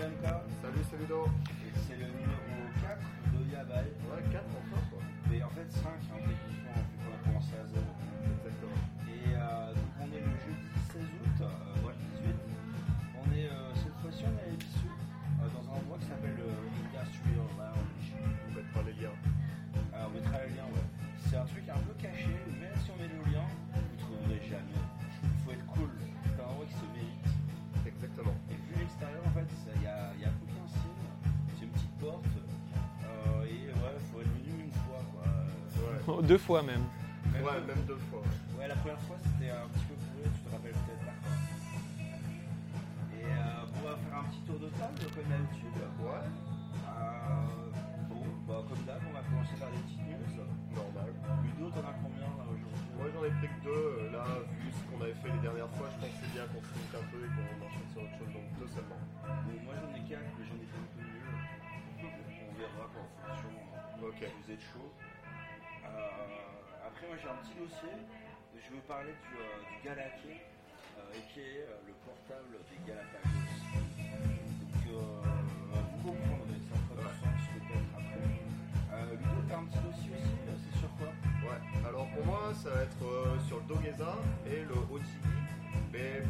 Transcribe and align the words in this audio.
BMK. 0.00 0.24
Salut, 0.64 0.80
c'est 0.88 0.96
Ludo. 0.96 1.28
C'est 1.84 2.00
le 2.00 2.08
numéro 2.08 2.64
4 2.80 3.04
de 3.36 3.52
Yabai. 3.52 3.84
Ouais, 4.08 4.24
4 4.32 4.40
enfin 4.48 4.80
quoi. 4.88 5.02
Mais 5.28 5.42
en 5.44 5.52
fait 5.52 5.68
5 5.68 5.92
hein, 5.92 6.24
techniquement, 6.24 6.72
vu 6.88 6.96
qu'on 7.04 7.12
a 7.12 7.20
commencé 7.20 7.52
à 7.60 7.68
0. 7.68 7.84
Exactement. 7.84 8.80
Et 9.12 9.36
euh, 9.36 9.76
donc 9.76 9.92
on 10.00 10.08
est 10.08 10.24
le 10.24 10.32
jeudi 10.40 10.72
16 10.88 11.04
août, 11.04 11.44
euh, 11.44 11.84
ouais, 11.84 11.92
18. 12.16 12.32
On 13.12 13.26
est 13.28 13.52
euh, 13.52 13.76
cette 13.76 13.92
fois-ci 14.00 14.24
on 14.24 14.32
est 14.40 14.48
à 14.48 14.48
Ebisu, 14.48 14.88
euh, 14.88 15.52
dans 15.52 15.64
un 15.68 15.76
endroit 15.84 16.00
qui 16.00 16.08
s'appelle 16.08 16.32
le 16.32 16.48
Industrial 16.48 17.44
Lounge. 17.60 18.08
On 18.24 18.50
mettra 18.56 18.80
les 18.88 18.96
liens. 19.04 19.16
Alors 19.92 20.08
on 20.08 20.16
mettra 20.16 20.40
le 20.48 20.56
lien, 20.56 20.64
ouais. 20.72 20.86
C'est 21.28 21.36
un 21.36 21.44
truc 21.44 21.68
un 21.68 21.82
peu 21.84 21.92
caché, 22.00 22.32
même 22.56 22.72
si 22.80 22.88
Deux 36.22 36.38
fois 36.38 36.62
même. 36.62 36.84
Même- 37.32 37.44
Ouais, 37.44 37.60
même 37.66 37.84
deux 37.86 38.00
fois. 38.10 38.22
Ouais, 38.58 38.66
la 38.68 38.74
première 38.76 38.98
fois 39.06 39.16
c'était 39.22 39.50
un 39.50 39.68
petit 39.70 39.84
peu 39.86 39.94
pourri, 39.94 40.28
tu 40.34 40.40
te 40.42 40.50
rappelles 40.50 40.72
peut-être 40.72 41.04
pas. 41.06 41.16
quoi. 41.22 41.32
Et 43.14 43.24
euh, 43.24 43.70
on 43.76 43.80
va 43.86 43.94
faire 43.96 44.16
un 44.18 44.24
petit 44.32 44.40
tour 44.48 44.58
de 44.58 44.68
table 44.80 44.98
comme 45.14 45.28
d'habitude. 45.30 45.76
Ouais, 46.00 46.26
Euh, 46.90 47.70
bon, 48.08 48.24
bah, 48.48 48.60
comme 48.68 48.82
d'hab, 48.88 49.00
on 49.06 49.12
va 49.14 49.22
commencer 49.28 49.56
par 49.60 49.70
les 49.70 49.78
petites 49.84 50.04
news. 50.04 50.42
normal. 50.74 51.12
Ludo, 51.44 51.70
t'en 51.70 51.84
as 51.86 51.96
combien 52.02 52.28
là 52.34 52.44
aujourd'hui? 52.50 52.90
Moi 52.98 53.06
j'en 53.14 53.24
ai 53.24 53.32
pris 53.38 53.48
que 53.48 53.60
deux. 53.64 53.86
Euh, 54.10 54.12
Là, 54.12 54.24
vu 54.58 54.68
ce 54.74 54.82
qu'on 54.90 55.00
avait 55.04 55.16
fait 55.22 55.30
les 55.30 55.42
dernières 55.44 55.70
fois, 55.78 55.86
je 55.92 55.96
pense 56.02 56.10
que 56.10 56.18
c'est 56.24 56.32
bien 56.34 56.44
qu'on 56.50 56.60
se 56.64 56.70
limite 56.74 56.94
un 56.98 57.06
peu 57.14 57.18
et 57.24 57.30
qu'on 57.30 57.58
enchaîne 57.64 57.88
sur 57.94 58.00
autre 58.04 58.16
chose. 58.18 58.32
Donc 58.34 58.46
deux 58.58 58.68
seulement. 58.74 59.00
Bon, 59.22 59.56
Moi 59.64 59.74
j'en 59.78 59.92
ai 59.94 60.02
4, 60.08 60.18
mais 60.34 60.44
j'en 60.48 60.58
ai 60.60 60.66
fait 60.68 60.80
un 60.82 60.88
peu 60.98 61.02
mieux. 61.06 61.30
On 62.00 62.52
verra 62.58 62.84
quoi, 62.90 63.04
en 63.06 63.36
fonction. 63.38 63.52
Ok. 64.02 64.18
Si 64.20 64.34
vous 64.44 64.50
êtes 64.52 64.64
chaud. 64.74 64.89
Après, 67.00 67.16
moi 67.16 67.16
j'ai 67.24 67.32
un 67.32 67.40
petit 67.40 67.56
dossier. 67.56 67.96
Je 68.52 68.68
veux 68.76 68.84
parler 68.84 69.16
du, 69.16 69.32
euh, 69.32 69.56
du 69.72 69.88
Galaké, 69.88 70.36
euh, 70.36 71.16
et 71.16 71.24
qui 71.32 71.40
est 71.40 71.64
euh, 71.64 71.80
le 71.88 71.96
portable 72.04 72.60
des 72.68 72.76
Galapagos. 72.84 73.56
Donc, 73.72 74.84
euh, 74.84 75.00
vous 75.96 76.12
comprendrez, 76.12 76.60
du 76.60 76.68
sens 76.68 76.76
peut-être 77.56 77.88
après. 77.96 78.28
Ludo, 79.16 79.40
t'as 79.48 79.56
un 79.56 79.64
petit 79.64 79.80
dossier 79.80 80.12
aussi, 80.12 80.36
c'est 80.44 80.76
sur 80.76 80.92
quoi? 81.00 81.08
Ouais, 81.08 81.88
alors 81.88 82.04
pour 82.12 82.20
moi, 82.26 82.52
ça 82.52 82.68
va 82.68 82.82
être 82.84 83.08
sur 83.48 83.64
le 83.64 83.64
Dogeza 83.64 84.12
et 84.44 84.60
le 84.60 84.76
Otigi, 84.92 85.40
mais 85.96 86.20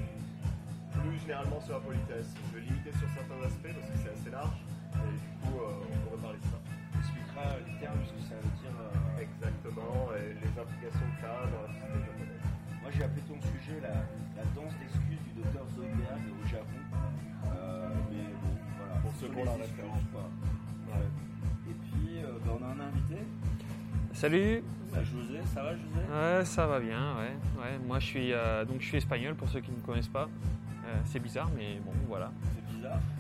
plus 0.95 1.19
généralement 1.19 1.61
sur 1.67 1.75
la 1.75 1.81
politesse. 1.83 2.31
Je 2.31 2.55
vais 2.55 2.63
limiter 2.63 2.93
sur 2.95 3.11
certains 3.11 3.43
aspects 3.43 3.75
parce 3.75 3.91
que 3.91 3.98
c'est 4.07 4.15
assez 4.15 4.31
large, 4.31 4.63
et 5.03 5.19
du 5.19 5.31
coup, 5.43 5.67
on 5.67 5.98
pourrait 6.07 6.23
parler 6.23 6.39
de 6.39 6.47
ça. 6.47 6.63
Tu 6.95 6.98
expliqueras 7.03 7.59
les 7.59 7.75
termes, 7.83 7.98
ce 8.07 8.15
que 8.15 8.23
ça 8.23 8.39
veut 8.39 8.55
dire. 8.63 8.70
Exactement, 9.21 10.09
et 10.17 10.33
les 10.41 10.53
implications 10.61 11.07
que 11.15 11.21
ça 11.21 11.29
a 11.29 11.47
dans 11.47 11.63
la 11.63 11.69
société 11.69 11.99
japonaise. 12.07 12.47
Moi 12.83 12.91
j'ai 12.91 13.05
appelé 13.05 13.23
ton 13.29 13.41
sujet 13.41 13.77
la, 13.83 13.95
la 14.41 14.45
danse 14.57 14.73
d'excuses 14.81 15.21
du 15.29 15.43
docteur 15.43 15.65
Zollberg 15.77 16.23
au 16.43 16.47
Japon. 16.49 16.81
Euh, 17.47 17.89
mais 18.11 18.25
bon, 18.41 18.55
voilà. 18.79 19.01
Pour 19.03 19.13
ceux 19.15 19.29
qui 19.29 19.45
la 19.45 19.53
référence. 19.53 20.03
quoi. 20.13 20.25
Ouais. 20.89 21.09
Et 21.69 21.75
puis 21.75 22.25
euh, 22.25 22.39
bah, 22.45 22.53
on 22.59 22.65
a 22.65 22.69
un 22.69 22.89
invité, 22.89 23.17
Salut. 24.13 24.63
c'est 24.93 25.05
José, 25.05 25.39
ça 25.55 25.63
va 25.63 25.73
José? 25.77 26.01
Ouais, 26.11 26.45
ça 26.45 26.67
va 26.67 26.81
bien, 26.81 27.17
ouais. 27.17 27.37
ouais. 27.63 27.79
Moi, 27.87 27.98
je 28.01 28.07
suis 28.07 28.33
euh, 28.33 28.65
donc 28.65 28.81
je 28.81 28.87
suis 28.87 28.97
espagnol 28.97 29.35
pour 29.35 29.48
ceux 29.48 29.61
qui 29.61 29.71
ne 29.71 29.77
me 29.77 29.83
connaissent 29.83 30.09
pas. 30.09 30.29
Euh, 30.87 30.98
c'est 31.05 31.21
bizarre, 31.21 31.48
mais 31.57 31.79
bon, 31.85 31.93
voilà. 32.09 32.33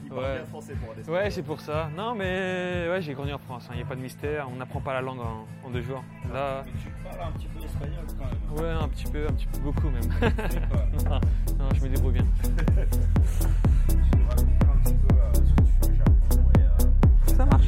Il 0.04 0.08
parle 0.08 0.22
Ouais. 0.22 0.36
bien 0.38 0.44
français 0.46 0.74
pour 0.74 0.92
un 0.92 1.12
Ouais, 1.12 1.30
c'est 1.30 1.42
pour 1.42 1.60
ça. 1.60 1.88
Non, 1.96 2.14
mais 2.14 2.86
ouais, 2.90 3.00
j'ai 3.00 3.14
grandi 3.14 3.32
en 3.32 3.38
France. 3.38 3.68
Il 3.72 3.76
n'y 3.76 3.82
a 3.82 3.86
pas 3.86 3.94
de 3.94 4.00
mystère. 4.00 4.48
On 4.52 4.56
n'apprend 4.56 4.80
pas 4.80 4.92
la 4.94 5.00
langue 5.02 5.20
en, 5.20 5.46
en 5.66 5.70
deux 5.70 5.82
jours. 5.82 6.02
Là, 6.32 6.62
Mais 6.66 6.72
tu 6.82 6.88
parles 7.04 7.28
un 7.28 7.32
petit 7.32 7.46
peu 7.46 7.64
espagnol 7.64 8.04
quand 8.18 8.24
même. 8.24 8.64
ouais, 8.78 8.82
un 8.84 8.88
petit 8.88 9.04
peu, 9.06 9.26
un 9.28 9.32
petit 9.32 9.46
peu, 9.46 9.58
beaucoup 9.60 9.88
même. 9.90 10.02
Non, 11.08 11.20
non, 11.58 11.68
je 11.74 11.80
me 11.82 11.88
débrouille 11.88 12.12
bien. 12.14 12.24
Tu 13.88 13.96
nous 14.18 14.28
raconteras 14.28 14.72
un 14.72 14.78
petit 14.82 14.94
peu 14.94 15.14
euh, 15.14 15.32
ce 15.34 15.40
que 15.40 15.62
tu 15.62 15.72
fais 15.80 15.90
au 15.90 15.94
Japon 15.96 16.50
et 16.56 16.60
euh, 16.62 17.36
Ça 17.36 17.44
marche. 17.46 17.66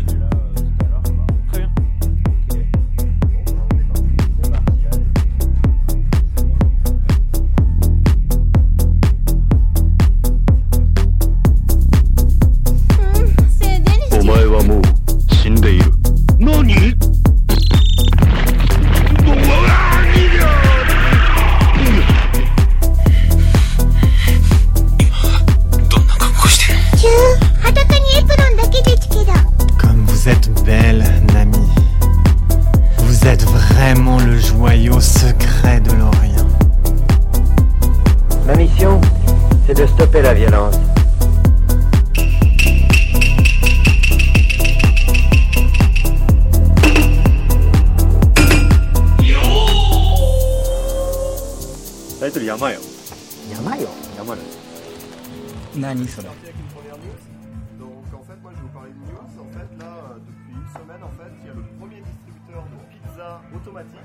En 58.22 58.24
fait, 58.24 58.40
moi 58.42 58.52
je 58.52 58.56
vais 58.56 58.62
vous 58.62 58.68
parler 58.68 58.92
de 58.92 58.98
news. 58.98 59.42
En 59.42 59.50
fait, 59.52 59.78
là, 59.78 59.92
euh, 59.96 60.18
depuis 60.18 60.54
une 60.54 60.68
semaine, 60.68 61.02
en 61.02 61.10
fait, 61.10 61.32
il 61.40 61.46
y 61.46 61.50
a 61.50 61.54
le 61.54 61.62
premier 61.78 62.00
distributeur 62.00 62.62
de 62.70 62.78
pizza 62.94 63.40
automatique 63.54 63.98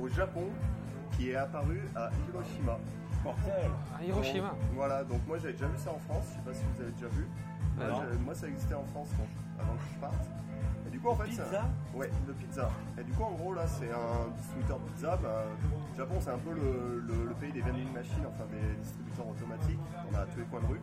au 0.00 0.08
Japon 0.08 0.46
qui 1.12 1.30
est 1.30 1.36
apparu 1.36 1.80
à 1.94 2.10
Hiroshima. 2.28 2.78
Mortel. 3.22 3.70
À 3.98 4.02
Hiroshima. 4.04 4.48
Donc, 4.48 4.58
voilà, 4.74 5.04
donc 5.04 5.20
moi 5.28 5.36
j'avais 5.38 5.52
déjà 5.52 5.66
vu 5.66 5.76
ça 5.76 5.90
en 5.92 5.98
France, 5.98 6.24
je 6.30 6.34
sais 6.36 6.40
pas 6.40 6.54
si 6.54 6.64
vous 6.74 6.82
avez 6.82 6.92
déjà 6.92 7.08
vu. 7.08 7.26
Non. 7.78 7.84
j'ai- 8.12 8.18
moi 8.18 8.34
ça 8.34 8.48
existait 8.48 8.74
en 8.74 8.84
France 8.84 9.08
quand 9.16 9.24
je- 9.28 9.62
avant 9.62 9.74
que 9.74 9.82
je 9.94 9.98
parte. 10.00 10.26
Et 10.86 10.90
du 10.90 10.98
coup 11.00 11.08
en 11.10 11.14
fait 11.16 11.24
c'est 11.30 11.42
Pizza 11.42 11.64
Ouais, 11.94 12.10
de 12.26 12.32
pizza. 12.32 12.70
Et 12.98 13.04
du 13.04 13.12
coup 13.12 13.22
en 13.24 13.32
gros 13.32 13.52
là 13.52 13.66
c'est 13.66 13.90
un 13.92 14.30
distributeur 14.38 14.78
de 14.78 14.84
pizza. 14.90 15.16
Bah, 15.22 15.44
le 15.92 15.96
Japon 15.98 16.14
c'est 16.20 16.30
un 16.30 16.38
peu 16.38 16.52
le, 16.54 17.00
le- 17.06 17.26
le 17.28 17.34
pays 17.34 17.52
des 17.52 17.60
vending 17.60 17.92
machines, 17.92 18.24
enfin 18.26 18.44
des 18.50 18.74
distributeurs 18.82 19.28
automatiques. 19.28 19.78
On 20.10 20.14
a 20.16 20.20
à 20.20 20.26
tous 20.26 20.38
les 20.40 20.46
coins 20.46 20.60
de 20.60 20.66
rue. 20.66 20.80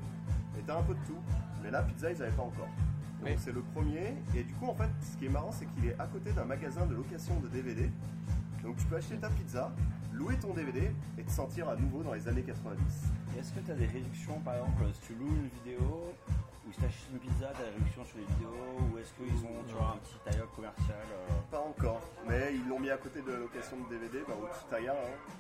Et 0.60 0.62
t'as 0.62 0.78
un 0.78 0.84
peu 0.84 0.94
de 0.94 1.06
tout. 1.08 1.22
Mais 1.68 1.72
là 1.74 1.84
pizza 1.84 2.10
ils 2.10 2.24
avaient 2.24 2.32
pas 2.32 2.44
encore. 2.44 2.70
Donc 3.20 3.26
Oui. 3.26 3.36
c'est 3.38 3.52
le 3.52 3.60
premier. 3.62 4.14
Et 4.36 4.44
du 4.44 4.54
coup 4.54 4.68
en 4.68 4.74
fait 4.76 4.90
ce 5.02 5.18
qui 5.18 5.26
est 5.26 5.30
marrant 5.30 5.52
c'est 5.52 5.66
qu'il 5.66 5.86
est 5.86 6.00
à 6.00 6.06
côté 6.08 6.32
d'un 6.32 6.46
magasin 6.46 6.86
de 6.86 6.96
location 6.96 7.38
de 7.42 7.50
DVD. 7.50 7.92
Donc 8.64 8.78
tu 8.78 8.86
peux 8.86 8.96
acheter 8.96 9.18
ta 9.18 9.30
pizza, 9.30 9.74
louer 10.14 10.38
ton 10.38 10.54
DVD 10.54 10.90
et 11.18 11.24
te 11.24 11.30
sentir 11.32 11.68
à 11.68 11.76
nouveau 11.76 12.04
dans 12.04 12.14
les 12.14 12.26
années 12.30 12.42
90. 12.44 12.80
Et 13.36 13.40
Est-ce 13.40 13.52
que 13.52 13.60
tu 13.60 13.72
as 13.72 13.76
des 13.76 13.86
réductions 13.88 14.40
par 14.40 14.56
exemple 14.56 14.84
si 14.94 15.02
tu 15.08 15.14
loues 15.16 15.28
une 15.28 15.50
vidéo 15.62 16.14
ou 16.68 16.72
si 16.74 16.80
tu 16.80 16.86
achètes 16.86 17.10
une 17.14 17.20
pizza, 17.20 17.48
tu 17.56 17.62
as 17.62 17.66
des 17.66 17.72
réductions 17.72 18.06
sur 18.06 18.18
les 18.18 18.26
vidéos 18.26 18.78
ou 18.92 18.98
est-ce 18.98 19.14
qu'ils 19.14 19.46
ont 19.46 19.64
tu 19.68 19.74
vois, 19.74 19.96
un 19.96 19.98
petit 19.98 20.20
tailleur 20.26 20.52
commercial 20.52 21.06
euh, 21.14 21.28
Pas 21.50 21.60
encore, 21.62 22.02
mais 22.28 22.54
ils 22.56 22.68
l'ont 22.68 22.80
mis 22.80 22.90
à 22.90 22.98
côté 22.98 23.22
de 23.22 23.32
la 23.32 23.38
location 23.40 23.78
de 23.78 23.90
DVD, 23.90 24.24
bah, 24.28 24.34
au 24.42 24.48
Tsutaya. 24.54 24.92
hein. 24.94 25.34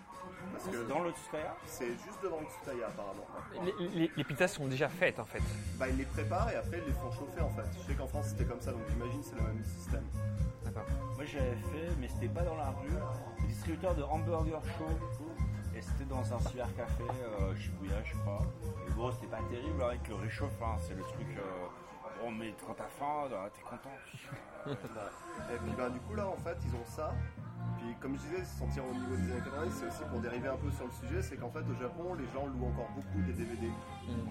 parce 0.54 0.66
que 0.68 0.84
dans 0.88 1.00
le 1.02 1.12
Tsutaya 1.12 1.56
c'est 1.66 1.92
juste 1.92 2.20
devant 2.24 2.40
le 2.40 2.48
Tsutaya 2.48 2.88
apparemment. 2.88 3.28
Les, 3.80 3.88
les- 4.00 4.12
les 4.16 4.24
pizzas 4.24 4.48
sont 4.48 4.68
déjà 4.68 4.88
faites 4.90 5.20
en 5.20 5.26
fait. 5.26 5.42
Bah, 5.78 5.88
ils 5.90 5.98
les 5.98 6.06
préparent 6.06 6.50
et 6.52 6.56
après 6.56 6.80
ils 6.80 6.86
les 6.88 6.94
font 6.94 7.12
chauffer 7.12 7.42
en 7.42 7.50
fait. 7.50 7.68
Je 7.78 7.84
sais 7.88 7.94
qu'en 7.96 8.08
France 8.08 8.28
c'était 8.30 8.46
comme 8.46 8.62
ça, 8.62 8.72
donc 8.72 8.82
j'imagine 8.90 9.22
c'est 9.24 9.36
le 9.36 9.42
même 9.42 9.64
système. 9.66 10.06
D'accord. 10.64 10.86
Moi 11.16 11.26
j'avais 11.26 11.56
fait, 11.56 11.90
mais 12.00 12.08
c'était 12.08 12.28
pas 12.28 12.44
dans 12.44 12.56
la 12.56 12.70
rue, 12.72 12.90
le 13.42 13.48
distributeur 13.48 13.96
de 13.96 14.04
hamburger 14.04 14.62
chaud. 14.78 14.86
C'était 15.82 16.06
dans 16.10 16.34
un 16.34 16.40
cybercafé, 16.40 17.04
euh, 17.04 17.56
Shibuya, 17.56 18.02
je 18.04 18.16
crois. 18.18 18.42
Et 18.88 18.92
bon, 18.92 19.12
c'était 19.12 19.28
pas 19.28 19.40
terrible 19.50 19.82
avec 19.84 20.08
le 20.08 20.16
réchauffe, 20.16 20.62
hein, 20.62 20.76
c'est 20.80 20.96
le 20.96 21.04
truc. 21.04 21.28
euh, 21.38 21.68
oh, 22.26 22.32
mais 22.32 22.54
quand 22.66 22.74
t'as 22.74 22.88
faim, 22.88 23.28
euh, 23.32 23.48
t'es 23.54 23.62
content. 23.62 23.96
Et 25.54 25.58
puis 25.64 25.74
bah, 25.78 25.90
du 25.90 26.00
coup 26.00 26.16
là 26.16 26.28
en 26.28 26.36
fait 26.38 26.58
ils 26.66 26.76
ont 26.76 26.86
ça. 26.86 27.14
Puis 27.80 27.96
comme 28.00 28.16
je 28.16 28.22
disais, 28.22 28.44
se 28.46 28.60
sentir 28.60 28.84
au 28.86 28.94
niveau 28.94 29.16
des 29.16 29.32
années 29.32 29.42
90, 29.44 29.72
c'est 29.74 29.88
aussi 29.88 30.04
pour 30.10 30.20
dériver 30.20 30.48
un 30.48 30.56
peu 30.58 30.70
sur 30.72 30.86
le 30.86 30.92
sujet, 30.92 31.22
c'est 31.22 31.38
qu'en 31.38 31.50
fait 31.50 31.60
au 31.62 31.76
Japon 31.82 32.16
les 32.16 32.26
gens 32.34 32.46
louent 32.48 32.68
encore 32.68 32.90
beaucoup 32.96 33.22
des 33.26 33.34
DVD. 33.34 33.70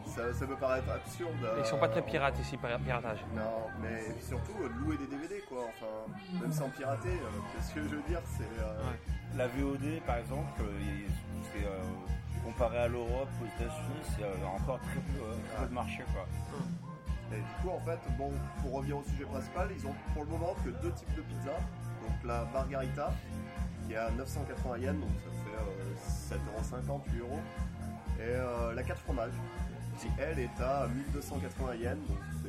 Ça, 0.06 0.32
ça 0.32 0.46
peut 0.46 0.56
paraître 0.56 0.90
absurde. 0.90 1.32
euh, 1.44 1.56
Ils 1.60 1.66
sont 1.66 1.78
pas 1.78 1.88
très 1.88 2.02
pirates 2.02 2.38
ici, 2.38 2.56
par 2.56 2.78
piratage. 2.80 3.24
Non, 3.34 3.66
mais 3.80 4.14
surtout 4.20 4.52
euh, 4.62 4.68
louer 4.80 4.96
des 4.96 5.06
DVD 5.06 5.42
quoi, 5.48 5.64
enfin, 5.68 6.40
même 6.40 6.52
sans 6.52 6.68
pirater, 6.70 7.08
euh, 7.10 7.38
qu'est-ce 7.54 7.74
que 7.74 7.82
je 7.82 7.88
veux 7.96 8.02
dire, 8.08 8.20
c'est... 8.24 8.42
euh, 8.60 8.78
Ouais. 8.90 8.98
La 9.36 9.48
VOD 9.48 10.00
par 10.06 10.16
exemple, 10.16 10.60
euh, 10.60 11.08
c'est, 11.52 11.64
euh, 11.66 11.82
comparé 12.44 12.78
à 12.78 12.88
l'Europe, 12.88 13.28
aux 13.42 13.46
États-Unis, 13.46 14.02
c'est 14.16 14.22
euh, 14.22 14.46
encore 14.46 14.78
très 14.80 15.00
peu, 15.00 15.20
euh, 15.22 15.34
très 15.52 15.62
peu 15.64 15.68
de 15.68 15.74
marché 15.74 16.04
quoi. 16.14 16.26
Et 17.32 17.36
du 17.36 17.62
coup, 17.62 17.70
en 17.70 17.80
fait, 17.80 17.98
bon, 18.16 18.30
pour 18.62 18.72
revenir 18.72 18.98
au 18.98 19.02
sujet 19.02 19.24
principal, 19.24 19.68
ils 19.76 19.86
ont 19.86 19.94
pour 20.14 20.24
le 20.24 20.30
moment 20.30 20.54
que 20.64 20.70
deux 20.82 20.92
types 20.92 21.14
de 21.16 21.22
pizza. 21.22 21.52
Donc 22.02 22.24
la 22.24 22.44
margarita, 22.52 23.12
qui 23.86 23.94
est 23.94 23.96
à 23.96 24.10
980 24.10 24.78
yens, 24.78 25.00
donc 25.00 25.10
ça 25.24 26.30
fait 26.30 26.36
euh, 26.36 26.86
7,50€, 26.86 27.00
8 27.12 27.20
euros. 27.20 27.40
Et 28.18 28.22
euh, 28.22 28.74
la 28.74 28.82
4 28.82 29.00
fromages, 29.00 29.32
qui 29.98 30.08
elle 30.18 30.38
est 30.38 30.60
à 30.60 30.86
1280 30.86 31.74
yens, 31.76 31.98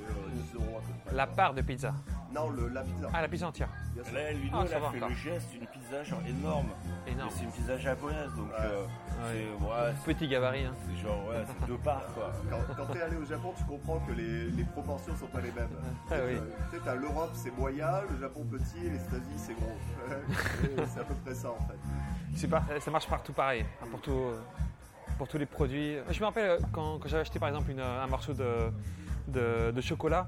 c'est 0.07 0.57
10 0.57 0.63
euros 0.65 0.77
à 0.77 0.81
peu 0.81 0.93
près. 1.05 1.15
La 1.15 1.27
part 1.27 1.53
de 1.53 1.61
pizza. 1.61 1.93
Non, 2.33 2.49
le, 2.49 2.67
la 2.67 2.81
pizza. 2.81 3.07
Ah, 3.13 3.21
la 3.21 3.27
pizza 3.29 3.47
entière. 3.47 3.69
bien 3.93 4.03
sûr. 4.03 4.13
Là, 4.13 4.31
Ludo, 4.33 4.49
Ah, 4.53 4.59
elle 4.63 4.67
ça 4.69 4.75
a 4.75 4.79
va 4.79 4.89
fait 4.91 4.97
encore. 4.97 5.09
le 5.09 5.15
geste 5.15 5.49
d'une 5.51 5.65
pizza 5.67 6.03
genre 6.03 6.19
énorme. 6.27 6.67
Énorme. 7.07 7.29
C'est 7.33 7.43
une 7.45 7.51
pizza 7.51 7.77
japonaise, 7.77 8.29
donc 8.35 8.49
Ouais. 8.49 8.55
euh, 8.59 8.83
Ouais. 8.83 8.87
c'est 9.31 9.65
ouais, 9.65 9.93
c'est- 10.05 10.13
Petit 10.13 10.27
gabarit. 10.27 10.65
Hein. 10.65 10.73
c'est 10.85 11.01
genre 11.01 11.25
ouais, 11.29 11.43
c'est 11.47 11.67
deux 11.67 11.77
parts 11.77 12.05
quoi. 12.13 12.31
Quand, 12.49 12.75
quand 12.75 12.93
t'es 12.93 13.01
allé 13.01 13.15
au 13.15 13.25
Japon, 13.25 13.53
tu 13.57 13.63
comprends 13.63 13.99
que 13.99 14.11
les, 14.11 14.49
les 14.51 14.63
proportions 14.65 15.15
sont 15.15 15.27
pas 15.27 15.39
les 15.41 15.51
mêmes. 15.53 15.69
Ah 16.11 16.15
oui. 16.25 16.35
Euh, 16.35 16.41
Tu 16.69 16.77
sais, 16.77 16.81
t'as 16.83 16.95
l'Europe, 16.95 17.31
c'est 17.33 17.57
moyen, 17.57 18.01
le 18.11 18.19
Japon 18.19 18.45
petit, 18.51 18.85
et 18.85 18.89
les 18.89 18.97
États-Unis, 18.97 19.37
c'est 19.37 19.53
gros. 19.55 19.77
C'est 20.85 20.99
à 20.99 21.03
peu 21.05 21.15
près 21.25 21.33
ça 21.33 21.49
en 21.51 21.59
fait. 21.67 21.77
C'est 22.35 22.47
pas- 22.49 22.63
ça 22.79 22.91
marche 22.91 23.07
partout 23.07 23.33
pareil, 23.33 23.65
hein, 23.81 23.87
pour, 23.89 24.01
tout, 24.01 24.11
euh, 24.11 24.39
pour 25.17 25.27
tous 25.29 25.37
les 25.37 25.45
produits. 25.45 25.95
Je 26.11 26.19
me 26.19 26.25
rappelle 26.25 26.49
euh, 26.49 26.59
quand, 26.73 26.99
quand 26.99 27.07
j'avais 27.07 27.21
acheté 27.21 27.39
par 27.39 27.47
exemple 27.49 27.71
une, 27.71 27.79
euh, 27.79 28.03
un 28.03 28.07
morceau 28.07 28.33
de, 28.33 28.69
de, 29.27 29.71
de 29.71 29.81
chocolat, 29.81 30.27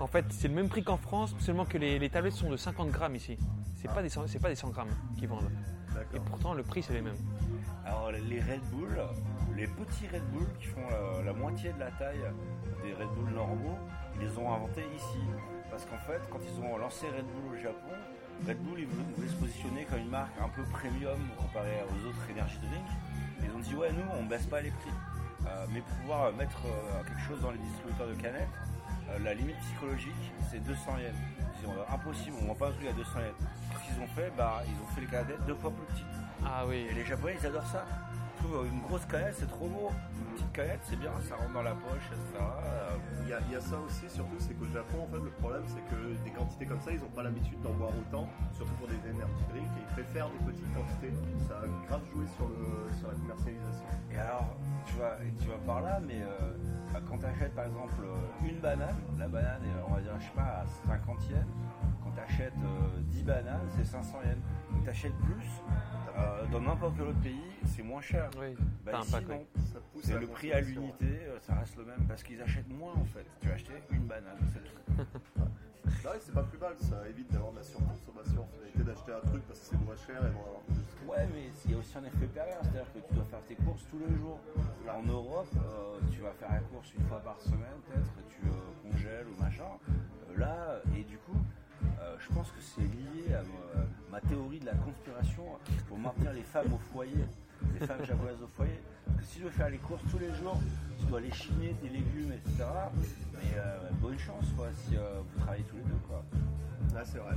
en 0.00 0.06
fait 0.06 0.24
c'est 0.30 0.48
le 0.48 0.54
même 0.54 0.68
prix 0.68 0.82
qu'en 0.82 0.96
France, 0.96 1.34
seulement 1.38 1.64
que 1.64 1.78
les, 1.78 1.98
les 1.98 2.10
tablettes 2.10 2.34
sont 2.34 2.50
de 2.50 2.56
50 2.56 2.90
grammes 2.90 3.16
ici. 3.16 3.38
C'est 3.76 3.92
pas, 3.92 4.02
des 4.02 4.08
100 4.08 4.26
c'est 4.26 4.40
pas 4.40 4.48
des 4.48 4.56
100 4.56 4.70
grammes 4.70 4.88
qu'ils 5.16 5.28
vendent. 5.28 5.50
Et 6.14 6.20
pourtant 6.20 6.54
le 6.54 6.62
prix 6.62 6.82
c'est 6.82 6.92
les 6.94 7.02
mêmes. 7.02 7.16
Alors 7.84 8.10
les 8.12 8.40
Red 8.40 8.60
Bull, 8.72 9.00
les 9.56 9.66
petits 9.66 10.06
Red 10.12 10.24
Bull 10.32 10.46
qui 10.60 10.66
font 10.66 10.86
la, 10.90 11.24
la 11.24 11.32
moitié 11.32 11.72
de 11.72 11.78
la 11.78 11.90
taille 11.92 12.24
des 12.82 12.92
Red 12.92 13.08
Bull 13.16 13.30
normaux, 13.34 13.78
ils 14.16 14.26
les 14.26 14.38
ont 14.38 14.52
inventés 14.52 14.84
ici. 14.96 15.18
Parce 15.70 15.84
qu'en 15.84 15.98
fait, 15.98 16.20
quand 16.30 16.38
ils 16.42 16.60
ont 16.64 16.76
lancé 16.78 17.06
Red 17.06 17.24
Bull 17.26 17.54
au 17.54 17.62
Japon, 17.62 17.94
Red 18.46 18.58
Bull 18.62 18.80
ils 18.80 18.86
voulaient, 18.86 19.04
voulaient 19.16 19.28
se 19.28 19.36
positionner 19.36 19.84
comme 19.84 19.98
une 20.00 20.10
marque 20.10 20.32
un 20.40 20.48
peu 20.48 20.62
premium 20.64 21.18
comparée 21.36 21.82
aux 21.88 22.08
autres 22.08 22.22
energy 22.30 22.58
drinks. 22.58 23.42
Ils 23.42 23.56
ont 23.56 23.60
dit 23.60 23.74
ouais 23.74 23.90
nous 23.92 24.04
on 24.20 24.24
baisse 24.24 24.46
pas 24.46 24.60
les 24.60 24.70
prix. 24.70 24.90
Euh, 25.48 25.66
mais 25.72 25.80
pouvoir 25.80 26.32
mettre 26.34 26.60
euh, 26.66 27.02
quelque 27.04 27.20
chose 27.26 27.40
dans 27.40 27.50
les 27.50 27.58
distributeurs 27.58 28.06
de 28.08 28.14
canettes, 28.14 28.48
euh, 29.10 29.18
la 29.24 29.34
limite 29.34 29.56
psychologique 29.60 30.32
c'est 30.50 30.62
200 30.62 30.98
yens. 30.98 31.14
Dit, 31.60 31.66
impossible, 31.92 32.36
on 32.42 32.46
vend 32.46 32.54
pas 32.54 32.68
un 32.68 32.72
truc 32.72 32.86
à 32.88 32.92
200 32.92 33.10
yens. 33.20 33.34
Qu'est-ce 33.70 33.94
qu'ils 33.94 34.02
ont 34.02 34.06
fait 34.08 34.32
Bah 34.36 34.62
ils 34.66 34.82
ont 34.82 34.94
fait 34.94 35.00
les 35.00 35.06
canettes 35.06 35.44
deux 35.46 35.54
fois 35.54 35.70
plus 35.70 35.86
petites. 35.86 36.06
Ah 36.44 36.64
oui, 36.66 36.86
Et 36.90 36.94
les 36.94 37.04
Japonais, 37.04 37.36
ils 37.40 37.46
adorent 37.46 37.66
ça. 37.66 37.84
Trouve 38.38 38.66
une 38.70 38.80
grosse 38.82 39.04
canette, 39.06 39.34
c'est 39.36 39.48
trop 39.48 39.66
beau. 39.66 39.90
Une 39.90 40.34
petite 40.36 40.52
canette, 40.52 40.80
c'est 40.84 40.96
bien, 40.98 41.10
ça 41.28 41.34
rentre 41.36 41.52
dans 41.52 41.62
la 41.62 41.74
poche, 41.74 42.06
etc. 42.12 42.38
Euh, 42.38 42.90
Il 43.22 43.28
y, 43.28 43.32
a, 43.32 43.40
il 43.48 43.52
y 43.52 43.56
a 43.56 43.60
ça 43.60 43.76
aussi, 43.84 44.08
surtout, 44.08 44.38
c'est 44.38 44.54
qu'au 44.54 44.70
Japon, 44.72 45.04
en 45.04 45.10
fait, 45.12 45.22
le 45.22 45.30
problème, 45.42 45.64
c'est 45.66 45.82
que 45.90 46.14
des 46.24 46.30
quantités 46.30 46.64
comme 46.66 46.80
ça, 46.80 46.92
ils 46.92 47.00
n'ont 47.00 47.12
pas 47.12 47.22
l'habitude 47.24 47.60
d'en 47.60 47.72
boire 47.74 47.90
autant, 47.90 48.28
surtout 48.52 48.72
pour 48.78 48.88
des 48.88 48.96
energy 49.10 49.44
drinks, 49.50 49.68
et 49.76 49.82
ils 49.82 49.92
préfèrent 49.92 50.30
des 50.30 50.52
petites 50.52 50.70
quantités. 50.72 51.12
Ça 51.48 51.60
a 51.60 51.66
grave 51.88 52.00
joué 52.14 52.24
sur, 52.36 52.46
le, 52.48 52.92
sur 52.96 53.08
la 53.08 53.14
commercialisation. 53.14 53.84
Et 54.12 54.16
alors, 54.18 54.56
tu 54.86 54.94
vas, 54.96 55.18
tu 55.40 55.48
vas 55.48 55.58
par 55.66 55.80
là, 55.82 56.00
mais 56.00 56.22
euh, 56.22 56.54
quand 57.08 57.18
tu 57.18 57.26
achètes 57.26 57.54
par 57.54 57.66
exemple 57.66 58.00
une 58.46 58.58
banane, 58.60 58.96
la 59.18 59.28
banane 59.28 59.62
est, 59.66 59.76
on 59.86 59.92
va 59.92 60.00
dire, 60.00 60.14
je 60.18 60.24
sais 60.24 60.36
pas, 60.36 60.62
à 60.62 60.66
50 60.86 61.30
yens. 61.30 61.44
Quand 62.18 62.24
tu 62.26 62.32
achètes 62.32 62.52
10 63.12 63.22
bananes, 63.22 63.68
c'est 63.76 63.84
500 63.84 64.18
yens. 64.24 64.36
Quand 64.70 64.82
tu 64.82 64.90
achètes 64.90 65.16
plus, 65.18 65.48
euh, 66.16 66.46
dans 66.50 66.60
n'importe 66.60 66.94
quel 66.96 67.06
autre 67.06 67.20
pays, 67.20 67.40
c'est 67.66 67.82
moins 67.82 68.00
cher. 68.00 68.28
oui. 68.40 68.56
Bah, 68.84 69.00
ici, 69.02 69.14
non. 69.28 69.46
Ça 69.72 69.78
pousse 69.92 70.08
le 70.08 70.26
prix 70.26 70.52
à 70.52 70.60
l'unité, 70.60 71.06
euh, 71.06 71.38
ça 71.40 71.54
reste 71.54 71.76
le 71.76 71.84
même 71.84 72.04
parce 72.08 72.22
qu'ils 72.22 72.40
achètent 72.42 72.68
moins 72.68 72.94
en 72.94 73.04
fait. 73.04 73.26
Tu 73.40 73.50
as 73.50 73.54
acheté 73.54 73.72
une 73.90 74.06
banane, 74.06 74.38
c'est 74.52 74.64
tout. 74.64 75.02
C'est 76.20 76.34
pas 76.34 76.42
plus 76.42 76.58
mal, 76.58 76.74
ça 76.78 77.08
évite 77.08 77.30
d'avoir 77.32 77.52
de 77.52 77.58
la 77.58 77.62
surconsommation, 77.64 78.46
finalité 78.52 78.84
d'acheter 78.84 79.12
un 79.12 79.26
truc 79.28 79.42
parce 79.48 79.60
que 79.60 79.66
c'est 79.66 79.80
moins 79.84 79.96
cher 79.96 80.16
et 80.20 80.30
d'en 80.30 80.40
avoir 80.40 80.60
plus. 80.68 81.08
Ouais, 81.08 81.26
mais 81.32 81.50
il 81.64 81.70
y 81.70 81.74
a 81.74 81.78
aussi 81.78 81.96
un 81.96 82.04
effet 82.04 82.26
pervers, 82.26 82.58
c'est-à-dire 82.62 82.92
que 82.92 83.00
tu 83.08 83.14
dois 83.14 83.24
faire 83.24 83.42
tes 83.48 83.54
courses 83.56 83.84
tous 83.90 83.98
les 83.98 84.14
jours. 84.16 84.38
En 84.88 85.02
Europe, 85.02 85.48
euh, 85.56 85.98
tu 86.12 86.20
vas 86.20 86.32
faire 86.32 86.52
la 86.52 86.60
course 86.60 86.92
une 86.96 87.04
fois 87.06 87.20
par 87.20 87.40
semaine, 87.40 87.78
peut-être, 87.88 88.12
tu 88.28 88.46
euh, 88.46 88.90
congèles 88.90 89.26
ou 89.28 89.42
machin. 89.42 89.64
Euh, 89.88 90.38
là, 90.38 90.80
et 90.96 91.04
du 91.04 91.18
coup, 91.18 91.36
euh, 91.84 92.16
je 92.18 92.34
pense 92.34 92.48
que 92.48 92.60
c'est 92.60 92.82
lié 92.82 93.34
à 93.34 93.42
ma, 94.10 94.20
théorie 94.20 94.58
de 94.58 94.66
la 94.66 94.74
conspiration 94.74 95.44
pour 95.88 95.98
maintenir 95.98 96.32
les 96.32 96.42
femmes 96.42 96.72
au 96.72 96.78
foyer, 96.92 97.24
les 97.78 97.86
femmes 97.86 98.04
japonaises 98.04 98.42
au 98.42 98.46
foyer. 98.48 98.80
Parce 99.06 99.18
que 99.20 99.24
si 99.26 99.38
tu 99.38 99.44
veux 99.44 99.50
faire 99.50 99.70
les 99.70 99.78
courses 99.78 100.02
tous 100.10 100.18
les 100.18 100.32
jours, 100.34 100.58
tu 100.98 101.06
dois 101.06 101.20
les 101.20 101.30
chiner, 101.30 101.74
tes 101.80 101.88
légumes, 101.88 102.32
etc. 102.32 102.64
Mais 103.32 103.56
euh, 103.56 103.90
bonne 104.00 104.18
chance, 104.18 104.44
quoi, 104.56 104.66
si 104.84 104.96
euh, 104.96 105.20
vous 105.20 105.40
travaillez 105.40 105.64
tous 105.64 105.76
les 105.76 105.84
deux, 105.84 106.00
quoi. 106.08 106.24
Ah, 106.96 107.02
c'est 107.04 107.18
vrai. 107.18 107.34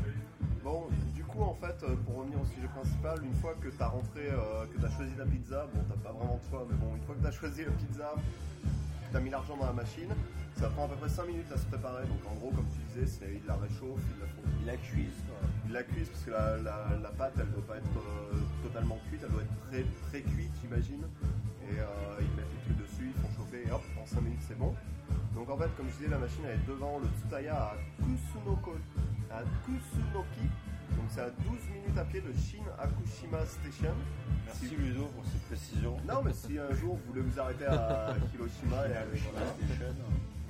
Bon, 0.63 0.87
du 1.13 1.23
coup, 1.23 1.41
en 1.41 1.55
fait, 1.55 1.85
pour 2.05 2.17
revenir 2.17 2.41
au 2.41 2.45
sujet 2.45 2.67
principal, 2.67 3.23
une 3.23 3.33
fois 3.35 3.55
que 3.61 3.69
tu 3.69 3.81
as 3.81 3.87
rentré, 3.87 4.29
que 4.71 4.79
tu 4.79 4.85
as 4.85 4.89
choisi 4.89 5.11
la 5.17 5.25
pizza, 5.25 5.67
bon, 5.73 5.81
t'as 5.89 6.09
pas 6.09 6.13
vraiment 6.15 6.39
de 6.43 6.49
choix, 6.49 6.65
mais 6.69 6.75
bon, 6.77 6.95
une 6.95 7.01
fois 7.03 7.15
que 7.15 7.21
tu 7.21 7.27
as 7.27 7.31
choisi 7.31 7.65
la 7.65 7.71
pizza, 7.71 8.13
tu 9.11 9.17
as 9.17 9.19
mis 9.19 9.29
l'argent 9.29 9.57
dans 9.57 9.65
la 9.67 9.73
machine, 9.73 10.09
ça 10.57 10.67
prend 10.69 10.85
à 10.85 10.87
peu 10.89 10.95
près 10.95 11.09
5 11.09 11.27
minutes 11.27 11.51
à 11.53 11.57
se 11.57 11.65
préparer. 11.65 12.05
Donc, 12.07 12.19
en 12.29 12.35
gros, 12.35 12.51
comme 12.51 12.65
tu 12.73 12.79
disais, 12.93 13.05
c'est 13.07 13.35
il 13.35 13.45
la 13.47 13.55
réchauffe, 13.55 14.01
il 14.15 14.19
la. 14.19 14.27
Il 14.61 14.67
la 14.67 14.77
cuise. 14.77 15.17
Il 15.65 15.71
la 15.73 15.83
cuise 15.83 16.07
parce 16.09 16.23
que 16.23 16.31
la, 16.31 16.57
la- 16.57 16.97
la 17.01 17.09
pâte, 17.09 17.33
elle 17.37 17.47
ne 17.47 17.51
doit 17.53 17.65
pas 17.65 17.77
être 17.77 17.97
euh, 17.97 18.37
totalement 18.61 18.99
cuite, 19.09 19.21
elle 19.23 19.31
doit 19.31 19.41
être 19.41 19.69
très, 19.69 19.83
très 20.09 20.21
cuite, 20.21 20.51
j'imagine. 20.61 21.01
Et 21.65 21.79
euh, 21.79 21.85
ils 22.21 22.29
mettent 22.37 22.45
les 22.53 22.61
trucs 22.75 22.77
dessus, 22.85 23.09
ils 23.15 23.21
font 23.21 23.29
chauffer 23.37 23.65
et 23.67 23.71
hop, 23.71 23.81
en 23.99 24.05
5 24.05 24.21
minutes 24.21 24.43
c'est 24.47 24.57
bon. 24.57 24.75
Donc 25.33 25.49
en 25.49 25.57
fait, 25.57 25.69
comme 25.77 25.87
je 25.89 25.97
disais, 25.97 26.09
la 26.09 26.19
machine 26.19 26.43
elle 26.45 26.59
est 26.59 26.67
devant 26.67 26.99
le 26.99 27.07
Tsutaya 27.17 27.55
à 27.55 27.75
Kusunoko, 28.03 28.75
à 29.31 29.41
Kusunoki. 29.65 30.45
Donc 30.97 31.05
c'est 31.09 31.21
à 31.21 31.29
12 31.29 31.45
minutes 31.73 31.97
à 31.97 32.03
pied 32.05 32.21
de 32.21 32.31
Shin 32.33 32.63
Akushima 32.79 33.45
Station. 33.45 33.93
Merci 34.45 34.67
Si- 34.67 34.75
Ludo 34.75 35.05
pour 35.07 35.23
cette 35.25 35.41
précision. 35.47 35.97
Non, 36.07 36.21
mais 36.23 36.33
si 36.33 36.57
un 36.57 36.73
jour 36.75 36.95
vous 36.95 37.13
voulez 37.13 37.21
vous 37.21 37.39
arrêter 37.39 37.65
à 37.65 38.13
Hiroshima 38.33 38.87
et 38.87 38.93
à 38.97 39.05
Hiroshima, 39.05 39.39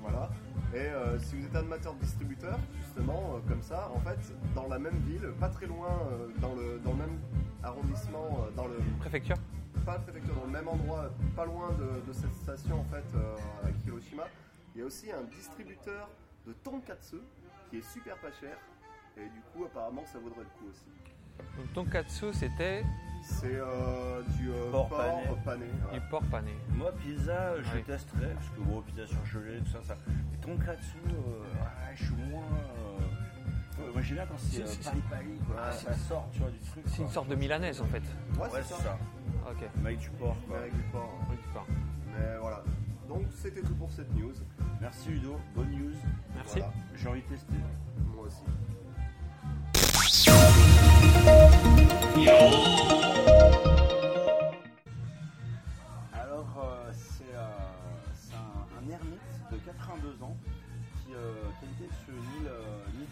voilà. 0.01 0.29
Et 0.73 0.77
euh, 0.87 1.19
si 1.19 1.35
vous 1.35 1.45
êtes 1.45 1.55
animateur 1.55 1.93
distributeur, 1.95 2.57
justement, 2.83 3.35
euh, 3.35 3.39
comme 3.49 3.61
ça, 3.61 3.91
en 3.93 3.99
fait, 3.99 4.17
dans 4.55 4.67
la 4.67 4.79
même 4.79 4.97
ville, 5.07 5.29
pas 5.39 5.49
très 5.49 5.65
loin, 5.67 5.89
euh, 6.11 6.27
dans, 6.39 6.55
le, 6.55 6.79
dans 6.83 6.91
le 6.91 6.97
même 6.97 7.19
arrondissement, 7.63 8.45
euh, 8.47 8.51
dans 8.55 8.67
le, 8.67 8.77
Préfecture 8.99 9.35
pas 9.85 9.93
la 9.93 9.99
préfecture, 9.99 10.35
dans 10.35 10.45
le 10.45 10.51
même 10.51 10.67
endroit, 10.67 11.09
pas 11.35 11.45
loin 11.45 11.71
de, 11.71 12.07
de 12.07 12.13
cette 12.13 12.33
station, 12.35 12.81
en 12.81 12.83
fait, 12.85 13.03
euh, 13.15 13.35
avec 13.63 13.75
Hiroshima, 13.85 14.23
il 14.75 14.79
y 14.79 14.83
a 14.83 14.85
aussi 14.85 15.11
un 15.11 15.23
distributeur 15.35 16.07
de 16.47 16.53
tonkatsu 16.53 17.17
qui 17.69 17.77
est 17.77 17.91
super 17.93 18.15
pas 18.17 18.31
cher. 18.39 18.57
Et 19.21 19.29
du 19.29 19.41
coup, 19.53 19.65
apparemment, 19.65 20.03
ça 20.05 20.19
vaudrait 20.19 20.41
le 20.43 20.49
coup 20.59 20.69
aussi. 20.69 20.85
Donc 21.57 21.73
tonkatsu 21.73 22.33
c'était 22.33 22.83
C'est 23.23 23.55
euh, 23.55 24.21
du 24.37 24.49
euh, 24.51 24.71
Porc 24.71 24.89
porc, 24.89 24.97
pané. 24.99 25.23
pané. 25.45 25.65
ouais. 25.65 25.99
du 25.99 26.05
porc 26.09 26.23
pané. 26.25 26.51
Moi, 26.69 26.91
pizza, 26.93 27.61
je 27.61 27.75
Ouais. 27.75 27.81
testerai, 27.83 28.27
parce 28.33 28.49
que 28.49 28.59
bon, 28.61 28.81
pizza 28.81 29.05
surgelée, 29.07 29.59
tout 29.59 29.71
ça, 29.71 29.81
ça. 29.83 29.97
Mais 30.07 30.37
tonkatsu, 30.41 30.97
euh, 31.07 31.41
ouais, 31.41 31.95
je 31.95 32.03
suis 32.05 32.13
moins. 32.15 32.41
euh, 33.79 33.91
moi, 33.93 34.01
j'aime 34.01 34.17
bien 34.17 34.25
quand 34.27 34.37
c'est 34.37 34.61
euh, 34.61 34.65
quoi. 35.47 35.55
Ah, 35.57 35.71
ça 35.71 35.93
sort, 35.93 36.27
tu 36.31 36.39
vois, 36.39 36.49
du 36.51 36.59
truc. 36.59 36.83
C'est 36.85 36.97
une 36.97 37.03
quoi. 37.05 37.13
sorte 37.13 37.29
de 37.29 37.35
milanaise 37.35 37.81
en 37.81 37.85
fait. 37.85 38.03
Ouais, 38.35 38.41
Ouais, 38.41 38.49
c'est 38.53 38.73
ça. 38.75 38.77
ça. 38.77 38.97
Ok. 39.49 39.67
Mais 39.77 39.87
Avec 39.87 39.99
du 39.99 40.09
porc, 40.11 40.35
Mais 40.41 40.47
quoi. 40.47 40.57
avec 40.59 40.75
du 40.75 40.83
porc. 40.83 41.09
hein. 41.21 41.25
Oui, 41.29 41.35
du 41.37 41.47
porc. 41.53 41.65
Mais 42.17 42.37
voilà. 42.39 42.63
Donc, 43.07 43.23
c'était 43.35 43.61
tout 43.61 43.75
pour 43.75 43.91
cette 43.91 44.13
news. 44.15 44.33
Merci 44.79 45.09
Ludo, 45.09 45.37
bonne 45.55 45.69
news. 45.71 45.95
Merci. 46.35 46.59
Voilà. 46.59 46.73
J'ai 46.95 47.07
envie 47.09 47.21
de 47.21 47.27
tester. 47.27 47.53
Moi 48.15 48.25
aussi. 48.25 48.43
Alors, 56.11 56.51
euh, 56.57 56.91
c'est 56.91 57.33
euh, 57.33 57.47
un, 58.77 58.89
ermite 58.89 59.21
de 59.53 59.57
82 59.57 60.21
ans 60.21 60.35
qui, 60.97 61.13
euh, 61.13 61.31
qui 61.59 61.65
a 61.65 61.69
été 61.69 61.87
sur 62.03 62.13
une 62.13 62.43
île, 62.43 62.51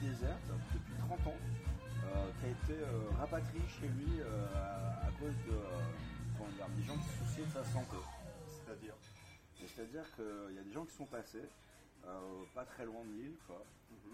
déserte 0.02 0.44
depuis 0.74 0.94
30 1.08 1.28
ans, 1.28 1.40
qui 2.42 2.46
a 2.46 2.50
été 2.50 2.84
rapatrié 3.18 3.62
chez 3.80 3.88
lui 3.88 4.22
à, 4.56 5.10
cause 5.20 5.36
de 5.48 5.56
dire, 6.56 6.68
des 6.76 6.84
gens 6.84 6.98
qui 6.98 7.08
se 7.08 7.24
souciaient 7.24 7.46
de 7.46 7.54
sa 7.54 7.64
santé. 7.64 7.96
C'est-à-dire 8.50 8.96
C'est-à-dire 9.56 10.04
qu'il 10.16 10.56
y 10.56 10.60
a 10.60 10.64
des 10.64 10.74
gens 10.74 10.84
qui 10.84 10.96
sont 10.96 11.06
passés 11.06 11.48
euh, 12.10 12.44
pas 12.56 12.66
très 12.66 12.86
loin 12.86 13.04
de 13.06 13.14
l'île, 13.14 13.38
quoi. 13.46 13.64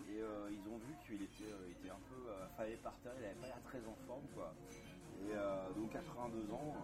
Et 0.10 0.22
euh, 0.22 0.50
ils 0.52 0.68
ont 0.70 0.78
vu 0.78 0.94
qu'il 1.06 1.22
était, 1.22 1.52
euh, 1.52 1.68
il 1.68 1.72
était 1.72 1.90
un 1.90 2.04
peu 2.10 2.20
faillé 2.58 2.76
par 2.78 2.94
terre, 3.04 3.14
il 3.18 3.22
n'avait 3.24 3.36
pas 3.36 3.48
l'air 3.48 3.62
très 3.64 3.80
en 3.80 3.96
forme, 4.08 4.28
quoi. 4.36 4.54
Et 5.24 5.34
donc 5.80 5.92
82 5.92 6.52
ans, 6.52 6.76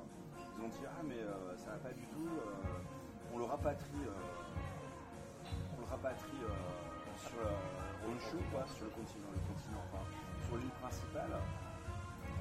ils 0.57 0.63
ont 0.63 0.69
dit 0.69 0.85
ah 0.87 1.03
mais 1.03 1.19
ça 1.57 1.71
va 1.71 1.77
pas 1.77 1.93
du 1.93 2.07
tout, 2.07 2.29
on 3.33 3.37
le 3.37 3.43
rapatrie, 3.43 4.07
on 5.75 5.81
le 5.81 5.85
rapatrie 5.85 6.39
sur 7.17 7.43
Honshu, 8.07 8.37
quoi, 8.51 8.65
sur 8.73 8.85
le 8.85 8.91
continent, 8.91 9.27
le 9.35 9.53
continent, 9.53 9.83
enfin, 9.91 10.05
sur 10.47 10.57
l'île 10.57 10.71
principale. 10.81 11.35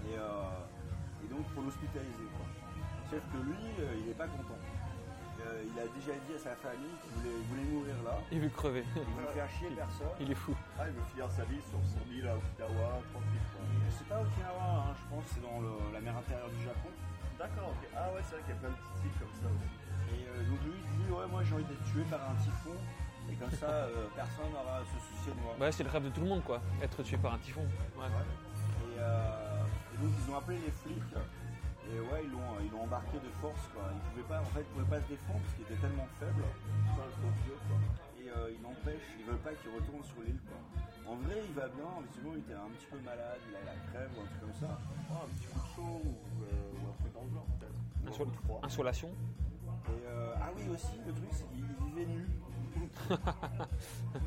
Et, 0.07 0.15
et 0.15 1.29
donc 1.29 1.45
pour 1.55 1.65
l'hospitaliser, 1.65 2.31
quoi. 2.39 2.47
Sauf 3.11 3.23
que 3.33 3.39
lui, 3.39 3.59
il 3.99 4.07
n'est 4.07 4.15
pas 4.15 4.29
content. 4.29 4.80
Euh, 5.41 5.65
il 5.65 5.77
a 5.81 5.87
déjà 5.89 6.13
dit 6.29 6.35
à 6.37 6.41
sa 6.41 6.55
famille 6.57 6.93
qu'il 7.01 7.11
voulait, 7.17 7.33
il 7.41 7.47
voulait 7.49 7.69
mourir 7.73 7.97
là. 8.05 8.19
Il 8.31 8.41
veut 8.41 8.49
crever. 8.53 8.85
Il 8.95 9.01
veut 9.17 9.33
faire 9.33 9.49
chier 9.51 9.71
personne. 9.73 10.13
Il 10.21 10.31
est 10.31 10.35
fou. 10.37 10.55
Ah, 10.79 10.85
il 10.89 10.93
veut 10.93 11.07
finir 11.13 11.31
sa 11.31 11.45
vie 11.49 11.61
sur 11.65 11.81
son 11.81 12.03
île 12.13 12.29
à 12.29 12.37
Okinawa, 12.37 13.01
tranquille. 13.13 13.47
quoi. 13.57 13.63
C'est 13.89 14.09
pas 14.09 14.21
Okinawa, 14.21 14.67
hein, 14.85 14.93
je 15.01 15.05
pense 15.09 15.25
c'est 15.33 15.43
dans 15.43 15.61
le- 15.61 15.93
la 15.93 16.01
mer 16.01 16.15
intérieure 16.17 16.51
du 16.51 16.63
Japon. 16.65 16.91
D'accord, 17.41 17.73
ok. 17.73 17.83
Ah 17.97 18.13
ouais, 18.13 18.21
c'est 18.29 18.37
vrai 18.37 18.43
qu'il 18.45 18.55
y 18.55 18.59
a 18.59 18.61
plein 18.61 18.73
de 18.75 18.79
petites 18.85 19.01
îles 19.09 19.17
comme 19.17 19.37
ça 19.41 19.49
aussi. 19.49 19.73
Et 20.13 20.23
euh, 20.29 20.45
donc 20.51 20.61
lui, 20.69 20.77
il 20.77 20.85
dit 20.85 21.09
Ouais, 21.11 21.27
moi 21.31 21.41
j'ai 21.43 21.55
envie 21.57 21.65
d'être 21.65 21.85
tué 21.89 22.05
par 22.13 22.21
un 22.21 22.37
typhon. 22.37 22.77
Et 23.31 23.35
comme 23.41 23.53
ça, 23.57 23.71
euh, 23.89 24.07
personne 24.13 24.51
n'aura 24.53 24.83
à 24.83 24.85
se 24.85 24.97
soucier 25.01 25.33
de 25.33 25.41
moi. 25.41 25.57
Ouais, 25.57 25.73
c'est 25.73 25.85
le 25.85 25.91
rêve 25.91 26.05
de 26.05 26.11
tout 26.13 26.21
le 26.21 26.29
monde, 26.29 26.45
quoi. 26.45 26.61
Être 26.83 27.01
tué 27.03 27.17
par 27.17 27.33
un 27.35 27.39
typhon. 27.39 27.65
Ouais. 27.97 28.05
Et, 28.13 28.99
euh, 29.01 29.65
et 29.95 29.97
donc 30.05 30.13
ils 30.21 30.27
ont 30.31 30.37
appelé 30.37 30.59
les 30.61 30.71
flics. 30.85 31.17
Et 31.91 31.99
ouais, 31.99 32.23
ils 32.25 32.31
l'ont, 32.31 32.55
ils 32.63 32.71
l'ont 32.71 32.85
embarqué 32.87 33.19
de 33.19 33.31
force. 33.43 33.67
Quoi. 33.75 33.83
Ils 33.91 34.03
pouvaient 34.11 34.29
pas, 34.31 34.41
en 34.41 34.51
fait, 34.55 34.63
ils 34.63 34.73
pouvaient 34.79 34.93
pas 34.95 35.03
se 35.03 35.09
défendre 35.11 35.41
parce 35.43 35.55
qu'il 35.55 35.67
était 35.67 35.81
tellement 35.83 36.09
faible. 36.19 36.43
Putain, 36.87 37.05
le 37.05 37.17
pauvre 37.19 37.41
vieux, 37.45 37.61
quoi. 37.67 37.79
Et 38.21 38.29
euh, 38.31 38.55
ils 38.55 38.63
l'empêchent, 38.63 39.11
ils 39.19 39.27
veulent 39.27 39.43
pas 39.43 39.55
qu'il 39.59 39.71
retourne 39.75 40.05
sur 40.05 40.23
l'île. 40.23 40.41
Quoi. 40.47 40.61
En 41.11 41.17
vrai, 41.19 41.37
il 41.43 41.55
va 41.55 41.67
bien. 41.67 41.91
Visiblement, 42.07 42.35
il 42.39 42.43
était 42.47 42.55
un 42.55 42.71
petit 42.79 42.87
peu 42.87 42.99
malade, 43.03 43.41
il 43.51 43.55
a 43.59 43.63
la 43.67 43.77
crève 43.91 44.11
ou 44.15 44.23
un 44.23 44.29
truc 44.31 44.41
comme 44.41 44.59
ça. 44.63 44.71
Ah, 45.11 45.27
un 45.27 45.31
petit 45.35 45.49
coup 45.51 45.59
de 45.59 45.71
chaud 45.75 45.99
ou, 46.07 46.15
euh, 46.47 46.79
ou 46.79 46.83
un 46.87 46.95
truc 47.03 47.11
dans 47.11 47.27
le 47.27 47.33
genre, 47.35 47.49
peut-être. 47.59 47.81
Insolation. 48.63 49.11
Et 49.89 50.07
euh, 50.07 50.35
ah 50.41 50.51
oui 50.57 50.63
aussi 50.73 50.99
le 51.07 51.13
truc 51.13 51.29
c'est 51.33 51.49
qu'il 51.49 51.65
il 51.65 51.87
vivait 51.87 52.07
nu. 52.07 52.27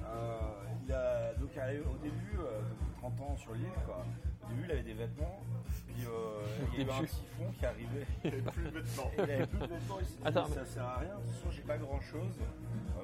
Euh, 0.05 0.63
il 0.86 0.92
a 0.94 1.34
donc 1.36 1.56
arrivé 1.58 1.84
au 1.86 1.98
début, 1.98 2.38
euh, 2.40 2.60
donc 2.62 3.16
30 3.18 3.22
ans 3.22 3.38
sur 3.38 3.54
l'île 3.54 3.66
quoi. 3.86 4.06
Au 4.44 4.48
début 4.50 4.63
il 4.66 4.72
avait 4.72 4.84
des 4.84 4.94
vêtements, 4.94 5.40
puis 5.88 6.06
euh, 6.06 6.46
il 6.74 6.80
y 6.80 6.84
a 6.84 6.88
eu 6.88 7.02
un 7.02 7.06
typhon 7.06 7.52
qui 7.58 7.66
arrivait. 7.66 8.06
Il 8.24 8.30
n'y 8.32 8.38
avait 8.40 8.52
plus 8.52 8.63
de 8.63 8.70
vêtements. 8.70 9.12
Il 9.18 9.22
avait 9.22 9.48
plus 9.48 9.60
de 9.60 9.66
vêtements, 9.68 10.00
il 10.00 10.06
s'est 10.06 10.18
dit 10.18 10.22
Attends, 10.28 10.46
ça 10.48 10.66
sert 10.66 10.84
à 10.86 10.98
rien, 10.98 11.16
de 11.16 11.22
toute 11.22 11.32
façon 11.36 11.52
j'ai 11.52 11.62
pas 11.62 11.78
grand 11.78 12.02
chose, 12.02 12.40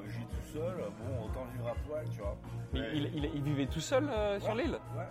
je 0.05 0.11
vis 0.17 0.25
tout 0.25 0.51
seul, 0.53 0.75
bon 0.99 1.25
autant 1.25 1.45
vivre 1.53 1.67
à 1.69 1.75
poil 1.87 2.05
tu 2.11 2.19
vois. 2.19 2.37
Il, 2.73 2.83
il- 2.83 3.15
il- 3.15 3.31
il 3.35 3.43
vivait 3.43 3.67
tout 3.67 3.79
seul 3.81 4.09
euh, 4.09 4.39
sur 4.39 4.53
Ouais. 4.55 4.63
l'île? 4.63 4.79
Ouais. 4.97 5.07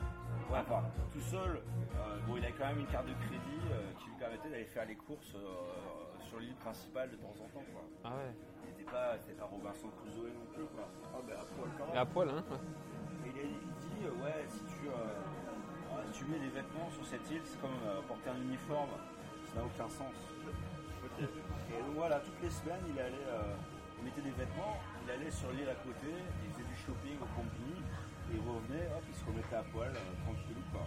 Ouais, 0.50 0.60
enfin, 0.60 0.82
tout 1.12 1.20
seul, 1.20 1.60
euh, 1.60 2.18
bon, 2.26 2.38
il 2.38 2.44
a 2.46 2.50
quand 2.52 2.66
même 2.68 2.80
une 2.80 2.86
carte 2.86 3.06
de 3.06 3.12
crédit 3.12 3.60
euh, 3.70 3.92
qui 3.98 4.06
lui 4.08 4.16
permettait 4.18 4.48
d'aller 4.48 4.64
faire 4.64 4.86
les 4.86 4.94
courses 4.96 5.34
euh, 5.34 6.18
sur 6.26 6.38
l'île 6.40 6.54
principale 6.54 7.10
de 7.10 7.16
temps 7.16 7.34
en 7.36 7.48
temps. 7.52 7.64
Quoi. 7.70 7.82
Ah 8.04 8.08
ouais. 8.16 8.32
Pas, 8.92 9.16
c'était 9.20 9.38
pas 9.38 9.44
Robinson 9.46 9.88
Crusoe 10.00 10.32
non 10.32 10.46
plus. 10.54 10.64
Quoi. 10.74 10.86
Ah, 11.14 11.20
ben 11.26 11.36
à 11.36 11.44
poil 11.44 11.68
quand 11.78 11.86
même. 11.88 11.96
à 11.96 12.06
poil, 12.06 12.28
hein 12.30 12.44
Et 13.24 13.28
il, 13.28 13.38
a- 13.38 13.42
il 13.44 13.72
dit, 13.84 14.00
euh, 14.06 14.22
ouais, 14.24 14.46
si 14.48 14.60
tu, 14.64 14.88
euh, 14.88 16.02
si 16.12 16.18
tu 16.18 16.24
mets 16.30 16.38
des 16.40 16.48
vêtements 16.48 16.88
sur 16.90 17.04
cette 17.06 17.26
île, 17.30 17.42
c'est 17.44 17.60
comme 17.60 17.76
euh, 17.86 18.00
porter 18.08 18.30
un 18.30 18.40
uniforme. 18.42 18.90
Ça 19.52 19.60
n'a 19.60 19.64
aucun 19.66 19.88
sens. 19.88 20.14
Et 21.20 21.82
donc 21.82 21.94
voilà, 21.96 22.20
toutes 22.20 22.40
les 22.42 22.50
semaines, 22.50 22.84
il 22.88 22.98
allait, 23.00 23.28
euh, 23.28 23.54
il 23.98 24.04
mettait 24.04 24.20
des 24.22 24.30
vêtements, 24.36 24.76
il 25.04 25.10
allait 25.10 25.30
sur 25.30 25.50
l'île 25.52 25.68
à 25.68 25.74
côté, 25.82 26.08
il 26.44 26.50
faisait 26.52 26.68
du 26.68 26.76
shopping 26.76 27.16
au 27.20 27.28
combini, 27.34 27.80
et 28.30 28.36
il 28.36 28.40
revenait, 28.44 28.86
hop, 28.94 29.02
il 29.08 29.14
se 29.16 29.24
remettait 29.24 29.56
à 29.56 29.62
poil, 29.72 29.88
euh, 29.90 30.14
tranquille 30.24 30.62
quoi. 30.72 30.86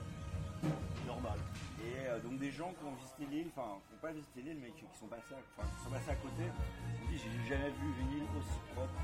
Normal. 1.08 1.38
Et 1.82 2.08
euh, 2.08 2.20
donc 2.20 2.38
des 2.38 2.52
gens 2.52 2.72
qui 2.78 2.86
ont 2.86 2.94
visité 2.94 3.26
l'île, 3.26 3.50
enfin 3.56 3.82
qui 3.88 3.94
n'ont 3.94 4.02
pas 4.02 4.12
visité 4.14 4.42
l'île 4.42 4.60
mais 4.62 4.70
qui, 4.72 4.86
qui 4.86 4.98
sont 4.98 5.08
passés 5.08 5.34
à, 5.34 5.42
enfin, 5.58 5.66
qui 5.66 5.84
sont 5.84 5.90
passés 5.90 6.12
à 6.12 6.20
côté, 6.22 6.46
ont 6.46 7.10
dit 7.10 7.18
j'ai 7.18 7.50
jamais 7.50 7.74
vu 7.74 7.88
une 8.02 8.22
île 8.22 8.30
aussi 8.38 8.60
propre. 8.74 9.02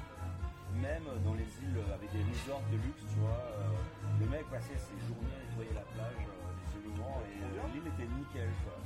Même 0.76 1.08
dans 1.26 1.34
les 1.34 1.48
îles 1.64 1.80
avec 1.90 2.12
des 2.12 2.22
resorts 2.22 2.62
de 2.70 2.78
luxe, 2.78 3.02
tu 3.10 3.18
vois, 3.18 3.40
euh, 3.40 4.20
le 4.20 4.26
mec 4.28 4.46
passait 4.52 4.78
ses 4.78 5.00
journées 5.08 5.34
à 5.34 5.42
nettoyer 5.50 5.74
la 5.74 5.88
plage, 5.96 6.22
euh, 6.22 6.54
les 6.54 6.70
éléments, 6.86 7.18
et 7.26 7.42
euh, 7.42 7.74
l'île 7.74 7.88
était 7.88 8.06
nickel 8.14 8.52
quoi. 8.62 8.78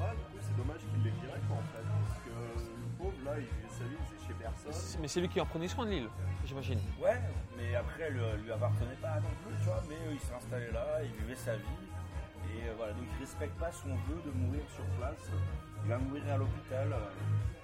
Ouais, 0.00 0.16
du 0.16 0.22
coup, 0.22 0.40
c'est 0.40 0.56
dommage 0.56 0.80
qu'il 0.80 1.02
les 1.04 1.10
virait, 1.10 1.40
quoi, 1.46 1.58
en 1.58 1.66
fait. 1.76 1.84
Parce 1.84 2.18
que 2.24 2.32
le 2.32 2.88
pauvre, 2.96 3.20
là, 3.24 3.32
il 3.36 3.44
vivait 3.44 3.68
sa 3.68 3.84
vie, 3.84 4.00
il 4.00 4.06
faisait 4.16 4.26
chez 4.28 4.34
personne. 4.34 4.98
Mais 5.02 5.08
c'est 5.08 5.20
lui 5.20 5.28
qui 5.28 5.40
en 5.40 5.46
prenait 5.46 5.68
soin 5.68 5.84
de 5.84 5.90
l'île, 5.90 6.08
j'imagine. 6.46 6.80
Ouais, 6.98 7.20
mais 7.56 7.74
après 7.74 8.04
elle 8.08 8.18
euh, 8.18 8.36
lui 8.38 8.50
appartenait 8.50 8.96
pas 9.02 9.20
non 9.20 9.28
plus, 9.44 9.54
tu 9.58 9.64
vois, 9.64 9.82
mais 9.88 9.96
euh, 9.96 10.14
il 10.14 10.20
s'est 10.20 10.34
installé 10.34 10.70
là, 10.72 11.02
il 11.04 11.12
vivait 11.22 11.36
sa 11.36 11.54
vie. 11.56 11.84
Et 12.60 12.68
euh, 12.68 12.74
voilà, 12.76 12.92
donc 12.92 13.04
il 13.16 13.20
respecte 13.20 13.58
pas 13.58 13.72
son 13.72 13.88
vœu 13.88 14.20
de 14.24 14.30
mourir 14.32 14.62
sur 14.74 14.84
place. 14.98 15.30
Il 15.84 15.88
va 15.88 15.98
mourir 15.98 16.22
à 16.32 16.36
l'hôpital. 16.36 16.92
euh, 16.92 16.98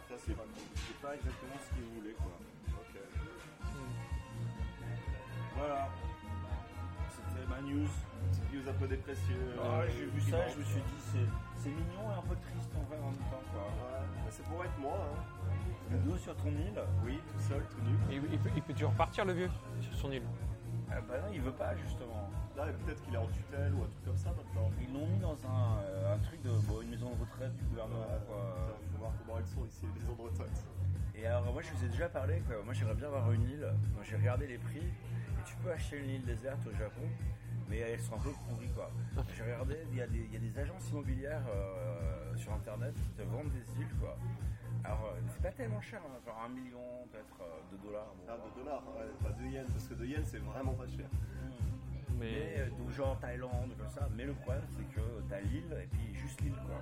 Ça, 0.08 0.14
c'est 0.18 0.34
pas 0.34 0.42
cool. 0.42 0.64
C'est 0.74 1.00
pas 1.02 1.14
exactement 1.14 1.56
ce 1.60 1.74
qu'il 1.74 1.84
voulait 1.94 2.14
quoi. 2.16 2.32
Voilà. 5.56 5.88
C'était 7.10 7.46
ma 7.48 7.60
news. 7.60 7.88
Petite 8.30 8.52
news 8.52 8.68
un 8.68 8.72
peu 8.74 8.88
dépressive. 8.88 9.36
Ah, 9.58 9.80
euh, 9.80 9.88
j'ai 9.90 10.06
vu 10.06 10.20
ça, 10.20 10.48
je 10.48 10.58
me 10.58 10.64
suis 10.64 10.80
dit 10.80 11.00
c'est, 11.12 11.28
c'est 11.62 11.68
mignon 11.70 12.10
et 12.10 12.18
un 12.18 12.22
peu 12.28 12.36
triste 12.36 12.70
en 12.76 12.82
vrai 12.88 12.98
en 12.98 13.10
même 13.10 13.18
temps 13.30 13.42
quoi. 13.52 13.62
Ouais, 13.62 14.04
bah, 14.24 14.30
c'est 14.30 14.44
pour 14.44 14.64
être 14.64 14.78
moi, 14.78 14.98
hein. 14.98 15.22
Le 15.90 15.98
dos 15.98 16.16
sur 16.16 16.34
ton 16.36 16.48
île, 16.48 16.80
Oui, 17.04 17.20
tout 17.32 17.38
seul, 17.48 17.62
tout 17.70 17.80
nu. 17.82 17.94
Et 18.12 18.16
il, 18.32 18.38
peut, 18.38 18.50
il 18.56 18.62
peut 18.62 18.72
toujours 18.72 18.92
partir, 18.94 19.24
le 19.24 19.32
vieux, 19.34 19.50
sur 19.80 19.94
son 19.94 20.10
île. 20.10 20.24
ah 20.90 21.00
bah 21.08 21.14
non 21.20 21.28
il 21.32 21.40
veut 21.40 21.52
pas 21.52 21.76
justement. 21.76 22.28
Là, 22.56 22.64
peut-être 22.72 23.02
qu'il 23.02 23.12
est 23.14 23.18
en 23.18 23.26
tutelle 23.26 23.75
ou 23.75 23.82
un 23.84 23.88
truc 23.88 24.04
comme 24.06 24.16
ça 24.16 24.30
maintenant. 24.30 24.70
Ils 24.80 24.92
l'ont 24.92 25.06
mis 25.06 25.18
dans 25.18 25.36
un, 25.46 25.78
euh, 25.84 26.14
un 26.14 26.18
truc 26.18 26.40
de 26.42 26.50
bon, 26.66 26.80
une 26.80 26.88
maison 26.90 27.10
de 27.10 27.20
retraite 27.20 27.54
du 27.54 27.64
gouvernement 27.64 28.06
quoi. 28.26 28.72
Il 28.82 28.88
faut 28.92 28.98
voir 28.98 29.12
comment 29.18 29.38
elles 29.38 29.46
sont 29.46 29.64
ici, 29.66 29.84
les 29.84 30.00
maisons 30.00 30.14
de 30.16 30.22
retraite. 30.22 30.64
Et 31.14 31.26
alors 31.26 31.52
moi 31.52 31.60
je 31.60 31.70
vous 31.72 31.84
ai 31.84 31.88
déjà 31.88 32.08
parlé 32.08 32.40
quoi. 32.48 32.56
Moi 32.64 32.72
j'aimerais 32.72 32.94
bien 32.94 33.08
avoir 33.08 33.30
une 33.32 33.42
île. 33.42 33.68
Moi 33.94 34.02
j'ai 34.04 34.16
regardé 34.16 34.46
les 34.46 34.56
prix. 34.56 34.80
Et 34.88 35.42
tu 35.44 35.54
peux 35.56 35.70
acheter 35.70 35.98
une 35.98 36.08
île 36.08 36.25
déserte 36.25 36.66
au 36.66 36.72
Japon, 36.72 37.02
mais 37.68 37.78
elles 37.78 38.00
sont 38.00 38.14
un 38.14 38.20
peu 38.20 38.32
pourries 38.48 38.72
quoi. 38.75 38.90
J'ai 39.36 39.42
regardé, 39.42 39.76
il 39.92 39.98
y, 39.98 40.00
a 40.00 40.06
des, 40.06 40.20
il 40.20 40.32
y 40.32 40.36
a 40.36 40.40
des 40.40 40.58
agences 40.58 40.88
immobilières 40.90 41.44
euh, 41.50 42.34
sur 42.36 42.54
internet 42.54 42.94
qui 42.94 43.10
te 43.10 43.22
vendent 43.22 43.52
des 43.52 43.80
îles 43.80 43.94
quoi. 44.00 44.16
Alors 44.82 45.12
euh, 45.12 45.20
c'est 45.28 45.42
pas 45.42 45.52
tellement 45.52 45.80
cher, 45.82 46.00
hein, 46.06 46.18
genre 46.25 46.42
un 46.42 46.48
million 46.48 47.04
peut-être 47.12 47.36
euh, 47.42 47.76
de 47.76 47.82
dollars. 47.82 48.14
bon. 48.16 48.25
Ah, 48.28 48.36
de 48.38 48.62
dollars, 48.62 48.82
ouais, 48.96 49.12
pas 49.22 49.34
de 49.36 49.44
yens, 49.46 49.70
parce 49.70 49.88
que 49.88 49.94
de 49.94 50.06
yens, 50.06 50.26
c'est 50.26 50.38
vraiment 50.38 50.72
pas 50.72 50.86
cher. 50.86 51.06
Mais 52.18 52.26
Mais 52.30 52.54
euh, 52.61 52.70
donc 52.78 52.90
genre 52.92 53.18
Thaïlande 53.20 53.73
comme 53.78 53.90
ça. 53.90 54.08
Mais 54.16 54.25
le 54.25 54.32
problème 54.35 54.62
c'est 54.70 54.88
que 54.94 55.00
t'as 55.28 55.40
l'île 55.40 55.76
et 55.82 55.87
puis 55.87 56.14
juste 56.14 56.40
l'île 56.40 56.54
quoi. 56.66 56.76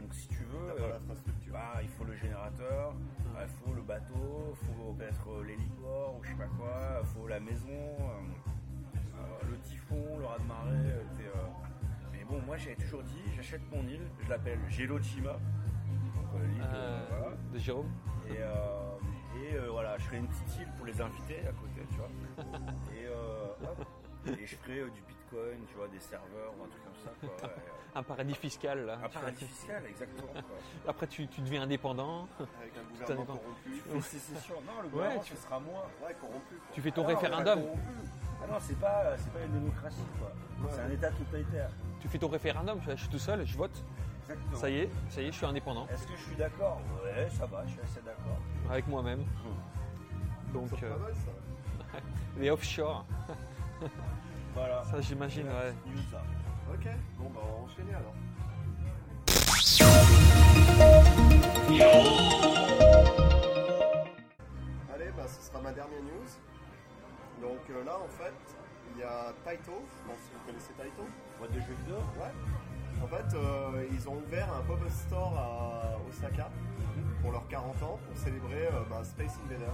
Donc 0.00 0.12
si 0.14 0.28
tu 0.28 0.44
veux, 0.44 0.70
euh, 0.80 0.88
l'infrastructure. 0.92 1.52
bah, 1.52 1.78
il 1.82 1.88
faut 1.88 2.04
le 2.04 2.14
générateur, 2.16 2.94
il 3.40 3.48
faut 3.48 3.72
le 3.74 3.82
bateau, 3.82 4.54
il 4.54 4.66
faut 4.66 4.92
peut-être 4.92 5.28
euh, 5.30 5.44
l'héliport 5.44 6.16
ou 6.18 6.22
je 6.24 6.28
sais 6.30 6.34
pas 6.36 6.46
quoi, 6.58 7.00
il 7.02 7.06
faut 7.08 7.26
la 7.26 7.40
maison, 7.40 7.66
euh, 7.68 8.92
euh, 9.16 9.50
le 9.50 9.58
typhon, 9.58 10.18
le 10.18 10.24
raz-de-marée. 10.26 10.70
euh, 10.70 11.02
euh, 11.20 11.46
Mais 12.12 12.24
bon, 12.24 12.40
moi 12.46 12.56
j'avais 12.56 12.76
toujours 12.76 13.02
dit, 13.02 13.22
j'achète 13.36 13.62
mon 13.74 13.82
île, 13.88 14.02
je 14.24 14.28
l'appelle 14.30 14.58
euh, 15.34 16.46
l'île, 16.46 16.60
de- 16.60 16.76
euh, 16.76 17.06
voilà. 17.10 17.36
de 17.52 17.58
Jérôme. 17.58 17.90
Et, 18.28 18.36
euh, 18.38 18.96
et 19.42 19.54
euh, 19.56 19.68
voilà, 19.70 19.96
je 19.98 20.04
ferai 20.04 20.18
une 20.18 20.28
petite 20.28 20.56
île 20.60 20.68
pour 20.76 20.86
les 20.86 21.00
invités 21.00 21.40
à 21.46 21.52
côté, 21.52 21.80
tu 21.90 21.96
vois. 21.96 22.10
Et, 22.94 23.06
euh, 23.06 23.46
hop. 23.64 23.86
Et 24.26 24.46
je 24.46 24.56
ferai 24.56 24.78
euh, 24.80 24.90
du 24.90 25.00
bitcoin, 25.02 25.58
tu 25.68 25.74
vois, 25.74 25.88
des 25.88 25.98
serveurs 26.00 26.52
ou 26.58 26.64
un 26.64 26.68
truc 26.68 26.82
comme 26.84 26.94
ça. 27.04 27.10
Quoi. 27.20 27.48
Ouais, 27.48 27.54
euh, 27.54 27.98
Un 27.98 28.02
paradis 28.02 28.34
fiscal, 28.34 28.86
là. 28.86 28.98
un 29.04 29.08
paradis 29.08 29.44
fiscal, 29.44 29.82
exactement. 29.86 30.32
Quoi. 30.32 30.42
Après, 30.88 31.06
tu, 31.06 31.26
tu 31.28 31.40
deviens 31.42 31.62
indépendant. 31.62 32.26
Avec 32.38 32.72
un 32.76 32.90
gouvernement 32.92 33.24
corrompu. 33.26 34.02
C'est 34.02 34.38
sûr, 34.40 34.56
non, 34.66 34.82
le 34.82 34.88
gouvernement, 34.88 35.20
tu- 35.20 35.34
ce 35.36 35.42
sera 35.42 35.58
moi. 35.60 35.88
Ouais, 36.02 36.14
corrompu. 36.20 36.54
quoi. 36.56 36.66
Tu 36.74 36.80
fais 36.80 36.90
ton 36.90 37.02
Ah 37.04 37.08
non, 37.08 37.14
référendum. 37.14 37.60
corrompu. 37.62 37.80
Ah 38.42 38.46
non, 38.50 38.56
c'est 38.60 38.78
pas, 38.80 39.16
c'est 39.18 39.32
pas 39.32 39.44
une 39.44 39.52
démocratie, 39.52 39.96
quoi. 40.18 40.32
C'est 40.70 40.80
un 40.80 40.90
état 40.90 41.10
totalitaire. 41.10 41.70
Tu 42.00 42.08
fais 42.08 42.18
ton 42.18 42.28
référendum. 42.28 42.80
Je 42.88 42.96
suis 42.96 43.08
tout 43.08 43.18
seul, 43.18 43.44
je 43.46 43.56
vote. 43.56 43.84
Exactement. 44.22 44.56
Ça 44.56 44.70
y 44.70 44.78
est, 44.78 44.90
ça 45.10 45.20
y 45.20 45.24
est, 45.26 45.32
je 45.32 45.36
suis 45.36 45.46
indépendant. 45.46 45.86
Est-ce 45.88 46.06
que 46.06 46.16
je 46.16 46.22
suis 46.22 46.36
d'accord? 46.36 46.80
Ouais, 47.04 47.28
ça 47.30 47.44
va, 47.46 47.64
je 47.66 47.72
suis 47.72 47.80
assez 47.80 48.00
d'accord. 48.02 48.38
Avec 48.70 48.86
moi-même. 48.86 49.24
Donc, 50.54 50.68
C'est 50.70 50.84
euh, 50.86 50.90
pas 50.94 50.98
mal, 50.98 51.14
ça. 51.14 51.98
les 52.38 52.50
offshore, 52.50 53.04
Voilà. 54.54 54.84
ça 54.84 55.00
j'imagine, 55.00 55.46
ouais. 55.46 55.72
News, 55.86 56.02
ça. 56.10 56.22
Ok, 56.72 56.86
bon, 57.18 57.30
bah, 57.30 57.40
on 57.42 57.62
va 57.62 57.64
enchaîner 57.64 57.94
alors. 57.94 58.14
Allez, 64.94 65.10
bah, 65.16 65.26
ce 65.26 65.48
sera 65.48 65.60
ma 65.60 65.72
dernière 65.72 66.02
news. 66.02 66.28
Donc 67.40 67.58
euh, 67.70 67.84
là, 67.84 67.98
en 67.98 68.08
fait, 68.08 68.34
il 68.94 69.00
y 69.00 69.02
a 69.02 69.32
Taito. 69.44 69.72
Je 69.72 70.10
pense 70.10 70.20
que 70.20 70.34
vous 70.34 70.46
connaissez 70.46 70.72
Taito. 70.74 71.04
Boîte 71.38 71.52
de 71.52 71.60
jeux 71.60 71.74
vidéo 71.80 71.96
Ouais. 72.20 72.32
En 73.02 73.06
fait, 73.08 73.36
euh, 73.36 73.84
ils 73.90 74.08
ont 74.08 74.16
ouvert 74.16 74.48
un 74.54 74.62
pop-up 74.62 74.90
store 74.90 75.36
à 75.36 75.98
Osaka 76.08 76.50
pour 77.20 77.32
leurs 77.32 77.48
40 77.48 77.82
ans 77.82 77.98
pour 78.06 78.16
célébrer 78.16 78.66
euh, 78.66 78.84
bah, 78.88 79.02
Space 79.02 79.38
Invader. 79.44 79.72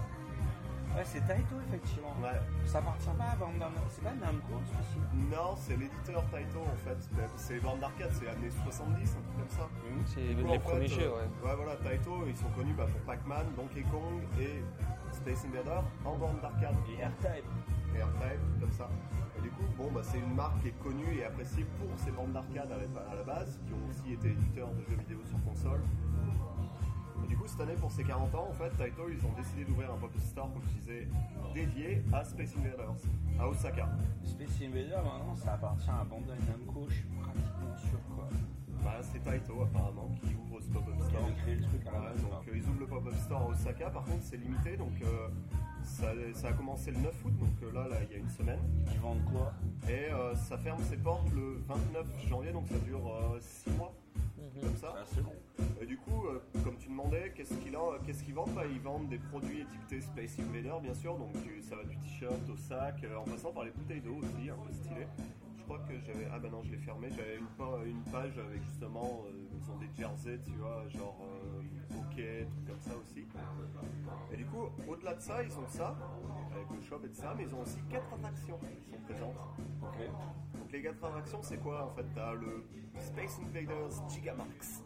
Ouais, 0.97 1.05
c'est 1.05 1.21
Taito, 1.27 1.55
effectivement. 1.69 2.15
Ouais. 2.21 2.41
Ça 2.65 2.79
appartient 2.79 3.09
pas 3.17 3.25
à 3.33 3.37
Bandai 3.37 3.65
C'est 3.89 4.03
pas 4.03 4.15
Namco, 4.15 4.55
ceci 4.67 4.99
Non, 5.31 5.55
c'est 5.57 5.77
l'éditeur 5.77 6.25
Taito 6.31 6.61
en 6.61 6.77
fait. 6.85 6.99
Mais 7.17 7.25
C'est 7.37 7.61
bornes 7.61 7.79
d'arcade, 7.81 8.11
c'est 8.13 8.29
années 8.29 8.51
70, 8.51 8.93
un 8.93 9.23
truc 9.23 9.37
comme 9.39 9.49
ça. 9.49 9.69
C'est 10.07 10.35
Du 10.35 10.43
coup, 10.43 10.43
les 10.43 10.49
en 10.49 10.53
fait, 10.55 10.59
premiers 10.59 10.85
euh, 10.87 10.89
jeux, 10.89 11.11
ouais. 11.13 11.29
Ouais, 11.49 11.55
voilà, 11.57 11.77
Taito, 11.77 12.25
ils 12.27 12.37
sont 12.37 12.51
connus 12.57 12.75
bah, 12.75 12.87
pour 12.91 13.01
Pac-Man, 13.03 13.47
Donkey 13.57 13.83
Kong 13.91 14.23
et 14.41 14.63
Space 15.13 15.45
Invader 15.47 15.81
en 16.05 16.17
borne 16.17 16.41
d'arcade. 16.41 16.75
Et 16.91 17.05
R-Type. 17.05 17.45
Et 17.97 18.01
après, 18.03 18.39
comme 18.61 18.73
ça. 18.73 18.89
Et 19.39 19.41
du 19.41 19.51
coup, 19.51 19.65
bon, 19.77 19.91
bah, 19.93 20.01
c'est 20.03 20.19
une 20.19 20.35
marque 20.35 20.61
qui 20.63 20.69
est 20.69 20.79
connue 20.83 21.15
et 21.17 21.25
appréciée 21.25 21.65
pour 21.79 21.89
ses 21.99 22.11
bandes 22.11 22.33
d'arcade 22.33 22.73
à, 22.73 22.77
la- 22.77 23.13
à 23.13 23.15
la 23.15 23.23
base, 23.23 23.61
qui 23.67 23.73
ont 23.73 23.89
aussi 23.89 24.13
été 24.15 24.31
éditeurs 24.33 24.69
de 24.73 24.83
jeux 24.91 24.97
vidéo 24.99 25.19
sur 25.29 25.39
console. 25.45 25.81
Du 27.29 27.37
coup, 27.37 27.47
cette 27.47 27.61
année, 27.61 27.75
pour 27.75 27.91
ses 27.93 28.05
40 28.05 28.35
ans, 28.35 28.49
en 28.51 28.53
fait, 28.55 28.71
Taito, 28.77 29.03
ils 29.09 29.25
ont 29.27 29.33
décidé 29.37 29.65
d'ouvrir 29.65 29.93
un 29.93 29.97
pop-up 29.99 30.21
store, 30.21 30.51
comme 30.53 30.63
je 30.73 30.79
disais, 30.81 31.09
dédié 31.55 32.03
à 32.13 32.25
Space 32.25 32.55
Invaders, 32.57 32.95
à 33.39 33.49
Osaka. 33.49 33.89
Space 34.25 34.63
Invader, 34.63 34.97
maintenant, 35.05 35.37
ça 35.37 35.53
appartient 35.55 35.91
à 35.91 36.05
Bandai 36.05 36.33
Namco, 36.49 36.87
je 36.89 36.95
suis 36.95 37.05
pratiquement 37.21 37.77
sûr, 37.77 38.01
quoi. 38.15 38.29
Bah, 38.83 38.95
c'est 39.03 39.23
Taito, 39.23 39.63
apparemment, 39.63 40.09
qui 40.23 40.35
ouvre 40.35 40.61
ce 40.63 40.69
pop-up 40.71 40.95
Qui 40.99 41.05
store. 41.11 41.35
créé 41.43 41.55
le 41.57 41.63
truc 41.63 41.87
à 41.87 41.91
la 41.93 41.99
Ouais, 42.01 42.07
base. 42.07 42.23
donc 42.23 42.49
euh, 42.49 42.53
ils 42.57 42.63
ouvrent 42.69 42.81
le 42.81 42.87
pop-up 42.87 43.15
store 43.25 43.43
à 43.43 43.47
Osaka, 43.49 43.91
par 43.91 44.05
contre 44.05 44.23
c'est 44.23 44.37
limité, 44.37 44.77
donc 44.77 44.93
euh, 45.03 45.29
ça, 45.83 46.07
ça 46.35 46.49
a 46.49 46.53
commencé 46.53 46.93
le 46.93 46.99
9 46.99 47.25
août, 47.25 47.33
donc 47.39 47.49
euh, 47.65 47.73
là, 47.75 47.89
là 47.89 47.97
il 48.09 48.13
y 48.13 48.15
a 48.15 48.19
une 48.19 48.29
semaine, 48.31 48.61
Ils 48.93 49.01
vendent 49.01 49.25
quoi? 49.31 49.53
Et 49.89 50.11
euh, 50.13 50.35
ça 50.37 50.57
ferme 50.59 50.81
ses 50.85 50.97
portes 50.97 51.29
le 51.35 51.61
29 51.67 52.07
janvier, 52.29 52.53
donc 52.53 52.69
ça 52.69 52.79
dure 52.79 53.11
6 53.41 53.71
mois, 53.73 53.93
comme 54.61 54.77
ça. 54.77 54.95
Ah, 54.97 55.03
c'est 55.13 55.23
bon. 55.23 55.33
Et 55.81 55.87
du 55.87 55.97
coup, 55.99 56.27
euh, 56.27 56.41
comme 56.65 56.77
tu 56.77 56.89
demandais, 56.89 57.33
qu'est-ce 57.35 57.55
qu'ils 57.55 57.77
en- 57.77 57.99
qu'est-ce 58.05 58.23
qu'ils 58.25 58.35
vendent 58.35 58.53
Bah, 58.55 58.63
Ils 58.71 58.81
vendent 58.81 59.09
des 59.09 59.19
produits 59.19 59.61
étiquetés 59.63 60.01
Space 60.01 60.39
Invader, 60.41 60.75
bien 60.83 60.95
sûr, 60.95 61.17
donc 61.17 61.31
ça 61.63 61.77
va 61.77 61.85
du 61.85 61.97
t-shirt 61.99 62.49
au 62.53 62.57
sac, 62.57 63.03
euh, 63.05 63.17
en 63.17 63.25
passant 63.25 63.53
par 63.53 63.65
les 63.65 63.71
bouteilles 63.71 64.01
d'eau 64.01 64.17
aussi, 64.17 64.51
un 64.51 64.57
peu 64.57 64.73
stylé. 64.73 65.07
Je 65.59 65.63
crois 65.65 65.79
que 65.81 65.99
j'avais. 66.01 66.27
Ah 66.33 66.39
bah 66.39 66.49
non, 66.51 66.63
je 66.65 66.71
l'ai 66.73 66.79
fermé. 66.79 67.09
J'avais 67.11 67.37
une, 67.37 67.47
pa- 67.59 67.85
une 67.85 68.03
page 68.11 68.39
avec 68.39 68.63
justement. 68.65 69.25
euh, 69.27 69.45
ils 69.61 69.71
ont 69.71 69.77
des 69.77 69.91
jerseys, 69.99 70.41
tu 70.47 70.53
vois, 70.53 70.89
genre 70.89 71.19
hockey, 71.91 72.47
trucs 72.51 72.67
comme 72.69 72.81
ça 72.81 72.93
aussi. 72.97 73.27
Et 74.33 74.37
du 74.37 74.47
coup, 74.47 74.63
au-delà 74.89 75.15
de 75.15 75.21
ça, 75.21 75.43
ils 75.43 75.53
ont 75.59 75.67
ça, 75.69 75.95
avec 76.53 76.67
le 76.75 76.81
shop 76.87 77.01
et 77.05 77.09
de 77.09 77.15
ça, 77.15 77.35
mais 77.37 77.45
ils 77.45 77.55
ont 77.55 77.61
aussi 77.61 77.79
quatre 77.91 78.11
attractions 78.15 78.59
qui 78.59 78.91
sont 78.91 78.97
présentes. 79.05 79.37
Ok. 79.83 80.07
Donc 80.59 80.73
les 80.73 80.83
quatre 80.83 81.05
attractions, 81.05 81.43
c'est 81.43 81.59
quoi 81.59 81.85
En 81.85 81.91
fait, 81.91 82.07
t'as 82.15 82.33
le 82.33 82.65
Space 82.99 83.39
Invaders 83.45 84.09
Gigamax. 84.09 84.83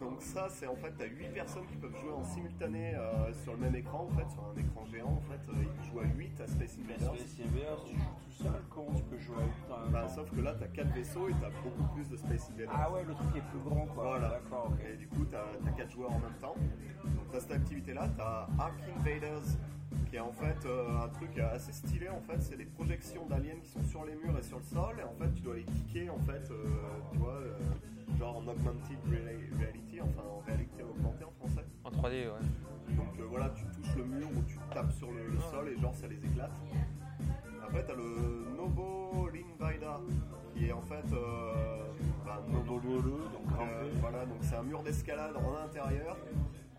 Donc 0.00 0.22
ça, 0.22 0.48
c'est 0.48 0.66
en 0.66 0.76
fait, 0.76 0.92
t'as 0.96 1.04
8 1.04 1.28
personnes 1.34 1.66
qui 1.66 1.76
peuvent 1.76 1.94
jouer 2.00 2.12
en 2.12 2.24
simultané 2.24 2.94
euh, 2.94 3.32
sur 3.44 3.52
le 3.52 3.58
même 3.58 3.74
écran, 3.76 4.08
en 4.10 4.16
fait, 4.16 4.30
sur 4.30 4.42
un 4.42 4.58
écran 4.58 4.86
géant, 4.90 5.12
en 5.12 5.20
fait, 5.30 5.52
euh, 5.52 5.62
ils 5.62 5.90
jouent 5.90 6.00
à 6.00 6.04
8 6.04 6.40
à 6.40 6.46
Space 6.46 6.78
Invaders. 6.82 7.14
Space 7.14 7.36
Invader, 7.44 7.82
tu 7.86 7.96
joues 7.96 8.16
tout 8.24 8.42
seul, 8.42 8.62
comment 8.70 8.94
tu 8.94 9.02
peux 9.02 9.18
jouer 9.18 9.36
à 9.36 9.44
8 9.44 9.52
en 9.70 9.80
même 9.80 9.92
Bah, 9.92 10.08
sauf 10.08 10.30
que 10.30 10.40
là, 10.40 10.54
t'as 10.58 10.68
4 10.68 10.94
vaisseaux 10.94 11.28
et 11.28 11.34
t'as 11.40 11.50
beaucoup 11.62 11.94
plus 11.94 12.08
de 12.08 12.16
Space 12.16 12.50
Invaders. 12.50 12.72
Ah 12.72 12.90
ouais, 12.90 13.04
le 13.04 13.12
truc 13.14 13.36
est 13.36 13.50
plus 13.50 13.58
grand, 13.58 13.86
quoi. 13.86 14.04
Voilà. 14.04 14.28
D'accord. 14.30 14.72
Et 14.90 14.96
du 14.96 15.06
coup, 15.06 15.26
t'as 15.30 15.44
as 15.66 15.72
4 15.72 15.90
joueurs 15.90 16.12
en 16.12 16.18
même 16.18 16.38
temps. 16.40 16.56
Donc, 17.04 17.30
t'as 17.30 17.40
cette 17.40 17.52
activité-là. 17.52 18.08
T'as 18.16 18.48
Ark 18.58 18.80
Invaders, 18.96 19.44
qui 20.08 20.16
est 20.16 20.20
en 20.20 20.32
fait 20.32 20.64
euh, 20.64 21.04
un 21.04 21.08
truc 21.08 21.38
assez 21.38 21.72
stylé. 21.72 22.08
En 22.08 22.20
fait, 22.20 22.40
c'est 22.40 22.56
des 22.56 22.64
projections 22.64 23.26
d'aliens 23.26 23.56
qui 23.62 23.68
sont 23.68 23.84
sur 23.84 24.04
les 24.06 24.14
murs 24.14 24.38
et 24.38 24.42
sur 24.42 24.58
le 24.58 24.64
sol. 24.64 24.96
Et 24.98 25.04
en 25.04 25.14
fait, 25.14 25.30
tu 25.34 25.42
dois 25.42 25.56
les 25.56 25.64
kicker, 25.64 26.08
en 26.08 26.20
fait, 26.20 26.50
euh, 26.50 26.64
tu 27.12 27.18
vois, 27.18 27.34
euh, 27.34 27.52
genre 28.18 28.36
en 28.36 28.46
augmented 28.48 28.98
reali- 29.08 29.58
reality, 29.58 30.00
enfin 30.00 30.22
en 30.28 30.40
réalité 30.46 30.82
augmentée 30.82 31.24
en 31.24 31.30
français. 31.32 31.64
En 31.84 31.90
3D, 31.90 32.26
ouais. 32.28 32.94
Donc 32.96 33.18
euh, 33.18 33.24
voilà, 33.28 33.50
tu 33.50 33.64
touches 33.66 33.96
le 33.96 34.04
mur 34.04 34.28
ou 34.36 34.42
tu 34.46 34.58
tapes 34.72 34.92
sur 34.92 35.10
le, 35.10 35.28
le 35.32 35.40
sol 35.40 35.68
et 35.68 35.80
genre 35.80 35.94
ça 35.94 36.06
les 36.06 36.16
éclate. 36.24 36.52
Après, 37.62 37.84
t'as 37.86 37.94
le 37.94 38.46
Nobo 38.56 39.28
Linvaida, 39.32 40.00
qui 40.54 40.66
est 40.66 40.72
en 40.72 40.82
fait. 40.82 41.04
Euh, 41.12 41.84
bah, 42.24 42.40
Lolo, 42.66 43.00
donc 43.18 43.58
euh, 43.60 43.90
voilà, 44.00 44.24
donc 44.26 44.38
c'est 44.42 44.54
un 44.56 44.62
mur 44.62 44.82
d'escalade 44.82 45.34
en 45.36 45.64
intérieur 45.64 46.16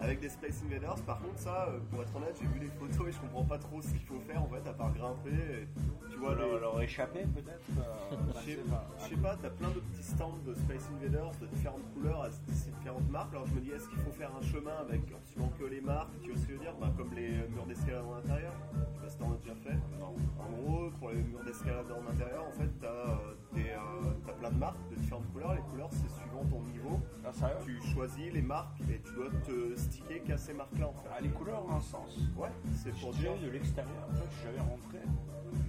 avec 0.01 0.19
des 0.19 0.29
Space 0.29 0.61
Invaders. 0.65 0.95
Par 1.05 1.19
contre, 1.21 1.37
ça, 1.39 1.67
euh, 1.69 1.79
pour 1.89 2.01
être 2.01 2.15
honnête, 2.15 2.35
j'ai 2.39 2.47
vu 2.47 2.59
les 2.59 2.67
photos 2.67 3.07
et 3.09 3.11
je 3.11 3.19
comprends 3.19 3.43
pas 3.43 3.57
trop 3.57 3.81
ce 3.81 3.89
qu'il 3.89 4.01
faut 4.01 4.19
faire 4.19 4.41
en 4.43 4.47
fait, 4.47 4.67
à 4.67 4.73
part 4.73 4.91
grimper. 4.93 5.29
et, 5.29 5.67
tu 6.11 6.17
vois, 6.17 6.35
leur, 6.35 6.53
les- 6.55 6.59
leur 6.59 6.81
échapper 6.81 7.23
peut-être 7.23 7.61
euh, 7.79 8.15
je 8.45 9.09
sais 9.09 9.15
pas. 9.21 9.35
t'as 9.41 9.49
plein 9.49 9.69
de 9.69 9.79
petits 9.79 10.03
stands 10.03 10.37
de 10.45 10.53
Space 10.53 10.89
Invaders 10.99 11.31
de 11.41 11.47
différentes 11.47 11.93
couleurs, 11.93 12.23
à 12.23 12.29
différentes 12.29 13.09
marques. 13.09 13.33
Alors 13.33 13.47
je 13.47 13.53
me 13.53 13.61
dis, 13.61 13.71
est-ce 13.71 13.87
qu'il 13.89 13.99
faut 13.99 14.11
faire 14.11 14.31
un 14.35 14.41
chemin 14.41 14.75
avec 14.81 15.01
en 15.13 15.25
suivant 15.25 15.51
que 15.59 15.65
les 15.65 15.81
marques 15.81 16.09
Tu 16.23 16.31
vois 16.31 16.37
ce 16.39 16.45
que 16.45 16.53
je 16.53 16.57
veux 16.57 16.63
dire? 16.63 16.73
Bah, 16.79 16.91
Comme 16.97 17.13
les 17.13 17.29
murs 17.49 17.65
d'escalade 17.67 18.03
en 18.05 18.15
intérieur. 18.15 18.53
Je 18.73 18.79
sais 18.95 19.01
pas 19.03 19.09
si 19.09 19.17
t'en 19.17 19.31
as 19.33 19.37
déjà 19.37 19.55
fait. 19.55 19.77
Non. 19.99 20.15
En 20.39 20.49
gros, 20.51 20.89
pour 20.99 21.09
les 21.09 21.21
murs 21.23 21.43
d'escalade 21.43 21.85
en 21.91 22.11
intérieur, 22.11 22.43
en 22.47 22.51
fait, 22.51 22.69
t'as 22.79 22.87
euh, 22.87 23.35
euh, 23.57 24.33
plein 24.39 24.49
de 24.51 24.57
marques 24.57 24.89
de 24.89 24.95
différentes 24.95 25.31
couleurs. 25.31 25.53
Les 25.53 25.61
couleurs, 25.61 25.89
c'est 25.91 26.09
suivant 26.09 26.43
ton 26.49 26.61
niveau. 26.63 26.99
Ah, 27.25 27.31
sérieux? 27.33 27.55
Tu 27.65 27.81
choisis 27.93 28.31
les 28.33 28.41
marques 28.41 28.79
et 28.89 28.99
tu 29.01 29.13
dois 29.13 29.29
te 29.45 29.75
qu'à 29.99 30.37
ces 30.37 30.53
marques-là 30.53 30.87
en 30.87 30.93
fait. 30.93 31.09
Ah, 31.11 31.21
les 31.21 31.29
couleurs 31.29 31.65
ont 31.65 31.75
un 31.75 31.81
sens. 31.81 32.17
Ouais, 32.37 32.49
c'est 32.73 32.93
pour 32.99 33.13
dire. 33.13 33.37
de 33.37 33.49
l'extérieur, 33.49 34.07
en 34.09 34.13
fait, 34.13 34.25
je 34.29 34.35
suis 34.35 34.45
jamais 34.45 34.59
rentré. 34.59 34.99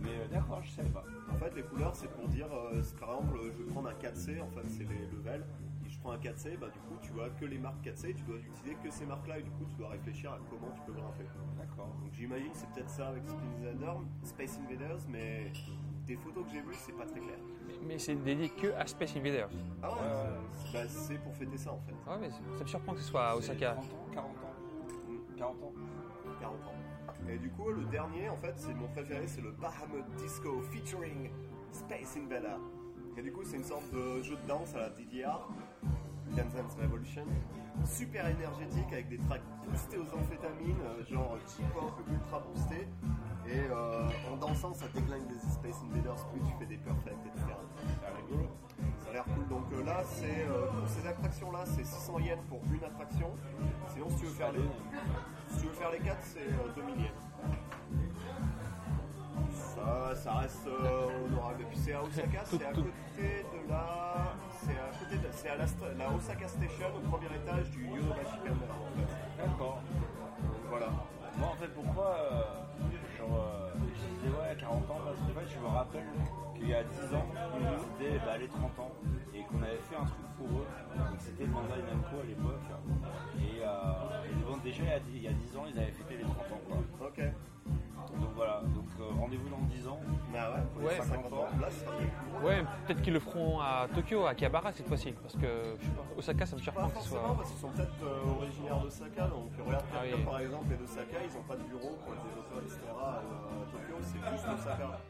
Mais 0.02 0.10
euh, 0.10 0.28
d'accord, 0.28 0.62
je 0.62 0.70
savais 0.70 0.88
pas. 0.90 1.04
En 1.30 1.36
fait, 1.36 1.54
les 1.56 1.62
couleurs, 1.62 1.94
c'est 1.94 2.10
pour 2.10 2.28
dire, 2.28 2.46
euh, 2.52 2.82
par 3.00 3.16
exemple, 3.16 3.38
je 3.44 3.62
vais 3.62 3.70
prendre 3.70 3.88
un 3.88 3.94
4C, 3.94 4.40
en 4.40 4.50
fait, 4.50 4.68
c'est 4.68 4.84
les 4.88 5.06
levels. 5.10 5.44
Et 5.84 5.90
je 5.90 5.98
prends 5.98 6.12
un 6.12 6.18
4C, 6.18 6.56
bah, 6.58 6.68
du 6.72 6.78
coup, 6.80 6.96
tu 7.02 7.10
vois 7.12 7.30
que 7.30 7.44
les 7.44 7.58
marques 7.58 7.84
4C, 7.84 8.14
tu 8.14 8.22
dois 8.22 8.36
utiliser 8.36 8.76
que 8.82 8.90
ces 8.90 9.06
marques-là, 9.06 9.38
et 9.38 9.42
du 9.42 9.50
coup, 9.50 9.64
tu 9.68 9.76
dois 9.76 9.88
réfléchir 9.88 10.32
à 10.32 10.38
comment 10.48 10.70
tu 10.74 10.80
peux 10.86 10.92
grimper. 10.92 11.24
D'accord. 11.58 11.88
Donc, 12.00 12.12
j'imagine 12.12 12.50
que 12.50 12.56
c'est 12.56 12.70
peut-être 12.70 12.90
ça 12.90 13.08
avec 13.08 13.22
Space 14.22 14.58
Invaders, 14.58 15.00
mais 15.08 15.52
des 16.06 16.16
photos 16.16 16.44
que 16.44 16.50
j'ai 16.50 16.60
vues, 16.60 16.74
c'est 16.74 16.96
pas 16.96 17.06
très 17.06 17.20
clair. 17.20 17.38
Mais 17.82 17.98
c'est 17.98 18.14
dédié 18.14 18.48
que 18.48 18.72
à 18.74 18.86
Space 18.86 19.16
Invaders. 19.16 19.48
Ah 19.82 19.90
ouais, 19.90 19.96
bah, 20.72 20.80
c'est 20.88 21.18
pour 21.18 21.34
fêter 21.34 21.56
ça, 21.56 21.72
en 21.72 21.80
fait. 21.80 21.94
Ah 22.06 22.12
ouais, 22.12 22.18
mais 22.20 22.30
ça 22.30 22.62
me 22.62 22.66
surprend 22.66 22.92
que 22.92 23.00
ce 23.00 23.08
soit 23.08 23.30
à 23.30 23.36
Osaka. 23.36 23.72
30 23.72 23.84
ans, 23.84 24.06
40 24.12 24.30
ans. 24.30 24.54
Mm. 25.08 25.36
40 25.36 25.62
ans. 25.62 25.72
40 26.40 26.54
ans. 26.54 26.72
Et 27.28 27.38
du 27.38 27.50
coup, 27.50 27.70
le 27.70 27.84
dernier, 27.84 28.28
en 28.28 28.36
fait, 28.36 28.54
c'est 28.56 28.74
mon 28.74 28.88
préféré, 28.88 29.26
c'est 29.26 29.40
le 29.40 29.52
Bahamut 29.52 30.04
Disco 30.16 30.60
featuring 30.72 31.30
Space 31.70 32.16
Invader. 32.16 32.58
Et 33.16 33.22
du 33.22 33.32
coup, 33.32 33.44
c'est 33.44 33.56
une 33.56 33.64
sorte 33.64 33.90
de 33.92 34.22
jeu 34.22 34.36
de 34.36 34.48
danse 34.48 34.74
à 34.74 34.80
la 34.80 34.90
DDR, 34.90 35.48
Dance 36.36 36.54
Dance 36.54 36.76
Revolution, 36.80 37.24
super 37.84 38.26
énergétique 38.28 38.92
avec 38.92 39.08
des 39.08 39.18
tracks 39.18 39.42
boostés 39.66 39.98
aux 39.98 40.16
amphétamines, 40.16 40.80
euh, 40.84 41.04
genre 41.12 41.36
J-pop 41.46 41.92
ultra 42.10 42.40
boosté. 42.40 42.88
Et 43.46 43.58
euh, 43.70 44.08
en 44.32 44.36
dansant, 44.36 44.72
ça 44.72 44.86
déglingue 44.94 45.26
des 45.26 45.38
Space 45.38 45.82
Invaders, 45.90 46.26
plus 46.28 46.40
tu 46.40 46.52
fais 46.58 46.66
des 46.66 46.76
perfects, 46.76 47.18
etc. 47.26 47.56
C'est 48.00 48.22
rigolo. 48.22 48.48
Ça 49.00 49.10
a 49.10 49.12
l'air 49.12 49.24
cool. 49.24 49.48
Donc 49.48 49.64
euh, 49.72 49.84
là, 49.84 50.02
c'est 50.04 50.46
euh, 50.48 50.70
pour 50.70 50.88
ces 50.88 51.06
attractions-là, 51.06 51.64
c'est 51.66 51.84
600 51.84 52.18
yens 52.20 52.38
pour 52.48 52.60
une 52.72 52.84
attraction. 52.84 53.30
Sinon, 53.92 54.08
si 54.10 54.16
tu 54.16 54.26
veux 54.26 54.32
faire 54.32 54.52
les, 54.52 54.60
si 55.48 55.60
tu 55.60 55.66
veux 55.66 55.72
faire 55.72 55.90
les 55.90 55.98
4, 55.98 56.18
c'est 56.22 56.38
euh, 56.38 56.72
2000 56.76 56.94
yens. 57.04 57.10
Ça, 59.52 60.14
ça 60.14 60.32
reste 60.34 60.66
euh, 60.66 61.26
honorable. 61.26 61.62
Et 61.62 61.64
puis 61.64 61.78
c'est 61.78 61.92
à 61.94 62.02
Osaka, 62.02 62.44
c'est 62.44 62.64
à 62.64 62.72
côté 62.72 62.90
de 63.18 63.68
la, 63.68 64.34
c'est 64.62 64.78
à 64.78 64.90
côté 64.94 65.16
de, 65.18 65.28
c'est 65.32 65.48
à 65.50 65.56
la, 65.56 66.14
Osaka 66.14 66.46
Station 66.46 66.86
au 66.94 67.00
premier 67.10 67.30
étage 67.34 67.70
du 67.70 67.86
Yodobashi 67.86 68.38
Terminal, 68.42 68.78
en 68.78 68.92
fait. 68.94 69.42
D'accord. 69.42 69.82
Voilà. 70.68 70.88
Moi, 71.36 71.48
en 71.48 71.56
fait, 71.56 71.68
pourquoi 71.74 72.16
euh, 72.20 72.42
genre, 73.18 73.34
euh, 73.34 73.70
je 73.90 74.06
disais 74.14 74.30
ouais, 74.30 74.56
40 74.58 74.90
ans 74.90 75.00
Parce 75.04 75.18
fait, 75.18 75.54
je 75.54 75.58
me 75.58 75.66
rappelle 75.66 76.06
qu'il 76.54 76.68
y 76.68 76.74
a 76.74 76.84
10 76.84 77.14
ans, 77.14 77.26
c'était 77.98 78.18
bah, 78.24 78.38
les 78.38 78.48
30 78.48 78.78
ans 78.78 78.92
et 79.34 79.42
qu'on 79.44 79.62
avait 79.62 79.82
fait 79.90 79.96
un 79.96 80.04
truc 80.04 80.28
pour 80.38 80.46
eux. 80.46 80.66
Donc, 80.94 81.18
c'était 81.18 81.46
Bandai 81.46 81.82
Namco 81.82 82.20
à 82.22 82.26
l'époque. 82.26 82.68
Et, 83.40 83.64
euh, 83.64 84.30
et 84.30 84.34
bon, 84.46 84.56
déjà, 84.62 84.82
il 84.82 84.88
y, 84.88 84.92
a, 84.92 85.00
il 85.08 85.22
y 85.22 85.28
a 85.28 85.32
10 85.32 85.56
ans, 85.56 85.64
ils 85.66 85.78
avaient 85.78 85.90
fêté 85.90 86.16
les 86.18 86.24
30 86.24 86.36
ans. 86.38 86.62
Quoi. 86.68 87.08
Ok. 87.08 87.20
Donc 88.20 88.30
voilà, 88.36 88.62
donc 88.74 88.84
rendez-vous 89.18 89.48
dans 89.48 89.58
10 89.68 89.88
ans. 89.88 90.00
Bah 90.32 90.54
ouais, 90.78 90.84
Ouais, 90.84 90.94
les 90.98 91.02
50 91.02 91.32
ans. 91.32 91.46
Là, 91.60 91.68
c'est 91.70 91.86
un 91.86 91.90
peu 91.90 92.46
Ouais, 92.46 92.64
peut-être 92.86 93.02
qu'ils 93.02 93.12
le 93.12 93.20
feront 93.20 93.60
à 93.60 93.86
Tokyo, 93.94 94.24
à 94.26 94.30
Akihabara 94.30 94.72
cette 94.72 94.88
fois-ci. 94.88 95.12
Parce 95.12 95.34
que 95.34 95.76
je 95.78 95.84
sais 95.86 95.90
pas, 95.92 96.04
Osaka, 96.16 96.46
ça 96.46 96.56
me 96.56 96.60
Pas 96.60 96.64
surprend 96.64 96.88
que 96.88 96.90
ce 96.90 96.94
forcément 97.08 97.26
soit. 97.26 97.36
parce 97.36 97.50
qu'ils 97.50 97.60
sont 97.60 97.68
peut-être 97.70 98.02
euh, 98.02 98.30
originaires 98.38 98.78
d'Osaka, 98.80 99.26
donc 99.28 99.50
regarde 99.64 99.84
Ah 99.94 99.98
oui. 100.04 100.24
par 100.24 100.40
exemple 100.40 100.72
et 100.72 100.76
d'Osaka, 100.76 101.16
ils 101.28 101.34
n'ont 101.36 101.44
pas 101.44 101.56
de 101.56 101.62
bureau 101.64 101.98
pour 102.04 102.12
les 102.14 102.20
développeurs, 102.22 102.62
etc. 102.62 102.78
à 102.90 103.22
Tokyo, 103.70 103.94
c'est 104.02 104.30
juste 104.30 104.46
Osaka. 104.58 105.00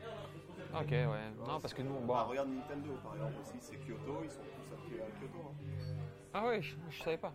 Ok, 0.75 0.89
ouais. 0.91 1.07
Non, 1.47 1.61
parce 1.61 1.75
que 1.75 1.83
nous, 1.83 2.01
bon. 2.01 2.07
Bah, 2.15 2.27
regarde 2.29 2.49
Nintendo 2.49 2.97
par 3.05 3.15
exemple 3.15 3.35
aussi, 3.43 3.59
c'est 3.61 3.77
Kyoto, 3.77 4.21
ils 4.25 4.31
sont 4.31 4.41
tous 4.41 4.73
à 4.73 5.05
à 5.05 5.11
Kyoto. 5.21 5.52
Ah 6.35 6.47
ouais, 6.47 6.63
je, 6.63 6.75
je 6.91 7.03
savais 7.03 7.19
pas. 7.19 7.33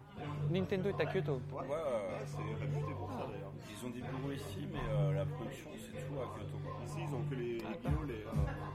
Nintendo 0.50 0.90
est 0.90 1.00
à 1.02 1.06
Kyoto. 1.06 1.34
Ouais, 1.52 1.62
Ouais, 1.62 1.68
euh, 1.72 2.20
Ouais, 2.20 2.26
c'est 2.26 2.38
réputé 2.66 2.94
pour 2.98 3.12
ça 3.12 3.28
d'ailleurs. 3.32 3.52
ils 3.70 3.86
ont 3.86 3.90
des 3.92 4.02
bureaux 4.02 4.32
ici, 4.32 4.68
mais 4.72 4.80
euh, 4.90 5.14
la 5.14 5.26
production, 5.26 5.70
c'est 5.78 5.92
tout 6.08 6.16
à 6.20 6.26
Kyoto. 6.34 6.58
quoi. 6.64 6.74
Ici, 6.86 6.98
ils 7.08 7.14
ont 7.16 7.22
que 7.30 7.36
les, 7.36 7.54
les 7.58 7.90
bio, 7.90 8.04
les, 8.08 8.14
euh, 8.14 8.32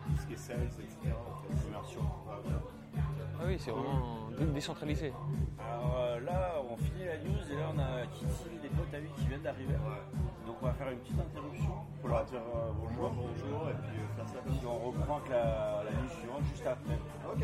tout 0.07 0.17
ce 0.21 0.27
qui 0.27 0.35
est 0.35 0.37
sales, 0.37 0.63
etc. 0.79 1.15
Commerciaux. 1.65 2.01
Ah 2.29 3.45
oui, 3.47 3.57
c'est 3.59 3.73
vraiment 3.73 4.29
dé- 4.39 4.45
décentralisé. 4.47 5.13
Alors 5.59 5.97
euh, 5.99 6.21
là, 6.21 6.53
on 6.71 6.77
finit 6.77 7.05
la 7.07 7.19
news 7.19 7.43
et 7.51 7.57
là, 7.57 7.73
on 7.75 7.79
a 7.81 8.07
Kitty, 8.07 8.59
des 8.63 8.69
potes 8.69 8.95
à 8.95 8.99
lui 9.01 9.09
qui 9.17 9.27
viennent 9.27 9.43
d'arriver. 9.43 9.75
Donc 10.47 10.57
on 10.63 10.67
va 10.67 10.73
faire 10.75 10.91
une 10.91 10.99
petite 10.99 11.19
interruption 11.19 11.75
pour 12.01 12.11
leur 12.11 12.25
dire 12.27 12.39
euh, 12.55 12.71
Bonjour, 12.79 13.11
bonjour. 13.11 13.69
et 13.71 13.75
puis 13.75 13.99
euh, 13.99 14.17
faire 14.17 14.29
ça 14.29 14.39
comme 14.45 14.53
Puis 14.57 14.67
on 14.67 14.79
reprend 14.79 15.21
la, 15.29 15.83
la 15.85 15.91
news 15.91 16.09
suivante 16.21 16.43
juste 16.53 16.67
après. 16.67 16.99
Ok. 17.27 17.43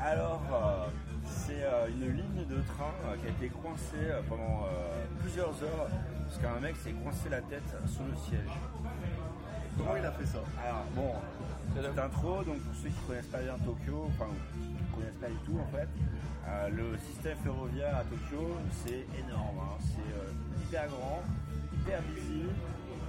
Alors, 0.00 0.42
euh, 0.52 0.86
c'est 1.26 1.62
euh, 1.62 1.88
une 1.88 2.16
ligne 2.16 2.46
de 2.48 2.56
train 2.62 2.92
euh, 3.06 3.16
qui 3.20 3.26
a 3.26 3.30
été 3.30 3.48
coincée 3.48 4.08
pendant 4.28 4.66
plusieurs 5.20 5.48
heures 5.62 5.88
parce 6.24 6.38
qu'un 6.38 6.60
mec 6.60 6.76
s'est 6.76 6.92
coincé 6.92 7.28
la 7.28 7.40
tête 7.42 7.68
sous 7.86 8.04
le 8.04 8.16
siège. 8.16 8.50
Comment 9.76 9.96
il 9.96 10.04
a 10.04 10.12
fait 10.12 10.26
ça? 10.26 10.38
Alors, 10.64 10.84
bon, 10.94 11.12
là- 11.82 12.04
intro, 12.04 12.42
donc 12.44 12.58
pour 12.60 12.74
ceux 12.74 12.88
qui 12.88 13.00
ne 13.02 13.06
connaissent 13.08 13.26
pas 13.26 13.38
bien 13.42 13.54
Tokyo, 13.64 14.08
enfin, 14.08 14.30
qui 14.54 14.68
ne 14.84 14.96
connaissent 14.96 15.20
pas 15.20 15.28
du 15.28 15.36
tout 15.46 15.58
en 15.58 15.76
fait, 15.76 15.88
le 16.70 16.96
système 16.98 17.36
ferroviaire 17.42 17.96
à 17.96 18.04
Tokyo, 18.04 18.56
c'est 18.84 19.06
énorme. 19.18 19.58
hein. 19.60 19.76
C'est 19.80 20.62
hyper 20.64 20.86
grand, 20.88 21.22
hyper 21.74 22.00
busy. 22.02 22.44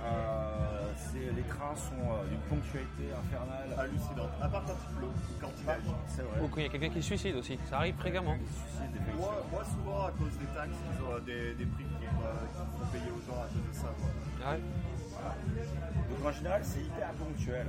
Euh, 0.03 0.91
c'est- 0.97 1.31
les 1.35 1.43
trains 1.43 1.75
sont 1.75 1.93
euh, 2.01 2.27
d'une 2.29 2.39
ponctualité 2.49 3.13
infernale. 3.13 3.69
Hallucinante. 3.77 4.31
À 4.41 4.47
part 4.49 4.63
quand 4.65 4.73
il 4.89 4.95
pleut, 4.97 5.07
quand 5.39 5.51
il 5.59 5.65
neige. 5.65 5.95
C'est 6.07 6.21
vrai. 6.23 6.41
Ou 6.41 6.47
quand 6.47 6.57
il 6.57 6.63
y 6.63 6.65
a 6.65 6.69
quelqu'un 6.69 6.89
qui 6.89 7.01
se 7.01 7.07
suicide 7.07 7.35
aussi, 7.35 7.59
ça 7.69 7.77
arrive 7.77 7.95
fréquemment. 7.95 8.35
Suicide. 8.35 9.15
Moi, 9.17 9.45
moi, 9.51 9.63
souvent, 9.63 10.05
à 10.07 10.11
cause 10.11 10.37
des 10.39 10.45
taxes, 10.57 10.73
ils 10.73 11.03
ont 11.03 11.13
euh, 11.13 11.19
des, 11.19 11.53
des 11.53 11.65
prix 11.65 11.85
qui, 11.85 12.05
euh, 12.05 12.09
qui 12.09 12.57
font 12.79 12.85
payer 12.91 13.11
aux 13.11 13.21
gens 13.29 13.39
à 13.41 13.47
cause 13.47 13.67
de 13.69 13.73
ça. 13.73 13.89
Quoi. 13.99 14.51
Ouais. 14.51 14.59
Donc 16.09 16.25
en 16.25 16.31
général, 16.31 16.61
c'est 16.63 16.81
hyper 16.81 17.09
ponctuel. 17.13 17.67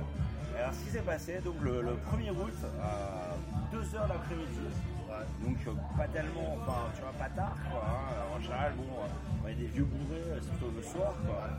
Alors 0.57 0.73
ce 0.73 0.83
qui 0.85 0.89
s'est 0.91 1.01
passé, 1.01 1.39
donc 1.43 1.55
le, 1.61 1.81
le 1.81 1.93
1er 2.09 2.31
août, 2.31 2.53
à 2.81 3.35
2h 3.75 4.07
l'après-midi, 4.07 4.67
Ouais. 5.09 5.25
donc 5.47 5.57
euh, 5.67 5.71
pas 5.97 6.07
tellement, 6.07 6.57
enfin 6.61 6.89
tu 6.95 7.01
vois, 7.01 7.11
pas 7.13 7.29
tard 7.29 7.55
quoi. 7.69 7.83
hein. 7.85 8.35
En 8.35 8.39
général, 8.41 8.73
bon, 8.75 8.83
euh, 8.83 9.43
on 9.43 9.47
est 9.47 9.53
des 9.53 9.65
vieux 9.67 9.83
bourrés, 9.83 10.21
euh, 10.25 10.39
c'est 10.41 10.49
plutôt 10.51 10.71
le 10.75 10.81
soir 10.81 11.13
quoi. 11.25 11.49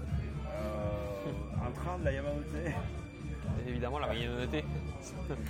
Euh, 0.54 1.66
un 1.66 1.70
train 1.72 1.98
de 1.98 2.04
la 2.04 2.12
Yamamote, 2.12 2.44
évidemment, 3.66 3.98
la 3.98 4.08
noté. 4.14 4.64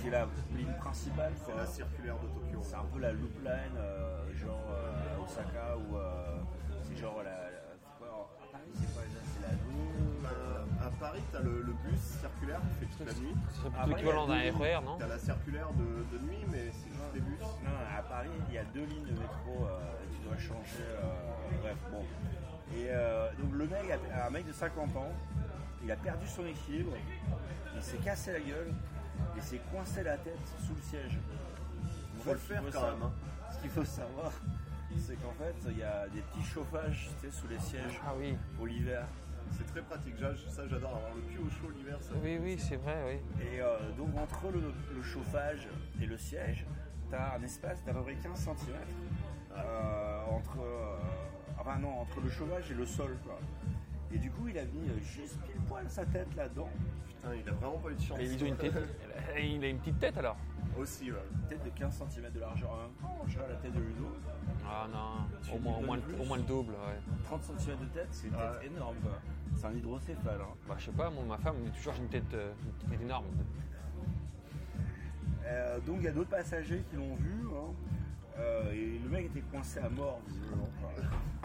qui 0.01 0.07
est 0.07 0.11
la 0.11 0.27
ligne 0.55 0.73
principale, 0.79 1.33
C'est 1.45 1.55
la 1.55 1.65
circulaire 1.65 2.15
de 2.19 2.27
Tokyo. 2.27 2.59
C'est 2.63 2.75
un 2.75 2.85
peu 2.93 2.99
la 2.99 3.11
loop 3.11 3.35
line, 3.43 3.77
euh, 3.77 4.33
genre 4.35 4.63
euh, 4.71 5.23
Osaka 5.25 5.77
ou 5.77 5.95
euh, 5.97 6.37
c'est 6.83 6.95
genre 6.97 7.17
la. 7.17 7.23
la- 7.23 7.49
c'est 7.77 7.97
quoi, 7.99 8.29
à 8.41 8.51
Paris, 8.51 8.71
c'est 8.73 8.93
quoi 8.93 9.03
déjà 9.03 9.19
C'est 9.33 9.41
la 9.41 9.53
2 9.53 9.55
Euh, 10.25 10.87
à 10.87 10.89
Paris, 10.99 11.21
t'as 11.31 11.39
le, 11.39 11.61
le 11.61 11.73
bus 11.83 11.99
circulaire 11.99 12.59
qui 12.61 12.85
fait 12.85 12.91
toute 12.97 13.07
la 13.07 13.13
nuit. 13.21 13.35
C'est 13.61 13.87
l'équivalent 13.89 14.27
d'un 14.27 14.39
RER, 14.51 14.79
non 14.83 14.97
T'as 14.97 15.07
la 15.07 15.17
circulaire 15.19 15.69
de, 15.73 16.17
de 16.17 16.23
nuit, 16.25 16.43
mais 16.51 16.71
c'est 16.71 16.89
juste 16.89 17.13
des 17.13 17.19
bus. 17.21 17.39
Non, 17.41 17.71
à 17.97 18.01
Paris, 18.01 18.29
il 18.49 18.55
y 18.55 18.57
a 18.57 18.63
deux 18.65 18.85
lignes 18.85 19.05
de 19.05 19.11
métro 19.19 19.65
euh, 19.67 20.03
et 20.03 20.15
tu 20.15 20.21
dois 20.27 20.37
changer. 20.37 20.81
euh, 20.81 21.61
bref, 21.61 21.77
bon. 21.91 22.03
Et 22.75 22.87
euh, 22.89 23.29
donc 23.39 23.53
le 23.53 23.65
mec, 23.67 23.89
a- 24.13 24.25
un 24.27 24.29
mec 24.29 24.45
de 24.45 24.51
50 24.53 24.95
ans, 24.97 25.11
il 25.83 25.91
a 25.91 25.95
perdu 25.95 26.27
son 26.27 26.45
équilibre, 26.45 26.93
il 27.75 27.81
s'est 27.81 27.97
cassé 27.97 28.33
la 28.33 28.39
gueule 28.39 28.73
et 29.37 29.41
s'est 29.41 29.61
coincé 29.71 30.03
la 30.03 30.17
tête 30.17 30.37
sous 30.65 30.73
le 30.75 30.81
siège. 30.81 31.17
En 32.19 32.21
Faut 32.23 32.31
le 32.33 32.37
faire 32.37 32.61
quand 32.63 32.71
savoir- 32.71 32.91
même, 32.97 33.03
hein. 33.03 33.11
Ce 33.53 33.59
qu'il 33.61 33.69
faut 33.69 33.85
savoir, 33.85 34.31
c'est 34.97 35.15
qu'en 35.21 35.31
fait, 35.33 35.55
il 35.69 35.77
y 35.77 35.83
a 35.83 36.07
des 36.09 36.21
petits 36.21 36.43
chauffages 36.43 37.09
tu 37.21 37.27
sais, 37.29 37.31
sous 37.31 37.47
les 37.47 37.59
sièges 37.59 37.99
Ah 38.05 38.13
oui, 38.17 38.35
pour 38.57 38.65
l'hiver. 38.67 39.05
C'est 39.51 39.65
très 39.67 39.81
pratique. 39.81 40.15
Ça, 40.49 40.67
j'adore 40.67 40.95
avoir 40.95 41.13
le 41.15 41.21
cul 41.31 41.37
au 41.39 41.49
chaud 41.49 41.71
l'hiver. 41.77 41.97
ça. 42.01 42.11
oui, 42.23 42.39
oui, 42.41 42.57
c'est 42.59 42.77
vrai, 42.77 42.97
oui. 43.07 43.45
Et 43.45 43.61
euh, 43.61 43.77
donc 43.97 44.09
entre 44.17 44.51
le, 44.51 44.73
le 44.95 45.03
chauffage 45.03 45.67
et 46.01 46.05
le 46.07 46.17
siège, 46.17 46.65
tu 47.09 47.15
as 47.15 47.35
un 47.35 47.43
espace 47.43 47.83
d'à 47.85 47.93
peu 47.93 48.01
près 48.01 48.15
15 48.15 48.37
cm 48.39 48.55
entre, 50.29 50.57
euh, 50.59 50.97
enfin 51.59 51.77
non, 51.79 51.99
entre 52.01 52.21
le 52.21 52.29
chauffage 52.29 52.71
et 52.71 52.73
le 52.75 52.85
sol. 52.85 53.15
Quoi. 53.23 53.39
Et 54.13 54.17
du 54.17 54.29
coup, 54.31 54.47
il 54.47 54.57
a 54.57 54.63
mis 54.65 54.89
euh, 54.89 54.99
juste 55.01 55.37
pile 55.41 55.59
poil 55.67 55.89
sa 55.89 56.05
tête 56.05 56.27
là-dedans, 56.35 56.69
Putain, 57.07 57.35
il 57.35 57.49
a 57.49 57.53
vraiment 57.53 57.77
pas 57.77 57.89
eu 57.89 57.95
de 57.95 58.01
chance. 58.01 58.19
Et 58.19 58.25
ils 58.25 58.43
ont 58.43 58.47
une 58.47 58.55
tête. 58.57 58.73
Il 59.37 59.63
a 59.63 59.67
une 59.67 59.79
petite 59.79 59.99
tête 59.99 60.17
alors 60.17 60.37
Aussi, 60.77 61.11
ouais. 61.11 61.17
une 61.33 61.47
tête 61.47 61.63
de 61.65 61.69
15 61.69 62.03
cm 62.09 62.31
de 62.31 62.39
largeur 62.39 62.71
en 62.71 62.77
même 62.77 62.91
temps, 63.01 63.23
je 63.27 63.31
dirais 63.33 63.47
la 63.49 63.55
tête 63.55 63.73
de 63.73 63.79
Ludo. 63.79 64.07
Ah 64.65 64.87
non, 64.91 65.53
au 65.55 65.59
moins, 65.59 65.77
au 65.77 65.81
moins, 65.81 65.95
le- 65.97 66.01
plus 66.03 66.21
au 66.21 66.25
moins 66.25 66.37
le 66.37 66.43
double, 66.43 66.71
ouais. 66.73 66.99
30 67.25 67.43
cm 67.43 67.77
de 67.79 67.85
tête, 67.85 68.07
c'est 68.11 68.27
une 68.27 68.33
tête 68.33 68.41
Ouais. 68.61 68.67
énorme. 68.67 68.95
quoi. 69.03 69.19
C'est 69.55 69.65
un 69.65 69.71
hydrocéphale. 69.73 70.39
hein. 70.41 70.53
Bah, 70.67 70.75
je 70.77 70.85
sais 70.85 70.91
pas, 70.91 71.09
moi, 71.09 71.23
ma 71.27 71.37
femme, 71.37 71.55
elle 71.63 71.69
a 71.69 71.71
toujours 71.71 71.93
une 71.99 72.07
tête, 72.07 72.33
euh, 72.33 72.53
une 72.83 72.89
tête 72.91 73.01
énorme. 73.01 73.25
Euh, 75.45 75.79
donc 75.81 75.97
il 75.99 76.03
y 76.05 76.07
a 76.07 76.11
d'autres 76.11 76.29
passagers 76.29 76.83
qui 76.89 76.95
l'ont 76.95 77.15
vu. 77.15 77.41
hein. 77.53 77.73
Euh, 78.37 78.71
et 78.73 78.99
le 79.03 79.09
mec 79.09 79.25
était 79.27 79.41
coincé 79.41 79.79
à 79.79 79.89
mort, 79.89 80.19
visiblement. 80.27 80.67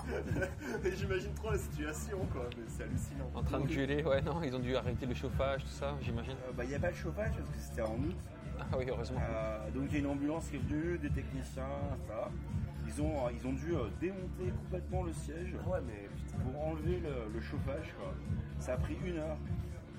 J'imagine 0.97 1.33
trop 1.35 1.51
la 1.51 1.59
situation, 1.59 2.19
quoi. 2.33 2.49
Mais 2.57 2.65
c'est 2.69 2.83
hallucinant. 2.85 3.31
En 3.35 3.43
train 3.43 3.61
de 3.61 3.67
gueuler, 3.67 4.03
ouais, 4.05 4.21
non, 4.23 4.43
ils 4.43 4.55
ont 4.55 4.59
dû 4.59 4.75
arrêter 4.77 5.07
le 5.07 5.15
chauffage, 5.15 5.63
tout 5.63 5.69
ça, 5.71 5.95
j'imagine. 6.01 6.33
Euh, 6.49 6.53
bah, 6.57 6.65
Il 6.65 6.71
n'y 6.71 6.75
a 6.75 6.79
pas 6.81 6.91
de 6.91 6.97
chauffage 6.97 7.33
parce 7.37 7.51
que 7.51 7.59
c'était 7.59 7.83
en 7.83 7.95
août. 7.95 8.17
Ah 8.59 8.77
oui, 8.77 8.85
heureusement. 8.89 9.21
Euh, 9.21 9.71
donc 9.71 9.85
il 9.89 9.93
y 9.95 9.97
a 9.97 9.99
une 10.01 10.07
ambulance 10.11 10.49
qui 10.49 10.57
est 10.57 10.59
venue, 10.59 10.99
des 10.99 11.11
techniciens, 11.11 11.65
ça. 12.09 12.31
Ils 12.87 13.01
ont, 13.03 13.29
ils 13.31 13.47
ont 13.47 13.53
dû 13.53 13.73
démonter 14.01 14.53
complètement 14.65 15.05
le 15.05 15.13
siège 15.13 15.55
Ouais, 15.67 15.79
mais 15.87 16.09
putain. 16.17 16.39
pour 16.39 16.67
enlever 16.67 16.99
le, 17.01 17.33
le 17.33 17.41
chauffage. 17.41 17.95
quoi. 17.99 18.13
Ça 18.59 18.73
a 18.75 18.77
pris 18.79 18.97
une 19.05 19.19
heure 19.19 19.37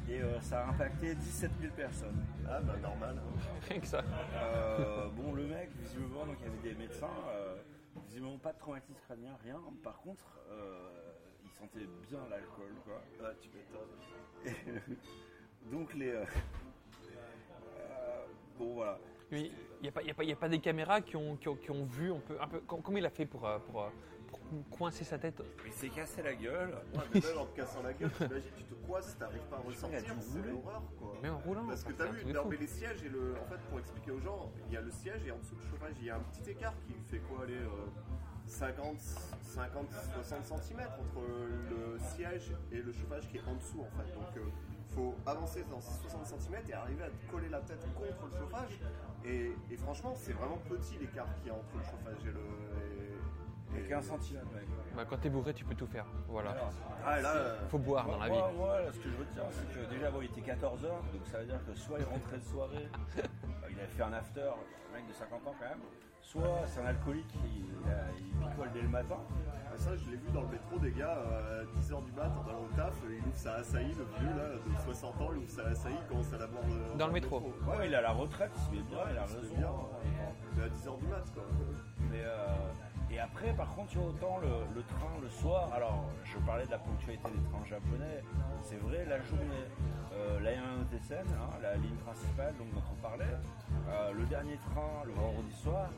et 0.09 0.21
euh, 0.21 0.39
ça 0.41 0.65
a 0.65 0.69
impacté 0.69 1.15
17 1.15 1.51
000 1.61 1.73
personnes. 1.73 2.23
Ah, 2.49 2.59
bah 2.61 2.75
normal. 2.81 3.21
Rien 3.69 3.79
que 3.79 3.87
ça. 3.87 4.03
Euh, 4.35 5.07
bon, 5.09 5.33
le 5.33 5.45
mec, 5.47 5.69
visiblement, 5.79 6.25
donc 6.25 6.35
il 6.41 6.45
y 6.45 6.49
avait 6.49 6.73
des 6.73 6.75
médecins, 6.79 7.09
euh, 7.29 7.55
visiblement 8.07 8.37
pas 8.37 8.53
de 8.53 8.59
traumatisme 8.59 8.99
crânien, 9.05 9.35
rien. 9.43 9.59
Par 9.83 9.97
contre, 10.01 10.23
euh, 10.49 10.89
il 11.43 11.49
sentait 11.51 11.87
bien 12.09 12.19
l'alcool, 12.29 12.73
quoi. 12.83 13.01
Ah, 13.23 13.31
tu 13.41 13.49
m'étonnes. 13.49 14.81
Donc 15.71 15.93
les. 15.93 16.13
bon, 18.57 18.73
voilà. 18.75 18.97
Il 19.31 19.49
n'y 19.81 19.87
a, 19.87 19.91
pas- 19.91 20.01
a, 20.01 20.45
a 20.45 20.49
des 20.49 20.59
caméras 20.59 20.99
qui 21.01 21.15
ont, 21.15 21.37
qui 21.37 21.47
ont, 21.47 21.55
qui 21.55 21.71
ont 21.71 21.85
vu 21.85 22.11
un 22.11 22.19
peu, 22.19 22.37
un 22.41 22.47
peu. 22.47 22.59
com- 22.61 22.81
Comment 22.83 22.97
il 22.97 23.05
a 23.05 23.09
fait 23.09 23.25
pour, 23.25 23.41
pour, 23.41 23.61
pour 23.71 23.91
coincer 24.69 25.03
sa 25.03 25.17
tête 25.17 25.41
Il 25.65 25.71
s'est 25.71 25.89
cassé 25.89 26.21
la 26.21 26.33
gueule. 26.33 26.69
Ouais, 26.93 27.01
mais 27.13 27.19
même 27.21 27.37
en 27.39 27.45
te 27.45 27.55
cassant 27.55 27.81
la 27.83 27.93
gueule, 27.93 28.11
t'imagines, 28.11 28.51
tu 28.57 28.63
te 28.63 28.73
coises, 28.85 29.15
t'arrives 29.17 29.41
pas 29.49 29.57
à 29.57 29.59
ressortir, 29.59 30.15
c'est 30.19 30.41
l'horreur, 30.49 30.83
quoi. 30.99 31.13
Même 31.21 31.33
en 31.33 31.39
roulant. 31.39 31.67
Parce 31.67 31.83
que 31.83 31.93
t'as 31.93 32.07
vu, 32.07 32.25
non 32.33 32.45
mais 32.49 32.57
les 32.57 32.67
sièges 32.67 33.03
et 33.03 33.09
le. 33.09 33.33
En 33.41 33.45
fait, 33.45 33.59
pour 33.69 33.79
expliquer 33.79 34.11
aux 34.11 34.19
gens, 34.19 34.51
il 34.67 34.73
y 34.73 34.77
a 34.77 34.81
le 34.81 34.91
siège 34.91 35.25
et 35.25 35.31
en 35.31 35.37
dessous 35.37 35.55
le 35.55 35.69
chauffage, 35.69 35.93
il 35.99 36.05
y 36.05 36.09
a 36.09 36.15
un 36.17 36.19
petit 36.21 36.49
écart 36.51 36.73
qui 36.85 36.93
fait 37.09 37.19
quoi, 37.19 37.43
aller 37.43 37.59
50, 38.47 38.97
50, 39.43 39.87
60 40.23 40.63
cm 40.63 40.79
entre 40.81 41.21
le 41.69 41.97
siège 41.99 42.51
et 42.71 42.81
le 42.81 42.91
chauffage 42.91 43.27
qui 43.29 43.37
est 43.37 43.47
en 43.47 43.55
dessous, 43.55 43.81
en 43.81 43.89
fait. 43.97 44.11
Donc, 44.13 44.35
euh, 44.37 44.41
faut 44.93 45.15
avancer 45.25 45.63
dans 45.69 45.79
ces 45.79 45.93
60 46.09 46.41
cm 46.41 46.55
et 46.69 46.73
arriver 46.73 47.03
à 47.03 47.09
te 47.09 47.31
coller 47.31 47.47
la 47.47 47.61
tête 47.61 47.79
contre 47.95 48.25
le 48.29 48.37
chauffage. 48.37 48.79
Et, 49.23 49.51
et 49.69 49.77
franchement, 49.77 50.13
c'est 50.15 50.33
vraiment 50.33 50.57
petit 50.67 50.97
l'écart 50.97 51.27
qu'il 51.37 51.47
y 51.47 51.49
a 51.49 51.53
entre 51.53 51.77
le 51.77 51.83
chauffage 51.83 52.25
et 52.25 52.31
le. 52.31 52.39
et- 52.41 53.10
Et 53.77 53.87
15 53.87 54.05
cm, 54.05 54.39
mec. 54.53 54.67
Bah, 54.95 55.05
quand 55.09 55.17
t'es 55.17 55.29
bourré, 55.29 55.53
tu 55.53 55.63
peux 55.63 55.75
tout 55.75 55.87
faire. 55.87 56.05
Voilà. 56.27 56.55
Ah, 57.05 57.21
là, 57.21 57.35
euh, 57.35 57.57
Faut 57.69 57.77
boire 57.77 58.05
dans 58.07 58.17
la 58.17 58.25
vie. 58.29 58.33
moi, 58.37 58.51
moi, 58.57 58.81
là, 58.81 58.91
ce 58.91 58.97
que 58.99 59.09
je 59.09 59.17
retiens, 59.17 59.43
c'est 59.51 59.79
que 59.79 59.93
déjà, 59.93 60.11
bon, 60.11 60.19
il 60.21 60.25
était 60.25 60.51
14h, 60.51 60.81
donc 61.13 61.25
ça 61.31 61.39
veut 61.39 61.45
dire 61.45 61.59
que 61.65 61.73
soit 61.73 61.99
il 61.99 62.05
rentrait 62.05 62.37
de 62.37 62.43
soirée, 62.43 62.87
il 63.69 63.77
avait 63.79 63.87
fait 63.87 64.03
un 64.03 64.13
after, 64.13 64.41
un 64.41 64.95
mec 64.95 65.07
de 65.07 65.13
50 65.13 65.47
ans 65.47 65.55
quand 65.59 65.69
même, 65.69 65.79
soit 66.21 66.61
c'est 66.67 66.81
un 66.81 66.85
alcoolique, 66.87 67.33
il, 67.45 67.65
il 68.19 68.47
picole 68.49 68.71
dès 68.73 68.81
le 68.81 68.89
matin. 68.89 69.17
Ah, 69.73 69.77
ça, 69.77 69.95
je 69.95 70.11
l'ai 70.11 70.17
vu 70.17 70.29
dans 70.33 70.41
le 70.41 70.49
métro, 70.49 70.77
des 70.79 70.91
gars, 70.91 71.17
euh, 71.17 71.61
à 71.63 71.79
10h 71.79 72.03
du 72.03 72.11
mat, 72.11 72.27
en 72.27 72.49
allant 72.49 72.63
au 72.69 72.75
taf, 72.75 72.93
il 73.09 73.25
ouvre 73.25 73.35
sa 73.37 73.53
açaï, 73.55 73.87
le 73.87 74.03
vieux 74.19 74.35
là, 74.37 74.49
de 74.55 74.83
60 74.83 75.21
ans, 75.21 75.29
il 75.31 75.37
ouvre 75.37 75.49
sa 75.49 75.63
açaï, 75.67 75.93
il 75.99 76.07
commence 76.09 76.33
à 76.33 76.37
la 76.37 76.47
boire 76.47 76.63
euh, 76.69 76.97
Dans 76.97 77.07
le 77.07 77.13
métro. 77.13 77.39
Ouais, 77.39 77.87
il 77.87 77.95
a 77.95 78.01
la 78.01 78.11
retraite, 78.11 78.51
il 78.53 78.61
se 78.61 78.69
met 78.71 78.83
bien, 78.89 78.99
il 79.09 79.17
a 79.17 79.21
raison. 79.21 79.55
bien, 79.55 79.69
mais 80.57 80.63
à 80.63 80.67
10h 80.67 80.99
du 80.99 81.07
mat, 81.07 81.23
quoi. 81.33 81.43
Euh, 82.19 82.47
et 83.09 83.19
après, 83.19 83.53
par 83.53 83.69
contre, 83.75 83.89
tu 83.89 83.97
vois, 83.97 84.07
autant 84.07 84.39
le, 84.39 84.81
train 84.83 85.11
le 85.21 85.29
soir, 85.29 85.69
alors 85.73 86.05
je 86.23 86.37
parlais 86.39 86.65
de 86.65 86.71
la 86.71 86.77
ponctualité 86.77 87.29
des 87.29 87.49
trains 87.49 87.65
japonais, 87.65 88.23
c'est 88.63 88.77
vrai, 88.77 89.05
la 89.05 89.21
journée, 89.21 89.67
euh, 90.13 90.39
la 90.39 90.53
Yamanote 90.53 91.01
Sen, 91.07 91.25
hein, 91.27 91.57
la 91.61 91.75
ligne 91.75 91.95
principale 92.05 92.53
dont 92.57 92.65
on 92.91 93.01
parlait, 93.01 93.25
euh, 93.89 94.13
le 94.13 94.25
dernier 94.25 94.57
train, 94.71 95.03
le 95.05 95.13
vendredi 95.13 95.53
soir, 95.53 95.89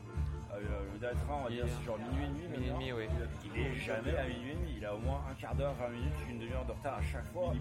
le 0.60 1.00
dernier 1.00 1.20
train, 1.22 1.36
on 1.42 1.44
va 1.44 1.50
dire, 1.50 1.66
c'est 1.68 1.86
genre 1.86 1.98
minuit 1.98 2.24
et 2.26 2.28
demi, 2.28 2.48
Minuit 2.48 2.68
et 2.68 2.72
demi, 2.74 2.92
oui. 2.94 3.08
Il 3.56 3.62
est 3.62 3.74
jamais 3.76 4.16
à 4.18 4.24
minuit 4.28 4.52
et 4.52 4.56
demi, 4.56 4.74
il 4.78 4.86
a 4.86 4.94
au 4.96 5.00
moins 5.00 5.22
un 5.30 5.34
quart 5.34 5.56
d'heure, 5.56 5.74
20 5.80 5.90
minutes, 5.90 6.14
une 6.30 6.40
demi-heure 6.40 6.66
de 6.66 6.72
retard 6.72 6.96
à 6.98 7.02
chaque 7.02 7.26
fois. 7.32 7.54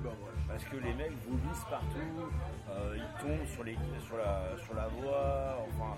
Parce 0.48 0.64
que 0.64 0.76
les 0.76 0.94
mecs 0.94 1.12
vomissent 1.26 1.64
partout, 1.70 2.30
euh, 2.70 2.96
ils 2.96 3.20
tombent 3.20 3.46
sur, 3.46 3.64
les, 3.64 3.76
sur, 4.06 4.16
la, 4.16 4.56
sur 4.58 4.74
la 4.74 4.88
voie, 4.88 5.58
enfin, 5.68 5.96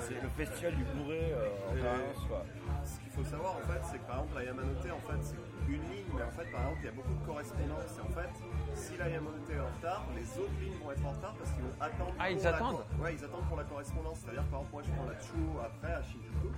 c'est 0.00 0.20
le 0.22 0.28
festival 0.28 0.74
du 0.76 0.84
bourré 0.84 1.32
euh, 1.32 1.48
en 1.70 1.76
Et- 1.76 1.80
permanence, 1.80 2.24
quoi. 2.28 2.44
Ce 2.84 3.00
qu'il 3.00 3.10
faut 3.10 3.24
savoir 3.24 3.56
en 3.56 3.66
fait, 3.72 3.80
c'est 3.82 3.98
que 3.98 4.04
par 4.06 4.16
exemple 4.18 4.34
la 4.38 4.44
Yamanote, 4.44 4.76
en 4.86 5.10
fait, 5.10 5.18
c'est 5.22 5.36
une 5.68 5.82
ligne, 5.90 6.06
mais 6.14 6.22
en 6.22 6.30
fait, 6.30 6.50
par 6.52 6.60
exemple, 6.62 6.78
il 6.82 6.86
y 6.86 6.88
a 6.88 6.92
beaucoup 6.92 7.14
de 7.14 7.24
correspondances. 7.26 7.92
Et 7.98 8.00
en 8.02 8.12
fait, 8.14 8.32
si 8.74 8.96
la 8.96 9.08
Yamanote 9.08 9.50
est 9.50 9.60
en 9.60 9.70
retard, 9.76 10.06
les 10.14 10.26
autres 10.38 10.58
lignes 10.60 10.78
vont 10.82 10.92
être 10.92 11.06
en 11.06 11.10
retard 11.12 11.34
parce 11.34 11.50
qu'ils 11.52 11.62
vont 11.64 11.76
attendre. 11.80 12.14
Ah, 12.18 12.30
ils 12.30 12.36
pour 12.36 12.44
la 12.44 12.56
attendent 12.56 12.84
Ouais, 13.00 13.14
ils 13.14 13.24
attendent 13.24 13.48
pour 13.48 13.56
la 13.56 13.64
correspondance. 13.64 14.18
C'est-à-dire, 14.22 14.44
par 14.44 14.60
exemple, 14.60 14.72
moi, 14.72 14.82
je 14.86 14.90
prends 14.92 15.04
la 15.10 15.18
Chuo 15.20 15.60
après 15.64 15.92
à 15.92 16.02
Shinjuku. 16.02 16.48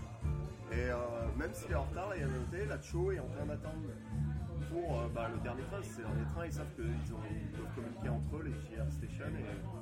Et 0.70 0.90
euh, 0.92 0.96
même 1.36 1.52
s'il 1.54 1.72
est 1.72 1.74
en 1.80 1.84
retard, 1.84 2.08
là, 2.10 2.16
il 2.16 2.20
y 2.20 2.24
a 2.24 2.28
noté, 2.28 2.66
la 2.66 2.80
Cho 2.82 3.12
est 3.12 3.18
en 3.20 3.28
train 3.28 3.46
d'attendre 3.46 3.88
pour 4.70 5.00
euh, 5.00 5.08
bah, 5.14 5.28
le 5.32 5.40
dernier 5.40 5.62
train. 5.64 5.80
C'est 5.82 6.02
le 6.02 6.08
dernier 6.08 6.26
train, 6.34 6.44
ils 6.46 6.52
savent 6.52 6.74
qu'ils 6.76 7.14
ont- 7.14 7.24
ils 7.30 7.50
doivent 7.56 7.74
communiquer 7.74 8.08
entre 8.10 8.36
eux, 8.36 8.42
les 8.44 8.52
JR 8.52 8.84
Station. 8.92 9.24
Et... 9.32 9.77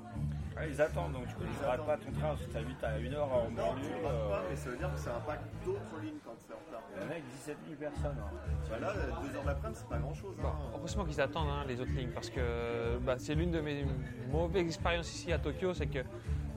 Ouais, 0.56 0.70
ils 0.70 0.80
attendent, 0.80 1.12
donc 1.12 1.26
du 1.26 1.34
coup, 1.34 1.42
Ils 1.44 1.68
attendent. 1.68 1.86
pas 1.86 1.96
ton 1.98 2.10
train, 2.12 2.34
si 2.36 2.46
t'as 2.48 2.60
8 2.60 2.82
à 2.84 2.88
1 2.96 3.12
heure 3.12 3.30
en 3.32 3.42
Non, 3.50 3.50
tu 3.50 3.56
banlieue. 3.56 3.88
ne 3.88 3.94
rates 3.94 4.02
pas, 4.02 4.36
euh, 4.38 4.46
mais 4.48 4.56
ça 4.56 4.70
veut 4.70 4.76
dire 4.78 4.92
que 4.94 4.98
ça 4.98 5.16
impacte 5.16 5.44
d'autres 5.64 6.00
lignes 6.02 6.18
quand 6.24 6.32
c'est 6.38 6.54
en 6.54 6.56
retard. 6.66 6.82
Il 6.96 7.02
y 7.02 7.04
en 7.04 7.08
a 7.08 7.10
avec 7.12 7.24
17 7.30 7.56
000 7.68 7.78
personnes. 7.78 8.16
hein. 8.18 8.30
Bah 8.70 8.78
là, 8.80 8.92
2 9.22 9.36
heures 9.36 9.44
d'après-midi, 9.44 9.78
c'est 9.80 9.88
pas 9.88 9.98
grand 9.98 10.14
chose. 10.14 10.34
Bon, 10.40 10.48
heureusement 10.74 11.04
qu'ils 11.04 11.20
attendent 11.20 11.50
hein, 11.50 11.64
les 11.68 11.78
autres 11.80 11.92
lignes 11.92 12.10
parce 12.10 12.30
que 12.30 12.96
bah, 13.04 13.16
c'est 13.18 13.34
l'une 13.34 13.50
de 13.50 13.60
mes 13.60 13.84
mauvaises 14.32 14.64
expériences 14.66 15.12
ici 15.14 15.30
à 15.30 15.38
Tokyo, 15.38 15.74
c'est 15.74 15.88
que 15.88 15.98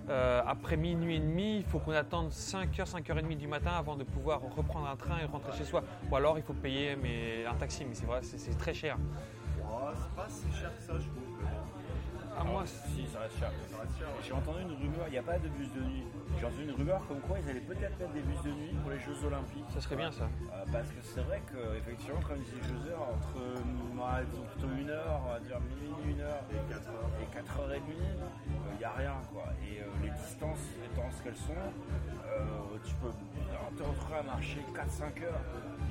euh, 0.10 0.42
après 0.48 0.78
minuit 0.78 1.18
et 1.18 1.20
demi, 1.20 1.58
il 1.58 1.66
faut 1.66 1.80
qu'on 1.80 1.92
attende 1.92 2.30
5h, 2.30 2.90
5h30 2.90 3.36
du 3.38 3.48
matin 3.48 3.72
avant 3.78 3.98
de 3.98 4.06
pouvoir 4.06 4.40
reprendre 4.56 4.88
un 4.88 4.96
train 4.96 5.20
et 5.20 5.26
rentrer 5.26 5.52
chez 5.58 5.66
soi. 5.66 5.84
Ou 6.10 6.16
alors 6.16 6.38
il 6.38 6.44
faut 6.44 6.54
payer 6.54 6.96
mais, 6.96 7.46
un 7.46 7.54
taxi, 7.56 7.84
mais 7.86 7.94
c'est 7.96 8.06
vrai, 8.06 8.20
c'est 8.24 8.38
c'est 8.40 8.58
très 8.58 8.74
cher. 8.74 8.98
c'est 9.58 10.16
pas 10.16 10.28
si 10.30 10.50
cher 10.58 10.74
que 10.76 10.82
ça, 10.82 10.94
je 10.94 11.06
trouve. 11.10 11.26
Ah, 12.39 12.43
moi, 12.45 12.63
Si, 12.65 13.06
ça 13.12 13.19
reste 13.19 13.38
cher. 13.38 13.52
J'ai 14.23 14.32
entendu 14.34 14.62
une 14.62 14.71
rumeur, 14.71 15.08
il 15.08 15.12
n'y 15.12 15.17
a 15.17 15.23
pas 15.23 15.38
de 15.38 15.49
bus 15.49 15.67
de 15.73 15.82
nuit. 15.82 16.04
J'ai 16.39 16.45
entendu 16.45 16.63
une 16.63 16.71
rumeur 16.71 17.06
comme 17.08 17.19
quoi 17.19 17.38
ils 17.38 17.49
allaient 17.49 17.60
peut-être 17.60 17.99
mettre 17.99 18.13
des 18.13 18.21
bus 18.21 18.41
de 18.43 18.52
nuit 18.52 18.73
pour 18.82 18.91
les 18.91 18.99
Jeux 18.99 19.25
Olympiques. 19.25 19.65
ça 19.73 19.82
serait 19.82 19.97
bien 19.97 20.12
ça. 20.12 20.23
Euh, 20.23 20.63
parce 20.71 20.88
que 20.88 21.02
c'est 21.04 21.21
vrai 21.21 21.41
qu'effectivement, 21.52 22.21
comme 22.21 22.39
disait 22.39 22.63
José, 22.63 22.95
entre 22.95 23.36
euh, 23.43 24.23
plutôt 24.56 24.69
une 24.80 24.89
heure, 24.89 25.19
on 25.25 25.34
va 25.34 25.39
dire 25.41 25.60
minuit, 25.60 26.15
une 26.15 26.21
heure 26.21 26.43
Et 26.52 26.71
4 26.71 26.88
heures. 26.88 27.12
et 27.19 27.28
4h30, 27.36 27.82
il 28.71 28.78
n'y 28.78 28.84
a 28.86 28.91
rien 28.93 29.15
quoi. 29.34 29.43
Et 29.67 29.82
euh, 29.82 29.86
les 30.02 30.12
distances 30.12 30.63
étant 30.86 31.12
ce 31.12 31.23
qu'elles 31.23 31.36
sont, 31.36 31.52
euh, 31.60 32.78
tu 32.86 32.93
peux 32.95 33.12
te 33.78 33.84
retrouver 33.84 34.17
à 34.19 34.23
marcher 34.23 34.63
4-5 34.73 35.23
heures. 35.25 35.41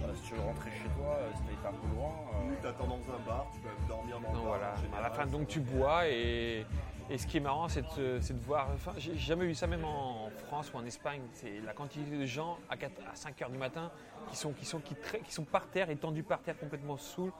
Euh, 0.05 0.15
si 0.15 0.23
tu 0.23 0.35
veux 0.35 0.41
rentrer 0.43 0.71
chez 0.71 0.89
toi, 0.97 1.17
euh, 1.19 1.31
si 1.35 1.43
t'es 1.43 1.67
un 1.67 1.73
peu 1.73 1.87
loin. 1.95 2.11
euh, 2.35 2.53
Ou 2.53 2.63
t'attends 2.63 2.87
dans 2.87 2.95
un 3.15 3.19
bar, 3.27 3.47
tu 3.53 3.61
peux 3.61 3.69
dormir 3.89 4.21
dans 4.21 4.29
le 4.29 4.35
bar. 4.35 4.45
voilà, 4.45 4.75
à 4.97 5.01
la 5.03 5.11
fin 5.11 5.27
donc 5.27 5.49
tu 5.49 5.61
bois 5.61 6.07
et, 6.09 6.65
et 7.11 7.19
ce 7.19 7.27
qui 7.27 7.37
est 7.39 7.41
marrant 7.41 7.69
c'est 7.69 7.83
de, 7.99 8.19
c'est 8.21 8.35
de 8.35 8.45
voir, 8.45 8.69
enfin 8.75 8.93
j'ai 8.99 9.17
jamais 9.17 9.47
vu 9.47 9.55
ça 9.55 9.67
même 9.67 9.85
en 9.85 10.31
France 10.47 10.73
ou 10.73 10.77
en 10.77 10.85
Espagne, 10.85 11.23
c'est 11.33 11.61
la 11.61 11.73
quantité 11.73 12.17
de 12.17 12.25
gens 12.27 12.59
à, 12.71 12.77
4 12.77 12.93
à 13.11 13.15
5 13.15 13.43
heures 13.43 13.51
du 13.51 13.59
matin 13.59 13.91
qui 14.31 14.37
sont, 14.37 14.53
qui, 14.53 14.65
sont, 14.65 14.79
qui, 14.81 14.95
tra- 14.95 15.21
qui 15.23 15.33
sont 15.33 15.45
par 15.45 15.67
terre, 15.67 15.91
étendus 15.91 16.23
par 16.23 16.41
terre 16.41 16.59
complètement 16.59 16.97
saouls 16.97 17.33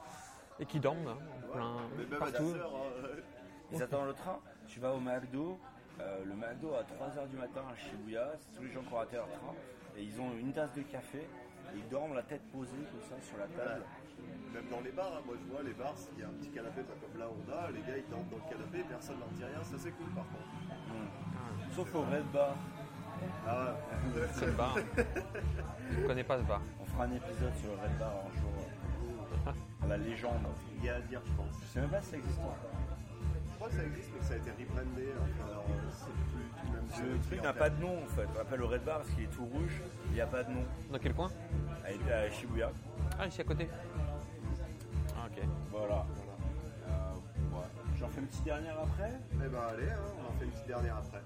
et 0.59 0.65
qui 0.65 0.79
dorment 0.79 1.07
hein, 1.07 1.17
en 1.37 1.53
plein, 1.53 1.75
Mais 1.97 2.03
même 2.05 2.13
à 2.13 2.17
partout. 2.17 2.43
10 2.43 2.53
heures, 2.55 2.73
hein, 2.75 3.07
Ils 3.71 3.81
attendent 3.83 4.07
le 4.07 4.13
train, 4.13 4.39
tu 4.67 4.79
vas 4.79 4.93
au 4.93 4.99
McDo, 4.99 5.57
euh, 6.01 6.23
le 6.25 6.33
McDo 6.35 6.73
à 6.73 6.81
3h 6.83 7.27
du 7.29 7.37
matin 7.37 7.61
à 7.71 7.75
Shibuya, 7.77 8.31
c'est 8.39 8.57
tous 8.57 8.63
les 8.63 8.71
gens 8.71 8.81
qui 8.81 8.93
ont 8.93 8.97
raté 8.97 9.15
leur 9.15 9.29
train, 9.31 9.53
et 9.97 10.03
ils 10.03 10.19
ont 10.19 10.31
une 10.39 10.51
tasse 10.51 10.73
de 10.73 10.81
café, 10.81 11.27
ils 11.75 11.87
dorment 11.89 12.15
la 12.15 12.23
tête 12.23 12.41
posée 12.51 12.83
comme 12.91 13.01
ça 13.01 13.15
sur 13.21 13.37
la 13.37 13.47
table. 13.47 13.83
Même 14.53 14.67
dans 14.69 14.81
les 14.81 14.91
bars, 14.91 15.13
hein, 15.15 15.21
moi 15.25 15.35
je 15.39 15.45
vois 15.51 15.63
les 15.63 15.73
bars, 15.73 15.95
il 16.17 16.21
y 16.21 16.23
a 16.23 16.27
un 16.27 16.35
petit 16.41 16.49
canapé 16.49 16.81
pas 16.81 16.97
comme 16.99 17.19
là 17.19 17.27
on 17.29 17.43
a, 17.51 17.71
les 17.71 17.81
gars 17.81 17.97
ils 17.97 18.09
dorment 18.09 18.27
dans 18.29 18.37
le 18.37 18.49
canapé, 18.49 18.83
personne 18.89 19.19
leur 19.19 19.29
dit 19.29 19.43
rien, 19.43 19.63
ça 19.63 19.77
c'est 19.77 19.91
cool 19.91 20.09
par 20.11 20.25
contre. 20.25 20.49
Sauf 21.75 21.95
au 21.95 22.01
Red 22.01 22.25
Bar. 22.33 22.55
Ah 23.45 23.75
ouais. 24.15 24.27
C'est 24.33 24.45
le 24.45 24.51
bar. 24.53 24.75
Je 25.91 26.07
connais 26.07 26.23
pas 26.23 26.37
ce 26.39 26.43
bar. 26.43 26.61
On 26.79 26.85
fera 26.85 27.03
un 27.03 27.11
épisode 27.11 27.53
sur 27.55 27.69
le 27.69 27.81
Red 27.83 27.97
Bar 27.99 28.13
un 28.25 28.39
jour. 28.39 28.51
euh, 29.47 29.87
La 29.87 29.97
légende. 29.97 30.47
Il 30.77 30.85
y 30.85 30.89
a 30.89 30.95
à 30.95 31.01
dire 31.01 31.21
je 31.25 31.33
pense. 31.33 31.55
Je 31.61 31.67
sais 31.67 31.81
même 31.81 31.89
pas 31.89 32.01
si 32.01 32.11
ça 32.11 32.17
existe 32.17 32.39
encore. 32.39 32.57
Je 33.49 33.55
crois 33.55 33.69
que 33.69 33.75
ça 33.75 33.83
existe 33.83 34.09
mais 34.13 34.19
que 34.19 34.25
ça 34.25 34.33
a 34.33 34.37
été 34.37 34.51
rebrandé, 34.51 35.07
alors 35.11 35.65
euh, 35.69 35.89
c'est 35.91 36.15
plus 36.31 36.47
Le 36.97 37.19
truc 37.27 37.41
n'a 37.43 37.53
pas 37.53 37.69
de 37.69 37.79
nom 37.81 37.97
en 38.03 38.07
fait. 38.15 38.27
On 38.33 38.37
l'appelle 38.37 38.59
le 38.59 38.65
Red 38.65 38.83
Bar 38.83 38.97
parce 38.97 39.09
qu'il 39.11 39.23
est 39.23 39.27
tout 39.27 39.45
rouge. 39.45 39.81
Il 40.07 40.13
n'y 40.13 40.21
a 40.21 40.27
pas 40.27 40.43
de 40.43 40.51
nom. 40.51 40.63
Dans 40.91 40.99
quel 40.99 41.13
coin 41.13 41.29
Elle 41.85 41.95
était 41.95 42.11
à 42.11 42.29
Shibuya. 42.31 42.71
Ah 43.17 43.27
ici 43.27 43.41
à 43.41 43.43
côté. 43.43 43.69
Ah 45.15 45.27
ok. 45.27 45.43
Voilà. 45.71 46.05
Euh, 46.89 47.55
ouais. 47.55 47.65
J'en 47.97 48.07
fais 48.09 48.21
une 48.21 48.27
petite 48.27 48.43
dernière 48.43 48.79
après? 48.79 49.11
Eh 49.33 49.47
ben 49.47 49.59
allez, 49.71 49.89
hein, 49.89 49.97
on 50.19 50.29
en 50.29 50.39
fait 50.39 50.45
une 50.45 50.51
petite 50.51 50.67
dernière 50.67 50.97
après. 50.97 51.21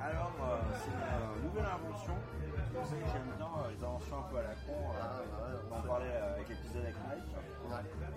Alors, 0.00 0.32
euh, 0.40 0.56
c'est 0.78 0.90
une 0.90 1.02
euh, 1.02 1.44
nouvelle 1.44 1.66
invention. 1.66 2.14
Vous 2.74 2.88
savez 2.88 3.00
que 3.02 3.08
j'aime 3.08 3.30
bien 3.36 3.48
les 3.70 3.84
inventions 3.84 4.18
un 4.18 4.30
peu 4.30 4.38
à 4.38 4.42
la 4.42 4.54
con. 4.62 4.72
euh, 4.72 5.02
Ah, 5.02 5.20
on 5.70 5.74
en 5.76 5.82
parlait 5.82 6.06
euh, 6.14 6.34
avec 6.34 6.48
l'épisode 6.48 6.82
avec 6.84 6.94
Mike. 7.08 7.30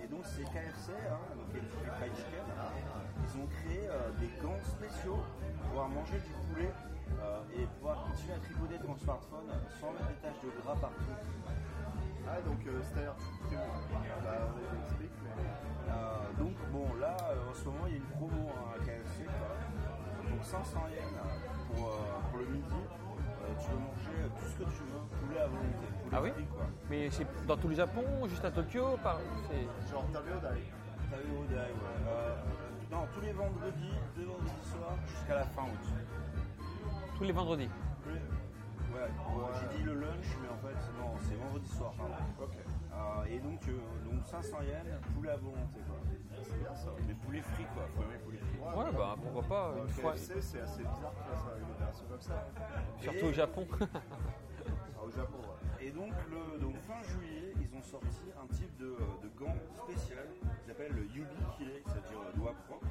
Et 0.02 0.06
donc, 0.08 0.24
c'est 0.24 0.44
KFC, 0.44 0.92
hein, 1.10 1.18
donc 1.36 1.48
Fried 1.98 2.14
Chicken. 2.16 2.44
Ils 3.24 3.40
ont 3.40 3.46
créé 3.46 3.88
euh, 3.88 4.10
des 4.20 4.30
gants 4.40 4.62
spéciaux 4.64 5.18
pour 5.42 5.68
pouvoir 5.68 5.88
manger 5.88 6.18
du 6.20 6.32
poulet 6.48 6.72
euh, 7.20 7.42
et 7.56 7.66
pouvoir 7.76 8.04
continuer 8.04 8.34
à 8.34 8.38
tripoter 8.38 8.78
ton 8.78 8.96
smartphone 8.96 9.48
sans 9.80 9.92
mettre 9.92 10.08
des 10.08 10.20
taches 10.22 10.42
de 10.44 10.62
gras 10.62 10.76
partout. 10.76 11.16
Ah 12.26 12.40
donc 12.44 12.60
euh, 12.66 12.80
c'est-à-dire, 12.82 13.14
c'est 13.18 13.56
bon. 13.56 13.62
Bah 14.22 14.48
explique 14.86 15.16
mais... 15.24 16.42
Donc 16.42 16.54
bon 16.70 16.86
là 17.00 17.16
en 17.50 17.54
ce 17.54 17.64
moment 17.64 17.86
il 17.86 17.92
y 17.92 17.94
a 17.94 17.98
une 17.98 18.12
promo 18.16 18.48
hein, 18.48 18.76
à 18.76 18.84
KFC 18.84 19.24
quoi. 19.24 20.28
donc 20.30 20.44
500 20.44 20.78
yens 20.92 21.74
pour, 21.74 21.90
pour 22.30 22.38
le 22.38 22.46
midi 22.46 22.82
tu 23.58 23.66
peux 23.70 23.76
manger 23.76 24.28
tout 24.36 24.44
ce 24.44 24.58
que 24.58 24.64
tu 24.70 24.82
veux 24.84 25.26
poulet 25.26 25.40
à 25.40 25.46
volonté 25.46 25.97
Ah 26.12 26.22
oui 26.22 26.30
quoi 26.50 26.64
Mais 26.90 27.10
c'est 27.10 27.26
dans 27.46 27.56
tout 27.56 27.68
le 27.68 27.74
Japon, 27.74 28.02
juste 28.28 28.44
à 28.44 28.50
Tokyo 28.50 28.96
par... 29.02 29.18
c'est- 29.50 29.90
Genre 29.92 30.04
t'as 30.12 30.20
vu 30.20 30.32
Odai 30.32 30.62
T'as 31.10 31.16
eu 31.16 31.38
au 31.38 31.44
Dai, 31.46 31.54
ouais. 31.56 32.06
Euh, 32.06 32.34
non 32.90 33.06
tous 33.14 33.20
les 33.22 33.32
vendredis 33.32 33.92
les 34.16 34.24
vendredis 34.24 34.50
soirs 34.64 34.96
jusqu'à 35.06 35.34
la 35.36 35.44
fin 35.44 35.62
août 35.62 36.64
Tous 37.16 37.24
les 37.24 37.32
vendredis. 37.32 37.68
Tous 38.02 38.10
les- 38.10 38.94
ouais, 38.94 39.08
ouais, 39.08 39.52
j'ai 39.60 39.78
dit 39.78 39.84
le 39.84 39.94
lunch 39.94 40.28
mais 40.42 40.48
en 40.48 40.58
fait 40.58 40.76
non 41.00 41.14
c'est 41.20 41.34
vendredi 41.36 41.68
soir 41.68 41.92
pardon 41.96 42.14
Ok. 42.42 42.56
Euh, 42.58 43.24
et 43.30 43.38
donc, 43.38 43.60
euh, 43.68 43.78
donc 44.10 44.26
500 44.26 44.56
yens 44.62 44.84
poulet 45.14 45.30
à 45.30 45.36
volonté 45.36 45.78
quoi 45.86 45.96
C'est 46.42 46.58
bien 46.60 46.74
ça. 46.74 46.88
mais 47.06 47.14
poulet 47.14 47.40
frit 47.40 47.66
quoi 47.74 47.84
faut 47.94 48.02
aimer 48.02 48.14
le 48.18 48.24
poulet 48.24 48.38
frit 48.38 48.58
Ouais 48.60 48.92
bah 48.96 49.14
pourquoi 49.22 49.42
pas 49.42 49.68
Euh, 49.76 49.82
une 49.86 49.88
fois. 49.88 50.12
C'est 50.16 50.32
assez 50.60 50.82
bizarre 50.82 51.14
que 51.14 51.36
ça, 51.38 51.52
une 51.58 51.70
opération 51.72 52.04
comme 52.10 52.20
ça. 52.20 52.44
Surtout 53.00 53.26
au 53.26 53.32
Japon. 53.32 53.66
Ah, 53.80 55.04
au 55.06 55.10
Japon, 55.10 55.38
ouais. 55.40 55.57
Et 55.88 55.90
donc, 55.90 56.12
le, 56.28 56.58
donc 56.60 56.74
fin 56.86 57.02
juillet, 57.02 57.54
ils 57.58 57.74
ont 57.74 57.80
sorti 57.80 58.20
un 58.42 58.46
type 58.54 58.76
de, 58.76 58.88
de 59.22 59.28
gant 59.38 59.54
spécial 59.86 60.26
qui 60.60 60.66
s'appelle 60.68 60.92
le 60.92 61.04
Yubi 61.04 61.34
Kile, 61.56 61.80
c'est-à-dire 61.86 62.18
le 62.30 62.38
doigt 62.38 62.54
propre. 62.68 62.86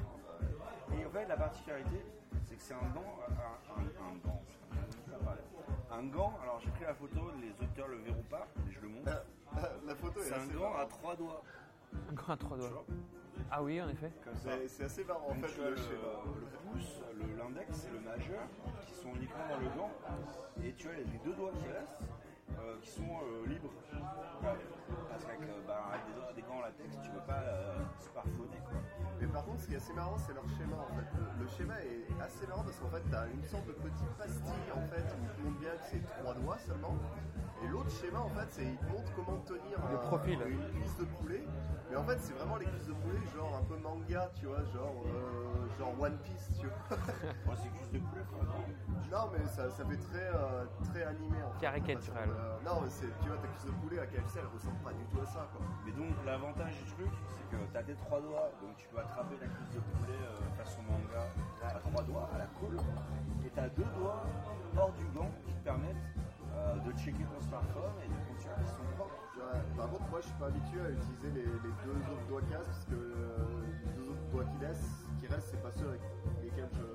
Et 0.98 1.06
en 1.06 1.10
fait, 1.10 1.26
la 1.28 1.36
particularité, 1.36 2.04
c'est 2.42 2.56
que 2.56 2.62
c'est 2.62 2.74
un 2.74 2.88
gant, 2.92 3.20
un, 3.28 3.80
un- 3.80 4.10
un 4.10 4.16
gant, 4.16 4.42
un 5.92 6.02
gant. 6.06 6.32
Alors 6.42 6.58
j'ai 6.60 6.70
pris 6.70 6.82
la 6.84 6.94
photo, 6.94 7.30
les 7.40 7.52
auteurs 7.64 7.86
le 7.86 7.98
verront 7.98 8.24
pas, 8.28 8.48
mais 8.66 8.72
je 8.72 8.80
le 8.80 8.88
montre. 8.88 9.10
La 9.86 9.94
photo 9.94 10.20
est 10.20 10.24
C'est 10.24 10.34
un 10.34 10.38
assez 10.40 10.52
gant 10.54 10.74
à 10.76 10.84
trois 10.86 11.14
doigts. 11.16 11.42
Un 12.10 12.12
grand 12.14 12.32
à 12.32 12.36
trois 12.36 12.56
doigts. 12.56 12.84
Ah 13.50 13.62
oui 13.62 13.80
en 13.80 13.88
effet. 13.88 14.10
C'est 14.66 14.84
assez 14.84 15.04
marrant 15.04 15.28
en 15.30 15.34
Donc, 15.34 15.46
fait 15.46 15.54
tu 15.54 15.62
as 15.62 15.70
le 15.70 15.76
le, 15.76 16.46
pouce, 16.72 17.00
le- 17.14 17.36
l'index 17.38 17.86
et 17.86 17.92
le 17.92 18.00
majeur 18.00 18.42
qui 18.86 18.92
sont 18.94 19.08
uniquement 19.14 19.48
dans 19.48 19.58
le 19.58 19.68
gant. 19.76 19.90
Et 20.64 20.72
tu 20.74 20.88
as 20.88 20.92
les 20.94 21.04
deux 21.24 21.32
doigts 21.32 21.52
qui 21.52 21.66
restent, 21.68 22.02
euh, 22.60 22.76
qui 22.82 22.90
sont 22.90 23.02
euh, 23.22 23.46
libres. 23.46 23.70
Parce 25.08 25.24
qu'avec 25.24 25.42
euh, 25.48 25.60
bah, 25.66 25.92
des, 26.06 26.12
doigts- 26.14 26.32
des 26.34 26.42
gants 26.42 26.60
latex, 26.60 26.96
tu 27.02 27.10
peux 27.10 27.20
pas 27.26 27.40
euh, 27.42 27.84
smartphoner. 28.12 28.60
Quoi. 28.70 28.80
Mais 29.20 29.26
par 29.26 29.44
contre, 29.44 29.60
ce 29.62 29.66
qui 29.66 29.74
est 29.74 29.76
assez 29.78 29.92
marrant, 29.92 30.16
c'est 30.18 30.32
leur 30.34 30.48
schéma 30.56 30.76
en 30.76 30.94
fait. 30.94 31.06
Le, 31.18 31.42
le 31.44 31.48
schéma 31.50 31.74
est 31.82 32.06
assez 32.22 32.46
marrant 32.46 32.62
parce 32.62 32.78
qu'en 32.78 32.88
fait, 32.90 33.02
tu 33.08 33.14
as 33.16 33.26
une 33.26 33.44
sorte 33.44 33.66
de 33.66 33.72
petite 33.72 34.10
pastille 34.16 34.70
en 34.74 34.82
fait 34.86 35.02
où 35.02 35.22
il 35.22 35.28
te 35.34 35.40
montre 35.46 35.58
bien 35.60 35.70
que 35.70 35.84
c'est 35.90 36.02
trois 36.20 36.34
doigts 36.34 36.58
seulement. 36.58 36.94
Et 37.64 37.66
l'autre 37.68 37.90
schéma 37.90 38.20
en 38.20 38.28
fait, 38.30 38.46
c'est 38.50 38.64
il 38.64 38.76
te 38.78 38.84
montre 38.86 39.12
comment 39.16 39.38
tenir 39.40 39.78
Le 39.90 39.96
un- 39.96 39.98
profil. 39.98 40.38
une 40.46 40.64
cuisse 40.70 40.96
de 40.98 41.04
poulet. 41.18 41.42
Mais 41.90 41.96
en 41.96 42.04
fait, 42.04 42.18
c'est 42.20 42.34
vraiment 42.34 42.56
les 42.56 42.66
cuisses 42.66 42.86
de 42.86 42.92
poulet, 42.92 43.18
genre 43.34 43.56
un 43.56 43.64
peu 43.64 43.76
manga, 43.78 44.30
tu 44.38 44.46
vois, 44.46 44.62
genre, 44.74 44.94
euh, 45.06 45.78
genre 45.78 45.94
One 45.98 46.18
Piece, 46.18 46.50
tu 46.60 46.66
vois. 46.68 46.98
Moi, 47.46 47.56
c'est 47.56 47.70
juste 47.78 47.92
de 47.92 47.98
poulet. 47.98 48.22
Non, 49.10 49.30
mais 49.32 49.44
ça, 49.46 49.70
ça 49.70 49.84
fait 49.86 49.96
très, 49.96 50.28
euh, 50.34 50.66
très 50.92 51.02
animé 51.04 51.42
en 51.42 51.50
fait. 51.52 51.60
Caricatural. 51.60 52.28
Euh, 52.28 52.56
non, 52.62 52.82
mais 52.82 52.90
c'est, 52.90 53.08
tu 53.22 53.28
vois, 53.28 53.38
ta 53.38 53.48
cuisse 53.48 53.64
de 53.64 53.70
poulet 53.80 53.98
à 54.00 54.06
KFC, 54.06 54.38
elle 54.38 54.52
ressemble 54.52 54.76
pas 54.84 54.92
du 54.92 55.02
tout 55.06 55.18
à 55.22 55.26
ça, 55.26 55.48
quoi. 55.50 55.64
Mais 55.86 55.92
donc, 55.92 56.12
l'avantage 56.26 56.76
du 56.84 56.92
truc, 56.92 57.08
c'est 57.32 57.48
que 57.56 57.56
tu 57.72 57.76
as 57.78 57.82
tes 57.82 57.94
trois 57.94 58.20
doigts, 58.20 58.50
donc 58.60 58.76
tu 58.76 58.86
peux 58.88 58.98
attraper 59.10 59.36
la 59.40 59.46
cuisse 59.48 59.72
de 59.74 59.80
poulet 59.96 60.18
euh, 60.20 60.62
façon 60.62 60.82
manga 60.82 61.24
à 61.62 61.78
trois 61.80 62.02
doigts, 62.04 62.28
à 62.34 62.38
la 62.38 62.46
colle. 62.60 62.76
Et 63.46 63.50
tu 63.50 63.60
as 63.60 63.68
deux 63.70 63.88
doigts 63.98 64.24
hors 64.76 64.92
du 64.92 65.04
gant 65.16 65.30
qui 65.46 65.52
te 65.52 65.64
permettent 65.64 65.96
euh, 66.54 66.76
de 66.80 66.92
checker 66.98 67.24
ton 67.24 67.40
smartphone 67.40 67.96
et 68.04 68.08
de 68.08 68.18
continuer 68.28 68.66
sont 68.66 68.86
propres. 68.96 69.14
Ouais, 69.38 69.60
par 69.76 69.88
contre, 69.90 70.08
moi, 70.10 70.20
je 70.20 70.26
suis 70.26 70.38
pas 70.38 70.46
habitué 70.46 70.80
à 70.82 70.90
utiliser 70.90 71.30
les, 71.30 71.46
les 71.46 71.74
deux 71.86 71.94
autres 72.10 72.26
doigts 72.28 72.42
casse 72.50 72.66
parce 72.66 72.84
que 72.86 72.94
euh, 72.98 73.38
les 73.86 73.90
deux 73.94 74.10
autres 74.10 74.26
doigts 74.32 74.44
qui, 74.44 74.58
laissent, 74.58 75.06
qui 75.20 75.26
restent, 75.28 75.48
c'est 75.50 75.62
pas 75.62 75.70
ceux 75.72 75.88
avec 75.88 76.00
lesquels 76.42 76.68
je, 76.74 76.86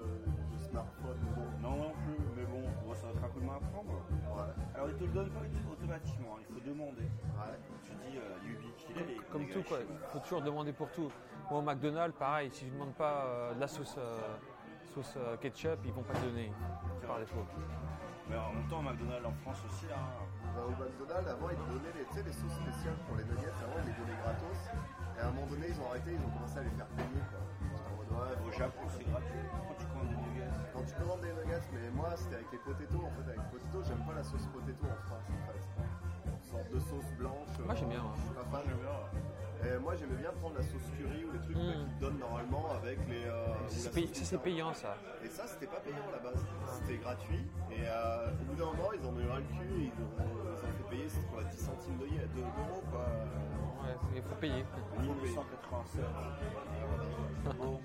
je 0.54 0.58
smartphone. 0.70 1.18
Bon, 1.36 1.48
Non, 1.64 1.76
non 1.78 1.94
plus, 2.04 2.20
mais 2.36 2.44
bon, 2.46 2.62
bon, 2.84 2.94
ça 2.94 3.08
va 3.08 3.14
être 3.14 3.24
un 3.24 3.30
coup 3.30 3.40
de 3.40 3.46
main 3.46 3.56
à 3.58 3.64
prendre. 3.72 3.90
ouais, 3.96 4.52
Alors, 4.76 4.90
ils 4.90 4.96
te 4.98 5.04
le 5.06 5.14
donnent 5.14 5.32
pas 5.32 5.40
automatiquement, 5.72 6.36
il 6.44 6.48
faut 6.54 6.62
demander. 6.68 7.08
ouais. 7.08 7.58
Tu 7.88 7.92
dis 7.96 8.18
euh, 8.20 8.48
Yubi 8.50 8.68
qu'il 8.78 8.98
est. 8.98 9.16
et 9.16 9.22
Comme 9.32 9.44
les 9.48 9.54
tout 9.54 9.64
quoi, 9.64 9.78
il 9.80 9.98
faut 10.12 10.20
toujours 10.20 10.42
demander 10.42 10.74
pour 10.74 10.92
tout. 10.92 11.10
Moi 11.50 11.60
au 11.60 11.62
McDonald's, 11.62 12.16
pareil, 12.18 12.50
si 12.52 12.66
je 12.66 12.70
ne 12.70 12.74
demande 12.80 12.94
pas 12.96 13.26
euh, 13.26 13.54
de 13.54 13.60
la 13.60 13.68
sauce, 13.68 13.96
euh, 13.98 14.38
sauce 14.94 15.14
euh, 15.18 15.38
ketchup, 15.38 15.80
ils 15.86 15.92
vont 15.94 16.04
pas 16.04 16.14
te 16.14 16.26
donner 16.26 16.52
par 17.06 17.20
défaut. 17.20 17.46
Mais 18.30 18.38
en 18.38 18.54
même 18.54 18.68
temps, 18.68 18.82
McDonald's 18.82 19.28
en 19.28 19.36
France 19.44 19.60
aussi, 19.68 19.86
là. 19.88 20.00
Bah, 20.56 20.64
au 20.66 20.72
McDonald's, 20.72 21.30
avant, 21.30 21.50
ils 21.52 21.60
donnaient 21.68 21.94
les, 22.00 22.06
tu 22.06 22.14
sais, 22.16 22.24
les 22.24 22.32
sauces 22.32 22.56
spéciales 22.56 22.96
pour 23.06 23.18
les 23.18 23.26
nuggets. 23.26 23.52
Avant, 23.60 23.78
ils 23.84 23.92
les 23.92 23.98
donnaient 24.00 24.20
gratos. 24.24 24.62
Et 24.72 25.20
à 25.20 25.28
un 25.28 25.32
moment 25.32 25.48
donné, 25.48 25.68
ils 25.68 25.80
ont 25.82 25.90
arrêté, 25.92 26.16
ils 26.16 26.24
ont 26.24 26.32
commencé 26.32 26.58
à 26.58 26.64
les 26.64 26.72
faire 26.72 26.88
payer. 26.96 27.22
Quoi. 27.30 27.44
Au 28.14 28.52
Japon, 28.52 28.86
c'est 28.88 29.04
gratuit. 29.10 29.44
Quand 29.52 29.76
tu 29.78 29.86
commandes 29.88 30.10
des 30.10 30.22
nuggets? 30.24 30.54
Quand 30.72 30.86
tu 30.86 30.94
commandes 30.96 31.22
des 31.22 31.34
nuggets, 31.34 31.68
mais 31.74 31.90
moi 31.92 32.10
c'était 32.16 32.36
avec 32.36 32.52
les 32.52 32.60
potatoes 32.60 33.04
en 33.04 33.12
fait. 33.18 33.26
Avec 33.26 33.42
les 33.42 33.50
potatoes, 33.58 33.86
j'aime 33.88 34.06
pas 34.06 34.14
la 34.14 34.24
sauce 34.24 34.46
potato 34.54 34.86
en 34.86 35.02
France 35.06 35.28
en 35.28 35.42
fait. 35.50 35.62
Une 36.30 36.44
sorte 36.46 36.70
de 36.70 36.80
sauce 36.80 37.12
blanche. 37.18 37.54
Moi, 37.66 37.76
j'aime 37.76 37.90
bien, 37.90 38.04
Je 38.16 38.22
suis 38.22 38.34
pas 38.34 38.46
fan. 38.46 38.64
Et 39.66 39.78
moi 39.80 39.96
j'aimais 39.96 40.16
bien 40.20 40.32
prendre 40.42 40.56
la 40.56 40.64
sauce 40.64 40.90
curry 40.98 41.24
ou 41.26 41.32
les 41.32 41.40
trucs 41.40 41.56
Mm. 41.56 41.68
là, 41.68 41.74
qu'ils 41.74 41.96
te 41.96 42.02
donnent 42.02 42.20
normalement 42.20 42.66
avec 42.72 43.00
les. 43.08 43.26
euh, 43.26 43.48
C'est 43.68 43.80
Ça, 43.80 44.38
payant, 44.38 44.74
ça. 44.74 44.98
Et 45.24 45.30
ça 45.30 45.48
c'était 45.48 45.68
pas 45.68 45.80
payant 45.80 46.04
à 46.10 46.12
la 46.12 46.20
base. 46.20 46.44
C'était 46.68 46.98
gratuit. 46.98 47.48
Et 47.72 47.84
euh, 47.88 48.32
au 48.32 48.44
bout 48.46 48.56
d'un 48.56 48.66
moment, 48.66 48.90
ils 48.94 49.06
en 49.06 49.14
ont 49.14 49.20
eu 49.20 49.28
ras 49.30 49.38
le 49.40 49.44
cul 49.46 49.84
et 49.84 49.92
ils 49.92 50.04
ont, 50.04 50.12
ils 50.20 50.66
ont 50.66 50.74
fait 50.78 50.90
payer 50.90 51.08
c'était 51.10 51.28
quoi 51.28 51.44
10 51.44 51.58
centimes 51.58 51.98
de 51.98 52.06
ye- 52.08 52.20
de- 52.20 52.42
d'euros 52.42 52.84
quoi. 52.92 53.06
Ouais, 53.84 53.96
il 54.16 54.22
faut 54.22 54.36
payer. 54.36 54.66
1987. 55.00 56.04
Bon. 57.58 57.80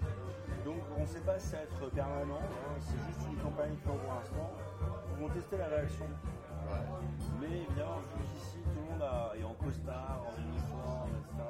Donc 0.65 0.83
on 0.97 1.01
ne 1.01 1.07
sait 1.07 1.21
pas 1.21 1.39
si 1.39 1.47
ça 1.49 1.57
va 1.59 1.63
être 1.63 1.91
permanent, 1.95 2.41
hein, 2.41 2.77
c'est 2.81 2.99
juste 3.07 3.21
une 3.31 3.39
campagne 3.39 3.75
pour 3.85 3.95
l'instant. 3.95 4.53
Ils 5.17 5.23
vont 5.23 5.29
tester 5.33 5.57
la 5.57 5.67
réaction. 5.69 6.07
Ouais. 6.69 6.85
Mais 7.41 7.57
évidemment, 7.63 7.99
vu 8.17 8.25
qu'ici 8.35 8.59
tout 8.63 8.71
le 8.77 8.93
monde 8.93 9.03
a- 9.03 9.33
est 9.37 9.45
en 9.45 9.55
costard, 9.55 10.21
en 10.29 10.41
uniforme, 10.43 11.11
etc. 11.17 11.43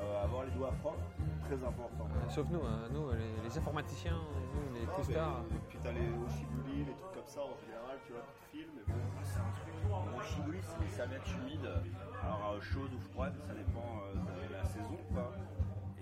euh, 0.00 0.24
avoir 0.24 0.44
les 0.44 0.50
doigts 0.52 0.72
propres, 0.82 1.04
très 1.44 1.62
important. 1.64 2.06
Euh, 2.10 2.28
Sauf 2.30 2.46
nous, 2.50 2.60
hein, 2.64 2.88
nous 2.92 3.10
les, 3.12 3.42
les 3.48 3.58
informaticiens, 3.58 4.16
nous, 4.54 4.74
les 4.74 4.86
Non, 4.86 4.92
costards. 4.96 5.42
mais- 5.50 5.56
Et 5.56 5.60
puis 5.68 5.78
t'as 5.82 5.92
les 5.92 6.08
Oshibuli, 6.26 6.84
les 6.84 6.92
trucs 6.94 7.12
comme 7.14 7.26
ça 7.26 7.40
en 7.40 7.56
général, 7.64 7.96
tu 8.06 8.12
vois, 8.12 8.22
qui 8.22 8.32
te 8.34 8.56
filment. 8.56 8.72
Mais 8.88 8.92
bon. 8.94 9.00
C'est 9.22 9.38
un 9.38 9.52
truc. 9.52 9.72
Mon 9.88 10.20
shibuli, 10.22 10.58
c'est 10.62 10.88
serviettes 10.96 11.28
humides, 11.36 11.68
alors 12.22 12.54
euh, 12.56 12.60
chaudes 12.60 12.92
ou 12.94 13.00
froides, 13.12 13.36
ça 13.46 13.52
dépend 13.54 14.00
euh, 14.08 14.14
de 14.48 14.52
la 14.52 14.64
saison. 14.64 14.96
Quoi. 15.12 15.32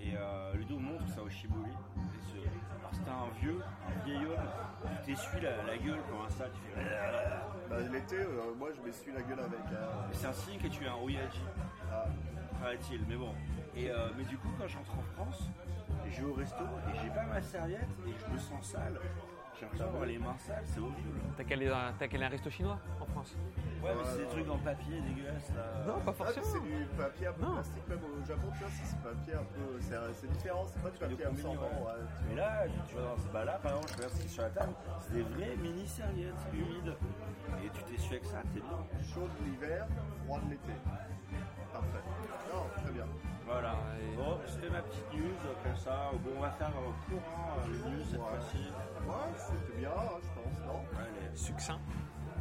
Et 0.01 0.15
euh, 0.17 0.55
Ludo 0.55 0.79
montre 0.79 1.07
ça 1.09 1.23
au 1.23 1.29
shibuli. 1.29 1.73
Un 3.11 3.29
vieux, 3.41 3.61
un 3.87 4.05
vieil 4.05 4.25
homme, 4.25 4.49
tu 5.05 5.13
t'essuies 5.13 5.41
la, 5.41 5.51
la 5.65 5.77
gueule 5.77 5.99
comme 6.09 6.25
un 6.25 6.31
sale, 6.31 6.51
tu 6.55 6.61
fais. 6.73 6.87
Bah, 7.69 7.77
l'été, 7.93 8.17
euh, 8.17 8.55
moi 8.59 8.69
je 8.75 8.81
m'essuie 8.87 9.13
la 9.13 9.23
gueule 9.23 9.41
avec. 9.41 9.73
euh, 9.73 9.87
c'est 10.13 10.27
un 10.29 10.33
signe 10.33 10.59
que 10.61 10.69
tu 10.69 10.85
es 10.85 10.89
un 10.89 10.95
oyaji, 10.95 11.41
ah, 11.93 12.05
paraît-il, 12.63 13.05
mais 13.09 13.17
bon. 13.17 13.35
Et, 13.75 13.91
euh, 13.91 14.09
mais 14.17 14.25
du 14.25 14.39
coup, 14.39 14.49
quand 14.59 14.67
je 14.67 14.77
rentre 14.77 14.93
en 14.99 15.03
France, 15.15 15.43
je 16.11 16.21
vais 16.23 16.31
au 16.31 16.35
resto 16.35 16.65
et 16.65 16.99
j'ai 17.03 17.11
pas 17.11 17.25
ma 17.25 17.43
serviette 17.43 17.89
et 18.07 18.13
je 18.19 18.33
me 18.33 18.39
sens 18.39 18.65
sale. 18.73 18.99
Les 20.07 20.19
mains 20.19 20.37
sales, 20.39 20.63
c'est 20.65 20.81
horrible. 20.81 21.21
T'as 21.37 21.45
qu'à 21.45 21.55
aller 21.55 21.69
t'as 21.99 22.09
qu'à 22.09 22.17
aller 22.17 22.25
à 22.25 22.27
un 22.27 22.31
resto 22.31 22.51
chinois 22.51 22.79
en 23.01 23.05
France 23.07 23.37
Ouais, 23.83 23.91
mais 23.97 24.05
c'est 24.05 24.19
des 24.19 24.27
trucs 24.29 24.49
en 24.51 24.59
papier 24.59 25.01
dégueulasses 25.01 25.51
là. 25.55 25.85
Non, 25.87 26.01
pas 26.01 26.11
Ah, 26.11 26.13
forcément. 26.13 26.47
c'est 26.47 26.61
du 26.61 26.85
papier 26.97 27.27
un 27.29 27.33
peu 27.33 27.43
Non. 27.43 27.53
plastique, 27.55 27.89
même 27.89 27.99
au 28.05 28.25
Japon, 28.27 28.49
tu 28.53 28.59
vois, 28.61 28.69
c'est 28.71 28.87
ce 28.91 28.97
papier 28.97 29.35
un 29.35 29.45
peu. 29.45 29.81
C'est 29.81 29.97
c'est 30.15 30.31
différent, 30.33 30.65
c'est 30.67 30.83
pas 30.83 30.91
du 30.91 30.99
papier 30.99 31.17
combiné, 31.17 31.31
absorbant. 31.49 31.61
ouais. 31.63 31.93
Ouais, 31.93 32.07
Mais 32.29 32.35
là, 32.37 32.65
tu 32.89 32.95
vois, 32.95 33.03
dans 33.05 33.17
ce 33.19 33.29
bas-là, 33.29 33.59
par 33.63 33.71
exemple, 33.73 33.89
je 33.91 33.95
regarde 33.97 34.13
ce 34.13 34.21
qui 34.21 34.27
est 34.27 34.29
sur 34.31 34.43
la 34.43 34.51
table, 34.51 34.73
c'est 35.01 35.13
des 35.15 35.23
vraies 35.23 35.57
mini-serviettes 35.57 36.45
humides. 36.53 36.95
Et 37.65 37.69
tu 37.71 37.83
t'essuies 37.85 38.15
avec 38.17 38.27
ça, 38.27 38.43
t'es 38.55 38.61
bien. 38.61 38.81
chaud 39.15 39.29
de 39.29 39.45
l'hiver, 39.45 39.87
froid 40.25 40.41
de 40.41 40.51
l'été. 40.51 40.73
Parfait. 41.73 42.05
Non, 42.53 42.65
très 42.83 42.93
bien. 42.93 43.07
Voilà. 43.51 43.75
Et... 43.99 44.17
Bon, 44.17 44.39
c'était 44.47 44.71
ma 44.71 44.81
petite 44.83 45.13
news 45.13 45.35
euh, 45.45 45.55
comme 45.65 45.77
ça. 45.77 46.11
On 46.13 46.41
va 46.41 46.51
faire 46.51 46.69
un 46.69 47.11
courant 47.11 47.59
euh, 47.59 47.73
les 47.73 47.91
news 47.91 48.05
cette 48.05 48.21
fois-ci. 48.21 48.71
Ouais, 49.07 49.15
c'était 49.37 49.79
bien, 49.79 49.91
hein, 49.91 50.19
je 50.23 50.29
pense, 50.41 50.67
non? 50.67 50.81
Allez. 50.97 51.37
Succinct. 51.37 51.81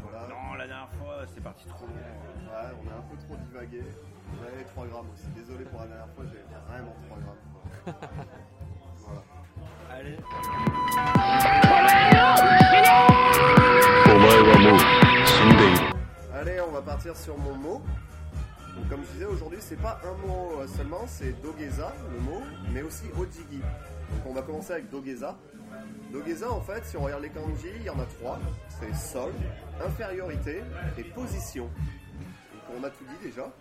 Voilà. 0.04 0.28
Non, 0.28 0.54
la 0.54 0.68
dernière 0.68 0.90
fois, 1.00 1.26
c'est 1.26 1.42
parti 1.42 1.66
trop 1.68 1.88
loin. 1.88 1.96
Ouais, 1.96 2.78
on 2.84 2.92
a 2.92 2.98
un 2.98 3.02
peu 3.02 3.18
trop 3.18 3.36
divagué. 3.36 3.84
On 4.30 4.44
avait 4.46 4.64
3 4.64 4.88
grammes 4.88 5.08
aussi. 5.14 5.28
Désolé 5.36 5.66
pour 5.66 5.80
la 5.82 5.88
dernière 5.88 6.10
fois, 6.10 6.26
j'avais 6.26 6.46
vraiment 6.68 6.96
3 7.08 7.18
grammes. 7.18 7.44
voilà. 8.98 9.22
Allez. 9.92 10.18
Allez, 16.34 16.62
on 16.62 16.72
va 16.72 16.82
partir 16.82 17.16
sur 17.16 17.38
mon 17.38 17.56
mot. 17.56 17.82
Comme 18.90 19.04
je 19.04 19.12
disais, 19.14 19.26
aujourd'hui, 19.26 19.60
c'est 19.62 19.82
pas 19.82 20.00
un 20.04 20.28
mot 20.28 20.66
seulement, 20.68 21.06
c'est 21.08 21.40
dogeza, 21.42 21.94
le 22.14 22.20
mot, 22.20 22.42
mais 22.74 22.82
aussi 22.82 23.06
ojigi. 23.18 23.60
Donc, 23.60 24.26
on 24.26 24.34
va 24.34 24.42
commencer 24.42 24.74
avec 24.74 24.90
dogeza. 24.90 25.38
Dogeza, 26.12 26.52
en 26.52 26.62
fait, 26.62 26.86
si 26.86 26.98
on 26.98 27.04
regarde 27.04 27.24
les 27.24 27.30
kanji, 27.30 27.70
il 27.76 27.84
y 27.84 27.90
en 27.90 28.00
a 28.00 28.06
trois. 28.06 28.40
C'est 28.68 28.96
sol, 28.96 29.32
infériorité 29.86 30.62
et 30.98 31.04
position. 31.04 31.66
Donc, 31.66 32.80
on 32.80 32.84
a 32.84 32.90
tout 32.90 33.04
dit 33.06 33.28
déjà. 33.28 33.52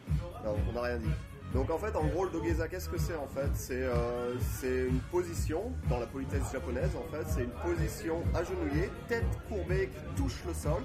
Non, 0.45 0.57
on 0.69 0.73
n'a 0.73 0.83
rien 0.83 0.97
dit. 0.99 1.11
Donc 1.55 1.71
en 1.71 1.79
fait, 1.79 1.97
en 1.97 2.05
gros, 2.05 2.25
le 2.25 2.31
dogeza, 2.31 2.69
qu'est-ce 2.69 2.91
que 2.91 2.99
c'est 2.99 3.17
en 3.17 3.27
fait? 3.27 3.49
C'est 3.55 3.83
euh, 3.83 4.35
c'est 4.39 4.87
une 4.87 5.01
position, 5.11 5.73
dans 5.89 5.99
la 5.99 6.07
politesse 6.07 6.43
japonaise, 6.53 6.91
en 6.95 7.11
fait, 7.11 7.25
c'est 7.27 7.45
une 7.45 7.75
position 7.75 8.23
agenouillée, 8.35 8.91
tête 9.09 9.25
courbée 9.49 9.89
qui 9.89 10.23
touche 10.23 10.45
le 10.47 10.53
sol, 10.53 10.83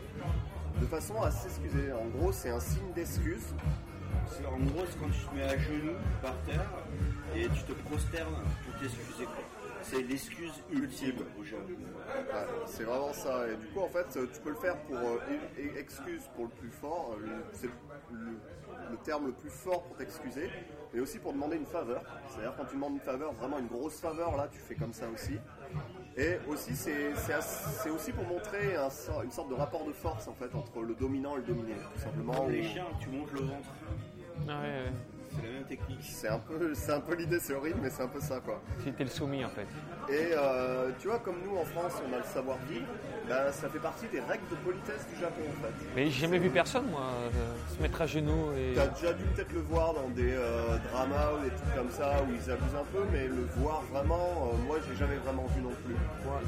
de 0.80 0.86
façon 0.86 1.22
à 1.22 1.32
s'excuser. 1.32 1.92
En 1.92 2.06
gros, 2.18 2.32
c'est 2.32 2.50
un 2.50 2.62
signe 2.62 2.94
d'excuse. 2.96 3.54
C'est- 4.28 4.46
En 4.46 4.58
gros, 4.60 4.84
c'est 4.90 5.00
quand 5.00 5.10
tu 5.10 5.26
te 5.26 5.36
mets 5.36 5.44
à 5.44 5.58
genoux 5.58 5.96
par 6.22 6.36
terre 6.46 6.70
et 7.36 7.48
tu 7.50 7.64
te 7.64 7.74
prosternes 7.88 8.34
pour 8.66 8.80
t'excuser. 8.80 9.28
C'est 9.82 10.02
l'excuse 10.02 10.54
ultime 10.72 11.16
au 11.40 11.44
Japon. 11.44 11.68
Ouais, 11.68 12.48
c'est 12.68 12.84
vraiment 12.84 13.12
ça. 13.12 13.48
Et 13.50 13.58
du 13.58 13.68
coup, 13.68 13.82
en 13.82 13.90
fait, 13.90 14.06
tu 14.12 14.40
peux 14.42 14.52
le 14.52 14.56
faire 14.56 14.78
pour 14.84 14.96
euh, 14.98 15.20
e- 15.58 15.78
excuse 15.78 16.24
pour 16.36 16.46
le 16.46 16.52
plus 16.52 16.72
fort. 16.72 17.18
euh, 17.20 17.28
C'est 17.52 17.68
le, 18.12 18.40
le 18.92 18.98
terme 19.04 19.26
le 19.28 19.34
plus 19.34 19.50
fort 19.50 19.84
pour 19.84 19.98
t'excuser. 19.98 20.50
Et 20.94 21.00
aussi 21.02 21.18
pour 21.20 21.34
demander 21.34 21.58
une 21.58 21.66
faveur. 21.66 22.02
C'est-à-dire 22.30 22.54
quand 22.56 22.66
tu 22.66 22.76
demandes 22.76 22.94
une 22.94 23.00
faveur, 23.02 23.34
vraiment 23.34 23.58
une 23.60 23.68
grosse 23.68 24.00
faveur, 24.00 24.38
là, 24.38 24.48
tu 24.52 24.60
fais 24.60 24.76
comme 24.76 24.94
ça 24.94 25.08
aussi. 25.14 25.34
Et 26.16 26.38
aussi, 26.48 26.76
c'est 26.76 27.90
aussi 27.90 28.12
pour 28.12 28.26
montrer 28.26 28.76
un 28.76 28.90
une 29.24 29.32
sorte 29.32 29.50
de 29.50 29.56
rapport 29.56 29.86
de 29.86 29.92
force, 29.92 30.28
en 30.28 30.34
fait, 30.34 30.54
entre 30.56 30.82
le 30.82 30.94
dominant 30.94 31.34
et 31.36 31.38
le 31.38 31.44
dominé. 31.44 31.74
Tout 31.96 32.02
simplement. 32.02 32.34
Comme 32.34 32.52
les 32.52 32.64
chiens, 32.64 32.86
tu 33.00 33.10
montes 33.10 33.32
le 33.32 33.40
ventre. 33.42 33.70
Ah 34.48 34.62
ouais, 34.62 34.68
ouais. 34.68 34.92
C'est 35.36 35.48
la 35.48 35.54
même 35.54 35.64
technique. 35.66 36.00
C'est 36.02 36.28
un 36.28 36.40
peu, 36.40 36.74
c'est 36.74 36.92
un 36.92 37.00
peu 37.00 37.16
l'idée, 37.16 37.40
c'est 37.40 37.54
horrible, 37.54 37.80
mais 37.82 37.90
c'est 37.90 38.04
un 38.04 38.08
peu 38.08 38.20
ça, 38.20 38.40
quoi. 38.40 38.62
C'était 38.84 39.04
le 39.04 39.10
soumis 39.10 39.44
en 39.46 39.50
fait. 39.50 39.68
Et 40.10 40.32
euh, 40.34 40.90
tu 41.00 41.08
vois, 41.08 41.20
comme 41.20 41.36
nous 41.46 41.58
en 41.58 41.64
France, 41.66 41.94
on 42.08 42.14
a 42.14 42.18
le 42.18 42.24
savoir-vivre, 42.24 42.86
bah, 43.28 43.52
ça 43.52 43.70
fait 43.70 43.80
partie 43.80 44.06
des 44.08 44.20
règles 44.20 44.48
de 44.52 44.56
politesse 44.56 45.08
du 45.14 45.20
Japon 45.20 45.42
en 45.48 45.62
fait. 45.64 45.74
Mais 45.96 46.06
j'ai 46.06 46.22
jamais 46.22 46.40
vu 46.40 46.50
personne 46.50 46.86
moi 46.92 47.02
euh, 47.24 47.30
se 47.76 47.82
mettre 47.82 48.02
à 48.02 48.06
genoux 48.06 48.52
et. 48.58 48.74
Tu 48.74 48.80
as 48.80 48.88
déjà 48.88 49.14
dû 49.14 49.24
peut-être 49.26 49.54
le 49.54 49.62
voir 49.62 49.94
dans 49.94 50.10
des 50.10 50.34
euh, 50.34 50.78
dramas 50.92 51.32
ou 51.40 51.44
des 51.44 51.50
trucs 51.56 51.76
comme 51.76 51.90
ça 51.90 52.18
où 52.24 52.32
ils 52.34 52.52
abusent 52.52 52.76
un 52.76 52.86
peu, 52.92 53.04
mais 53.12 53.28
le 53.28 53.46
voir 53.58 53.82
vraiment, 53.92 54.52
moi 54.68 54.78
j'ai 54.88 54.96
jamais 54.96 55.16
vraiment 55.18 55.46
vu 55.56 55.62
non 55.62 55.72
plus. 55.86 55.96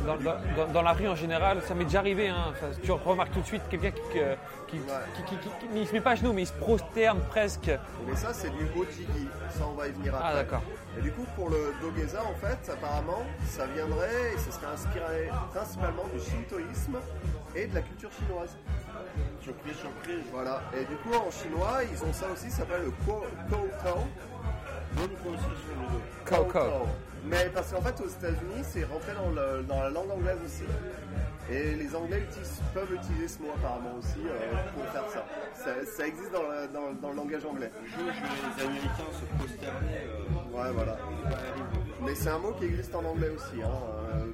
Dans, 0.05 0.17
dans- 0.17 0.39
dans- 0.57 0.71
dans 0.73 0.81
la 0.81 0.91
rue 0.93 1.07
en 1.07 1.15
général, 1.15 1.61
ça 1.67 1.73
m'est 1.75 1.85
déjà 1.85 1.99
arrivé. 1.99 2.27
Hein. 2.27 2.45
Enfin, 2.49 2.67
tu 2.83 2.91
remarques 2.91 3.31
tout 3.31 3.41
de 3.41 3.45
suite 3.45 3.61
quelqu'un 3.69 3.91
qui, 3.91 4.19
qui, 4.79 4.83
qui, 4.83 4.91
Ouais. 4.91 4.97
qui- 5.15 5.23
qui- 5.23 5.38
qui- 5.38 5.49
qui- 5.59 5.67
mais 5.73 5.81
il 5.81 5.88
se 5.88 5.93
met 5.93 6.01
pas 6.01 6.11
à 6.11 6.15
genoux, 6.15 6.33
mais 6.33 6.43
il 6.43 6.47
se 6.47 6.53
prosterne 6.53 7.19
presque. 7.29 7.71
Mais 8.07 8.15
ça 8.15 8.33
c'est 8.33 8.49
du 8.49 8.63
ojigi, 8.79 9.27
ça 9.49 9.65
on 9.67 9.73
va 9.75 9.88
y 9.88 9.91
venir 9.91 10.15
après. 10.15 10.27
Ah 10.31 10.35
d'accord. 10.35 10.61
Et 10.97 11.01
du 11.01 11.11
coup 11.11 11.25
pour 11.35 11.49
le 11.49 11.73
dogeza 11.81 12.21
en 12.23 12.33
fait, 12.35 12.71
apparemment, 12.71 13.23
ça 13.47 13.65
viendrait 13.67 14.33
et 14.33 14.38
ce 14.38 14.51
serait 14.51 14.67
inspiré 14.73 15.29
principalement 15.53 16.05
du 16.13 16.19
shintoïsme 16.19 16.97
et 17.55 17.67
de 17.67 17.75
la 17.75 17.81
culture 17.81 18.09
chinoise. 18.11 18.55
Surprise, 19.41 19.75
surprise. 19.77 20.23
Voilà, 20.31 20.61
et 20.75 20.85
du 20.85 20.95
coup 20.97 21.13
en 21.13 21.29
chinois, 21.31 21.79
ils 21.91 22.03
ont 22.03 22.13
ça 22.13 22.27
aussi, 22.33 22.49
ça 22.49 22.57
s'appelle 22.59 22.83
le 22.83 22.91
ko- 23.05 23.25
koutou. 23.49 23.99
Bonne 24.95 25.09
prononciation, 25.09 25.75
le 25.81 25.93
dos. 25.93 26.03
Coco. 26.25 26.88
Mais 27.25 27.49
parce 27.53 27.71
qu'en 27.73 27.81
fait, 27.81 27.99
aux 28.01 28.07
États-Unis, 28.07 28.63
c'est 28.63 28.85
rentré 28.85 29.11
dans, 29.13 29.29
le- 29.31 29.63
dans 29.63 29.81
la 29.81 29.89
langue 29.89 30.11
anglaise 30.11 30.38
aussi. 30.45 30.63
Et 31.51 31.75
les 31.75 31.95
Anglais 31.95 32.23
utilisent- 32.27 32.62
peuvent 32.73 32.91
utiliser 32.93 33.27
ce 33.27 33.39
mot 33.41 33.49
apparemment 33.55 33.95
aussi 33.99 34.17
euh, 34.25 34.51
pour 34.73 34.84
faire 34.91 35.08
ça. 35.10 35.25
Ça, 35.53 35.86
ça 35.86 36.08
existe 36.08 36.31
dans 36.31 36.41
le, 36.41 36.67
dans- 36.73 36.93
dans 36.99 37.10
le 37.12 37.15
langage 37.15 37.45
anglais. 37.45 37.71
Le 37.84 37.88
je 37.89 37.97
les 38.60 38.65
Américains 38.65 39.12
se 39.13 39.25
prosterner, 39.38 39.97
euh, 40.08 40.58
Ouais, 40.58 40.71
voilà. 40.73 40.97
Mais 42.01 42.15
c'est 42.15 42.29
un 42.29 42.39
mot 42.39 42.51
qui 42.53 42.65
existe 42.65 42.95
en 42.95 43.03
anglais 43.05 43.29
aussi. 43.29 43.62
Hein. 43.62 43.69
Euh, 44.15 44.25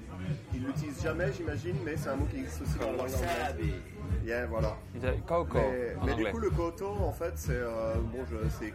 ils 0.53 0.63
l'utilisent 0.65 1.01
jamais, 1.03 1.31
j'imagine, 1.33 1.75
mais 1.83 1.97
c'est 1.97 2.09
un 2.09 2.15
mot 2.15 2.25
qui 2.25 2.37
existe 2.37 2.61
aussi 2.61 2.77
dans 2.79 2.91
la 2.91 2.97
langue 2.97 3.07
anglaise. 3.07 3.73
Yeah, 4.23 4.45
voilà. 4.45 4.77
Coco 5.25 5.57
Mais, 5.57 5.95
mais 6.05 6.15
du 6.15 6.25
coup, 6.25 6.39
le 6.39 6.49
koto, 6.49 6.87
en 6.87 7.11
fait, 7.11 7.33
c'est 7.35 7.53
euh, 7.53 7.95
bon, 7.95 8.19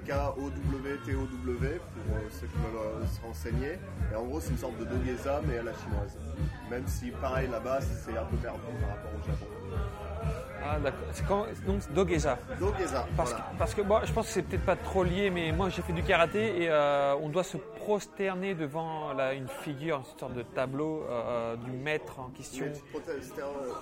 K-O-W-T-O-W 0.07 1.69
pour 1.79 2.17
euh, 2.17 2.21
ceux 2.31 2.47
qui 2.47 2.57
veulent 2.57 3.03
euh, 3.03 3.07
se 3.07 3.21
renseigner. 3.21 3.79
Et 4.13 4.17
en 4.17 4.25
gros, 4.25 4.41
c'est 4.41 4.51
une 4.51 4.59
sorte 4.59 4.79
de 4.79 4.85
dogeza, 4.85 5.41
mais 5.47 5.59
à 5.59 5.63
la 5.63 5.73
chinoise. 5.73 6.19
Même 6.71 6.87
si, 6.87 7.11
pareil, 7.11 7.49
là-bas, 7.49 7.81
c'est 7.81 8.17
un 8.17 8.25
peu 8.25 8.37
perdu 8.37 8.59
par 8.81 8.91
rapport 8.91 9.13
au 9.15 9.27
Japon. 9.27 9.47
Ah, 10.69 10.79
d'accord. 10.81 11.47
Donc, 11.65 11.81
Dogeza. 11.93 12.39
Dogeza. 12.59 13.07
Parce, 13.17 13.31
voilà. 13.31 13.45
que, 13.53 13.59
parce 13.59 13.75
que 13.75 13.83
bon, 13.83 14.01
je 14.05 14.13
pense 14.13 14.27
que 14.27 14.33
c'est 14.33 14.43
peut-être 14.43 14.65
pas 14.67 14.75
trop 14.75 15.05
lié, 15.05 15.31
mais 15.31 15.53
moi 15.53 15.69
j'ai 15.69 15.81
fait 15.81 15.93
du 15.93 16.03
karaté 16.03 16.63
et 16.63 16.69
euh, 16.69 17.15
on 17.23 17.29
doit 17.29 17.45
se 17.45 17.57
prosterner 17.57 18.55
devant 18.55 19.13
là, 19.13 19.33
une 19.35 19.47
figure, 19.47 19.99
une 19.99 20.19
sorte 20.19 20.35
de 20.35 20.43
tableau 20.43 21.05
euh, 21.09 21.55
du 21.57 21.71
maître 21.71 22.19
en 22.19 22.31
question. 22.31 22.67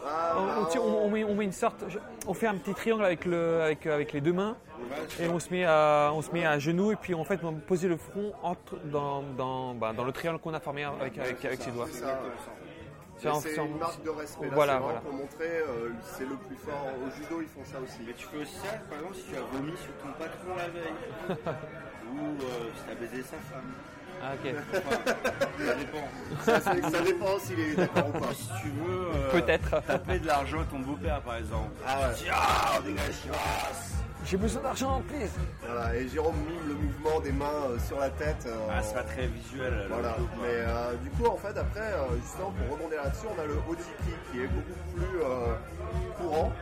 Ah, 0.07 0.35
On, 0.37 0.63
on- 0.63 0.65
tu 0.67 0.73
sais, 0.73 0.79
on- 0.79 1.05
on 1.07 1.09
met, 1.11 1.25
on 1.25 1.35
met 1.35 1.45
une 1.45 1.53
sorte, 1.53 1.85
je- 1.89 1.99
on 2.27 2.35
fait 2.35 2.49
un 2.49 2.57
petit 2.57 2.75
triangle 2.75 3.05
avec, 3.07 3.25
le, 3.25 3.63
avec, 3.63 3.87
avec 3.87 4.13
les 4.13 4.21
deux 4.21 4.35
mains 4.35 4.57
et 5.21 5.29
on 5.29 5.39
se 5.39 5.51
met 5.51 5.65
à, 5.65 6.11
on 6.13 6.21
se 6.21 6.31
met 6.33 6.45
à 6.45 6.59
genoux 6.59 6.93
et 6.93 6.97
puis 6.97 7.15
en 7.15 7.25
fait 7.25 7.41
on 7.43 7.51
va 7.53 7.59
poser 7.67 7.89
le 7.89 7.97
front 7.97 8.35
entre, 8.43 8.77
dans, 8.85 9.23
dans, 9.39 9.73
bah, 9.75 9.93
dans 9.97 10.05
le 10.05 10.13
triangle 10.13 10.39
qu'on 10.39 10.53
a 10.53 10.61
formé 10.61 10.85
avec, 10.85 11.17
avec, 11.17 11.43
avec 11.47 11.63
ses 11.63 11.71
doigts. 11.71 11.87
C'est 13.41 13.57
une 13.57 13.79
marque 13.79 14.03
de 14.03 14.11
respect. 14.11 14.47
Là, 14.47 14.55
Voilà, 14.55 14.81
pour 15.05 15.13
montrer, 15.13 15.59
euh, 15.59 15.91
c'est 16.03 16.27
le 16.29 16.37
plus 16.37 16.57
fort. 16.57 16.87
Au 17.05 17.11
judo, 17.17 17.41
ils 17.41 17.49
font 17.49 17.65
ça 17.65 17.81
aussi. 17.81 17.99
Mais 18.07 18.13
tu 18.15 18.27
fais 18.27 18.39
aussi 18.39 18.55
ça, 18.55 18.79
par 18.89 18.99
exemple, 18.99 19.17
si 19.17 19.25
tu 19.25 19.37
as 19.37 19.41
vomi 19.53 19.73
sur 19.77 19.95
ton 20.03 20.13
patron 20.19 20.57
la 20.57 20.69
veille. 20.69 20.93
ou 22.15 22.19
euh, 22.19 22.71
si 22.77 22.85
tu 22.85 22.91
as 22.91 22.95
baisé 22.95 23.23
sa 23.23 23.37
femme. 23.39 23.73
Ah, 24.23 24.33
ok. 24.35 24.55
Enfin, 24.73 24.97
ça 25.67 25.75
dépend. 25.75 26.91
Ça, 26.91 27.01
dépend 27.03 27.39
s'il 27.41 27.61
est 27.61 27.75
d'accord 27.75 28.09
ou 28.09 28.13
pas. 28.19 28.33
Si 28.35 28.49
tu 28.63 28.69
veux 28.69 29.09
euh, 29.15 29.31
Peut-être. 29.33 29.83
taper 29.87 30.19
de 30.19 30.27
l'argent 30.27 30.61
à 30.61 30.65
ton 30.65 30.79
beau-père, 30.79 31.21
par 31.21 31.37
exemple. 31.37 31.73
Ah 31.87 32.09
ouais. 32.09 32.31
On 32.79 32.83
dégage, 32.83 33.15
J'ai 34.27 34.37
besoin 34.39 34.63
d'argent, 34.63 35.03
please. 35.07 35.31
Voilà, 35.65 35.95
et 35.97 36.09
Jérôme 36.09 36.35
mime 36.37 36.69
le 36.69 36.75
mouvement 36.75 37.21
des 37.21 37.33
mains 37.33 37.45
euh, 37.69 37.79
sur 37.87 38.01
la 38.01 38.09
tête. 38.11 38.45
euh, 38.47 38.57
Ah, 38.71 38.83
c'est 38.83 38.95
pas 38.95 39.03
très 39.03 39.27
visuel. 39.27 39.85
Voilà, 39.91 40.17
mais 40.41 40.49
euh, 40.49 40.95
du 41.03 41.11
coup, 41.11 41.27
en 41.27 41.37
fait, 41.37 41.57
après, 41.59 41.81
euh, 41.93 42.17
justement, 42.23 42.51
pour 42.53 42.77
rebondir 42.79 43.03
là-dessus, 43.05 43.27
on 43.37 43.41
a 43.41 43.45
le 43.45 43.55
Ojiki 43.69 44.15
qui 44.33 44.41
est 44.41 44.47
beaucoup 44.47 44.81
plus 44.97 45.21
euh, 45.23 45.55
courant, 46.19 46.53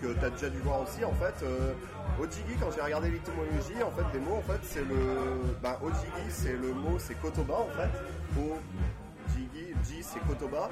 que 0.00 0.12
tu 0.12 0.24
as 0.24 0.30
déjà 0.30 0.48
dû 0.50 0.58
voir 0.60 0.80
aussi. 0.82 1.04
En 1.04 1.12
fait, 1.14 1.34
euh, 1.44 1.72
Ojiki, 2.20 2.54
quand 2.60 2.70
j'ai 2.74 2.80
regardé 2.82 3.10
l'étymologie 3.10 3.82
en 3.84 3.90
fait, 3.90 4.06
des 4.16 4.24
mots, 4.24 4.36
en 4.36 4.52
fait, 4.52 4.60
c'est 4.62 4.84
le. 4.84 5.42
Ben, 5.60 5.76
Ojiki, 5.82 6.30
c'est 6.30 6.52
le 6.56 6.72
mot, 6.72 6.98
c'est 7.00 7.14
kotoba, 7.20 7.54
en 7.54 7.68
fait. 7.76 7.90
O-Jigi, 8.38 9.01
C'est 10.02 10.20
kotoba. 10.26 10.68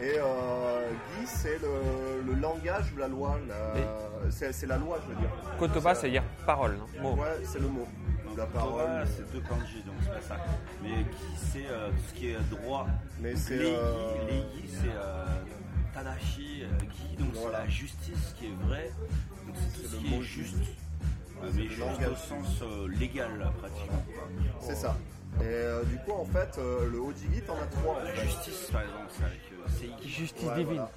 Et 0.00 0.18
euh, 0.18 0.88
Gi, 1.20 1.26
c'est 1.26 1.58
le, 1.62 2.22
le 2.26 2.34
langage 2.40 2.92
ou 2.94 2.98
la 2.98 3.08
loi. 3.08 3.38
la- 3.48 4.30
C'est 4.30 4.52
c'est 4.52 4.66
la 4.66 4.76
loi, 4.76 4.98
je 5.04 5.14
veux 5.14 5.20
dire. 5.20 5.30
Kotoba, 5.58 5.94
Ça- 5.94 6.00
ça 6.02 6.06
veut 6.06 6.12
dire 6.12 6.24
parole, 6.44 6.76
non 6.76 7.02
Mot. 7.02 7.22
Ouais, 7.22 7.28
c'est 7.44 7.60
le 7.60 7.68
mot. 7.68 7.86
Donc, 8.26 8.36
La 8.38 8.46
parole. 8.46 9.06
c'est 9.06 9.32
deux 9.32 9.40
kanji, 9.40 9.82
donc 9.86 9.94
c'est 10.02 10.10
pas 10.12 10.20
ça. 10.20 10.36
Mais 10.82 11.04
qui 11.04 11.36
c'est 11.36 11.66
euh, 11.70 11.88
tout 11.90 11.94
ce 12.08 12.14
qui 12.14 12.28
est 12.30 12.38
droit. 12.50 12.86
Mais 13.20 13.30
Donc, 13.34 13.38
c'est, 13.38 13.56
Leigi, 13.58 13.74
euh, 13.76 14.26
Leigi, 14.26 14.68
c'est 14.68 14.88
euh, 14.96 15.24
Tadashi, 15.94 16.62
euh, 16.64 16.78
Gi, 16.90 17.16
donc 17.16 17.28
Voilà. 17.34 17.58
c'est 17.58 17.64
la 17.64 17.68
justice 17.70 18.34
qui 18.36 18.46
est 18.46 18.66
vraie. 18.66 18.90
Donc 19.46 19.54
c'est 19.56 19.72
tout 19.74 19.80
C'est 19.82 19.86
ce 19.88 19.92
le 19.94 19.98
qui 20.00 20.06
est 20.12 20.16
mot 20.16 20.22
juste. 20.22 20.56
juste. 20.56 20.70
Euh, 21.42 21.48
C'est 21.52 21.58
mais 21.58 21.68
juste 21.68 21.80
au 22.10 22.14
sens 22.16 22.62
euh, 22.62 22.88
légal, 22.88 23.30
pratiquement. 23.60 24.04
C'est 24.60 24.74
ça. 24.74 24.96
Et 25.40 25.44
euh, 25.46 25.82
du 25.84 25.96
coup, 25.98 26.12
en 26.12 26.24
fait, 26.24 26.56
euh, 26.58 26.88
le 26.90 26.98
Ojigi, 27.00 27.42
t'en 27.42 27.54
as 27.54 27.66
trois. 27.66 27.96
En 27.96 28.04
La 28.04 28.10
fait. 28.12 28.22
justice, 28.26 28.70
par 28.72 28.82
exemple, 28.82 29.06
c'est 29.10 29.24
avec 29.24 29.40
euh, 29.52 29.68
Seiki. 29.96 30.08
Justice 30.08 30.46
Ouais, 30.48 30.54
divine. 30.54 30.66
voilà. 30.74 30.90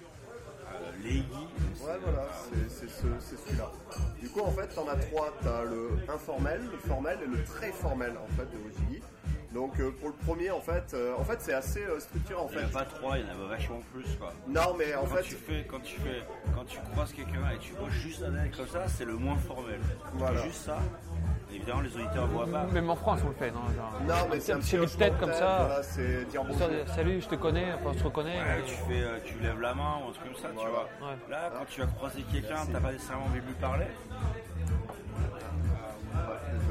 Ouais, 1.03 1.99
voilà, 2.03 2.27
c'est 2.49 2.69
c'est 2.69 2.89
ce- 2.89 3.05
c'est 3.19 3.37
celui-là. 3.37 3.71
Du 4.19 4.29
coup, 4.29 4.41
en 4.41 4.51
fait, 4.51 4.67
t'en 4.67 4.87
as 4.87 4.95
trois. 4.95 5.33
T'as 5.41 5.63
le 5.63 5.91
informel, 6.13 6.61
le 6.71 6.77
formel 6.77 7.17
et 7.23 7.27
le 7.27 7.43
très 7.43 7.71
formel, 7.71 8.13
en 8.17 8.27
fait, 8.35 8.45
de 8.45 8.57
Ojigi. 8.57 9.01
Donc, 9.53 9.79
euh, 9.79 9.91
pour 9.91 10.09
le 10.09 10.15
premier, 10.15 10.51
en 10.51 10.59
fait, 10.59 10.93
euh, 10.93 11.15
en 11.17 11.23
fait 11.23 11.39
c'est 11.41 11.53
assez 11.53 11.81
euh, 11.81 11.99
structuré, 12.01 12.39
en 12.39 12.47
Il 12.51 12.57
n'y 12.57 12.63
fait. 12.63 12.65
en 12.65 12.67
a 12.67 12.83
pas 12.83 12.85
trois, 12.85 13.17
il 13.17 13.25
y 13.25 13.29
en 13.29 13.45
a 13.45 13.47
vachement 13.47 13.79
plus, 13.93 14.05
quoi. 14.19 14.33
Non, 14.47 14.75
mais 14.77 14.93
en 14.93 15.01
quand 15.05 15.15
fait, 15.15 15.21
tu 15.23 15.35
fais, 15.35 15.65
quand 15.67 15.79
tu 15.79 15.99
fais, 16.01 16.21
quand 16.53 16.65
tu 16.65 16.77
croises 16.91 17.13
quelqu'un 17.13 17.49
et 17.55 17.57
tu 17.59 17.71
vois 17.73 17.89
juste 17.89 18.21
un 18.23 18.35
œil 18.35 18.51
comme 18.51 18.67
ça, 18.67 18.87
c'est 18.89 19.05
le 19.05 19.13
moins 19.15 19.37
formel. 19.37 19.79
Voilà. 20.15 20.41
Juste 20.43 20.65
ça. 20.65 20.79
Évidemment, 21.57 21.81
les 21.81 21.95
auditeurs 21.95 22.27
ne 22.27 22.31
voient 22.33 22.45
pas. 22.47 22.63
Même 22.71 22.89
en 22.89 22.95
France, 22.95 23.19
on 23.25 23.29
le 23.29 23.33
fait, 23.33 23.51
non 23.51 23.61
genre, 23.75 23.93
non, 24.07 24.27
mais 24.31 24.39
c'est 24.39 24.53
un 24.53 24.59
petit 24.59 24.77
hochement 24.77 24.99
tête 24.99 25.13
de 25.15 25.19
comme 25.19 25.33
ça. 25.33 25.57
Voilà, 25.65 25.83
c'est 25.83 26.25
dire 26.29 26.43
bonjour. 26.43 26.59
Salut, 26.59 26.77
Salut, 26.95 27.21
je 27.21 27.27
te 27.27 27.35
connais, 27.35 27.73
enfin, 27.73 27.91
on 27.93 27.97
se 27.97 28.03
reconnaît. 28.03 28.37
Ouais, 28.37 28.61
tu 28.65 28.73
fais, 28.75 29.01
euh, 29.01 29.17
tu 29.25 29.39
lèves 29.39 29.59
la 29.59 29.73
main 29.73 29.95
ou 30.05 30.09
un 30.09 30.13
truc 30.13 30.25
comme 30.33 30.41
ça, 30.41 30.49
tu 30.49 30.53
Voilà. 30.55 30.69
vois. 30.69 31.09
Ouais. 31.09 31.15
Là, 31.29 31.49
quand 31.57 31.65
tu 31.67 31.81
vas 31.81 31.87
croiser 31.87 32.21
quelqu'un, 32.31 32.55
t'as 32.71 32.79
pas 32.79 32.91
nécessairement 32.91 33.25
envie 33.25 33.41
de 33.41 33.45
lui 33.47 33.53
parler. 33.55 33.87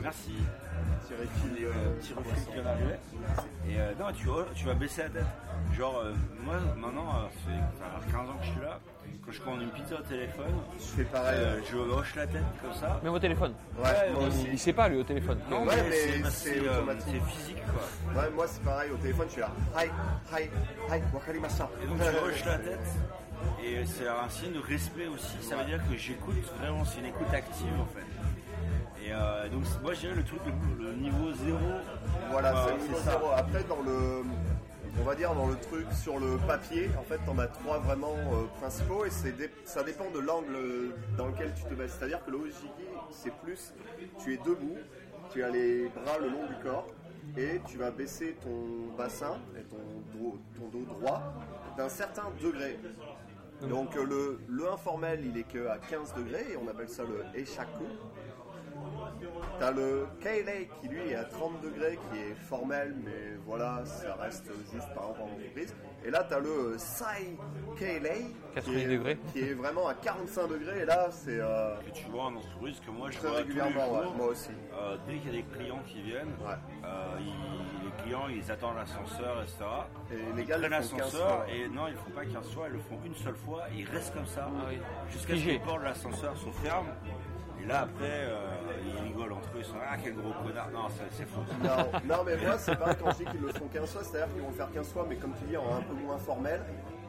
Merci. 0.03 0.35
Euh, 1.13 1.25
qui 2.01 2.13
arriver. 2.59 2.95
Et 3.69 3.79
euh, 3.81 3.93
non, 3.99 4.07
tu, 4.15 4.27
vas- 4.27 4.47
tu 4.55 4.67
vas 4.67 4.75
baisser 4.75 5.03
la 5.05 5.09
tête. 5.09 5.25
Genre, 5.77 5.99
euh, 6.05 6.13
moi, 6.45 6.55
maintenant, 6.77 7.09
euh, 7.09 7.29
ça 7.29 7.51
fait 7.51 7.59
ça 7.79 8.01
fait 8.07 8.13
15 8.13 8.29
ans 8.31 8.37
que 8.41 8.45
je 8.47 8.51
suis 8.51 8.61
là. 8.61 8.79
Quand 9.27 9.33
je 9.33 9.41
commande 9.41 9.63
une 9.63 9.71
pizza 9.71 9.97
au 9.97 10.03
téléphone, 10.03 10.55
Je 10.79 10.85
fais 10.85 11.05
pareil. 11.05 11.35
euh, 11.41 11.61
je 11.69 11.77
hoche 11.77 12.15
la 12.15 12.27
tête 12.29 12.45
comme 12.63 12.73
ça. 12.75 13.01
Même 13.03 13.13
au 13.13 13.19
téléphone. 13.19 13.53
ouais, 13.77 13.83
moi 14.13 14.23
Il, 14.23 14.29
aussi. 14.29 14.47
il 14.53 14.59
sait 14.59 14.73
pas, 14.73 14.89
lui, 14.89 14.99
au 14.99 15.03
téléphone. 15.03 15.39
Non, 15.51 15.65
Ouais, 15.65 15.75
mais 15.89 16.31
c'est- 16.31 16.61
euh, 16.65 16.77
automatique. 16.83 17.09
c'est 17.13 17.31
physique 17.37 17.63
quoi. 17.67 18.23
Ouais, 18.23 18.31
moi, 18.31 18.45
c'est 18.47 18.63
pareil. 18.63 18.91
Au 18.93 18.97
téléphone, 18.97 19.27
je 19.27 19.33
suis 19.33 19.41
là. 19.41 19.51
Hi, 19.77 19.87
hi, 20.33 20.43
hi, 20.93 21.01
wakarimashita. 21.13 21.69
Et 21.83 21.87
donc 21.89 21.97
tu 21.99 22.25
hoches 22.25 22.45
la 22.45 22.59
tête. 22.59 22.79
Et 23.65 23.85
c'est 23.85 24.07
un 24.07 24.29
signe 24.29 24.53
de 24.53 24.61
respect 24.61 25.09
aussi. 25.09 25.37
Ça 25.43 25.57
veut 25.57 25.65
dire 25.65 25.81
que 25.91 25.97
j'écoute 25.97 26.37
vraiment, 26.61 26.85
c'est 26.85 27.01
une 27.01 27.07
écoute 27.07 27.33
active 27.33 27.67
en 27.81 27.87
fait. 27.87 28.07
Et 29.05 29.13
euh, 29.13 29.49
donc 29.49 29.63
moi 29.83 29.93
je 29.93 30.01
dirais 30.01 30.15
le 30.15 30.23
truc, 30.25 30.41
le, 30.79 30.85
le 30.85 30.93
niveau 30.95 31.33
zéro. 31.45 31.59
Voilà, 32.31 32.55
c'est 32.67 32.77
le 32.77 32.83
niveau 32.83 32.99
ça. 32.99 33.11
zéro. 33.11 33.27
Après, 33.37 33.63
dans 33.65 33.83
le, 33.85 34.23
on 35.01 35.05
va 35.05 35.15
dire 35.15 35.35
dans 35.35 35.47
le 35.47 35.57
truc 35.57 35.87
sur 35.93 36.19
le 36.19 36.39
papier, 36.47 36.89
en 36.99 37.03
fait, 37.03 37.19
t'en 37.25 37.39
as 37.39 37.47
trois 37.47 37.79
vraiment 37.79 38.15
euh, 38.15 38.47
principaux 38.61 39.05
et 39.05 39.11
ça 39.65 39.83
dépend 39.83 40.11
de 40.11 40.21
l'angle 40.21 40.57
dans 41.17 41.27
lequel 41.29 41.53
tu 41.55 41.65
te 41.65 41.75
baisses. 41.75 41.97
C'est-à-dire 41.99 42.25
que 42.25 42.31
le 42.31 42.39
ojiki, 42.39 42.69
c'est 43.11 43.33
plus, 43.37 43.75
tu 44.23 44.35
es 44.35 44.37
debout, 44.39 44.79
tu 45.33 45.43
as 45.43 45.51
les 45.51 45.89
bras 45.89 46.19
le 46.19 46.29
long 46.29 46.47
du 46.47 46.55
corps 46.63 46.87
et 47.37 47.61
tu 47.67 47.77
vas 47.77 47.91
baisser 47.91 48.37
ton 48.43 48.97
bassin 48.97 49.39
et 49.59 49.63
ton 49.65 50.71
dos, 50.71 50.85
droit 50.85 51.23
d'un 51.77 51.89
certain 51.89 52.25
degré. 52.43 52.79
Donc 53.63 53.97
euh, 53.97 54.39
le, 54.49 54.71
informel, 54.71 55.25
il 55.25 55.39
est 55.39 55.49
que 55.49 55.67
à 55.69 55.79
15 55.79 56.15
degrés 56.15 56.53
et 56.53 56.57
on 56.57 56.69
appelle 56.69 56.89
ça 56.89 57.05
le 57.05 57.25
eishaku. 57.39 57.85
T'as 59.59 59.71
le 59.71 60.07
Keilei 60.21 60.69
qui 60.81 60.89
lui 60.89 61.11
est 61.11 61.15
à 61.17 61.25
30 61.25 61.61
degrés, 61.63 61.99
qui 62.13 62.19
est 62.19 62.35
formel, 62.49 62.95
mais 63.05 63.37
voilà, 63.47 63.85
ça 63.87 64.15
reste 64.21 64.51
juste 64.73 64.89
par 64.95 65.05
exemple 65.11 65.21
en 65.23 65.35
entreprise. 65.37 65.75
Et 66.05 66.11
là, 66.11 66.25
t'as 66.29 66.39
le 66.41 66.75
Sai 66.79 67.37
Keilei, 67.79 68.27
qui 68.29 68.55
90 68.55 68.77
est, 68.83 68.87
degrés. 68.89 69.19
qui 69.33 69.41
est 69.41 69.55
vraiment 69.55 69.89
à 69.89 69.95
45 69.95 70.49
degrés. 70.49 70.81
Et 70.83 70.85
là, 70.85 71.09
c'est 71.11 71.41
euh, 71.41 71.75
Que 71.87 71.91
tu 71.91 72.05
vois 72.11 72.25
en 72.25 72.37
entreprise 72.37 72.81
que 72.85 72.91
moi 72.91 73.11
je 73.11 73.19
très 73.19 73.29
vois 73.29 73.43
tous 73.43 73.49
les 73.49 73.61
régulièrement, 73.63 73.99
ouais, 74.01 74.07
moi 74.17 74.27
aussi. 74.29 74.51
Euh, 74.75 74.97
dès 75.09 75.17
qu'il 75.19 75.35
y 75.35 75.39
a 75.39 75.43
des 75.43 75.49
clients 75.49 75.83
qui 75.87 76.03
viennent, 76.03 76.35
Ouais. 76.45 76.55
euh, 76.85 77.07
ils- 77.21 77.87
les 77.87 78.03
clients 78.03 78.29
ils 78.29 78.51
attendent 78.51 78.77
l'ascenseur, 78.77 79.43
etc. 79.43 79.65
Et 80.13 80.17
les 80.37 80.43
Ils 80.43 80.47
gars, 80.47 80.59
prennent 80.59 80.65
ils 80.73 80.77
15 80.79 80.93
l'ascenseur 80.99 81.47
et 81.49 81.69
non, 81.69 81.87
ils 81.89 81.93
ne 81.95 81.99
font 81.99 82.11
pas 82.11 82.25
15 82.27 82.53
fois, 82.53 82.67
ils 82.69 82.73
le 82.75 82.79
font 82.81 82.99
une 83.05 83.15
seule 83.15 83.37
fois, 83.37 83.63
et 83.73 83.81
ils 83.81 83.89
restent 83.89 84.13
comme 84.15 84.27
ça 84.27 84.49
Ah 84.49 84.67
oui. 84.69 84.79
jusqu'à 85.11 85.35
ce 85.37 85.41
que 85.45 85.49
les 85.49 85.59
portes 85.59 85.81
de 85.81 85.85
l'ascenseur 85.85 86.37
se 86.37 86.51
ferment. 86.63 86.91
Là 87.67 87.81
après, 87.81 88.05
euh, 88.05 88.37
ils 88.85 89.03
rigolent 89.09 89.33
entre 89.33 89.49
eux, 89.57 89.59
ils 89.59 89.65
sont 89.65 89.75
ah 89.83 89.97
quel 90.03 90.15
gros 90.15 90.33
connard. 90.45 90.71
Non, 90.73 90.87
c'est 91.11 91.27
faux. 91.27 91.41
Non, 91.63 91.91
non, 92.05 92.23
mais 92.25 92.37
moi, 92.37 92.57
c'est 92.59 92.77
pareil 92.77 92.97
quand 93.03 93.11
je 93.13 93.17
dis 93.19 93.25
qu'ils 93.25 93.41
le 93.41 93.49
font 93.53 93.67
15 93.73 93.91
fois, 93.91 94.03
c'est-à-dire 94.05 94.33
qu'ils 94.33 94.43
vont 94.43 94.49
le 94.49 94.55
faire 94.55 94.71
15 94.73 94.89
fois, 94.89 95.07
mais 95.09 95.17
comme 95.17 95.33
tu 95.41 95.45
dis, 95.49 95.57
en 95.57 95.65
un 95.77 95.83
peu 95.83 95.95
moins 95.95 96.19
formel. 96.19 96.61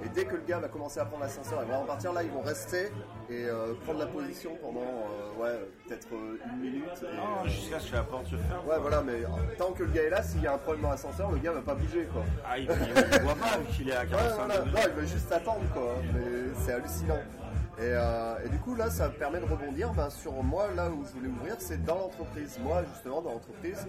Et 0.04 0.10
dès 0.10 0.26
que 0.26 0.36
le 0.36 0.44
gars 0.44 0.60
va 0.60 0.68
commencer 0.68 1.00
à 1.00 1.06
prendre 1.06 1.24
l'ascenseur 1.24 1.62
et 1.64 1.66
va 1.66 1.80
repartir, 1.80 2.14
là, 2.14 2.22
ils 2.22 2.30
vont 2.30 2.42
rester 2.42 2.92
et 3.30 3.46
euh, 3.46 3.74
prendre 3.84 4.00
la 4.00 4.06
position 4.06 4.52
pendant, 4.62 4.82
euh, 4.82 5.42
ouais, 5.42 5.68
peut-être 5.88 6.08
euh, 6.14 6.40
une 6.54 6.60
minute. 6.60 6.84
et, 7.02 7.16
Non, 7.16 7.46
jusqu'à 7.48 7.80
ce 7.80 7.90
que 7.90 7.96
la 7.96 8.04
porte 8.04 8.28
se 8.28 8.36
ferme. 8.36 8.68
Ouais, 8.68 8.76
voilà, 8.80 9.02
mais 9.02 9.24
tant 9.58 9.72
que 9.72 9.84
le 9.84 9.90
gars 9.92 10.04
est 10.04 10.10
là, 10.12 10.22
s'il 10.22 10.44
y 10.44 10.48
a 10.48 10.54
un 10.54 10.58
problème 10.60 10.84
dans 10.84 10.92
l'ascenseur, 10.92 11.32
le 11.32 11.38
gars 11.40 11.52
va 11.52 11.62
pas 11.62 11.74
bouger, 11.74 12.08
quoi. 12.14 12.24
Ah, 12.46 12.60
il, 12.60 12.66
il, 12.66 13.22
voit 13.22 13.36
pas 13.36 13.58
qu'il 13.72 13.90
est 13.90 13.96
à 13.96 14.02
Ouais, 14.02 14.08
45 14.08 14.36
voilà. 14.36 14.58
degrés. 14.60 14.72
Non, 14.72 14.88
il 14.88 15.02
va 15.02 15.08
juste 15.08 15.32
attendre, 15.32 15.62
quoi. 15.74 15.96
Mais 16.14 16.22
c'est 16.64 16.74
hallucinant. 16.74 17.20
Et, 17.80 17.82
euh, 17.84 18.36
et 18.44 18.50
du 18.50 18.58
coup, 18.58 18.74
là, 18.76 18.90
ça 18.90 19.08
me 19.08 19.14
permet 19.14 19.40
de 19.40 19.46
rebondir 19.46 19.94
ben, 19.94 20.10
sur 20.10 20.34
moi, 20.44 20.68
là 20.76 20.90
où 20.90 21.06
je 21.06 21.12
voulais 21.12 21.30
ouvrir, 21.30 21.56
c'est 21.60 21.84
dans 21.86 21.96
l'entreprise. 22.00 22.60
Moi, 22.64 22.82
justement, 22.92 23.22
dans 23.22 23.34
l'entreprise, 23.34 23.88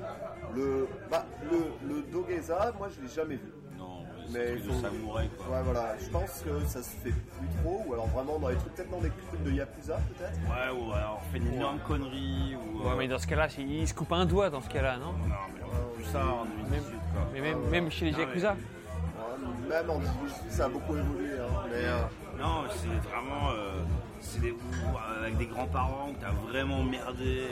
le, 0.55 0.87
bah, 1.11 1.25
le, 1.51 1.89
le 1.89 2.03
Dogeza, 2.03 2.73
moi, 2.79 2.89
je 2.95 3.01
l'ai 3.01 3.09
jamais 3.09 3.37
vu. 3.37 3.51
Non, 3.79 4.01
Mais 4.31 4.59
faut- 4.59 4.75
samouraï 4.83 5.31
quoi. 5.39 5.57
Ouais, 5.57 5.63
voilà. 5.65 5.95
Je 5.99 6.11
pense 6.11 6.43
que 6.45 6.61
ça 6.67 6.83
se 6.83 6.91
fait 6.97 7.13
plus 7.13 7.49
trop, 7.63 7.83
ou 7.87 7.95
alors 7.95 8.09
vraiment 8.09 8.39
dans 8.39 8.49
les 8.49 8.57
trucs, 8.57 8.75
peut-être 8.75 8.91
dans 8.91 9.01
des 9.01 9.11
trucs 9.29 9.43
de 9.43 9.53
Yakuza, 9.53 9.97
peut-être. 9.97 10.39
Ouais, 10.41 10.79
ou 10.79 10.93
alors 10.93 11.23
on 11.27 11.33
fait 11.33 11.39
une 11.39 11.55
énorme 11.55 11.79
connerie 11.87 12.57
ou. 12.57 12.81
Ouais, 12.83 12.91
euh, 12.93 12.97
mais 12.99 13.09
dans 13.09 13.19
ce 13.19 13.27
cas-là, 13.27 13.47
il 13.59 13.89
se 13.89 13.95
coupe 13.95 14.13
un 14.13 14.27
doigt 14.27 14.51
dans 14.51 14.61
ce 14.61 14.69
cas-là, 14.69 14.99
non? 14.99 15.13
Non, 15.13 15.15
mais 15.55 15.61
on 15.65 15.71
fait 15.71 15.95
plus 16.03 16.05
ça 16.13 16.27
en 16.27 16.45
2018 16.45 16.91
quoi. 16.93 17.23
Mais 17.33 17.41
même, 17.41 17.59
même 17.71 17.91
chez 17.91 18.05
les 18.07 18.11
Non, 18.13 18.19
mais- 18.19 18.25
Yakuza. 18.25 18.53
Ouais, 18.53 19.69
Même 19.69 19.91
en 19.91 19.99
18, 19.99 20.11
ça 20.51 20.65
a 20.67 20.69
beaucoup 20.69 20.97
évolué. 20.97 21.31
hein. 21.41 21.63
Mais, 21.71 21.85
euh, 21.87 21.99
Non, 22.39 22.65
c'est 22.71 23.09
vraiment. 23.09 23.51
euh, 23.53 23.83
c'est 24.21 24.41
des, 24.41 24.51
euh, 24.53 25.21
avec 25.23 25.37
des 25.37 25.47
grands-parents 25.47 26.13
que 26.13 26.21
t'as 26.21 26.31
vraiment 26.31 26.83
merdé, 26.83 27.49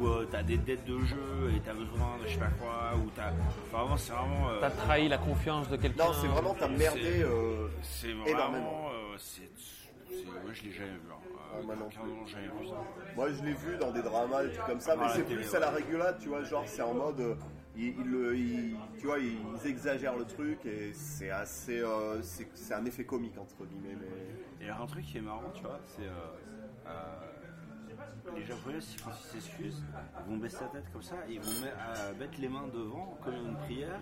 ou 0.00 0.06
euh, 0.06 0.28
t'as 0.30 0.42
des 0.42 0.56
dettes 0.58 0.84
de 0.84 0.98
jeu 1.00 1.50
et 1.56 1.60
t'as 1.60 1.72
besoin 1.74 2.18
de 2.22 2.26
je 2.28 2.34
sais 2.34 2.38
pas 2.38 2.46
quoi, 2.60 2.92
ou 2.96 3.08
t'as. 3.14 3.30
Enfin, 3.30 3.78
vraiment, 3.82 3.96
c'est 3.96 4.12
vraiment. 4.12 4.48
euh, 4.50 4.60
T'as 4.60 4.70
trahi 4.70 5.08
la 5.08 5.18
confiance 5.18 5.68
de 5.68 5.76
quelqu'un. 5.76 6.04
non, 6.06 6.12
c'est 6.20 6.26
vraiment, 6.28 6.54
t'as 6.58 6.68
merdé. 6.68 7.00
C'est- 7.02 7.22
euh, 7.22 7.68
c'est 7.82 8.08
énormément. 8.10 8.48
vraiment. 8.50 8.88
euh, 8.92 9.16
c'est 9.18 9.50
c'est- 10.08 10.26
ouais, 10.26 10.52
je 10.54 10.62
l'ai 10.64 10.72
jamais 10.72 10.90
vu. 10.90 11.00
hein. 11.10 11.14
Euh, 11.24 11.28
Ah, 11.54 11.62
moi 11.66 11.74
non 11.76 11.88
carrément, 11.88 12.26
jamais 12.26 12.46
vu 12.46 12.68
ça. 12.68 12.74
Moi, 13.14 13.28
je 13.30 13.42
l'ai 13.44 13.52
vu 13.52 13.76
dans 13.78 13.90
des 13.90 14.02
dramas, 14.02 14.42
des 14.44 14.52
trucs 14.52 14.66
comme 14.66 14.80
ça, 14.80 14.96
mais 14.96 15.02
Ah, 15.06 15.12
c'est 15.14 15.22
plus 15.24 15.54
à 15.54 15.58
la 15.60 15.70
régulade, 15.70 16.16
tu 16.20 16.28
vois, 16.28 16.42
genre 16.44 16.62
c'est 16.66 16.80
en 16.82 16.94
mode, 16.94 17.20
euh, 17.20 17.34
ils, 17.76 18.76
tu 18.98 19.06
vois, 19.06 19.18
ils, 19.18 19.66
exagèrent 19.66 20.16
le 20.16 20.24
truc 20.24 20.64
et 20.66 20.92
c'est 20.92 21.30
assez, 21.30 21.80
euh, 21.80 22.20
c'est 22.22 22.48
c'est 22.54 22.74
un 22.74 22.84
effet 22.84 23.04
comique 23.04 23.38
entre 23.38 23.64
guillemets, 23.64 23.96
mais 23.98 24.64
Et 24.64 24.68
alors, 24.68 24.82
un 24.82 24.86
truc 24.86 25.04
qui 25.04 25.18
est 25.18 25.22
marrant, 25.22 25.50
tu 25.54 25.62
vois, 25.62 25.80
c'est. 25.84 26.02
euh, 26.02 26.10
euh, 26.86 27.41
les 28.34 28.44
Japonais, 28.44 28.80
si- 28.80 28.96
quand 28.98 29.10
ils 29.10 29.40
s'excusent, 29.40 29.82
ils 30.26 30.30
vont 30.32 30.38
baisser 30.38 30.58
la 30.62 30.68
tête 30.80 30.90
comme 30.92 31.02
ça, 31.02 31.16
ils 31.28 31.38
vont 31.40 31.60
mettre, 31.60 31.76
euh, 31.98 32.12
mettre 32.18 32.40
les 32.40 32.48
mains 32.48 32.68
devant, 32.72 33.18
comme 33.22 33.34
une 33.34 33.56
prière, 33.56 33.98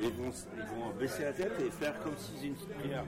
et 0.00 0.04
ils 0.04 0.12
vont, 0.12 0.30
ils 0.56 0.62
vont 0.78 0.90
baisser 0.98 1.24
la 1.24 1.32
tête 1.32 1.52
et 1.60 1.70
faire 1.70 1.98
comme 2.02 2.16
s'ils 2.16 2.36
faisaient 2.36 2.46
une 2.48 2.54
petite 2.54 2.74
prière. 2.78 3.04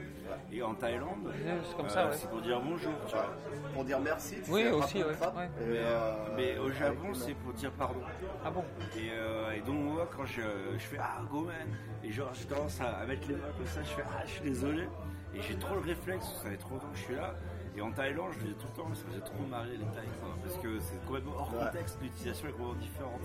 Et 0.51 0.63
en 0.63 0.75
Thaïlande, 0.75 1.31
C'est 1.65 1.77
comme 1.77 1.89
ça, 1.89 2.07
euh, 2.07 2.11
ouais. 2.11 2.17
c'est 2.17 2.29
pour 2.31 2.41
dire 2.41 2.61
bonjour, 2.61 2.93
tu 3.07 3.13
vois. 3.15 3.35
pour 3.75 3.85
dire 3.85 4.01
merci, 4.01 4.37
tu 4.45 4.51
Oui, 4.51 4.63
sais, 4.63 4.71
aussi, 4.71 4.99
ouais, 5.03 5.09
une 5.11 5.15
frappe, 5.15 5.37
ouais. 5.37 5.51
et, 5.61 5.67
Mais, 5.67 5.79
euh, 5.83 6.13
mais 6.37 6.59
au 6.59 6.71
Japon, 6.71 7.13
c'est 7.15 7.35
pour 7.35 7.53
dire 7.53 7.71
pardon. 7.73 8.01
Ah 8.45 8.51
bon? 8.51 8.65
Et, 8.97 9.11
euh, 9.13 9.53
et 9.53 9.61
donc 9.61 9.77
moi 9.79 10.09
quand 10.17 10.25
je, 10.25 10.41
je 10.75 10.79
fais 10.79 10.99
ah 11.01 11.21
go 11.31 11.43
man 11.43 11.69
et 12.03 12.11
genre 12.11 12.31
j'ai 12.35 12.45
tendance 12.47 12.81
à, 12.81 12.99
à 12.99 13.07
mettre 13.07 13.29
les 13.29 13.35
mains 13.37 13.53
comme 13.57 13.67
ça, 13.67 13.83
je 13.83 13.89
fais 13.89 14.03
ah 14.07 14.23
je 14.25 14.31
suis 14.31 14.43
désolé 14.43 14.89
et 15.35 15.41
j'ai 15.41 15.57
trop 15.57 15.75
le 15.75 15.81
réflexe, 15.81 16.27
ça 16.43 16.51
fait 16.51 16.57
trop 16.57 16.75
longtemps 16.75 16.89
que 16.91 16.99
je 16.99 17.03
suis 17.03 17.15
là. 17.15 17.35
Et 17.77 17.81
en 17.81 17.91
Thaïlande 17.91 18.33
je 18.39 18.47
le 18.49 18.53
tout 18.55 18.67
le 18.71 18.83
temps, 18.83 18.89
ça 18.95 19.03
faisait 19.09 19.21
trop 19.21 19.47
marrer 19.49 19.73
les 19.79 19.85
Thaïs 19.87 20.11
quoi, 20.21 20.37
parce 20.43 20.57
que 20.59 20.79
c'est 20.81 21.03
complètement 21.07 21.33
hors 21.39 21.53
Ouais. 21.55 21.65
contexte, 21.67 21.99
l'utilisation 22.03 22.49
est 22.49 22.53
complètement 22.53 22.81
différente. 22.81 23.21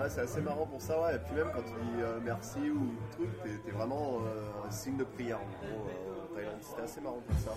Ouais, 0.00 0.08
c'est 0.10 0.20
assez 0.22 0.40
marrant 0.40 0.66
pour 0.66 0.80
ça, 0.82 1.00
ouais. 1.00 1.14
Et 1.14 1.18
puis 1.20 1.34
même 1.34 1.48
quand 1.54 1.62
tu 1.62 1.70
dis 1.72 2.02
euh, 2.02 2.18
merci 2.24 2.70
ou 2.70 2.94
truc, 3.12 3.30
t'es 3.64 3.70
vraiment 3.70 4.18
euh, 4.26 4.66
un 4.66 4.70
signe 4.70 4.96
de 4.96 5.04
prière 5.04 5.38
en 5.38 5.66
gros 5.66 5.86
euh, 5.88 6.13
Thaïlande. 6.34 6.54
C'était 6.60 6.82
assez 6.82 7.00
marrant 7.00 7.20
pour 7.26 7.38
ça. 7.38 7.52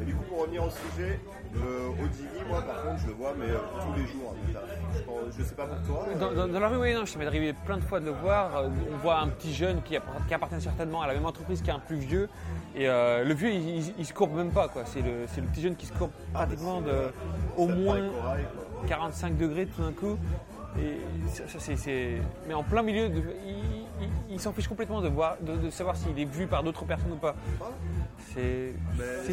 Et 0.00 0.04
du 0.04 0.14
coup, 0.14 0.24
pour 0.28 0.40
revenir 0.42 0.64
au 0.64 0.70
sujet, 0.70 1.20
le 1.54 2.04
Odivi, 2.04 2.28
moi 2.48 2.62
par 2.62 2.82
contre, 2.82 3.00
je 3.02 3.06
le 3.08 3.12
vois, 3.14 3.32
mais 3.38 3.46
euh, 3.50 3.58
tous 3.80 4.00
les 4.00 4.06
jours. 4.06 4.34
taf. 4.52 4.62
Je, 5.36 5.38
je 5.38 5.48
sais 5.48 5.54
pas 5.54 5.66
pour 5.66 5.82
toi. 5.86 6.06
Dans, 6.18 6.32
dans- 6.32 6.48
dans 6.52 6.60
la 6.60 6.68
rue, 6.68 6.76
oui, 6.78 6.94
non, 6.94 7.04
je 7.04 7.18
m'est 7.18 7.26
arrivé 7.26 7.52
plein 7.64 7.76
de 7.78 7.84
fois 7.84 8.00
de 8.00 8.06
le 8.06 8.12
voir. 8.12 8.56
Euh, 8.56 8.68
On 8.92 8.96
voit 8.98 9.18
un 9.20 9.28
petit 9.28 9.52
jeune 9.54 9.82
qui, 9.82 9.96
appart- 9.96 10.26
qui 10.26 10.34
appartient 10.34 10.60
certainement 10.60 11.02
à 11.02 11.06
la 11.06 11.14
même 11.14 11.26
entreprise 11.26 11.62
qu'un 11.62 11.78
plus 11.78 11.96
vieux. 11.96 12.28
Et 12.74 12.88
euh, 12.88 13.24
le 13.24 13.34
vieux, 13.34 13.50
il, 13.50 13.68
il- 13.78 13.94
il 13.98 14.06
se 14.06 14.12
courbe 14.12 14.34
même 14.36 14.50
pas. 14.52 14.68
quoi. 14.68 14.82
C'est 14.84 15.02
le, 15.02 15.22
le 15.22 15.46
petit 15.48 15.62
jeune 15.62 15.76
qui 15.76 15.86
se 15.86 15.92
courbe 15.92 16.10
pratiquement 16.32 16.80
de 16.80 17.10
au 17.56 17.66
moins 17.66 17.96
paraît 17.96 18.10
corail, 18.20 18.44
quoi. 18.78 18.88
45 18.88 19.36
degrés 19.36 19.66
tout 19.66 19.82
d'un 19.82 19.92
coup. 19.92 20.16
Et 20.78 21.00
ça, 21.28 21.58
ça, 21.58 21.72
Mais 22.46 22.54
en 22.54 22.62
plein 22.62 22.82
milieu, 22.82 23.08
de... 23.08 23.22
il, 23.46 23.56
il- 24.02 24.08
il 24.30 24.40
s'en 24.40 24.52
fiche 24.52 24.68
complètement 24.68 25.00
de, 25.00 25.08
voir, 25.08 25.36
de, 25.40 25.56
de 25.56 25.70
savoir 25.70 25.96
s'il 25.96 26.16
est 26.18 26.24
vu 26.24 26.46
par 26.46 26.62
d'autres 26.62 26.84
personnes 26.84 27.12
ou 27.12 27.16
pas. 27.16 27.34
C'est, 28.34 28.74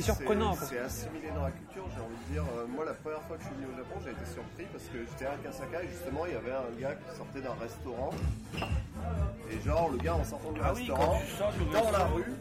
surprenant. 0.01 0.53
C'est 0.53 0.79
assimilé 0.79 1.27
dans 1.36 1.43
la 1.43 1.51
culture, 1.51 1.83
j'ai 1.93 2.01
envie 2.01 2.15
de 2.27 2.33
dire. 2.33 2.43
Euh, 2.57 2.65
moi, 2.67 2.86
la 2.86 2.93
première 2.93 3.21
fois 3.23 3.36
que 3.38 3.43
je 3.43 3.47
suis 3.47 3.55
venu 3.55 3.67
au 3.73 3.77
Japon, 3.77 3.99
j'ai 4.03 4.11
été 4.11 4.25
surpris 4.25 4.65
parce 4.71 4.86
que 4.86 4.97
j'étais 4.99 5.25
à 5.25 5.36
Kasaka 5.43 5.83
et 5.83 5.88
justement, 5.89 6.25
il 6.25 6.33
y 6.33 6.36
avait 6.36 6.51
un 6.53 6.81
gars 6.81 6.95
qui 6.95 7.15
sortait 7.15 7.41
d'un 7.41 7.53
restaurant. 7.61 8.09
Et 9.51 9.63
genre, 9.67 9.89
le 9.91 9.97
gars, 9.97 10.15
en 10.15 10.23
sortant 10.23 10.51
du 10.51 10.61
Ah 10.63 10.71
restaurant, 10.71 11.19
dans 11.73 11.91
la 11.91 12.05
rue, 12.05 12.33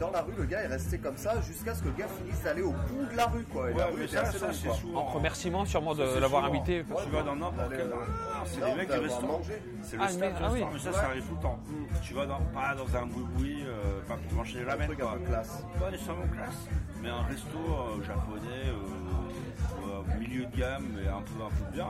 dans 0.00 0.10
la 0.10 0.22
rue, 0.22 0.32
le 0.36 0.44
gars 0.46 0.62
est 0.62 0.66
resté 0.66 0.98
comme 0.98 1.16
ça 1.16 1.40
jusqu'à 1.42 1.74
ce 1.74 1.82
que 1.82 1.88
le 1.88 1.94
gars 1.94 2.08
finisse 2.08 2.42
d'aller 2.42 2.62
au 2.62 2.72
bout 2.72 3.06
de 3.12 3.16
la 3.16 3.26
rue, 3.26 3.44
quoi. 3.44 3.70
Et 3.70 3.74
la 3.74 3.86
Ouais, 3.86 3.92
rue 3.92 3.98
mais 4.00 4.04
était 4.06 4.16
ça, 4.16 4.22
assez 4.22 4.38
ça 4.38 4.46
longue, 4.46 4.54
c'est 4.56 4.66
quoi. 4.68 4.76
souvent. 4.76 5.00
En 5.00 5.04
remerciement 5.04 5.64
sûrement 5.66 5.94
de 5.94 6.18
l'avoir 6.18 6.44
invité. 6.46 6.84
Tu 7.04 7.10
vas 7.10 7.22
dans 7.22 7.36
n'importe 7.36 7.70
quel. 7.70 7.90
Non, 8.14 8.44
c'est 8.46 8.60
les 8.60 8.74
mecs 8.74 8.80
du 8.86 8.86
d'avoir 8.92 9.10
restaurant. 9.10 9.38
mangé. 9.38 9.62
C'est 9.82 9.96
le 9.96 10.02
Ah, 10.02 10.06
du 10.12 10.22
ah 10.22 10.48
oui. 10.52 10.64
mais 10.72 10.78
ça, 10.78 10.92
ça 10.92 11.06
arrive 11.06 11.24
tout 11.26 11.34
le 11.34 11.40
temps. 11.42 11.58
Tu 12.02 12.14
vas 12.14 12.26
dans, 12.26 12.40
pas 12.52 12.74
dans 12.74 12.96
un 12.96 13.06
boui-boui, 13.06 13.64
euh, 13.66 14.00
pas 14.06 14.16
pour 14.16 14.32
manger 14.34 14.60
de 14.60 14.64
la 14.66 14.76
quoi. 14.76 14.86
peu 14.86 15.24
classe. 15.24 15.62
Pas 15.80 15.90
nécessairement 15.90 16.28
classe, 16.28 16.68
mais 17.02 17.08
un 17.08 17.22
resto 17.22 17.58
euh, 17.58 18.02
japonais, 18.02 18.66
euh, 18.66 19.88
euh, 19.88 20.18
milieu 20.18 20.46
de 20.46 20.56
gamme, 20.56 20.86
mais 20.94 21.08
un 21.08 21.22
peu, 21.22 21.42
un 21.42 21.48
peu 21.48 21.72
bien. 21.72 21.88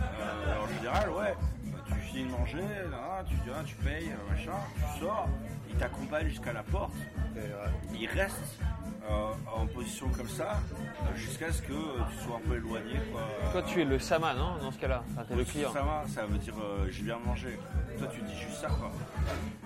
Euh, 0.00 0.62
en 0.64 0.76
général, 0.76 1.10
ouais, 1.10 1.34
tu 1.86 1.94
finis 2.00 2.24
de 2.24 2.30
manger, 2.32 2.62
là, 2.90 3.22
tu, 3.28 3.34
dis, 3.36 3.50
ah, 3.54 3.62
tu 3.64 3.74
payes, 3.76 4.10
machin, 4.28 4.52
tu 4.94 5.00
sors, 5.00 5.28
il 5.70 5.76
t'accompagne 5.76 6.28
jusqu'à 6.28 6.52
la 6.52 6.62
porte, 6.64 6.92
il 7.94 8.06
reste 8.08 8.58
euh, 9.10 9.32
en 9.54 9.66
position 9.66 10.08
comme 10.16 10.28
ça 10.28 10.58
euh, 10.72 11.16
jusqu'à 11.16 11.52
ce 11.52 11.62
que 11.62 11.72
euh, 11.72 12.00
tu 12.10 12.24
sois 12.24 12.36
un 12.36 12.48
peu 12.48 12.56
éloigné. 12.56 12.94
Quoi. 13.12 13.22
Toi, 13.52 13.62
tu 13.62 13.80
es 13.80 13.84
le 13.84 13.98
sama, 13.98 14.34
non 14.34 14.56
Dans 14.60 14.70
ce 14.72 14.78
cas-là, 14.78 15.02
enfin, 15.12 15.24
t'es 15.28 15.34
le 15.34 15.44
client. 15.44 15.72
Ça 15.72 15.82
va, 15.82 16.04
ça 16.08 16.26
veut 16.26 16.38
dire 16.38 16.54
euh, 16.62 16.86
j'ai 16.90 17.02
bien 17.02 17.18
mangé. 17.24 17.58
Toi, 17.98 18.08
tu 18.08 18.20
dis 18.22 18.34
juste 18.36 18.60
ça, 18.60 18.68
quoi. 18.68 18.90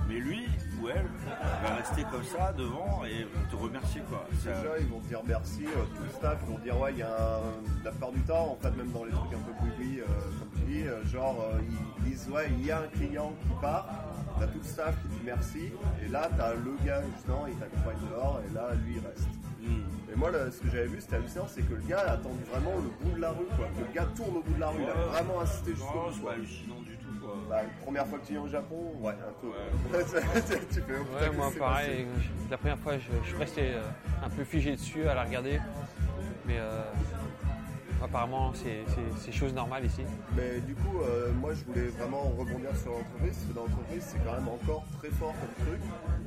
Mais 0.09 0.15
lui 0.21 0.47
ou 0.81 0.89
elle 0.89 1.07
va 1.63 1.75
rester 1.77 2.03
comme 2.11 2.25
ça 2.25 2.53
devant 2.53 3.03
et 3.05 3.27
te 3.51 3.57
remercier, 3.57 4.01
quoi. 4.09 4.27
Ça- 4.43 4.53
Déjà, 4.53 4.79
ils 4.81 4.87
vont 4.87 5.01
te 5.01 5.09
dire 5.09 5.21
merci, 5.27 5.65
euh, 5.67 5.85
tout 5.97 6.03
le 6.03 6.09
staff, 6.11 6.39
ils 6.43 6.49
vont 6.53 6.57
te 6.59 6.63
dire 6.63 6.79
ouais, 6.81 6.93
il 6.93 6.99
y 6.99 7.03
a 7.03 7.09
un... 7.39 7.85
la 7.85 7.91
plupart 7.91 8.13
du 8.13 8.21
temps, 8.23 8.53
en 8.53 8.63
fait, 8.63 8.71
même 8.77 8.91
dans 8.93 9.05
les 9.05 9.13
trucs 9.13 9.33
un 9.35 9.39
peu 9.39 9.53
boui 9.77 10.01
euh, 10.01 10.05
comme 10.39 10.51
tu 10.57 10.73
dis, 10.73 10.83
euh, 10.87 11.05
genre, 11.07 11.37
euh, 11.53 11.59
ils 12.01 12.05
disent 12.11 12.29
ouais, 12.31 12.49
il 12.59 12.65
y 12.67 12.71
a 12.71 12.81
un 12.81 12.87
client 12.89 13.33
qui 13.43 13.55
part, 13.61 13.87
t'as 14.39 14.47
tout 14.47 14.59
le 14.59 14.69
staff 14.69 14.95
qui 15.03 15.09
dit 15.09 15.21
merci, 15.25 15.73
et 16.05 16.09
là, 16.09 16.29
t'as 16.37 16.55
le 16.55 16.77
gars, 16.85 17.03
justement, 17.15 17.47
il 17.47 17.55
t'accompagne 17.57 17.99
dehors, 18.11 18.41
et 18.49 18.55
là, 18.55 18.71
lui, 18.85 18.97
il 18.97 19.07
reste. 19.07 19.29
Hmm. 19.61 20.13
Et 20.13 20.17
moi, 20.17 20.31
ce 20.51 20.61
que 20.61 20.71
j'avais 20.71 20.87
vu, 20.87 21.01
c'était 21.01 21.17
hallucinant, 21.17 21.47
c'est 21.49 21.63
que 21.63 21.75
le 21.75 21.83
gars 21.83 22.01
a 22.01 22.13
attendu 22.13 22.43
vraiment 22.51 22.77
le 22.77 22.91
bout 23.05 23.17
de 23.17 23.21
la 23.21 23.31
rue, 23.31 23.47
quoi. 23.57 23.67
Que 23.77 23.81
le 23.81 23.93
gars 23.95 24.09
tourne 24.17 24.37
au 24.37 24.43
bout 24.43 24.55
de 24.55 24.61
la 24.61 24.69
rue, 24.69 24.83
il 24.83 24.89
a 24.89 24.95
vraiment 24.95 25.41
insisté 25.41 25.73
jusqu'au 25.73 25.93
bout, 25.93 26.13
c'est 26.15 26.23
pas 26.23 26.33
hallucinant 26.33 26.81
du 26.83 26.97
tout, 26.97 27.21
quoi. 27.21 27.35
Bah, 27.49 27.63
première 27.83 28.07
fois 28.07 28.19
que 28.19 28.27
tu 28.27 28.33
viens 28.33 28.43
au 28.43 28.49
Japon, 28.49 28.93
ouais, 29.01 29.13
un 29.13 29.41
peu. 29.41 29.49
Ouais. 29.49 30.05
tu 30.71 30.81
fais, 30.81 30.83
oh, 31.01 31.05
putain, 31.05 31.31
Ouais, 31.31 31.37
moi 31.37 31.51
pareil. 31.59 32.07
La 32.51 32.57
première 32.57 32.79
fois, 32.79 32.99
je, 32.99 33.11
je 33.23 33.29
suis 33.29 33.37
resté 33.37 33.63
euh, 33.75 33.83
un 34.25 34.31
peu 34.31 34.45
figé 34.45 34.73
dessus 34.73 35.07
à 35.07 35.15
la 35.15 35.25
regarder. 35.25 35.61
Mais 36.47 36.59
euh, 36.59 36.83
apparemment, 38.03 38.53
c'est- 38.55 39.33
chose 39.33 39.53
normale 39.55 39.85
ici. 39.85 40.03
Mais 40.37 40.61
du 40.61 40.75
coup, 40.75 41.01
euh, 41.03 41.31
moi 41.33 41.53
je 41.55 41.63
voulais 41.65 41.89
vraiment 41.89 42.23
rebondir 42.39 42.75
sur 42.77 42.93
l'entreprise, 42.93 43.35
parce 43.35 43.45
que 43.47 43.53
dans 43.53 43.63
l'entreprise 43.63 44.03
c'est 44.07 44.19
quand 44.25 44.33
même 44.33 44.49
encore 44.49 44.85
très 44.99 45.11
fort 45.11 45.33
comme 45.35 45.67
truc. 45.67 45.81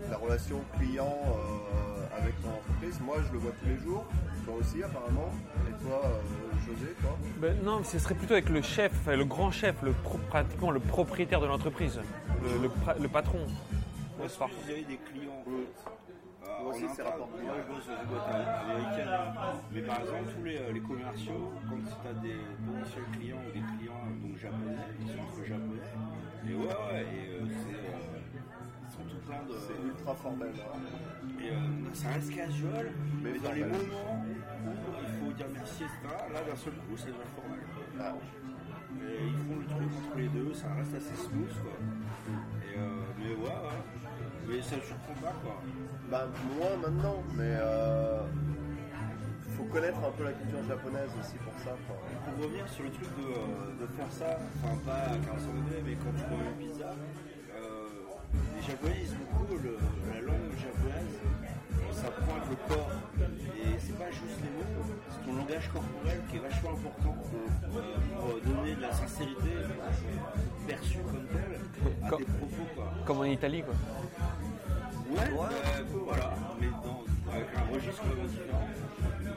La 0.10 0.18
relation 0.18 0.62
client 0.78 1.18
euh, 1.28 2.18
avec 2.22 2.40
ton 2.42 2.50
entreprise, 2.50 3.00
moi 3.04 3.18
je 3.28 3.34
le 3.34 3.40
vois 3.40 3.52
tous 3.60 3.68
les 3.70 3.78
jours, 3.78 4.06
toi 4.46 4.56
aussi 4.60 4.84
apparemment, 4.84 5.30
et 5.70 5.84
toi 5.84 6.02
euh, 6.06 6.20
José, 6.66 6.94
toi? 7.02 7.18
Ben, 7.40 7.58
non, 7.64 7.84
ce 7.84 7.98
serait 8.00 8.16
plutôt 8.16 8.34
avec 8.34 8.50
le 8.50 8.62
chef, 8.62 8.94
le 9.08 9.26
grand 9.26 9.52
chef, 9.52 9.76
le 9.82 9.92
pro- 9.92 10.20
pratiquement 10.30 10.72
le 10.72 10.80
propriétaire 10.80 11.42
de 11.42 11.48
l'entreprise, 11.48 12.00
le, 12.44 12.70
le 13.02 13.08
patron. 13.08 13.40
Des 14.68 15.00
clients, 15.12 15.44
Moi 16.62 16.72
aussi, 16.72 16.86
en 16.86 16.94
c'est 16.94 17.02
interne, 17.02 17.12
rapport 17.12 17.30
Moi, 17.44 17.54
je 17.58 17.74
bosse. 17.74 17.90
Mais 19.72 19.82
par 19.82 20.00
exemple, 20.02 20.24
tous 20.36 20.44
les, 20.44 20.58
euh, 20.58 20.72
les 20.74 20.80
commerciaux, 20.82 21.52
quand 21.70 21.78
tu 21.78 22.08
as 22.08 22.14
des 22.22 22.38
potentiels 22.66 23.04
clients 23.14 23.42
ou 23.48 23.52
des 23.52 23.66
clients 23.78 24.06
donc 24.22 24.38
japonais, 24.38 24.78
ils 25.00 25.08
sont 25.08 25.22
entre 25.22 25.44
japonais. 25.46 25.90
Et 26.48 26.54
ouais, 26.54 26.66
ouais, 26.66 27.02
et 27.02 27.30
euh, 27.30 27.46
c'est, 27.50 27.76
euh, 27.76 28.20
ils 28.86 28.92
sont 28.94 29.04
tout 29.10 29.22
pleins 29.26 29.44
de. 29.48 29.54
C'est 29.58 29.80
ultra 29.88 30.14
formel. 30.16 30.54
hein. 30.58 30.80
Et 31.42 31.50
euh, 31.50 31.94
ça 31.94 32.10
reste 32.10 32.36
casual, 32.36 32.92
mais, 33.24 33.40
dans 33.40 33.52
les 33.52 33.64
moments 33.64 34.26
où 34.26 34.70
il 35.02 35.26
faut 35.26 35.34
dire 35.34 35.48
merci, 35.54 35.84
etc., 35.84 36.16
là 36.34 36.42
d'un 36.42 36.56
seul 36.56 36.74
coup, 36.74 36.98
ça 36.98 37.06
devient 37.08 37.32
formel. 37.36 37.60
Ah. 38.00 38.14
Et 39.02 39.26
ils 39.28 39.38
font 39.38 39.58
le 39.60 39.66
truc 39.66 39.90
entre 40.06 40.18
les 40.18 40.28
deux, 40.28 40.54
ça 40.54 40.68
reste 40.76 40.94
assez 40.94 41.16
smooth, 41.16 41.50
quoi. 41.64 41.74
Et 42.62 42.78
mais 43.18 43.34
ouais, 43.36 43.42
ouais. 43.42 43.82
Mais 44.48 44.62
ça 44.62 44.76
ne 44.76 44.82
surprend 44.82 45.14
pas, 45.22 45.34
quoi. 45.44 45.62
Bah 46.12 46.28
moins 46.60 46.76
maintenant, 46.76 47.24
mais 47.36 47.56
euh, 47.56 48.20
faut 49.56 49.64
connaître 49.64 49.98
un 50.00 50.12
peu 50.12 50.26
la 50.26 50.34
culture 50.34 50.60
japonaise 50.68 51.10
aussi 51.20 51.36
pour 51.38 51.54
ça. 51.64 51.72
Quoi. 51.88 51.96
Pour 52.26 52.44
revenir 52.44 52.68
sur 52.68 52.84
le 52.84 52.92
truc 52.92 53.08
de, 53.18 53.32
euh, 53.32 53.80
de 53.80 53.88
faire 53.96 54.12
ça, 54.12 54.38
enfin 54.60 54.76
pas 54.86 55.08
à 55.08 55.16
45 55.16 55.56
degrés, 55.56 55.82
mais 55.86 55.96
quand 55.96 56.12
tu 56.12 56.24
prends 56.28 56.44
une 56.44 56.68
pizza, 56.68 56.92
euh, 56.92 57.88
les 58.58 58.62
japonais 58.62 59.00
disent 59.00 59.16
beaucoup 59.24 59.56
le- 59.56 59.80
la 60.14 60.20
langue 60.20 60.52
japonaise, 60.60 61.16
ça 61.94 62.08
prend 62.12 62.36
avec 62.36 62.50
le 62.50 62.76
corps. 62.76 62.92
Et 63.64 63.80
c'est 63.80 63.98
pas 63.98 64.12
juste 64.12 64.40
les 64.44 64.52
mots, 64.52 64.84
c'est 65.10 65.26
ton 65.26 65.36
langage 65.38 65.70
corporel 65.72 66.20
qui 66.30 66.36
est 66.36 66.40
vachement 66.40 66.72
important 66.72 67.16
pour 67.24 68.54
donner 68.54 68.76
de 68.76 68.82
la 68.82 68.92
sincérité 68.92 69.52
perçue 70.68 70.98
comme 71.08 71.26
telle 71.32 71.62
à 72.04 72.10
Comme- 72.10 72.20
tes 72.20 72.26
propos. 72.26 72.68
Quoi. 72.76 72.92
Comme 73.06 73.20
en 73.20 73.24
Italie, 73.26 73.64
quoi. 73.64 73.76
Ouais, 75.12 75.18
euh, 75.20 75.84
voilà, 76.06 76.34
mais 76.60 76.68
dans, 76.68 77.04
avec 77.30 77.48
un 77.58 77.74
registre 77.74 78.04
différent. 78.06 78.68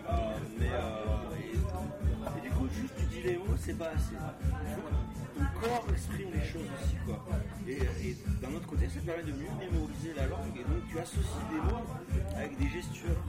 Euh, 0.09 0.39
mais 0.57 0.69
euh, 0.71 2.37
et, 2.37 2.41
du 2.49 2.51
coup, 2.55 2.69
juste 2.73 2.95
tu 2.97 3.07
dis 3.07 3.23
les 3.23 3.37
mots, 3.37 3.57
c'est 3.59 3.77
pas 3.77 3.89
assez. 3.89 4.15
Ton 4.15 5.61
corps 5.61 5.85
exprime 5.91 6.29
les 6.33 6.45
choses 6.47 6.71
aussi, 6.81 6.95
quoi. 7.05 7.27
Et, 7.67 8.17
d'un 8.41 8.55
autre 8.55 8.69
côté, 8.69 8.89
ça 8.89 9.01
permet 9.05 9.25
de 9.25 9.33
mieux 9.33 9.51
mémoriser 9.59 10.15
la 10.15 10.27
langue, 10.27 10.55
et 10.55 10.63
donc 10.63 10.89
tu 10.89 10.97
associes 10.97 11.49
des 11.51 11.61
mots 11.61 11.83
avec 12.37 12.57
des 12.57 12.69
gestures. 12.69 13.25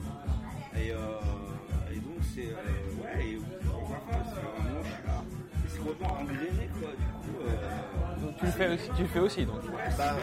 Et, 0.76 0.92
euh, 0.92 1.18
et 1.90 1.96
donc 1.96 2.18
c'est 2.32 2.46
ouais, 2.46 3.26
et 3.26 3.38
enfin, 3.74 4.22
c'est 4.22 4.38
un 4.38 4.62
moment, 4.62 4.82
je 4.84 4.88
suis 4.88 5.04
là, 5.04 5.24
c'est 5.66 5.78
complètement 5.78 6.20
engrainé, 6.20 6.70
quoi. 6.78 6.90
Du 6.94 7.32
coup, 7.32 7.42
tu 8.38 8.44
le 8.46 8.50
fais 8.52 8.68
aussi, 8.74 8.90
tu 8.96 9.02
le 9.02 9.08
fais 9.08 9.18
aussi 9.20 9.46
donc. 9.46 9.60
Bah, 9.98 10.14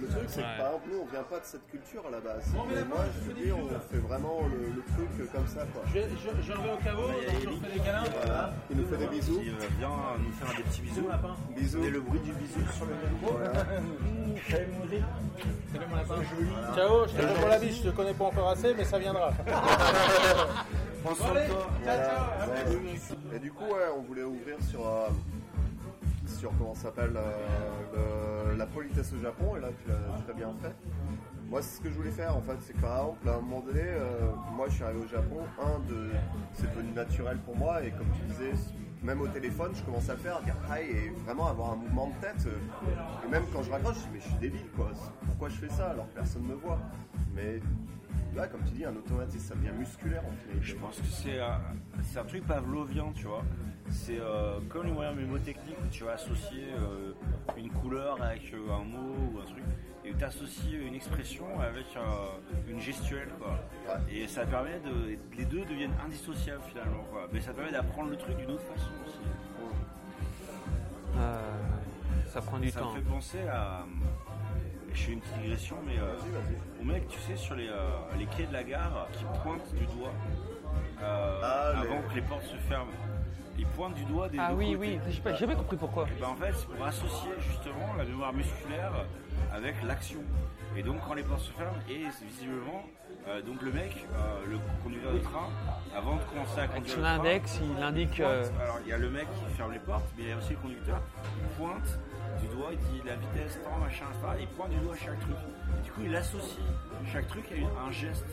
le 0.00 0.06
truc, 0.08 0.22
c'est 0.28 0.40
Ouais. 0.40 0.46
que 0.56 0.58
par 0.58 0.66
exemple, 0.68 0.88
nous, 0.92 0.98
on 1.00 1.06
vient 1.10 1.22
pas 1.22 1.38
de 1.40 1.44
cette 1.44 1.66
culture 1.70 2.02
à 2.06 2.10
la 2.10 2.20
base. 2.20 2.44
Mais 2.68 2.84
moi, 2.84 2.98
je 3.14 3.20
vous 3.24 3.32
dis, 3.40 3.52
on 3.52 3.68
fait 3.92 3.98
vraiment 3.98 4.40
le, 4.50 4.74
le 4.74 4.82
truc 4.82 5.32
comme 5.32 5.46
ça, 5.46 5.60
quoi. 5.72 5.82
Je, 5.94 6.00
je, 6.00 6.42
je 6.42 6.52
vais 6.52 6.72
au 6.72 6.76
caveau, 6.84 7.08
je 7.22 7.48
fais 7.66 7.74
des 7.74 7.80
câlins. 7.80 8.04
Voilà. 8.24 8.52
Il 8.70 8.76
nous 8.78 8.86
fait 8.86 8.96
des 8.96 9.06
bisous. 9.06 9.40
Qui 9.40 9.50
euh, 9.50 9.54
vient 9.78 9.90
nous 10.18 10.32
faire 10.32 10.56
des 10.56 10.62
petits 10.64 10.80
bisous. 10.82 11.08
Bisous. 11.56 11.84
Et 11.84 11.90
le 11.90 12.00
bruit 12.00 12.20
du 12.20 12.32
bisou 12.32 12.60
sur 12.72 12.86
le 12.86 12.94
micro. 12.94 13.38
Ciao, 16.74 17.06
je 17.06 17.12
te 17.12 17.22
fais 17.26 17.34
pour 17.40 17.48
la 17.48 17.58
biche, 17.58 17.82
je 17.82 17.88
te 17.90 17.94
connais 17.96 18.14
pas 18.14 18.24
encore 18.24 18.50
assez, 18.50 18.74
mais 18.74 18.84
ça 18.84 18.98
viendra. 18.98 19.30
Prends 21.04 21.14
soin 21.14 21.34
de 21.34 21.48
toi. 21.48 21.66
Ouais. 21.84 23.36
Et 23.36 23.38
du 23.38 23.52
coup, 23.52 23.64
ouais, 23.64 23.88
on 23.96 24.02
voulait 24.02 24.22
ouvrir 24.22 24.56
sur, 24.70 24.86
euh, 24.86 25.08
sur 26.34 26.50
comment 26.58 26.74
s'appelle, 26.74 27.16
euh, 27.16 28.56
la 28.56 28.66
politesse 28.66 29.12
au 29.12 29.20
Japon, 29.22 29.56
et 29.56 29.60
là, 29.60 29.68
tu 29.82 29.88
l'as 29.88 30.22
très 30.24 30.34
bien 30.34 30.52
fait. 30.60 30.74
Moi, 31.48 31.62
c'est 31.62 31.76
ce 31.76 31.80
que 31.82 31.88
je 31.90 31.94
voulais 31.94 32.10
faire, 32.10 32.36
en 32.36 32.40
fait, 32.40 32.56
c'est 32.60 32.72
que 32.72 32.80
par 32.80 32.96
exemple, 32.98 33.28
à 33.28 33.32
un 33.34 33.40
moment 33.40 33.60
donné, 33.60 33.82
euh, 33.84 34.32
moi, 34.52 34.66
je 34.68 34.74
suis 34.74 34.84
arrivé 34.84 35.00
au 35.04 35.08
Japon, 35.08 35.40
un, 35.60 35.78
de, 35.88 36.10
c'est 36.54 36.70
devenu 36.74 36.92
naturel 36.92 37.38
pour 37.38 37.56
moi, 37.56 37.82
et 37.84 37.90
comme 37.90 38.08
tu 38.18 38.22
disais, 38.32 38.52
même 39.02 39.20
au 39.20 39.28
téléphone, 39.28 39.72
je 39.74 39.82
commence 39.82 40.08
à 40.08 40.16
faire, 40.16 40.40
dire 40.42 40.56
hi, 40.70 40.82
et 40.82 41.10
vraiment 41.24 41.48
avoir 41.48 41.72
un 41.72 41.76
mouvement 41.76 42.08
de 42.08 42.26
tête. 42.26 42.46
euh, 42.46 43.26
et 43.26 43.30
même 43.30 43.44
quand 43.52 43.62
je 43.62 43.70
raccroche, 43.70 43.96
je 43.96 44.00
dis, 44.00 44.08
mais 44.14 44.20
je 44.20 44.28
suis 44.28 44.38
débile, 44.38 44.68
quoi. 44.74 44.90
Pourquoi 45.26 45.48
je 45.50 45.56
fais 45.56 45.68
ça 45.68 45.90
alors 45.90 46.06
personne 46.06 46.42
ne 46.42 46.48
me 46.48 46.54
voit? 46.54 46.78
Mais 47.34 47.60
là, 48.34 48.48
comme 48.48 48.62
tu 48.64 48.72
dis, 48.72 48.84
un 48.84 48.96
automatisme, 48.96 49.46
ça 49.46 49.54
devient 49.54 49.76
musculaire, 49.78 50.22
en 50.26 50.32
finalité. 50.32 50.66
Je 50.66 50.74
pense 50.76 50.96
que 50.96 51.06
c'est 51.06 51.38
un, 51.38 51.60
c'est 52.02 52.18
un 52.18 52.24
truc 52.24 52.46
pavlovien, 52.46 53.12
tu 53.14 53.26
vois. 53.26 53.42
C'est 53.90 54.18
euh, 54.18 54.58
comme 54.68 54.86
les 54.86 54.92
moyens 54.92 55.16
mnémotechniques 55.16 55.76
où 55.84 55.88
tu 55.90 56.04
vas 56.04 56.12
associer 56.12 56.64
euh, 56.78 57.12
une 57.56 57.70
couleur 57.70 58.20
avec 58.22 58.42
euh, 58.52 58.72
un 58.72 58.84
mot 58.84 59.14
ou 59.34 59.38
un 59.38 59.44
truc, 59.44 59.62
et 60.04 60.12
tu 60.12 60.24
associes 60.24 60.74
une 60.86 60.94
expression 60.94 61.46
avec 61.60 61.86
euh, 61.96 62.00
une 62.68 62.80
gestuelle, 62.80 63.28
quoi. 63.40 63.58
Et 64.10 64.26
ça 64.26 64.44
permet 64.46 64.80
de. 64.80 65.16
Les 65.36 65.44
deux 65.44 65.64
deviennent 65.64 65.94
indissociables 66.04 66.62
finalement, 66.68 67.04
quoi. 67.10 67.28
Mais 67.32 67.40
ça 67.40 67.52
permet 67.52 67.72
d'apprendre 67.72 68.10
le 68.10 68.16
truc 68.16 68.36
d'une 68.36 68.50
autre 68.50 68.62
façon 68.64 68.90
aussi. 69.06 69.18
Euh, 71.16 71.38
ça 72.28 72.40
prend 72.40 72.58
du 72.58 72.70
ça 72.70 72.80
temps. 72.80 72.90
me 72.92 72.96
fait 72.96 73.08
penser 73.08 73.48
à. 73.48 73.84
Je 74.92 75.02
fais 75.02 75.12
une 75.12 75.20
petite 75.20 75.42
digression, 75.42 75.76
mais 75.86 75.98
euh, 75.98 76.14
au 76.80 76.84
mec, 76.84 77.08
tu 77.08 77.18
sais, 77.20 77.36
sur 77.36 77.54
les, 77.56 77.68
euh, 77.68 77.88
les 78.18 78.26
quais 78.26 78.46
de 78.46 78.52
la 78.52 78.62
gare 78.62 79.08
qui 79.12 79.24
pointent 79.42 79.74
du 79.74 79.84
doigt 79.86 80.12
euh, 81.02 81.40
Ah, 81.42 81.72
les- 81.82 81.88
avant 81.88 82.00
que 82.08 82.14
les 82.14 82.22
portes 82.22 82.44
se 82.44 82.56
ferment. 82.56 82.92
Ils 83.58 83.66
pointent 83.66 83.94
du 83.94 84.04
doigt 84.04 84.28
des 84.28 84.38
Ah 84.38 84.50
deux 84.50 84.56
oui, 84.56 84.64
côtés. 84.74 84.76
oui, 84.78 85.00
j'ai 85.10 85.20
pas- 85.20 85.32
j'ai 85.32 85.38
jamais 85.40 85.54
compris 85.54 85.76
pourquoi. 85.76 86.06
Et 86.08 86.20
ben, 86.20 86.28
en 86.28 86.34
fait, 86.34 86.52
c'est 86.54 86.66
pour 86.68 86.84
associer 86.84 87.30
justement 87.48 87.94
la 87.96 88.04
mémoire 88.04 88.32
musculaire 88.32 88.92
avec 89.52 89.82
l'action. 89.84 90.20
Et 90.76 90.82
donc, 90.82 90.96
quand 91.06 91.14
les 91.14 91.22
portes 91.22 91.40
se 91.42 91.52
ferment, 91.52 91.76
et 91.88 92.02
c'est 92.18 92.24
visiblement, 92.24 92.82
euh, 93.28 93.40
donc 93.42 93.62
le 93.62 93.70
mec, 93.72 94.04
euh, 94.12 94.44
le 94.50 94.58
conducteur 94.82 95.12
de 95.12 95.18
train, 95.18 95.48
avant 95.96 96.16
de 96.16 96.22
commencer 96.24 96.60
à 96.60 96.66
conduire 96.66 96.90
son 96.94 96.96
le 96.98 97.02
train, 97.04 97.14
index, 97.20 97.60
il 97.78 97.82
indique. 97.82 98.20
euh. 98.20 98.44
Alors, 98.60 98.78
il 98.84 98.88
y 98.88 98.92
a 98.92 98.98
le 98.98 99.08
mec 99.10 99.26
qui 99.32 99.54
ferme 99.54 99.72
les 99.72 99.78
portes, 99.78 100.04
mais 100.16 100.24
il 100.24 100.28
y 100.30 100.32
a 100.32 100.36
aussi 100.36 100.50
le 100.50 100.56
conducteur 100.58 101.00
qui 101.22 101.56
pointe 101.56 101.98
du 102.40 102.46
doigt, 102.48 102.70
il 102.72 102.78
dit 102.78 103.02
la 103.06 103.16
vitesse, 103.16 103.58
temps, 103.62 103.78
machin, 103.78 104.06
etc. 104.12 104.26
Il 104.40 104.48
pointe 104.48 104.70
du 104.70 104.78
doigt 104.78 104.96
chaque 104.96 105.20
truc. 105.20 105.36
Et 105.78 105.82
du 105.84 105.90
coup, 105.92 106.00
il 106.04 106.14
associe 106.16 106.60
chaque 107.12 107.26
truc 107.28 107.44
à 107.52 107.86
un 107.86 107.90
geste. 107.92 108.26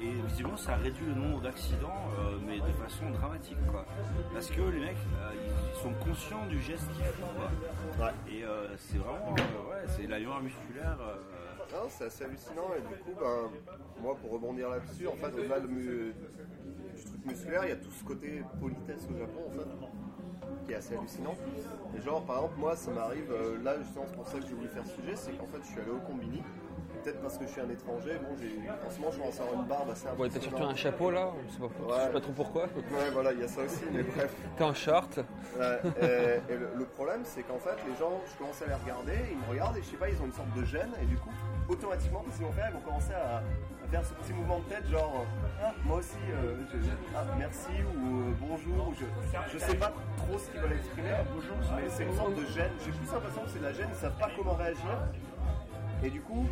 Et 0.00 0.10
visiblement, 0.26 0.56
ça 0.56 0.76
réduit 0.76 1.06
le 1.06 1.14
nombre 1.14 1.40
d'accidents, 1.40 2.08
euh, 2.18 2.36
mais 2.46 2.58
de 2.58 2.72
façon 2.82 3.10
dramatique, 3.10 3.56
quoi. 3.70 3.84
Parce 4.32 4.50
que 4.50 4.60
les 4.60 4.80
mecs, 4.80 4.96
euh, 5.20 5.32
ils 5.72 5.80
sont 5.82 5.92
conscients 6.04 6.46
du 6.46 6.60
geste 6.60 6.86
qu'ils 6.92 7.04
font, 7.04 7.26
quoi. 7.36 8.06
Ouais. 8.06 8.12
Et 8.30 8.44
euh, 8.44 8.68
c'est 8.76 8.98
vraiment, 8.98 9.34
euh, 9.38 9.70
ouais, 9.70 9.84
c'est 9.88 10.06
la 10.06 10.18
mémoire 10.18 10.42
musculaire. 10.42 10.98
euh, 11.00 11.16
Non, 11.72 11.88
c'est 11.88 12.04
assez 12.06 12.24
hallucinant 12.24 12.68
et 12.76 12.80
du 12.82 13.00
coup, 13.02 13.18
ben, 13.18 13.50
moi 14.02 14.14
pour 14.20 14.32
rebondir 14.32 14.68
là-dessus, 14.70 15.06
en 15.08 15.16
fait, 15.16 15.32
au-delà 15.32 15.60
du 15.60 16.12
truc 17.06 17.24
musculaire, 17.26 17.64
il 17.64 17.68
y 17.70 17.72
a 17.72 17.76
tout 17.76 17.90
ce 17.90 18.04
côté 18.04 18.42
politesse 18.60 19.06
au 19.12 19.18
Japon, 19.18 19.40
en 19.48 19.50
fait, 19.52 19.68
qui 20.64 20.72
est 20.72 20.76
assez 20.76 20.96
hallucinant. 20.96 21.34
Et 21.96 22.00
genre, 22.02 22.22
par 22.22 22.36
exemple, 22.36 22.54
moi, 22.58 22.76
ça 22.76 22.90
m'arrive, 22.90 23.30
euh, 23.32 23.62
là, 23.62 23.74
justement, 23.82 24.04
c'est 24.08 24.16
pour 24.16 24.26
ça 24.28 24.38
que 24.38 24.46
j'ai 24.46 24.54
voulu 24.54 24.68
faire 24.68 24.84
ce 24.86 24.94
sujet, 25.00 25.14
c'est 25.16 25.32
qu'en 25.32 25.46
fait, 25.46 25.58
je 25.62 25.68
suis 25.68 25.80
allé 25.80 25.90
au 25.90 25.98
Combini. 25.98 26.42
Peut-être 27.02 27.20
parce 27.20 27.36
que 27.36 27.44
je 27.44 27.50
suis 27.50 27.60
un 27.60 27.68
étranger, 27.68 28.12
bon, 28.22 28.34
j'ai, 28.40 28.56
en 28.70 28.90
ce 28.90 28.98
moment, 28.98 29.12
je 29.12 29.18
commence 29.18 29.38
à 29.38 29.42
avoir 29.42 29.60
une 29.60 29.68
barbe 29.68 29.90
assez 29.90 30.06
Ouais, 30.16 30.28
t'as 30.30 30.40
surtout 30.40 30.62
un 30.62 30.74
chapeau 30.74 31.10
là, 31.10 31.32
je 31.48 31.52
sais 31.52 31.58
pas, 31.58 31.68
je 31.68 32.04
sais 32.06 32.12
pas 32.12 32.20
trop 32.20 32.32
pourquoi. 32.32 32.62
Ouais, 32.64 33.10
voilà, 33.12 33.32
il 33.34 33.40
y 33.40 33.44
a 33.44 33.48
ça 33.48 33.60
aussi, 33.62 33.82
mais 33.92 34.02
bref. 34.04 34.34
T'es 34.56 34.64
en 34.64 34.72
short. 34.72 35.18
Ouais, 35.18 35.80
et, 36.00 36.52
et 36.52 36.56
le, 36.56 36.68
le 36.78 36.84
problème, 36.86 37.20
c'est 37.24 37.42
qu'en 37.42 37.58
fait, 37.58 37.76
les 37.86 37.94
gens, 37.96 38.22
je 38.32 38.38
commence 38.38 38.62
à 38.62 38.66
les 38.68 38.74
regarder, 38.74 39.18
ils 39.30 39.36
me 39.36 39.50
regardent 39.50 39.76
et 39.76 39.82
je 39.82 39.88
sais 39.88 39.96
pas, 39.98 40.08
ils 40.08 40.18
ont 40.22 40.24
une 40.24 40.32
sorte 40.32 40.52
de 40.56 40.64
gêne, 40.64 40.92
et 41.02 41.04
du 41.04 41.16
coup, 41.16 41.28
automatiquement, 41.68 42.20
qu'est-ce 42.24 42.38
qu'ils 42.38 42.46
vont 42.46 42.52
faire 42.52 42.68
Ils 42.70 42.74
vont 42.74 42.80
commencer 42.88 43.12
à 43.12 43.42
faire 43.94 44.04
ce 44.04 44.14
petit 44.14 44.32
mouvement 44.32 44.58
de 44.58 44.64
tête, 44.64 44.88
genre, 44.90 45.12
euh, 45.22 45.56
ah, 45.62 45.72
moi 45.84 45.98
aussi, 45.98 46.18
euh, 46.32 46.56
je- 46.72 46.90
ah, 47.14 47.22
merci 47.38 47.70
ou 47.94 48.08
euh, 48.08 48.32
bonjour, 48.40 48.88
ou 48.88 48.94
je, 48.94 49.04
je 49.52 49.58
sais 49.58 49.76
pas 49.76 49.92
trop 50.16 50.36
ce 50.36 50.50
qu'ils 50.50 50.60
veulent 50.60 50.72
exprimer, 50.72 51.10
mais 51.76 51.88
c'est 51.88 52.02
une 52.02 52.16
sorte 52.16 52.34
de 52.34 52.44
gêne. 52.46 52.72
J'ai 52.84 52.90
plus 52.90 53.12
l'impression 53.12 53.42
que 53.42 53.50
c'est 53.50 53.58
de 53.60 53.64
la 53.64 53.72
gêne, 53.72 53.86
ils 53.92 53.96
savent 53.96 54.18
pas 54.18 54.30
comment 54.36 54.54
réagir, 54.54 54.98
et 56.02 56.10
du 56.10 56.20
coup, 56.22 56.44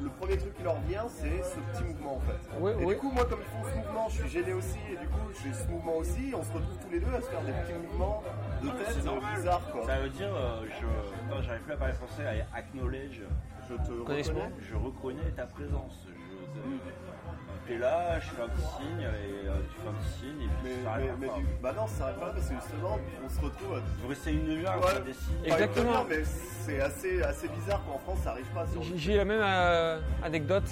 le 0.00 0.08
premier 0.08 0.38
truc 0.38 0.54
qui 0.54 0.62
leur 0.62 0.80
vient, 0.88 1.04
c'est 1.08 1.42
ce 1.42 1.58
petit 1.60 1.84
mouvement 1.84 2.16
en 2.16 2.20
fait. 2.20 2.40
Oui, 2.58 2.72
et 2.80 2.84
oui. 2.86 2.94
du 2.94 3.00
coup, 3.00 3.10
moi, 3.10 3.26
comme 3.26 3.40
ils 3.40 3.52
font 3.52 3.68
ce 3.70 3.76
mouvement, 3.76 4.08
je 4.08 4.20
suis 4.22 4.28
gêné 4.30 4.52
aussi, 4.54 4.78
et 4.90 4.96
du 4.96 5.08
coup, 5.08 5.28
j'ai 5.44 5.52
ce 5.52 5.68
mouvement 5.68 5.96
aussi, 5.96 6.32
on 6.34 6.42
se 6.42 6.52
retrouve 6.54 6.78
tous 6.80 6.90
les 6.90 7.00
deux 7.00 7.12
à 7.14 7.20
se 7.20 7.26
faire 7.28 7.42
des 7.42 7.52
petits 7.52 7.74
mouvements 7.74 8.22
de 8.62 8.68
tête 8.70 8.86
c'est 8.88 9.00
euh, 9.00 9.12
normal. 9.12 9.36
bizarres 9.36 9.70
quoi. 9.72 9.84
Ça 9.84 9.98
veut 9.98 10.08
dire, 10.08 10.34
euh, 10.34 10.64
je, 10.80 10.86
non, 11.34 11.42
j'arrive 11.42 11.62
plus 11.62 11.72
à 11.74 11.76
parler 11.76 11.92
français, 11.94 12.24
à 12.26 12.56
acknowledge. 12.56 13.20
Je 13.68 13.74
te 13.74 13.90
reconnais. 13.92 14.22
Je 14.60 14.74
reconnais 14.76 15.30
ta 15.36 15.44
présence. 15.44 16.07
T'es 17.66 17.76
là, 17.76 18.18
je 18.18 18.26
fais 18.30 18.42
un 18.42 18.48
petit 18.48 18.62
signe, 18.62 19.00
et 19.02 19.46
euh, 19.48 19.56
tu 19.68 19.80
fais 19.82 19.88
un 19.88 19.92
petit 19.92 20.18
signe, 20.20 20.42
et 20.42 20.48
puis 20.48 20.56
Mais, 20.64 20.70
ça 20.70 20.78
mais, 20.84 20.88
arrive 20.88 21.12
mais 21.20 21.26
pas. 21.26 21.34
du, 21.34 21.44
bah 21.62 21.72
non, 21.76 21.86
ça 21.86 22.04
arrive 22.04 22.16
pas 22.18 22.30
parce 22.30 22.48
que 22.48 22.54
justement, 22.54 22.98
on 23.22 23.28
se 23.28 23.40
retrouve 23.42 23.74
à 23.76 23.80
Vous 24.00 24.08
restez 24.08 24.32
une 24.32 24.44
demi-heure 24.46 24.72
à 24.72 24.78
Ouais. 24.78 25.00
des 25.04 25.12
signes. 25.12 25.34
Pas 25.42 25.48
Exactement. 25.48 26.06
mais 26.08 26.24
c'est 26.24 26.80
assez, 26.80 27.22
assez 27.22 27.48
bizarre 27.48 27.82
qu'en 27.84 27.98
France 27.98 28.20
ça 28.24 28.30
arrive 28.30 28.46
pas 28.54 28.66
sur 28.66 28.82
J'ai- 28.82 28.96
J'ai 28.96 29.16
la 29.16 29.24
même 29.26 29.42
euh, 29.42 30.00
anecdote. 30.22 30.64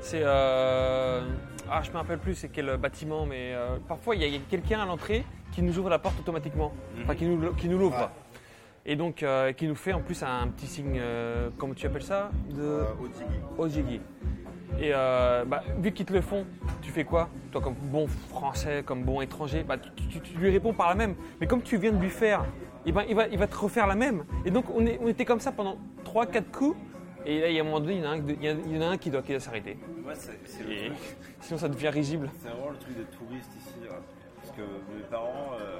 C'est. 0.00 0.20
euh, 0.22 1.22
ah, 1.68 1.82
je 1.82 1.90
me 1.90 1.96
rappelle 1.96 2.18
plus 2.18 2.36
c'est 2.36 2.48
quel 2.48 2.76
bâtiment, 2.76 3.26
mais 3.26 3.52
euh, 3.52 3.78
parfois 3.88 4.14
il 4.14 4.20
y 4.22 4.24
a, 4.24 4.28
il 4.28 4.34
y 4.34 4.36
a 4.36 4.40
quelqu'un 4.48 4.78
à 4.80 4.86
l'entrée 4.86 5.24
qui 5.50 5.62
nous 5.62 5.76
ouvre 5.80 5.90
la 5.90 5.98
porte 5.98 6.20
automatiquement. 6.20 6.72
Enfin, 7.02 7.16
qui 7.16 7.24
nous, 7.24 7.52
qui 7.54 7.68
nous 7.68 7.78
l'ouvre. 7.78 7.98
Ouais. 7.98 8.08
Et 8.88 8.94
donc, 8.94 9.24
euh, 9.24 9.52
qui 9.52 9.66
nous 9.66 9.74
fait 9.74 9.92
en 9.92 10.00
plus 10.00 10.22
un 10.22 10.46
petit 10.46 10.68
signe, 10.68 10.96
euh, 11.00 11.50
comment 11.58 11.74
tu 11.74 11.86
appelles 11.88 12.04
ça? 12.04 12.30
De 12.50 12.62
euh, 12.62 12.84
au 13.02 13.08
Tigui. 13.08 13.34
Ojigi. 13.58 14.00
Et 14.80 14.90
euh, 14.94 15.44
bah, 15.46 15.62
vu 15.78 15.92
qu'ils 15.92 16.06
te 16.06 16.12
le 16.12 16.20
font, 16.20 16.44
tu 16.82 16.90
fais 16.90 17.04
quoi? 17.04 17.28
Toi, 17.52 17.60
comme 17.60 17.74
bon 17.74 18.06
français, 18.06 18.82
comme 18.84 19.02
bon 19.04 19.20
étranger, 19.20 19.62
bah, 19.64 19.78
tu, 19.78 19.90
tu- 20.08 20.20
tu 20.20 20.38
lui 20.38 20.50
réponds 20.50 20.72
par 20.74 20.88
la 20.88 20.94
même. 20.94 21.14
Mais 21.40 21.46
comme 21.46 21.62
tu 21.62 21.76
viens 21.78 21.92
de 21.92 22.00
lui 22.00 22.10
faire, 22.10 22.44
eh 22.84 22.92
ben, 22.92 23.04
il, 23.08 23.14
va, 23.14 23.26
il 23.28 23.38
va 23.38 23.46
te 23.46 23.56
refaire 23.56 23.86
la 23.86 23.94
même. 23.94 24.24
Et 24.44 24.50
donc, 24.50 24.66
on, 24.74 24.84
est- 24.86 24.98
on 25.02 25.08
était 25.08 25.24
comme 25.24 25.40
ça 25.40 25.52
pendant 25.52 25.78
3-4 26.04 26.44
coups. 26.50 26.76
Et 27.24 27.40
là, 27.40 27.48
il 27.48 27.54
y 27.56 27.58
a 27.58 27.62
un 27.62 27.64
moment 27.64 27.80
donné, 27.80 27.94
il 27.94 28.02
y 28.02 28.06
en 28.06 28.10
a 28.10 28.14
un, 28.14 28.18
il 28.18 28.44
y 28.44 28.50
en 28.50 28.54
a- 28.56 28.60
il 28.66 28.76
y 28.76 28.78
en 28.78 28.82
a 28.82 28.86
un 28.92 28.98
qui 28.98 29.10
doit, 29.10 29.22
qui 29.22 29.32
doit 29.32 29.40
s'arrêter. 29.40 29.78
Ouais, 30.06 30.14
c'est, 30.14 30.38
c'est 30.44 30.62
le 30.62 30.72
Et 30.72 30.76
truc. 30.86 31.16
sinon, 31.40 31.58
ça 31.58 31.68
devient 31.68 31.88
risible. 31.88 32.30
C'est 32.40 32.48
vraiment 32.50 32.70
le 32.70 32.76
truc 32.78 32.96
de 32.96 33.02
touriste 33.04 33.50
ici. 33.58 33.74
là. 33.88 33.96
Parce 34.36 34.50
que 34.56 34.62
mes 34.62 35.02
parents, 35.10 35.52
euh, 35.60 35.78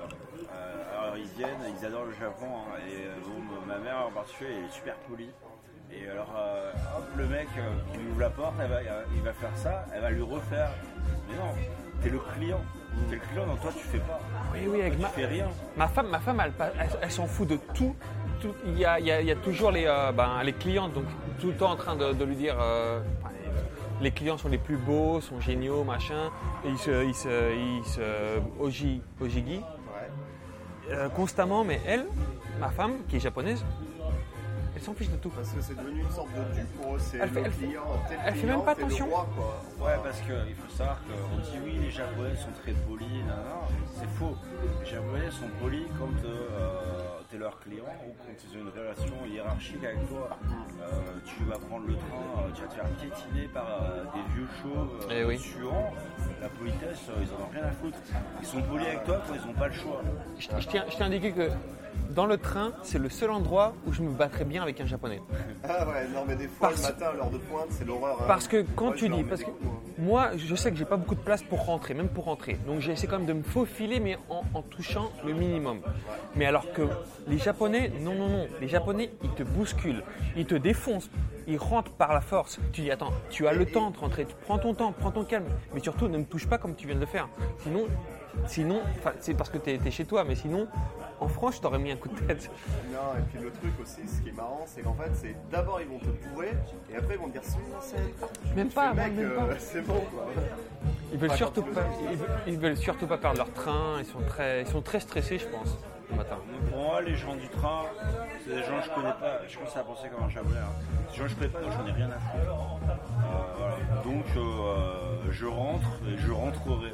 euh, 0.52 0.98
alors 1.02 1.16
ils 1.16 1.28
viennent, 1.38 1.60
ils 1.78 1.86
adorent 1.86 2.06
le 2.06 2.12
Japon. 2.14 2.46
hein, 2.46 2.78
et 2.88 3.04
bon, 3.22 3.66
ma 3.66 3.78
mère 3.78 4.06
en 4.08 4.10
particulier, 4.10 4.50
elle 4.58 4.64
est 4.64 4.72
super 4.72 4.96
polie. 5.08 5.30
Et 5.92 6.08
alors, 6.08 6.32
euh, 6.36 6.72
hop, 6.98 7.04
le 7.16 7.26
mec 7.26 7.48
euh, 7.58 7.70
qui 7.92 7.98
lui 7.98 8.10
ouvre 8.10 8.20
la 8.20 8.30
porte, 8.30 8.54
elle 8.60 8.68
va- 8.68 8.76
euh, 8.76 9.04
il 9.14 9.22
va 9.22 9.32
faire 9.32 9.56
ça, 9.56 9.84
elle 9.94 10.02
va 10.02 10.10
lui 10.10 10.22
refaire. 10.22 10.70
Mais 11.28 11.36
non, 11.36 11.52
t'es 12.02 12.10
le 12.10 12.18
client. 12.18 12.60
T'es 13.08 13.16
le 13.16 13.20
client, 13.20 13.46
donc 13.46 13.60
toi 13.60 13.70
tu 13.76 13.84
fais 13.84 13.98
pas. 13.98 14.18
Oui, 14.54 14.60
oui, 14.68 14.80
avec 14.80 14.94
Tu 14.96 15.02
ma, 15.02 15.08
fais 15.08 15.26
rien. 15.26 15.48
ma 15.76 15.86
femme, 15.88 16.08
ma 16.08 16.18
femme 16.18 16.40
elle, 16.44 16.52
elle- 16.80 16.88
elle 17.02 17.10
s'en 17.10 17.26
fout 17.26 17.46
de 17.48 17.58
tout. 17.74 17.94
Tout- 18.40 18.54
Il 18.66 18.78
y, 18.78 18.84
a, 18.84 18.98
il 19.00 19.06
y 19.06 19.10
a- 19.12 19.20
il 19.20 19.26
y 19.26 19.30
a 19.30 19.36
toujours 19.36 19.70
les, 19.70 19.84
euh, 19.86 20.12
ben, 20.12 20.42
les 20.42 20.52
clientes, 20.52 20.92
donc 20.92 21.04
tout 21.40 21.48
le 21.48 21.54
temps 21.54 21.70
en 21.70 21.76
train 21.76 21.94
de, 21.96 22.12
de 22.12 22.24
lui 22.24 22.36
dire 22.36 22.56
euh, 22.60 23.00
les 24.00 24.10
clients 24.10 24.36
sont 24.38 24.48
les 24.48 24.58
plus 24.58 24.76
beaux, 24.76 25.20
sont 25.20 25.40
géniaux, 25.40 25.84
machin. 25.84 26.30
Et 26.64 26.68
ils 26.68 26.78
se, 26.78 27.04
ils 27.04 27.14
se, 27.14 27.54
ils 27.54 27.84
se 27.84 28.00
oji, 28.60 29.02
ojigi 29.20 29.56
Ouais. 29.58 30.92
euh, 30.92 31.08
constamment, 31.10 31.64
mais 31.64 31.80
elle, 31.86 32.06
ma 32.60 32.68
femme, 32.70 32.92
qui 33.08 33.16
est 33.16 33.20
japonaise, 33.20 33.64
elle 34.76 34.82
s'en 34.82 34.94
fiche 34.94 35.08
de 35.10 35.16
tout. 35.16 35.30
Parce 35.30 35.50
que 35.52 35.60
c'est 35.60 35.74
devenu 35.76 36.02
une 36.02 36.10
sorte 36.10 36.28
de 36.34 36.54
dû 36.54 36.64
pour 36.80 36.94
eux, 36.94 36.98
c'est 36.98 37.18
Elle 37.18 37.28
fait- 37.30 37.40
le 37.40 37.46
elle 37.46 37.52
fait- 37.52 37.66
client, 37.66 37.82
tel 38.08 38.18
elle 38.24 38.34
fait 38.34 38.40
client, 38.40 38.56
même 38.56 38.64
pas 38.64 38.72
attention. 38.72 39.06
roi, 39.06 39.26
quoi. 39.34 39.86
Ouais, 39.86 39.94
parce 40.04 40.20
qu'il 40.20 40.54
faut 40.54 40.70
savoir 40.76 41.00
qu'on 41.04 41.36
dit 41.38 41.58
oui, 41.64 41.78
les 41.82 41.90
Japonais 41.90 42.36
sont 42.36 42.52
très 42.62 42.72
polis, 42.72 43.08
nan, 43.26 43.28
nan. 43.28 43.78
c'est 43.98 44.08
faux. 44.18 44.36
Les 44.80 44.86
Japonais 44.86 45.30
sont 45.30 45.48
polis 45.62 45.86
quand 45.98 46.28
euh, 46.28 47.20
t'es 47.30 47.38
leur 47.38 47.58
client 47.60 47.84
ou 48.06 48.12
quand 48.20 48.32
ils 48.44 48.58
ont 48.58 48.60
une 48.60 48.68
relation 48.80 49.14
hiérarchique 49.26 49.82
avec 49.84 50.08
toi. 50.08 50.28
Euh, 50.82 50.92
tu 51.24 51.42
vas 51.44 51.58
prendre 51.58 51.86
le 51.86 51.94
train, 51.94 52.24
euh, 52.38 52.50
tu 52.54 52.62
vas 52.62 52.68
te 52.68 52.74
faire 52.74 52.88
piétiner 53.00 53.48
par 53.48 53.66
euh, 53.82 54.04
des 54.14 54.34
vieux 54.34 54.48
chauves 54.62 55.08
euh, 55.10 55.14
Eh 55.20 55.24
oui. 55.24 55.38
suants. 55.38 55.92
La 56.42 56.48
politesse, 56.50 57.00
euh, 57.08 57.22
ils 57.22 57.32
en 57.34 57.46
ont 57.46 57.50
rien 57.52 57.64
à 57.64 57.70
foutre. 57.72 57.98
Ils 58.40 58.46
sont 58.46 58.62
polis 58.62 58.86
avec 58.86 59.04
toi 59.04 59.22
quand 59.26 59.34
ils 59.34 59.46
n'ont 59.46 59.54
pas 59.58 59.68
le 59.68 59.74
choix. 59.74 60.02
Je, 60.38 60.48
je 60.60 60.68
tiens, 60.68 60.84
je 60.90 60.96
tiens 60.96 61.06
à 61.06 61.08
indiquer 61.08 61.32
que 61.32 61.50
dans 62.10 62.26
le 62.26 62.36
train, 62.38 62.72
c'est 62.82 62.98
le 62.98 63.08
seul 63.08 63.30
endroit 63.30 63.74
où 63.86 63.92
je 63.92 64.02
me 64.02 64.10
battrais 64.10 64.44
bien 64.44 64.62
avec 64.62 64.80
un 64.80 64.86
japonais. 64.86 65.20
Ah 65.64 65.86
ouais, 65.88 66.06
non, 66.14 66.24
mais 66.26 66.36
des 66.36 66.48
fois, 66.48 66.68
Parce- 66.68 66.82
le 66.88 66.94
matin, 66.94 67.12
l'heure 67.16 67.30
de 67.30 67.38
pointe, 67.38 67.66
c'est 67.70 67.84
l'horreur. 67.86 68.18
hein. 68.20 68.24
Parce 68.26 68.48
que 68.48 68.64
quand 68.74 68.92
tu 68.92 69.08
dis, 69.08 69.22
parce 69.24 69.42
que 69.42 69.50
hein. 69.50 69.70
moi, 69.98 70.30
je 70.36 70.54
sais 70.54 70.70
que 70.70 70.76
j'ai 70.76 70.84
pas 70.84 70.96
beaucoup 70.96 71.14
de 71.14 71.20
place 71.20 71.42
pour 71.42 71.64
rentrer, 71.64 71.94
même 71.94 72.08
pour 72.08 72.24
rentrer. 72.24 72.54
Donc 72.66 72.80
j'ai 72.80 72.92
essayé 72.92 73.08
quand 73.08 73.18
même 73.18 73.26
de 73.26 73.32
me 73.32 73.42
faufiler, 73.42 74.00
mais 74.00 74.16
en, 74.30 74.42
en 74.54 74.62
touchant 74.62 75.10
le 75.24 75.32
minimum. 75.32 75.80
Mais 76.34 76.46
alors 76.46 76.72
que 76.72 76.82
les 77.26 77.38
Japonais, 77.38 77.92
non, 78.00 78.14
non, 78.14 78.28
non, 78.28 78.46
les 78.60 78.68
Japonais, 78.68 79.10
ils 79.22 79.30
te 79.30 79.42
bousculent, 79.42 80.02
ils 80.36 80.46
te 80.46 80.54
défoncent, 80.54 81.10
ils 81.46 81.58
rentrent 81.58 81.92
par 81.92 82.12
la 82.12 82.20
force. 82.20 82.58
Tu 82.72 82.82
dis, 82.82 82.90
attends, 82.90 83.12
tu 83.30 83.46
as 83.46 83.52
le 83.52 83.66
temps 83.66 83.90
de 83.90 83.98
rentrer, 83.98 84.24
tu 84.26 84.34
prends 84.44 84.58
ton 84.58 84.74
temps, 84.74 84.92
prends 84.92 85.10
ton 85.10 85.24
calme, 85.24 85.46
mais 85.74 85.80
surtout 85.80 86.08
ne 86.08 86.18
me 86.18 86.24
touche 86.24 86.46
pas 86.46 86.58
comme 86.58 86.74
tu 86.74 86.86
viens 86.86 86.96
de 86.96 87.00
le 87.00 87.06
faire. 87.06 87.28
Sinon, 87.62 87.86
sinon, 88.46 88.80
c'est 89.20 89.34
parce 89.34 89.50
que 89.50 89.58
tu 89.58 89.70
es, 89.70 89.90
chez 89.90 90.04
toi, 90.04 90.24
mais 90.24 90.34
sinon, 90.34 90.66
en 91.20 91.28
France, 91.28 91.56
je 91.56 91.60
t'aurais 91.62 91.78
mis 91.78 91.90
un 91.90 91.96
coup 91.96 92.08
de 92.08 92.18
tête. 92.26 92.50
Non, 92.92 93.18
et 93.18 93.22
puis 93.30 93.42
le 93.42 93.50
truc 93.50 93.72
aussi, 93.80 94.06
ce 94.06 94.20
qui 94.22 94.28
est 94.28 94.32
marrant, 94.36 94.64
c'est 94.66 94.82
qu'en 94.82 94.94
fait, 94.94 95.10
c'est 95.14 95.36
d'abord 95.50 95.80
ils 95.80 95.88
vont 95.88 95.98
te 95.98 96.06
bourrer, 96.28 96.52
et 96.90 96.96
après 96.96 97.14
ils 97.14 97.20
vont 97.20 97.28
te 97.28 97.32
dire 97.32 97.42
c'est 97.44 97.56
c'est- 97.80 98.54
Même 98.54 98.68
pas, 98.68 98.90
fais, 98.90 98.94
mec, 98.94 99.12
même 99.14 99.30
euh, 99.32 99.46
pas. 99.48 99.54
c'est 99.58 99.80
bon 99.82 100.00
quoi. 100.12 100.26
Ils 101.12 101.18
veulent 101.18 101.32
surtout 101.32 101.62
pas, 101.62 101.84
ils 102.10 102.16
veulent, 102.16 102.28
ils 102.46 102.58
veulent 102.58 102.76
surtout 102.76 103.06
pas 103.06 103.18
perdre 103.18 103.38
leur 103.38 103.52
train. 103.52 103.96
Ils 104.00 104.06
sont 104.06 104.20
très, 104.28 104.62
ils 104.62 104.66
sont 104.66 104.82
très 104.82 105.00
stressés, 105.00 105.38
je 105.38 105.46
pense, 105.46 105.78
le 106.10 106.16
matin. 106.16 106.36
Pour 106.70 106.78
moi, 106.78 107.00
les 107.00 107.14
gens 107.14 107.34
du 107.34 107.48
train, 107.48 107.82
c'est 108.44 108.54
des 108.54 108.62
gens 108.62 108.78
que 108.78 108.84
je 108.84 108.90
connais 108.90 109.12
pas. 109.12 109.40
Je 109.48 109.56
commence 109.56 109.76
à 109.76 109.84
penser 109.84 110.08
comme 110.08 110.24
un 110.24 110.28
hein. 110.28 110.68
Des 111.10 111.16
gens 111.16 111.24
que 111.24 111.28
je 111.30 111.34
connais 111.36 111.48
pas, 111.48 111.60
donc 111.60 111.72
j'en 111.72 111.86
ai 111.86 111.92
rien 111.92 112.10
à 112.10 112.18
foutre. 112.18 112.50
Euh, 112.50 113.36
voilà. 113.58 113.76
Donc 114.04 114.24
euh, 114.36 115.30
je 115.30 115.46
rentre 115.46 115.88
et 116.08 116.16
je 116.18 116.32
rentrerai. 116.32 116.92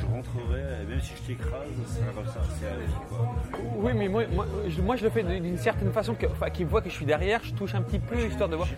Je 0.00 0.06
rentrerai, 0.06 0.82
et 0.82 0.86
même 0.86 1.00
si 1.00 1.12
je 1.16 1.22
t'écrase, 1.26 1.68
c'est 1.86 2.04
pas 2.06 2.12
comme 2.12 2.26
ça. 2.26 2.40
C'est 2.58 2.66
vie, 2.86 2.92
quoi. 3.08 3.28
Oui, 3.76 3.92
mais 3.94 4.08
moi, 4.08 4.22
moi, 4.32 4.46
je, 4.68 4.80
moi, 4.80 4.96
je 4.96 5.04
le 5.04 5.10
fais 5.10 5.22
d'une 5.22 5.58
certaine 5.58 5.92
façon, 5.92 6.14
que- 6.14 6.26
enfin, 6.26 6.48
qu'ils 6.50 6.66
voient 6.66 6.80
que 6.80 6.88
je 6.88 6.94
suis 6.94 7.04
derrière, 7.06 7.40
je 7.44 7.52
touche 7.52 7.74
un 7.74 7.82
petit 7.82 7.98
peu, 7.98 8.16
histoire 8.26 8.48
de 8.48 8.56
voir. 8.56 8.68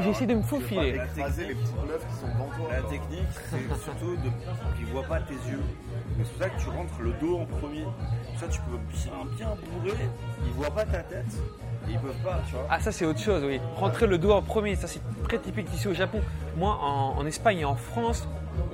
J'essaie 0.00 0.26
de 0.26 0.34
me 0.34 0.42
faufiler. 0.42 0.96
Écraser 1.14 1.46
les 1.48 1.54
petites 1.54 1.86
meufs 1.86 2.06
qui 2.08 2.14
sont 2.16 2.26
devant 2.26 2.48
toi. 2.56 2.68
La 2.72 2.82
technique, 2.82 3.28
c'est 3.50 3.74
surtout 3.84 4.16
de, 4.16 4.76
qu'ils 4.76 4.86
voient 4.86 5.04
pas 5.04 5.20
tes 5.20 5.34
yeux. 5.34 5.60
C'est 6.18 6.32
pour 6.32 6.42
ça 6.42 6.48
que 6.48 6.60
tu 6.60 6.68
rentres 6.70 7.00
le 7.00 7.12
dos 7.20 7.38
en 7.38 7.46
premier. 7.46 7.84
Ça, 8.36 8.48
tu 8.48 8.60
peux 8.62 8.78
bien 8.92 9.12
bien 9.36 9.48
bourré, 9.80 9.96
ils 10.44 10.52
voient 10.52 10.70
pas 10.74 10.84
ta 10.84 10.98
tête, 11.04 11.26
et 11.88 11.92
ils 11.92 11.98
peuvent 11.98 12.12
pas, 12.24 12.40
tu 12.48 12.54
vois. 12.54 12.66
Ah, 12.68 12.80
ça, 12.80 12.90
c'est 12.90 13.04
autre 13.06 13.20
chose, 13.20 13.44
oui. 13.44 13.60
Rentrer 13.76 14.06
le 14.08 14.18
dos 14.18 14.32
en 14.32 14.42
premier, 14.42 14.74
ça, 14.74 14.88
c'est 14.88 15.00
très 15.28 15.38
typique 15.38 15.72
ici 15.72 15.86
au 15.86 15.94
Japon. 15.94 16.20
Moi, 16.56 16.76
en, 16.82 17.16
en 17.18 17.26
Espagne 17.26 17.58
et 17.58 17.64
en 17.64 17.76
France, 17.76 18.26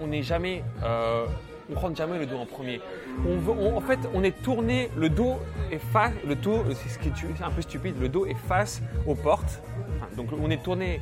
on 0.03 0.07
n'est 0.07 0.23
jamais. 0.23 0.65
euh, 0.83 1.27
on 1.75 1.79
rentre 1.79 1.97
jamais 1.97 2.19
le 2.19 2.27
dos 2.27 2.37
en 2.37 2.47
premier. 2.47 2.81
On 3.27 3.37
veut- 3.39 3.53
on- 3.53 3.77
en 3.77 3.81
fait, 3.81 3.99
on 4.15 4.23
est 4.23 4.43
tourné, 4.43 4.91
le 4.97 5.09
dos 5.09 5.35
est 5.71 5.79
face, 5.79 6.13
le 6.27 6.35
dos, 6.35 6.63
c'est 6.75 6.89
ce 6.89 6.99
qui 6.99 7.09
est 7.09 7.13
tu- 7.13 7.27
c'est 7.37 7.45
un 7.45 7.51
peu 7.51 7.63
stupide, 7.63 7.95
le 8.01 8.09
dos 8.09 8.27
est 8.27 8.37
face 8.49 8.83
aux 9.07 9.15
portes. 9.15 9.63
Enfin, 9.97 10.09
donc 10.17 10.29
on 10.43 10.51
est 10.51 10.63
tourné 10.63 11.01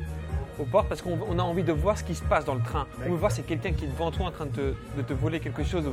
aux 0.59 0.65
portes 0.65 0.89
parce 0.89 1.03
qu'on 1.03 1.19
on 1.29 1.39
a 1.39 1.43
envie 1.43 1.63
de 1.63 1.73
voir 1.73 1.97
ce 1.97 2.05
qui 2.05 2.15
se 2.15 2.25
passe 2.25 2.45
dans 2.45 2.55
le 2.55 2.63
train. 2.63 2.87
On 3.07 3.11
veut 3.11 3.17
voir 3.17 3.31
c'est 3.33 3.43
quelqu'un 3.43 3.73
qui 3.73 3.85
est 3.85 3.89
devant 3.89 4.11
toi 4.11 4.27
en 4.27 4.31
train 4.33 4.47
de 4.47 4.75
te 5.07 5.13
voler 5.13 5.41
quelque 5.41 5.63
chose. 5.65 5.85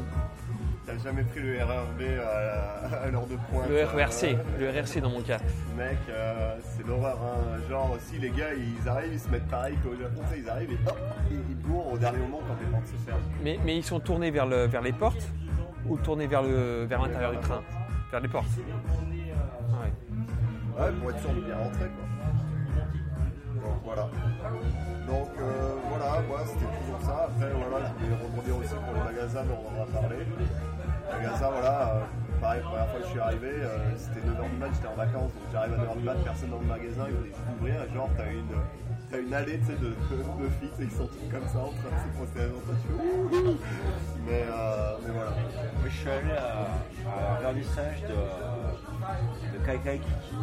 T'as 0.86 0.98
jamais 0.98 1.24
pris 1.24 1.40
le 1.40 1.64
RRB 1.64 2.02
à, 2.22 3.10
l'heure 3.10 3.26
de 3.26 3.38
pointe. 3.50 3.70
Le 3.70 3.86
RERC, 3.86 4.24
euh, 4.24 4.36
le 4.60 4.70
RRC 4.70 5.02
dans 5.02 5.10
mon 5.10 5.22
cas. 5.22 5.40
Mec, 5.76 5.98
euh, 6.10 6.56
c'est 6.62 6.86
l'horreur. 6.86 7.18
Hein. 7.24 7.58
Genre, 7.70 7.98
si 8.00 8.20
les 8.20 8.30
gars 8.30 8.54
ils 8.54 8.88
arrivent, 8.88 9.14
ils 9.14 9.20
se 9.20 9.30
mettent 9.30 9.48
pareil 9.48 9.76
qu'au 9.84 9.96
Japon, 9.96 10.22
ils 10.38 10.48
arrivent 10.48 10.72
et 10.72 10.78
hop, 10.88 11.00
ils, 11.32 11.56
bourrent 11.56 11.94
au 11.94 11.98
dernier 11.98 12.20
moment 12.20 12.42
quand 12.48 12.56
les 12.60 12.72
portes 12.72 12.86
se 12.86 12.96
ferment. 13.04 13.20
Mais, 13.44 13.58
mais 13.66 13.78
ils 13.78 13.84
sont 13.84 14.00
tournés 14.00 14.30
vers, 14.30 14.46
le, 14.46 14.66
vers 14.66 14.84
les 14.84 14.94
portes 14.94 15.28
ou 15.88 15.98
tournés 15.98 16.28
vers 16.28 16.44
le 16.44 16.86
vers 16.86 17.02
l'intérieur 17.02 17.32
du 17.32 17.40
train? 17.40 17.64
Vers 18.12 18.20
les 18.20 18.28
portes. 18.28 18.46
Ouais. 18.58 20.84
Ouais, 20.84 20.92
pour 21.02 21.10
être 21.10 21.20
sûr 21.20 21.34
de 21.34 21.42
bien 21.42 21.56
rentrer 21.56 21.80
quoi. 21.80 22.06
Donc 23.66 23.82
voilà. 23.84 24.10
Donc 25.08 25.30
euh, 25.40 25.76
voilà, 25.90 26.22
moi 26.28 26.40
c'était 26.46 26.72
toujours 26.80 27.02
ça. 27.02 27.28
Après 27.28 27.52
voilà, 27.52 27.88
je 27.88 28.06
voulais 28.06 28.24
rebondir 28.24 28.58
aussi 28.58 28.74
pour 28.74 28.94
les 28.94 29.14
magasins 29.14 29.44
dont 29.46 29.60
on 29.66 29.80
en 29.80 29.84
a 29.84 29.86
parlé. 29.86 30.18
Les 31.20 31.26
magasins, 31.28 31.50
voilà, 31.52 31.96
euh, 31.96 32.02
pareil, 32.42 32.62
la 32.62 32.68
première 32.70 32.88
fois 32.90 33.00
que 33.00 33.06
je 33.06 33.12
suis 33.12 33.20
arrivé, 33.20 33.48
euh, 33.48 33.78
c'était 33.98 34.20
9h 34.28 34.50
du 34.50 34.58
mat, 34.58 34.70
j'étais 34.74 34.88
en 34.88 34.96
vacances, 34.96 35.32
donc 35.34 35.44
j'arrive 35.52 35.74
à 35.74 35.78
9h 35.78 35.98
du 35.98 36.04
mat, 36.04 36.16
personne 36.24 36.50
dans 36.50 36.60
le 36.60 36.66
magasin, 36.66 37.04
ils 37.08 37.26
juste 37.26 37.40
ouvrir, 37.60 37.76
et 37.84 37.94
genre 37.94 38.10
t'as 38.18 38.32
une, 38.32 38.56
t'as 39.10 39.20
une 39.20 39.34
allée 39.34 39.58
de, 39.58 39.74
de 39.74 39.96
sais, 40.78 40.86
qui 40.86 40.96
sont 40.96 41.08
toutes 41.08 41.32
comme 41.32 41.48
ça 41.48 41.60
en 41.60 41.72
train 41.72 41.92
de 41.92 42.00
se 42.04 42.32
tu 42.82 42.88
fais 42.88 42.94
Ouh 42.94 43.58
mais, 44.26 44.44
euh, 44.50 44.98
mais 45.06 45.14
voilà. 45.14 45.32
Je 45.86 45.90
suis 45.90 46.10
allé 46.10 46.32
à, 46.32 46.68
à 47.08 47.38
un 47.38 47.40
vernissage 47.42 48.02
de, 48.04 49.58
de 49.58 49.66
Kaikai 49.66 50.00
Kiki, 50.00 50.36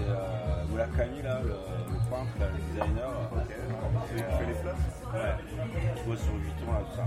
c'est 0.00 0.10
euh, 0.10 0.64
Murakami, 0.70 1.22
là, 1.22 1.40
le, 1.42 1.48
le 1.48 1.98
peintre, 2.10 2.32
là, 2.40 2.46
le 2.52 2.58
designer. 2.72 3.10
Ok, 3.32 3.48
tu 3.48 4.16
fais- 4.16 4.24
tu 4.24 4.36
fais 4.38 4.46
les 4.46 4.54
fleurs 4.54 4.76
Ouais, 5.12 6.04
bosse 6.06 6.20
sur 6.22 6.34
Vuitton, 6.34 6.72
là, 6.72 6.80
tout 6.88 6.96
ça. 6.96 7.04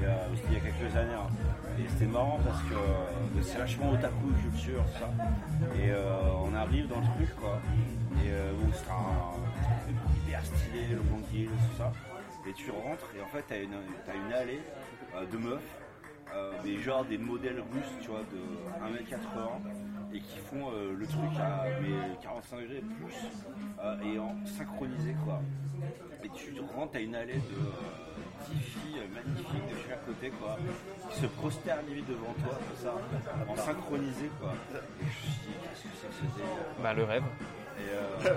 Et 0.00 0.04
euh, 0.06 0.34
c'était 0.36 0.48
il 0.48 0.54
y 0.54 0.56
a 0.56 0.60
quelques 0.60 0.96
années. 0.96 1.14
hein. 1.14 1.30
Et 1.78 1.88
c'était 1.88 2.06
marrant 2.06 2.38
parce 2.44 2.62
que 2.62 2.74
euh, 2.74 3.42
c'est 3.42 3.58
vachement 3.58 3.90
otaku 3.92 4.32
culture, 4.42 4.82
tout 4.84 4.98
ça. 5.00 5.10
Et 5.76 5.90
euh, 5.90 6.30
on 6.44 6.54
arrive 6.54 6.88
dans 6.88 7.00
le 7.00 7.06
truc, 7.16 7.34
quoi. 7.36 7.58
Et 8.24 8.30
euh, 8.30 8.52
bon, 8.60 8.68
c'est 8.72 8.90
un 8.90 10.16
hyper 10.16 10.44
stylé, 10.44 10.86
le 10.90 11.02
Hill, 11.36 11.48
tout 11.48 11.76
ça. 11.78 11.92
Et 12.46 12.52
tu 12.52 12.70
rentres 12.70 13.06
et 13.16 13.22
en 13.22 13.26
fait, 13.26 13.44
t'as 13.48 13.60
une, 13.62 13.70
t'as 14.04 14.14
une 14.14 14.32
allée 14.32 14.60
euh, 15.16 15.24
de 15.30 15.36
meufs, 15.38 15.60
euh, 16.34 16.52
des 16.62 16.78
genre 16.78 17.04
des 17.04 17.18
modèles 17.18 17.60
russes, 17.72 17.92
tu 18.00 18.08
vois, 18.08 18.20
de 18.20 18.94
1m80 18.96 20.14
et 20.14 20.20
qui 20.20 20.38
font 20.38 20.70
euh, 20.70 20.94
le 20.94 21.06
truc 21.06 21.30
à 21.40 21.64
mais 21.80 22.16
45 22.22 22.60
degrés 22.60 22.82
plus 23.00 23.14
euh, 23.82 23.96
et 24.02 24.18
en 24.18 24.34
synchronisé 24.44 25.16
quoi. 25.24 25.40
Et 26.24 26.28
tu 26.28 26.54
rentres 26.76 26.96
à 26.96 27.00
une 27.00 27.14
allée 27.14 27.32
de 27.34 27.38
euh, 27.38 28.52
10 28.52 28.60
filles 28.60 28.98
euh, 28.98 29.06
magnifiques 29.14 29.68
de 29.70 29.88
chaque 29.88 30.04
côté 30.04 30.30
quoi, 30.30 30.58
qui 31.10 31.20
se 31.20 31.26
prosternent 31.26 31.86
limite 31.88 32.06
devant 32.08 32.34
toi 32.44 32.58
comme 32.58 32.76
ça, 32.76 32.94
en 33.48 33.56
synchronisé 33.56 34.30
quoi. 34.38 34.52
Et 34.52 34.76
je 35.00 35.06
me 35.06 35.10
suis 35.10 35.30
dit 35.30 35.54
qu'est-ce 35.62 35.82
que 35.82 35.88
c'est 36.00 36.08
que 36.08 36.14
ce 36.14 36.36
délire 36.36 36.56
Bah, 36.82 36.92
le 36.92 37.04
rêve. 37.04 37.24
et 37.78 37.90
euh, 37.90 38.34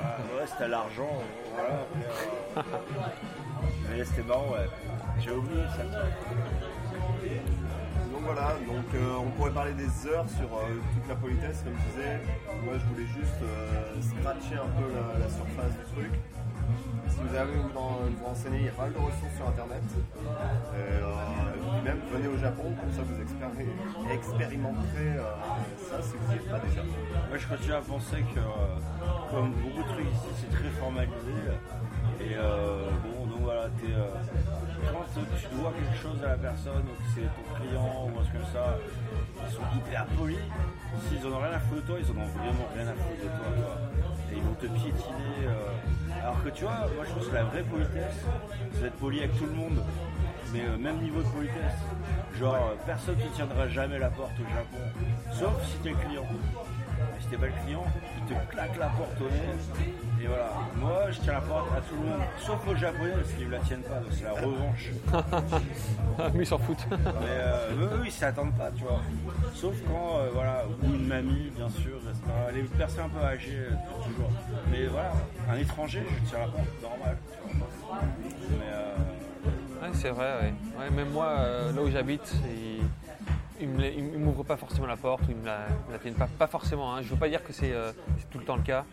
ah, 0.00 0.16
ouais, 0.40 0.46
c'était 0.46 0.64
à 0.64 0.68
l'argent, 0.68 1.10
euh, 1.20 1.54
voilà. 1.54 1.84
mais, 1.94 2.62
euh, 2.62 3.96
mais 3.98 4.04
c'était 4.04 4.22
marrant, 4.22 4.50
ouais. 4.52 4.66
J'ai 5.20 5.30
oublié 5.32 5.62
ça. 5.76 5.82
Donc 8.12 8.22
voilà, 8.22 8.54
donc 8.66 8.86
euh, 8.94 9.16
on 9.18 9.30
pourrait 9.30 9.50
parler 9.50 9.72
des 9.74 9.90
heures 10.06 10.28
sur 10.28 10.46
euh, 10.46 10.80
toute 10.94 11.08
la 11.08 11.14
politesse, 11.16 11.62
comme 11.64 11.74
je 11.74 11.90
disais. 11.92 12.20
Moi 12.64 12.74
je 12.78 12.84
voulais 12.92 13.06
juste 13.06 13.42
euh, 13.42 14.00
scratcher 14.00 14.54
un 14.54 14.70
peu 14.80 14.86
la, 14.94 15.28
surface 15.28 15.74
du 15.76 15.84
truc. 15.92 16.12
Si 17.08 17.18
vous 17.20 17.34
avez 17.34 17.52
envie 17.52 17.68
de 17.68 17.74
vous 17.74 18.16
vous 18.18 18.24
renseigner, 18.24 18.58
il 18.60 18.64
y 18.64 18.68
a 18.68 18.72
pas 18.72 18.82
mal 18.84 18.92
de 18.92 18.98
ressources 18.98 19.36
sur 19.36 19.48
internet. 19.48 19.82
Et, 20.78 21.84
même 21.84 22.00
venez 22.10 22.28
au 22.28 22.38
Japon, 22.38 22.72
comme 22.80 22.92
ça 22.92 23.02
vous 23.02 23.18
expéri- 23.20 23.68
expérimenterez 24.10 25.20
ça 25.76 26.00
si 26.00 26.16
vous 26.16 26.28
n'y 26.32 26.36
êtes 26.36 26.48
pas 26.48 26.60
déjà. 26.60 26.82
Moi, 27.28 27.36
je 27.36 27.46
continue 27.46 27.74
à 27.74 27.80
penser 27.80 28.24
que, 28.34 28.40
comme 29.30 29.52
beaucoup 29.52 29.82
de 29.82 29.92
trucs 29.92 30.06
ici, 30.06 30.30
c'est 30.40 30.56
très 30.56 30.70
formalisé. 30.80 31.36
Et 32.20 32.36
bon, 33.04 33.26
donc 33.26 33.40
voilà, 33.42 33.68
t'es, 33.76 33.92
quand 34.92 35.04
tu 35.14 35.48
dois 35.56 35.72
quelque 35.72 35.98
chose 36.02 36.18
à 36.24 36.28
la 36.28 36.36
personne, 36.38 36.84
ou 36.84 36.94
que 36.94 37.08
c'est 37.14 37.28
ton 37.28 37.46
client 37.56 38.06
ou 38.06 38.18
un 38.18 38.22
truc 38.24 38.32
comme 38.40 38.52
ça, 38.52 38.78
ils 39.46 39.52
sont 39.54 39.66
hyper 39.76 40.06
polis. 40.18 40.38
S'ils 41.08 41.26
en 41.26 41.32
ont 41.32 41.38
rien 41.38 41.52
à 41.52 41.58
foutre 41.60 41.82
de 41.82 41.86
toi, 41.86 41.96
ils 42.00 42.10
en 42.10 42.16
ont 42.22 42.30
vraiment 42.38 42.66
rien 42.74 42.86
à 42.88 42.94
foutre 42.94 43.22
de 43.22 43.28
toi. 43.28 43.48
quoi. 43.56 43.74
Et 44.32 44.36
ils 44.36 44.42
vont 44.42 44.54
te 44.54 44.66
piétiner. 44.66 45.40
euh. 45.46 46.22
Alors 46.22 46.42
que 46.42 46.48
tu 46.48 46.64
vois, 46.64 46.88
moi 46.96 47.04
je 47.06 47.12
pense 47.12 47.26
que 47.28 47.34
la 47.34 47.44
vraie 47.44 47.62
politesse, 47.62 48.24
c'est 48.72 48.82
d'être 48.82 48.96
poli 48.96 49.18
avec 49.18 49.36
tout 49.38 49.46
le 49.46 49.52
monde. 49.52 49.82
Mais 50.52 50.62
euh, 50.62 50.76
même 50.78 50.98
niveau 51.02 51.20
de 51.22 51.28
politesse. 51.28 51.78
Genre, 52.38 52.54
euh, 52.54 52.74
personne 52.86 53.16
ne 53.18 53.28
tiendra 53.34 53.68
jamais 53.68 53.98
la 53.98 54.10
porte 54.10 54.32
au 54.40 54.44
Japon, 54.48 54.82
sauf 55.32 55.64
si 55.66 55.76
t'es 55.78 55.90
le 55.90 55.96
client. 55.96 56.24
Mais 56.30 57.20
si 57.20 57.26
t'es 57.28 57.36
pas 57.36 57.46
le 57.46 57.52
client, 57.64 57.84
te 58.26 58.50
claque 58.50 58.76
la 58.78 58.86
porte 58.88 59.20
au 59.20 59.24
nez. 59.24 60.22
Et 60.22 60.26
voilà. 60.26 60.50
Moi, 60.76 61.10
je 61.10 61.20
tiens 61.20 61.34
la 61.34 61.40
porte 61.40 61.68
à 61.76 61.80
tout 61.82 61.94
le 61.96 62.00
monde, 62.08 62.20
sauf 62.40 62.58
aux 62.66 62.74
Japonais, 62.76 63.12
parce 63.14 63.32
qu'ils 63.32 63.46
ne 63.46 63.52
la 63.52 63.58
tiennent 63.58 63.82
pas, 63.82 63.96
donc 63.96 64.12
c'est 64.12 64.24
la 64.24 64.32
revanche. 64.32 64.90
Ah, 66.16 66.28
mais 66.32 66.44
ils 66.44 66.46
s'en 66.46 66.58
foutent. 66.58 66.86
Mais 66.90 66.96
euh, 67.28 67.72
eux, 67.76 67.90
eux, 67.98 68.02
ils 68.06 68.12
s'attendent 68.12 68.54
pas, 68.56 68.70
tu 68.70 68.84
vois. 68.84 69.00
Sauf 69.52 69.74
quand, 69.86 70.18
euh, 70.18 70.30
voilà, 70.32 70.62
ou 70.82 70.86
une 70.94 71.06
mamie, 71.08 71.50
bien 71.56 71.68
sûr. 71.68 71.98
Les 72.54 72.62
personnes 72.62 73.06
un 73.06 73.08
peu 73.08 73.24
âgées, 73.26 73.66
euh, 73.70 73.74
toujours. 74.04 74.30
Mais 74.70 74.86
voilà, 74.86 75.10
un 75.50 75.56
étranger, 75.56 76.04
je 76.08 76.30
tiens 76.30 76.38
la 76.38 76.46
porte, 76.46 76.82
normal. 76.82 77.16
tu 77.50 77.56
vois. 77.56 77.98
Mais 78.50 78.72
euh, 78.72 78.94
Ouais, 79.82 79.90
c'est 79.92 80.10
vrai, 80.10 80.34
ouais. 80.40 80.54
Ouais, 80.78 80.90
même 80.90 81.10
moi, 81.10 81.34
là 81.74 81.82
où 81.82 81.90
j'habite, 81.90 82.32
ils 83.64 84.10
ne 84.12 84.18
m'ouvrent 84.18 84.44
pas 84.44 84.56
forcément 84.56 84.86
la 84.86 84.96
porte, 84.96 85.22
ou 85.28 85.30
ils 85.30 85.36
me 85.36 85.46
la, 85.46 85.66
la 85.90 85.98
tiennent 85.98 86.14
pas, 86.14 86.46
forcément. 86.46 86.94
hein. 86.94 87.02
Je 87.02 87.06
ne 87.08 87.12
veux 87.14 87.18
pas 87.18 87.28
dire 87.28 87.42
que 87.42 87.52
c'est 87.52 87.72
euh, 87.72 87.92
c'est 88.18 88.30
tout 88.30 88.38
le 88.38 88.44
temps 88.44 88.56
le 88.56 88.62
cas, 88.62 88.84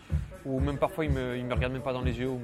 ou 0.45 0.59
même 0.59 0.77
parfois 0.77 1.05
ils 1.05 1.11
me, 1.11 1.37
ils 1.37 1.45
me 1.45 1.53
regardent 1.53 1.73
même 1.73 1.81
pas 1.81 1.93
dans 1.93 2.01
les 2.01 2.17
yeux. 2.19 2.29
ou- 2.29 2.41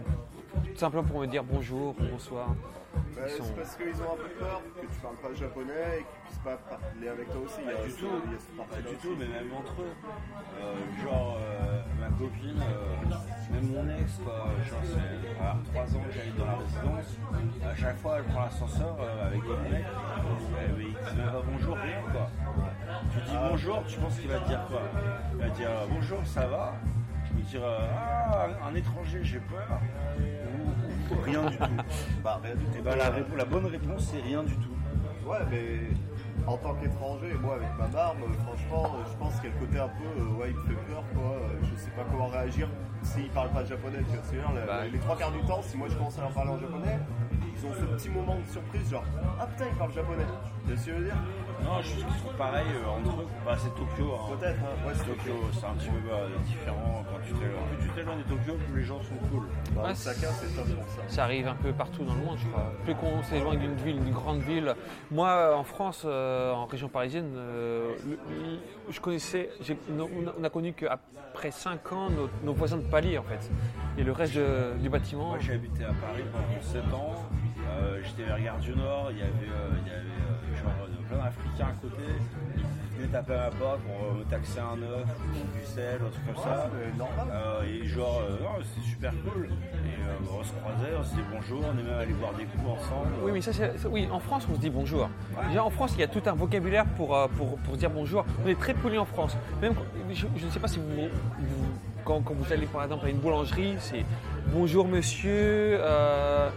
tout 0.73 0.77
simplement 0.79 1.03
pour 1.03 1.19
me 1.19 1.27
dire 1.27 1.43
bonjour, 1.43 1.95
bonsoir. 2.11 2.47
Bah, 2.93 3.27
sont- 3.29 3.43
C'est 3.43 3.55
parce 3.55 3.75
qu'ils 3.75 3.97
ont 4.01 4.13
un 4.13 4.17
peu 4.17 4.29
peur 4.39 4.61
que 4.75 4.85
tu 4.85 4.99
parles 5.01 5.17
pas 5.17 5.33
japonais 5.33 5.87
et 5.99 6.05
qu'ils 6.05 6.21
puissent 6.25 6.43
pas 6.43 6.57
parler 6.57 7.07
avec 7.09 7.27
toi 7.31 7.41
aussi. 7.45 7.61
Il 7.61 7.67
y 7.67 7.73
a 7.73 7.77
Pas 7.77 7.87
du 7.87 7.93
tout, 7.93 8.07
pas 8.57 8.81
du 8.89 8.95
tout, 8.97 9.15
mais 9.17 9.27
même 9.27 9.53
entre 9.53 9.81
eux. 9.81 9.95
Euh, 10.61 11.03
genre, 11.03 11.37
euh, 11.41 11.81
ma 11.99 12.09
copine, 12.17 12.61
euh, 12.61 13.53
même 13.53 13.67
mon 13.73 13.89
ex, 13.97 14.19
quoi, 14.23 14.45
genre, 14.69 14.81
c'est 14.85 15.41
alors, 15.41 15.57
trois 15.65 15.87
ans 15.95 16.03
que 16.05 16.11
j'habite 16.13 16.37
dans 16.37 16.45
la 16.45 16.57
résidence. 16.57 17.17
À 17.65 17.75
chaque 17.75 17.97
fois, 17.97 18.17
elle 18.19 18.25
prend 18.25 18.41
l'ascenseur 18.41 18.95
avec 19.25 19.41
des 19.41 19.69
mecs, 19.69 19.85
elle, 20.59 20.75
te 20.75 21.15
dit 21.15 21.21
pas 21.21 21.41
bonjour, 21.45 21.75
rien, 21.77 22.01
quoi. 22.11 22.29
Tu 23.11 23.19
dis 23.31 23.37
bonjour, 23.37 23.83
tu 23.87 23.99
penses 23.99 24.19
qu'il 24.19 24.29
va 24.29 24.39
te 24.39 24.47
dire 24.47 24.65
quoi? 24.69 24.81
Il 25.33 25.37
va 25.39 25.49
te 25.49 25.55
dire 25.55 25.69
bonjour, 25.89 26.19
ça 26.25 26.47
va? 26.47 26.75
Il 27.31 27.37
va 27.37 27.43
te 27.43 27.49
dire 27.49 27.61
ah, 27.65 28.47
un, 28.67 28.75
étranger, 28.75 29.19
j'ai 29.23 29.39
peur. 29.39 29.79
Ou 30.19 30.66
rien 31.25 31.43
du 31.49 31.57
tout. 31.57 31.63
Bah, 32.23 32.39
rien 32.43 32.55
du 32.55 32.65
tout. 32.65 32.77
Et 32.77 32.81
ben, 32.81 32.95
la, 33.37 33.45
bonne 33.45 33.65
réponse, 33.65 34.09
c'est 34.11 34.21
rien 34.21 34.43
du 34.43 34.53
tout. 34.55 34.75
Ouais, 35.25 35.37
mais 35.51 35.79
en 36.47 36.57
tant 36.57 36.73
qu'étranger, 36.75 37.33
moi 37.41 37.55
avec 37.55 37.67
ma 37.77 37.87
barbe, 37.87 38.17
euh, 38.23 38.33
franchement, 38.43 38.95
euh, 38.95 39.03
je 39.11 39.17
pense 39.17 39.35
qu'il 39.41 39.49
y 39.49 39.53
a 39.53 39.55
le 39.59 39.65
côté 39.65 39.79
un 39.79 39.89
peu, 39.89 40.21
euh, 40.21 40.39
ouais, 40.39 40.51
il 40.51 40.55
me 40.55 40.61
fait 40.63 40.81
peur, 40.91 41.03
quoi. 41.13 41.35
Je 41.63 41.75
sais 41.81 41.91
pas 41.91 42.03
comment 42.09 42.27
réagir 42.27 42.69
s'ils 43.03 43.29
parlent 43.29 43.49
pas 43.51 43.65
japonais. 43.65 43.97
Tu 43.99 44.15
vois, 44.15 44.23
ce 44.23 44.29
que 44.31 44.35
je 44.37 44.41
veux 44.41 44.47
dire, 44.47 44.53
la- 44.55 44.65
Bah. 44.65 44.87
les 44.91 44.99
trois 44.99 45.17
quarts 45.17 45.31
du 45.31 45.41
temps, 45.41 45.61
si 45.61 45.77
moi 45.77 45.87
je 45.89 45.95
commence 45.95 46.17
à 46.17 46.21
leur 46.21 46.31
parler 46.31 46.51
en 46.51 46.59
japonais, 46.59 46.99
ils 47.59 47.65
ont 47.67 47.73
ce 47.73 47.85
petit 47.95 48.09
moment 48.09 48.35
de 48.35 48.51
surprise, 48.51 48.89
genre, 48.91 49.03
ah 49.39 49.45
putain, 49.47 49.65
ils 49.71 49.77
parlent 49.77 49.93
japonais. 49.93 50.23
Tu 50.65 50.73
vois 50.73 50.77
ce 50.81 50.85
que 50.85 50.91
je 50.91 50.97
veux 50.97 51.03
dire? 51.05 51.15
Non, 51.63 51.81
je 51.81 51.99
trouve 52.01 52.33
pareil 52.37 52.67
euh, 52.75 52.87
entre 52.89 53.21
eux. 53.21 53.25
Bah, 53.45 53.55
c'est 53.57 53.69
Tokyo. 53.73 54.13
hein. 54.13 54.35
Peut-être, 54.37 54.59
hein. 54.59 54.87
ouais, 54.87 54.93
c'est 54.95 55.05
Tokyo, 55.05 55.33
c'est 55.53 55.65
un 55.65 55.73
petit 55.73 55.89
peu 55.89 56.11
euh, 56.13 56.27
différent 56.45 57.03
quand 57.09 57.19
tu 57.25 57.33
t'éloignes. 57.33 57.75
Plus 57.79 57.87
tu 57.87 57.93
t'éloignes 57.93 58.17
de 58.19 58.23
Tokyo, 58.23 58.53
plus 58.71 58.79
les 58.81 58.85
gens 58.85 59.01
sont 59.01 59.15
cool. 59.31 59.43
Bah, 59.75 59.83
Ouais, 59.85 59.91
Osaka, 59.91 60.27
c'est 60.27 60.55
top 60.55 60.65
pour 60.75 60.87
ça. 60.89 61.01
Ça 61.07 61.23
arrive 61.23 61.47
un 61.47 61.55
peu 61.55 61.71
partout 61.73 62.03
dans 62.03 62.13
le 62.13 62.21
monde, 62.21 62.37
je 62.37 62.47
crois. 62.47 62.71
Plus 62.83 62.93
qu'on 62.95 63.23
s'éloigne 63.23 63.59
d'une 63.59 63.75
ville, 63.75 63.99
d'une 64.03 64.13
grande 64.13 64.39
ville. 64.41 64.75
Moi, 65.09 65.55
en 65.57 65.63
France, 65.63 66.03
euh, 66.05 66.51
en 66.53 66.65
région 66.67 66.89
parisienne, 66.89 67.33
euh, 67.35 67.93
le- 68.05 68.11
le- 68.29 68.59
je 68.91 68.99
connaissais, 68.99 69.49
j'ai- 69.61 69.77
on 69.97 69.99
a- 70.27 70.33
on 70.39 70.43
a 70.43 70.49
connu 70.49 70.73
qu'après 70.73 71.49
5 71.51 71.91
ans 71.91 72.09
nos, 72.11 72.29
nos 72.43 72.53
voisins 72.53 72.77
de 72.77 72.83
palier, 72.83 73.17
en 73.17 73.23
fait. 73.23 73.49
Et 73.97 74.03
le 74.03 74.11
reste 74.11 74.35
de- 74.35 74.73
du 74.79 74.89
bâtiment. 74.89 75.29
Moi, 75.29 75.37
j'ai 75.39 75.53
habité 75.53 75.85
à 75.85 75.87
Paris 75.93 76.23
pendant 76.31 76.61
7 76.61 76.93
ans. 76.93 77.23
Euh, 77.69 77.99
J'étais 78.03 78.23
vers 78.23 78.41
Gare 78.41 78.57
du 78.59 78.71
Nord. 78.75 79.09
Il 79.11 79.17
y 79.17 79.21
avait, 79.21 79.29
euh, 79.29 79.69
il 79.85 79.87
y 79.87 79.91
avait 79.95 79.99
euh, 80.01 80.61
genre, 80.63 80.71
euh, 80.83 81.07
plein 81.09 81.17
d'Africains 81.17 81.67
à 81.67 81.81
côté. 81.81 82.03
Ils 82.99 83.01
venaient 83.03 83.11
taper 83.11 83.33
à 83.33 83.37
ma 83.37 83.49
porte 83.51 83.79
pour 83.81 83.95
euh, 84.09 84.19
me 84.19 84.23
taxer 84.23 84.59
un 84.59 84.81
œuf 84.81 85.05
du 85.33 85.65
sel, 85.65 85.99
un 86.01 86.09
truc 86.09 86.25
comme 86.33 86.43
ça. 86.43 86.69
C'est. 86.71 87.33
Euh, 87.33 87.63
et 87.83 87.85
genre, 87.87 88.21
euh, 88.27 88.43
non, 88.43 88.63
c'était 88.63 88.87
super 88.87 89.11
cool. 89.11 89.45
Et 89.45 90.01
euh, 90.01 90.39
on 90.39 90.43
se 90.43 90.51
croisait, 90.53 90.95
on 90.99 91.03
se 91.03 91.09
disait 91.11 91.21
bonjour, 91.31 91.61
on 91.63 91.77
est 91.79 91.83
même 91.83 91.99
allé 91.99 92.13
boire 92.13 92.33
des 92.33 92.45
coups 92.45 92.63
ensemble. 92.67 93.09
Oui, 93.23 93.31
mais 93.33 93.41
ça, 93.41 93.53
c'est- 93.53 93.77
ça- 93.77 93.89
oui, 93.89 94.07
en 94.11 94.19
France, 94.19 94.47
on 94.51 94.55
se 94.55 94.59
dit 94.59 94.69
bonjour. 94.71 95.09
Déjà, 95.49 95.63
en 95.63 95.69
France, 95.69 95.91
il 95.95 95.99
y 95.99 96.03
a 96.03 96.07
tout 96.07 96.23
un 96.25 96.33
vocabulaire 96.33 96.85
pour, 96.85 97.15
euh, 97.15 97.27
pour, 97.37 97.57
pour 97.59 97.77
dire 97.77 97.89
bonjour. 97.91 98.25
On 98.43 98.47
est 98.47 98.57
très 98.59 98.73
poli 98.73 98.97
en 98.97 99.05
France. 99.05 99.37
Même, 99.61 99.75
quand- 99.75 99.83
je, 100.11 100.25
je 100.35 100.45
ne 100.45 100.51
sais 100.51 100.59
pas 100.59 100.67
si 100.67 100.79
vous, 100.79 100.85
vous- 101.39 101.71
quand, 102.03 102.21
quand 102.21 102.33
vous 102.33 102.51
allez 102.53 102.65
par 102.65 102.83
exemple 102.83 103.05
à 103.05 103.09
une 103.09 103.17
boulangerie, 103.17 103.75
c'est 103.79 104.05
bonjour 104.53 104.87
monsieur, 104.87 105.77
euh, 105.81 106.49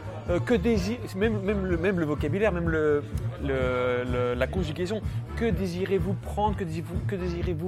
que 0.47 0.55
désir, 0.55 0.99
même, 1.17 1.41
même, 1.43 1.67
le, 1.67 1.77
même 1.77 1.99
le 1.99 2.07
vocabulaire, 2.07 2.53
même 2.53 2.69
le, 2.69 3.03
le- 3.43 4.05
le- 4.11 4.35
la 4.35 4.47
conjugaison, 4.47 5.01
que 5.37 5.51
désirez-vous 5.51 6.15
prendre, 6.15 6.57
que 6.57 6.65
désirez-vous, 6.65 7.01
que 7.07 7.17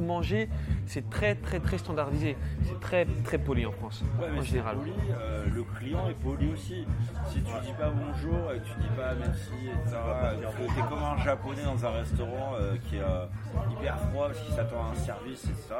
manger, 0.00 0.48
c'est 0.86 1.08
très 1.10 1.34
très 1.34 1.60
très 1.60 1.78
standardisé. 1.78 2.36
C'est 2.64 2.78
très 2.80 3.06
très 3.24 3.38
poli 3.38 3.64
en 3.66 3.72
France, 3.72 4.02
Ouais, 4.20 4.26
en 4.38 4.42
c'est 4.42 4.48
général. 4.48 4.76
poli, 4.76 4.92
euh, 5.10 5.44
le 5.54 5.62
client 5.78 6.08
est 6.08 6.14
poli 6.22 6.52
aussi. 6.52 6.86
Si 7.28 7.34
tu 7.42 7.52
dis 7.64 7.72
pas 7.78 7.90
bonjour 7.90 8.52
et 8.52 8.58
que 8.58 8.64
tu 8.64 8.74
dis 8.80 8.88
pas 8.96 9.14
merci, 9.18 9.52
etc., 9.68 9.96
que 10.58 10.74
t'es 10.74 10.88
comme 10.88 11.02
un 11.02 11.16
japonais 11.22 11.64
dans 11.64 11.86
un 11.86 11.90
restaurant 11.90 12.52
euh, 12.60 12.74
qui 12.88 12.96
est 12.96 13.00
euh, 13.00 13.26
hyper 13.72 13.98
froid 14.10 14.26
parce 14.28 14.40
qu'il 14.40 14.54
s'attend 14.54 14.84
à 14.84 14.90
un 14.92 14.94
service, 14.94 15.44
etc. 15.44 15.74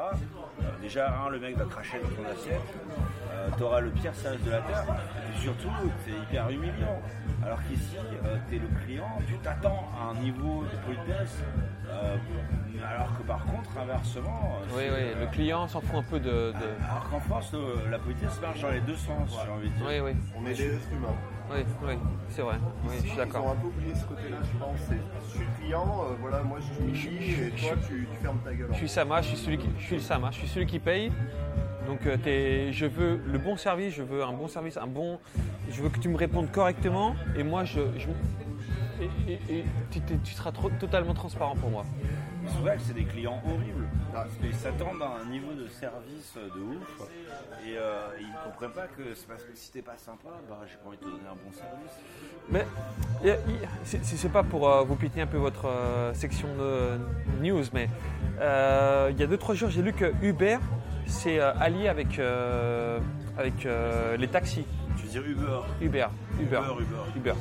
euh, 0.63 0.65
déjà, 0.81 1.15
un, 1.27 1.29
le 1.31 1.39
mec 1.41 1.57
va 1.57 1.65
cracher 1.65 1.99
dans 2.03 2.23
ton 2.23 2.29
assiette, 2.31 2.61
euh, 3.33 3.49
t'auras 3.59 3.81
le 3.81 3.91
pire 3.91 4.15
service 4.15 4.45
de 4.45 4.51
la 4.51 4.61
terre, 4.61 4.85
et 5.35 5.41
surtout, 5.41 5.69
t'es 6.05 6.13
hyper 6.13 6.49
humiliant. 6.51 7.01
Alors 7.45 7.59
qu'ici, 7.69 7.97
euh, 8.25 8.37
t'es 8.49 8.57
le 8.59 8.69
client, 8.85 9.09
tu 9.27 9.35
t'attends 9.39 9.82
un 10.01 10.15
niveau 10.21 10.63
de 10.65 10.77
politesse, 10.87 11.39
euh, 11.89 12.17
alors 12.87 13.17
que 13.17 13.23
par 13.23 13.45
contre, 13.45 13.71
inversement, 13.81 14.41
euh, 14.63 14.67
Oui, 14.77 14.83
oui, 14.89 15.13
euh, 15.17 15.21
le 15.21 15.27
client 15.29 15.67
s'en 15.69 15.81
fout 15.81 15.97
un 15.99 16.03
peu 16.03 16.19
de. 16.21 16.31
de- 16.31 16.85
alors 16.89 17.09
qu'en 17.11 17.21
France, 17.21 17.53
le- 17.53 17.91
la 17.91 17.99
politesse 17.99 18.41
marche 18.41 18.61
dans 18.63 18.71
les 18.71 18.81
deux 18.81 18.97
sens, 18.97 19.31
j'ai 19.45 19.51
envie 19.51 19.69
de 19.71 19.75
dire. 19.75 19.87
Oui, 19.87 20.01
oui, 20.01 20.13
On 20.37 20.47
est 20.47 20.55
des 20.55 20.67
êtres 20.75 20.93
humains. 20.93 21.15
oui, 21.53 21.61
oui, 21.87 21.95
c'est 22.31 22.43
vrai. 22.43 22.57
Oui, 22.85 22.91
je 22.97 23.01
suis 23.01 23.09
Ils 23.09 23.13
ont 23.13 23.17
d'accord. 23.17 23.51
un 23.51 23.57
peu 23.61 23.67
oublié 23.69 23.95
ce 23.95 24.05
côté-là, 24.07 24.37
je 24.43 24.59
pense. 24.59 24.77
C'est, 24.89 24.97
je 25.27 25.31
suis 25.39 25.47
client, 25.61 25.87
euh, 26.11 26.15
voilà, 26.21 26.43
moi 26.43 26.59
je 26.61 26.77
t'humilie 26.77 27.33
et 27.35 27.51
toi 27.51 27.77
tu, 27.87 28.07
tu 28.11 28.17
fermes 28.23 28.39
ta 28.45 28.53
gueule. 28.55 28.69
Je 28.73 28.77
suis 28.79 28.89
Sama, 28.89 29.23
je 29.23 29.29
suis 29.29 29.37
celui 29.37 29.59
qui, 29.59 29.69
je 29.79 29.85
suis 29.85 29.97
le 29.97 30.03
Sama, 30.03 30.31
je 30.33 30.39
suis 30.39 30.49
celui 30.49 30.67
qui 30.67 30.79
paye. 30.79 31.13
Donc 31.87 32.07
euh, 32.07 32.17
t'es- 32.17 32.73
je 32.73 32.87
veux 32.87 33.21
le 33.27 33.39
bon 33.39 33.57
service, 33.57 33.95
je 33.95 34.03
veux 34.03 34.23
un 34.23 34.33
bon 34.33 34.47
service, 34.49 34.77
un 34.77 34.87
bon. 34.87 35.19
Je 35.71 35.83
veux 35.83 35.89
que 35.89 35.99
tu 35.99 36.09
me 36.09 36.17
répondes 36.17 36.51
correctement 36.51 37.15
et 37.37 37.43
moi 37.43 37.65
je. 37.65 37.81
je- 37.99 38.09
et, 39.29 39.33
et- 39.33 39.59
et 39.61 39.65
tu, 40.25 40.33
seras 40.35 40.53
trop- 40.53 40.71
totalement 40.71 41.15
transparent 41.15 41.57
pour 41.57 41.71
moi. 41.71 41.85
C'est 42.47 42.59
vrai 42.61 42.77
que 42.77 42.83
c'est 42.83 42.95
des 42.95 43.05
clients 43.05 43.41
horribles. 43.47 43.87
Parce 44.13 44.35
qu'ils 44.35 44.55
s'attendent 44.55 45.01
à 45.03 45.23
un 45.23 45.31
niveau 45.31 45.53
de 45.53 45.69
service 45.69 46.35
de 46.37 46.61
ouf. 46.61 47.09
Et 47.65 47.77
euh, 47.79 48.09
ils 48.21 48.27
ne 48.27 48.45
comprennent 48.51 48.73
pas 48.73 48.89
que 48.89 49.15
c'est 49.15 49.29
parce 49.29 49.43
que 49.45 49.53
si 49.55 49.71
t'es 49.71 49.81
pas 49.83 49.97
sympa, 49.97 50.29
bah, 50.49 50.59
j'ai 50.67 50.77
pas 50.77 50.89
envie 50.89 50.97
de 50.99 51.03
te 51.05 51.09
donner 51.09 51.29
un 51.31 51.35
bon 51.35 51.53
service. 51.53 51.97
Mais 52.51 52.67
c'est 53.85 54.33
pas 54.33 54.43
pour 54.43 54.69
euh, 54.69 54.83
vous 54.83 54.97
piquer 54.97 55.23
un 55.23 55.27
peu 55.27 55.37
votre 55.39 55.67
euh, 55.67 56.13
section 56.15 56.49
de 56.59 56.99
news, 57.43 57.63
mais 57.73 57.89
euh, 58.41 59.09
il 59.13 59.19
y 59.19 59.23
a 59.23 59.27
2-3 59.27 59.55
jours 59.55 59.71
j'ai 59.71 59.83
lu 59.83 59.93
que 59.93 60.13
Uber 60.23 60.59
s'est 61.07 61.39
allié 61.41 61.89
avec, 61.89 62.19
avec 63.39 63.67
les 64.19 64.29
taxis. 64.29 64.65
Tu 64.97 65.05
veux 65.05 65.11
dire 65.11 65.23
Uber? 65.27 65.61
Uber, 65.81 66.07
Uber, 66.41 66.57
Uber, 66.59 66.83
Uber. 67.17 67.17
Uber. 67.17 67.35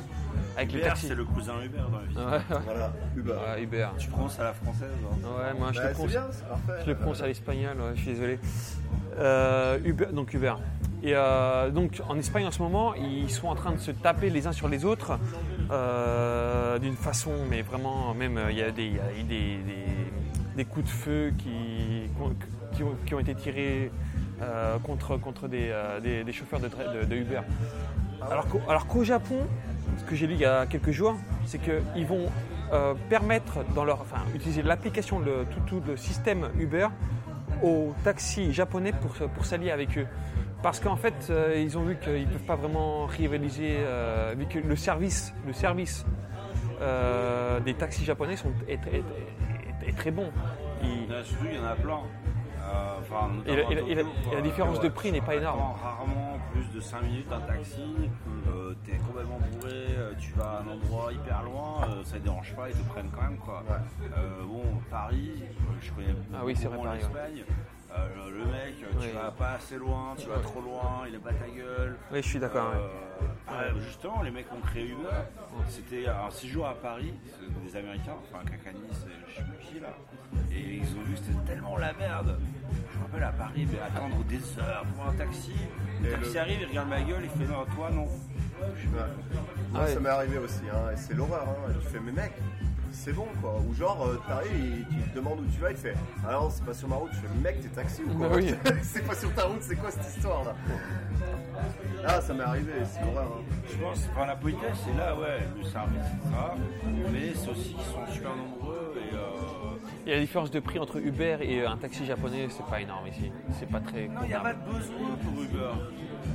Avec 0.56 0.72
les 0.72 0.78
Uber, 0.78 0.88
taxis. 0.88 1.06
c'est 1.08 1.14
le 1.14 1.24
cousin 1.24 1.54
Uber 1.64 1.78
dans 1.90 1.98
la 1.98 2.04
vie. 2.32 2.32
Ouais. 2.36 2.58
Voilà, 2.64 2.92
Uber. 3.16 3.32
Ouais, 3.32 3.62
Uber. 3.62 3.88
Tu 3.98 4.08
prononces 4.08 4.38
à 4.38 4.44
la 4.44 4.52
française. 4.52 4.90
hein. 5.04 5.16
Ouais, 5.24 5.58
moi 5.58 5.68
je 5.72 5.78
Bah, 5.80 5.88
le 5.88 5.92
prononce, 5.94 6.10
bien, 6.10 6.24
c'est 6.30 6.46
parfait. 6.48 6.82
je 6.84 6.90
le 6.90 6.96
prononce 6.96 7.22
à 7.22 7.26
l'espagnol, 7.26 7.76
ouais, 7.80 7.92
je 7.94 8.00
suis 8.00 8.10
désolé. 8.12 8.38
Euh, 9.18 9.78
Uber, 9.84 10.06
donc 10.12 10.32
Uber. 10.34 10.54
Et 11.04 11.14
euh, 11.16 11.70
donc 11.70 12.00
en 12.08 12.16
Espagne 12.16 12.46
en 12.46 12.50
ce 12.52 12.62
moment, 12.62 12.94
ils 12.94 13.28
sont 13.30 13.48
en 13.48 13.54
train 13.56 13.72
de 13.72 13.78
se 13.78 13.90
taper 13.90 14.30
les 14.30 14.46
uns 14.46 14.52
sur 14.52 14.68
les 14.68 14.84
autres 14.84 15.18
euh, 15.70 16.78
d'une 16.78 16.96
façon, 16.96 17.32
mais 17.50 17.62
vraiment, 17.62 18.14
même 18.14 18.38
il 18.50 18.56
y 18.56 18.62
a 18.62 18.70
des, 18.70 18.84
il 18.86 18.96
y 18.96 19.00
a 19.00 19.12
eu 19.20 19.22
des, 19.24 19.56
des- 19.58 20.12
des 20.56 20.64
coups 20.66 20.84
de 20.84 20.90
feu 20.90 21.32
qui, 21.38 22.10
qui, 22.76 22.82
ont, 22.82 22.94
qui 23.06 23.14
ont 23.14 23.20
été 23.20 23.34
tirés 23.34 23.90
euh, 24.42 24.78
contre, 24.80 25.16
contre 25.16 25.48
des, 25.48 25.68
euh, 25.70 25.98
des- 26.00 26.24
des 26.24 26.32
chauffeurs 26.32 26.60
de, 26.60 26.68
tra- 26.68 26.92
de- 27.00 27.06
de 27.06 27.16
Uber. 27.16 27.40
Alors 28.30 28.46
qu'au, 28.48 28.60
alors 28.68 28.86
qu'au 28.86 29.02
Japon, 29.02 29.38
ce 29.98 30.04
que 30.04 30.14
j'ai 30.14 30.26
lu 30.26 30.34
il 30.34 30.40
y 30.40 30.44
a 30.44 30.66
quelques 30.66 30.90
jours, 30.90 31.16
c'est 31.44 31.58
qu'ils 31.58 32.06
vont 32.06 32.26
euh, 32.72 32.94
permettre, 33.08 33.64
dans 33.74 33.84
leur, 33.84 34.00
enfin, 34.00 34.22
utiliser 34.34 34.62
l'application, 34.62 35.18
le, 35.18 35.44
tout, 35.66 35.82
le 35.86 35.96
système 35.96 36.48
Uber 36.58 36.88
aux 37.62 37.94
taxis 38.04 38.52
japonais 38.52 38.92
pour, 38.92 39.44
s'allier 39.44 39.70
avec 39.70 39.96
eux. 39.98 40.06
Parce 40.62 40.78
qu'en 40.80 40.96
fait, 40.96 41.28
euh, 41.30 41.60
ils 41.60 41.76
ont 41.76 41.82
vu 41.82 41.96
qu'ils 41.96 42.26
ne 42.26 42.32
peuvent 42.32 42.46
pas 42.46 42.56
vraiment 42.56 43.06
rivaliser, 43.06 43.76
euh, 43.78 44.34
vu 44.36 44.46
que 44.46 44.58
le 44.58 44.76
service, 44.76 45.34
euh, 46.80 47.60
des 47.60 47.74
taxis 47.74 48.04
japonais 48.04 48.36
sont, 48.36 48.52
est, 48.68 48.78
très 49.96 50.10
bon. 50.10 50.30
Il 50.82 51.04
y 51.54 51.58
en 51.58 51.64
a 51.64 51.74
plein. 51.74 52.00
Euh, 52.64 52.98
enfin, 53.00 53.30
Et 53.46 53.56
la- 53.56 53.62
et 53.62 53.92
et 53.92 54.38
et 54.38 54.42
différence 54.42 54.80
de 54.80 54.88
prix 54.88 55.10
n'est 55.12 55.20
pas 55.20 55.34
énorme. 55.36 55.60
Rarement 55.82 56.38
plus 56.52 56.70
de 56.74 56.80
5 56.80 57.02
minutes 57.02 57.30
un 57.32 57.40
taxi, 57.40 57.82
euh, 58.48 58.74
t'es 58.84 58.98
complètement 58.98 59.38
bourré, 59.50 59.72
euh, 59.98 60.12
tu 60.18 60.32
vas 60.34 60.44
à 60.58 60.62
un 60.62 60.72
endroit 60.72 61.12
hyper 61.12 61.42
loin, 61.42 61.80
euh, 61.88 62.04
ça 62.04 62.16
ne 62.18 62.22
dérange 62.22 62.54
pas, 62.54 62.68
ils 62.70 62.76
te 62.76 62.88
prennent 62.88 63.10
quand 63.14 63.22
même 63.22 63.38
quoi. 63.38 63.62
Ouais. 63.68 64.08
Euh, 64.16 64.44
bon, 64.46 64.62
Paris, 64.90 65.32
euh, 65.42 65.72
je 65.80 65.90
connais 65.92 66.14
Ah 66.34 66.42
oui, 66.44 66.54
c'est 66.56 66.68
vrai, 66.68 66.78
Paris. 66.82 67.00
Euh, 67.94 68.08
le- 68.30 68.38
le 68.38 68.44
mec, 68.46 68.78
tu 68.78 68.86
Oui. 68.98 69.10
vas 69.12 69.30
pas 69.30 69.52
assez 69.52 69.76
loin, 69.76 70.14
tu 70.16 70.26
vas 70.28 70.38
trop 70.38 70.60
loin, 70.60 71.04
il 71.08 71.14
a 71.16 71.18
pas 71.18 71.32
ta 71.32 71.46
gueule. 71.48 71.96
Oui, 72.10 72.22
je 72.22 72.28
suis 72.28 72.38
d'accord. 72.38 72.70
ouais. 72.70 72.78
Euh, 73.52 73.74
ouais, 73.74 73.80
justement, 73.84 74.22
les 74.22 74.30
mecs 74.30 74.50
ont 74.52 74.60
créé 74.60 74.86
Uber. 74.88 75.08
C'était 75.68 76.06
un 76.08 76.30
séjour 76.30 76.66
à 76.66 76.74
Paris, 76.74 77.12
des 77.64 77.76
Américains, 77.76 78.14
enfin 78.22 78.42
Kakani, 78.44 78.80
c'est 78.92 79.10
je 79.30 79.36
sais 79.36 79.42
plus 79.44 79.58
qui 79.66 79.80
là. 79.80 79.88
Et 80.50 80.76
ils 80.76 80.96
ont 80.96 81.02
vu 81.02 81.12
que 81.14 81.18
c'était 81.18 81.52
tellement 81.52 81.76
la 81.76 81.92
merde. 81.92 82.38
Je 82.92 82.98
me 82.98 83.02
rappelle 83.04 83.22
à 83.24 83.32
Paris, 83.32 83.68
mais 83.70 83.78
attendre 83.80 84.24
des 84.24 84.58
heures 84.58 84.84
pour 84.94 85.06
un 85.08 85.12
taxi. 85.14 85.52
Le 86.02 86.08
Et 86.08 86.12
taxi 86.12 86.32
le- 86.34 86.40
arrive, 86.40 86.58
il 86.62 86.68
regarde 86.68 86.88
ma 86.88 87.02
gueule, 87.02 87.22
il 87.24 87.30
fait 87.30 87.52
non, 87.52 87.64
toi 87.76 87.90
non. 87.90 88.04
Ouais. 88.06 88.68
Ah 89.74 89.80
ouais. 89.80 89.94
ça 89.94 90.00
m'est 90.00 90.08
arrivé 90.08 90.38
aussi, 90.38 90.62
hein, 90.72 90.90
et 90.92 90.96
c'est 90.96 91.14
l'horreur. 91.14 91.46
Hein. 91.48 91.72
Tu 91.82 91.88
fais, 91.88 92.00
mais 92.00 92.12
mec, 92.12 92.32
c'est 92.92 93.12
bon 93.12 93.26
quoi. 93.40 93.56
Ou 93.68 93.74
genre, 93.74 94.06
euh, 94.06 94.20
t'arrives, 94.28 94.50
il- 94.54 94.86
tu 95.02 95.10
te 95.10 95.16
demandes 95.16 95.40
où 95.40 95.46
tu 95.52 95.60
vas, 95.60 95.70
il 95.70 95.76
te 95.76 95.80
fait 95.80 95.94
Ah 96.28 96.32
non, 96.34 96.50
c'est 96.50 96.64
pas 96.64 96.74
sur 96.74 96.88
ma 96.88 96.96
route. 96.96 97.10
Je 97.12 97.18
fais 97.18 97.28
Mec, 97.42 97.60
t'es 97.60 97.68
taxi 97.68 98.02
ou 98.04 98.14
quoi 98.16 98.28
Bah 98.28 98.34
oui. 98.36 98.54
C'est 98.82 99.06
pas 99.06 99.14
sur 99.14 99.32
ta 99.34 99.44
route, 99.44 99.62
c'est 99.62 99.76
quoi 99.76 99.90
cette 99.90 100.14
histoire 100.16 100.44
là? 100.44 100.54
Ah, 102.04 102.20
ça 102.20 102.34
m'est 102.34 102.42
arrivé, 102.42 102.72
c'est 102.84 103.02
horreur. 103.06 103.38
hein. 103.38 103.54
Je 103.70 103.76
pense, 103.76 104.08
enfin 104.12 104.26
la 104.26 104.36
politesse, 104.36 104.76
c'est 104.84 104.96
là, 104.98 105.14
ouais, 105.16 105.38
le 105.56 105.64
service, 105.64 105.98
etc. 106.00 106.34
Mais 107.12 107.32
c'est 107.34 107.50
aussi 107.50 107.74
qu'ils 107.74 107.84
sont 107.84 108.12
super 108.12 108.34
nombreux 108.36 108.81
Et 110.06 110.10
la 110.10 110.20
différence 110.20 110.50
de 110.50 110.58
prix 110.58 110.78
entre 110.78 110.96
Uber 110.96 111.38
et 111.42 111.64
un 111.64 111.76
taxi 111.76 112.04
japonais, 112.04 112.48
c'est 112.50 112.66
pas 112.66 112.80
énorme 112.80 113.06
ici. 113.06 113.30
C'est 113.58 113.68
pas 113.68 113.80
très 113.80 114.08
Non, 114.08 114.20
il 114.24 114.28
n'y 114.28 114.34
a 114.34 114.40
pas 114.40 114.54
de 114.54 114.64
besoin 114.64 115.16
pour 115.22 115.42
Uber. 115.42 115.70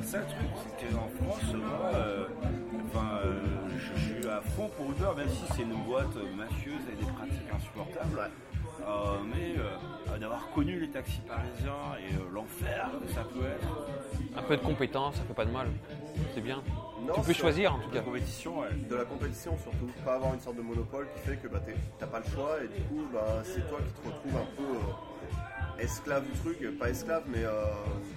C'est 0.01 0.07
ça 0.07 0.19
le 0.19 0.25
truc, 0.25 0.47
c'est 0.79 0.93
qu'en 0.93 1.07
France, 1.25 1.53
moi, 1.53 1.91
euh, 1.95 2.27
enfin, 2.85 3.19
euh, 3.25 3.33
je, 3.69 3.99
je 3.99 3.99
suis 3.99 4.27
à 4.27 4.41
fond 4.41 4.69
pour 4.77 4.91
Uber, 4.91 5.09
même 5.17 5.29
si 5.29 5.43
c'est 5.53 5.63
une 5.63 5.75
boîte 5.85 6.15
euh, 6.15 6.33
mafieuse 6.35 6.79
avec 6.87 6.99
des 6.99 7.11
pratiques 7.11 7.53
insupportables. 7.53 8.31
Euh, 8.87 9.17
mais 9.25 9.55
euh, 9.57 10.17
d'avoir 10.17 10.49
connu 10.51 10.79
les 10.79 10.87
taxis 10.87 11.19
parisiens 11.27 11.97
et 11.99 12.13
euh, 12.15 12.19
l'enfer 12.31 12.89
que 13.05 13.11
ça 13.11 13.23
peut 13.23 13.45
être, 13.45 14.37
Un 14.37 14.43
peu 14.43 14.55
de 14.55 14.61
compétence, 14.61 15.15
ça 15.15 15.23
fait 15.23 15.33
pas 15.33 15.45
de 15.45 15.51
mal. 15.51 15.67
C'est 16.33 16.41
bien. 16.41 16.61
Non, 17.05 17.13
tu 17.15 17.21
peux 17.21 17.33
choisir 17.33 17.75
en 17.75 17.79
tout 17.79 17.89
la 17.93 17.99
cas. 17.99 18.05
compétition, 18.05 18.59
ouais. 18.59 18.69
De 18.89 18.95
la 18.95 19.05
compétition 19.05 19.57
surtout, 19.59 19.87
pas 20.03 20.15
avoir 20.15 20.33
une 20.33 20.39
sorte 20.41 20.57
de 20.57 20.61
monopole 20.61 21.07
qui 21.15 21.29
fait 21.29 21.37
que 21.37 21.47
bah, 21.47 21.61
t'as 21.99 22.07
pas 22.07 22.19
le 22.19 22.25
choix 22.31 22.57
et 22.63 22.67
du 22.67 22.81
coup 22.85 23.07
bah, 23.13 23.41
c'est 23.43 23.67
toi 23.69 23.79
qui 23.85 23.93
te 24.01 24.07
retrouves 24.07 24.35
un 24.35 24.55
peu 24.57 24.63
euh, 24.63 25.81
esclave 25.83 26.25
du 26.25 26.31
truc, 26.39 26.77
pas 26.79 26.89
esclave 26.89 27.23
mais 27.27 27.43
euh, 27.43 27.63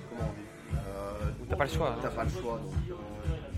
comment 0.08 0.30
on 0.30 0.32
dit 0.32 0.76
Euh, 0.76 1.46
T'as 1.48 1.56
pas 1.56 1.64
le 1.64 1.70
choix, 1.70 1.90
hein. 1.90 1.98
T'as 2.02 2.08
pas 2.10 2.24
le 2.24 2.30
choix 2.30 2.60
euh, 2.90 2.94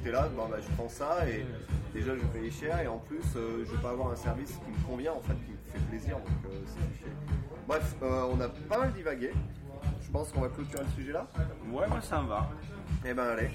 t'es 0.05 0.11
là, 0.11 0.29
bah, 0.37 0.49
bah, 0.51 0.57
je 0.61 0.75
prends 0.77 0.89
ça 0.89 1.27
et 1.29 1.47
déjà 1.95 2.15
je 2.15 2.21
vais 2.21 2.39
payer 2.41 2.51
cher 2.51 2.81
et 2.81 2.87
en 2.89 2.99
plus 2.99 3.23
je 3.35 3.71
vais 3.73 3.83
pas 3.83 3.91
avoir 3.91 4.11
un 4.11 4.17
service 4.17 4.51
qui 4.65 4.71
me 4.71 4.87
convient 4.87 5.13
en 5.13 5.21
fait, 5.21 5.35
qui 5.47 5.53
me 5.53 5.73
fait 5.73 5.87
plaisir 5.89 6.17
donc 6.17 6.53
c'est. 6.67 7.11
Bref, 7.69 7.95
on 8.03 8.41
a 8.41 8.49
pas 8.49 8.79
mal 8.79 8.93
divagué 8.93 9.33
je 10.01 10.11
pense 10.11 10.33
qu'on 10.33 10.41
va 10.41 10.49
clôturer 10.49 10.85
le 10.85 10.91
sujet 10.91 11.13
là. 11.13 11.27
Ouais, 11.71 11.87
moi 11.89 12.01
ça 12.01 12.21
me 12.21 12.29
va. 12.29 12.49
Eh 13.05 13.15
ben 13.15 13.29
allez. 13.29 13.51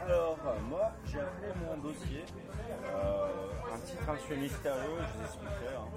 Alors, 0.00 0.38
euh, 0.46 0.60
moi 0.68 0.92
j'ai 1.04 1.20
appelé 1.20 1.48
mon 1.66 1.76
dossier 1.78 2.24
euh, 2.84 3.74
un 3.74 3.78
titre 3.78 4.08
un 4.08 4.16
peu 4.28 4.34
mystérieux, 4.36 4.98
je 5.00 5.18
vous 5.18 5.24
expliquerai, 5.24 5.76
hein. 5.76 5.88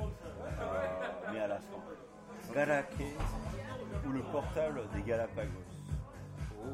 euh, 0.61 1.31
mais 1.33 1.39
à 1.39 1.47
la 1.47 1.55
fin. 1.57 2.53
Galaké 2.53 3.15
ou 4.05 4.11
le 4.11 4.21
portable 4.23 4.81
des 4.93 5.01
Galapagos. 5.03 5.49
Oh. 6.63 6.67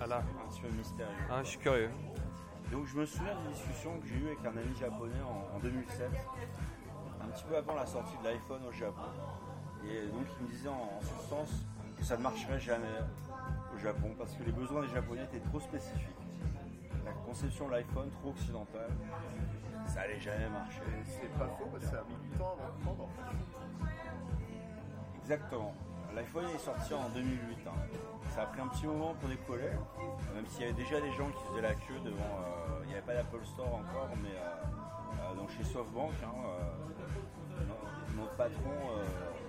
Ah 0.00 0.06
là. 0.06 0.18
Un 0.18 0.60
peu 0.62 0.68
mystérieux. 0.76 1.12
Ah, 1.30 1.40
je 1.42 1.48
suis 1.48 1.58
curieux. 1.58 1.90
Donc 2.74 2.86
je 2.86 2.96
me 2.98 3.06
souviens 3.06 3.36
d'une 3.36 3.52
discussion 3.52 4.00
que 4.00 4.08
j'ai 4.08 4.16
eue 4.16 4.26
avec 4.26 4.40
un 4.40 4.56
ami 4.58 4.74
japonais 4.74 5.22
en, 5.22 5.56
en 5.56 5.60
2007, 5.60 6.10
un 7.22 7.26
petit 7.28 7.44
peu 7.44 7.56
avant 7.56 7.76
la 7.76 7.86
sortie 7.86 8.16
de 8.18 8.24
l'iPhone 8.24 8.62
au 8.68 8.72
Japon. 8.72 9.06
Et 9.88 10.08
donc 10.08 10.26
il 10.40 10.46
me 10.46 10.50
disait 10.50 10.68
en, 10.68 10.90
en 10.98 11.00
substance 11.00 11.50
que 11.96 12.02
ça 12.02 12.16
ne 12.16 12.22
marcherait 12.24 12.58
jamais 12.58 12.98
au 13.72 13.78
Japon 13.78 14.12
parce 14.18 14.34
que 14.34 14.42
les 14.42 14.50
besoins 14.50 14.82
des 14.82 14.88
Japonais 14.88 15.22
étaient 15.22 15.46
trop 15.48 15.60
spécifiques. 15.60 16.18
La 17.04 17.12
conception 17.12 17.68
de 17.68 17.74
l'iPhone 17.74 18.10
trop 18.10 18.30
occidentale, 18.30 18.90
ça 19.86 20.00
allait 20.00 20.18
jamais 20.18 20.48
marcher. 20.48 20.82
C'est 21.06 21.30
pas 21.38 21.46
faux 21.56 21.68
parce 21.70 21.84
que 21.84 21.90
ça 21.90 22.00
a 22.00 22.04
mis 22.10 22.28
du 22.28 22.36
temps 22.36 22.56
de 22.56 22.82
prendre. 22.82 23.08
Exactement. 25.22 25.74
L'iPhone 26.14 26.44
est 26.54 26.58
sorti 26.58 26.94
en 26.94 27.08
2008. 27.10 27.66
hein. 27.66 27.70
Ça 28.30 28.42
a 28.42 28.46
pris 28.46 28.60
un 28.60 28.68
petit 28.68 28.86
moment 28.86 29.14
pour 29.20 29.28
décoller, 29.28 29.70
même 30.34 30.46
s'il 30.46 30.62
y 30.62 30.64
avait 30.64 30.72
déjà 30.72 31.00
des 31.00 31.12
gens 31.12 31.28
qui 31.30 31.42
faisaient 31.48 31.62
la 31.62 31.74
queue 31.74 31.98
devant. 32.04 32.34
euh, 32.42 32.80
il 32.82 32.88
n'y 32.88 32.94
avait 32.94 33.02
pas 33.06 33.14
d'Apple 33.14 33.44
Store 33.44 33.74
encore, 33.74 34.08
mais 34.22 34.34
euh, 34.34 35.30
euh, 35.30 35.34
donc 35.34 35.50
chez 35.50 35.64
SoftBank, 35.64 36.12
hein, 36.22 36.34
euh, 36.46 37.64
no- 37.66 38.22
notre 38.22 38.34
patron, 38.36 38.74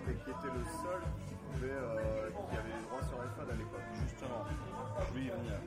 Et 0.08 0.14
qui 0.14 0.30
était 0.30 0.54
le 0.54 0.64
seul 0.84 1.02
qui 1.28 1.34
pouvait, 1.34 1.68
qui 1.72 2.56
avait 2.58 2.70
les 2.78 2.84
droits 2.86 3.02
sur 3.10 3.18
iPhone 3.22 3.50
à 3.50 3.56
l'époque. 3.58 3.90
justement, 4.08 4.46
je 5.10 5.18
lui 5.18 5.30
venir. 5.30 5.58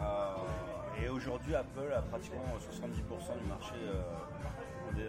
Euh, 0.00 1.02
et 1.02 1.08
aujourd'hui, 1.08 1.54
Apple 1.56 1.92
a 1.92 2.02
pratiquement 2.02 2.44
70% 2.58 3.36
du 3.42 3.46
marché 3.48 3.74
des, 4.94 5.08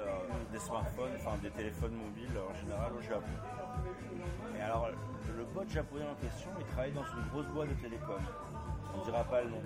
des 0.52 0.60
smartphones, 0.60 1.12
enfin 1.18 1.38
des 1.44 1.52
téléphones 1.52 1.94
mobiles 1.94 2.38
en 2.40 2.56
général 2.56 2.92
au 2.98 3.02
Japon. 3.02 3.30
Et 4.58 4.62
alors, 4.62 4.90
le 5.38 5.44
pote 5.46 5.70
japonais 5.70 6.06
en 6.06 6.16
question, 6.16 6.50
il 6.60 6.66
travaille 6.66 6.92
dans 6.92 7.04
une 7.04 7.28
grosse 7.30 7.48
boîte 7.48 7.70
de 7.70 7.82
télécom. 7.82 8.22
On 8.94 9.00
ne 9.00 9.04
dira 9.04 9.24
pas 9.24 9.42
le 9.42 9.50
nom. 9.50 9.62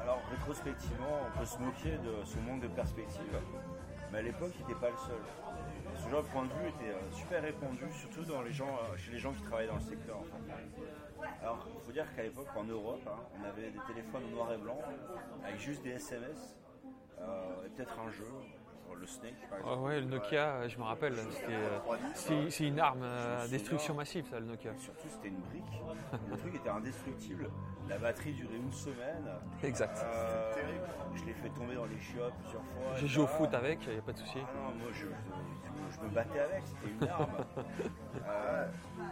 Alors, 0.00 0.20
rétrospectivement, 0.30 1.20
on 1.26 1.38
peut 1.38 1.44
se 1.44 1.58
moquer 1.58 1.98
de 1.98 2.24
son 2.24 2.40
manque 2.42 2.62
de 2.62 2.68
perspective, 2.68 3.40
mais 4.12 4.18
à 4.18 4.22
l'époque, 4.22 4.52
il 4.58 4.66
n'était 4.66 4.80
pas 4.80 4.90
le 4.90 4.96
seul. 4.96 5.20
Ce 5.96 6.08
genre 6.08 6.22
de 6.22 6.28
point 6.28 6.44
de 6.44 6.52
vue 6.52 6.68
était 6.68 6.92
euh, 6.92 7.10
super 7.12 7.42
répandu, 7.42 7.84
surtout 7.92 8.30
euh, 8.30 8.96
chez 8.96 9.12
les 9.12 9.18
gens 9.18 9.32
qui 9.32 9.42
travaillaient 9.42 9.68
dans 9.68 9.76
le 9.76 9.80
secteur. 9.80 10.18
Alors, 11.40 11.66
il 11.74 11.80
faut 11.80 11.92
dire 11.92 12.06
qu'à 12.14 12.22
l'époque, 12.22 12.48
en 12.56 12.64
Europe, 12.64 13.00
hein, 13.06 13.20
on 13.40 13.44
avait 13.44 13.70
des 13.70 13.80
téléphones 13.86 14.24
en 14.26 14.36
noir 14.36 14.52
et 14.52 14.58
blanc, 14.58 14.78
avec 15.44 15.60
juste 15.60 15.82
des 15.82 15.90
SMS, 15.90 16.56
euh, 17.20 17.66
et 17.66 17.70
peut-être 17.70 17.98
un 17.98 18.10
jeu, 18.10 18.26
le 19.00 19.06
Snake 19.06 19.34
par 19.48 19.58
Ah 19.58 19.70
exemple. 19.70 19.82
ouais, 19.82 20.00
le 20.00 20.06
Nokia, 20.06 20.68
je 20.68 20.78
me 20.78 20.82
rappelle, 20.84 21.14
c'était, 21.30 21.52
euh, 21.52 22.46
c'est 22.48 22.66
une 22.66 22.78
arme 22.80 23.02
euh, 23.02 23.44
à 23.44 23.48
destruction 23.48 23.94
massive, 23.94 24.26
ça, 24.30 24.40
le 24.40 24.46
Nokia. 24.46 24.72
Surtout, 24.78 25.08
c'était 25.08 25.28
une 25.28 25.40
brique. 25.40 25.82
Le 26.30 26.36
truc 26.36 26.54
était 26.54 26.68
indestructible. 26.68 27.50
La 27.88 27.98
batterie 27.98 28.32
durait 28.32 28.56
une 28.56 28.72
semaine. 28.72 29.28
Exact. 29.62 29.98
Euh, 30.04 30.52
je 31.14 31.24
l'ai 31.24 31.34
fait 31.34 31.50
tomber 31.50 31.74
dans 31.74 31.86
les 31.86 31.98
chiottes 31.98 32.32
plusieurs 32.42 32.64
fois. 32.64 32.94
J'ai 32.96 33.08
joué 33.08 33.24
au 33.24 33.26
foot 33.26 33.52
avec, 33.54 33.80
il 33.86 33.92
n'y 33.92 33.98
a 33.98 34.02
pas 34.02 34.12
de 34.12 34.18
souci. 34.18 34.38
Ah 34.42 34.50
non, 34.56 34.74
moi 34.76 34.88
je, 34.92 35.06
je- 36.00 36.04
me 36.06 36.10
battais 36.14 36.40
avec, 36.40 36.62
c'était 36.66 36.92
une 36.92 37.08
arme. 37.08 37.36
Euh, 38.26 38.66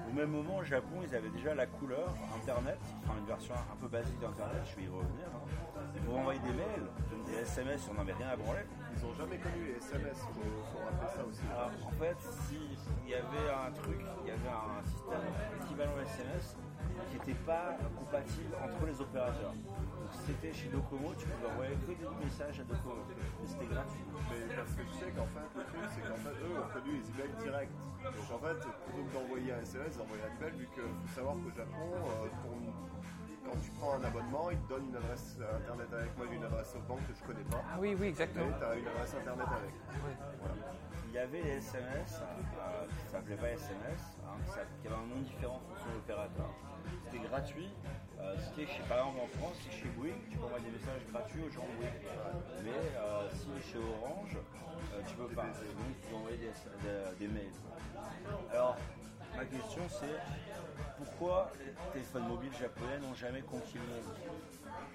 au 0.08 0.12
même 0.14 0.30
moment, 0.30 0.58
au 0.58 0.64
Japon, 0.64 1.02
ils 1.02 1.14
avaient 1.14 1.28
déjà 1.30 1.54
la 1.54 1.66
couleur, 1.66 2.08
Internet, 2.40 2.78
enfin 3.02 3.18
une 3.18 3.26
version 3.26 3.52
un 3.54 3.76
peu 3.76 3.88
basique 3.88 4.18
d'Internet, 4.20 4.62
je 4.70 4.76
vais 4.76 4.84
y 4.84 4.88
revenir. 4.88 5.26
hein. 5.26 5.82
Pour 6.06 6.18
envoyer 6.18 6.40
des 6.40 6.52
mails, 6.54 6.86
des 7.26 7.34
SMS, 7.42 7.82
on 7.90 7.94
n'avait 7.94 8.14
rien 8.14 8.28
à 8.28 8.36
branler. 8.36 8.64
Ils 8.96 9.04
ont 9.04 9.12
jamais 9.18 9.36
connu 9.38 9.66
les 9.66 9.76
SMS, 9.76 10.16
faut, 10.18 10.40
faut 10.72 10.84
rappeler 10.86 11.10
ça 11.14 11.24
aussi. 11.28 11.42
Alors, 11.50 11.70
en 11.84 11.90
fait, 11.98 12.16
s'il 12.46 13.10
y 13.10 13.14
avait 13.14 13.50
un 13.52 13.70
truc, 13.72 14.00
il 14.22 14.28
y 14.28 14.30
avait 14.30 14.54
un 14.54 14.80
système 14.86 15.26
équivalent 15.60 15.98
SMS 16.06 16.56
qui 17.10 17.16
n'était 17.18 17.40
pas 17.46 17.76
compatible 17.96 18.52
entre 18.62 18.86
les 18.86 19.00
opérateurs. 19.00 19.52
Donc, 19.54 20.10
si 20.12 20.20
c'était 20.32 20.52
chez 20.52 20.68
Docomo, 20.68 21.14
tu 21.16 21.26
pouvais 21.26 21.48
envoyer 21.52 21.74
que 21.82 21.92
des 21.92 22.24
messages 22.24 22.60
à 22.60 22.64
Docomo. 22.64 23.02
Mais 23.08 23.46
c'était 23.46 23.66
gratuit. 23.66 24.04
Mais 24.30 24.54
parce 24.56 24.72
que 24.72 24.82
tu 24.82 24.94
sais 24.98 25.10
qu'en 25.12 25.28
fait, 25.32 25.48
le 25.56 25.64
truc, 25.64 25.84
c'est 25.94 26.04
qu'en 26.06 26.20
fait, 26.22 26.36
eux 26.42 26.54
ont 26.58 26.70
connu 26.72 26.90
les 27.00 27.04
emails 27.12 27.36
directs. 27.42 27.74
Donc 28.02 28.28
en 28.32 28.40
fait, 28.44 28.58
plutôt 28.60 29.02
que 29.06 29.12
d'envoyer 29.14 29.52
un 29.52 29.60
SMS, 29.62 29.92
ils 29.96 30.02
envoyaient 30.02 30.26
un 30.28 30.34
email, 30.40 30.54
vu 30.58 30.66
qu'il 30.74 30.82
faut 30.82 31.14
savoir 31.14 31.34
qu'au 31.40 31.52
Japon, 31.54 31.88
euh, 31.92 32.28
ton- 32.42 32.72
quand 33.44 33.58
tu 33.58 33.70
prends 33.78 33.94
un 33.98 34.04
abonnement, 34.04 34.50
ils 34.50 34.58
te 34.60 34.68
donnent 34.68 34.88
une 34.88 34.96
adresse 34.96 35.36
internet 35.40 35.88
avec. 35.92 36.16
Moi, 36.16 36.26
j'ai 36.30 36.36
une 36.36 36.44
adresse 36.44 36.70
SoftBank 36.72 37.00
que 37.08 37.14
je 37.14 37.22
connais 37.26 37.44
pas. 37.50 37.62
Ah 37.66 37.76
oui, 37.80 37.96
oui, 37.98 38.06
exactement. 38.08 38.46
tu 38.58 38.64
as 38.64 38.74
une 38.76 38.86
adresse 38.86 39.14
internet 39.14 39.46
avec. 39.50 39.74
Il 41.08 41.12
y 41.12 41.18
avait 41.18 41.42
les 41.42 41.56
SMS, 41.60 42.22
euh, 42.22 42.86
qui 42.88 43.04
ne 43.04 43.10
s'appelaient 43.10 43.36
pas 43.36 43.48
SMS, 43.50 44.00
hein, 44.24 44.38
qui 44.80 44.86
avaient 44.88 44.96
un 44.96 45.06
nom 45.06 45.20
différent 45.20 45.56
en 45.60 45.68
fonction 45.68 45.90
de 45.90 45.94
l'opérateur. 45.96 46.48
C'était 47.12 47.28
gratuit. 47.28 47.68
Euh, 48.20 48.34
ce 48.38 48.54
qui 48.54 48.62
est 48.62 48.66
chez, 48.66 48.82
par 48.88 48.98
exemple 48.98 49.20
en 49.24 49.38
France, 49.38 49.56
c'est 49.64 49.76
chez 49.82 49.88
Bouygues, 49.96 50.14
tu 50.30 50.38
peux 50.38 50.44
envoyer 50.44 50.64
des 50.64 50.70
messages 50.78 51.02
gratuits 51.12 51.42
aux 51.42 51.50
gens 51.50 51.66
Bouygues. 51.76 52.06
Mais 52.64 52.70
euh, 52.96 53.28
si 53.34 53.70
chez 53.72 53.78
Orange, 53.78 54.36
euh, 54.36 55.00
tu 55.06 55.14
peux 55.16 55.26
pas. 55.34 55.42
Donc 55.42 55.52
tu 56.00 56.08
peux 56.08 56.16
envoyer 56.16 56.36
des, 56.38 56.46
des- 56.46 57.26
des 57.26 57.32
mails. 57.32 57.52
Alors, 58.52 58.76
ma 59.36 59.44
question 59.44 59.82
c'est 59.88 60.16
pourquoi 60.98 61.50
les 61.58 61.72
téléphones 61.92 62.28
mobiles 62.28 62.52
japonais 62.58 62.98
n'ont 63.00 63.14
jamais 63.14 63.42
monde 63.78 64.16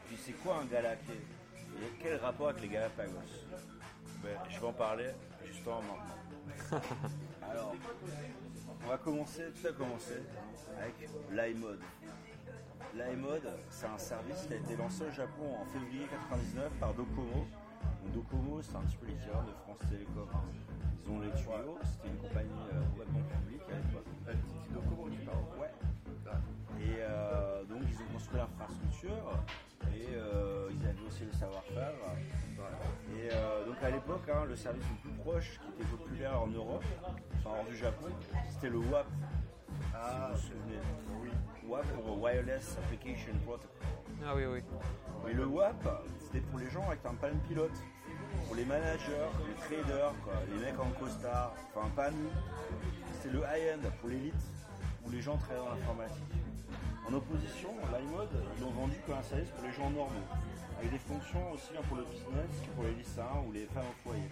Puis 0.07 0.17
c'est 0.25 0.33
quoi 0.33 0.59
un 0.61 0.65
Galake 0.65 0.99
Et 1.09 1.91
quel 2.01 2.17
rapport 2.17 2.49
avec 2.49 2.61
les 2.61 2.69
Galapagos? 2.69 3.11
Ben, 4.23 4.37
Je 4.49 4.59
vais 4.59 4.67
en 4.67 4.73
parler 4.73 5.09
justement 5.45 5.81
maintenant. 5.81 6.79
Alors, 7.51 7.73
on 8.87 8.89
va 8.91 8.97
commencer, 8.97 9.43
tout 9.59 9.67
a 9.67 9.73
commencé 9.73 10.13
avec 10.79 10.95
l'iMode. 11.31 11.81
L'iMode, 12.95 13.47
c'est 13.69 13.85
un 13.85 13.97
service 13.97 14.45
qui 14.47 14.53
a 14.53 14.55
été 14.55 14.77
lancé 14.77 15.03
au 15.03 15.11
Japon 15.11 15.55
en 15.61 15.65
février 15.65 16.05
99 16.09 16.71
par 16.79 16.93
Docomo. 16.93 17.45
Docomo, 18.13 18.61
c'est 18.61 18.77
un 18.77 18.81
petit 18.81 18.95
peu 18.95 19.07
l'équivalent 19.07 19.43
de 19.43 19.51
France 19.51 19.79
Télécom. 19.89 20.27
hein. 20.33 20.41
Ils 21.03 21.11
ont 21.11 21.19
les 21.19 21.31
tuyaux, 21.31 21.77
c'était 21.83 22.07
une 22.07 22.17
compagnie 22.17 22.63
euh, 22.71 22.81
complètement 22.91 23.27
publique 23.43 23.61
à 23.67 23.75
l'époque. 23.75 24.07
Euh, 24.29 24.33
Docomo, 24.73 25.09
tu 25.09 25.19
parles. 25.19 25.59
Ouais. 25.59 25.71
Et 26.79 26.95
euh, 27.01 27.63
donc 27.65 27.81
ils 27.91 28.01
ont 28.01 28.13
construit 28.13 28.37
l'infrastructure 28.39 29.35
et 29.93 30.15
euh, 30.15 30.69
ils 30.71 30.87
avaient 30.87 31.07
aussi 31.07 31.25
le 31.25 31.31
savoir-faire. 31.33 31.91
Donc 33.77 33.85
à 33.85 33.91
l'époque, 33.91 34.27
hein, 34.33 34.45
le 34.47 34.55
service 34.55 34.83
le 34.89 35.09
plus 35.09 35.19
proche 35.19 35.59
qui 35.61 35.69
était 35.69 35.89
populaire 35.91 36.41
en 36.41 36.47
Europe, 36.47 36.83
enfin 37.37 37.57
hors 37.59 37.65
du 37.65 37.77
Japon, 37.77 38.07
c'était 38.49 38.69
le 38.69 38.79
WAP. 38.79 39.05
Ah, 39.93 40.31
si 40.35 40.49
vous 40.49 40.57
vous 40.57 40.63
souvenez. 40.63 40.79
Oui. 41.21 41.29
WAP 41.69 41.85
pour 42.03 42.19
Wireless 42.19 42.75
Application 42.79 43.33
Protocol. 43.45 43.69
Ah 44.25 44.33
oui, 44.35 44.45
oui. 44.45 44.63
Et 45.29 45.33
le 45.33 45.45
WAP, 45.45 45.75
c'était 46.19 46.39
pour 46.39 46.57
les 46.57 46.69
gens 46.71 46.87
avec 46.87 47.05
un 47.05 47.13
pan 47.13 47.27
pilote. 47.47 47.77
Pour 48.47 48.55
les 48.55 48.65
managers, 48.65 49.29
les 49.47 49.77
traders, 49.77 50.13
quoi, 50.23 50.33
les 50.51 50.65
mecs 50.65 50.79
en 50.79 50.89
costard, 50.99 51.53
enfin 51.75 51.87
pas 51.89 52.09
nous. 52.09 52.31
C'est 53.21 53.31
le 53.31 53.41
high-end 53.41 53.87
pour 53.99 54.09
l'élite 54.09 54.33
où 55.05 55.11
les 55.11 55.21
gens 55.21 55.37
travaillent 55.37 55.65
dans 55.65 55.75
l'informatique. 55.75 56.23
En 57.07 57.13
opposition, 57.13 57.69
l'iMode, 57.93 58.43
ils 58.57 58.63
l'ont 58.63 58.71
vendu 58.71 58.95
comme 59.05 59.17
un 59.17 59.23
service 59.23 59.49
pour 59.51 59.63
les 59.63 59.71
gens 59.71 59.89
normaux, 59.91 60.25
avec 60.77 60.91
des 60.91 60.99
fonctions 60.99 61.51
aussi 61.51 61.71
bien 61.71 61.81
pour 61.81 61.97
le 61.97 62.03
business 62.03 62.49
que 62.61 62.69
pour 62.75 62.83
les 62.83 62.93
lycéens 62.93 63.41
ou 63.47 63.51
les 63.51 63.65
femmes 63.65 63.89
au 63.89 63.97
foyer. 64.07 64.29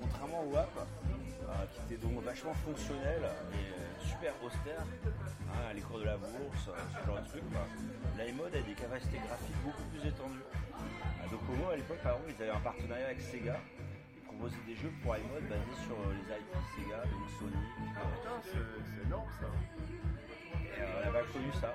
Contrairement 0.00 0.44
au 0.44 0.52
WAP, 0.52 0.68
euh, 0.76 1.64
qui 1.72 1.94
était 1.94 2.02
donc 2.06 2.22
vachement 2.22 2.54
fonctionnel 2.54 3.22
et 3.54 4.06
super 4.06 4.32
austère, 4.44 4.84
hein, 4.84 5.72
les 5.74 5.80
cours 5.80 6.00
de 6.00 6.04
la 6.04 6.16
bourse, 6.16 6.68
euh, 6.68 6.76
ce 6.92 7.06
genre 7.06 7.20
de 7.20 7.28
truc, 7.28 7.42
l'iMode 8.18 8.54
a 8.54 8.60
des 8.60 8.74
capacités 8.74 9.18
graphiques 9.24 9.62
beaucoup 9.64 9.84
plus 9.88 10.04
étendues. 10.06 10.44
À 11.24 11.28
Docomo, 11.28 11.70
à 11.70 11.76
l'époque, 11.76 11.98
par 12.02 12.12
exemple, 12.16 12.34
ils 12.36 12.42
avaient 12.42 12.52
un 12.56 12.60
partenariat 12.60 13.06
avec 13.06 13.20
Sega. 13.20 13.56
Ils 14.16 14.22
proposaient 14.22 14.66
des 14.66 14.76
jeux 14.76 14.92
pour 15.02 15.16
iMode 15.16 15.48
basés 15.48 15.80
sur 15.86 15.96
euh, 15.96 16.12
les 16.12 16.28
IP 16.36 16.52
Sega, 16.76 17.00
donc 17.08 17.24
Sony. 17.40 17.62
Putain, 17.96 18.36
c'est 18.44 18.68
c'est 18.84 19.06
énorme 19.06 19.30
ça. 19.40 19.48
Euh, 20.80 21.00
on 21.02 21.04
n'a 21.06 21.12
pas 21.12 21.24
connu 21.32 21.50
ça. 21.60 21.74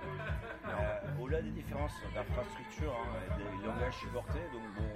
Euh, 0.68 1.22
Au-delà 1.22 1.42
des 1.42 1.52
différences 1.52 1.94
d'infrastructure 2.16 2.94
hein, 2.94 3.36
et 3.40 3.60
des 3.62 3.68
langages 3.68 3.96
supportés, 3.98 4.40
donc 4.54 4.64
bon, 4.78 4.90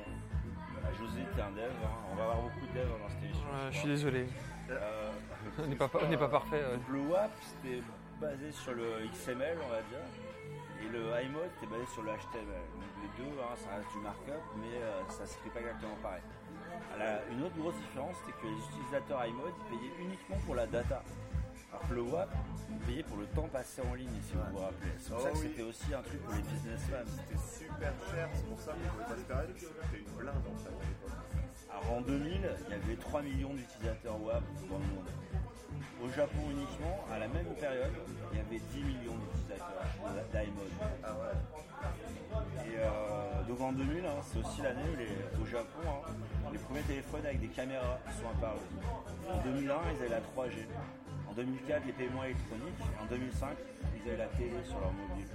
José, 0.98 1.22
t'es 1.36 1.42
un 1.42 1.52
dev, 1.52 1.72
hein, 1.84 1.90
on 2.12 2.16
va 2.16 2.24
avoir 2.24 2.42
beaucoup 2.42 2.66
de 2.66 2.74
devs 2.80 2.88
dans 2.90 3.10
cette 3.10 3.24
émission. 3.24 3.46
Ouais, 3.48 3.72
je 3.72 3.78
suis 3.78 3.88
désolé. 3.90 4.28
Euh, 4.70 5.12
On 5.60 5.68
n'est 5.68 5.76
pas, 5.76 5.90
on 5.94 6.08
n'est 6.08 6.18
pas 6.18 6.28
parfait. 6.30 6.58
ouais. 6.64 6.76
donc 6.78 6.88
le 6.92 7.00
WAP, 7.08 7.32
c'était 7.42 7.82
basé 8.20 8.52
sur 8.52 8.74
le 8.74 9.08
XML, 9.12 9.58
on 9.66 9.70
va 9.70 9.82
dire. 9.90 10.06
Et 10.84 10.88
le 10.90 11.00
iMode, 11.26 11.50
c'était 11.56 11.72
basé 11.72 11.86
sur 11.94 12.04
le 12.04 12.10
HTML. 12.12 12.66
Donc 12.76 12.92
les 13.02 13.24
deux, 13.24 13.32
hein, 13.40 13.56
ça 13.56 13.76
reste 13.76 13.92
du 13.94 14.00
markup, 14.00 14.44
mais 14.58 14.76
euh, 14.82 15.02
ça 15.10 15.24
ne 15.24 15.28
s'écrit 15.28 15.50
pas 15.50 15.60
exactement 15.62 15.96
pareil. 16.02 16.22
Une 17.32 17.44
autre 17.44 17.56
grosse 17.58 17.76
différence, 17.76 18.16
c'était 18.26 18.38
que 18.42 18.48
les 18.48 18.58
utilisateurs 18.58 19.26
iMode, 19.26 19.54
ils 19.72 19.78
payaient 19.78 19.94
uniquement 20.00 20.38
pour 20.46 20.56
la 20.56 20.66
data. 20.68 21.04
Le 21.90 22.02
WAP, 22.02 22.30
ils 22.70 22.78
payaient 22.80 23.04
pour 23.04 23.18
le 23.18 23.26
temps 23.28 23.48
passé 23.48 23.82
en 23.82 23.94
ligne, 23.94 24.10
si 24.24 24.34
vous 24.34 24.40
vous 24.52 24.58
rappelez. 24.64 24.92
C'est 25.00 25.10
pour 25.10 25.20
Oh 25.20 25.24
ça 25.24 25.32
que 25.32 25.38
oui. 25.38 25.48
c'était 25.50 25.62
aussi 25.64 25.94
un 25.94 26.02
truc 26.02 26.22
pour 26.24 26.34
les 26.34 26.42
businessmen. 26.42 27.06
C'était 27.08 27.66
super 27.66 27.94
cher, 28.12 28.30
c'est 28.34 28.46
pour 28.48 28.60
ça 28.60 28.72
qu'on 28.74 28.90
pouvait 28.92 29.04
pas 29.06 29.16
se 29.18 29.24
permettre, 29.28 29.54
c'était 29.60 30.00
une 30.04 30.18
blinde 30.18 30.44
en 30.48 30.58
fait 30.58 30.70
à 30.70 30.84
l'époque. 30.88 31.18
Alors 31.70 31.98
en 31.98 32.02
2000, 32.02 32.42
il 32.68 32.72
y 32.72 32.74
avait 32.74 32.96
3 32.96 33.22
millions 33.22 33.54
d'utilisateurs 33.54 34.22
WAP 34.22 34.44
dans 34.70 34.78
le 34.80 34.86
monde. 34.96 35.10
Au 36.04 36.10
Japon 36.10 36.42
uniquement, 36.52 37.06
à 37.12 37.20
la 37.20 37.28
même 37.28 37.54
période, 37.60 37.94
il 38.32 38.38
y 38.38 38.42
avait 38.42 38.60
10 38.72 38.84
millions 38.84 39.16
d'utilisateurs 39.18 39.84
d'iMode. 40.32 40.76
Ah 41.04 41.14
ouais. 41.14 42.68
Et 42.68 42.78
euh, 42.78 43.44
donc 43.48 43.62
en 43.62 43.72
2000, 43.72 44.06
hein, 44.06 44.10
c'est 44.24 44.40
aussi 44.40 44.62
l'année 44.62 44.84
où 44.94 44.96
les, 44.98 45.42
au 45.42 45.46
Japon, 45.46 45.82
hein, 45.88 46.12
les 46.52 46.60
premiers 46.60 46.82
téléphones 46.82 47.26
avec 47.26 47.40
des 47.40 47.48
caméras 47.48 48.00
sont 48.20 48.30
apparus. 48.30 48.62
En 49.32 49.38
2001, 49.44 49.76
ils 49.94 50.02
avaient 50.02 50.10
la 50.10 50.20
3G. 50.20 50.66
En 51.38 51.42
2004, 51.44 51.86
les 51.86 51.94
paiements 51.94 52.24
électroniques. 52.24 52.82
En 53.00 53.06
2005, 53.06 53.50
ils 53.96 54.10
avaient 54.10 54.18
la 54.18 54.26
télé 54.26 54.58
sur 54.64 54.80
leur 54.80 54.92
mobile. 54.92 55.28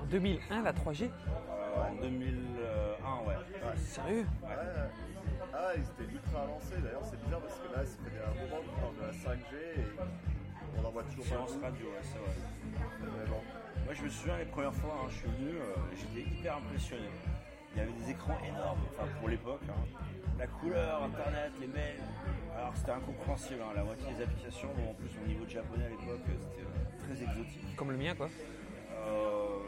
En 0.00 0.04
2001, 0.06 0.62
la 0.62 0.72
3G 0.72 1.04
Euh, 1.08 1.88
en 1.88 1.94
2001, 2.02 3.28
ouais. 3.28 3.34
Sérieux? 3.76 4.26
Ouais. 4.42 4.48
Ah, 5.54 5.70
ils 5.76 5.82
étaient 5.82 6.12
ultra 6.12 6.42
avancés. 6.42 6.74
D'ailleurs, 6.82 7.04
c'est 7.04 7.22
bizarre 7.22 7.40
parce 7.42 7.58
que 7.60 7.68
là, 7.72 7.86
ça 7.86 7.96
fait 8.02 8.24
un 8.26 8.34
moment 8.42 8.58
qu'on 8.66 8.80
parle 8.80 8.96
de 8.96 9.02
la 9.06 9.12
5G 9.12 9.54
et 9.78 9.84
on 10.82 10.84
en 10.84 10.90
voit 10.90 11.02
toujours 11.04 11.22
pas 11.24 11.30
Séance 11.30 11.52
beaucoup. 11.52 11.64
radio, 11.64 11.86
ouais, 11.86 12.02
c'est 12.02 12.18
vrai. 12.18 12.34
Mais 13.00 13.30
bon. 13.30 13.40
Moi, 13.84 13.94
je 13.94 14.02
me 14.02 14.08
souviens 14.10 14.38
les 14.38 14.44
premières 14.46 14.74
fois, 14.74 14.94
hein, 15.04 15.06
je 15.10 15.14
suis 15.14 15.28
venu, 15.28 15.50
euh, 15.58 15.74
j'étais 15.94 16.28
hyper 16.28 16.56
impressionné. 16.56 17.06
Il 17.72 17.78
y 17.78 17.82
avait 17.82 17.92
des 17.92 18.10
écrans 18.10 18.38
énormes, 18.48 18.80
enfin 18.90 19.06
pour 19.20 19.28
l'époque. 19.28 19.62
hein. 19.68 20.09
La 20.40 20.46
couleur, 20.46 21.02
Internet, 21.02 21.52
les 21.60 21.66
mails. 21.66 22.00
Alors 22.56 22.72
c'était 22.74 22.92
incompréhensible, 22.92 23.60
hein, 23.60 23.72
la 23.76 23.84
moitié 23.84 24.06
des 24.14 24.22
applications, 24.22 24.68
bon, 24.74 24.92
en 24.92 24.94
plus 24.94 25.10
mon 25.20 25.26
niveau 25.26 25.44
de 25.44 25.50
japonais 25.50 25.84
à 25.84 25.88
l'époque, 25.90 26.24
euh, 26.30 26.32
c'était 26.40 26.62
euh, 26.62 27.14
très 27.14 27.24
exotique. 27.24 27.76
Comme 27.76 27.90
le 27.90 27.98
mien, 27.98 28.14
quoi. 28.14 28.30
Euh, 29.06 29.58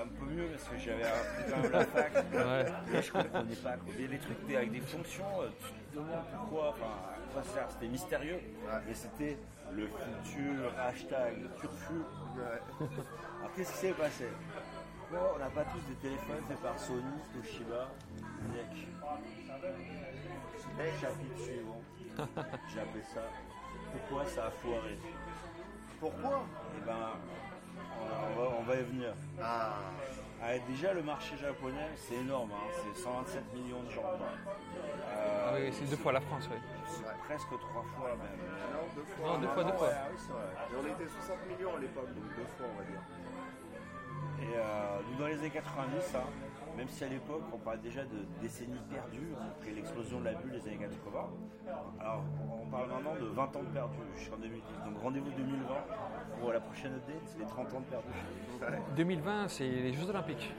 un 0.00 0.06
peu 0.06 0.26
mieux 0.32 0.46
parce 0.46 0.68
que 0.68 0.78
j'avais 0.78 1.02
appris 1.02 1.50
quand 1.50 1.62
même 1.62 1.72
la 1.72 1.84
fac. 1.84 2.12
Ouais. 2.32 2.64
Mais 2.92 3.02
je 3.02 3.10
comprenais 3.12 3.56
pas. 3.56 3.76
quoi. 3.76 3.94
Des 3.98 4.18
trucs 4.18 4.54
avec 4.54 4.70
des 4.70 4.80
fonctions, 4.80 5.42
euh, 5.42 5.48
tu 5.58 5.72
te 5.90 5.96
demandes 5.96 6.24
pourquoi. 6.32 6.68
Enfin, 6.68 6.94
à 7.10 7.32
quoi 7.32 7.42
ça 7.42 7.54
sert 7.54 7.70
C'était 7.72 7.88
mystérieux. 7.88 8.40
Mais 8.86 8.94
c'était 8.94 9.36
le 9.72 9.88
futur 10.22 10.78
hashtag, 10.78 11.42
le 11.42 11.48
turfu. 11.60 11.94
Ouais. 12.38 12.86
Alors 13.40 13.52
qu'est-ce 13.56 13.72
qui 13.72 13.78
s'est 13.78 13.92
passé? 13.92 14.26
Pourquoi 15.00 15.34
on 15.34 15.38
n'a 15.40 15.50
pas 15.50 15.64
tous 15.64 15.82
des 15.88 15.96
téléphones 15.96 16.44
faits 16.46 16.60
par 16.62 16.78
Sony, 16.78 17.02
Toshiba, 17.34 17.90
NEC 18.52 18.93
Chapitre 21.00 21.38
suivant. 21.38 21.80
J'ai 22.72 22.80
appelé 22.80 23.02
ça. 23.12 23.22
Pourquoi 23.92 24.24
ça 24.26 24.46
a 24.46 24.50
foiré 24.50 24.98
Pourquoi 26.00 26.42
Eh 26.76 26.80
ben, 26.86 27.10
on 28.00 28.40
va, 28.40 28.48
on 28.58 28.62
va 28.62 28.74
y 28.76 28.82
venir. 28.82 29.12
Ah. 29.42 29.74
Ah, 30.42 30.58
déjà, 30.68 30.92
le 30.92 31.02
marché 31.02 31.36
japonais, 31.36 31.88
c'est 31.96 32.16
énorme. 32.16 32.50
hein. 32.52 32.68
C'est 32.94 33.02
127 33.02 33.54
millions 33.54 33.82
de 33.82 33.90
gens. 33.90 34.02
Euh, 34.04 35.48
Ah 35.48 35.52
oui, 35.54 35.70
c'est 35.72 35.88
deux 35.88 35.96
fois 35.96 36.12
la 36.12 36.20
France, 36.20 36.48
oui. 36.50 36.58
c'est 36.86 37.04
presque 37.26 37.48
trois 37.48 37.82
fois 37.96 38.10
même. 38.10 38.38
Non, 38.72 38.86
deux 38.94 39.04
fois. 39.04 39.26
Non, 39.28 39.38
deux 39.38 39.48
fois, 39.48 39.64
deux 39.64 39.70
Ah 39.72 39.78
fois. 39.78 39.88
ouais, 39.88 39.94
oui, 40.10 40.16
c'est 40.18 40.32
vrai. 40.32 40.44
Et 40.70 40.76
on 40.76 40.86
était 40.94 41.10
60 41.10 41.38
millions 41.48 41.76
à 41.76 41.80
l'époque, 41.80 42.08
donc 42.14 42.24
deux 42.36 42.48
fois, 42.58 42.66
on 42.74 42.78
va 42.78 42.84
dire. 42.84 43.00
Et 44.42 44.56
euh, 44.56 45.00
dans 45.18 45.26
les 45.28 45.38
années 45.38 45.50
90, 45.50 46.14
hein, 46.14 46.20
même 46.76 46.88
si 46.88 47.04
à 47.04 47.08
l'époque 47.08 47.42
on 47.52 47.58
parlait 47.58 47.80
déjà 47.80 48.02
de 48.02 48.24
décennies 48.40 48.80
perdues, 48.90 49.32
après 49.50 49.72
l'explosion 49.72 50.20
de 50.20 50.24
la 50.24 50.34
bulle 50.34 50.52
des 50.52 50.68
années 50.68 50.78
80, 50.78 51.30
alors 52.00 52.24
on 52.62 52.66
parle 52.66 52.88
maintenant 52.90 53.14
de 53.14 53.26
20 53.26 53.42
ans 53.56 53.62
de 53.62 53.68
perdus 53.68 53.96
jusqu'en 54.16 54.36
2010. 54.36 54.62
Donc 54.86 55.02
rendez-vous 55.02 55.30
2020 55.30 55.66
pour 56.40 56.52
la 56.52 56.60
prochaine 56.60 56.94
update, 56.94 57.22
c'est 57.26 57.38
les 57.38 57.46
30 57.46 57.74
ans 57.74 57.80
de 57.80 57.84
perdus. 57.86 58.82
2020, 58.96 59.48
c'est 59.48 59.68
les 59.68 59.92
Jeux 59.92 60.08
Olympiques. 60.08 60.52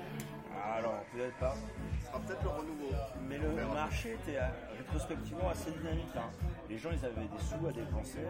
Alors 0.73 1.03
peut-être 1.13 1.37
pas, 1.37 1.53
Ce 2.01 2.07
sera 2.07 2.19
peut-être 2.19 2.43
le 2.43 2.49
renouveau. 2.49 2.89
mais 3.27 3.37
le 3.37 3.49
marché 3.73 4.13
était 4.13 4.37
euh, 4.37 4.47
rétrospectivement 4.77 5.49
assez 5.49 5.71
dynamique. 5.71 6.15
hein. 6.17 6.29
Les 6.69 6.77
gens 6.77 6.89
ils 6.91 7.05
avaient 7.05 7.27
des 7.27 7.39
sous 7.39 7.67
à 7.67 7.71
dépenser 7.71 8.25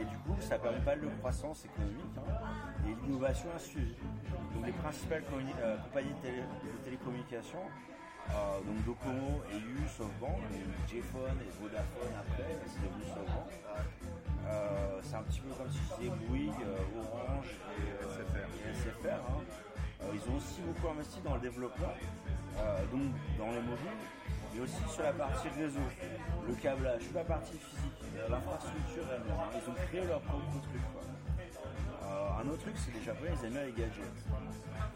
et 0.00 0.04
du 0.04 0.16
coup 0.18 0.34
ça 0.40 0.58
permet 0.58 0.80
pas 0.80 0.96
de 0.96 1.06
croissance 1.20 1.64
économique 1.66 2.16
hein. 2.16 2.86
et 2.88 2.94
l'innovation 3.06 3.48
a 3.54 3.58
suivi. 3.58 3.94
Donc 4.54 4.66
les 4.66 4.72
principales 4.72 5.22
euh, 5.60 5.76
compagnies 5.78 6.14
de, 6.14 6.20
télé- 6.22 6.42
de 6.64 6.84
télécommunications, 6.84 7.66
euh, 8.30 8.60
donc 8.66 8.84
Docomo 8.86 9.42
et 9.52 9.56
U, 9.58 9.86
SoftBank, 9.88 10.38
et 10.54 10.88
J-Phone 10.88 11.38
et 11.46 11.50
Vodafone 11.60 12.14
après, 12.18 12.56
c'est 12.66 12.80
devenu 12.80 13.04
SoftBank. 13.04 13.50
Euh, 14.44 15.00
c'est 15.02 15.14
un 15.16 15.22
petit 15.22 15.40
peu 15.40 15.50
comme 15.54 15.70
si 15.70 15.78
c'était 15.78 16.10
Bouygues, 16.26 16.52
euh, 16.66 17.00
Orange 17.00 17.50
et 17.78 18.04
SFR. 18.04 18.48
et 18.68 18.74
SFR, 18.74 19.20
hein. 19.30 19.40
Euh, 20.02 20.14
ils 20.14 20.30
ont 20.30 20.36
aussi 20.36 20.60
beaucoup 20.62 20.88
investi 20.88 21.20
dans 21.20 21.34
le 21.34 21.40
développement, 21.40 21.94
euh, 22.58 22.78
donc 22.90 23.12
dans 23.38 23.50
les 23.50 23.62
mobiles, 23.62 24.02
mais 24.54 24.60
aussi 24.60 24.82
sur 24.88 25.02
la 25.02 25.12
partie 25.12 25.48
réseau, 25.48 25.86
le 26.46 26.54
câblage, 26.54 27.02
la 27.14 27.24
partie 27.24 27.58
physique, 27.58 28.02
euh, 28.16 28.28
l'infrastructure 28.28 29.04
hein. 29.12 29.50
Ils 29.54 29.70
ont 29.70 29.74
créé 29.86 30.04
leur 30.04 30.20
propre 30.20 30.60
truc. 30.62 30.82
un 32.02 32.48
autre 32.48 32.62
truc, 32.62 32.74
c'est 32.76 32.92
les 32.92 33.02
Japonais, 33.02 33.30
ils 33.38 33.46
aiment 33.46 33.52
bien 33.52 33.64
les 33.64 33.72
gadgets. 33.72 34.18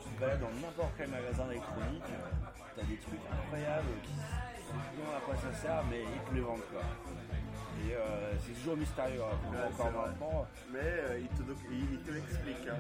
Tu 0.02 0.08
te 0.10 0.20
balades 0.20 0.40
dans 0.40 0.52
n'importe 0.60 0.92
quel 0.98 1.08
magasin 1.08 1.46
d'électronique, 1.46 2.10
t'as 2.74 2.82
des 2.82 2.98
trucs 2.98 3.24
incroyables 3.30 3.94
qui 4.02 4.12
plus 4.66 5.16
à 5.16 5.20
quoi 5.20 5.36
ça 5.36 5.52
sert, 5.54 5.84
mais 5.90 6.02
ils 6.02 6.28
te 6.28 6.34
les 6.34 6.40
vendent 6.40 6.66
quoi. 6.72 6.82
Et 7.84 7.92
euh, 7.94 8.32
c'est 8.44 8.52
toujours 8.54 8.76
mystérieux, 8.76 9.20
hein, 9.22 9.36
Ouais, 9.52 9.58
encore 9.72 9.92
maintenant. 10.06 10.46
Mais 10.72 10.78
euh, 10.82 11.20
il 11.20 11.28
te, 11.28 11.42
il, 11.70 11.92
il 11.92 12.00
te 12.00 12.10
l'explique. 12.10 12.66
Hein. 12.68 12.76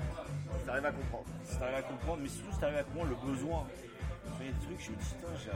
Ça 0.64 0.72
arrive 0.72 0.86
à 0.86 0.92
comprendre. 0.92 1.24
Si 1.44 1.58
t'arrives 1.58 1.74
à 1.76 1.82
comprendre, 1.82 2.22
mais 2.22 2.28
surtout 2.28 2.52
si 2.52 2.58
t'arrives 2.58 2.78
à 2.78 2.84
comprendre 2.84 3.10
le 3.10 3.32
besoin. 3.32 3.66
Il 4.40 4.46
y 4.46 4.48
a 4.48 4.52
des 4.52 4.58
trucs, 4.66 4.80
je 4.80 4.90
me 4.90 4.96
dis, 4.96 5.04
putain, 5.14 5.34
j'ai 5.42 5.50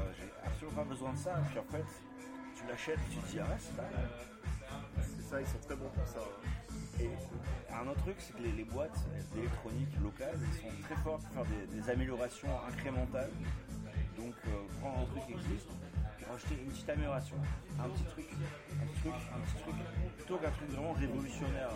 absolument 0.47 0.77
pas 0.83 0.89
besoin 0.89 1.13
de 1.13 1.19
ça. 1.19 1.35
Puis 1.51 1.59
en 1.59 1.65
fait, 1.73 1.85
tu 2.57 2.67
l'achètes, 2.69 2.99
tu 3.11 3.17
te 3.19 3.27
dis, 3.29 3.39
ah 3.41 3.57
c'est 3.59 3.77
pas 3.77 3.83
mal. 3.83 4.09
C'est 5.03 5.23
ça, 5.29 5.41
ils 5.41 5.47
sont 5.47 5.59
très 5.67 5.75
bons 5.77 5.89
pour 5.91 6.07
ça. 6.07 6.21
hein. 6.21 7.01
Et 7.01 7.11
un 7.73 7.87
autre 7.89 8.01
truc, 8.03 8.17
c'est 8.19 8.37
que 8.37 8.43
les, 8.43 8.53
les 8.53 8.65
boîtes 8.65 8.99
d'électronique 9.35 9.89
locales, 10.03 10.39
ils 10.39 10.61
sont 10.61 10.83
très 10.85 10.97
fortes 11.03 11.23
pour 11.25 11.33
faire 11.47 11.47
des, 11.47 11.81
des 11.81 11.91
améliorations 11.91 12.49
incrémentales. 12.69 13.31
Donc, 14.19 14.35
euh, 14.47 14.81
prendre 14.81 14.99
un 15.01 15.05
truc 15.07 15.27
qui 15.27 15.33
existe, 15.33 15.69
rajouter 16.31 16.55
une 16.63 16.71
petite 16.71 16.89
amélioration, 16.89 17.37
un 17.79 17.89
petit 17.89 18.05
truc, 18.05 18.27
un 18.31 18.87
petit 18.87 19.01
truc, 19.01 19.15
un 19.35 19.41
petit 19.41 19.63
truc, 19.63 19.75
plutôt 20.17 20.37
qu'un 20.37 20.51
truc 20.51 20.71
vraiment 20.71 20.93
révolutionnaire. 20.93 21.71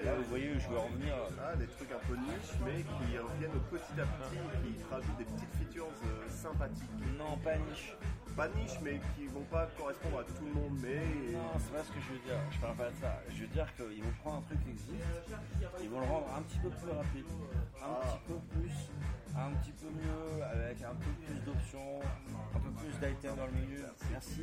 Et 0.00 0.04
là, 0.04 0.14
vous 0.16 0.24
voyez, 0.24 0.52
je 0.58 0.68
vais 0.68 0.76
revenir. 0.76 1.14
Ah, 1.40 1.56
des 1.56 1.66
trucs 1.66 1.90
un 1.92 2.06
peu 2.06 2.16
niches, 2.16 2.54
mais 2.64 2.82
qui 2.82 3.18
reviennent 3.18 3.60
petit 3.70 4.00
à 4.00 4.04
petit, 4.04 4.38
qui 4.64 4.82
te 4.82 4.94
rajoutent 4.94 5.18
des 5.18 5.24
petites 5.24 5.54
features 5.58 5.86
euh, 6.04 6.28
sympathiques. 6.28 6.90
Non, 7.18 7.36
pas 7.38 7.56
niche. 7.56 7.96
Pas 8.38 8.48
niche, 8.54 8.78
mais 8.82 9.00
qui 9.16 9.26
vont 9.26 9.42
pas 9.50 9.66
correspondre 9.76 10.20
à 10.20 10.22
tout 10.22 10.44
le 10.44 10.52
monde. 10.52 10.78
Mais 10.80 11.00
Non, 11.32 11.58
c'est 11.58 11.72
pas 11.72 11.82
ce 11.82 11.90
que 11.90 12.00
je 12.00 12.12
veux 12.12 12.18
dire. 12.20 12.38
Je 12.52 12.58
parle 12.60 12.76
pas 12.76 12.88
de 12.90 12.96
ça. 13.00 13.20
Je 13.34 13.40
veux 13.42 13.48
dire 13.48 13.66
qu'ils 13.74 14.02
vont 14.04 14.12
prendre 14.22 14.36
un 14.38 14.40
truc 14.42 14.62
qui 14.62 14.70
existe, 14.70 15.04
ils 15.82 15.90
vont 15.90 15.98
le 16.00 16.06
rendre 16.06 16.26
un 16.38 16.42
petit 16.42 16.58
peu 16.58 16.70
plus 16.70 16.90
rapide, 16.90 17.24
un 17.82 17.82
Ah. 17.82 18.00
petit 18.06 18.18
peu 18.28 18.38
plus, 18.54 18.76
un 19.36 19.50
petit 19.58 19.72
peu 19.72 19.86
mieux, 19.90 20.44
avec 20.44 20.82
un 20.82 20.94
peu 20.94 21.10
plus 21.26 21.40
d'options, 21.44 21.98
un 22.54 22.58
peu 22.60 22.70
plus 22.70 22.92
d'items 23.00 23.36
dans 23.36 23.46
le 23.46 23.52
milieu. 23.52 23.84
Merci. 24.12 24.42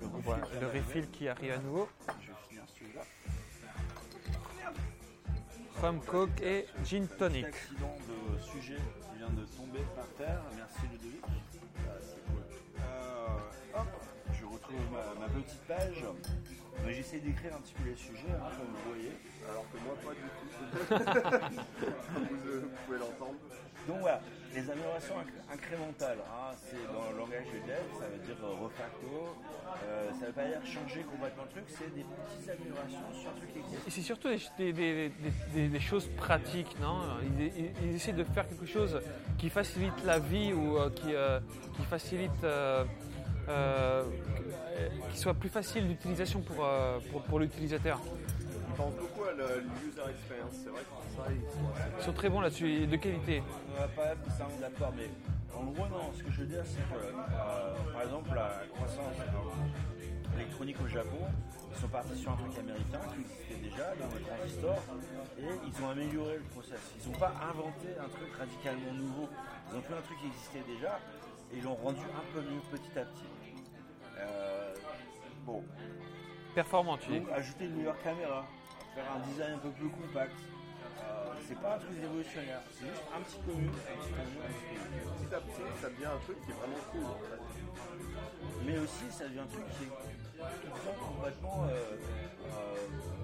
Le 0.00 0.06
refill, 0.06 0.22
Voilà, 0.24 0.44
vient 0.46 0.54
le 0.54 0.60
d'arriver. 0.66 0.80
refill 0.86 1.10
qui 1.10 1.28
arrive 1.28 1.52
à 1.52 1.58
nouveau. 1.58 1.88
Je 2.08 2.28
vais 2.28 2.32
finir 2.48 2.62
celui-là. 2.78 3.02
Rhum, 5.82 6.00
Coke 6.00 6.40
et 6.40 6.66
Gin 6.84 7.06
Tonic. 7.18 7.44
accident 7.44 7.96
de 8.08 8.40
sujet 8.40 8.76
qui 8.76 9.18
vient 9.18 9.30
de 9.30 9.44
tomber 9.44 9.80
par 9.96 10.06
terre. 10.16 10.40
Merci 10.56 10.80
Ludovic. 10.92 11.24
Ma, 14.90 15.20
ma 15.20 15.28
petite 15.32 15.60
page. 15.68 16.04
Mais 16.84 16.92
j'essaie 16.94 17.18
d'écrire 17.20 17.54
un 17.54 17.60
petit 17.60 17.74
peu 17.74 17.88
les 17.88 17.96
sujets, 17.96 18.32
hein, 18.32 18.50
comme 18.56 18.66
vous 18.66 18.90
voyez. 18.94 19.12
alors 19.48 19.64
que 19.70 19.78
moi 19.84 19.94
pas 20.02 20.14
du 20.14 20.26
tout. 20.38 21.22
Vous, 22.14 22.48
euh, 22.50 22.60
vous 22.62 22.68
pouvez 22.86 22.98
l'entendre. 22.98 23.38
Donc 23.88 23.98
voilà, 24.00 24.20
les 24.54 24.70
améliorations 24.70 25.14
inc- 25.16 25.52
incrémentales, 25.52 26.18
hein, 26.20 26.54
c'est 26.70 26.86
dans 26.92 27.10
le 27.10 27.18
langage 27.18 27.46
de 27.46 27.58
dev, 27.66 27.82
ça 27.98 28.06
veut 28.06 28.24
dire 28.24 28.36
euh, 28.44 28.64
refacto, 28.64 29.36
euh, 29.84 30.10
ça 30.20 30.26
veut 30.26 30.32
pas 30.32 30.44
dire 30.44 30.60
changer 30.64 31.02
complètement 31.02 31.42
le 31.44 31.48
truc, 31.50 31.64
c'est 31.66 31.92
des 31.92 32.04
petites 32.04 32.48
améliorations 32.48 33.12
sur 33.12 33.30
un 33.30 33.34
truc 33.34 33.52
qui 33.52 33.58
existe. 33.58 33.88
Et 33.88 33.90
c'est 33.90 34.02
surtout 34.02 34.28
des, 34.28 34.72
des- 34.72 35.08
des- 35.08 35.12
des- 35.52 35.68
des 35.68 35.80
choses 35.80 36.06
pratiques, 36.16 36.76
non? 36.80 37.00
Ils, 37.24 37.42
ils- 37.46 37.72
ils 37.82 37.94
essaient 37.96 38.12
de 38.12 38.22
faire 38.24 38.46
quelque 38.48 38.66
chose 38.66 39.00
qui 39.36 39.50
facilite 39.50 40.04
la 40.04 40.20
vie 40.20 40.52
ou 40.52 40.78
euh, 40.78 40.88
qui, 40.90 41.12
euh, 41.14 41.40
qui 41.76 41.82
facilite, 41.82 42.44
euh, 43.48 44.04
qui 45.10 45.18
soit 45.18 45.34
plus 45.34 45.48
facile 45.48 45.88
d'utilisation 45.88 46.40
pour, 46.40 46.64
euh, 46.64 46.98
pour, 47.10 47.22
pour 47.22 47.38
l'utilisateur. 47.38 48.00
Ils 48.68 48.74
pensent 48.74 48.94
beaucoup 48.94 49.24
à 49.24 49.32
le- 49.32 49.60
l'user 49.60 50.00
experience. 50.10 50.54
C'est 50.64 50.70
vrai 50.70 50.80
que 50.82 50.88
pour 50.88 51.24
ça, 51.24 51.30
ils 51.30 51.40
sont 51.40 51.68
assez 51.74 51.90
Ils 51.98 52.04
sont 52.04 52.12
très 52.12 52.28
bons 52.30 52.40
là-dessus, 52.40 52.86
de 52.86 52.96
qualité. 52.96 53.42
On 53.76 53.80
va 53.80 53.88
pas 53.88 54.12
être 54.12 54.60
d'accord, 54.60 54.92
mais 54.96 55.10
en 55.54 55.64
gros, 55.64 55.86
non, 55.88 56.10
ce 56.16 56.22
que 56.22 56.30
je 56.30 56.40
veux 56.40 56.46
dire, 56.46 56.62
c'est 56.64 56.80
que, 56.88 57.04
euh, 57.04 57.92
par 57.92 58.02
exemple, 58.02 58.30
la 58.34 58.62
croissance 58.74 59.16
électronique 60.34 60.76
au 60.82 60.88
Japon, 60.88 61.20
ils 61.74 61.80
sont 61.80 61.88
partis 61.88 62.16
sur 62.16 62.32
un 62.32 62.36
truc 62.36 62.58
américain 62.58 63.00
qui 63.12 63.20
existait 63.20 63.60
déjà, 63.62 63.92
dans 64.00 64.08
les 64.16 64.24
transistors, 64.24 64.82
et 65.38 65.44
ils 65.68 65.84
ont 65.84 65.88
amélioré 65.90 66.34
le 66.36 66.46
process. 66.56 66.80
Ils 67.04 67.12
n'ont 67.12 67.18
pas 67.18 67.32
inventé 67.52 67.88
un 68.00 68.08
truc 68.08 68.32
radicalement 68.38 68.92
nouveau. 68.96 69.28
Ils 69.72 69.76
ont 69.76 69.80
pris 69.82 69.94
un 69.94 70.00
truc 70.04 70.18
qui 70.20 70.26
existait 70.28 70.64
déjà, 70.66 70.98
et 71.52 71.56
ils 71.56 71.62
l'ont 71.64 71.74
rendu 71.74 72.00
un 72.00 72.32
peu 72.32 72.40
mieux 72.40 72.60
petit 72.70 72.98
à 72.98 73.04
petit. 73.04 73.26
Euh, 74.18 74.74
bon, 75.44 75.62
Performant, 76.54 76.96
tu 76.98 77.10
dis. 77.10 77.18
donc 77.20 77.28
ajouter 77.32 77.64
une 77.64 77.76
meilleure 77.76 78.00
caméra, 78.02 78.44
faire 78.94 79.04
un 79.16 79.20
design 79.28 79.54
un 79.54 79.58
peu 79.58 79.70
plus 79.70 79.88
compact. 79.88 80.32
Euh, 81.02 81.32
c'est 81.48 81.58
pas 81.58 81.74
un 81.76 81.78
truc 81.78 81.98
révolutionnaire, 82.00 82.60
c'est 82.72 82.86
juste 82.86 83.02
un 83.16 83.20
petit 83.22 83.38
peu 83.46 83.52
mieux, 83.52 83.70
petit 83.70 85.34
à 85.34 85.40
petit, 85.40 85.62
ça 85.80 85.88
devient 85.90 86.06
un 86.06 86.18
truc 86.24 86.36
qui 86.44 86.50
est 86.50 86.54
vraiment 86.54 86.82
cool 86.92 87.04
en 87.04 87.18
fait. 87.26 87.42
Mais 88.66 88.78
aussi, 88.78 89.10
ça 89.10 89.24
devient 89.24 89.40
un 89.40 89.46
truc 89.46 89.64
qui, 89.78 89.84
est- 89.84 90.42
complètement. 91.06 91.64
euh, 91.64 91.96
euh, 92.46 93.21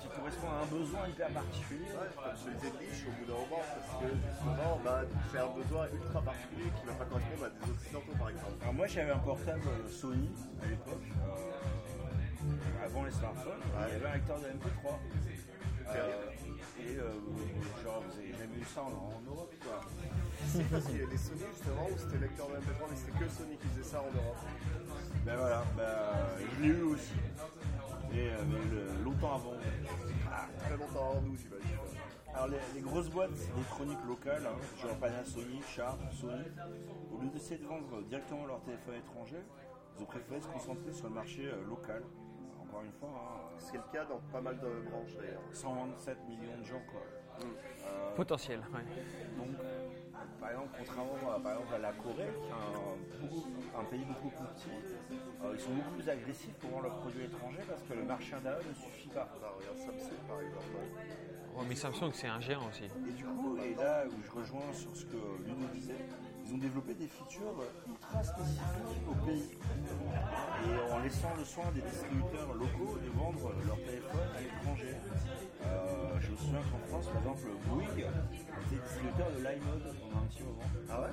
qui 0.00 0.08
correspond 0.08 0.48
à 0.48 0.62
un 0.62 0.66
besoin 0.66 1.08
hyper 1.08 1.30
particulier. 1.30 1.90
Ouais, 1.92 2.10
comme 2.14 2.36
je 2.36 2.44
le 2.48 2.54
disais 2.56 2.72
niche 2.80 3.02
au 3.08 3.12
bout 3.18 3.26
d'un 3.26 3.38
moment, 3.38 3.62
parce 3.64 3.92
que 4.02 4.08
justement, 4.14 4.72
bah, 4.84 5.00
c'est 5.30 5.38
un 5.38 5.52
besoin 5.52 5.84
ultra 5.92 6.20
particulier 6.22 6.70
qui 6.76 6.82
ne 6.82 6.88
va 6.90 6.96
pas 6.98 7.04
correspondre 7.06 7.44
à 7.44 7.50
des 7.50 7.70
occidentaux 7.70 8.16
par 8.18 8.28
exemple. 8.30 8.56
Alors 8.62 8.74
moi 8.74 8.86
j'avais 8.86 9.10
un 9.12 9.18
portable 9.18 9.66
euh, 9.68 9.88
Sony 9.88 10.30
à 10.62 10.66
l'époque, 10.66 11.06
euh, 11.08 12.84
avant 12.84 13.04
les 13.04 13.10
smartphones, 13.12 13.62
il 13.64 13.92
y 13.92 13.96
avait 13.96 14.08
un 14.08 14.14
lecteur 14.14 14.38
de 14.40 14.46
MP3. 14.46 14.98
Euh, 15.88 16.28
et 16.78 16.96
euh, 16.98 17.10
genre 17.82 18.02
vous 18.06 18.18
avez 18.18 18.32
jamais 18.32 18.60
eu 18.60 18.64
ça 18.64 18.82
en, 18.82 18.92
en 18.92 19.22
Europe 19.26 19.52
quoi. 19.64 19.80
Si, 20.46 20.62
parce 20.70 20.84
qu'il 20.84 20.98
y 20.98 21.02
a 21.02 21.06
les 21.10 21.16
Sony 21.16 21.40
justement 21.56 21.88
où 21.90 21.96
c'était 21.98 22.18
lecteur 22.18 22.46
de 22.48 22.56
MP3, 22.56 22.86
mais 22.90 22.96
c'était 22.96 23.18
que 23.18 23.28
Sony 23.30 23.56
qui 23.56 23.66
faisait 23.68 23.90
ça 23.90 24.00
en 24.00 24.12
Europe. 24.14 24.36
Ben 25.24 25.36
voilà, 25.36 25.64
ben, 25.76 26.38
je 26.38 26.62
l'ai 26.62 26.68
eu 26.68 26.82
aussi. 26.82 27.14
Et, 28.12 28.30
euh, 28.30 28.42
longtemps 29.20 29.34
avant. 29.34 29.52
Ah, 30.30 30.46
Très 30.58 30.76
longtemps 30.76 31.10
avant 31.10 31.20
nous, 31.22 31.36
j'imagine. 31.36 31.78
Alors 32.34 32.48
les, 32.48 32.58
les 32.74 32.80
grosses 32.80 33.08
boîtes 33.08 33.30
électroniques 33.56 34.04
locales, 34.06 34.46
hein, 34.46 34.56
genre 34.80 34.96
Panasonic, 34.98 35.66
Sharp, 35.66 35.98
Sony, 36.12 36.44
au 37.12 37.20
lieu 37.20 37.28
d'essayer 37.30 37.58
de 37.58 37.66
vendre 37.66 38.02
directement 38.02 38.46
leur 38.46 38.60
téléphone 38.62 38.94
étranger, 38.94 39.38
ils 39.96 40.02
ont 40.02 40.06
préféré 40.06 40.40
se 40.40 40.46
concentrer 40.48 40.92
sur 40.92 41.08
le 41.08 41.14
marché 41.14 41.46
euh, 41.46 41.64
local. 41.66 42.02
Encore 42.62 42.82
une 42.82 42.92
fois, 42.92 43.08
hein, 43.08 43.56
C'est 43.58 43.76
le 43.78 43.82
cas 43.92 44.04
dans 44.04 44.20
pas 44.30 44.40
mal 44.40 44.60
de 44.60 44.68
branches 44.90 45.16
d'ailleurs. 45.16 45.40
127 45.52 46.18
millions 46.28 46.58
de 46.60 46.64
gens 46.64 46.82
quoi. 46.92 47.00
Euh, 47.40 48.14
Potentiel, 48.14 48.60
ouais. 48.60 48.84
donc, 49.36 49.56
par 50.40 50.50
exemple, 50.50 50.68
contrairement 50.78 51.32
à, 51.34 51.40
par 51.40 51.52
exemple, 51.52 51.74
à 51.74 51.78
la 51.78 51.92
Corée, 51.92 52.32
qui 52.40 52.48
est 52.48 52.52
un, 52.52 53.80
un 53.80 53.84
pays 53.84 54.04
beaucoup 54.04 54.30
plus 54.30 54.46
petit, 54.54 54.76
euh, 55.44 55.54
ils 55.54 55.60
sont 55.60 55.70
beaucoup 55.70 55.94
plus 55.98 56.08
agressifs 56.08 56.54
pour 56.54 56.70
vendre 56.70 56.84
leurs 56.84 56.98
produits 57.00 57.24
étrangers 57.24 57.64
parce 57.68 57.82
que 57.82 57.94
le 57.94 58.04
marché 58.04 58.34
intérieur 58.34 58.62
ne 58.62 58.74
suffit 58.74 59.08
pas. 59.08 59.28
Là, 59.40 59.48
regarde 59.56 59.78
Samsung 59.78 60.18
par 60.26 60.40
exemple. 60.40 60.78
Oh, 61.56 61.62
mais 61.68 61.74
Samsung, 61.74 62.12
c'est 62.12 62.28
un 62.28 62.40
géant 62.40 62.68
aussi. 62.68 62.84
Et 62.84 63.12
du 63.12 63.24
coup, 63.24 63.56
et 63.58 63.74
là 63.74 64.04
où 64.06 64.22
je 64.24 64.30
rejoins 64.30 64.72
sur 64.72 64.94
ce 64.94 65.04
que 65.06 65.16
Luno 65.44 65.66
disait, 65.74 66.06
ils 66.46 66.54
ont 66.54 66.58
développé 66.58 66.94
des 66.94 67.08
features 67.08 67.64
ultra 67.88 68.22
spécifiques 68.22 69.08
au 69.10 69.14
pays. 69.26 69.58
Et 70.64 70.92
en 70.92 70.98
laissant 71.00 71.34
le 71.36 71.44
soin 71.44 71.64
des 71.74 71.82
distributeurs 71.82 72.54
locaux 72.54 72.98
de 73.02 73.10
vendre 73.18 73.52
leur 73.66 73.76
téléphone 73.76 74.28
à 74.36 74.40
l'étranger. 74.40 74.94
Euh, 75.68 76.18
je 76.20 76.30
me 76.32 76.36
souviens 76.36 76.64
qu'en 76.70 76.80
France, 76.88 77.06
par 77.12 77.18
exemple, 77.22 77.46
Bouygues 77.68 78.04
était 78.08 78.80
distributeur 78.82 79.28
de 79.36 79.38
l'iMode 79.44 79.84
pendant 80.00 80.18
un 80.24 80.26
petit 80.26 80.42
moment. 80.42 80.66
Ah 80.90 81.00
ouais? 81.02 81.12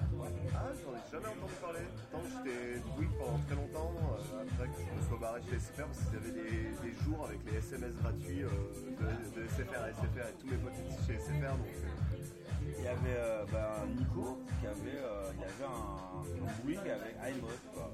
Ah, 0.56 0.72
j'en 0.80 0.94
ai 0.96 1.04
jamais 1.12 1.30
entendu 1.36 1.56
parler. 1.62 1.86
Pourtant, 2.12 2.24
j'étais 2.32 2.80
Bouygues 2.96 3.16
pendant 3.20 3.40
très 3.46 3.56
longtemps, 3.56 3.92
euh, 3.96 4.44
après 4.48 4.68
que 4.72 4.80
je 4.80 4.92
me 4.96 5.02
sois 5.08 5.20
barré 5.20 5.40
chez 5.50 5.60
SFR, 5.60 5.86
parce 5.92 6.00
qu'il 6.08 6.16
y 6.16 6.22
avait 6.24 6.36
des, 6.40 6.58
des 6.82 6.94
jours 7.04 7.22
avec 7.28 7.40
les 7.46 7.56
SMS 7.60 7.94
gratuits 8.00 8.44
euh, 8.44 8.50
de, 8.96 9.08
de 9.36 9.42
SFR 9.48 9.80
à 9.84 9.90
SFR 9.92 10.26
et 10.32 10.36
tous 10.40 10.48
mes 10.48 10.60
potes 10.64 10.78
étaient 10.80 11.04
chez 11.06 11.16
SFR, 11.20 11.54
donc 11.60 11.76
euh, 11.76 12.80
Il 12.80 12.84
y 12.84 12.88
avait 12.88 13.18
euh, 13.20 13.46
bah, 13.52 13.84
Nico 13.92 14.40
qui 14.60 14.66
avait, 14.68 15.00
euh, 15.04 15.32
il 15.36 15.42
y 15.42 15.48
avait 15.52 15.68
un, 15.70 16.24
un 16.24 16.54
Bouygues 16.64 16.90
avec 16.90 17.14
iMode. 17.36 17.64
quoi. 17.74 17.92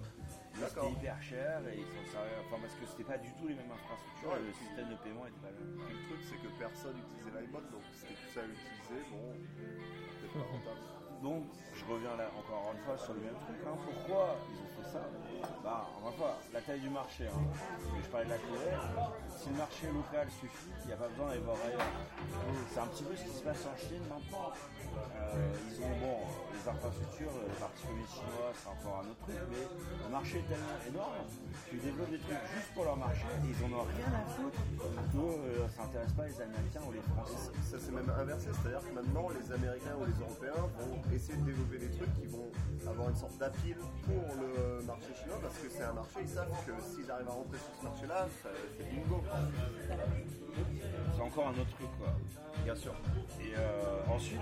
C'était 0.70 0.92
hyper 0.92 1.22
cher 1.22 1.62
et 1.68 1.78
ils 1.80 1.90
s'en 1.90 2.06
servaient, 2.12 2.38
enfin 2.46 2.58
parce 2.62 2.76
que 2.76 2.86
c'était 2.86 3.08
pas 3.10 3.18
du 3.18 3.32
tout 3.40 3.48
les 3.48 3.56
mêmes 3.56 3.72
infrastructures 3.72 4.30
Ouais. 4.32 4.40
et 4.42 4.48
le 4.48 4.54
système 4.54 4.88
de 4.90 4.98
paiement 5.02 5.26
était 5.26 5.42
pas 5.42 5.50
le 5.54 5.66
même. 5.66 5.82
le 5.90 6.00
truc 6.06 6.22
c'est 6.30 6.38
que 6.42 6.50
personne 6.62 6.96
utilisait 7.02 7.34
l'iPod, 7.42 7.66
donc 7.72 7.82
c'était 7.98 8.14
tout 8.14 8.30
ça 8.34 8.42
à 8.42 8.48
utiliser, 8.48 9.00
bon, 9.10 9.24
peut-être 9.34 10.34
pas 10.38 10.48
rentable. 10.52 10.84
Donc, 11.22 11.46
je 11.78 11.86
reviens 11.86 12.16
là 12.18 12.32
encore 12.34 12.74
une 12.74 12.82
fois 12.82 12.98
sur 12.98 13.14
le 13.14 13.22
même 13.22 13.38
truc. 13.46 13.58
hein. 13.62 13.78
Pourquoi 13.86 14.38
ils 14.50 14.58
ont 14.58 14.72
fait 14.82 14.90
ça? 14.90 15.06
Bah, 15.64 15.86
encore 15.98 16.10
une 16.10 16.18
fois, 16.18 16.34
la 16.52 16.62
taille 16.62 16.80
du 16.80 16.90
marché. 16.90 17.28
hein. 17.28 17.46
Je 18.02 18.10
parlais 18.10 18.26
de 18.26 18.32
la 18.32 18.38
Corée. 18.42 18.74
Si 19.30 19.50
le 19.50 19.56
marché 19.56 19.86
local 19.94 20.28
suffit, 20.32 20.70
il 20.82 20.88
n'y 20.88 20.94
a 20.94 20.98
pas 20.98 21.08
besoin 21.10 21.28
d'aller 21.30 21.42
voir 21.42 21.58
ailleurs. 21.64 21.94
C'est 22.74 22.80
un 22.80 22.88
petit 22.88 23.04
peu 23.04 23.16
ce 23.16 23.24
qui 23.24 23.30
se 23.38 23.44
passe 23.44 23.68
en 23.68 23.78
Chine 23.78 24.02
maintenant. 24.10 24.50
Euh, 24.98 25.72
ils 25.72 25.80
ont, 25.80 25.96
bon, 26.04 26.18
les 26.52 26.70
infrastructures, 26.70 27.32
les 27.48 27.56
partis 27.56 27.88
communistes 27.88 28.20
chinois, 28.20 28.52
c'est 28.52 28.70
encore 28.70 29.02
un 29.02 29.08
autre 29.08 29.24
truc, 29.24 29.40
mais 29.50 29.64
le 29.64 30.10
marché 30.12 30.44
est 30.44 30.48
tellement 30.52 30.78
énorme 30.84 31.24
qu'ils 31.70 31.82
développent 31.82 32.12
des 32.12 32.20
trucs 32.20 32.44
juste 32.52 32.72
pour 32.76 32.84
leur 32.86 32.98
marché 32.98 33.24
et 33.24 33.48
ils 33.48 33.62
en 33.64 33.72
ont 33.80 33.88
rien 33.88 34.12
à 34.12 34.24
foutre 34.36 34.60
que 34.60 35.18
euh, 35.18 35.68
ça 35.72 35.88
n'intéresse 35.88 36.14
pas 36.14 36.28
les 36.28 36.38
Américains 36.42 36.84
ou 36.84 36.92
les 36.92 37.06
Français. 37.16 37.40
Ça 37.64 37.78
c'est 37.80 37.96
même 37.96 38.12
inversé, 38.12 38.48
c'est-à-dire 38.52 38.84
que 38.84 38.94
maintenant 38.94 39.26
les 39.32 39.48
Américains 39.48 39.96
ou 39.96 40.06
les 40.06 40.18
Européens 40.20 40.62
vont 40.76 41.00
essayer 41.16 41.38
de 41.40 41.46
développer 41.48 41.80
des 41.80 41.92
trucs 41.96 42.14
qui 42.20 42.28
vont 42.28 42.52
avoir 42.86 43.10
une 43.10 43.16
sorte 43.16 43.38
d'appel 43.40 43.80
pour 44.04 44.26
le 44.36 44.84
marché 44.84 45.16
chinois 45.16 45.40
parce 45.42 45.58
que 45.58 45.70
c'est 45.72 45.88
un 45.88 45.96
marché, 45.96 46.20
ils 46.22 46.30
savent 46.30 46.52
que 46.68 46.76
s'ils 46.84 47.10
arrivent 47.10 47.32
à 47.32 47.38
rentrer 47.40 47.58
sur 47.58 47.74
ce 47.80 47.84
marché-là, 47.88 48.28
c'est 48.44 48.86
bingo. 48.92 49.24
C'est 51.16 51.22
encore 51.22 51.48
un 51.48 51.52
autre 51.52 51.70
truc, 51.76 51.90
quoi. 52.00 52.14
Bien 52.64 52.76
sûr. 52.76 52.94
Et 53.40 53.54
euh, 53.58 54.14
ensuite, 54.14 54.40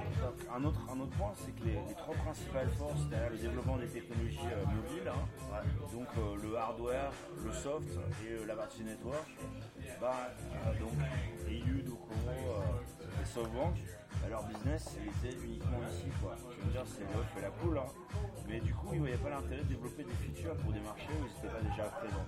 un 0.54 0.64
autre, 0.64 0.80
un 0.92 1.00
autre 1.00 1.16
point, 1.18 1.32
c'est 1.36 1.52
que 1.56 1.66
les, 1.66 1.74
les 1.88 1.96
trois 1.96 2.16
principales 2.16 2.70
forces 2.72 3.06
derrière 3.10 3.30
le 3.30 3.38
développement 3.38 3.78
des 3.78 3.88
technologies 3.88 4.40
euh, 4.52 4.66
mobiles, 4.66 5.08
hein, 5.08 5.62
donc 5.94 6.08
euh, 6.18 6.36
le 6.42 6.58
hardware, 6.58 7.12
le 7.46 7.52
soft 7.52 7.88
et 8.26 8.46
la 8.46 8.56
partie 8.56 8.84
network, 8.84 9.26
bah, 10.02 10.32
donc 10.80 10.92
EU, 11.48 11.82
Docomo 11.84 12.32
et 13.22 13.26
SoftBank, 13.26 13.76
bah, 14.22 14.28
leur 14.30 14.44
business 14.44 14.98
il 15.00 15.08
était 15.30 15.38
uniquement 15.46 15.80
ici. 15.90 16.08
Quoi. 16.22 16.36
Je 16.60 16.66
veux 16.66 16.72
dire, 16.72 16.84
c'est 16.86 17.04
l'œuf 17.14 17.28
et 17.38 17.42
la 17.42 17.52
poule. 17.52 17.78
hein. 17.78 17.86
Mais 18.48 18.60
du 18.60 18.74
coup, 18.74 18.90
ils 18.94 18.96
ne 18.96 19.00
voyaient 19.02 19.18
pas 19.18 19.30
l'intérêt 19.30 19.62
de 19.64 19.68
développer 19.68 20.04
des 20.04 20.14
features 20.26 20.56
pour 20.58 20.72
des 20.74 20.80
marchés 20.82 21.14
où 21.14 21.26
ils 21.26 21.34
n'étaient 21.36 21.54
pas 21.54 21.62
déjà 21.62 21.84
présents. 21.90 22.26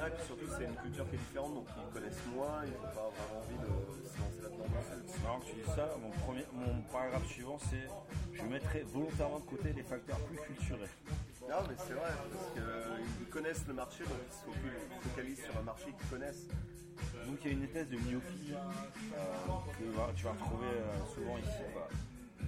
Ah, 0.00 0.08
et 0.08 0.10
puis 0.12 0.24
surtout 0.24 0.46
c'est 0.56 0.64
une 0.64 0.76
culture 0.76 1.08
qui 1.10 1.14
est 1.16 1.18
différente, 1.18 1.54
donc 1.54 1.66
ils 1.76 1.92
connaissent 1.92 2.24
moins, 2.34 2.64
ils 2.64 2.72
n'ont 2.72 2.94
pas 2.94 3.08
vraiment 3.12 3.36
envie 3.44 3.58
de 3.60 3.68
se 4.08 4.16
lancer 4.16 4.40
là-dedans. 4.42 4.64
C'est 5.06 5.22
marrant 5.22 5.40
que 5.40 5.46
tu 5.46 5.54
dis 5.56 5.70
ça. 5.76 5.88
Mon, 6.00 6.10
premier, 6.24 6.44
mon 6.54 6.80
paragraphe 6.90 7.26
suivant, 7.26 7.58
c'est 7.58 7.86
je 8.32 8.42
mettrai 8.44 8.80
volontairement 8.88 9.40
de 9.40 9.44
côté 9.44 9.72
les 9.74 9.82
facteurs 9.82 10.18
plus 10.20 10.38
culturels. 10.38 10.88
Non, 11.48 11.56
mais 11.68 11.74
c'est 11.78 11.94
vrai, 11.94 12.10
parce 12.32 12.52
qu'ils 13.18 13.26
connaissent 13.28 13.64
le 13.66 13.74
marché, 13.74 14.04
donc 14.04 14.18
ils 14.28 15.02
se 15.02 15.08
focalisent 15.08 15.44
sur 15.44 15.58
un 15.58 15.62
marché 15.62 15.86
qu'ils 15.86 16.08
connaissent. 16.08 16.46
Donc 17.26 17.38
il 17.42 17.46
y 17.46 17.50
a 17.50 17.52
une 17.56 17.64
espèce 17.64 17.88
de 17.88 17.96
myopie 17.96 18.52
euh, 18.54 19.18
que 19.78 19.84
va- 19.96 20.10
tu 20.14 20.24
vas 20.24 20.32
retrouver 20.32 20.66
euh, 20.68 21.14
souvent 21.14 21.38
ici. 21.38 21.64
quoi. 21.72 21.88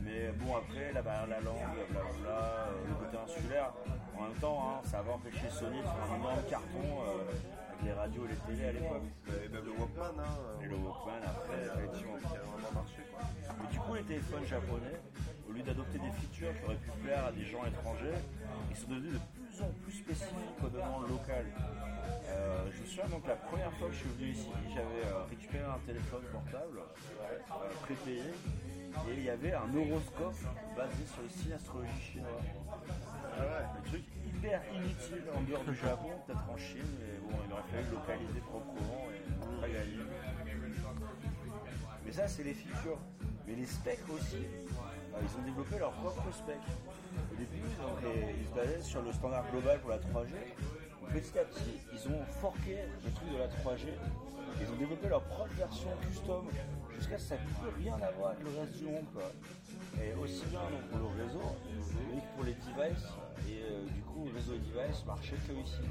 Mais 0.04 0.30
bon, 0.32 0.56
après, 0.56 0.92
la 0.92 1.02
barrière 1.02 1.26
de 1.26 1.30
la 1.30 1.40
langue, 1.40 1.76
blablabla, 1.90 2.38
euh, 2.68 2.86
le 2.88 2.94
côté 2.94 3.16
insulaire, 3.18 3.72
en 4.16 4.22
même 4.22 4.34
temps, 4.40 4.58
hein, 4.62 4.80
ça 4.88 5.02
va 5.02 5.12
empêcher 5.12 5.48
Sony 5.50 5.78
de 5.78 5.82
faire 5.82 6.10
un 6.12 6.18
énorme 6.18 6.42
carton 6.48 6.84
euh, 6.84 7.30
avec 7.30 7.82
les 7.84 7.92
radios 7.92 8.24
et 8.26 8.28
les 8.28 8.54
télés 8.56 8.68
à 8.68 8.72
l'époque. 8.72 9.02
Et 9.28 9.48
même 9.48 9.64
le 9.64 9.70
Walkman, 9.72 10.20
hein, 10.20 10.36
Et 10.62 10.66
le 10.66 10.76
Walkman 10.76 11.22
après, 11.24 11.62
effectivement. 11.64 12.16
qui 12.18 12.36
a 12.36 12.42
vraiment 12.42 12.72
marché. 12.74 13.00
Quoi. 13.10 13.20
Mais 13.60 13.72
du 13.72 13.78
coup, 13.80 13.94
les 13.94 14.02
téléphones 14.04 14.46
japonais, 14.46 15.00
au 15.52 15.54
lieu 15.54 15.62
d'adopter 15.62 15.98
des 15.98 16.10
features 16.10 16.52
qui 16.58 16.64
auraient 16.64 16.80
pu 16.80 16.90
plaire 17.04 17.26
à 17.26 17.32
des 17.32 17.44
gens 17.44 17.64
étrangers, 17.66 18.16
ils 18.70 18.76
sont 18.76 18.88
devenus 18.88 19.12
de 19.12 19.20
plus 19.36 19.60
en 19.60 19.70
plus 19.84 19.92
spécifiques 19.92 20.60
aux 20.64 20.68
demandes 20.68 21.08
locales. 21.08 21.52
Euh, 22.28 22.70
je 22.72 22.80
me 22.80 22.86
souviens 22.86 23.08
donc 23.08 23.26
la 23.26 23.36
première 23.36 23.72
fois 23.74 23.88
que 23.88 23.94
je 23.94 23.98
suis 23.98 24.08
venu 24.16 24.30
ici, 24.30 24.48
j'avais 24.72 25.04
euh, 25.12 25.24
récupéré 25.28 25.64
un 25.64 25.78
téléphone 25.84 26.22
portable 26.32 26.80
euh, 26.80 27.72
prépayé 27.82 28.22
et 28.22 29.12
il 29.12 29.24
y 29.24 29.30
avait 29.30 29.52
un 29.52 29.68
horoscope 29.76 30.40
basé 30.76 31.04
sur 31.12 31.22
les 31.22 31.28
signes 31.28 31.52
astrologiques 31.52 32.12
chinois. 32.12 32.40
Ah. 33.36 33.76
Un 33.76 33.88
truc 33.88 34.04
hyper 34.24 34.60
inutile 34.72 35.24
en 35.36 35.42
dehors 35.42 35.64
du 35.64 35.74
Japon, 35.74 36.10
peut-être 36.26 36.48
en 36.48 36.56
Chine, 36.56 36.92
mais 37.00 37.20
bon, 37.20 37.36
il 37.46 37.52
aurait 37.52 37.62
fallu 37.68 37.84
le 37.84 37.92
localiser 37.92 38.40
proprement 38.40 39.04
et 39.12 39.60
pas 39.60 39.68
gagné. 39.68 40.00
Mais 42.04 42.12
ça, 42.12 42.26
c'est 42.26 42.42
les 42.42 42.54
features. 42.54 42.98
Mais 43.46 43.54
les 43.54 43.66
specs 43.66 44.08
aussi, 44.08 44.46
ils 45.20 45.38
ont 45.38 45.44
développé 45.44 45.78
leurs 45.78 45.92
propres 45.92 46.32
specs. 46.32 46.56
Au 47.32 47.36
début, 47.36 47.60
ils 48.38 48.46
se 48.46 48.54
basaient 48.54 48.82
sur 48.82 49.02
le 49.02 49.12
standard 49.12 49.44
global 49.50 49.80
pour 49.80 49.90
la 49.90 49.98
3G. 49.98 50.32
Petit 51.12 51.38
à 51.38 51.44
petit, 51.44 51.78
ils 51.92 52.08
ont 52.08 52.24
forqué 52.40 52.78
le 53.04 53.10
truc 53.12 53.32
de 53.32 53.38
la 53.38 53.48
3G. 53.48 53.88
Ils 54.60 54.70
ont 54.70 54.76
développé 54.76 55.08
leur 55.08 55.22
propre 55.22 55.52
version 55.54 55.88
custom 56.08 56.46
jusqu'à 56.96 57.18
ce 57.18 57.24
que 57.24 57.28
ça 57.28 57.34
n'ait 57.36 57.50
plus 57.60 57.84
rien 57.84 57.94
à 57.94 58.10
voir 58.12 58.30
avec 58.30 58.44
le 58.44 58.60
reste 58.60 58.76
du 58.78 58.84
monde. 58.84 59.04
Et 60.02 60.14
aussi 60.14 60.44
bien 60.46 60.60
pour 60.90 60.98
le 61.00 61.24
réseau, 61.24 61.42
mais 62.08 62.22
pour 62.34 62.44
les 62.44 62.54
devices. 62.54 63.08
Et 63.48 63.62
euh, 63.62 63.84
du 63.86 64.00
coup, 64.02 64.24
le 64.26 64.34
réseau 64.34 64.52
device 64.52 65.04
marchait 65.06 65.36
que 65.36 65.52
ici. 65.52 65.82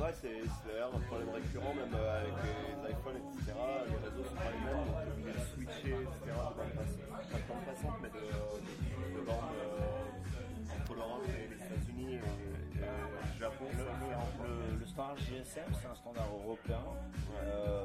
Ouais, 0.00 0.12
c'est 0.20 0.42
d'ailleurs 0.66 0.94
un 0.94 1.00
problème 1.00 1.28
récurrent, 1.30 1.72
même 1.74 1.94
euh, 1.94 2.20
avec 2.20 2.34
les 2.44 2.90
iPhones, 2.90 3.16
etc. 3.16 3.52
Les 3.88 3.96
réseaux 4.04 4.24
sont 4.28 4.36
pas 4.36 4.50
les 4.52 4.60
mêmes, 4.66 4.84
donc 4.84 4.96
tu 5.06 5.22
peux 5.22 5.38
switcher, 5.54 5.94
etc. 6.02 6.34
pas 6.34 7.38
de 7.38 7.46
bande 7.48 7.64
passante, 7.64 7.96
mais 8.02 8.10
de, 8.10 8.24
de, 8.26 9.20
de 9.20 9.24
bande 9.24 9.54
euh, 9.54 10.74
entre 10.74 10.94
l'Europe 10.94 11.22
et 11.30 11.48
les 11.48 11.56
États-Unis 11.56 12.14
et, 12.14 12.78
et 12.78 12.84
le 12.84 13.38
Japon. 13.38 13.66
Le, 13.72 13.84
le- 13.84 14.78
le 14.80 14.86
standard 14.86 15.16
GSM, 15.16 15.70
c'est 15.80 15.88
un 15.88 15.94
standard 15.94 16.28
européen. 16.42 16.82
Euh, 17.46 17.84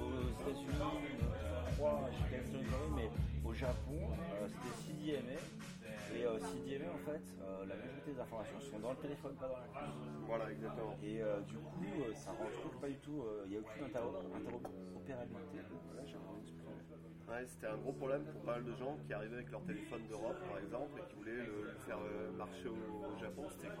aux 0.00 0.28
États-Unis, 0.42 0.98
je 1.20 1.74
crois, 1.76 2.08
j'ai 2.30 2.96
mais 2.96 3.10
au 3.44 3.52
Japon, 3.54 4.00
euh, 4.08 4.48
c'était 4.48 4.74
CDMA. 4.88 5.38
Et 6.14 6.24
euh, 6.26 6.38
CDMA, 6.38 6.92
en 6.92 6.98
fait, 6.98 7.22
euh, 7.40 7.64
la 7.66 7.74
majorité 7.76 8.12
des 8.12 8.20
informations 8.20 8.60
sont 8.60 8.78
dans 8.78 8.90
le 8.90 8.96
téléphone, 8.98 9.34
pas 9.36 9.48
dans 9.48 9.56
la. 9.56 9.66
Voilà, 10.26 10.50
exactement. 10.50 10.96
Et 11.02 11.22
euh, 11.22 11.40
du 11.40 11.56
coup, 11.56 12.02
euh, 12.04 12.14
ça 12.14 12.30
retrouve 12.32 12.78
pas 12.80 12.88
du 12.88 12.96
tout, 12.98 13.24
il 13.44 13.50
n'y 13.50 13.56
a 13.56 13.60
aucune 13.60 13.84
interopérabilité. 13.84 15.64
Voilà. 15.92 16.02
Ouais, 17.28 17.46
c'était 17.46 17.66
un 17.68 17.76
gros 17.78 17.92
problème 17.92 18.24
pour 18.24 18.42
pas 18.42 18.52
mal 18.60 18.64
de 18.64 18.74
gens 18.74 18.96
qui 19.06 19.12
arrivaient 19.12 19.36
avec 19.36 19.50
leur 19.50 19.62
téléphone 19.64 20.02
d'Europe, 20.08 20.36
par 20.48 20.58
exemple, 20.58 21.00
et 21.00 21.08
qui 21.08 21.14
voulaient 21.16 21.32
le, 21.46 21.64
le 21.72 21.78
faire 21.86 21.98
marcher 22.36 22.68
au, 22.68 22.76
au 23.08 23.16
Japon. 23.18 23.46
C'était 23.48 23.72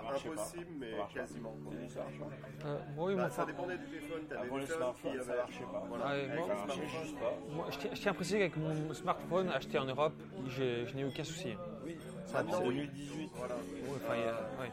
pas 0.00 0.14
impossible, 0.16 0.66
mais 0.78 0.90
Ça 0.92 0.96
marche 0.96 1.14
pas. 1.14 1.20
quasiment. 1.20 1.54
ça 1.88 2.00
marche 2.00 2.18
pas. 2.18 2.68
Euh, 2.68 2.78
oui, 2.98 3.14
Bah, 3.14 3.30
ça 3.30 3.44
dépendait 3.44 3.78
du 3.78 3.84
téléphone. 3.86 4.22
Avant 4.38 4.56
les 4.58 4.66
smartphones, 4.66 5.22
ça 5.22 5.36
marchait 5.36 5.64
pas. 5.64 5.84
Voilà. 5.88 6.04
Ouais, 6.06 6.10
Avec 6.12 6.28
moi- 6.28 6.36
les 6.36 6.42
Ça 6.42 6.54
marchait 6.54 6.72
smartphones. 6.74 7.02
juste 7.04 7.18
pas. 7.18 7.32
moi, 7.54 7.66
je 7.70 7.78
tiens- 7.78 7.90
je 7.94 8.00
tiens 8.00 8.10
à 8.10 8.14
préciser 8.14 8.38
qu'avec 8.38 8.56
mon 8.56 8.94
smartphone 8.94 9.48
acheté 9.50 9.78
en 9.78 9.84
Europe, 9.84 10.14
je 10.48 10.94
n'ai 10.96 11.04
aucun 11.04 11.24
souci. 11.24 11.54
Oui, 11.84 11.96
Ça, 12.26 12.44
c'est 12.44 12.52
non, 12.52 12.58
oui. 12.66 12.74
2018. 12.76 13.30
Voilà. 13.36 13.54
Ouais, 13.54 13.60
enfin, 13.96 14.14
il 14.14 14.20
y 14.20 14.24
a- 14.24 14.62
ouais. 14.62 14.72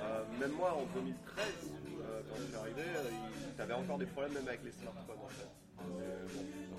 Euh, 0.00 0.24
même 0.40 0.52
moi 0.52 0.72
en 0.74 0.84
2013, 0.94 1.70
euh, 2.00 2.20
quand 2.28 2.36
je 2.36 2.42
suis 2.46 2.56
arrivé, 2.56 2.82
euh, 2.82 3.10
il- 3.10 3.54
t'avais 3.56 3.74
encore 3.74 3.98
des 3.98 4.06
problèmes 4.06 4.34
même 4.34 4.46
avec 4.48 4.62
les 4.64 4.72
smartphones 4.72 5.16
en 5.24 5.28
fait. 5.28 5.48
Euh, 6.00 6.26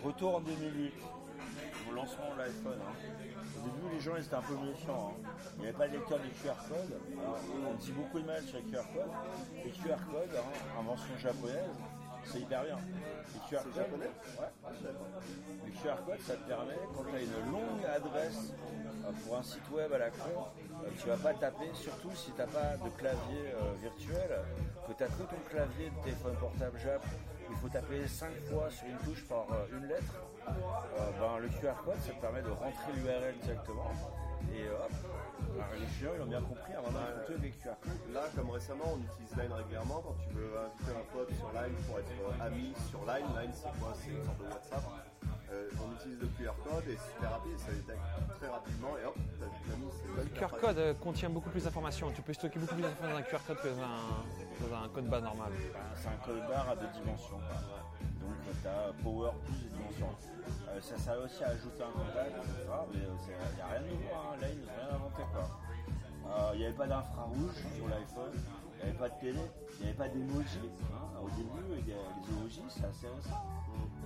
bon. 0.02 0.08
Retour 0.08 0.36
en 0.36 0.42
2008, 0.42 0.94
au 1.90 1.94
lancement 1.94 2.34
de 2.36 2.40
l'iPhone. 2.42 2.80
hein. 2.82 2.96
Au 3.58 3.62
début, 3.70 3.94
les 3.96 4.00
gens 4.00 4.16
ils 4.18 4.24
étaient 4.26 4.36
un 4.36 4.42
peu 4.42 4.56
méfiants. 4.56 5.14
hein. 5.14 5.30
Il 5.58 5.62
n'y 5.62 5.68
avait 5.70 5.78
pas 5.78 5.88
de 5.88 5.94
lecteur 5.94 6.20
de 6.20 6.28
QR 6.42 6.58
code. 6.68 7.00
Alors, 7.20 7.40
on 7.70 7.74
dit 7.76 7.92
beaucoup 7.92 8.20
de 8.20 8.26
mal 8.26 8.44
sur 8.44 8.58
les 8.58 8.64
QR 8.64 8.84
codes. 8.94 9.12
Les 9.66 9.72
QR 9.72 9.98
codes, 10.12 10.36
hein, 10.36 10.80
invention 10.80 11.18
japonaise, 11.18 11.76
c'est 12.26 12.40
hyper 12.40 12.64
bien. 12.64 12.78
Les 13.34 13.40
QR 13.50 13.64
codes, 13.64 13.76
japonais? 13.76 14.12
ouais. 14.40 14.92
Les 15.66 15.72
QR 15.72 15.96
codes, 16.06 16.20
ça 16.22 16.34
te 16.36 16.48
permet, 16.48 16.76
quand 16.96 17.04
tu 17.10 17.16
as 17.16 17.22
une 17.22 17.52
longue 17.52 17.86
adresse 17.86 18.54
euh, 19.06 19.12
pour 19.26 19.38
un 19.38 19.44
site 19.44 19.70
web 19.72 19.92
à 19.94 19.98
la 19.98 20.10
con, 20.10 20.46
euh, 20.84 20.90
tu 21.00 21.08
vas 21.08 21.18
pas 21.18 21.34
taper, 21.34 21.70
surtout 21.74 22.12
si 22.16 22.32
tu 22.32 22.38
n'as 22.38 22.48
pas 22.48 22.78
de 22.78 22.90
clavier 22.98 23.52
euh, 23.54 23.74
virtuel, 23.82 24.40
que 24.88 24.94
tu 24.94 25.04
as 25.04 25.08
que 25.08 25.24
ton 25.24 25.42
clavier 25.50 25.90
de 25.90 26.04
téléphone 26.04 26.36
portable 26.36 26.80
Jap, 26.80 27.04
il 27.50 27.56
faut 27.58 27.70
taper 27.70 28.08
5 28.08 28.30
fois 28.50 28.70
sur 28.70 28.88
une 28.88 28.98
touche 28.98 29.24
par 29.28 29.48
euh, 29.52 29.78
une 29.78 29.88
lettre. 29.88 30.14
Euh, 30.48 31.12
ben, 31.20 31.40
le 31.40 31.50
QR 31.50 31.76
code, 31.84 32.00
ça 32.00 32.14
te 32.14 32.22
permet 32.22 32.42
de 32.42 32.50
rentrer 32.50 32.92
l'URL 32.96 33.36
directement. 33.44 33.92
Et 34.54 34.68
hop, 34.70 34.92
Alors, 35.56 35.68
les 35.74 35.88
chiens, 36.00 36.12
ils 36.16 36.22
ont 36.22 36.28
bien 36.28 36.42
compris, 36.42 36.74
avant 36.74 36.92
photo 36.92 37.34
avec 37.40 37.60
QR 37.60 37.76
code. 37.82 38.14
Là, 38.14 38.24
comme 38.36 38.50
récemment, 38.50 38.96
on 38.96 39.00
utilise 39.00 39.36
Line 39.36 39.54
régulièrement 39.54 40.02
quand 40.06 40.16
tu 40.24 40.30
veux 40.36 40.52
inviter 40.58 40.92
un 40.92 41.14
pote 41.14 41.32
sur 41.34 41.52
Line 41.52 41.76
pour 41.88 42.00
être 42.00 42.12
euh, 42.12 42.46
ami 42.46 42.74
sur 42.90 43.00
Line. 43.06 43.28
Line, 43.36 43.52
c'est 43.54 43.80
quoi? 43.80 43.94
C'est 43.96 44.12
une 44.12 44.24
sorte 44.24 44.40
de 44.40 44.46
WhatsApp. 44.46 44.84
Euh, 45.52 45.70
on 45.80 45.96
utilise 45.96 46.20
le 46.20 46.28
QR 46.28 46.52
code 46.64 46.84
et 46.90 46.98
c'est 46.98 47.14
super 47.14 47.32
rapide, 47.32 47.58
ça 47.58 47.72
détecte 47.72 48.02
très 48.38 48.48
rapidement 48.50 48.98
et 49.02 49.06
hop, 49.06 49.16
t'as 49.40 50.22
Le 50.24 50.30
QR 50.38 50.58
code 50.60 50.78
euh, 50.78 50.94
contient 50.94 51.30
beaucoup 51.30 51.50
plus 51.50 51.64
d'informations. 51.64 52.12
Tu 52.12 52.22
peux 52.22 52.34
stocker 52.34 52.60
beaucoup 52.60 52.76
plus 52.76 52.84
d'informations 52.84 53.14
dans 53.16 53.20
un 53.20 53.30
QR 53.30 53.44
code 53.48 53.62
que 53.62 53.68
dans 53.70 53.82
un, 53.82 54.70
dans 54.70 54.84
un 54.84 54.90
code 54.90 55.08
bas 55.08 55.22
normal. 55.22 55.52
Ben, 55.74 55.80
c'est 55.96 56.10
un 56.10 56.20
code 56.26 56.46
barre 56.50 56.70
à 56.70 56.76
deux 56.76 56.92
dimensions. 57.00 57.40
Donc 57.40 58.36
tu 58.62 58.68
as 58.68 58.92
power 59.04 59.32
plus 59.46 59.56
de 59.64 59.70
dimensions. 59.70 60.12
Euh, 60.68 60.82
ça 60.82 60.98
sert 60.98 61.20
aussi 61.24 61.44
à 61.44 61.48
ajouter 61.48 61.84
un 61.84 61.92
contact, 61.92 62.32
etc. 62.38 62.68
Mais 62.92 63.00
il 63.00 63.56
n'y 63.56 63.62
a 63.62 63.68
rien 63.68 63.82
de 63.82 63.88
nouveau, 63.88 64.16
hein. 64.16 64.36
là 64.42 64.48
ils 64.52 64.60
n'ont 64.60 64.74
rien 64.76 64.96
inventé. 64.96 65.24
quoi. 65.32 65.48
Euh, 66.28 66.52
Il 66.56 66.60
n'y 66.60 66.66
avait 66.66 66.76
pas 66.76 66.88
d'infrarouge 66.88 67.56
sur 67.76 67.88
l'iPhone, 67.88 68.36
n'y 68.88 68.98
avait 68.98 69.00
pas 69.00 69.10
de 69.10 69.20
télé, 69.20 69.40
il 69.40 69.84
n'y 69.84 69.90
avait 69.90 69.98
pas 69.98 70.10
d'emoji. 70.10 70.60
hein. 70.64 71.06
Au 71.22 71.30
début, 71.36 71.66
il 71.80 71.88
y 71.90 71.94
a 71.94 71.98
les 71.98 72.24
emojis, 72.34 72.64
c'est 72.70 72.86
assez 72.86 73.08
récent. 73.08 73.42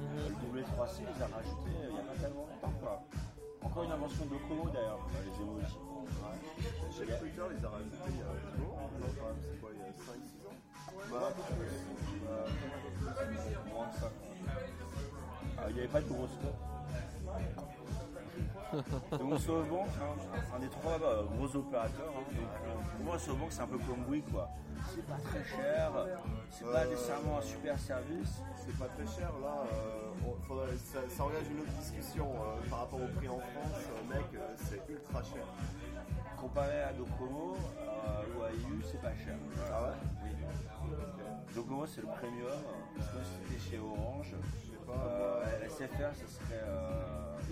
Euh, 0.02 0.30
Le 0.30 0.36
W3C, 0.62 1.06
ils 1.06 1.22
ont 1.24 1.32
rajouté 1.36 1.70
euh, 1.70 1.90
il 1.90 1.94
n'y 1.94 2.00
a 2.00 2.04
pas 2.04 2.18
tellement 2.20 2.46
longtemps. 2.50 2.74
Quoi. 2.82 3.04
Encore 3.62 3.84
une 3.84 3.92
invention 3.92 4.26
de 4.26 4.38
Komo 4.50 4.70
d'ailleurs, 4.74 5.00
euh, 5.06 5.22
les 5.22 5.36
emojis. 5.42 5.78
Ouais. 5.78 6.38
Les 7.06 7.18
Twitter, 7.20 7.46
les 7.52 7.66
a 7.66 7.70
rajoutés 7.70 8.10
il 8.10 8.18
y 8.18 8.22
a 8.22 8.32
c'est 8.42 9.60
quoi, 9.62 9.70
il 9.74 9.80
y 9.80 9.84
a 9.84 9.92
5-6 9.92 10.50
ans 10.50 10.58
Bah. 11.12 11.30
Euh, 12.30 12.48
moins 13.74 13.92
ça. 14.00 14.10
Ah, 15.58 15.66
Il 15.70 15.74
n'y 15.76 15.80
avait 15.82 15.88
pas 15.90 16.02
de 16.02 16.08
gros 16.08 16.28
scope. 16.28 16.60
Donc 18.72 19.40
SoftBank, 19.40 19.88
hein, 20.00 20.38
un 20.56 20.60
des 20.60 20.70
trois 20.70 20.94
euh, 21.04 21.24
gros 21.38 21.56
opérateurs. 21.58 22.12
hein. 22.16 22.24
Donc, 22.32 22.50
euh, 22.66 22.96
pour 22.96 23.06
moi, 23.06 23.20
SoftBank, 23.20 23.52
c'est 23.52 23.62
un 23.62 23.68
peu 23.68 23.78
comme 23.80 24.04
Bouygues, 24.08 24.32
quoi. 24.32 24.50
C'est 24.96 25.06
pas 25.06 25.18
très 25.24 25.44
cher, 25.44 25.92
c'est 26.50 26.66
pas 26.66 26.84
Euh, 26.86 26.90
nécessairement 26.90 27.38
un 27.38 27.42
super 27.42 27.78
service. 27.80 28.42
C'est 28.58 28.78
pas 28.80 28.88
très 28.88 29.06
cher 29.08 29.30
là, 29.42 29.64
euh, 29.74 30.12
faudrait- 30.48 30.78
ça, 30.78 31.00
ça 31.10 31.24
engage 31.24 31.48
une 31.52 31.60
autre 31.62 31.72
discussion 31.80 32.28
euh, 32.32 32.70
par 32.70 32.80
rapport 32.80 33.00
au 33.02 33.08
prix 33.18 33.28
en 33.28 33.40
France, 33.40 33.82
euh, 33.92 34.14
mec, 34.16 34.26
euh, 34.34 34.56
c'est 34.58 34.82
ultra 34.92 35.22
cher. 35.24 35.44
Comparé 36.40 36.82
à 36.82 36.94
Docomo 36.94 37.56
euh, 37.80 38.38
ou 38.40 38.44
à 38.44 38.50
EU, 38.50 38.82
c'est 38.90 39.02
pas 39.02 39.14
cher. 39.14 39.36
Ah 39.72 39.84
ouais? 39.84 39.96
Oui. 40.24 40.30
Docomo, 41.54 41.86
c'est 41.86 42.02
le 42.02 42.08
premium. 42.08 42.58
Parce 42.98 43.10
que 43.12 43.18
c'était 43.24 43.60
chez 43.60 43.78
Orange. 43.80 44.34
Je 44.34 44.72
sais 44.72 44.86
pas. 44.88 44.94
Euh, 45.06 45.68
SFR, 45.70 46.16
ce 46.16 46.28
serait 46.28 46.64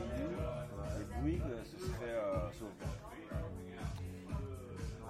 euh, 0.01 0.97
EU. 0.97 1.01
Et 1.01 1.21
Bouygues, 1.21 1.41
ce 1.65 1.77
serait 1.79 2.09
euh, 2.09 2.51
SoftBank. 2.51 2.89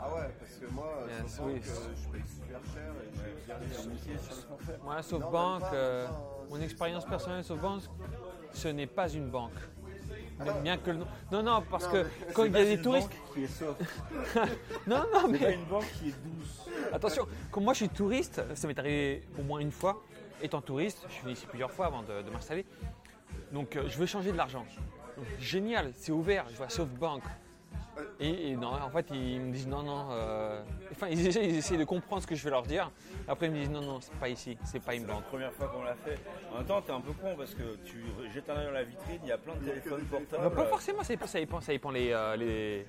Ah 0.02 0.14
ouais, 0.16 0.30
parce 0.40 0.52
que 0.54 0.66
moi, 0.74 0.94
je 1.10 1.28
sens 1.30 1.42
oui. 1.46 1.60
que 1.60 1.66
je 1.66 1.72
paye 2.10 2.24
super 2.28 2.62
cher 2.74 2.92
et 3.04 3.18
je 3.18 3.22
vais 3.22 3.66
bien 3.68 3.82
limité 3.82 4.18
sur 4.18 4.36
le 4.36 4.42
forfait. 4.58 4.80
Moi, 4.82 4.96
Non, 5.12 5.20
même 5.20 5.32
pas, 5.60 5.70
euh, 5.74 6.08
mon 6.50 6.56
c'est- 6.56 6.64
expérience 6.64 7.06
personnelle 7.06 7.44
SoftBank, 7.44 7.82
ce 8.54 8.68
n'est 8.70 8.88
pas 8.88 9.10
une 9.10 9.30
banque. 9.30 9.52
Ah. 10.40 10.54
Bien 10.64 10.78
que 10.78 10.92
le 10.92 10.98
nom. 11.00 11.08
Non, 11.34 11.44
non, 11.44 11.62
parce 11.70 11.84
Non, 11.88 11.92
que 11.92 11.98
mais 12.28 12.34
quand 12.34 12.44
il 12.46 12.54
y 12.54 12.56
a 12.58 12.64
des 12.64 12.74
une 12.76 12.82
touristes. 12.82 13.10
banque 13.10 13.34
qui 13.34 13.44
est 13.44 13.48
soft. 13.48 13.82
Non, 14.88 15.00
non, 15.14 15.20
C'est 15.26 15.28
mais 15.28 15.54
une 15.56 15.66
banque 15.66 15.86
qui 16.00 16.10
est 16.10 16.16
douce. 16.24 16.66
attention, 16.94 17.28
comme 17.52 17.66
moi 17.66 17.74
je 17.74 17.80
suis 17.80 17.90
touriste, 17.90 18.42
ça 18.56 18.68
m'est 18.68 18.80
arrivé 18.80 19.24
au 19.38 19.44
moins 19.44 19.60
une 19.60 19.72
fois. 19.72 20.02
Étant 20.42 20.62
touriste, 20.62 21.04
je 21.10 21.14
suis 21.14 21.24
venu 21.24 21.34
ici 21.34 21.46
plusieurs 21.46 21.72
fois 21.72 21.88
avant 21.88 22.04
de, 22.04 22.22
de 22.22 22.30
m'installer. 22.32 22.66
Donc 23.52 23.76
euh, 23.76 23.84
je 23.88 23.98
veux 23.98 24.06
changer 24.06 24.32
de 24.32 24.38
l'argent. 24.38 24.66
Donc, 25.18 25.26
Génial, 25.40 25.92
c'est 25.96 26.12
ouvert, 26.12 26.46
je 26.52 26.56
vois 26.58 26.70
SoftBank. 26.70 27.24
Et, 28.22 28.52
et 28.52 28.56
non, 28.56 28.70
en 28.72 28.90
fait, 28.90 29.08
ils 29.12 29.42
me 29.42 29.52
disent 29.52 29.68
non, 29.68 29.84
non. 29.84 30.08
euh, 30.12 30.64
Enfin, 30.92 31.08
ils 31.10 31.20
essaient, 31.28 31.46
ils 31.46 31.58
essaient 31.58 31.76
de 31.78 31.84
comprendre 31.84 32.22
ce 32.22 32.28
que 32.28 32.36
je 32.36 32.44
vais 32.44 32.50
leur 32.50 32.64
dire. 32.64 32.90
Après, 33.28 33.48
ils 33.48 33.52
me 33.52 33.58
disent 33.60 33.70
non, 33.70 33.82
non, 33.82 34.00
c'est 34.00 34.14
pas 34.14 34.30
ici, 34.30 34.58
c'est 34.64 34.80
pas 34.82 34.94
C'est 34.94 35.06
la 35.06 35.16
première 35.16 35.52
fois 35.54 35.68
qu'on 35.68 35.84
l'a 35.84 35.96
fait. 35.96 36.18
En 36.54 36.58
même 36.58 36.66
temps, 36.66 36.82
t'es 36.82 36.92
un 36.94 37.02
peu 37.02 37.12
con 37.14 37.36
parce 37.38 37.54
que 37.54 37.76
tu 37.84 38.02
jettes 38.34 38.50
un 38.50 38.56
œil 38.58 38.66
dans 38.68 38.72
la 38.72 38.84
vitrine, 38.84 39.20
il 39.24 39.28
y 39.30 39.32
a 39.34 39.38
plein 39.38 39.56
de 39.56 39.66
téléphones 39.66 40.04
Bah, 40.10 40.18
portables. 40.30 40.56
pas 40.56 40.66
forcément, 40.66 41.04
ça 41.04 41.14
dépend, 41.14 41.28
ça 41.28 41.40
dépend, 41.40 41.60
ça 41.62 41.72
dépend 41.74 41.92
les. 41.92 42.12
euh, 42.14 42.36
les... 42.38 42.86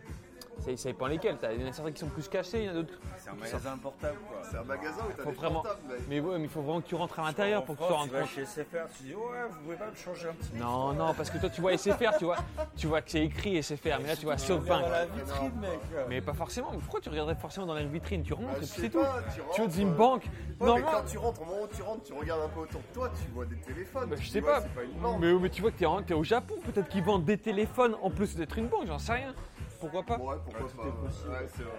Ça, 0.60 0.76
ça 0.76 0.88
dépend 0.90 1.06
lesquels. 1.06 1.36
T'as- 1.38 1.52
Il 1.52 1.62
y 1.62 1.64
en 1.64 1.68
a 1.68 1.72
certains 1.72 1.92
qui 1.92 2.00
sont 2.00 2.08
plus 2.08 2.28
cachés, 2.28 2.58
il 2.58 2.64
y 2.64 2.68
en 2.68 2.72
a 2.72 2.74
d'autres. 2.74 2.92
C'est 3.18 3.30
un 3.30 3.34
magasin 3.34 3.76
portable 3.78 4.18
quoi. 4.28 4.42
C'est 4.48 4.56
un 4.58 4.62
magasin 4.64 5.00
où 5.08 5.12
t'as 5.16 5.22
Faut 5.22 5.30
des 5.30 5.36
vraiment. 5.36 5.60
portables, 5.62 5.80
mec. 5.88 6.00
Mais 6.08 6.20
ouais, 6.20 6.38
mais 6.38 6.44
il 6.44 6.50
faut 6.50 6.60
vraiment 6.62 6.80
que 6.80 6.86
tu 6.86 6.94
rentres 6.94 7.18
à 7.18 7.24
l'intérieur 7.24 7.64
pour 7.64 7.76
que 7.76 7.82
tu 7.82 7.88
te 7.88 7.92
rendes 7.92 8.10
compte. 8.12 8.26
chez 8.28 8.44
SFR, 8.44 8.86
tu 8.96 9.02
dis 9.04 9.14
ouais, 9.14 9.22
vous 9.50 9.56
pouvez 9.64 9.76
pas 9.76 9.90
me 9.90 9.96
changer 9.96 10.28
un 10.28 10.32
petit 10.34 10.54
Non, 10.56 10.92
non, 10.92 11.14
parce 11.14 11.30
que 11.30 11.38
toi 11.38 11.48
tu 11.48 11.60
vois 11.60 11.72
SFR, 11.76 12.16
tu 12.18 12.24
vois, 12.24 12.36
tu 12.76 12.86
vois 12.86 13.00
que 13.02 13.10
c'est 13.10 13.24
écrit 13.24 13.56
SFR, 13.62 13.98
mais 14.02 14.08
là 14.08 14.16
tu 14.16 14.24
vois 14.26 14.36
dans 14.36 14.80
la 14.80 15.06
vitrine, 15.06 15.52
mec. 15.60 15.80
Mais 16.08 16.20
pas 16.20 16.34
forcément. 16.34 16.68
Mais 16.72 16.78
pourquoi 16.78 17.00
tu 17.00 17.08
regarderais 17.08 17.36
forcément 17.36 17.66
dans 17.66 17.74
la 17.74 17.82
vitrine? 17.84 18.22
Tu 18.22 18.34
rentres 18.34 18.48
Bah, 18.48 18.58
et 18.62 18.66
c'est 18.66 18.88
tout. 18.90 18.98
tu 18.98 18.98
veux 18.98 19.64
rentres, 19.64 19.68
dire 19.68 19.82
une 19.86 19.92
euh, 19.92 19.96
banque 19.96 20.24
Ouais, 20.24 20.30
mais 20.60 20.66
Normalement. 20.66 20.90
quand 20.92 21.04
tu 21.10 21.16
rentres, 21.18 21.40
au 21.40 21.44
moment 21.46 21.62
où 21.62 21.74
tu 21.74 21.82
rentres, 21.82 22.02
tu 22.02 22.12
regardes 22.12 22.42
un 22.42 22.48
peu 22.48 22.60
autour 22.60 22.80
de 22.82 22.94
toi, 22.94 23.10
tu 23.24 23.30
vois 23.32 23.46
des 23.46 23.56
téléphones. 23.56 24.10
Bah, 24.10 24.16
je 24.20 24.28
sais 24.28 24.42
pas. 24.42 24.60
C'est 24.60 24.74
pas 24.74 24.82
une 24.82 24.92
banque. 25.00 25.16
Mais, 25.20 25.48
tu 25.48 25.62
vois 25.62 25.70
que 25.70 25.78
t'es 26.02 26.14
au 26.14 26.22
Japon, 26.24 26.54
peut-être 26.64 26.88
qu'ils 26.88 27.02
vendent 27.02 27.24
des 27.24 27.38
téléphones 27.38 27.96
en 28.02 28.10
plus 28.10 28.36
d'être 28.36 28.58
une 28.58 28.66
banque, 28.68 28.86
j'en 28.86 28.98
sais 28.98 29.12
rien. 29.12 29.34
Pourquoi 29.80 30.02
pas 30.02 30.18
Ouais, 30.18 30.36
pourquoi 30.44 30.66
pas. 30.68 30.90
possible. 31.06 31.30
Ouais, 31.30 31.48
c'est 31.56 31.62
vrai. 31.62 31.72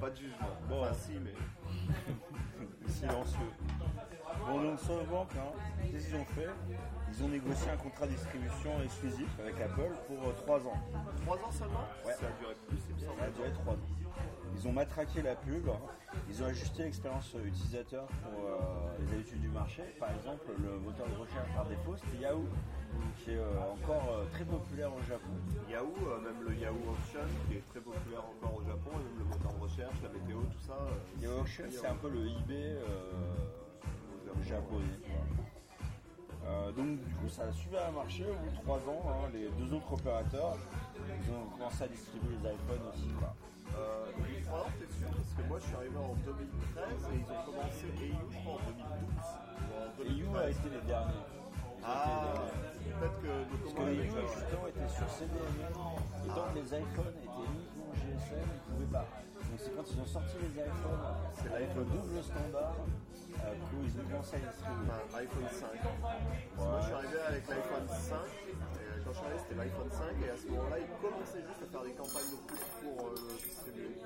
Pas 0.00 0.10
de 0.10 0.16
jugement. 0.16 0.48
Bon. 0.68 0.82
Enfin, 0.82 0.94
si, 0.94 1.12
mais. 1.18 1.34
Silencieux. 2.88 3.38
Bon, 4.46 4.62
donc 4.62 4.78
SoftBank, 4.78 5.28
hein, 5.36 5.58
qu'est-ce 5.90 6.06
qu'ils 6.06 6.16
ont 6.16 6.24
fait 6.24 6.48
Ils 7.10 7.24
ont 7.24 7.28
négocié 7.28 7.70
un 7.70 7.76
contrat 7.76 8.06
de 8.06 8.12
distribution 8.12 8.70
exclusif 8.82 9.28
avec 9.40 9.60
Apple 9.60 9.90
pour 10.06 10.34
3 10.36 10.66
ans. 10.66 10.76
3 11.26 11.36
ans 11.36 11.50
seulement 11.50 11.84
Ouais. 12.06 12.12
Ça 12.14 12.26
a 12.26 12.40
duré 12.40 12.54
plus, 12.66 12.78
il 12.88 12.94
me 12.94 13.00
semble. 13.00 13.18
Ça 13.18 13.24
a 13.24 13.30
duré 13.30 13.52
3 13.52 13.74
ans. 13.74 13.76
Ils 14.54 14.68
ont 14.68 14.72
matraqué 14.72 15.22
la 15.22 15.34
pub, 15.36 15.68
ils 16.28 16.42
ont 16.42 16.46
ajusté 16.46 16.84
l'expérience 16.84 17.34
utilisateur 17.44 18.06
pour 18.06 18.44
euh, 18.48 18.58
les 19.00 19.12
habitudes 19.14 19.40
du 19.40 19.48
marché. 19.48 19.82
Par 20.00 20.10
exemple, 20.12 20.46
le 20.58 20.78
moteur 20.78 21.06
de 21.08 21.14
recherche 21.16 21.52
par 21.54 21.66
défaut, 21.66 21.94
c'était 21.96 22.22
Yahoo, 22.22 22.46
qui 23.24 23.32
est 23.32 23.36
euh, 23.36 23.72
encore 23.72 24.08
euh, 24.12 24.24
très 24.32 24.44
populaire 24.44 24.90
au 24.94 25.02
Japon. 25.02 25.32
Yahoo, 25.70 25.94
euh, 26.06 26.20
même 26.20 26.42
le 26.48 26.54
Yahoo 26.56 26.76
Auction, 26.92 27.20
qui 27.48 27.56
est 27.56 27.64
très 27.70 27.80
populaire 27.80 28.24
encore 28.24 28.56
au 28.58 28.62
Japon, 28.64 28.90
et 28.94 29.04
même 29.04 29.18
le 29.18 29.24
moteur 29.24 29.52
de 29.52 29.62
recherche, 29.62 29.96
la 30.02 30.08
météo, 30.10 30.40
tout 30.42 30.66
ça. 30.66 30.76
Yahoo 31.20 31.40
Auction, 31.40 31.64
c'est 31.70 31.86
un 31.86 31.94
peu 31.96 32.10
le 32.10 32.26
eBay 32.26 32.76
japonais. 34.46 34.84
Euh, 36.46 36.72
donc 36.72 36.98
du 37.04 37.14
coup 37.16 37.28
ça 37.28 37.42
a 37.42 37.52
super 37.52 37.92
marché 37.92 38.24
au 38.24 38.32
bout 38.34 38.50
de 38.56 38.62
3 38.62 38.76
ans, 38.88 39.02
hein, 39.10 39.28
les 39.34 39.48
deux 39.50 39.74
autres 39.74 39.92
opérateurs 39.92 40.56
ils 40.96 41.30
ont 41.30 41.44
commencé 41.52 41.82
à 41.84 41.88
distribuer 41.88 42.36
les 42.42 42.48
iPhones 42.54 42.88
aussi. 42.94 43.08
Quoi. 43.18 43.34
Euh, 43.76 44.06
depuis 44.16 44.42
3 44.44 44.60
ans, 44.60 44.64
t'es 44.78 44.90
sûr 44.96 45.08
Parce 45.14 45.34
que 45.36 45.42
moi, 45.48 45.58
je 45.60 45.64
suis 45.66 45.76
arrivé 45.76 45.96
en 45.96 46.14
2013 46.24 47.08
et 47.12 47.16
ils 47.18 47.30
ont 47.30 47.44
commencé 47.44 47.84
EU, 47.86 48.14
je 48.32 48.38
crois, 48.38 48.54
en 48.54 48.64
2012. 48.64 48.88
ou 49.68 49.76
en 49.76 50.04
Et 50.04 50.12
You 50.16 50.26
a 50.36 50.48
2013. 50.48 50.56
été 50.56 50.68
les 50.74 50.86
derniers. 50.86 51.37
Ah, 51.88 52.34
peut-être 53.00 53.20
que 53.22 53.32
le 53.32 53.44
Parce 53.48 53.72
que 53.72 53.82
les 53.88 54.04
justement 54.04 54.66
étaient 54.68 54.92
sur 54.92 55.08
CDMA 55.08 55.64
et 55.64 56.28
tant 56.28 56.46
que 56.52 56.54
les 56.60 56.68
iPhones 56.68 57.16
étaient 57.16 57.48
uniquement 57.48 57.92
GSM, 57.96 58.44
ils 58.44 58.52
ne 58.52 58.76
pouvaient 58.76 58.92
pas. 58.92 59.08
Donc 59.48 59.56
c'est 59.56 59.72
quand 59.72 59.86
ils 59.88 60.00
ont 60.00 60.06
sorti 60.12 60.36
les 60.44 60.52
iPhones 60.60 61.04
avec 61.48 61.70
le 61.72 61.84
double 61.84 62.20
standard 62.20 62.76
euh, 62.76 63.54
qu'ils 63.56 64.00
ont 64.00 64.04
commencé 64.04 64.36
à. 64.36 64.52
Enfin, 64.68 65.00
iPhone 65.16 65.48
5. 65.48 65.68
Parce 65.80 65.88
que 65.88 66.60
Moi, 66.60 66.76
je 66.76 66.84
suis 66.84 66.92
arrivé 66.92 67.18
avec 67.24 67.48
l'iPhone 67.48 67.88
5. 67.88 68.12
Et 68.12 68.52
euh, 68.52 69.00
quand 69.04 69.12
je 69.12 69.16
suis 69.16 69.24
arrivé, 69.24 69.40
c'était 69.40 69.56
l'iPhone 69.56 69.90
5. 69.90 70.04
Et 70.20 70.28
à 70.28 70.36
ce 70.36 70.46
moment-là, 70.48 70.76
ils 70.76 70.94
commençaient 71.00 71.44
juste 71.48 71.62
à 71.64 71.68
faire 71.72 71.84
des 71.88 71.96
campagnes 71.96 72.30
de 72.34 72.40
pub 72.44 72.64
pour 72.84 72.96
euh, 73.08 73.16
distribuer. 73.40 73.96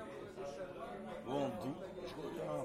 Bon, 1.27 1.51
d'où 1.59 1.73
je 2.07 2.15
reviens, 2.15 2.63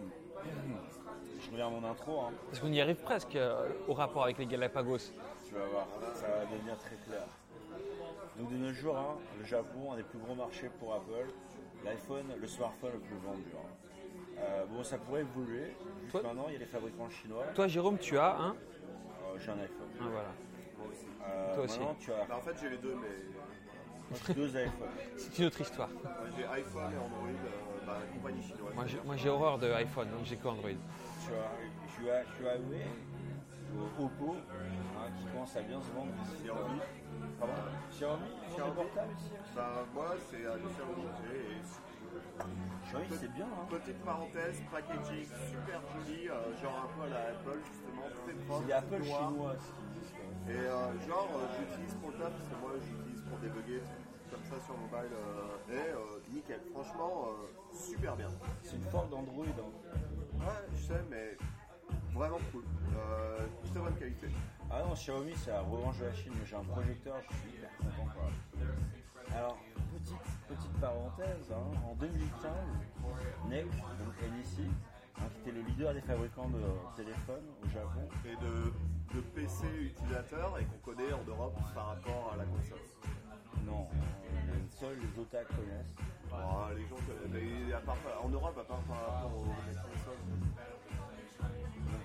je 1.40 1.51
reviens 1.51 1.66
à 1.66 1.70
mon 1.70 1.85
intro, 1.85 2.20
hein. 2.20 2.32
Parce 2.47 2.60
qu'on 2.60 2.73
y 2.73 2.81
arrive 2.81 2.97
presque 2.97 3.36
euh, 3.36 3.69
au 3.86 3.94
rapport 3.94 4.24
avec 4.24 4.39
les 4.39 4.47
Galapagos. 4.47 4.98
tu 5.47 5.55
vas 5.55 5.66
voir, 5.66 5.86
ça 6.15 6.27
va 6.28 6.44
devenir 6.47 6.77
très 6.78 6.97
clair. 7.06 7.24
Donc 8.39 8.51
de 8.52 8.56
nos 8.56 8.73
jours, 8.73 8.97
hein, 8.97 9.16
le 9.39 9.44
Japon, 9.44 9.93
un 9.93 9.97
des 9.97 10.02
plus 10.02 10.19
gros 10.19 10.35
marchés 10.35 10.70
pour 10.78 10.94
Apple, 10.94 11.28
l'iPhone, 11.85 12.27
le 12.40 12.47
smartphone 12.47 12.93
le 12.94 13.01
plus 13.01 13.16
vendu. 13.16 13.44
hein. 13.55 13.89
Euh, 14.39 14.65
bon, 14.66 14.85
ça 14.85 14.98
pourrait 14.98 15.23
évoluer. 15.23 15.74
Juste 16.02 16.12
Toi- 16.12 16.23
maintenant, 16.23 16.44
il 16.48 16.52
y 16.52 16.56
a 16.56 16.60
les 16.60 16.66
fabricants 16.66 17.09
chinois. 17.10 17.44
Toi, 17.55 17.66
Jérôme, 17.66 17.98
tu 17.98 18.16
as 18.19 18.36
un? 18.39 18.51
Euh, 18.51 19.39
J'ai 19.39 19.51
un 19.51 19.55
iPhone. 19.59 19.89
Ah, 20.01 20.05
voilà. 20.12 20.28
Euh, 21.27 21.55
Toi 21.56 21.65
aussi. 21.65 21.78
Maintenant, 21.81 21.97
tu 21.98 22.12
as 22.12 22.24
Bah, 22.24 22.36
en 22.36 22.40
fait, 22.43 22.55
j'ai 22.60 22.70
les 22.70 22.77
deux, 22.78 22.94
mais 23.01 24.35
deux 24.35 24.48
iPhones. 24.48 24.89
C'est 25.16 25.39
une 25.40 25.47
autre 25.47 25.60
histoire. 25.60 25.89
j'ai 26.36 26.44
iPhone 26.47 26.93
et 26.93 26.97
Android, 26.97 27.28
compagnie 28.12 28.43
chinoise. 28.43 28.74
Moi, 28.74 28.86
j'ai, 28.86 29.01
moi, 29.05 29.16
j'ai 29.16 29.28
horreur 29.28 29.59
de 29.59 29.70
iPhone, 29.73 30.09
donc 30.10 30.24
j'ai 30.24 30.36
que 30.36 30.48
Android. 30.48 30.70
Tu 30.70 32.09
as, 32.10 32.23
tu 32.36 32.47
as 32.47 32.55
Huawei, 32.56 32.86
euh, 33.77 34.02
Oppo, 34.05 34.36
hein, 34.36 35.10
qui 35.19 35.24
commence 35.27 35.56
à 35.56 35.62
bien 35.62 35.81
se 35.81 35.90
vendre. 35.93 36.12
Xiaomi. 36.43 36.81
Pardon? 37.39 37.55
Xiaomi 37.90 38.23
Xiaomi 38.51 38.73
portable 38.74 39.12
ici 39.19 39.31
Bah, 39.55 39.85
moi, 39.94 40.15
c'est 40.31 40.44
euh, 40.44 40.56
du 40.56 40.69
Xiaomi. 40.69 41.06
Xiaomi, 42.86 43.06
c'est 43.10 43.32
bien. 43.32 43.47
Hein. 43.47 43.66
Petite 43.69 43.98
parenthèse, 44.05 44.62
packaging 44.73 45.24
super 45.24 45.81
joli, 45.93 46.28
euh, 46.28 46.56
genre 46.62 46.89
un 46.89 46.89
peu 46.97 47.02
à 47.06 47.09
la 47.10 47.20
Apple, 47.35 47.60
justement, 47.66 48.06
est 48.28 48.47
propre. 48.47 48.60
C'est 48.60 48.66
des 48.66 48.73
Apple 48.73 49.05
noir. 49.05 49.31
chinois. 49.31 49.56
Et 50.48 50.52
euh, 50.52 51.06
genre, 51.06 51.28
euh, 51.36 51.47
j'utilise 51.59 51.94
pour 52.01 52.10
le 52.10 52.16
taf, 52.16 52.32
parce 52.32 52.48
que 52.48 52.56
moi, 52.62 52.73
j'utilise 52.81 53.23
pour 53.28 53.39
débugger 53.39 53.82
comme 54.30 54.44
ça 54.44 54.64
sur 54.64 54.76
mobile. 54.76 55.10
euh, 55.12 55.72
et 55.72 55.92
euh, 55.92 56.20
nickel, 56.32 56.60
franchement, 56.72 57.28
euh, 57.28 57.76
super 57.76 58.16
bien. 58.16 58.28
C'est 58.62 58.76
une 58.76 58.84
forme 58.90 59.10
d'Android. 59.10 59.44
hein. 59.46 60.38
Ouais, 60.40 60.68
je 60.76 60.82
sais, 60.82 61.02
mais 61.10 61.36
vraiment 62.14 62.38
cool. 62.52 62.64
Euh, 62.96 63.38
très 63.70 63.80
bonne 63.80 63.94
qualité. 63.96 64.28
Ah 64.70 64.82
non, 64.86 64.94
Xiaomi, 64.94 65.32
c'est 65.36 65.50
la 65.50 65.62
revanche 65.62 65.98
de 65.98 66.05
la 66.06 66.12
Chine. 66.14 66.32
mais 66.38 66.46
J'ai 66.46 66.56
un 66.56 66.64
projecteur, 66.64 67.16
je 67.28 67.34
suis 67.36 67.56
hyper 67.59 67.70
content. 67.78 68.09
Quoi. 68.14 69.36
Alors, 69.36 69.59
petite, 69.94 70.16
petite 70.48 70.80
parenthèse, 70.80 71.52
hein, 71.52 71.78
en 71.90 71.94
2015, 71.94 72.50
NEC, 73.48 73.66
donc 73.66 74.14
NEC, 74.22 74.66
hein, 75.18 75.22
qui 75.34 75.40
était 75.40 75.52
le 75.52 75.62
leader 75.62 75.94
des 75.94 76.00
fabricants 76.00 76.48
de 76.48 76.60
téléphones 76.96 77.46
au 77.64 77.68
Japon, 77.68 78.09
Et 78.24 78.36
de, 78.36 78.72
de 79.14 79.20
PC 79.34 79.66
utilisateurs 79.80 80.59
et 80.59 80.64
qu'on 80.64 80.90
connaît 80.92 81.12
en 81.12 81.22
Europe 81.26 81.56
par 81.74 81.88
rapport 81.88 82.30
à 82.32 82.36
la 82.36 82.44
console. 82.44 82.78
Non, 83.66 83.88
seuls 84.70 84.96
les 84.98 85.20
otak 85.20 85.46
connaissent. 85.48 85.94
Ah, 86.32 86.68
les 86.76 86.82
gens 86.86 86.96
connaissent. 86.96 87.42
mais 87.66 87.72
à 87.72 87.80
part, 87.80 87.96
en 88.22 88.28
Europe, 88.28 88.58
à 88.58 88.64
part 88.64 88.80
par 88.80 89.14
rapport 89.14 89.32
aux 89.38 89.46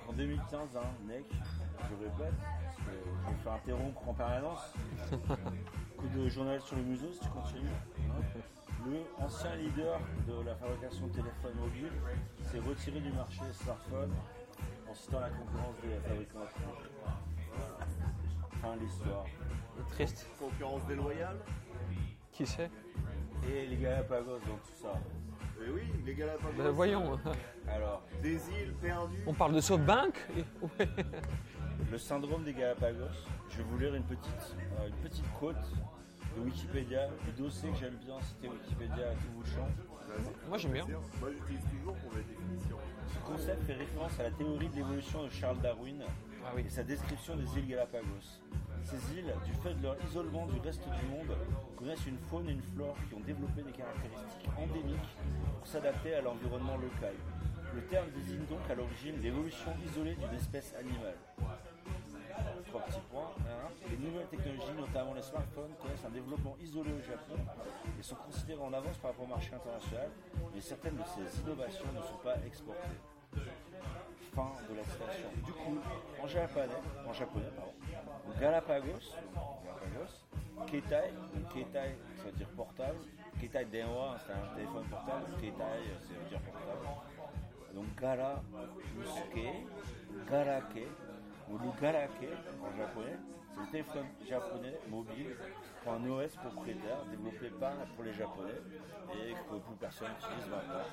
en 0.09 0.13
2015, 0.13 0.77
hein, 0.77 0.81
NEC, 1.07 1.25
je 1.31 1.95
répète, 1.95 2.33
je 2.77 3.31
vais 3.31 3.37
faire 3.43 3.53
interrompre 3.53 4.07
en 4.09 4.13
permanence. 4.13 4.73
Coup 5.97 6.07
de 6.15 6.29
journal 6.29 6.61
sur 6.61 6.75
le 6.75 6.83
museau 6.83 7.11
si 7.11 7.19
tu 7.19 7.29
continues. 7.29 7.67
hein. 7.69 8.39
Le 8.85 9.23
ancien 9.23 9.55
leader 9.55 9.99
de 10.27 10.45
la 10.45 10.55
fabrication 10.55 11.07
de 11.07 11.13
téléphones 11.13 11.55
mobiles 11.57 11.91
s'est 12.43 12.59
retiré 12.59 12.99
du 12.99 13.11
marché 13.13 13.39
des 13.47 13.53
smartphones 13.53 14.13
en 14.89 14.93
citant 14.93 15.19
la 15.21 15.29
concurrence 15.29 15.75
des 15.81 15.95
fabricants 16.07 16.43
étrangers. 16.43 16.91
Fin 18.61 18.75
de 18.75 18.81
l'histoire. 18.81 19.25
Triste. 19.89 20.27
Concurrence 20.39 20.85
déloyale 20.87 21.37
Qui 22.31 22.45
sait 22.45 22.69
Et 23.47 23.67
les 23.67 23.77
Galapagos 23.77 24.39
dans 24.39 24.55
tout 24.57 24.81
ça. 24.81 24.93
Mais 25.59 25.69
oui, 25.69 25.81
les 26.05 26.15
Galapagos. 26.15 26.57
Bah, 26.57 26.71
Voyons. 26.71 27.19
Alors, 27.67 28.03
Des 28.21 28.35
îles 28.49 28.73
perdues. 28.81 29.23
On 29.27 29.33
parle 29.33 29.53
de 29.53 29.61
SoftBank 29.61 30.15
et- 30.37 30.41
ouais. 30.81 30.89
le 31.91 31.97
syndrome 31.97 32.43
des 32.43 32.53
Galapagos, 32.53 33.05
je 33.49 33.57
vais 33.57 33.63
vous 33.63 33.77
lire 33.77 33.95
une 33.95 34.03
petite, 34.03 34.55
euh, 34.79 34.87
une 34.87 34.95
petite 34.95 35.25
quote 35.39 35.55
de 36.35 36.41
Wikipédia, 36.41 37.07
du 37.25 37.31
dossier 37.43 37.69
que 37.69 37.77
j'aime 37.77 37.95
bien 37.97 38.19
citer 38.21 38.49
Wikipédia 38.49 39.09
à 39.11 39.13
tout 39.13 39.29
bout 39.35 39.43
de 39.43 39.47
champ. 39.47 39.67
Moi, 40.49 40.57
j'aime 40.57 40.73
bien. 40.73 40.85
Moi, 40.87 41.29
j'utilise 41.31 41.63
toujours 41.69 41.95
pour 41.95 42.13
mes 42.13 42.23
définitions. 42.23 42.77
Ce 43.07 43.19
concept 43.31 43.63
fait 43.63 43.73
référence 43.73 44.19
à 44.19 44.23
la 44.23 44.31
théorie 44.31 44.69
de 44.69 44.75
l'évolution 44.75 45.23
de 45.23 45.29
Charles 45.29 45.59
Darwin 45.59 46.03
Ah 46.45 46.51
oui. 46.55 46.63
et 46.65 46.69
sa 46.69 46.83
description 46.83 47.35
des 47.35 47.45
îles 47.57 47.67
Galapagos. 47.67 48.41
Ces 48.83 49.17
îles, 49.17 49.33
du 49.45 49.53
fait 49.53 49.73
de 49.73 49.83
leur 49.83 49.95
isolement 50.05 50.45
du 50.47 50.59
reste 50.59 50.83
du 50.83 51.05
monde, 51.07 51.35
connaissent 51.77 52.05
une 52.05 52.17
faune 52.29 52.49
et 52.49 52.51
une 52.51 52.61
flore 52.61 52.95
qui 53.07 53.15
ont 53.15 53.19
développé 53.21 53.63
des 53.63 53.71
caractéristiques 53.71 54.49
endémiques 54.57 55.09
pour 55.57 55.67
s'adapter 55.67 56.15
à 56.15 56.21
l'environnement 56.21 56.77
local. 56.77 57.13
Le 57.73 57.81
terme 57.85 58.09
désigne 58.11 58.45
donc 58.45 58.59
à 58.69 58.75
l'origine 58.75 59.19
l'évolution 59.21 59.71
isolée 59.85 60.15
d'une 60.15 60.33
espèce 60.35 60.75
animale. 60.75 61.17
Trois 62.67 62.81
petits 62.81 62.99
points. 63.11 63.31
hein. 63.47 63.69
Les 63.89 63.97
nouvelles 63.97 64.27
technologies, 64.27 64.73
notamment 64.77 65.13
les 65.13 65.21
smartphones, 65.21 65.73
connaissent 65.81 66.05
un 66.05 66.11
développement 66.11 66.55
isolé 66.61 66.91
au 66.91 67.01
Japon 67.01 67.35
et 67.99 68.03
sont 68.03 68.15
considérées 68.15 68.61
en 68.61 68.73
avance 68.73 68.97
par 68.97 69.11
rapport 69.11 69.25
au 69.25 69.29
marché 69.29 69.53
international, 69.53 70.09
mais 70.53 70.61
certaines 70.61 70.95
de 70.97 71.03
ces 71.03 71.41
innovations 71.41 71.85
ne 71.95 72.01
sont 72.01 72.19
pas 72.23 72.35
exportées. 72.45 72.99
Fin 74.35 74.51
de 74.67 74.75
la 74.75 74.83
citation. 74.83 75.29
Du 75.45 75.51
coup, 75.51 75.77
en 76.21 76.27
japonais, 76.27 76.67
en 77.07 77.13
japonais 77.13 77.51
pardon, 77.55 77.73
Galapagos, 78.39 79.15
Galapagos 79.63 80.23
Ketai, 80.67 81.13
Ketai, 81.53 81.95
ça 82.17 82.23
veut 82.25 82.31
dire 82.31 82.47
portable. 82.55 82.97
Ketai 83.39 83.65
Denwa, 83.65 84.17
c'est 84.25 84.33
un 84.33 84.55
téléphone 84.55 84.85
portable. 84.89 85.25
Ketai, 85.39 85.83
ça 86.01 86.13
veut 86.13 86.29
dire 86.29 86.39
portable. 86.39 86.87
Donc 87.75 87.85
Gara, 87.99 88.41
Musuke, 88.95 89.67
Garake, 90.29 90.87
ou 91.49 91.57
le 91.57 91.81
Garake 91.81 92.29
en 92.61 92.77
japonais, 92.77 93.17
c'est 93.53 93.61
le 93.61 93.67
téléphone 93.67 94.07
japonais 94.27 94.79
mobile 94.89 95.35
pour 95.83 95.93
un 95.93 96.09
OS 96.09 96.35
propriétaire 96.35 97.03
développé 97.11 97.49
par 97.59 97.75
pour 97.95 98.03
les 98.03 98.13
japonais 98.13 98.59
et 99.13 99.33
que 99.33 99.55
plus 99.59 99.75
personne 99.79 100.07
n'utilise 100.15 100.47
maintenant. 100.47 100.87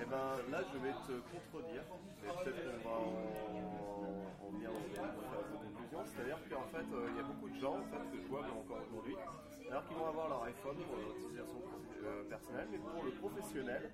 Et 0.00 0.04
ben 0.04 0.26
là, 0.52 0.60
je 0.72 0.78
vais 0.78 0.92
te 0.92 1.14
contredire, 1.32 1.82
mais 2.22 2.28
peut-être 2.28 2.60
qu'on 2.60 2.88
va 2.88 2.96
en, 2.96 4.46
en 4.46 4.50
venir 4.52 4.70
dans 4.70 4.84
une 4.84 5.72
conclusion. 5.72 6.00
C'est-à-dire 6.04 6.38
qu'en 6.50 6.68
fait, 6.68 6.86
euh, 6.92 7.08
il 7.10 7.16
y 7.16 7.20
a 7.20 7.22
beaucoup 7.22 7.48
de 7.48 7.58
gens 7.58 7.76
en 7.80 7.86
fait, 7.88 8.04
que 8.12 8.22
je 8.22 8.28
vois 8.28 8.42
même 8.42 8.58
encore 8.58 8.78
aujourd'hui, 8.88 9.16
alors 9.70 9.86
qu'ils 9.86 9.96
vont 9.96 10.08
avoir 10.08 10.28
leur 10.28 10.42
iPhone 10.44 10.76
pour 10.76 10.96
l'utilisation 10.96 11.60
euh, 12.04 12.24
personnelle, 12.28 12.68
mais 12.70 12.78
pour 12.78 13.02
le 13.04 13.10
professionnel, 13.12 13.90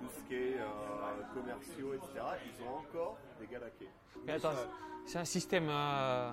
tout 0.00 0.08
ce 0.08 0.20
qui 0.28 0.34
est 0.34 0.56
euh, 0.60 1.22
commerciaux, 1.34 1.94
etc., 1.94 2.24
ils 2.44 2.62
ont 2.64 2.76
encore 2.78 3.18
des 3.40 3.46
Galaké. 3.46 3.88
Mais 4.24 4.32
attends, 4.32 4.52
c'est 5.06 5.18
un 5.18 5.24
système 5.24 5.68
euh, 5.68 6.32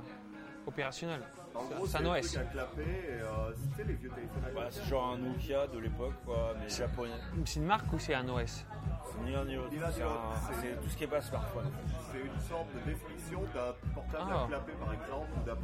opérationnel. 0.68 1.22
En 1.54 1.62
C'est- 1.68 1.76
gros, 1.76 1.88
C'est 1.88 1.98
un 1.98 2.00
un 2.02 2.04
euh, 2.08 3.52
les 3.88 3.94
vieux 3.94 4.10
téléphones 4.10 4.44
c'est 4.70 4.84
genre 4.86 5.14
un 5.14 5.18
Nokia 5.18 5.68
de 5.68 5.80
l'époque, 5.80 6.14
quoi, 6.26 6.54
mais 6.60 6.70
japonais. 6.70 7.12
C'est 7.46 7.60
une 7.60 7.66
marque 7.66 7.92
ou 7.94 8.00
c'est 8.00 8.14
un 8.14 8.28
OS 8.28 8.66
C'est 9.06 9.22
ni 9.24 9.32
l'un 9.32 9.46
ni 9.46 9.56
l'autre. 9.56 9.70
C'est 9.92 10.04
un- 10.04 10.76
tout 10.82 10.90
ce 10.90 10.98
qui 10.98 11.04
est 11.06 11.08
pas 11.08 11.22
smartphone. 11.22 11.72
C'est 12.12 12.20
une 12.20 12.40
sorte 12.42 12.68
de 12.74 12.92
définition 12.92 13.42
d'un 13.54 13.74
portable 13.94 14.32
Ah. 14.34 14.44
à 14.44 14.48
clapper 14.48 14.74
par 14.74 14.94
exemple, 14.94 15.30
ou 15.42 15.46
d'un 15.46 15.56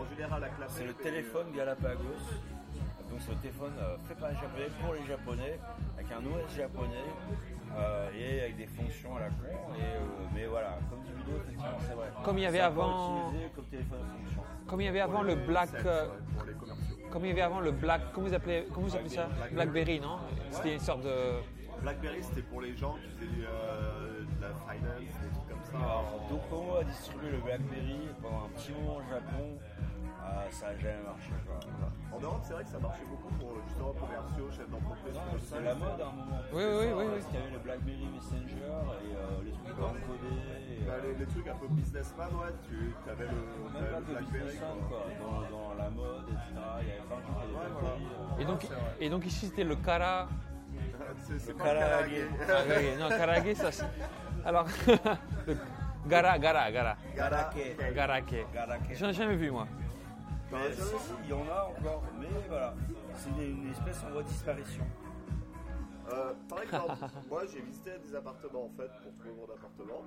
en 0.00 0.04
général 0.14 0.44
à 0.44 0.48
clapper. 0.48 0.72
C'est 0.72 0.86
le 0.86 0.94
téléphone 0.94 1.46
Galapagos. 1.56 2.04
Donc 3.10 3.18
c'est 3.22 3.32
le 3.32 3.38
téléphone 3.38 3.72
euh, 3.80 3.96
fait 4.06 4.14
par 4.14 4.28
les 4.30 4.36
japonais 4.36 4.68
pour 4.80 4.94
les 4.94 5.04
japonais, 5.04 5.58
avec 5.98 6.12
un 6.12 6.24
OS 6.24 6.54
japonais 6.56 7.04
euh, 7.76 8.08
et 8.16 8.40
avec 8.42 8.56
des 8.56 8.66
fonctions 8.66 9.16
à 9.16 9.20
la 9.20 9.28
con. 9.30 9.34
Et, 9.76 9.82
euh, 9.82 9.98
mais 10.32 10.46
voilà, 10.46 10.78
comme 10.88 11.00
dit 11.02 11.10
Ludo, 11.18 11.38
effectivement, 11.42 11.78
c'est 11.80 11.94
vrai. 11.94 12.08
Comme 12.24 12.38
il 12.38 12.42
y 12.42 12.46
avait 12.46 12.60
avant- 12.60 13.26
utilisé 13.30 13.50
comme 13.56 13.64
téléphone 13.64 13.98
à 13.98 14.24
fonction. 14.24 14.42
Comme 14.70 14.80
il 14.82 14.84
y 14.84 14.88
avait 14.88 15.00
avant 15.00 15.22
le 15.22 15.34
Black. 15.34 15.68
sets, 15.70 15.78
euh, 15.84 16.06
ouais, 16.06 16.12
pour 16.36 16.46
les 16.46 16.52
commerciaux. 16.52 16.96
comme 17.10 17.24
il 17.24 17.28
y 17.28 17.32
avait 17.32 17.40
avant 17.40 17.58
le 17.58 17.72
Black. 17.72 18.02
Comment 18.14 18.28
vous 18.28 18.34
appelez, 18.34 18.66
comment 18.72 18.86
vous 18.86 18.94
appelez 18.94 19.08
ça? 19.08 19.26
Blackberry. 19.26 19.54
Blackberry, 19.54 20.00
non? 20.00 20.18
C'était 20.52 20.74
une 20.74 20.80
sorte 20.80 21.02
de. 21.02 21.10
BlackBerry 21.82 22.22
c'était 22.22 22.42
pour 22.42 22.60
les 22.60 22.76
gens 22.76 22.94
qui 22.94 23.08
faisaient 23.18 23.46
euh, 23.48 24.20
de 24.20 24.42
la 24.42 24.48
finance, 24.48 24.98
des 25.00 25.30
trucs 25.34 25.48
comme 25.48 25.64
ça. 25.64 25.76
Alors, 25.76 26.20
Docomo 26.30 26.76
a 26.76 26.84
distribué 26.84 27.30
le 27.30 27.38
Blackberry 27.38 28.08
pendant 28.22 28.44
un 28.44 28.48
petit 28.50 28.72
moment 28.72 28.96
au 28.98 29.02
Japon. 29.10 29.58
Ah, 30.22 30.44
ça 30.50 30.66
n'a 30.72 30.78
jamais 30.78 31.02
marché. 31.04 31.32
Quoi. 31.46 31.58
En 32.12 32.20
Europe, 32.20 32.40
c'est 32.44 32.52
vrai 32.52 32.64
que 32.64 32.70
ça 32.70 32.78
marchait 32.78 33.06
beaucoup 33.08 33.32
pour 33.34 33.56
justement 33.66 33.92
commerciaux, 33.94 34.50
chefs 34.50 34.68
d'entreprise. 34.70 35.14
C'était 35.40 35.56
ça. 35.56 35.60
la 35.60 35.74
mode 35.74 36.00
à 36.00 36.06
un 36.08 36.12
moment. 36.12 36.40
Oui, 36.52 36.62
oui, 36.64 36.76
oui, 36.80 36.92
oui. 36.96 37.04
Parce 37.14 37.26
qu'il 37.26 37.40
y 37.40 37.42
avait 37.42 37.50
le 37.56 37.58
Blackberry 37.64 38.08
Messenger 38.12 38.74
et 39.00 39.12
euh, 39.16 39.44
les 39.46 39.52
trucs 39.56 39.80
encodés. 39.80 40.40
et, 40.70 40.84
Bah, 40.84 40.92
euh, 40.92 41.02
les, 41.06 41.14
les 41.18 41.26
trucs 41.26 41.48
un 41.48 41.54
peu 41.56 41.68
businessman, 41.68 42.28
ouais, 42.36 42.52
tu 42.68 42.76
avais 43.10 43.26
le, 43.26 43.40
Même 43.72 43.90
pas 43.90 43.98
le 44.00 44.06
BlackBerry. 44.12 44.56
quoi. 44.58 44.76
quoi. 44.88 45.02
Dans, 45.20 45.40
dans 45.50 45.74
la 45.74 45.88
mode, 45.90 46.26
etc. 46.28 46.60
Il 46.82 46.88
y 46.88 46.92
avait 46.92 47.06
plein 47.08 47.16
de 47.16 47.50
Ouais, 47.50 47.70
voilà. 47.80 47.94
Euh, 47.96 48.40
Et 48.40 48.44
donc, 48.44 48.60
c'est 48.62 49.04
et 49.04 49.08
donc 49.10 49.26
ici 49.26 49.46
c'était 49.46 49.64
le 49.64 49.76
Kara. 49.76 50.28
C'est 51.26 51.38
c'est 51.40 51.52
Le 51.52 51.58
pas. 51.58 51.64
Ah, 51.74 52.02
oui, 52.06 52.96
non, 52.98 53.08
Karage, 53.08 53.54
ça 53.54 53.72
c'est. 53.72 53.84
Alors, 54.44 54.64
le 55.46 55.56
Gara, 56.06 56.38
Gara, 56.38 56.70
Gara. 56.70 56.96
Garake. 57.16 57.76
Garake. 57.94 58.46
Garake. 58.54 58.94
J'en 58.94 59.08
ai 59.08 59.12
jamais 59.12 59.34
vu 59.34 59.50
moi. 59.50 59.66
Mais 60.52 60.72
si, 60.74 60.82
il 61.24 61.30
y 61.30 61.32
en 61.32 61.46
a 61.48 61.70
encore, 61.70 62.02
mais 62.18 62.26
voilà, 62.48 62.74
c'est 63.14 63.30
une, 63.30 63.70
espèce 63.70 64.02
en 64.04 64.10
voie 64.10 64.22
de 64.22 64.28
disparition. 64.28 64.84
Euh, 66.12 66.32
par 66.48 66.62
exemple, 66.62 66.92
moi 67.30 67.42
j'ai 67.46 67.60
visité 67.60 67.92
des 68.04 68.14
appartements 68.16 68.64
en 68.64 68.70
fait 68.70 68.90
pour 69.00 69.12
trouver 69.14 69.34
mon 69.38 69.44
appartement. 69.44 70.02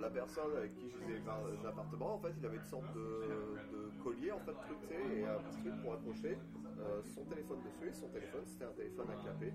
La 0.00 0.08
personne 0.08 0.56
avec 0.56 0.74
qui 0.76 0.88
je 0.88 0.96
faisais 0.98 1.18
les 1.18 1.66
appartements, 1.66 2.14
en 2.14 2.18
fait, 2.18 2.32
il 2.38 2.46
avait 2.46 2.58
une 2.58 2.64
sorte 2.64 2.86
de, 2.94 3.26
de 3.72 4.02
collier 4.04 4.30
en 4.30 4.38
fait, 4.38 4.52
truc, 4.52 4.78
et 4.92 5.24
un 5.24 5.38
petit 5.42 5.62
truc 5.62 5.82
pour 5.82 5.94
accrocher 5.94 6.38
euh, 6.78 7.02
son 7.02 7.24
téléphone 7.24 7.58
dessus. 7.64 7.88
Et 7.88 7.92
son 7.92 8.08
téléphone, 8.08 8.42
c'était 8.46 8.66
un 8.66 8.76
téléphone 8.76 9.06
à 9.10 9.20
clapper. 9.20 9.52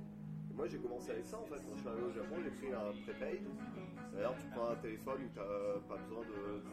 Moi 0.55 0.67
j'ai 0.67 0.77
commencé 0.77 1.11
avec 1.11 1.25
ça 1.25 1.37
en 1.37 1.45
fait. 1.45 1.55
Quand 1.65 1.75
je 1.75 1.79
suis 1.79 1.87
arrivé 1.89 2.03
au 2.05 2.11
Japon, 2.11 2.35
j'ai 2.43 2.51
pris 2.51 2.73
un 2.73 2.91
prepaid. 3.03 3.41
D'ailleurs, 4.13 4.35
tu 4.37 4.45
prends 4.53 4.69
un 4.69 4.75
téléphone 4.75 5.21
où 5.25 5.29
tu 5.33 5.39
n'as 5.39 5.81
pas 5.89 5.97
besoin 5.97 6.21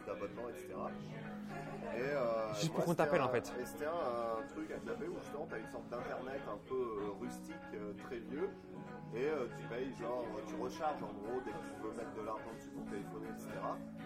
d'abonnement, 0.05 0.49
etc. 0.49 0.67
Et, 1.97 2.01
euh, 2.01 2.53
Juste 2.53 2.71
pour 2.73 2.85
qu'on 2.85 2.93
t'appelle, 2.93 3.21
c'était 3.21 3.25
en 3.25 3.29
un- 3.29 3.41
fait. 3.41 3.53
Et 3.59 3.65
c'était 3.65 3.85
un, 3.89 4.37
un 4.37 4.47
truc 4.47 4.71
à 4.71 4.77
clapper 4.77 5.07
où 5.07 5.17
justement 5.19 5.47
tu 5.49 5.55
as 5.55 5.57
une 5.57 5.71
sorte 5.71 5.89
d'internet 5.89 6.41
un 6.47 6.59
peu 6.69 6.75
euh, 7.01 7.09
rustique, 7.19 7.55
euh, 7.73 7.93
très 8.05 8.19
vieux. 8.19 8.49
Et 9.15 9.25
euh, 9.25 9.47
tu 9.59 9.67
payes, 9.67 9.91
genre, 9.99 10.23
tu 10.47 10.55
recharges 10.61 11.01
en 11.03 11.11
gros 11.11 11.41
dès 11.43 11.51
que 11.51 11.57
tu 11.75 11.81
veux 11.81 11.91
mettre 11.97 12.13
de 12.15 12.21
l'argent 12.21 12.53
dessus 12.55 12.69
pour 12.69 12.85
téléphoner, 12.85 13.27
etc. 13.33 13.49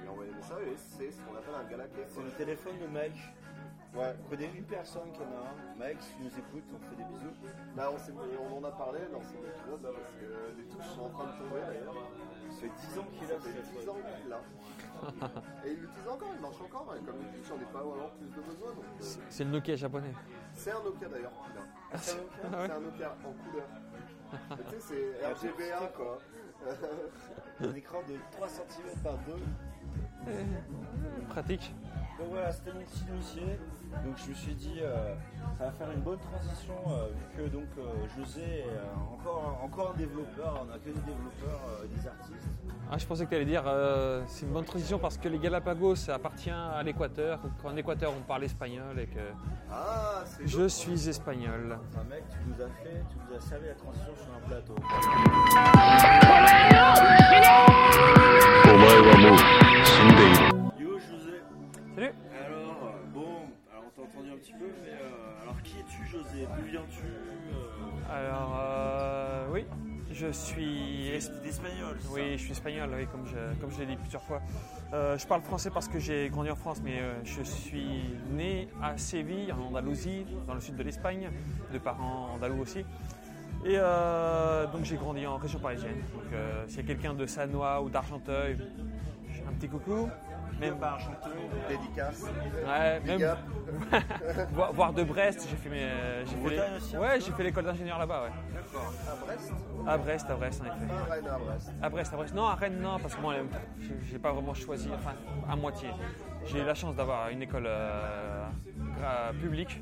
Et 0.03 0.07
envoyer 0.07 0.31
des 0.31 0.37
messages. 0.37 0.65
Et 0.65 0.77
c'est 0.77 1.11
ce 1.11 1.21
qu'on 1.21 1.35
appelle 1.35 1.53
un 1.59 1.67
galaké. 1.69 2.01
C'est 2.07 2.23
le 2.23 2.31
téléphone 2.31 2.79
de 2.79 2.87
Mike. 2.87 3.19
Ouais. 3.95 4.13
On 4.25 4.29
connaît 4.29 4.51
une 4.55 4.65
personne 4.65 5.09
qui 5.13 5.19
en 5.21 5.31
a 5.31 5.39
un. 5.47 5.79
Mike, 5.79 6.01
si 6.01 6.15
tu 6.17 6.23
nous 6.23 6.35
écoutes, 6.39 6.67
on 6.73 6.79
te 6.79 6.85
fait 6.91 6.95
des 6.97 7.03
bisous. 7.07 7.31
Là, 7.77 7.89
on, 7.91 7.97
s'est- 7.97 8.11
on 8.11 8.57
en 8.57 8.63
a 8.67 8.71
parlé 8.71 8.99
dans 9.11 9.21
cet 9.21 9.39
épisode 9.39 9.81
là, 9.83 9.89
parce 9.95 10.11
que 10.19 10.27
les 10.57 10.65
touches 10.67 10.89
sont 10.95 11.03
en 11.03 11.09
train 11.09 11.25
de 11.31 11.37
tomber 11.39 11.61
d'ailleurs. 11.65 11.95
Ça 12.51 12.61
fait 12.61 12.71
10 12.75 12.99
ans 12.99 13.07
qu'il 13.15 13.25
a 13.31 13.35
Ça 13.35 13.39
fait 13.39 13.61
10 13.61 13.69
téléphone. 13.71 13.89
ans 13.89 13.97
qu'il 14.19 14.29
l'a. 14.29 14.41
Et 15.65 15.71
il 15.71 15.79
l'utilise 15.79 16.07
encore, 16.07 16.29
il 16.35 16.41
marche 16.41 16.61
encore. 16.61 16.87
hein. 16.91 16.99
Comme 17.05 17.15
il 17.21 17.31
dit, 17.31 17.43
j'en 17.47 17.55
ai 17.55 17.65
pas 17.71 17.83
vraiment 17.83 18.09
plus 18.19 18.27
de 18.27 18.41
besoin. 18.41 18.69
Donc, 18.75 18.83
euh, 18.99 19.03
C'est 19.29 19.43
le 19.43 19.49
Nokia 19.51 19.75
japonais. 19.75 20.13
c'est 20.53 20.71
un 20.71 20.83
Nokia 20.83 21.07
d'ailleurs. 21.07 21.31
Ah, 21.91 21.97
c'est 21.97 22.11
un 22.11 22.23
Nokia 22.23 22.49
Ah 22.51 22.57
ouais. 22.59 22.67
C'est 22.67 22.73
un 22.73 22.79
Nokia 22.79 23.15
en 23.23 23.33
couleur. 23.49 23.67
Tu 24.69 24.79
sais, 24.81 24.81
c'est 24.81 25.27
RGBA 25.33 25.87
quoi. 25.95 26.17
Un 27.61 27.73
écran 27.75 27.99
de 28.09 28.15
3 28.31 28.47
cm 28.49 28.99
par 29.03 29.17
2. 29.19 29.33
Pratique. 31.29 31.73
Donc 32.17 32.27
voilà, 32.31 32.51
c'était 32.51 32.71
mon 32.71 32.79
petit 32.81 33.03
dossier. 33.03 33.59
Donc 34.05 34.15
je 34.17 34.29
me 34.29 34.35
suis 34.35 34.53
dit, 34.55 34.79
euh, 34.81 35.13
ça 35.57 35.65
va 35.65 35.71
faire 35.71 35.91
une 35.91 36.01
bonne 36.01 36.19
transition 36.19 36.73
euh, 36.89 37.07
vu 37.09 37.43
que 37.43 37.49
donc 37.49 37.67
euh, 37.77 37.83
José 38.17 38.41
est 38.41 38.67
euh, 38.67 39.13
encore, 39.13 39.59
encore 39.63 39.91
un 39.93 39.97
développeur, 39.97 40.65
on 40.67 40.73
a 40.73 40.77
que 40.77 40.85
des 40.85 40.93
développeurs, 40.93 41.61
euh, 41.69 41.85
des 41.87 42.07
artistes. 42.07 42.47
Ah, 42.91 42.97
je 42.97 43.05
pensais 43.05 43.25
que 43.25 43.29
tu 43.29 43.35
allais 43.35 43.45
dire 43.45 43.63
euh, 43.65 44.21
c'est 44.27 44.45
une 44.45 44.51
bonne 44.51 44.65
transition 44.65 44.99
parce 44.99 45.17
que 45.17 45.27
les 45.29 45.39
Galapagos 45.39 45.95
ça 45.95 46.15
appartient 46.15 46.49
à 46.51 46.81
l'Équateur. 46.83 47.39
Qu'en 47.61 47.75
Équateur 47.75 48.11
on 48.17 48.21
parle 48.21 48.43
espagnol 48.43 48.99
et 48.99 49.07
que 49.07 49.19
Ah, 49.71 50.23
c'est 50.25 50.47
je 50.47 50.67
suis 50.67 51.07
espagnol. 51.09 51.77
C'est 51.91 51.99
un 51.99 52.03
mec, 52.03 52.23
tu 52.29 52.37
nous 52.47 52.61
as 52.63 52.69
fait, 52.83 53.03
tu 53.09 53.17
nous 53.29 53.37
as 53.37 53.41
servi 53.41 53.67
la 53.67 53.75
transition 53.75 54.13
sur 54.15 54.33
un 54.33 54.39
plateau. 54.47 54.75
お 59.97 60.44
petit 64.45 64.53
peu, 64.53 64.65
mais 64.83 64.91
euh, 64.91 65.41
alors 65.41 65.61
qui 65.63 65.79
es-tu 65.79 66.05
José? 66.05 66.47
D'où 66.55 66.65
viens-tu 66.69 67.03
euh, 67.03 68.13
Alors, 68.13 68.59
euh, 68.59 69.47
oui, 69.51 69.65
je 70.11 70.27
suis. 70.27 71.07
espagnol 71.09 71.97
Oui, 72.11 72.33
je 72.33 72.43
suis 72.43 72.51
espagnol, 72.51 72.89
oui, 72.95 73.07
comme 73.11 73.25
je, 73.25 73.59
comme 73.59 73.71
je 73.71 73.79
l'ai 73.79 73.87
dit 73.87 73.95
plusieurs 73.95 74.21
fois. 74.21 74.41
Je 74.91 75.25
parle 75.25 75.41
français 75.41 75.71
parce 75.71 75.87
que 75.87 75.99
j'ai 75.99 76.29
grandi 76.29 76.51
en 76.51 76.55
France, 76.55 76.79
mais 76.83 77.01
je 77.23 77.41
suis 77.41 78.15
né 78.31 78.69
à 78.81 78.97
Séville, 78.97 79.51
en 79.51 79.61
Andalousie, 79.69 80.25
dans 80.47 80.53
le 80.53 80.61
sud 80.61 80.75
de 80.75 80.83
l'Espagne, 80.83 81.29
de 81.73 81.77
parents 81.79 82.29
andalous 82.35 82.61
aussi. 82.61 82.85
Et 83.65 83.77
donc 84.71 84.83
j'ai 84.83 84.95
grandi 84.95 85.25
en 85.25 85.37
région 85.37 85.59
parisienne. 85.59 86.01
Donc 86.13 86.39
s'il 86.67 86.77
y 86.77 86.83
a 86.83 86.87
quelqu'un 86.87 87.13
de 87.13 87.25
Sanois 87.25 87.81
ou 87.81 87.89
d'Argenteuil, 87.89 88.57
un 89.47 89.53
petit 89.53 89.67
coucou. 89.67 90.09
Même, 90.59 90.77
Pas 90.77 90.97
dédicace. 91.67 92.23
ouais, 92.23 92.99
Big 93.01 93.19
même 93.19 93.21
up. 93.29 93.37
voire, 94.73 94.93
de 94.93 95.03
Brest, 95.03 95.47
j'ai 95.49 95.55
fait 95.57 95.69
mes, 95.69 95.89
j'ai 96.25 96.49
fait 96.49 96.61
aussi, 96.77 96.97
ouais, 96.97 97.19
j'ai 97.19 97.31
fait 97.31 97.43
l'école 97.43 97.65
d'ingénieur 97.65 97.99
là-bas, 97.99 98.23
ouais. 98.23 98.29
D'accord. 98.53 98.93
À 99.05 99.15
Brest 99.25 99.51
À 99.87 99.97
Brest, 99.97 100.29
à 100.29 100.35
Brest, 100.35 100.61
en 100.61 100.65
effet. 100.65 100.85
Pas 100.87 100.95
à 100.95 101.13
Rennes, 101.15 101.27
à 101.27 101.37
Brest. 101.37 101.71
À 101.81 101.89
Brest, 101.89 102.13
à 102.13 102.15
Brest. 102.15 102.33
Non, 102.35 102.45
à 102.45 102.55
Rennes, 102.55 102.79
non, 102.81 102.99
parce 102.99 103.15
que 103.15 103.21
moi, 103.21 103.35
j'ai- 104.09 104.17
pas 104.19 104.31
vraiment 104.31 104.53
choisi, 104.53 104.89
enfin, 104.93 105.13
à 105.49 105.55
moitié. 105.57 105.89
J'ai 106.45 106.61
eu 106.61 106.65
la 106.65 106.73
chance 106.75 106.95
d'avoir 106.95 107.29
une 107.29 107.41
école 107.41 107.65
euh, 107.67 108.45
publique. 109.41 109.81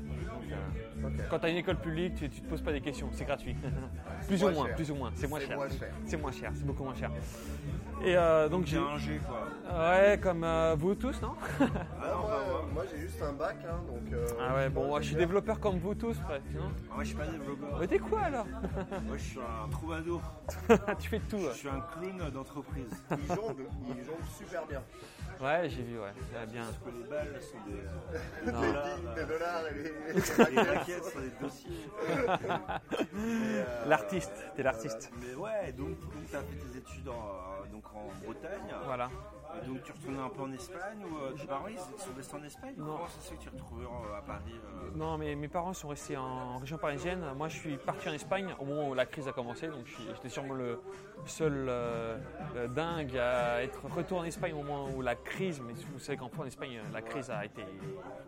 Donc, 1.00 1.12
euh, 1.20 1.22
Quand 1.30 1.38
tu 1.38 1.46
as 1.46 1.50
une 1.50 1.56
école 1.58 1.76
publique, 1.76 2.14
tu, 2.16 2.28
tu 2.28 2.40
te 2.40 2.48
poses 2.48 2.62
pas 2.62 2.72
des 2.72 2.80
questions, 2.80 3.08
c'est 3.12 3.24
gratuit. 3.24 3.54
plus 4.26 4.42
ou 4.42 4.50
Moins 4.50 4.68
plus 4.74 4.90
ou 4.90 4.94
moins, 4.96 5.10
c'est 5.14 5.28
moins 5.28 5.38
C'est 5.40 5.46
cher. 5.46 5.56
moins 5.56 5.68
cher. 5.68 5.88
C'est 6.06 6.16
moins 6.16 6.32
cher, 6.32 6.50
c'est 6.54 6.66
beaucoup 6.66 6.84
moins 6.84 6.94
cher. 6.94 7.10
Et 8.04 8.16
euh, 8.16 8.48
donc 8.48 8.66
J'ai 8.66 8.76
un 8.76 8.98
G 8.98 9.18
quoi. 9.26 9.46
Ouais, 9.76 10.20
comme, 10.22 10.44
euh, 10.44 10.76
vous 10.78 10.94
tous, 10.94 11.20
non? 11.22 11.32
Ah, 11.58 11.64
moi, 12.20 12.64
moi, 12.72 12.84
j'ai 12.90 13.00
juste 13.00 13.20
un 13.22 13.32
bac, 13.32 13.56
hein, 13.66 13.80
donc. 13.88 14.12
euh, 14.12 14.26
Ah 14.38 14.54
ouais, 14.54 14.68
bon, 14.68 14.88
moi, 14.88 15.00
je 15.00 15.06
suis 15.06 15.16
développeur 15.16 15.58
comme 15.58 15.78
vous 15.78 15.94
tous, 15.94 16.16
presque, 16.18 16.44
non? 16.54 16.70
Moi, 16.94 17.02
je 17.02 17.08
suis 17.08 17.16
pas 17.16 17.26
développeur. 17.26 17.78
Mais 17.80 17.86
t'es 17.86 17.98
quoi 17.98 18.20
alors? 18.20 18.46
Moi, 19.06 19.16
je 19.16 19.22
suis 19.22 19.38
un 19.40 19.68
troubadour. 19.70 20.20
Tu 21.00 21.08
fais 21.08 21.18
tout. 21.20 21.38
Je 21.38 21.46
Ouais, 21.46 21.52
suis 21.54 21.68
un 21.68 21.80
clown 21.80 22.30
d'entreprise. 22.30 22.90
Il 23.10 23.34
jongle, 23.34 23.64
il 23.88 24.04
jongle 24.04 24.22
super 24.38 24.66
bien. 24.66 24.82
Ouais, 25.40 25.68
j'ai 25.68 25.82
vu, 25.82 25.98
ouais, 25.98 26.12
ça 26.32 26.46
bien. 26.46 26.62
Parce 26.64 26.78
que 26.78 26.98
les 26.98 27.04
balles 27.08 27.40
sont 27.42 27.58
des, 27.66 27.80
euh, 27.80 28.52
Non. 28.52 28.60
Les 28.60 28.68
billes, 28.68 29.08
les 29.16 29.24
dollars 29.24 29.66
et 29.68 29.74
les. 29.74 30.54
les 30.54 30.62
raquettes 30.62 31.04
sont 31.04 31.20
des 31.20 31.32
dossiers. 31.40 31.88
Euh, 33.16 33.86
L'artiste, 33.86 34.32
t'es 34.56 34.62
l'artiste. 34.62 35.10
Mais 35.20 35.34
ouais, 35.34 35.72
donc, 35.72 35.98
donc 36.00 36.26
tu 36.28 36.36
as 36.36 36.40
fait 36.40 36.56
tes 36.56 36.78
études 36.78 37.08
en, 37.08 37.64
donc 37.72 37.84
en 37.94 38.08
Bretagne. 38.24 38.74
Voilà. 38.84 39.08
Et 39.62 39.66
donc 39.66 39.82
tu 39.82 39.92
retournais 39.92 40.18
un 40.20 40.28
peu 40.28 40.42
en 40.42 40.52
Espagne 40.52 40.98
ou 41.04 41.16
euh, 41.18 41.32
tes 41.32 41.46
parents 41.46 41.68
ils 41.68 41.78
sont 41.78 42.14
restés 42.16 42.36
en 42.36 42.42
Espagne 42.44 42.74
Non. 42.76 42.84
Comment 42.96 43.08
ça 43.08 43.20
se 43.20 43.28
fait 43.30 43.36
que 43.36 43.42
tu 43.42 43.48
es 43.48 43.52
retrouvé 43.52 43.86
en- 43.86 44.14
à 44.16 44.20
Paris 44.22 44.52
euh, 44.54 44.90
Non, 44.94 45.18
mais 45.18 45.34
mes 45.34 45.48
parents 45.48 45.72
sont 45.72 45.88
restés 45.88 46.16
en 46.16 46.58
région 46.58 46.76
parisienne. 46.78 47.24
Moi, 47.36 47.48
je 47.48 47.56
suis 47.58 47.76
parti 47.76 48.08
en 48.08 48.12
Espagne 48.12 48.54
au 48.58 48.64
moment 48.64 48.88
où 48.88 48.94
la 48.94 49.06
crise 49.06 49.28
a 49.28 49.32
commencé. 49.32 49.68
Donc, 49.68 49.86
j'étais 49.86 50.28
sûrement 50.28 50.54
le 50.54 50.80
seul 51.26 51.66
euh, 51.68 52.18
euh, 52.56 52.68
dingue 52.68 53.16
à 53.16 53.62
être 53.62 53.84
retourné 53.84 54.22
en 54.24 54.28
Espagne 54.28 54.52
au 54.54 54.62
moment 54.62 54.88
où 54.94 55.00
la 55.02 55.14
crise, 55.14 55.60
mais 55.60 55.72
vous 55.92 55.98
savez 55.98 56.18
qu'en 56.18 56.30
en 56.38 56.44
Espagne, 56.46 56.80
la 56.92 57.02
crise 57.02 57.30
a 57.30 57.44
été 57.44 57.64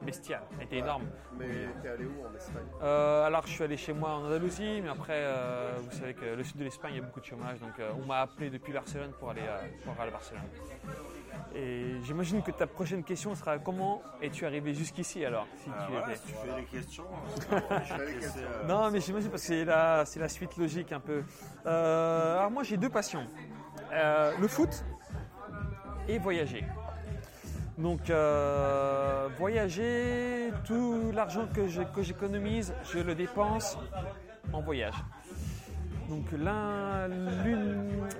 bestiale, 0.03 0.43
a 0.61 0.63
été 0.65 0.79
énorme. 0.79 1.05
Mais 1.39 1.69
t'es 1.83 1.89
allé 1.89 2.05
où 2.07 2.27
en 2.27 2.35
Espagne? 2.35 2.65
Euh, 2.83 3.25
alors, 3.27 3.47
je 3.47 3.53
suis 3.53 3.65
allé 3.65 3.77
chez 3.77 3.93
moi 3.93 4.11
en 4.11 4.25
Andalousie, 4.27 4.81
mais 4.83 4.89
après, 4.89 5.15
euh, 5.17 5.73
vous 5.83 5.91
savez 5.97 6.15
que 6.15 6.25
le 6.25 6.43
sud 6.45 6.57
de 6.59 6.65
l'Espagne, 6.65 6.93
il 6.95 6.97
y 6.99 7.03
a 7.03 7.05
beaucoup 7.05 7.21
de 7.21 7.25
chômage. 7.27 7.59
Donc, 7.61 7.79
euh, 7.79 7.91
on 8.01 8.07
m'a 8.07 8.21
appelé 8.21 8.51
depuis 8.51 8.73
Barcelone 8.73 9.13
pour 9.19 9.31
aller, 9.31 9.43
euh, 9.43 9.59
pour 9.85 9.93
aller 10.01 10.09
à 10.09 10.13
Barcelone. 10.13 10.43
Et 11.55 11.97
j'imagine 12.05 12.43
que 12.43 12.51
ta 12.51 12.67
prochaine 12.67 13.03
question 13.03 13.35
sera 13.35 13.59
comment 13.59 14.03
es-tu 14.21 14.45
arrivé 14.47 14.75
jusqu'ici 14.75 15.25
alors 15.25 15.47
si 15.63 15.71
euh, 15.71 15.73
tu 15.87 15.93
voilà, 15.93 16.07
étais- 16.13 16.17
si 16.17 16.27
tu 16.27 16.33
fais 16.35 16.55
des 16.61 16.67
questions, 16.67 17.05
hein, 17.71 17.81
fais 17.81 18.07
les 18.07 18.13
questions. 18.21 18.41
euh, 18.45 18.67
Non, 18.67 18.91
mais 18.91 19.01
j'imagine 19.01 19.31
parce 19.31 19.43
que 19.43 19.49
c'est 19.49 19.65
la, 19.65 20.05
c'est 20.05 20.21
la 20.21 20.29
suite 20.29 20.57
logique 20.57 20.93
un 20.93 21.01
peu. 21.01 21.23
Euh, 21.67 22.39
alors 22.39 22.51
moi 22.51 22.63
j'ai 22.63 22.77
deux 22.77 22.91
passions. 22.91 23.27
Euh, 23.93 24.33
le 24.41 24.49
foot 24.49 24.85
et 26.09 26.19
voyager. 26.19 26.65
Donc 27.79 28.09
euh, 28.11 29.29
voyager, 29.39 30.51
tout 30.65 31.11
l'argent 31.15 31.47
que 31.55 31.69
je- 31.69 31.83
que 31.83 32.03
j'économise, 32.03 32.75
je 32.93 32.99
le 33.01 33.15
dépense 33.15 33.77
en 34.53 34.61
voyage. 34.63 34.95
Donc 36.09 36.31
l'un, 36.33 37.09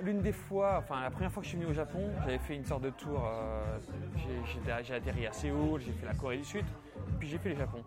l'une, 0.03 0.21
des 0.21 0.31
fois, 0.31 0.77
enfin 0.79 1.01
la 1.01 1.09
première 1.09 1.31
fois 1.31 1.41
que 1.41 1.45
je 1.45 1.51
suis 1.51 1.57
venu 1.57 1.69
au 1.69 1.73
Japon, 1.73 2.09
j'avais 2.21 2.37
fait 2.37 2.55
une 2.55 2.65
sorte 2.65 2.83
de 2.83 2.89
tour. 2.89 3.25
euh, 3.25 3.79
j'ai 4.83 4.93
atterri 4.93 5.25
à 5.25 5.31
Séoul, 5.31 5.81
j'ai 5.81 5.93
fait 5.93 6.05
la 6.05 6.13
Corée 6.13 6.37
du 6.37 6.43
Sud, 6.43 6.65
puis 7.19 7.27
j'ai 7.29 7.37
fait 7.37 7.49
le 7.49 7.55
Japon. 7.55 7.83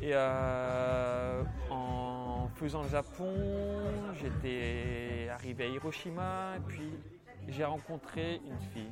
Et 0.00 0.10
euh, 0.12 1.42
en 1.70 2.48
faisant 2.56 2.82
le 2.82 2.88
Japon, 2.88 3.32
j'étais 4.20 5.28
arrivé 5.32 5.64
à 5.64 5.68
Hiroshima, 5.68 6.56
et 6.56 6.60
puis 6.66 6.92
j'ai 7.48 7.64
rencontré 7.64 8.40
une 8.44 8.60
fille. 8.72 8.90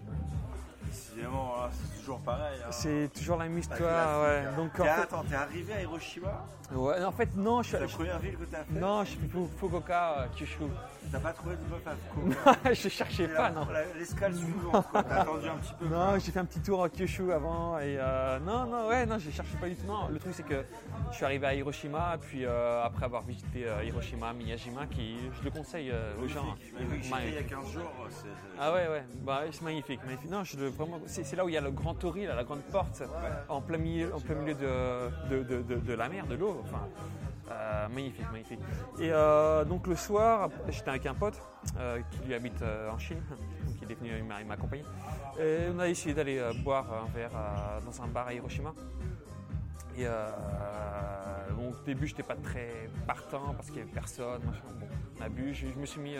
Décidément, 0.90 1.52
voilà, 1.54 1.70
c'est 1.72 1.98
toujours 2.00 2.18
pareil. 2.20 2.58
hein. 2.62 2.68
C'est 2.70 3.10
toujours 3.14 3.36
la 3.38 3.44
même 3.44 3.58
histoire, 3.58 4.22
ouais. 4.22 4.44
Donc 4.56 4.78
en 4.80 4.84
fait, 4.84 4.90
attends, 4.90 5.24
t'es 5.28 5.34
arrivé 5.36 5.72
à 5.74 5.82
Hiroshima? 5.82 6.44
Ouais, 6.72 7.02
en 7.04 7.10
fait 7.10 7.34
non, 7.36 7.62
je 7.62 7.68
suis 7.68 7.76
C'est 7.76 7.80
la 7.80 7.86
je- 7.88 7.94
première 7.96 8.18
ville 8.20 8.36
que 8.36 8.44
t'as 8.44 8.58
fait? 8.64 8.78
Non, 8.78 9.02
je 9.04 9.10
suis 9.10 9.18
Fu- 9.28 9.48
Fukuoka, 9.58 10.18
euh, 10.20 10.26
Kyushu. 10.36 10.62
T'as 11.10 11.18
pas 11.18 11.32
trouvé 11.32 11.56
de 11.56 11.62
meuf 11.62 11.84
à 11.84 11.96
Fukuoka? 11.96 12.74
Je 12.74 12.88
cherchais 12.88 13.26
pas, 13.26 13.42
la- 13.48 13.50
non. 13.50 13.66
L'escale 13.98 14.34
suivante. 14.36 14.86
T'as 14.92 15.00
attendu 15.00 15.48
un 15.48 15.56
petit 15.56 15.74
peu. 15.80 15.86
Non, 15.88 16.16
j'ai 16.20 16.30
fait 16.30 16.38
un 16.38 16.44
petit 16.44 16.60
tour 16.60 16.84
à 16.84 16.88
Kyushu 16.88 17.32
avant 17.32 17.76
et 17.80 17.96
euh, 17.98 18.38
non, 18.38 18.66
non, 18.66 18.86
ouais, 18.88 19.04
non, 19.04 19.18
je 19.18 19.30
cherchais 19.30 19.56
pas 19.60 19.68
du 19.68 19.74
tout. 19.74 19.86
Non, 19.86 20.06
le 20.08 20.18
truc 20.20 20.32
c'est 20.32 20.44
que 20.46 20.64
je 21.10 21.16
suis 21.16 21.24
arrivé 21.24 21.44
à 21.46 21.54
Hiroshima, 21.54 22.16
puis 22.20 22.44
euh, 22.44 22.84
après 22.84 23.04
avoir 23.06 23.22
visité 23.22 23.66
euh, 23.66 23.82
Hiroshima, 23.82 24.32
Miyajima, 24.32 24.86
qui 24.86 25.16
je 25.40 25.42
le 25.44 25.50
conseille 25.50 25.92
aux 26.22 26.28
gens. 26.28 26.54
J'étais 26.64 26.84
il 26.84 27.04
y 27.04 27.12
a 27.12 27.16
Magnifique. 27.16 27.46
15 27.48 27.72
jours. 27.72 27.90
Ah 28.60 28.72
ouais, 28.72 28.86
ouais, 28.88 29.04
bah, 29.22 29.40
c'est 29.50 29.62
magnifique, 29.62 30.00
magnifique. 30.04 30.30
Non, 30.30 30.44
je 30.44 30.56
le- 30.56 30.70
vraiment, 30.80 31.00
c'est, 31.06 31.36
là 31.36 31.44
où 31.44 31.48
il 31.48 31.54
y 31.54 31.58
a 31.58 31.60
le 31.60 31.70
grand 31.70 31.94
tori, 31.94 32.26
là, 32.26 32.34
la 32.34 32.44
grande 32.44 32.62
porte, 32.62 33.02
en 33.48 33.60
plein 33.60 33.78
milieu, 33.78 34.14
en 34.14 34.20
plein 34.20 34.34
milieu 34.34 34.54
de, 34.54 35.28
de, 35.30 35.42
de- 35.42 35.62
de- 35.62 35.76
de 35.80 35.92
la 35.94 36.08
mer, 36.08 36.26
de 36.26 36.34
l'eau. 36.34 36.60
Enfin, 36.64 36.82
euh, 37.50 37.88
magnifique, 37.88 38.30
magnifique. 38.30 38.60
Et 39.00 39.10
euh, 39.12 39.64
donc 39.64 39.86
le 39.86 39.96
soir, 39.96 40.48
j'étais 40.68 40.90
avec 40.90 41.06
un 41.06 41.14
pote 41.14 41.40
euh, 41.78 41.98
qui 42.10 42.18
lui 42.26 42.34
habite 42.34 42.62
en 42.92 42.98
Chine, 42.98 43.20
donc 43.28 43.76
il 43.82 43.90
est 43.90 43.94
venu 43.94 44.10
il 44.18 44.24
m'a- 44.24 44.54
accompagné. 44.54 44.84
Et 45.40 45.66
on 45.74 45.78
a 45.80 45.88
essayé 45.88 46.14
d'aller 46.14 46.40
boire 46.64 46.86
un 46.92 47.10
verre 47.12 47.32
dans 47.84 48.02
un 48.02 48.06
bar 48.06 48.28
à 48.28 48.32
Hiroshima. 48.34 48.72
Et 49.98 50.06
au 51.58 51.72
début, 51.84 52.06
j'étais 52.06 52.22
pas 52.22 52.36
très 52.36 52.88
partant 53.06 53.52
parce 53.54 53.68
qu'il 53.68 53.78
y 53.78 53.82
avait 53.82 53.90
personne. 53.90 54.40
machin. 54.44 54.62
Bon, 54.78 54.86
on 55.18 55.22
a 55.24 55.28
bu, 55.28 55.52
je, 55.52 55.66
je 55.66 55.74
me 55.74 55.86
suis 55.86 56.00
mis 56.00 56.16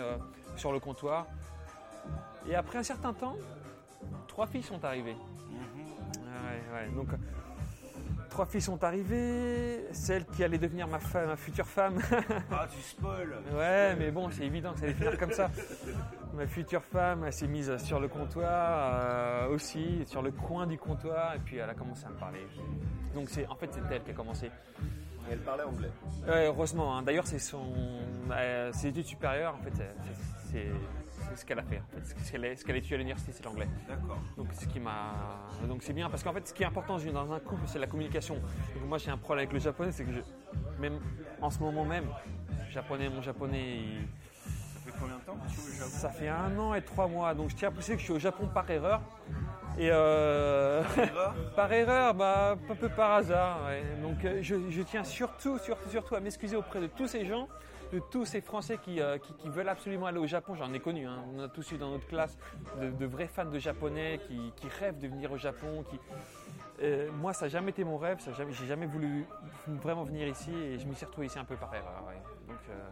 sur 0.55 0.71
le 0.71 0.79
comptoir. 0.79 1.25
Et 2.47 2.55
après 2.55 2.77
un 2.79 2.83
certain 2.83 3.13
temps, 3.13 3.35
trois 4.31 4.47
filles 4.47 4.63
sont 4.63 4.83
arrivées. 4.85 5.15
Ouais, 6.15 6.61
ouais, 6.73 6.89
donc, 6.95 7.09
trois 8.29 8.45
filles 8.45 8.61
sont 8.61 8.81
arrivées. 8.81 9.83
Celle 9.91 10.25
qui 10.25 10.41
allait 10.43 10.57
devenir 10.57 10.87
ma, 10.87 10.99
femme, 10.99 11.27
ma 11.27 11.35
future 11.35 11.67
femme. 11.67 11.99
Ah, 12.49 12.65
tu 12.73 12.81
spoil 12.81 13.29
ouais, 13.53 13.93
mais 13.99 14.09
bon, 14.09 14.29
c'est 14.31 14.45
évident 14.45 14.71
que 14.71 14.79
ça 14.79 14.85
allait 14.85 14.93
finir 14.93 15.17
comme 15.17 15.31
ça. 15.33 15.51
Ma 16.33 16.47
future 16.47 16.81
femme, 16.83 17.25
elle 17.25 17.33
s'est 17.33 17.47
mise 17.47 17.75
sur 17.77 17.99
le 17.99 18.07
comptoir 18.07 19.01
euh, 19.03 19.49
aussi, 19.49 20.03
sur 20.05 20.21
le 20.21 20.31
coin 20.31 20.65
du 20.65 20.77
comptoir, 20.77 21.35
et 21.35 21.39
puis 21.39 21.57
elle 21.57 21.69
a 21.69 21.73
commencé 21.73 22.05
à 22.05 22.09
me 22.09 22.15
parler. 22.15 22.39
Donc 23.13 23.29
c'est, 23.29 23.45
en 23.47 23.55
fait, 23.55 23.69
c'est 23.73 23.81
elle 23.93 24.01
qui 24.03 24.11
a 24.11 24.13
commencé. 24.13 24.49
Elle 25.29 25.39
parlait 25.39 25.63
anglais. 25.63 25.91
Ouais, 26.25 26.47
heureusement. 26.47 26.97
hein. 26.97 27.03
D'ailleurs, 27.03 27.27
c'est 27.27 27.37
son, 27.39 27.65
euh, 28.31 28.71
ses 28.71 28.87
études 28.87 29.05
supérieures. 29.05 29.55
En 29.55 29.63
fait, 29.63 29.73
c'est, 30.51 30.71
c'est- 31.35 31.41
ce 31.41 31.45
qu'elle 31.45 31.59
a 31.59 31.63
fait. 31.63 31.79
En 31.79 31.99
fait. 31.99 32.05
Ce 32.25 32.31
qu'elle, 32.31 32.45
est- 32.45 32.55
ce 32.55 32.65
qu'elle 32.65 32.75
a 32.75 32.79
étudié 32.79 32.95
à 32.95 32.97
l'université, 32.99 33.31
c'est 33.33 33.43
l'anglais. 33.45 33.67
D'accord. 33.87 34.17
Donc, 34.37 34.47
ce 34.53 34.65
qui 34.65 34.79
m'a, 34.79 35.13
donc 35.67 35.83
c'est 35.83 35.93
bien 35.93 36.09
parce 36.09 36.23
qu'en 36.23 36.33
fait, 36.33 36.47
ce 36.47 36.53
qui 36.53 36.63
est 36.63 36.65
important 36.65 36.97
dans 36.97 37.31
un 37.33 37.39
couple, 37.39 37.63
c'est 37.67 37.79
la 37.79 37.87
communication. 37.87 38.35
Donc, 38.35 38.85
moi, 38.87 38.97
j'ai 38.97 39.11
un 39.11 39.17
problème 39.17 39.43
avec 39.43 39.53
le 39.53 39.59
japonais, 39.59 39.91
c'est 39.91 40.03
que 40.03 40.11
je, 40.13 40.19
même 40.79 40.99
en 41.41 41.49
ce 41.49 41.59
moment 41.59 41.85
même, 41.85 42.05
japonais, 42.71 43.09
mon 43.09 43.21
japonais, 43.21 43.77
il- 43.77 44.07
Ça 44.73 44.79
fait 44.91 44.97
combien 44.99 45.15
de 45.17 45.21
temps 45.21 45.35
que 45.35 45.51
tu 45.51 45.59
es 45.59 45.63
au 45.63 45.75
Japon? 45.77 45.89
Ça 45.91 46.09
fait 46.09 46.27
un 46.27 46.57
an 46.57 46.73
et 46.73 46.81
trois 46.81 47.07
mois. 47.07 47.33
Donc, 47.35 47.49
je 47.51 47.55
tiens 47.55 47.67
à 47.67 47.71
préciser 47.71 47.93
que 47.95 47.99
je 47.99 48.05
suis 48.05 48.13
au 48.13 48.19
Japon 48.19 48.47
par 48.51 48.69
erreur. 48.71 49.01
Et 49.77 49.89
euh, 49.91 50.81
Erreur? 50.97 51.33
par 51.55 51.71
erreur, 51.71 52.13
bah, 52.15 52.57
un 52.69 52.75
peu 52.75 52.89
par 52.89 53.11
hasard. 53.13 53.59
ouais. 53.67 53.83
Donc 54.01 54.25
euh, 54.25 54.39
je, 54.41 54.55
je 54.69 54.81
tiens 54.81 55.03
surtout, 55.05 55.57
surtout, 55.59 55.89
surtout 55.89 56.15
à 56.15 56.19
m'excuser 56.19 56.57
auprès 56.57 56.81
de 56.81 56.87
tous 56.87 57.07
ces 57.07 57.25
gens, 57.25 57.47
de 57.91 57.99
tous 57.99 58.25
ces 58.25 58.41
Français 58.41 58.77
qui, 58.77 59.01
euh, 59.01 59.17
qui, 59.17 59.33
qui 59.33 59.49
veulent 59.49 59.69
absolument 59.69 60.05
aller 60.07 60.19
au 60.19 60.27
Japon. 60.27 60.55
J'en 60.55 60.71
ai 60.73 60.79
connu, 60.79 61.05
hein. 61.07 61.23
on 61.35 61.39
a 61.39 61.47
tous 61.49 61.71
eu 61.71 61.77
dans 61.77 61.89
notre 61.89 62.07
classe 62.07 62.37
de, 62.79 62.89
de 62.89 63.05
vrais 63.05 63.27
fans 63.27 63.45
de 63.45 63.59
japonais 63.59 64.19
qui, 64.27 64.53
qui 64.55 64.67
rêvent 64.79 64.97
de 64.99 65.07
venir 65.07 65.31
au 65.31 65.37
Japon. 65.37 65.83
Qui... 65.89 65.99
Euh, 66.81 67.11
moi, 67.11 67.33
ça 67.33 67.45
n'a 67.45 67.49
jamais 67.49 67.69
été 67.71 67.83
mon 67.83 67.97
rêve, 67.97 68.19
ça 68.19 68.31
a 68.31 68.33
jamais- 68.33 68.53
j'ai 68.53 68.65
jamais 68.65 68.85
voulu 68.87 69.25
vraiment 69.67 70.03
venir 70.03 70.27
ici 70.27 70.53
et 70.55 70.79
je 70.79 70.87
m'y 70.87 70.95
suis 70.95 71.05
retrouvé 71.05 71.27
ici 71.27 71.37
un 71.37 71.45
peu 71.45 71.55
par 71.55 71.73
erreur. 71.75 72.03
ouais. 72.07 72.21
Donc, 72.47 72.59
euh, 72.69 72.89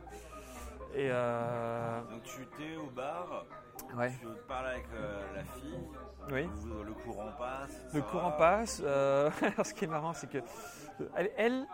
et 0.95 1.07
euh, 1.11 2.01
Donc 2.09 2.23
tu 2.23 2.41
étais 2.41 2.75
au 2.75 2.87
bar, 2.89 3.45
ouais, 3.95 4.11
tu 4.19 4.25
parles 4.47 4.67
avec 4.67 4.85
euh, 4.93 5.21
la 5.35 5.43
fille, 5.43 5.77
oui. 6.31 6.49
le 6.85 6.93
courant 6.93 7.31
passe. 7.37 7.79
Le 7.93 8.01
courant 8.01 8.31
va. 8.31 8.37
passe. 8.37 8.81
euh, 8.83 9.29
alors, 9.41 9.65
ce 9.65 9.73
qui 9.73 9.85
est 9.85 9.87
marrant, 9.87 10.13
c'est 10.13 10.27
que 10.29 10.39
elle, 11.15 11.31
elle, 11.37 11.67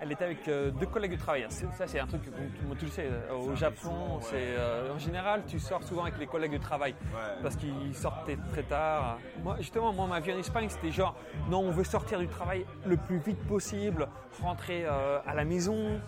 elle 0.00 0.12
était 0.12 0.24
avec 0.24 0.46
euh, 0.48 0.70
deux 0.70 0.86
collègues 0.86 1.12
de 1.12 1.16
travail. 1.16 1.46
Ça, 1.48 1.86
c'est 1.86 1.98
un 2.00 2.06
truc 2.06 2.22
que 2.24 2.30
tu 2.78 2.84
le 2.84 2.90
sais. 2.90 3.08
euh, 3.10 3.32
Au 3.34 3.54
Japon, 3.54 4.18
c'est 4.20 4.34
euh, 4.36 4.94
en 4.94 4.98
général, 4.98 5.42
tu 5.46 5.58
sors 5.58 5.82
souvent 5.82 6.02
avec 6.02 6.18
les 6.18 6.26
collègues 6.26 6.52
de 6.52 6.58
travail 6.58 6.94
Ouais. 7.14 7.42
parce 7.42 7.56
qu'ils 7.56 7.94
sortent 7.94 8.30
très 8.50 8.62
tard. 8.62 9.18
Moi, 9.42 9.56
justement, 9.58 9.92
moi, 9.92 10.06
ma 10.06 10.20
vie 10.20 10.32
en 10.32 10.38
Espagne, 10.38 10.68
c'était 10.68 10.90
genre, 10.92 11.14
non, 11.48 11.60
on 11.60 11.70
veut 11.70 11.84
sortir 11.84 12.18
du 12.18 12.28
travail 12.28 12.66
le 12.86 12.96
plus 12.96 13.18
vite 13.18 13.42
possible, 13.46 14.08
rentrer 14.42 14.84
euh, 14.84 15.18
à 15.26 15.34
la 15.34 15.44
maison, 15.44 16.00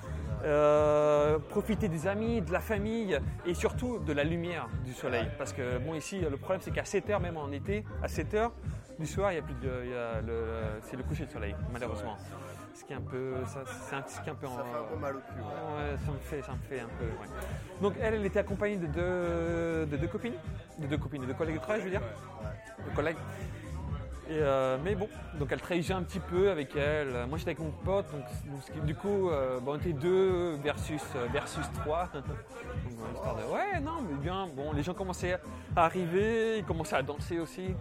profiter 1.49 1.89
des 1.89 2.07
amis, 2.07 2.41
de 2.43 2.53
la 2.53 2.61
famille 2.61 3.19
et 3.47 3.55
surtout 3.55 3.99
de 3.99 4.13
la 4.13 4.25
lumière 4.25 4.69
du 4.85 4.93
soleil. 4.93 5.27
Parce 5.39 5.53
que, 5.53 5.79
bon, 5.79 5.95
ici, 5.95 6.21
le 6.21 6.37
problème, 6.37 6.61
c'est 6.63 6.71
qu'à 6.71 6.85
7 6.85 7.11
heures, 7.11 7.21
même 7.21 7.37
en 7.37 7.51
été, 7.51 7.85
à 8.03 8.09
7 8.09 8.35
heures 8.35 8.53
du 8.99 9.07
soir, 9.07 9.33
il 9.33 9.37
y 9.37 9.39
a 9.39 9.43
plus 9.43 9.55
de, 9.55 9.85
c'est 10.83 10.97
le 10.97 11.03
coucher 11.03 11.27
de 11.27 11.31
soleil, 11.31 11.55
malheureusement. 11.73 12.17
Ce 12.79 12.85
qui 12.85 12.93
est 12.93 12.97
un 12.97 13.01
peu, 13.01 13.35
ça, 13.47 13.61
c'est 13.67 13.97
un, 13.97 14.05
ce 14.07 14.21
qui 14.21 14.29
est 14.29 14.33
un 14.33 14.37
peu 14.37 14.47
Ça 14.47 14.53
en- 14.53 14.57
fait 14.59 14.79
un 14.79 14.85
peu 14.95 14.97
mal 15.01 15.17
au 15.17 15.19
cul. 15.19 15.41
ouais. 15.41 15.97
Ça 16.07 16.13
me 16.13 16.19
fait, 16.19 16.43
ça 16.43 16.53
me 16.53 16.59
fait 16.59 16.81
un 16.81 16.89
peu. 16.99 17.05
ouais. 17.07 17.29
Donc 17.83 17.95
elle, 18.01 18.15
elle 18.15 18.25
était 18.27 18.39
accompagnée 18.39 18.77
de 18.77 18.87
deux, 18.87 19.87
de 19.87 19.97
deux 19.97 20.07
copines, 20.07 20.35
de 20.79 20.87
deux 20.87 20.97
copines, 20.97 21.23
de 21.23 21.27
deux 21.27 21.35
collègues 21.35 21.57
de 21.57 21.61
travail, 21.61 21.81
je 21.81 21.85
veux 21.87 21.91
dire, 21.91 22.03
de 22.89 22.95
collègues. 22.95 23.17
Et 24.31 24.39
euh, 24.43 24.77
mais 24.85 24.95
bon, 24.95 25.09
donc 25.41 25.49
elle 25.51 25.61
trahissait 25.61 25.95
un 25.95 26.03
petit 26.03 26.21
peu 26.21 26.51
avec 26.51 26.77
elle. 26.77 27.27
Moi 27.29 27.39
j'étais 27.39 27.51
avec 27.53 27.61
mon 27.61 27.71
pote, 27.71 28.07
donc, 28.13 28.85
du 28.85 28.95
coup, 28.95 29.31
euh, 29.31 29.59
bon, 29.59 29.73
on 29.73 29.77
était 29.77 29.93
deux 29.95 30.55
versus 30.63 31.03
euh, 31.17 31.27
versus 31.33 31.65
trois. 31.81 32.05
donc, 32.15 32.25
euh, 32.29 33.43
de, 33.43 33.53
ouais, 33.55 33.81
non, 33.81 34.03
mais 34.09 34.17
bien. 34.19 34.47
Bon, 34.55 34.73
les 34.73 34.83
gens 34.83 34.95
commençaient 34.95 35.39
à 35.75 35.85
arriver, 35.87 36.59
ils 36.59 36.65
commençaient 36.65 36.97
à 36.97 37.03
danser 37.03 37.41
aussi. 37.41 37.75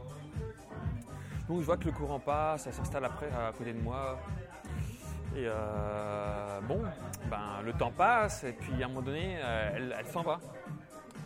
Donc 1.49 1.59
je 1.61 1.65
vois 1.65 1.77
que 1.77 1.85
le 1.85 1.91
courant 1.91 2.19
passe, 2.19 2.63
ça 2.63 2.71
s'installe 2.71 3.05
après 3.05 3.27
à 3.27 3.51
côté 3.57 3.71
de 3.73 3.79
moi. 3.81 4.17
Et 5.37 5.43
euh, 5.45 6.59
bon, 6.61 6.81
ben, 7.29 7.61
le 7.63 7.71
temps 7.73 7.91
passe 7.91 8.43
et 8.43 8.53
puis 8.53 8.81
à 8.81 8.85
un 8.85 8.89
moment 8.89 9.03
donné, 9.03 9.37
euh, 9.39 9.69
elle, 9.75 9.95
elle 9.99 10.05
s'en 10.07 10.23
va. 10.23 10.39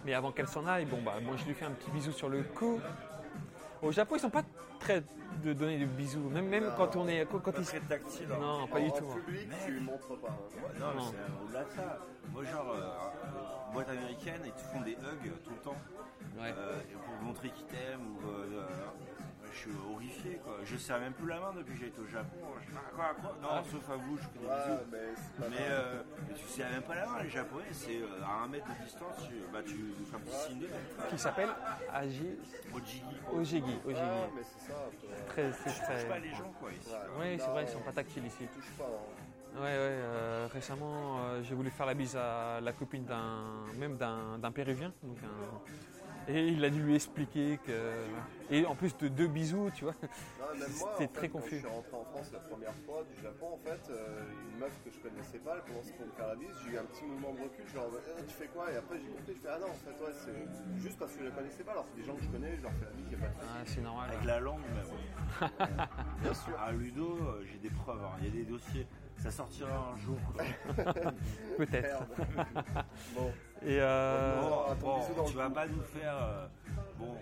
Mais 0.06 0.14
avant 0.14 0.32
qu'elle 0.34 0.48
s'en 0.50 0.66
aille, 0.68 0.84
bon, 0.86 1.02
bah, 1.02 1.14
moi 1.24 1.36
je 1.38 1.46
lui 1.46 1.54
fais 1.54 1.64
un 1.66 1.72
petit 1.72 1.90
bisou 1.92 2.12
sur 2.12 2.28
le 2.28 2.44
cou. 2.44 2.80
Au 3.82 3.92
Japon, 3.92 4.16
ils 4.18 4.20
sont 4.20 4.30
pas 4.30 4.44
très 4.80 5.02
de 5.44 5.54
donner 5.54 5.78
des 5.78 5.86
bisous, 5.86 6.28
même, 6.30 6.48
même 6.50 6.72
quand 6.76 6.96
on 6.98 7.08
est. 7.08 7.26
Quand, 7.26 7.40
Pas 7.40 7.52
ils- 7.58 7.66
très 7.66 7.80
tactile. 7.80 8.28
hein. 8.34 8.38
Non, 8.42 8.68
pas 8.68 8.80
en, 8.80 8.84
du 8.84 8.90
en 8.90 8.92
tout. 8.92 9.06
hein. 9.12 9.20
public, 9.26 9.50
tu 9.66 9.80
montres 9.80 10.20
pas. 10.20 10.28
hein. 10.28 10.58
Ouais, 10.62 10.80
non, 10.80 10.94
Non. 10.96 11.02
c'est 11.10 11.44
au-delà 11.46 11.64
de 11.64 11.70
ça. 11.72 12.00
Moi, 12.34 12.44
genre, 12.44 12.74
euh, 12.76 13.74
boîte 13.74 13.90
américaine, 13.90 14.42
ils 14.46 14.52
te 14.52 14.60
font 14.60 14.82
des 14.82 14.92
hugs 14.94 15.32
tout 15.44 15.52
le 15.52 15.62
temps. 15.62 15.78
Ouais. 16.38 16.54
Euh, 16.58 16.80
pour 17.06 17.24
montrer 17.26 17.50
qu'ils 17.50 17.66
t'aiment. 17.68 18.18
Ou, 18.18 18.28
je 19.52 19.58
suis 19.58 19.72
horrifié, 19.94 20.40
quoi. 20.44 20.58
Je 20.64 20.78
serre 20.78 21.00
même 21.00 21.14
plus 21.14 21.28
la 21.28 21.40
main 21.40 21.54
depuis 21.56 21.74
que 21.74 21.80
j'ai 21.80 21.88
été 21.88 22.00
au 22.02 22.08
Japon. 22.08 22.38
Quoi, 22.96 23.14
quoi? 23.22 23.36
Non, 23.42 23.64
sauf 23.64 23.90
à 23.90 23.96
vous, 23.96 24.18
je 24.18 24.24
fais 24.24 24.40
des 24.40 24.46
Ouais, 24.46 24.54
bisous. 24.66 24.80
mais 24.92 25.50
Mais, 25.50 25.56
euh, 25.70 26.02
mais 26.28 26.34
tu 26.36 26.48
serres 26.48 26.70
même 26.72 26.82
pas 26.84 26.96
la 26.96 27.06
main, 27.06 27.24
les 27.24 27.30
Japonais, 27.30 27.66
c'est 27.72 27.98
euh, 28.02 28.24
à 28.26 28.44
un 28.44 28.48
mètre 28.48 28.68
de 28.68 28.84
distance, 28.84 29.16
tu, 29.28 29.34
bah, 29.52 29.60
tu 29.66 29.94
fais 30.10 30.16
un 30.16 30.20
petit 30.20 30.36
signe 30.48 30.60
de. 30.60 30.68
Qui 31.10 31.18
s'appelle 31.18 31.50
Agi 31.94 32.38
Ojigi. 32.74 33.04
Ojigi. 33.34 33.76
Ojigi. 33.86 34.02
Ah, 34.02 34.28
mais 34.36 34.42
c'est 34.44 34.72
ça. 34.72 34.74
toi. 35.00 35.10
Très, 35.28 35.52
c'est 35.52 35.70
Je 35.70 35.76
touche 35.76 35.84
très. 35.86 36.06
pas 36.08 36.20
les 36.20 36.30
gens, 36.32 36.52
quoi, 36.60 36.72
ici. 36.72 36.90
Ouais. 36.90 36.98
Oui, 37.20 37.38
c'est 37.40 37.50
vrai, 37.52 37.64
ils 37.64 37.70
sont 37.70 37.80
pas 37.82 37.92
tactiles 37.92 38.26
ici. 38.26 38.48
Touche 38.54 38.72
pas. 38.78 38.86
hein. 38.86 39.18
Ouais, 39.54 39.64
ouais. 39.64 39.68
euh, 39.70 40.48
récemment, 40.54 41.20
euh, 41.26 41.44
j'ai 41.44 41.56
voulu 41.56 41.70
faire 41.72 41.86
la 41.86 41.94
bise 41.94 42.16
à 42.16 42.62
la 42.62 42.72
copine 42.72 43.04
d'un, 43.04 43.66
même 43.78 43.98
d'un, 43.98 44.38
d'un 44.38 44.52
Péruvien. 44.52 44.94
Donc 45.04 45.18
un- 45.24 45.91
et 46.28 46.48
il 46.50 46.64
a 46.64 46.70
dû 46.70 46.82
lui 46.82 46.96
expliquer 46.96 47.60
que. 47.66 47.72
Et 48.50 48.66
en 48.66 48.76
plus 48.76 48.96
de 48.98 49.08
deux 49.08 49.28
bisous, 49.28 49.72
tu 49.74 49.86
vois. 49.86 49.96
C'était 50.68 50.98
fait, 50.98 51.08
très 51.08 51.30
quand 51.30 51.40
confus. 51.40 51.56
je 51.56 51.60
suis 51.62 51.68
rentré 51.68 51.96
en 51.96 52.04
France 52.04 52.30
la 52.34 52.40
première 52.40 52.76
fois 52.86 53.04
du 53.10 53.22
Japon, 53.24 53.48
en 53.54 53.58
fait, 53.58 53.80
euh, 53.90 54.24
une 54.52 54.60
meuf 54.60 54.78
que 54.84 54.92
je 54.92 55.00
connaissais 55.00 55.38
pas, 55.40 55.56
elle 55.56 55.72
commençait 55.72 55.94
pour 55.94 56.06
me 56.08 56.12
faire 56.12 56.28
la 56.28 56.36
bise, 56.36 56.50
j'ai 56.66 56.74
eu 56.74 56.78
un 56.78 56.84
petit 56.84 57.06
mouvement 57.06 57.34
de 57.34 57.44
recul, 57.44 57.66
genre 57.74 57.88
Eh, 58.20 58.26
tu 58.26 58.34
fais 58.36 58.48
quoi? 58.48 58.70
Et 58.72 58.76
après 58.76 59.00
j'ai 59.00 59.08
compris, 59.08 59.34
je 59.36 59.40
fais 59.40 59.54
ah 59.56 59.60
non, 59.60 59.68
en 59.68 59.74
fait, 59.74 60.04
ouais, 60.04 60.12
c'est 60.14 60.82
juste 60.82 61.00
parce 61.00 61.14
que 61.14 61.20
je 61.20 61.26
la 61.30 61.32
connaissais 61.32 61.64
pas, 61.64 61.72
alors 61.72 61.86
c'est 61.88 62.02
des 62.02 62.06
gens 62.06 62.16
que 62.16 62.24
je 62.24 62.28
connais, 62.30 62.58
je 62.58 62.62
leur 62.64 62.72
fais 62.74 62.86
la 62.86 63.12
y 63.12 63.16
a 63.16 63.18
pas 63.20 63.28
de. 63.28 63.34
Ah, 63.42 63.64
c'est 63.66 63.82
normal. 63.82 64.10
Avec 64.12 64.26
la 64.26 64.40
langue, 64.42 64.62
même. 64.76 65.50
Bien 66.22 66.34
sûr. 66.34 66.60
À 66.60 66.72
Ludo, 66.74 67.18
euh, 67.22 67.44
j'ai 67.50 67.58
des 67.60 67.74
preuves, 67.74 68.04
hein. 68.04 68.18
il 68.20 68.26
y 68.26 68.28
a 68.28 68.32
des 68.32 68.44
dossiers. 68.52 68.86
Ça 69.18 69.30
sortira 69.32 69.94
un 69.94 69.98
jour. 70.00 70.18
quoi. 70.34 70.44
Peut-être. 71.58 72.04
Bon, 73.16 73.32
Et 73.64 73.78
euh, 73.80 74.41
tu 75.26 75.36
vas 75.36 75.50
pas 75.50 75.68
nous 75.68 75.82
faire. 75.82 76.16
euh, 76.22 76.48
bon, 77.00 77.16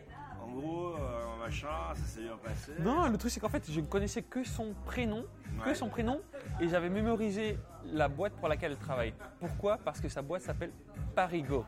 en 0.43 0.51
gros, 0.51 0.87
euh, 0.95 1.43
machin, 1.43 1.67
ça 1.95 2.03
s'est 2.05 2.21
bien 2.21 2.37
passé. 2.43 2.71
Non, 2.79 3.07
le 3.09 3.17
truc 3.17 3.31
c'est 3.31 3.39
qu'en 3.39 3.49
fait, 3.49 3.69
je 3.69 3.79
ne 3.79 3.85
connaissais 3.85 4.21
que 4.23 4.43
son 4.43 4.73
prénom, 4.85 5.25
que 5.63 5.69
Ouais. 5.69 5.75
son 5.75 5.89
prénom, 5.89 6.21
et 6.59 6.67
j'avais 6.67 6.89
mémorisé 6.89 7.57
la 7.85 8.07
boîte 8.07 8.33
pour 8.33 8.47
laquelle 8.47 8.71
elle 8.71 8.77
travaille. 8.77 9.13
Pourquoi? 9.39 9.77
Parce 9.77 9.99
que 9.99 10.09
sa 10.09 10.21
boîte 10.21 10.41
s'appelle 10.41 10.71
Parigo. 11.15 11.65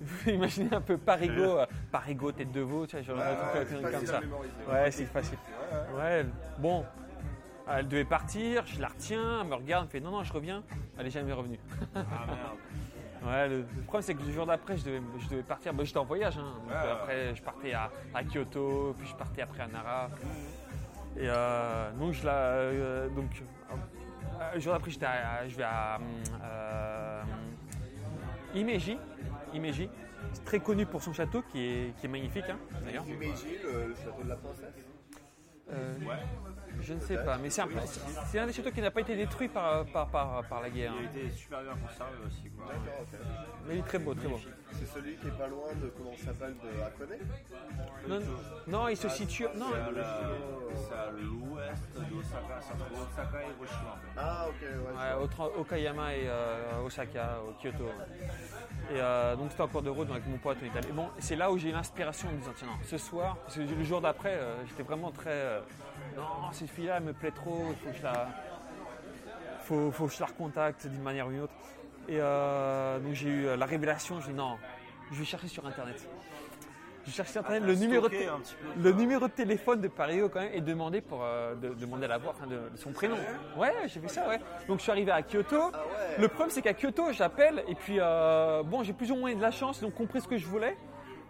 Vous 0.00 0.16
pouvez 0.18 0.34
imaginer 0.34 0.74
un 0.74 0.80
peu 0.80 0.98
Parigo, 0.98 1.58
euh, 1.60 1.66
Parigo 1.90 2.30
tête 2.32 2.52
de 2.52 2.60
veau, 2.60 2.86
tu 2.86 2.96
vois, 2.96 3.02
genre 3.02 3.18
un 3.20 3.34
truc 3.64 3.68
c'est 3.68 3.82
comme 3.82 3.90
facile 3.92 4.08
ça. 4.08 4.20
mémoriser. 4.20 4.52
Ouais, 4.70 4.90
c'est 4.90 5.04
facile. 5.06 5.38
Ouais, 5.96 6.26
bon. 6.58 6.84
Elle 7.66 7.88
devait 7.88 8.04
partir, 8.04 8.66
je 8.66 8.78
la 8.78 8.88
retiens, 8.88 9.40
elle 9.40 9.46
me 9.48 9.54
regarde, 9.54 9.84
elle 9.84 9.86
me 9.86 9.90
fait 9.90 10.00
non, 10.00 10.10
non, 10.10 10.22
je 10.22 10.32
reviens. 10.34 10.62
Elle 10.98 11.06
est 11.06 11.10
jamais 11.10 11.32
revenue. 11.32 11.58
Ah 11.94 12.02
merde. 12.26 12.58
Ouais, 13.26 13.48
le, 13.48 13.56
le 13.58 13.82
problème 13.84 14.02
c'est 14.02 14.14
que 14.14 14.22
le 14.22 14.32
jour 14.32 14.44
d'après, 14.46 14.76
je 14.76 14.84
devais, 14.84 15.00
je 15.18 15.28
devais 15.28 15.42
partir. 15.42 15.72
Bah, 15.72 15.84
j'étais 15.84 15.98
en 15.98 16.04
voyage, 16.04 16.36
hein. 16.36 16.42
Donc, 16.60 16.68
Ouais, 16.68 16.74
ouais. 16.74 16.90
après, 16.92 17.34
je 17.34 17.42
partais 17.42 17.72
à, 17.72 17.90
à 18.14 18.22
Kyoto, 18.22 18.94
puis 18.98 19.06
je 19.08 19.14
partais 19.14 19.42
après 19.42 19.62
à 19.62 19.66
Nara. 19.66 20.10
Et 21.16 21.20
euh, 21.28 21.90
donc, 21.92 22.12
je 22.12 22.24
la, 22.26 22.32
euh, 22.36 23.08
donc, 23.08 23.30
euh, 23.70 23.74
le 24.54 24.60
jour 24.60 24.72
d'après, 24.74 24.90
j'étais 24.90 25.06
à- 25.06 25.48
je 25.48 25.56
vais 25.56 25.62
à 25.62 25.98
euh. 26.42 27.22
Himeji. 28.54 28.98
C'est 30.32 30.44
très 30.44 30.60
connu 30.60 30.84
pour 30.86 31.02
son 31.02 31.12
château 31.12 31.42
qui 31.50 31.60
est, 31.64 31.96
qui 31.98 32.06
est 32.06 32.08
magnifique, 32.08 32.44
hein, 32.50 32.58
d'ailleurs. 32.84 33.04
Meiji, 33.04 33.56
le, 33.62 33.88
le 33.88 33.94
château 33.94 34.22
de 34.22 34.28
la 34.28 34.36
princesse. 34.36 34.88
Ouais, 35.70 36.16
je 36.80 36.94
ne 36.94 37.00
sais 37.00 37.16
pas, 37.16 37.36
mais 37.38 37.50
c'est 37.50 37.62
un, 37.62 37.68
c'est 38.26 38.38
un 38.38 38.46
des 38.46 38.52
châteaux 38.52 38.70
qui 38.70 38.80
n'a 38.80 38.90
pas 38.90 39.00
été 39.00 39.16
détruit 39.16 39.48
par, 39.48 39.84
par, 39.86 40.08
par, 40.08 40.44
par 40.44 40.60
la 40.62 40.70
guerre. 40.70 40.92
il 40.98 41.06
a 41.06 41.08
hein. 41.08 41.10
été 41.12 41.30
super 41.30 41.62
bien 41.62 41.72
conservé 41.72 42.12
aussi. 42.26 42.50
Quoi. 42.50 42.66
D'accord, 42.66 43.00
ok. 43.02 43.18
Mais 43.66 43.74
il 43.76 43.78
est 43.80 43.82
très 43.82 43.98
beau, 43.98 44.14
très 44.14 44.28
beau. 44.28 44.40
C'est 44.72 44.86
celui 44.86 45.16
qui 45.16 45.28
est 45.28 45.38
pas 45.38 45.46
loin 45.46 45.68
de, 45.80 45.86
comment 45.96 46.10
ça 46.16 46.24
s'appelle, 46.26 46.54
de 46.62 46.82
Hakone 46.82 47.18
Non, 48.08 48.18
non, 48.66 48.88
il 48.88 48.96
se 48.96 49.08
situe. 49.08 49.44
Non, 49.56 49.66
C'est 49.70 49.78
à 49.78 49.90
la- 49.92 50.20
c'est 50.74 50.94
à 50.94 51.10
l'ouest 51.12 52.10
d'Osaka, 52.10 52.58
entre 52.58 52.92
Osaka 52.92 53.42
et 53.42 53.50
Hiroshima 53.50 53.90
en. 53.90 53.98
Ah, 54.16 54.46
ok, 54.48 54.62
ouais. 54.62 55.46
Ouais, 55.46 55.60
Okayama 55.60 56.14
et 56.16 56.24
euh, 56.26 56.82
Osaka, 56.84 57.38
au 57.48 57.52
Kyoto. 57.62 57.84
Et 58.90 58.94
euh, 59.00 59.36
donc 59.36 59.50
c'était 59.50 59.62
en 59.62 59.68
cours 59.68 59.82
de 59.82 59.90
route 59.90 60.08
donc 60.08 60.16
avec 60.16 60.28
mon 60.28 60.38
pote. 60.38 60.58
Est 60.62 60.76
allé- 60.76 60.92
bon, 60.92 61.08
c'est 61.18 61.36
là 61.36 61.50
où 61.50 61.56
j'ai 61.56 61.68
eu 61.70 61.72
l'inspiration 61.72 62.28
en 62.28 62.32
me 62.32 62.38
disant 62.38 62.52
tiens 62.56 62.66
non, 62.66 62.74
ce 62.84 62.98
soir, 62.98 63.36
parce 63.36 63.54
que 63.56 63.60
le 63.60 63.84
jour 63.84 64.00
d'après, 64.00 64.34
euh, 64.34 64.56
j'étais 64.66 64.82
vraiment 64.82 65.10
très 65.12 65.30
euh, 65.30 65.60
non 66.16 66.52
cette 66.52 66.70
fille-là 66.70 66.96
elle 66.98 67.02
me 67.04 67.12
plaît 67.12 67.30
trop, 67.32 67.66
il 67.70 67.76
faut 67.76 67.90
que 67.90 67.96
je 67.96 68.02
la, 68.02 68.28
faut, 69.64 69.90
faut 69.92 70.06
que 70.06 70.12
je 70.12 70.20
la 70.20 70.26
recontacte 70.26 70.86
d'une 70.86 71.02
manière 71.02 71.26
ou 71.26 71.30
d'une 71.30 71.40
autre. 71.42 71.54
Et 72.08 72.18
euh, 72.20 72.98
donc 72.98 73.14
j'ai 73.14 73.28
eu 73.28 73.46
euh, 73.46 73.56
la 73.56 73.66
révélation, 73.66 74.20
j'ai 74.20 74.28
dit 74.28 74.34
non, 74.34 74.56
je 75.12 75.18
vais 75.18 75.24
chercher 75.24 75.48
sur 75.48 75.66
internet. 75.66 76.06
Je 77.06 77.10
cherche 77.10 77.30
sur 77.30 77.40
internet 77.40 77.62
Ah, 77.64 77.68
le 77.68 77.74
numéro, 77.74 78.08
de 78.08 78.14
peu, 78.14 78.82
le 78.82 78.92
numéro 78.92 79.26
de 79.28 79.32
téléphone 79.32 79.80
de 79.82 79.88
Pario 79.88 80.30
quand 80.30 80.40
même 80.40 80.54
et 80.54 80.62
demander 80.62 81.02
pour 81.02 81.20
euh, 81.22 81.54
de, 81.54 81.74
demander 81.74 82.06
à 82.06 82.08
la 82.08 82.16
voir, 82.18 82.34
enfin, 82.34 82.46
de, 82.46 82.56
de 82.70 82.76
son 82.78 82.92
prénom. 82.92 83.16
Ouais, 83.58 83.74
j'ai 83.88 84.00
fait 84.00 84.08
ça, 84.08 84.26
ouais. 84.26 84.40
Donc 84.68 84.78
je 84.78 84.82
suis 84.84 84.90
arrivé 84.90 85.10
à 85.12 85.20
Kyoto. 85.22 85.70
Ah 85.74 85.76
ouais. 85.78 86.16
Le 86.22 86.28
problème 86.28 86.48
c'est 86.50 86.62
qu'à 86.62 86.72
Kyoto, 86.72 87.12
j'appelle 87.12 87.62
et 87.68 87.74
puis 87.74 87.96
euh, 88.00 88.62
bon, 88.62 88.82
j'ai 88.82 88.94
plus 88.94 89.10
ou 89.12 89.16
moins 89.16 89.34
de 89.34 89.42
la 89.42 89.50
chance, 89.50 89.80
ils 89.82 89.84
ont 89.84 89.90
compris 89.90 90.20
ce 90.22 90.28
que 90.28 90.38
je 90.38 90.46
voulais. 90.46 90.76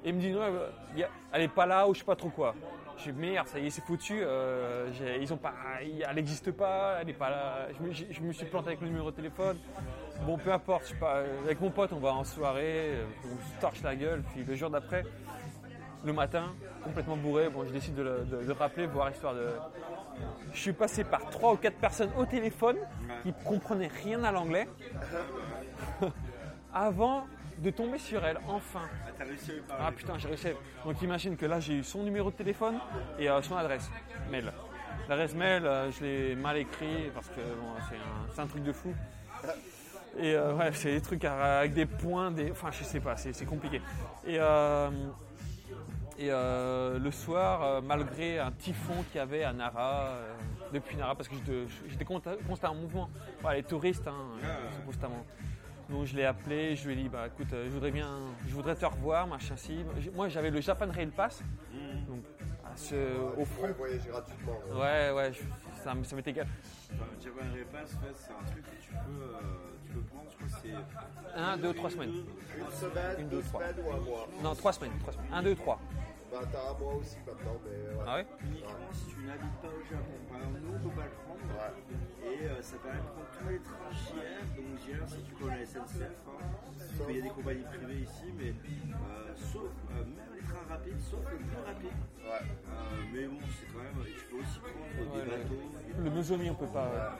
Et 0.05 0.11
ils 0.11 0.15
me 0.15 0.20
disent, 0.20 0.36
a- 0.36 1.09
elle 1.32 1.43
est 1.43 1.48
pas 1.48 1.66
là 1.66 1.89
ou 1.89 1.94
je 1.94 2.01
sais 2.01 2.05
pas 2.05 2.15
trop 2.16 2.28
quoi. 2.28 2.55
Je 2.96 3.10
dis 3.10 3.18
merde, 3.18 3.46
ça 3.48 3.58
y 3.58 3.66
est, 3.66 3.70
c'est 3.70 3.84
foutu. 3.84 4.20
euh, 4.22 4.88
ils 5.20 5.32
ont 5.32 5.36
pas, 5.36 5.52
elle 5.82 6.14
n'existe 6.14 6.52
pas, 6.52 6.98
elle 7.00 7.10
est 7.10 7.12
pas 7.14 7.28
là. 7.30 7.66
Je 7.76 7.82
me, 8.20 8.28
me 8.28 8.32
suis 8.32 8.46
planté 8.46 8.68
avec 8.68 8.80
le 8.80 8.86
numéro 8.88 9.10
de 9.10 9.16
téléphone. 9.16 9.58
Bon, 10.24 10.38
peu 10.38 10.52
importe, 10.52 10.94
pas. 11.00 11.22
Avec 11.44 11.60
mon 11.60 11.70
pote, 11.70 11.92
on 11.92 11.98
va 11.98 12.12
en 12.12 12.24
soirée, 12.24 12.92
euh, 12.94 13.04
on 13.24 13.54
se 13.56 13.60
torche 13.60 13.82
la 13.82 13.96
gueule. 13.96 14.22
Puis 14.32 14.44
le 14.44 14.54
jour 14.54 14.70
d'après, 14.70 15.02
le 16.04 16.12
matin, 16.12 16.54
complètement 16.84 17.16
bourré, 17.16 17.48
bon, 17.48 17.64
je 17.66 17.72
décide 17.72 17.94
de, 17.96 18.02
le- 18.02 18.52
rappeler, 18.52 18.86
voir 18.86 19.10
histoire 19.10 19.34
de. 19.34 19.48
Je 20.52 20.60
suis 20.60 20.72
passé 20.72 21.02
par 21.02 21.28
trois 21.30 21.52
ou 21.52 21.56
quatre 21.56 21.76
personnes 21.78 22.10
au 22.16 22.24
téléphone 22.24 22.76
qui 23.24 23.32
comprenaient 23.44 23.90
rien 24.04 24.22
à 24.22 24.30
l'anglais 24.30 24.68
avant 26.72 27.24
de 27.59 27.70
tomber 27.70 27.98
sur 27.98 28.24
elle, 28.24 28.39
enfin. 28.48 28.82
Ah, 29.06 29.10
t'as 29.16 29.24
réussi 29.24 29.51
à 29.51 29.55
lui 29.55 29.60
parler. 29.62 29.85
Ah 29.86 29.93
putain, 29.93 30.18
j'ai 30.18 30.28
réussi. 30.28 30.48
Donc 30.85 31.01
imagine 31.02 31.36
que 31.36 31.47
là, 31.47 31.60
j'ai 31.60 31.74
eu 31.74 31.85
son 31.85 32.02
numéro 32.02 32.31
de 32.31 32.36
téléphone 32.36 32.78
et 33.18 33.28
euh, 33.28 33.43
son 33.43 33.56
adresse 33.56 33.90
mail. 34.31 34.52
L'adresse 35.09 35.35
mail, 35.35 35.64
euh, 35.64 35.90
je 35.90 36.05
l'ai 36.05 36.35
mal 36.35 36.56
écrit 36.56 37.10
parce 37.14 37.28
que 37.28 37.40
bon, 37.40 37.74
c'est 38.35 38.40
un, 38.40 38.47
truc 38.47 38.62
de 38.62 38.72
fou. 38.72 38.94
Et 40.18 40.35
euh, 40.35 40.55
ouais, 40.55 40.72
c'est 40.72 40.93
des 40.93 41.01
trucs 41.01 41.24
avec 41.24 41.74
des 41.74 41.86
points, 41.86 42.31
des, 42.31 42.51
enfin 42.51 42.70
je 42.70 42.85
sais 42.85 43.01
pas, 43.01 43.16
c'est 43.16 43.47
compliqué. 43.47 43.82
Et, 44.26 44.39
et 46.16 46.31
euh, 46.31 46.98
le 46.98 47.10
soir, 47.10 47.62
euh, 47.62 47.81
malgré 47.81 48.39
un 48.39 48.52
typhon 48.52 48.94
qu'il 49.10 49.16
y 49.16 49.18
avait 49.18 49.43
à 49.43 49.52
Nara, 49.52 50.10
euh, 50.10 50.35
depuis 50.72 50.97
Nara, 50.97 51.16
parce 51.16 51.28
que 51.28 51.35
j'étais- 51.35 51.66
j'étais 51.89 52.05
consta- 52.05 52.36
constamment 52.47 52.74
en 52.74 52.76
mouvement. 52.82 53.10
Ouais, 53.44 53.56
les 53.56 53.62
touristes, 53.64 54.06
hein, 54.06 54.14
sont 54.76 54.86
constamment. 54.86 55.24
Donc 55.90 56.06
je 56.06 56.16
l'ai 56.16 56.24
appelé, 56.24 56.77
je 56.77 56.86
lui 56.89 56.94
ai 56.94 57.02
dit 57.02 57.09
bah 57.09 57.27
écoute, 57.27 57.52
euh, 57.52 57.66
je 57.66 57.70
voudrais 57.70 57.90
bien, 57.90 58.09
je 58.48 58.55
voudrais 58.55 58.74
te 58.74 58.85
revoir, 58.86 59.27
machin 59.27 59.55
si. 59.56 59.85
Moi 60.15 60.28
j'avais 60.28 60.51
le 60.51 60.61
Japan 60.61 60.86
Rail 60.90 61.09
Pass, 61.09 61.43
donc 62.09 62.23
à 62.65 62.74
ce- 62.77 62.94
au 63.19 63.35
On 63.39 63.44
front. 63.44 63.69
voyager 63.77 64.09
gratuitement. 64.09 64.59
ouais. 64.73 64.81
Ouais 64.81 65.11
ouais, 65.15 65.32
je- 65.32 65.40
ça, 65.82 65.93
ça 66.02 66.16
m'est 66.16 66.27
égal. 66.27 66.47
Japan 67.20 67.39
en 67.44 67.86
fait, 67.86 68.15
c'est 68.16 68.32
un 68.32 68.51
truc 68.51 68.65
que 68.65 68.82
tu 68.82 68.90
peux, 68.93 69.23
euh, 69.23 69.39
tu 69.86 69.93
peux 69.93 70.01
prendre, 70.01 70.31
je 70.31 70.36
crois 70.36 70.48
que 70.48 70.69
c'est. 70.69 71.39
Un, 71.39 71.56
deux, 71.59 71.74
trois 71.74 71.90
semaines. 71.90 72.11
Une 72.12 72.70
semaine, 72.73 73.16
Une, 73.19 73.28
deux, 73.28 73.43
trois. 73.43 73.61
semaines 73.61 73.85
ou 73.86 73.93
un 73.93 74.01
mois. 74.01 74.28
Non, 74.43 74.55
trois 74.55 74.73
semaines, 74.73 74.93
trois 75.01 75.12
semaines. 75.12 75.28
Un, 75.32 75.43
deux, 75.43 75.55
trois. 75.55 75.78
Bah, 76.35 76.40
t'as 76.51 76.70
un 76.74 76.78
mois 76.82 76.94
aussi 76.98 77.16
maintenant, 77.23 77.55
mais 77.62 77.94
ouais. 77.94 78.05
Ah 78.06 78.16
ouais 78.19 78.27
Uniquement 78.43 78.90
si 78.93 79.06
tu 79.06 79.20
n'habites 79.23 79.59
pas 79.62 79.69
au 79.70 79.82
Japon. 79.86 80.19
Par 80.28 80.39
exemple, 80.43 80.59
nous, 80.66 80.74
on 80.74 80.81
peut 80.82 80.97
pas 80.98 81.06
le 81.06 81.15
prendre. 81.23 81.47
Et 82.27 82.47
euh, 82.51 82.62
ça 82.62 82.77
permet 82.82 82.98
de 82.98 83.06
prendre 83.06 83.31
tous 83.39 83.48
les 83.55 83.61
trains 83.62 83.94
JR. 83.94 84.43
Donc 84.59 84.66
JR, 84.82 85.06
si 85.06 85.23
tu 85.23 85.32
connais 85.39 85.59
la 85.61 85.66
SNCF, 85.66 86.11
hein, 86.27 87.06
qu'il 87.06 87.16
y 87.16 87.19
a 87.19 87.23
des 87.23 87.28
compagnies 87.31 87.62
privées 87.70 88.01
ici, 88.02 88.27
mais 88.36 88.51
euh, 88.51 89.31
sauf, 89.36 89.70
euh, 89.70 90.02
même 90.02 90.35
les 90.35 90.43
trains 90.43 90.66
rapides, 90.69 91.01
sauf 91.01 91.23
le 91.31 91.39
plus 91.39 91.62
rapide. 91.65 91.94
Ouais. 92.19 92.43
Euh, 92.43 93.12
mais 93.15 93.24
bon, 93.31 93.39
c'est 93.55 93.70
quand 93.70 93.82
même, 93.86 93.94
tu 94.02 94.24
peux 94.27 94.39
aussi 94.43 94.59
prendre 94.59 95.15
Ouais, 95.15 95.23
des 95.23 95.31
le- 95.31 95.36
bateaux. 95.39 96.02
Le 96.02 96.11
Nozomi 96.11 96.51
on 96.51 96.55
peut 96.55 96.66
pas. 96.66 96.86
euh, 96.90 97.11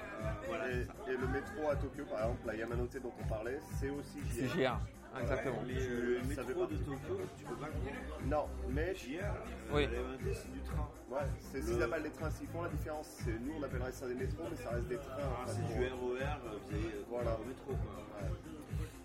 voilà, 0.49 0.70
Et, 0.73 0.82
et 1.07 1.16
le 1.16 1.28
métro 1.28 1.70
à 1.70 1.77
Tokyo, 1.77 2.03
par 2.11 2.19
exemple, 2.24 2.47
la 2.47 2.55
Yamanote 2.57 2.97
dont 3.01 3.12
on 3.23 3.28
parlait, 3.28 3.61
c'est 3.78 3.91
aussi 3.91 4.19
C'est 4.31 4.49
JR. 4.49 4.81
GR. 5.15 5.20
exactement. 5.23 5.62
Les, 5.66 5.74
euh, 5.86 6.20
le 6.28 6.35
Ça 6.35 6.43
fait 6.43 6.49
métro 6.49 6.66
de. 6.66 6.77
Tokyo, 6.77 7.20
tu 7.39 7.45
peux 7.45 7.55
pas 7.57 7.66
conduire. 7.69 7.95
Non, 8.27 8.47
mais 8.70 8.93
Hier, 9.07 9.35
Oui. 9.73 9.89
c'est 10.32 10.53
du 10.53 10.61
train. 10.61 10.89
ouais, 11.11 11.19
c'est 11.39 11.61
ce 11.62 11.66
Le- 11.69 11.74
qu'ils 11.74 11.82
appellent 11.82 12.03
les 12.03 12.11
trains. 12.11 12.31
S'ils 12.31 12.49
font 12.49 12.62
la 12.62 12.69
différence, 12.70 13.07
c'est 13.24 13.39
nous 13.41 13.55
on 13.59 13.62
appellerait 13.62 13.93
ça 13.93 14.07
des 14.09 14.15
métros, 14.15 14.45
mais 14.51 14.57
ça 14.57 14.70
reste 14.70 14.89
des 14.89 14.97
trains. 14.97 15.16
Ah, 15.20 15.45
c'est 15.47 15.66
du 15.66 15.73
RER, 15.74 15.85
euh, 15.85 15.89
vous 15.99 16.16
avez 16.16 16.85
euh, 16.86 17.03
Voilà. 17.09 17.31
au 17.41 17.45
métro. 17.45 17.66
Quoi. 17.73 18.28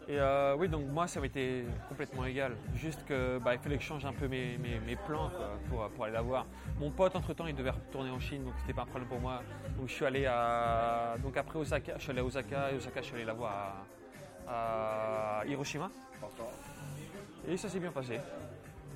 Et 0.08 0.20
euh, 0.20 0.56
oui, 0.58 0.68
donc 0.68 0.88
moi, 0.88 1.06
ça 1.06 1.22
m'était 1.22 1.66
complètement 1.88 2.26
égal. 2.26 2.54
Juste 2.74 3.06
que 3.06 3.38
bah, 3.38 3.54
il 3.54 3.60
fallait 3.60 3.76
que 3.78 3.84
je 3.84 3.88
change 3.88 4.06
un 4.08 4.14
peu 4.14 4.28
mes, 4.28 4.58
mes, 4.58 4.80
mes 4.80 4.96
plans 4.96 5.30
quoi, 5.30 5.60
pour, 5.70 5.88
pour 5.92 6.06
aller 6.06 6.14
la 6.14 6.24
voir. 6.24 6.48
Mon 6.80 6.90
pote, 6.90 7.16
entre-temps, 7.16 7.46
il 7.46 7.54
devait 7.56 7.70
retourner 7.70 8.10
en 8.10 8.20
Chine, 8.20 8.44
donc 8.44 8.54
c'était 8.60 8.74
pas 8.74 8.82
un 8.84 8.86
problème 8.88 9.08
pour 9.08 9.20
moi. 9.20 9.44
Donc 9.78 9.88
je 9.88 9.94
suis 9.94 10.06
allé 10.06 10.26
à... 10.26 11.14
Donc 11.22 11.38
après 11.38 11.60
Osaka, 11.60 11.94
je 11.98 12.02
suis 12.02 12.10
allé 12.10 12.22
à 12.22 12.26
Osaka, 12.26 12.72
et 12.72 12.78
Osaka, 12.78 13.02
je 13.02 13.06
suis 13.06 13.16
allé 13.18 13.26
la 13.26 13.34
voir 13.34 13.52
à, 13.52 13.86
à 14.50 15.44
Hiroshima. 15.46 15.90
Et 17.48 17.58
ça 17.58 17.70
s'est 17.70 17.80
bien 17.80 17.92
passé. 17.92 18.20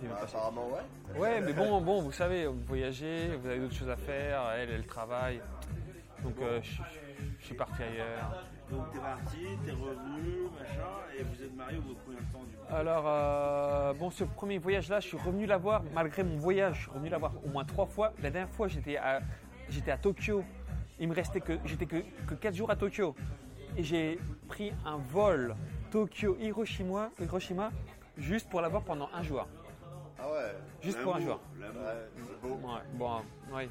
Bah, 0.03 0.19
apparemment, 0.21 0.67
ouais. 0.67 1.19
Ouais, 1.19 1.41
mais 1.41 1.53
bon, 1.53 1.79
bon, 1.79 2.01
vous 2.01 2.11
savez, 2.11 2.45
vous 2.45 2.59
voyagez, 2.67 3.35
vous 3.37 3.47
avez 3.47 3.59
d'autres 3.59 3.75
choses 3.75 3.89
à 3.89 3.95
faire, 3.95 4.41
elle, 4.57 4.69
elle 4.71 4.85
travaille. 4.85 5.39
Donc 6.21 6.35
euh, 6.41 6.59
je, 6.61 6.81
je 7.39 7.45
suis 7.45 7.55
parti 7.55 7.83
ailleurs. 7.83 8.43
Donc 8.69 8.91
t'es 8.91 8.99
parti, 8.99 9.37
t'es 9.65 9.71
revenu, 9.71 10.49
machin, 10.57 10.89
et 11.17 11.23
vous 11.23 11.43
êtes 11.43 11.55
mariés 11.55 11.77
au 11.77 11.81
bout 11.81 11.93
de 11.93 11.99
combien 12.05 12.19
de 12.19 12.33
temps 12.33 12.43
du 12.43 12.55
coup 12.55 12.75
Alors, 12.75 13.03
euh, 13.07 13.93
bon, 13.93 14.09
ce 14.09 14.23
premier 14.23 14.57
voyage-là, 14.57 14.99
je 14.99 15.07
suis 15.07 15.17
revenu 15.17 15.45
la 15.45 15.57
voir, 15.57 15.83
malgré 15.93 16.23
mon 16.23 16.37
voyage, 16.37 16.75
je 16.75 16.81
suis 16.81 16.91
revenu 16.91 17.09
la 17.09 17.17
voir 17.17 17.33
au 17.45 17.49
moins 17.49 17.65
trois 17.65 17.85
fois. 17.85 18.13
La 18.21 18.29
dernière 18.29 18.53
fois, 18.53 18.67
j'étais 18.67 18.97
à, 18.97 19.21
j'étais 19.69 19.91
à 19.91 19.97
Tokyo. 19.97 20.43
Il 20.99 21.07
me 21.07 21.13
restait 21.15 21.41
que, 21.41 21.59
j'étais 21.65 21.85
que, 21.85 22.03
que 22.27 22.35
quatre 22.35 22.55
jours 22.55 22.71
à 22.71 22.75
Tokyo. 22.75 23.15
Et 23.77 23.83
j'ai 23.83 24.19
pris 24.47 24.71
un 24.85 24.97
vol 24.97 25.55
Tokyo-Hiroshima, 25.91 27.09
Hiroshima, 27.19 27.71
juste 28.17 28.49
pour 28.49 28.61
la 28.61 28.69
voir 28.69 28.83
pendant 28.83 29.09
un 29.13 29.23
jour. 29.23 29.47
Ah 30.19 30.31
ouais. 30.31 30.55
Juste 30.81 31.01
pour 31.01 31.15
un 31.15 31.19
jour. 31.19 31.39
L'amour. 31.59 31.81
Ouais, 31.81 32.09
c'est 32.15 32.41
beau. 32.47 32.55
Ouais, 32.55 32.81
bon, 32.93 33.21
ouais. 33.55 33.69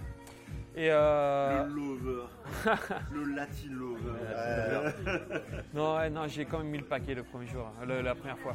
Et 0.74 0.88
euh, 0.90 1.64
Le 1.66 1.74
lover. 1.74 2.22
le 3.12 3.24
Latin 3.34 3.70
lover. 3.70 5.40
Non, 5.74 5.96
ouais, 5.96 6.10
non, 6.10 6.26
j'ai 6.26 6.44
quand 6.46 6.58
même 6.58 6.68
mis 6.68 6.78
le 6.78 6.84
paquet 6.84 7.14
le 7.14 7.22
premier 7.22 7.46
jour, 7.46 7.70
le- 7.86 8.00
la 8.02 8.14
première 8.14 8.38
fois. 8.38 8.54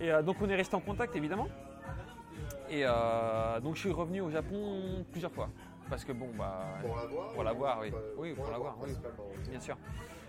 Et 0.00 0.10
euh, 0.10 0.22
donc 0.22 0.36
on 0.40 0.48
est 0.48 0.56
resté 0.56 0.74
en 0.74 0.80
contact 0.80 1.14
évidemment. 1.16 1.48
Et 2.70 2.82
euh, 2.84 3.60
donc 3.60 3.74
je 3.76 3.80
suis 3.80 3.90
revenu 3.92 4.20
au 4.22 4.30
Japon 4.30 5.04
plusieurs 5.12 5.32
fois. 5.32 5.48
Parce 5.88 6.04
que 6.04 6.12
bon, 6.12 6.28
bah. 6.36 6.60
Pour 6.82 6.96
la 6.96 7.04
voir 7.06 7.32
Pour 7.32 7.44
la 7.44 7.52
voir, 7.52 7.78
oui. 7.82 7.92
Oui, 8.16 8.32
pour 8.34 8.50
la 8.50 8.58
voir, 8.58 8.76
oui. 8.80 8.90
Bien 9.50 9.60
sûr. 9.60 9.76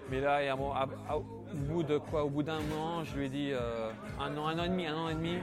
Mais 0.09 0.19
là, 0.19 0.35
à 0.35 1.17
au 1.17 1.23
bout 1.53 1.83
de 1.83 1.97
quoi 1.97 2.23
Au 2.25 2.29
bout 2.29 2.43
d'un 2.43 2.59
an, 2.77 3.03
je 3.03 3.15
lui 3.15 3.25
ai 3.25 3.29
dit 3.29 3.49
euh, 3.53 3.91
un 4.19 4.35
an, 4.37 4.47
un 4.47 4.59
an 4.59 4.63
et 4.65 4.69
demi, 4.69 4.87
un 4.87 4.97
an 4.97 5.09
et 5.09 5.13
demi. 5.15 5.37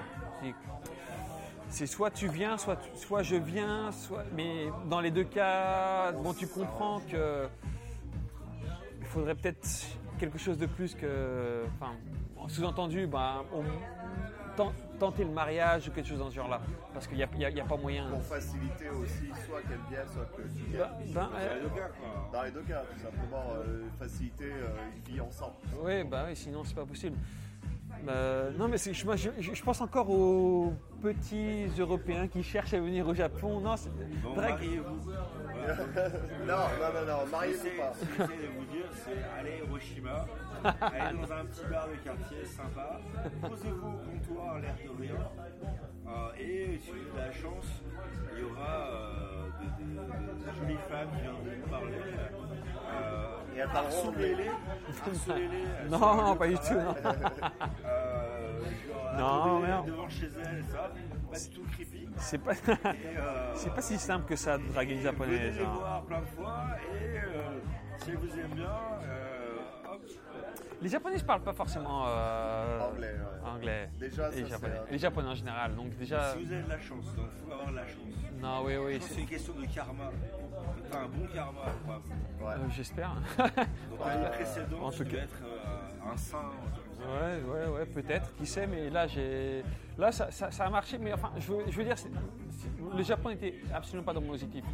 C'est 1.70 1.86
soit 1.86 2.10
tu 2.10 2.28
viens, 2.28 2.56
soit, 2.56 2.78
soit 2.94 3.22
je 3.22 3.36
viens, 3.36 3.92
soit. 3.92 4.24
Mais 4.34 4.68
dans 4.88 5.00
les 5.00 5.10
deux 5.10 5.24
cas, 5.24 6.12
bon, 6.12 6.32
tu 6.32 6.46
comprends 6.46 7.00
que 7.10 7.46
il 9.00 9.06
faudrait 9.06 9.34
peut-être 9.34 9.68
quelque 10.18 10.38
chose 10.38 10.56
de 10.58 10.66
plus 10.66 10.94
que. 10.94 11.64
Enfin, 11.78 11.92
sous-entendu, 12.48 13.06
au- 13.52 14.56
ten- 14.56 14.72
tenter 14.98 15.24
le 15.24 15.30
mariage 15.30 15.88
ou 15.88 15.90
quelque 15.92 16.08
chose 16.08 16.18
dans 16.18 16.30
ce 16.30 16.34
genre-là. 16.34 16.60
Parce 16.92 17.06
qu'il 17.06 17.16
n'y 17.16 17.22
a, 17.22 17.28
y 17.38 17.44
a- 17.44 17.50
il 17.50 17.56
y 17.56 17.60
a 17.60 17.64
pas 17.64 17.76
moyen. 17.76 18.08
Pour 18.10 18.22
faciliter 18.24 18.88
aussi, 18.90 19.28
soit 19.46 19.60
qu'elle 19.62 19.78
vienne, 19.88 20.06
soit 20.12 20.24
que 20.36 20.42
tu 20.42 20.64
viennes. 20.70 20.88
Ben, 21.12 21.12
ben, 21.14 21.30
euh, 21.38 21.54
les 21.54 21.60
deux 21.62 21.68
cas, 21.74 21.88
quoi. 21.88 22.30
Dans 22.32 22.42
les 22.42 22.50
deux 22.50 22.62
cas, 22.62 22.82
tout 22.92 23.00
simplement, 23.00 23.44
euh, 23.56 23.82
faciliter 23.98 24.44
euh, 24.52 24.68
une 24.96 25.12
vie 25.14 25.20
ensemble. 25.20 25.54
Oui, 25.80 26.04
bah 26.04 26.24
oui, 26.28 26.36
sinon 26.36 26.64
c'est 26.64 26.74
pas 26.74 26.84
possible. 26.86 27.16
Bah, 28.04 28.50
non, 28.56 28.68
mais 28.68 28.78
je, 28.78 29.04
moi, 29.04 29.16
je, 29.16 29.28
je- 29.38 29.54
je 29.54 29.62
pense 29.62 29.80
encore 29.80 30.08
aux 30.10 30.72
petits 31.02 31.66
Européens 31.78 32.26
qui 32.28 32.42
cherchent 32.42 32.74
à 32.74 32.80
venir 32.80 33.06
au 33.06 33.14
Japon. 33.14 33.60
Non, 33.60 33.76
c'est 33.76 33.90
Bon, 34.22 34.34
mariez-vous. 34.34 34.96
Voilà. 35.02 35.26
Non, 36.46 36.54
non, 36.56 36.88
non, 36.94 37.06
non, 37.06 37.26
mariez-vous 37.30 37.76
pas. 37.78 37.92
ce 37.94 38.04
que 38.06 38.12
j'essaie 38.16 38.42
de 38.42 38.48
vous 38.58 38.64
dire, 38.72 38.86
c'est 38.92 39.38
aller 39.38 39.52
à 39.60 39.64
Hiroshima, 39.64 40.26
aller 40.64 41.18
dans 41.18 41.32
un 41.32 41.44
petit 41.44 41.64
bar 41.70 41.88
de 41.88 41.96
quartier 42.02 42.44
sympa, 42.46 43.00
posez-vous 43.42 43.88
au 43.88 43.98
comptoir, 43.98 44.58
l'air 44.60 44.74
de 44.82 45.02
rien, 45.02 45.14
euh, 46.06 46.40
et 46.40 46.78
si 46.78 46.90
vous 46.90 46.96
avez 46.96 47.10
de 47.10 47.16
la 47.18 47.32
chance, 47.32 47.66
il 48.32 48.40
y 48.40 48.44
aura 48.44 48.88
euh, 48.88 49.48
des, 49.60 49.84
des- 49.84 50.44
des 50.44 50.58
jolies 50.58 50.82
femmes 50.88 51.08
qui 51.16 51.20
viendront 51.22 51.42
vous 51.62 51.70
parler. 51.70 51.96
Et 53.58 53.62
harcelez-les, 53.62 54.48
harcelez-les. 55.06 55.64
Non, 55.90 56.36
pas 56.36 56.46
du 56.48 56.54
tout, 56.54 56.74
non. 56.74 56.94
Euh, 57.84 58.60
genre, 58.88 59.18
Non, 59.18 59.40
attendez 59.42 59.66
merde. 59.66 59.86
devant 59.86 60.08
chez 60.08 60.26
elles, 60.26 60.64
ça, 60.70 60.90
pas 61.30 61.38
du 61.38 61.48
tout 61.50 61.62
creepy. 61.72 62.08
c'est 62.18 62.38
pas, 62.38 62.52
Et, 62.52 62.56
euh, 62.68 63.52
c'est 63.54 63.74
pas 63.74 63.80
si 63.82 63.98
simple 63.98 64.26
que 64.26 64.36
ça 64.36 64.58
de 64.58 64.64
draguer 64.68 64.94
une 64.94 65.00
japonaise. 65.02 65.38
Venez 65.54 65.58
les 65.58 65.64
voir 65.64 66.02
plein 66.04 66.20
de 66.20 66.26
fois 66.26 66.64
et 66.92 67.18
euh, 67.18 67.58
si 67.98 68.12
vous 68.12 68.38
aiment 68.38 68.54
bien, 68.54 68.70
euh, 69.02 69.92
hop. 69.92 70.02
Les 70.80 70.88
japonaises 70.88 71.22
parlent 71.24 71.42
pas 71.42 71.52
forcément 71.52 72.02
Anglais, 72.04 73.14
ouais. 73.14 73.48
anglais. 73.50 73.90
Déjà, 73.98 74.30
les 74.30 74.42
ça, 74.42 74.48
japonais. 74.48 74.80
Les 74.90 74.98
japonais 74.98 75.28
en 75.28 75.34
général. 75.34 75.74
Donc 75.74 75.96
déjà, 75.96 76.32
Si 76.34 76.44
vous 76.44 76.52
avez 76.52 76.62
de 76.62 76.68
la 76.68 76.78
chance, 76.78 77.14
donc 77.16 77.26
il 77.36 77.46
faut 77.46 77.52
avoir 77.52 77.70
de 77.70 77.76
la 77.76 77.86
chance. 77.86 78.27
Non, 78.40 78.62
oui, 78.64 78.76
oui, 78.76 78.98
c'est- 79.00 79.20
une 79.20 79.26
question 79.26 79.52
de 79.54 79.66
karma. 79.66 80.10
T'as 80.90 81.00
un 81.00 81.06
bon 81.08 81.26
karma, 81.32 81.60
quoi. 81.84 82.02
Ouais. 82.48 82.54
euh, 82.54 82.68
j'espère. 82.70 83.14
Donc 83.38 83.98
l'année 84.06 84.28
précédente, 84.30 84.80
en 84.82 84.90
tu 84.90 84.98
tout 84.98 85.04
cas. 85.10 85.16
être 85.18 85.42
euh, 85.44 86.12
un 86.12 86.16
saint. 86.16 86.38
Ouais, 87.00 87.42
ouais, 87.50 87.66
ouais, 87.78 87.86
peut-être, 87.86 88.34
qui 88.36 88.46
sait, 88.46 88.66
mais 88.66 88.90
là, 88.90 89.06
j'ai, 89.06 89.62
là, 89.96 90.10
ça, 90.12 90.30
ça- 90.30 90.50
ça 90.50 90.64
a 90.64 90.70
marché, 90.70 90.98
mais 90.98 91.12
enfin, 91.12 91.30
je 91.38 91.52
veux, 91.52 91.64
je 91.68 91.76
veux 91.76 91.84
dire, 91.84 91.94
le 92.96 93.02
Japon 93.02 93.28
n'était 93.30 93.54
absolument 93.72 94.04
pas 94.04 94.12
dans 94.12 94.20
mon 94.20 94.32
objectif. 94.32 94.64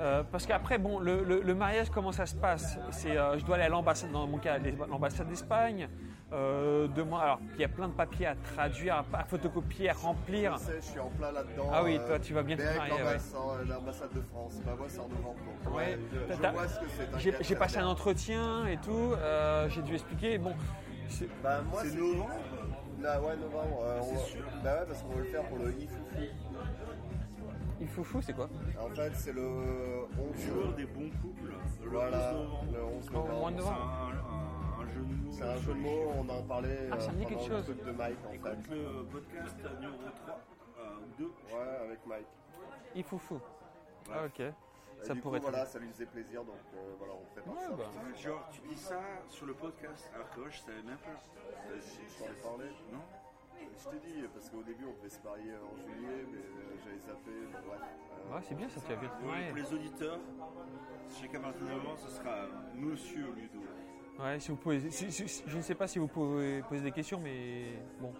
Euh, 0.00 0.22
parce 0.30 0.44
qu'après, 0.46 0.76
bon, 0.78 0.98
le, 0.98 1.22
le- 1.24 1.40
le 1.40 1.54
mariage, 1.54 1.88
comment 1.90 2.12
ça 2.12 2.26
se 2.26 2.34
passe? 2.34 2.78
C'est, 2.90 3.16
euh, 3.16 3.38
je 3.38 3.44
dois 3.44 3.54
aller 3.56 3.64
à 3.64 3.68
l'ambassade, 3.68 4.10
dans 4.12 4.26
mon 4.26 4.38
cas, 4.38 4.58
l'ambassade 4.88 5.28
d'Espagne. 5.28 5.88
Euh, 6.32 6.88
de 6.88 7.02
moi, 7.02 7.22
alors, 7.22 7.38
il 7.54 7.60
y 7.60 7.64
a 7.64 7.68
plein 7.68 7.86
de 7.86 7.92
papiers 7.92 8.26
à 8.26 8.34
traduire, 8.34 8.96
à, 8.96 9.18
à 9.20 9.24
photocopier, 9.24 9.90
à 9.90 9.92
remplir. 9.92 10.56
Je 10.58 10.64
sais, 10.64 10.76
je 10.80 10.86
suis 10.86 10.98
en 10.98 11.08
plein 11.10 11.30
là-dedans. 11.30 11.70
Ah 11.72 11.84
oui, 11.84 11.98
euh, 12.00 12.06
toi, 12.06 12.18
tu 12.18 12.34
vas 12.34 12.42
bien 12.42 12.56
te 12.56 12.62
ouais. 12.62 12.88
l'ambassade- 12.88 13.68
L'ambassade 13.68 14.12
de 14.12 14.20
France, 14.22 14.60
ma 14.66 14.74
voix 14.74 14.86
c'est 14.88 14.98
en 14.98 15.08
novembre. 15.08 15.36
Donc, 15.64 15.72
Ouais, 15.76 15.84
ouais, 15.84 15.98
je, 16.12 16.34
je 16.34 16.48
vois 16.50 16.68
ce 16.68 16.80
que 16.80 16.86
c'est. 17.20 17.42
J'ai, 17.44 17.54
passé 17.54 17.78
un 17.78 17.86
entretien 17.86 18.66
et 18.66 18.76
tout. 18.78 18.90
euh, 19.16 19.68
j'ai 19.68 19.82
dû 19.82 19.94
expliquer. 19.94 20.36
Bon, 20.38 20.52
c'est- 21.08 21.28
Bah, 21.44 21.60
moi, 21.70 21.80
C'est 21.84 21.90
c'est 21.90 21.96
novembre 21.96 22.30
Là, 23.00 23.20
ouais, 23.20 23.36
novembre. 23.36 23.78
euh, 23.84 24.00
c'est 24.02 24.16
on- 24.16 24.24
sûr. 24.24 24.44
Bah 24.64 24.80
ouais, 24.80 24.86
parce 24.88 25.02
qu'on 25.02 25.10
veut 25.10 25.22
le 25.22 25.28
faire 25.30 25.44
pour 25.44 25.58
le 25.58 25.70
Ifufu. 25.78 26.30
il 27.80 27.88
faut 27.88 28.02
fou, 28.02 28.20
c'est 28.20 28.32
quoi? 28.32 28.48
En 28.80 28.88
fait, 28.96 29.12
c'est 29.14 29.32
le 29.32 29.46
11 30.18 30.44
Jour 30.44 30.72
des 30.76 30.86
bons 30.86 31.10
couples, 31.22 31.52
le 31.84 31.88
Voilà, 31.90 32.32
11 32.34 32.42
novembre. 32.42 32.64
le 32.72 32.84
11 32.84 33.08
Au 33.14 33.38
mois 33.38 33.50
novembre. 33.52 34.12
C'est 34.86 34.92
un, 34.92 34.94
jeu 34.94 35.00
de 35.00 35.14
mots. 35.24 35.32
C'est 35.32 35.42
un 35.44 35.56
jeu 35.58 35.74
de 35.74 35.78
mots, 35.78 36.12
on 36.16 36.28
en 36.28 36.42
parlait 36.42 36.88
Ah, 36.90 37.00
ça 37.00 37.12
me 37.12 37.16
dit 37.18 37.24
euh, 37.24 37.28
quelque 37.28 37.42
le 37.48 37.56
chose. 37.56 37.64
truc 37.64 37.84
de 37.84 37.90
Mike 37.92 38.18
en 38.24 38.30
fait. 38.30 38.36
Écoute 38.36 38.68
le 38.70 39.04
podcast 39.04 39.56
numéro 39.80 40.10
3 40.24 40.40
euh, 40.78 40.96
ou 41.00 41.22
2. 41.22 41.24
Ouais, 41.24 41.76
avec 41.84 42.06
Mike. 42.06 42.26
Il 42.94 43.04
faut 43.04 43.18
fou. 43.18 43.40
Ah, 44.12 44.24
ok. 44.26 44.40
Et 44.40 45.04
Ça 45.04 45.12
du 45.14 45.20
pourrait 45.20 45.40
coup, 45.40 45.46
être. 45.46 45.50
voilà, 45.52 45.66
ça 45.66 45.78
lui 45.78 45.88
faisait 45.88 46.06
plaisir, 46.06 46.42
donc 46.44 46.56
euh, 46.74 46.94
voilà, 46.98 47.14
on 47.14 47.24
prépare 47.34 47.52
Ouais, 47.54 47.68
ça. 47.68 47.76
bah. 47.76 48.16
Genre, 48.16 48.48
tu 48.50 48.60
dis 48.68 48.76
ça 48.78 48.98
sur 49.28 49.46
le 49.46 49.52
podcast, 49.54 50.10
alors 50.14 50.30
que 50.30 50.40
moi 50.40 50.48
je 50.50 50.58
savais 50.60 50.82
même 50.82 50.96
pas. 50.98 51.20
Euh, 51.70 51.76
si, 51.80 52.00
je 52.08 52.24
t'en 52.24 52.30
ai 52.30 52.42
parlé. 52.42 52.70
Non? 52.92 53.00
Je 53.78 53.90
t'ai 53.90 53.98
dit, 54.06 54.22
parce 54.32 54.48
qu'au 54.48 54.62
début, 54.62 54.84
on 54.88 54.96
devait 54.96 55.10
se 55.10 55.20
marier 55.22 55.52
en 55.52 55.76
juillet, 55.76 56.24
mais 56.32 56.38
euh, 56.38 56.76
j'avais 56.82 56.98
zappé, 56.98 57.30
bon, 57.52 57.58
bref. 57.68 57.80
Euh, 57.82 58.34
Ouais, 58.34 58.42
c'est 58.42 58.54
bien 58.54 58.68
ça, 58.68 58.80
tu 58.80 58.92
as 58.92 58.96
vu. 58.96 59.06
Pour, 59.08 59.32
les 59.54 59.72
auditeurs, 59.72 60.18
d'un 61.22 61.74
moment, 61.76 61.96
ce 61.96 62.10
sera 62.10 62.46
Monsieur 62.74 63.26
Ludo. 63.36 63.60
Ouais, 64.18 64.40
si 64.40 64.50
vous 64.50 64.56
pouvez, 64.56 64.80
si- 64.90 65.12
si- 65.12 65.28
si- 65.28 65.42
je 65.46 65.56
ne 65.56 65.62
sais 65.62 65.74
pas 65.74 65.86
si 65.86 65.98
vous 65.98 66.06
pouvez 66.08 66.62
poser 66.68 66.80
des 66.82 66.90
questions, 66.92 67.20
mais 67.22 67.64
bon, 68.00 68.12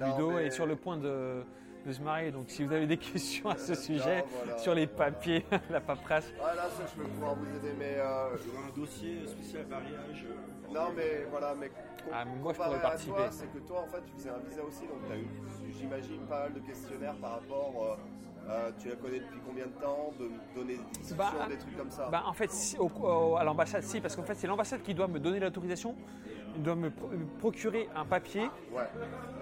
Non, 0.00 0.06
Ludo 0.06 0.30
mais- 0.32 0.46
est 0.46 0.50
sur 0.50 0.64
le 0.66 0.76
point 0.76 0.96
de, 0.96 1.42
de 1.84 1.92
se 1.92 2.00
marier, 2.00 2.30
donc 2.30 2.44
si 2.48 2.64
vous 2.64 2.72
avez 2.72 2.86
des 2.86 2.96
questions 3.12 3.50
à 3.50 3.58
ce 3.58 3.74
sujet, 3.74 4.24
voilà. 4.44 4.56
sur 4.58 4.74
les 4.74 4.86
papiers, 4.86 5.44
la 5.70 5.80
paperasse, 5.80 6.32
Ah 6.42 6.54
là, 6.54 6.68
ça, 6.70 6.84
je 6.96 7.02
vais 7.02 7.08
pouvoir 7.08 7.34
vous 7.34 7.44
aider, 7.56 7.74
mais... 7.78 7.96
euh, 7.98 8.30
un 8.34 8.74
dossier 8.80 9.26
spécial 9.26 9.66
mariage. 9.66 10.24
euh, 10.26 10.72
non, 10.72 10.90
mais 10.96 11.26
voilà, 11.30 11.54
mais... 11.58 11.70
Ah, 12.10 12.24
mais 12.24 12.34
moi, 12.40 12.52
je 12.54 12.58
pourrais 12.58 12.80
participer. 12.80 13.14
toi, 13.14 13.28
C'est 13.30 13.52
que 13.52 13.58
toi, 13.58 13.80
en 13.82 13.86
fait, 13.88 14.02
tu 14.06 14.12
faisais 14.14 14.30
un 14.30 14.38
visa 14.48 14.64
aussi, 14.64 14.86
donc 14.86 15.06
tu 15.06 15.12
as 15.12 15.16
eu, 15.18 15.26
j'imagine, 15.70 16.20
pas 16.26 16.44
mal 16.44 16.54
de 16.54 16.60
questionnaires 16.60 17.16
par 17.20 17.32
rapport... 17.32 17.74
euh, 17.92 17.96
euh, 18.48 18.70
tu 18.78 18.88
la 18.88 18.96
connais 18.96 19.20
depuis 19.20 19.38
combien 19.46 19.66
de 19.66 19.72
temps 19.80 20.12
De 20.18 20.24
me 20.24 20.54
donner 20.54 20.76
des 20.76 20.84
discussions, 20.98 21.16
Bah, 21.16 21.32
des 21.48 21.58
trucs 21.58 21.76
comme 21.76 21.90
ça 21.90 22.08
bah, 22.10 22.24
en 22.26 22.32
fait, 22.32 22.50
si- 22.50 22.76
au- 22.78 22.90
au- 23.02 23.36
à 23.36 23.44
l'ambassade, 23.44 23.82
si, 23.84 24.00
parce 24.00 24.16
qu'en 24.16 24.22
fait, 24.24 24.34
c'est 24.34 24.46
l'ambassade 24.46 24.82
qui 24.82 24.94
doit 24.94 25.08
me 25.08 25.18
donner 25.20 25.38
l'autorisation 25.40 25.94
ils 26.56 26.62
doivent 26.62 26.78
me 26.78 26.90
pro- 26.90 27.08
me 27.08 27.24
procurer 27.38 27.88
un 27.94 28.04
papier. 28.04 28.42
Ouais. 28.72 28.82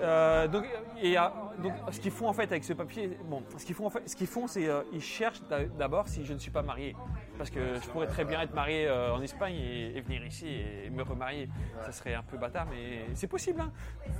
Euh, 0.03 0.49
donc, 0.49 0.65
et, 1.03 1.19
euh, 1.19 1.23
donc, 1.63 1.73
ce 1.91 2.01
qu'ils 2.01 2.11
font 2.11 2.29
en 2.29 2.33
fait 2.33 2.45
avec 2.45 2.65
ce 2.65 2.73
papier, 2.73 3.19
bon, 3.25 3.43
ce 3.57 3.65
qu'ils 3.65 3.75
font, 3.75 3.87
en 3.87 3.91
fait, 3.91 4.09
ce 4.09 4.17
qu'ils 4.17 4.27
font, 4.27 4.47
c'est 4.47 4.69
euh, 4.69 4.83
ils 4.93 5.01
cherchent 5.03 5.43
d'a- 5.49 5.65
d'abord 5.65 6.09
si 6.09 6.25
je 6.25 6.33
ne 6.33 6.39
suis 6.39 6.51
pas 6.51 6.63
marié, 6.63 6.97
parce 7.39 7.51
que 7.51 7.61
je 7.83 7.89
pourrais 7.89 8.07
très 8.07 8.25
bien 8.25 8.41
être 8.41 8.55
marié 8.55 8.87
euh, 8.87 9.13
en 9.15 9.21
Espagne 9.23 9.55
et, 9.57 9.97
et 9.97 10.01
venir 10.01 10.25
ici 10.25 10.47
et 10.47 10.91
me 10.91 11.03
remarier. 11.03 11.49
Ça 11.85 11.93
serait 11.93 12.15
un 12.15 12.23
peu 12.23 12.37
bâtard, 12.39 12.67
mais 12.71 13.07
c'est 13.15 13.27
possible. 13.29 13.61
hein. 13.61 13.73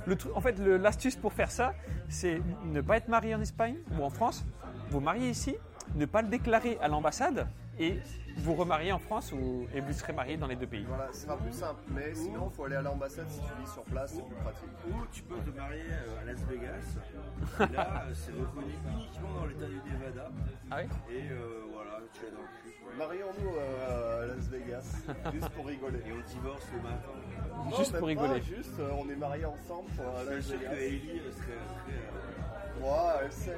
Le 0.05 0.15
en 0.35 0.41
fait, 0.41 0.57
l'astuce 0.59 1.15
pour 1.15 1.33
faire 1.33 1.51
ça, 1.51 1.73
c'est 2.09 2.41
ne 2.65 2.81
pas 2.81 2.97
être 2.97 3.07
marié 3.07 3.33
en 3.35 3.41
Espagne 3.41 3.77
ou 3.97 4.03
en 4.03 4.09
France, 4.09 4.45
vous 4.89 4.99
marier 4.99 5.29
ici, 5.29 5.55
ne 5.95 6.05
pas 6.05 6.21
le 6.21 6.27
déclarer 6.27 6.77
à 6.81 6.87
l'ambassade 6.87 7.47
et 7.79 7.99
vous 8.37 8.53
remarier 8.53 8.91
en 8.91 8.99
France 8.99 9.31
ou, 9.33 9.67
et 9.73 9.79
vous 9.81 9.93
serez 9.93 10.13
marié 10.13 10.37
dans 10.37 10.47
les 10.47 10.55
deux 10.55 10.67
pays. 10.67 10.85
Voilà, 10.87 11.07
ce 11.11 11.21
sera 11.25 11.37
plus 11.37 11.51
simple. 11.53 11.81
Mais 11.89 12.13
sinon, 12.13 12.49
il 12.51 12.55
faut 12.55 12.65
aller 12.65 12.75
à 12.75 12.81
l'ambassade 12.81 13.27
si 13.29 13.39
tu 13.39 13.61
vis 13.61 13.71
sur 13.71 13.83
place, 13.83 14.13
c'est 14.15 14.25
plus 14.25 14.35
pratique. 14.35 14.69
Ou 14.87 15.05
tu 15.11 15.21
peux 15.23 15.37
te 15.39 15.55
marier 15.57 15.81
euh, 15.89 16.21
à 16.21 16.25
Las 16.25 16.39
Vegas. 16.43 17.67
Et 17.69 17.73
là, 17.73 18.03
euh, 18.07 18.13
c'est 18.13 18.31
reconnu 18.31 18.73
uniquement 18.93 19.33
dans 19.39 19.45
l'état 19.45 19.65
du 19.65 19.75
Nevada. 19.91 20.29
Ah 20.69 20.77
oui 20.81 21.15
Et 21.15 21.31
euh, 21.31 21.63
voilà, 21.73 21.99
tu 22.13 22.25
es 22.25 22.31
dans 22.31 22.41
le 22.41 22.47
cul. 22.63 22.77
Marions-nous 22.97 23.55
euh, 23.57 24.23
à 24.23 24.25
Las 24.35 24.47
Vegas, 24.49 24.95
juste 25.33 25.49
pour 25.49 25.65
rigoler. 25.65 25.99
Et 25.99 26.11
on 26.11 26.27
divorce 26.29 26.67
le 26.75 26.81
matin. 26.81 27.69
Non, 27.69 27.77
Juste 27.77 27.91
pour 27.91 28.01
pas, 28.01 28.05
rigoler. 28.07 28.41
juste, 28.41 28.79
euh, 28.79 28.89
on 28.97 29.09
est 29.09 29.15
mariés 29.15 29.45
ensemble 29.45 29.89
pour 29.91 30.05
Las 30.29 30.43
sûr 30.45 30.55
que 30.59 30.65
Vegas. 30.65 30.75
Ellie 30.75 31.21
serait 31.31 32.30
euh, 32.83 32.87
Moi, 32.87 33.13
elle 33.23 33.31
sait. 33.31 33.55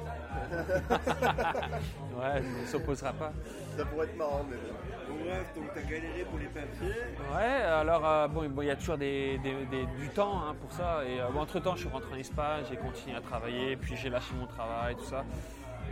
Ouais, 2.16 2.30
elle 2.36 2.44
ne 2.60 2.66
s'opposera 2.66 3.12
pas. 3.12 3.32
Ça 3.76 3.84
pourrait 3.86 4.06
être 4.06 4.16
marrant, 4.16 4.44
mais 4.48 4.56
bon. 4.56 5.14
Bref, 5.24 5.46
donc 5.56 5.64
t'as 5.74 5.80
galéré 5.82 6.24
pour 6.28 6.38
les 6.38 6.46
papiers. 6.46 7.02
Ouais, 7.34 7.62
alors 7.62 8.06
euh, 8.06 8.28
bon, 8.28 8.48
bon, 8.48 8.62
il 8.62 8.68
y 8.68 8.70
a 8.70 8.76
toujours 8.76 8.96
des, 8.98 9.38
des- 9.38 9.64
des- 9.66 9.86
du 9.98 10.08
temps 10.10 10.40
hein, 10.42 10.54
pour 10.60 10.72
ça. 10.72 11.02
Et 11.06 11.20
entre 11.38 11.60
temps, 11.60 11.74
je 11.74 11.80
suis 11.80 11.88
rentré 11.88 12.14
en 12.14 12.18
Espagne, 12.18 12.64
j'ai 12.68 12.76
continué 12.76 13.16
à 13.16 13.20
travailler, 13.20 13.76
puis 13.76 13.96
j'ai 13.96 14.10
lâché 14.10 14.32
mon 14.38 14.46
travail, 14.46 14.96
tout 14.96 15.04
ça. 15.04 15.24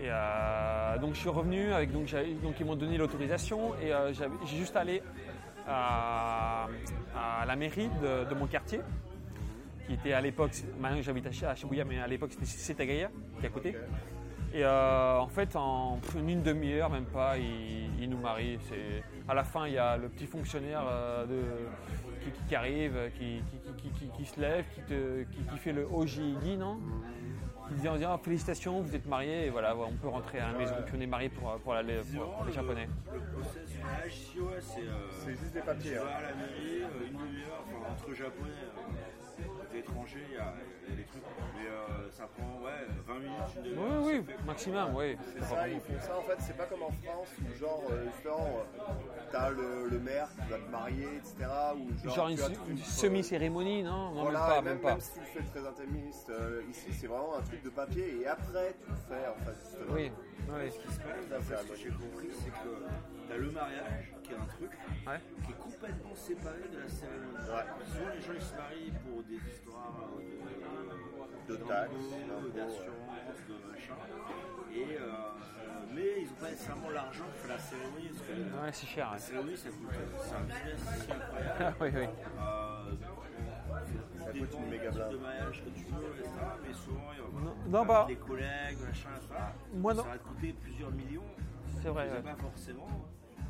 Et 0.02 0.06
euh, 0.08 0.98
donc 0.98 1.14
je 1.14 1.20
suis 1.20 1.28
revenu 1.28 1.72
avec 1.72 1.92
donc, 1.92 2.06
donc 2.42 2.54
ils 2.58 2.66
m'ont 2.66 2.76
donné 2.76 2.96
l'autorisation 2.96 3.74
et 3.82 3.92
euh, 3.92 4.12
j'ai 4.12 4.56
juste 4.56 4.74
allé 4.76 5.02
à, 5.68 6.66
à 7.14 7.44
la 7.46 7.56
mairie 7.56 7.90
de, 8.02 8.24
de 8.28 8.34
mon 8.34 8.46
quartier, 8.46 8.80
qui 9.92 10.08
était 10.08 10.14
à 10.14 10.20
l'époque, 10.20 10.52
maintenant 10.80 11.02
j'habite 11.02 11.26
à 11.26 11.54
Shibuya, 11.54 11.84
mais 11.84 11.98
à 12.00 12.06
l'époque 12.06 12.30
c'était 12.32 12.46
Setagaya, 12.46 13.10
qui 13.38 13.44
est 13.44 13.48
à 13.48 13.50
côté. 13.50 13.76
Et 14.54 14.64
euh, 14.64 15.18
en 15.18 15.28
fait, 15.28 15.54
en 15.56 15.98
une, 16.16 16.42
demi-heure, 16.42 16.90
même 16.90 17.06
pas, 17.06 17.38
ils, 17.38 17.88
ils 18.02 18.08
nous 18.08 18.18
marient. 18.18 18.58
C'est- 18.68 19.02
À 19.28 19.34
la 19.34 19.44
fin, 19.44 19.66
il 19.66 19.74
y 19.74 19.78
a 19.78 19.96
le 19.96 20.08
petit 20.08 20.26
fonctionnaire 20.26 20.82
euh, 20.86 21.24
de- 21.26 22.32
qui, 22.48 22.54
arrive, 22.54 22.94
qui, 23.18 23.42
qui- 23.50 23.82
qui- 23.82 23.90
qui- 23.98 24.10
qui 24.16 24.24
se 24.26 24.38
lève, 24.40 24.64
qui, 24.74 24.80
te- 24.82 25.22
qui- 25.24 25.42
qui 25.50 25.58
fait 25.58 25.72
le 25.72 25.86
Ojigi, 25.90 26.56
non? 26.58 26.78
Qui 27.68 27.74
dit 27.80 27.88
en 27.88 27.94
disant 27.96 28.10
Ah, 28.12 28.20
félicitations, 28.22 28.80
vous 28.82 28.94
êtes 28.94 29.06
mariés, 29.06 29.46
et 29.46 29.50
voilà, 29.50 29.74
on 29.74 29.92
peut 29.92 30.08
rentrer 30.08 30.38
à 30.40 30.52
la 30.52 30.58
maison. 30.58 30.74
Puis 30.84 30.94
on 30.98 31.00
est 31.00 31.06
mariés 31.06 31.30
pour, 31.30 31.50
pour, 31.60 31.72
la- 31.72 31.82
pour- 31.82 32.32
pour 32.36 32.44
les 32.44 32.52
Japonais. 32.52 32.88
Le 33.14 33.20
process 33.40 33.70
du 33.70 33.78
mariage 33.82 34.14
ici, 34.14 34.38
ouais, 34.40 34.60
c'est. 34.60 34.80
euh, 34.80 35.08
C'est 35.24 35.30
juste 35.30 35.54
des 35.54 35.60
Tu 35.60 35.66
papiers. 35.66 35.96
hein. 35.96 36.02
vas 36.04 36.16
à 36.16 36.22
la 36.22 36.34
mairie, 36.34 36.82
une 37.10 37.16
demi-heure, 37.18 37.64
enfin, 37.64 37.92
entre 37.94 38.14
japonais 38.14 38.50
et 39.74 39.78
étrangers, 39.78 40.24
il 40.30 40.34
y, 40.34 40.38
a 40.38 40.52
il 40.86 40.90
y 40.90 40.92
a 40.94 40.96
des 40.96 41.04
trucs. 41.04 41.22
Mais 41.56 41.68
euh, 41.68 42.10
ça 42.10 42.28
prend 42.36 42.60
ouais, 42.64 42.86
20 43.06 43.14
minutes, 43.18 43.36
une 43.56 43.62
Oui, 43.62 43.70
demi-heure. 43.70 44.02
oui, 44.04 44.22
fait. 44.24 44.44
maximum, 44.44 44.94
oui. 44.96 45.16
C'est 45.34 45.44
ça, 45.44 45.68
ils 45.68 45.80
font 45.80 46.00
ça 46.00 46.18
en 46.18 46.22
fait, 46.22 46.36
c'est 46.40 46.56
pas 46.56 46.64
comme 46.66 46.82
en 46.82 46.90
France 46.90 47.28
où 47.40 47.58
genre 47.58 47.82
justement 48.06 48.46
euh, 48.78 48.82
t'as 49.30 49.50
le, 49.50 49.88
le 49.88 49.98
maire 49.98 50.28
qui 50.34 50.50
va 50.50 50.58
te 50.58 50.70
marier, 50.70 51.08
etc. 51.16 51.34
Ou 51.76 52.04
genre, 52.08 52.14
Genre 52.14 52.28
une, 52.28 52.40
euh, 52.40 52.76
semi-cérémonie, 52.84 53.82
non 53.82 54.12
Non, 54.14 54.22
voilà, 54.22 54.40
même 54.40 54.48
pas, 54.48 54.54
même 54.62 54.64
même, 54.74 54.80
pas. 54.80 54.90
même 54.92 55.00
si 55.00 55.12
tu 55.12 55.20
le 55.20 55.26
fais 55.26 55.42
très 55.60 55.68
intimiste, 55.68 56.30
euh, 56.30 56.62
ici 56.70 56.86
c'est 56.92 57.06
vraiment 57.06 57.36
un 57.36 57.42
truc 57.42 57.62
de 57.62 57.70
papier 57.70 58.20
et 58.22 58.26
après 58.26 58.74
tu 58.84 58.90
le 58.90 58.96
fais 59.08 59.26
en 59.28 59.44
fait 59.44 59.54
justement. 59.62 59.94
Oui, 59.94 60.10
oui. 60.48 60.70
Ce 60.70 60.78
qui 60.78 60.92
se 60.94 61.00
passe, 61.00 61.28
d'après 61.30 61.56
ce 61.64 61.68
que 61.68 61.76
j'ai 61.76 61.90
compris, 61.90 62.28
c'est 62.32 62.50
que 62.50 63.28
t'as 63.28 63.36
le 63.36 63.50
mariage, 63.50 64.12
qui 64.32 64.38
est 64.38 64.42
un 64.42 64.46
truc, 64.46 64.70
Ouais. 65.06 65.20
qui 65.44 65.52
est 65.52 65.58
complètement 65.58 66.14
séparé 66.14 66.62
de 66.72 66.78
la 66.78 66.88
cérémonie. 66.88 67.36
Ouais. 67.36 67.86
Souvent, 67.86 68.10
les 68.14 68.20
gens 68.20 68.32
ils 68.34 68.42
se 68.42 68.54
marient 68.56 68.92
pour 69.04 69.22
des 69.24 69.36
histoires 69.36 70.08
de, 71.48 71.52
De 71.52 71.56
taxes, 71.56 71.92
d'assurance, 72.54 73.38
de 73.48 73.70
machin. 73.70 73.94
Et, 74.72 74.96
euh, 74.96 75.12
mais 75.94 76.22
ils 76.22 76.26
n'ont 76.28 76.34
pas 76.40 76.50
nécessairement 76.50 76.90
l'argent 76.90 77.24
pour 77.40 77.48
la 77.48 77.58
cérémonie. 77.58 78.08
Parce 78.08 78.64
Ouais, 78.64 78.72
c'est 78.72 78.86
cher. 78.86 79.10
la 79.12 79.18
cérémonie, 79.18 79.56
ça 79.56 79.68
coûte, 79.68 79.88
c'est 80.22 80.34
un 80.34 80.40
business 80.40 81.04
si 81.04 81.12
incroyable. 81.12 81.60
Ah, 81.60 81.72
oui, 81.80 81.88
oui. 81.94 82.06
Euh, 82.40 82.92
Ça 84.24 84.30
coûte 84.38 84.54
une 84.64 84.70
méga 84.70 84.90
blinde. 84.90 85.12
de 85.12 85.16
mariage 85.18 85.62
que 85.64 85.70
tu 85.70 85.84
veux, 85.86 86.14
etc. 86.18 86.30
Mais 86.66 86.72
souvent, 86.72 87.10
il 87.12 87.18
y 87.18 87.20
a 87.20 87.44
Non, 87.44 87.54
non, 87.66 87.84
bah- 87.84 88.06
les 88.08 88.16
collègues, 88.16 88.78
machin, 88.86 89.10
etc. 89.16 89.34
Moi, 89.74 89.94
non. 89.94 90.02
ça 90.04 90.08
va 90.10 90.18
te 90.18 90.24
coûter 90.28 90.52
plusieurs 90.52 90.90
millions. 90.92 91.22
C'est 91.82 91.88
vrai. 91.88 92.08
Ouais. 92.10 92.22
pas 92.22 92.36
forcément. 92.36 92.86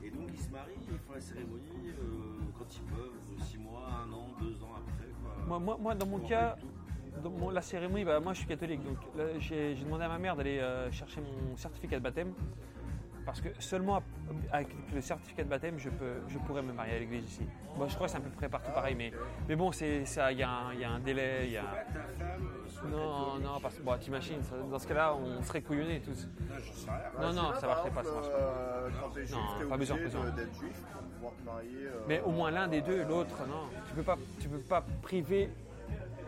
Et 0.04 0.10
donc 0.10 0.28
ils 0.32 0.40
se 0.40 0.50
marient, 0.50 0.72
ils 0.90 0.98
font 0.98 1.12
la 1.14 1.20
cérémonie 1.20 1.88
euh, 1.88 2.42
quand 2.58 2.66
ils 2.74 2.82
peuvent, 2.94 3.46
6 3.46 3.58
mois, 3.58 3.88
1 4.08 4.12
an, 4.12 4.26
2 4.40 4.46
ans 4.64 4.72
après. 4.76 5.08
Quoi. 5.22 5.44
Moi, 5.46 5.58
moi, 5.58 5.76
moi, 5.80 5.94
dans 5.94 6.06
mon 6.06 6.18
cas, 6.18 6.56
dans 7.22 7.30
mon- 7.30 7.50
la 7.50 7.62
cérémonie, 7.62 8.04
bah, 8.04 8.18
moi 8.20 8.32
je 8.32 8.38
suis 8.38 8.48
catholique, 8.48 8.80
donc 8.84 8.96
j'ai 9.38 9.74
demandé 9.76 10.04
à 10.04 10.08
ma 10.08 10.18
mère 10.18 10.34
d'aller 10.36 10.58
euh, 10.58 10.90
chercher 10.90 11.20
mon 11.20 11.56
certificat 11.56 11.98
de 11.98 12.02
baptême. 12.04 12.32
Parce 13.24 13.40
que 13.40 13.48
seulement 13.60 14.02
avec 14.50 14.68
le 14.92 15.00
certificat 15.00 15.44
de 15.44 15.48
baptême, 15.48 15.78
je, 15.78 15.88
peux, 15.90 16.14
je 16.28 16.38
pourrais 16.38 16.62
me 16.62 16.72
marier 16.72 16.96
à 16.96 16.98
l'église 16.98 17.24
ici. 17.24 17.46
Bon, 17.76 17.86
je 17.88 17.94
crois 17.94 18.06
que 18.06 18.10
c'est 18.12 18.18
à 18.18 18.20
peu 18.20 18.30
près 18.30 18.48
partout 18.48 18.70
pareil, 18.72 18.94
mais, 18.96 19.12
mais 19.48 19.54
bon, 19.54 19.70
c'est 19.70 20.04
ça, 20.06 20.32
il 20.32 20.38
y, 20.38 20.42
a 20.42 20.50
un- 20.50 20.72
il 20.74 20.80
y 20.80 20.84
a 20.84 20.90
un 20.90 20.98
délai. 20.98 21.42
il 21.46 21.52
Y 21.52 21.56
a... 21.58 21.62
Non, 22.90 23.38
non, 23.38 23.60
parce 23.62 23.76
que 23.76 23.82
bon, 23.82 23.96
t'imagines, 23.98 24.40
dans 24.70 24.78
ce 24.78 24.88
cas-là, 24.88 25.14
on 25.14 25.40
serait 25.42 25.62
couillonnés 25.62 26.00
tous. 26.00 26.26
Non. 27.20 27.32
Non, 27.32 27.54
ça 27.54 27.66
marcherait 27.68 27.90
pas, 27.90 28.02
ça 28.02 28.12
marche 28.12 28.28
pas. 28.30 28.88
Non, 29.30 29.68
pas 29.68 29.76
besoin, 29.76 29.96
besoin. 29.98 30.24
Mais 32.08 32.20
au 32.22 32.30
moins 32.30 32.50
l'un 32.50 32.66
des 32.66 32.80
deux, 32.80 33.04
l'autre, 33.04 33.36
non. 33.46 33.68
Tu 33.88 33.94
peux 33.94 34.02
pas, 34.02 34.16
tu 34.40 34.48
peux 34.48 34.58
pas 34.58 34.84
priver 35.00 35.48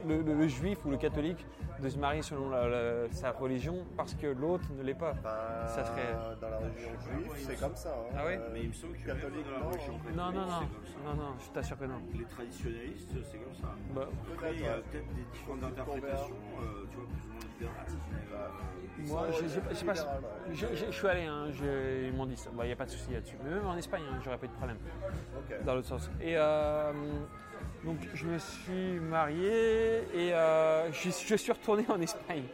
le, 0.07 0.23
le- 0.23 0.35
le 0.35 0.49
juif 0.49 0.79
ou 0.85 0.91
le 0.91 0.97
catholique 0.97 1.45
de 1.81 1.89
se 1.89 1.99
marier 1.99 2.23
selon 2.23 2.51
la- 2.51 2.69
la- 2.69 3.13
sa 3.13 3.33
religion 3.33 3.85
parce 3.97 4.15
que 4.15 4.27
l'autre 4.29 4.65
ne 4.77 4.83
l'est 4.83 4.95
pas. 4.95 5.13
bah, 5.23 5.67
Ça 5.69 5.85
serait- 5.85 6.15
Dans 6.41 6.49
la 6.51 6.59
religion 6.59 6.91
juive, 7.01 7.33
c'est 7.37 7.61
comme 7.61 7.75
ça. 7.77 7.91
hein. 7.91 8.15
Ah 8.17 8.25
ouais 8.27 8.39
Euh, 8.39 8.51
Mais 8.53 8.61
il 8.63 8.69
me 8.69 8.73
semble 8.73 8.95
que 8.97 9.07
catholique, 9.07 9.45
dans 9.47 9.53
la 9.53 9.59
non. 9.61 9.69
religion 9.71 9.93
catholique, 9.99 10.17
Non, 10.17 10.33
non, 10.33 10.41
non, 10.47 10.47
c'est 10.61 10.75
comme 10.75 10.87
ça. 10.87 10.99
non, 11.05 11.15
non, 11.23 11.31
je 11.41 11.51
t'assure 11.51 11.79
que 11.79 11.85
non. 11.85 12.01
Les 12.15 12.25
traditionnalistes, 12.25 13.11
c'est 13.31 13.39
comme 13.39 13.55
ça. 13.55 13.75
Bah, 13.95 14.09
Après, 14.33 14.55
il 14.55 14.61
y 14.61 14.67
a 14.67 14.75
peut-être 14.75 15.15
des 15.15 15.25
différentes 15.33 15.65
interprétations, 15.65 16.37
euh, 16.61 16.87
tu 16.91 16.97
vois, 16.97 17.07
plus 17.07 17.25
ou 17.29 17.33
moins 17.33 17.43
libérales. 17.59 17.87
Euh, 18.99 19.09
moi, 19.09 19.27
je, 19.31 19.47
je- 19.49 19.61
je 19.71 19.75
sais 19.75 19.85
pas- 19.85 19.95
je- 20.53 20.91
suis 20.91 21.07
allé, 21.09 21.23
hein, 21.25 21.47
je- 21.51 22.07
ils 22.07 22.13
m'ont 22.13 22.27
dit 22.27 22.37
ça. 22.37 22.51
Il 22.59 22.67
n'y 22.67 22.73
a 22.73 22.77
pas 22.77 22.85
de 22.87 22.91
souci 22.91 23.13
là-dessus. 23.13 23.37
Mais 23.45 23.51
même 23.51 23.67
en 23.67 23.77
Espagne, 23.77 24.03
hein, 24.11 24.19
j'aurais 24.25 24.39
pas 24.39 24.47
eu 24.47 24.49
de 24.49 24.55
problème. 24.55 24.79
Dans 25.65 25.75
l'autre 25.75 25.89
sens. 25.89 26.11
Et 26.21 26.35
euh, 26.37 26.93
donc, 27.85 27.99
je 28.15 28.27
me 28.27 28.39
suis 28.39 29.01
marié 29.01 29.99
et 30.15 30.33
euh, 30.33 30.91
je, 30.93 31.11
suis 31.11 31.53
retourné 31.53 31.85
en 31.89 32.01
Espagne. 32.01 32.45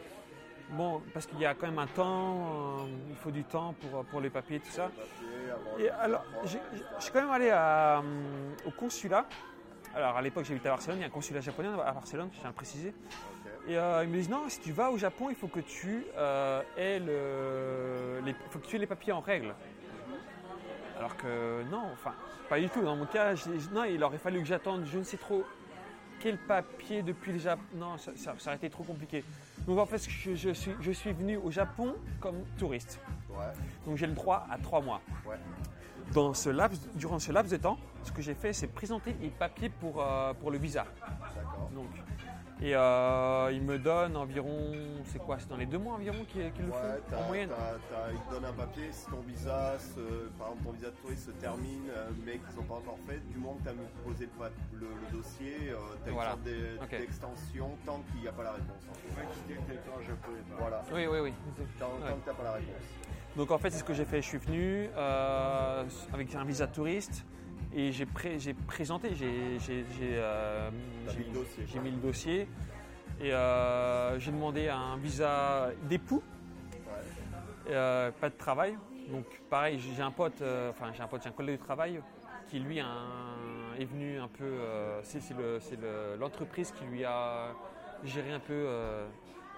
Bon, 0.71 1.01
parce 1.13 1.25
qu'il 1.25 1.39
y 1.39 1.45
a 1.45 1.53
quand 1.53 1.67
même 1.67 1.79
un 1.79 1.87
temps, 1.87 2.79
euh, 2.79 2.87
il 3.09 3.15
faut 3.15 3.31
du 3.31 3.43
temps 3.43 3.73
pour, 3.73 4.05
pour 4.05 4.21
les 4.21 4.29
papiers, 4.29 4.59
tout 4.61 4.71
ça. 4.71 4.89
Et 5.77 5.89
alors, 5.89 6.23
je 6.45 6.57
suis 6.99 7.11
quand 7.11 7.21
même 7.21 7.29
allé 7.31 7.49
à, 7.49 7.99
hum, 7.99 8.55
au 8.65 8.71
consulat. 8.71 9.25
Alors, 9.93 10.15
à 10.15 10.21
l'époque, 10.21 10.45
j'habitais 10.45 10.69
à 10.69 10.71
Barcelone, 10.71 10.99
il 10.99 11.01
y 11.01 11.03
a 11.03 11.07
un 11.07 11.09
consulat 11.09 11.41
japonais 11.41 11.67
à 11.85 11.91
Barcelone, 11.91 12.29
je 12.31 12.37
tiens 12.39 12.45
à 12.45 12.51
le 12.51 12.55
préciser. 12.55 12.93
Et 13.67 13.77
euh, 13.77 14.03
ils 14.03 14.09
me 14.09 14.15
disent 14.15 14.29
non, 14.29 14.45
si 14.49 14.59
tu 14.59 14.71
vas 14.71 14.89
au 14.91 14.97
Japon, 14.97 15.29
il 15.29 15.35
faut 15.35 15.47
que 15.47 15.59
tu 15.59 16.05
euh, 16.17 16.61
aies 16.77 16.99
le, 16.99 18.19
les, 18.25 18.33
faut 18.49 18.59
que 18.59 18.65
tu 18.65 18.75
aies 18.75 18.79
les 18.79 18.87
papiers 18.87 19.13
en 19.13 19.19
règle. 19.21 19.53
Alors 20.97 21.15
que 21.17 21.63
non, 21.69 21.83
enfin, 21.93 22.13
pas 22.49 22.59
du 22.59 22.69
tout. 22.69 22.81
Dans 22.81 22.95
mon 22.95 23.05
cas, 23.05 23.33
non, 23.71 23.83
il 23.85 24.03
aurait 24.03 24.17
fallu 24.17 24.39
que 24.39 24.45
j'attende, 24.45 24.85
je 24.85 24.97
ne 24.97 25.03
sais 25.03 25.17
trop 25.17 25.43
quel 26.19 26.37
papier 26.37 27.01
depuis 27.03 27.31
le 27.33 27.39
Japon. 27.39 27.63
Non, 27.75 27.97
ça, 27.97 28.11
ça- 28.15 28.33
ça 28.37 28.49
aurait 28.49 28.57
été 28.57 28.69
trop 28.69 28.83
compliqué. 28.83 29.23
Donc 29.67 29.77
en 29.79 29.85
fait, 29.85 29.99
je, 30.09 30.35
je 30.35 30.49
suis, 30.51 30.71
je 30.79 30.91
suis 30.91 31.13
venu 31.13 31.37
au 31.37 31.51
Japon 31.51 31.95
comme 32.19 32.43
touriste. 32.57 32.99
Ouais, 33.29 33.45
Donc 33.85 33.97
j'ai 33.97 34.07
le 34.07 34.13
droit 34.13 34.45
à 34.51 34.57
trois 34.57 34.81
mois. 34.81 35.01
ouais. 35.27 35.35
Dans 36.13 36.33
ce 36.33 36.49
laps, 36.49 36.89
durant 36.95 37.19
ce 37.19 37.31
laps 37.31 37.51
de 37.51 37.57
temps, 37.57 37.77
ce 38.03 38.11
que 38.11 38.21
j'ai 38.21 38.33
fait, 38.33 38.51
c'est 38.53 38.67
présenter 38.67 39.15
les 39.21 39.29
papiers 39.29 39.69
pour, 39.69 40.03
euh, 40.03 40.33
pour 40.33 40.51
le 40.51 40.57
visa. 40.57 40.85
D'accord. 40.99 41.69
Donc, 41.73 41.85
et 42.63 42.75
euh, 42.75 43.49
il 43.51 43.63
me 43.63 43.79
donne 43.79 44.15
environ, 44.15 44.71
c'est 45.05 45.17
quoi 45.19 45.37
C'est 45.39 45.49
dans 45.49 45.57
les 45.57 45.65
deux 45.65 45.79
mois 45.79 45.95
environ 45.95 46.23
qu'ils 46.25 46.41
le 46.43 46.47
Ouais, 46.47 47.01
font 47.09 47.17
en 47.17 47.27
moyenne. 47.27 47.49
ils 48.11 48.19
te 48.19 48.33
donnent 48.35 48.45
un 48.45 48.53
papier, 48.53 48.89
si 48.91 49.05
ton 49.07 49.19
visa, 49.21 49.79
se- 49.79 50.29
par 50.37 50.49
exemple 50.49 50.63
ton 50.65 50.71
visa 50.73 50.87
de 50.91 50.95
touriste 50.97 51.25
se 51.25 51.31
termine, 51.31 51.89
euh, 51.89 52.09
mais 52.23 52.33
qu'ils 52.33 52.55
n'ont 52.57 52.63
pas 52.67 52.75
encore 52.75 52.97
fait, 53.07 53.19
du 53.31 53.37
moment 53.39 53.55
que 53.55 53.63
tu 53.63 53.69
as 53.69 53.73
posé 54.05 54.25
le, 54.25 54.31
pa- 54.39 54.51
le- 54.73 54.87
le 54.87 55.17
dossier, 55.17 55.55
tu 56.03 56.09
as 56.09 56.13
Voilà. 56.13 56.35
une 56.45 56.77
sorte 56.77 56.89
d'extension 56.91 57.71
tant 57.85 58.01
qu'il 58.11 58.21
n'y 58.21 58.27
a 58.27 58.31
pas 58.31 58.43
la 58.43 58.51
réponse. 58.51 58.83
en 58.91 58.93
fait. 58.93 59.25
Voilà, 60.59 60.83
Oui, 60.93 61.07
oui, 61.07 61.19
oui. 61.19 61.33
tant, 61.79 61.85
Ouais. 61.87 62.09
tant 62.11 62.15
que 62.17 62.21
tu 62.23 62.27
n'as 62.29 62.35
pas 62.35 62.43
la 62.43 62.51
réponse. 62.53 62.75
Donc 63.35 63.49
en 63.49 63.57
fait, 63.57 63.69
c'est 63.71 63.79
ce 63.79 63.83
que 63.83 63.93
j'ai 63.93 64.05
fait. 64.05 64.21
Je 64.21 64.27
suis 64.27 64.37
venu 64.37 64.89
euh, 64.97 65.83
avec 66.13 66.35
un 66.35 66.43
visa 66.43 66.67
de 66.67 66.73
touriste 66.73 67.25
Et 67.73 67.91
j'ai 67.91 68.05
pré- 68.05 68.39
j'ai 68.39 68.53
présenté, 68.53 69.15
j'ai 69.15 69.57
euh, 70.01 70.69
mis 70.71 71.23
le 71.25 71.31
dossier, 71.31 71.63
j'ai 71.65 71.73
quoi. 71.73 71.81
mis 71.81 71.91
le 71.91 71.97
dossier. 71.97 72.47
Et 73.21 73.31
euh, 73.33 74.19
j'ai 74.19 74.31
demandé 74.31 74.67
un 74.67 74.97
visa 74.97 75.69
d'époux, 75.83 76.23
euh, 77.69 78.11
pas 78.19 78.29
de 78.29 78.35
travail. 78.35 78.77
Donc 79.07 79.25
pareil, 79.49 79.79
j'ai 79.79 80.01
un 80.01 80.11
pote, 80.11 80.41
enfin 80.69 80.91
j'ai 80.93 81.01
un 81.03 81.07
pote, 81.07 81.21
j'ai 81.23 81.29
un 81.29 81.33
collègue 81.33 81.59
de 81.59 81.63
travail 81.63 82.01
qui 82.49 82.59
lui 82.59 82.79
a 82.79 82.85
un- 82.87 83.75
est 83.79 83.85
venu 83.85 84.19
un 84.19 84.27
peu, 84.27 84.51
c'est 85.03 85.21
c'est 85.21 85.33
le- 85.37 85.59
c'est 85.61 85.79
le- 85.79 86.17
l'entreprise 86.19 86.71
qui 86.71 86.83
lui 86.85 87.03
a 87.05 87.53
géré 88.03 88.31
un 88.31 88.39
peu, 88.39 88.53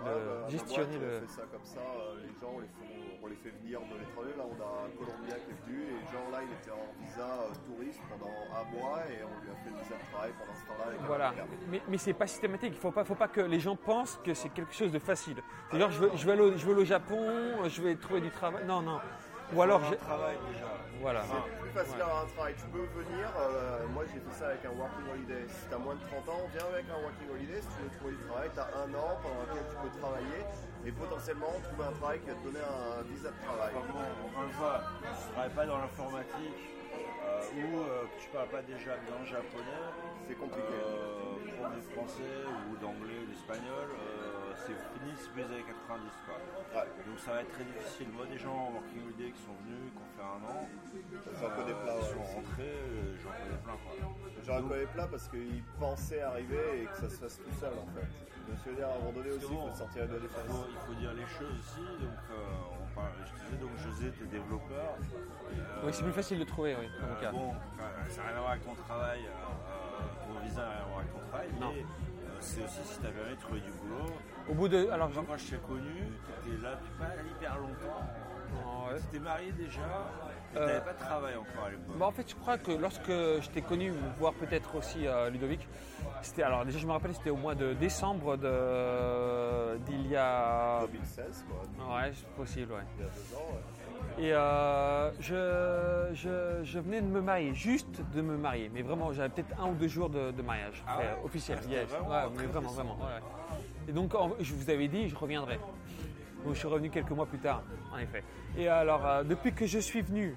Ouais, 0.01 0.09
le- 0.09 0.41
bah, 0.43 0.49
gestionné 0.49 0.97
le. 0.99 1.17
On 1.17 1.21
fait 1.21 1.27
ça 1.31 1.43
comme 1.51 1.65
ça, 1.65 1.79
les 2.21 2.29
gens, 2.41 2.53
on 2.55 2.59
les, 2.59 2.67
font- 2.67 2.83
on 3.23 3.27
les 3.27 3.35
fait 3.35 3.51
venir 3.63 3.79
de 3.79 3.95
l'étranger. 3.99 4.33
Là, 4.37 4.43
on 4.43 4.59
a 4.61 4.85
un 4.85 4.89
Colombien 4.97 5.35
qui 5.35 5.51
est 5.51 5.59
venu 5.65 5.81
et 5.83 6.11
gens 6.11 6.27
là, 6.31 6.39
il 6.43 6.51
était 6.51 6.71
en 6.71 6.87
visa 7.01 7.21
euh, 7.23 7.53
touriste 7.65 8.01
pendant 8.09 8.31
un 8.31 8.63
mois 8.77 8.99
et 9.09 9.23
on 9.23 9.43
lui 9.43 9.49
a 9.51 9.55
fait 9.63 9.69
le 9.69 9.77
visa 9.81 9.95
de 9.95 10.11
travail 10.11 10.31
pendant 10.37 10.53
ce 10.59 10.65
temps-là. 10.67 11.05
Voilà, 11.07 11.33
mais, 11.69 11.81
mais 11.87 11.97
c'est 11.97 12.13
pas 12.13 12.27
systématique. 12.27 12.73
Il 12.73 12.79
faut 12.79 12.91
pas, 12.91 13.03
faut 13.05 13.15
pas 13.15 13.27
que 13.29 13.41
les 13.41 13.59
gens 13.59 13.75
pensent 13.75 14.19
que 14.23 14.33
c'est 14.33 14.49
quelque 14.49 14.73
chose 14.73 14.91
de 14.91 14.99
facile. 14.99 15.37
C'est-à-dire, 15.69 15.91
je 15.91 15.99
veux, 15.99 16.11
je 16.15 16.25
veux 16.25 16.31
aller, 16.33 16.41
au, 16.41 16.57
je 16.57 16.65
veux 16.65 16.73
aller 16.73 16.81
au 16.81 16.85
Japon, 16.85 17.23
je 17.67 17.81
vais 17.81 17.95
trouver 17.95 18.21
du 18.21 18.29
travail. 18.29 18.65
Non, 18.65 18.81
non. 18.81 18.99
Ou 19.53 19.61
alors, 19.61 19.83
je- 19.85 19.95
travail 19.95 20.35
déjà. 20.51 20.65
voilà. 20.99 21.21
C'est 21.21 21.62
plus 21.73 21.79
facile 21.81 21.97
d'avoir 21.97 22.23
un 22.23 22.29
travail. 22.37 22.53
Tu 22.53 22.65
peux 22.69 22.85
venir, 23.01 23.25
euh, 23.33 23.87
moi 23.93 24.03
j'ai 24.05 24.19
fait 24.21 24.35
ça 24.37 24.47
avec 24.53 24.61
un 24.65 24.73
working 24.77 25.05
holiday. 25.09 25.43
Si 25.49 25.65
tu 25.67 25.73
as 25.73 25.77
moins 25.81 25.95
de 25.95 26.05
30 26.05 26.29
ans, 26.29 26.41
viens 26.53 26.67
avec 26.69 26.85
un 26.85 26.99
working 27.01 27.29
holiday. 27.33 27.61
Si 27.61 27.67
tu 27.73 27.79
veux 27.81 27.93
trouver 27.97 28.13
du 28.13 28.23
travail, 28.29 28.49
tu 28.53 28.59
as 28.61 28.69
un 28.77 28.89
an 28.93 29.09
pendant 29.25 29.41
lequel 29.49 29.65
tu 29.65 29.75
peux 29.81 29.93
travailler 29.97 30.41
et 30.85 30.91
potentiellement 30.91 31.53
trouver 31.65 31.85
un 31.89 31.95
travail 31.97 32.19
qui 32.21 32.29
va 32.29 32.35
te 32.37 32.43
donner 32.45 32.61
un 32.63 33.01
visa 33.09 33.29
de 33.33 33.39
travail. 33.41 33.73
Encore 33.73 34.43
une 34.45 34.53
fois, 34.53 34.75
tu 35.01 35.09
ne 35.09 35.31
travailles 35.33 35.57
pas 35.57 35.65
dans 35.65 35.79
l'informatique 35.81 36.59
euh, 36.93 37.57
ou 37.57 37.67
euh, 37.81 38.05
tu 38.21 38.29
parles 38.29 38.53
pas 38.53 38.61
déjà 38.61 38.93
bien 39.01 39.17
japonais, 39.25 39.81
C'est 40.29 40.37
compliqué. 40.37 40.69
euh, 40.77 41.41
pour 41.57 41.69
des 41.73 41.81
français 41.95 42.37
ou 42.69 42.77
d'anglais 42.77 43.17
ou 43.23 43.25
d'espagnol, 43.31 43.89
c'est 44.65 44.73
fini, 44.95 45.11
c'est 45.17 45.31
plus 45.31 45.41
les 45.43 45.49
années 45.53 45.67
90 45.87 46.09
quoi. 46.25 46.35
Ouais. 46.73 46.87
Donc 47.07 47.17
ça 47.19 47.31
va 47.33 47.41
être 47.41 47.51
très 47.51 47.63
difficile. 47.65 48.07
Moi, 48.15 48.25
des 48.27 48.37
gens 48.39 48.53
en 48.55 48.71
working 48.73 49.03
holiday 49.03 49.31
qui 49.31 49.41
sont 49.43 49.55
venus, 49.63 49.91
qui 49.91 49.99
ont 49.99 50.11
fait 50.15 50.23
un 50.25 50.41
an, 50.47 50.59
J'en 51.39 51.49
connais 51.55 51.75
plein. 51.75 51.95
qui 51.99 52.03
ouais. 52.03 52.13
sont 52.13 52.27
rentrés, 52.35 52.75
euh, 52.79 53.15
j'en 53.21 53.33
connais 53.35 53.59
plein 53.63 53.77
quoi. 53.83 53.93
J'en 54.45 54.67
connais 54.67 54.85
plein 54.87 55.07
parce 55.07 55.27
qu'ils 55.27 55.63
pensaient 55.79 56.21
arriver 56.21 56.83
et 56.83 56.85
que 56.87 56.97
ça 56.97 57.09
se 57.09 57.17
fasse 57.19 57.37
tout 57.39 57.55
seul 57.59 57.73
en 57.77 57.87
fait. 57.95 58.07
Je 58.45 58.51
me 58.51 58.57
suis 58.59 58.75
dit 58.75 58.83
à 58.83 58.91
un 58.91 58.99
moment 58.99 59.13
donné 59.13 59.31
aussi, 59.31 59.47
il 59.49 59.55
faut 59.55 59.73
sortir 59.75 60.03
de 60.07 60.15
la 60.15 60.23
Il 60.23 60.27
faut, 60.29 60.65
il 60.67 60.79
faut 60.85 60.93
dire 60.99 61.13
les 61.13 61.27
choses 61.31 61.55
aussi. 61.63 61.85
Donc, 62.03 62.19
euh, 62.31 62.75
on 62.83 62.87
parle, 62.93 63.15
je 63.23 63.31
disais 63.39 63.57
donc 63.57 63.71
José, 63.79 64.11
t'es 64.19 64.25
développeur. 64.25 64.99
Euh, 64.99 65.81
Oui, 65.85 65.93
c'est 65.93 66.03
plus 66.03 66.11
facile 66.11 66.39
de 66.39 66.43
trouver, 66.43 66.75
oui, 66.79 66.87
Euh, 67.01 67.21
cas. 67.21 67.31
bon, 67.31 67.51
euh, 67.53 68.09
ça 68.09 68.21
n'a 68.21 68.27
rien 68.27 68.37
à 68.37 68.39
voir 68.41 68.51
avec 68.51 68.65
ton 68.65 68.75
travail, 68.75 69.21
euh, 69.25 69.31
euh, 69.31 70.33
ton 70.33 70.39
visa 70.45 70.61
n'a 70.61 70.69
rien 70.71 70.81
à 70.81 70.85
voir 70.85 70.99
avec 70.99 71.11
ton 71.13 71.19
travail, 71.29 71.47
Non. 71.59 71.71
mais 71.73 71.81
euh, 71.81 72.37
c'est 72.41 72.63
aussi 72.65 72.83
si 72.83 72.99
tu 72.99 73.07
as 73.07 73.13
jamais 73.13 73.35
trouvé 73.39 73.59
du 73.61 73.71
boulot. 73.71 74.11
Au 74.49 74.53
bout 74.53 74.67
de, 74.67 74.89
alors, 74.89 75.09
Moi, 75.09 75.23
quand 75.27 75.37
je 75.37 75.51
t'ai 75.51 75.57
connu, 75.57 75.83
tu 76.43 76.51
étais 76.51 76.61
là 76.63 76.71
depuis 76.75 76.91
pas 76.99 77.13
hyper 77.29 77.57
longtemps. 77.59 78.03
Tu 78.95 79.01
t'es 79.11 79.19
marié 79.19 79.51
déjà, 79.53 79.81
et 80.53 80.57
Euh, 80.57 80.67
t'avais 80.67 80.81
pas 80.81 80.93
de 80.93 80.99
travail 80.99 81.35
encore 81.35 81.65
à 81.65 81.69
l'époque. 81.71 81.97
Bah, 81.97 82.05
en 82.05 82.11
fait, 82.11 82.29
je 82.29 82.35
crois 82.35 82.57
que 82.59 82.71
lorsque 82.71 83.07
je 83.09 83.49
t'ai 83.49 83.61
connu, 83.63 83.91
voire 84.19 84.33
peut-être 84.33 84.75
aussi 84.75 85.07
euh, 85.07 85.29
Ludovic, 85.31 85.67
c'était 86.21 86.43
alors 86.43 86.63
déjà 86.63 86.77
je 86.77 86.85
me 86.85 86.91
rappelle 86.91 87.13
c'était 87.15 87.31
au 87.31 87.35
mois 87.35 87.55
de 87.55 87.73
décembre 87.73 88.37
de 88.37 89.77
d'il 89.85 90.07
y 90.07 90.15
a 90.15 90.81
2016 90.91 91.45
quoi, 91.49 91.95
ouais 91.97 92.11
c'est 92.13 92.27
possible 92.35 92.73
ouais. 92.73 92.81
il 92.99 93.03
y 93.03 93.05
a 93.05 93.09
deux 93.09 93.35
ans. 93.35 93.49
ouais. 93.51 94.23
Et 94.25 94.33
euh, 94.33 95.11
je, 95.19 96.13
je, 96.13 96.63
je 96.63 96.79
venais 96.79 97.01
de 97.01 97.07
me 97.07 97.21
marier, 97.21 97.53
juste 97.55 98.01
de 98.13 98.21
me 98.21 98.37
marier, 98.37 98.69
mais 98.73 98.83
vraiment 98.83 99.11
j'avais 99.11 99.29
peut-être 99.29 99.59
un 99.59 99.69
ou 99.69 99.73
deux 99.73 99.87
jours 99.87 100.09
de, 100.09 100.31
de 100.31 100.41
mariage 100.43 100.83
Ah 100.87 100.99
ouais? 100.99 101.05
officiel. 101.23 101.57
Ah, 101.63 101.67
yes. 101.71 101.89
vraiment 101.89 102.09
Ouais, 102.09 102.23
mais 102.37 102.45
vraiment, 102.45 102.69
vraiment. 102.69 102.97
ouais, 102.97 103.05
ouais. 103.05 103.57
Et 103.87 103.91
donc 103.91 104.13
je 104.39 104.53
vous 104.53 104.69
avais 104.69 104.87
dit, 104.87 105.09
je 105.09 105.15
reviendrai. 105.15 105.59
Donc 106.43 106.53
je 106.53 106.59
suis 106.59 106.67
revenu 106.67 106.89
quelques 106.89 107.11
mois 107.11 107.25
plus 107.25 107.39
tard, 107.39 107.63
en 107.93 107.97
effet. 107.97 108.23
Et 108.57 108.67
alors 108.67 109.05
euh, 109.05 109.23
depuis 109.23 109.53
que 109.53 109.65
je 109.65 109.79
suis 109.79 110.01
venu 110.01 110.35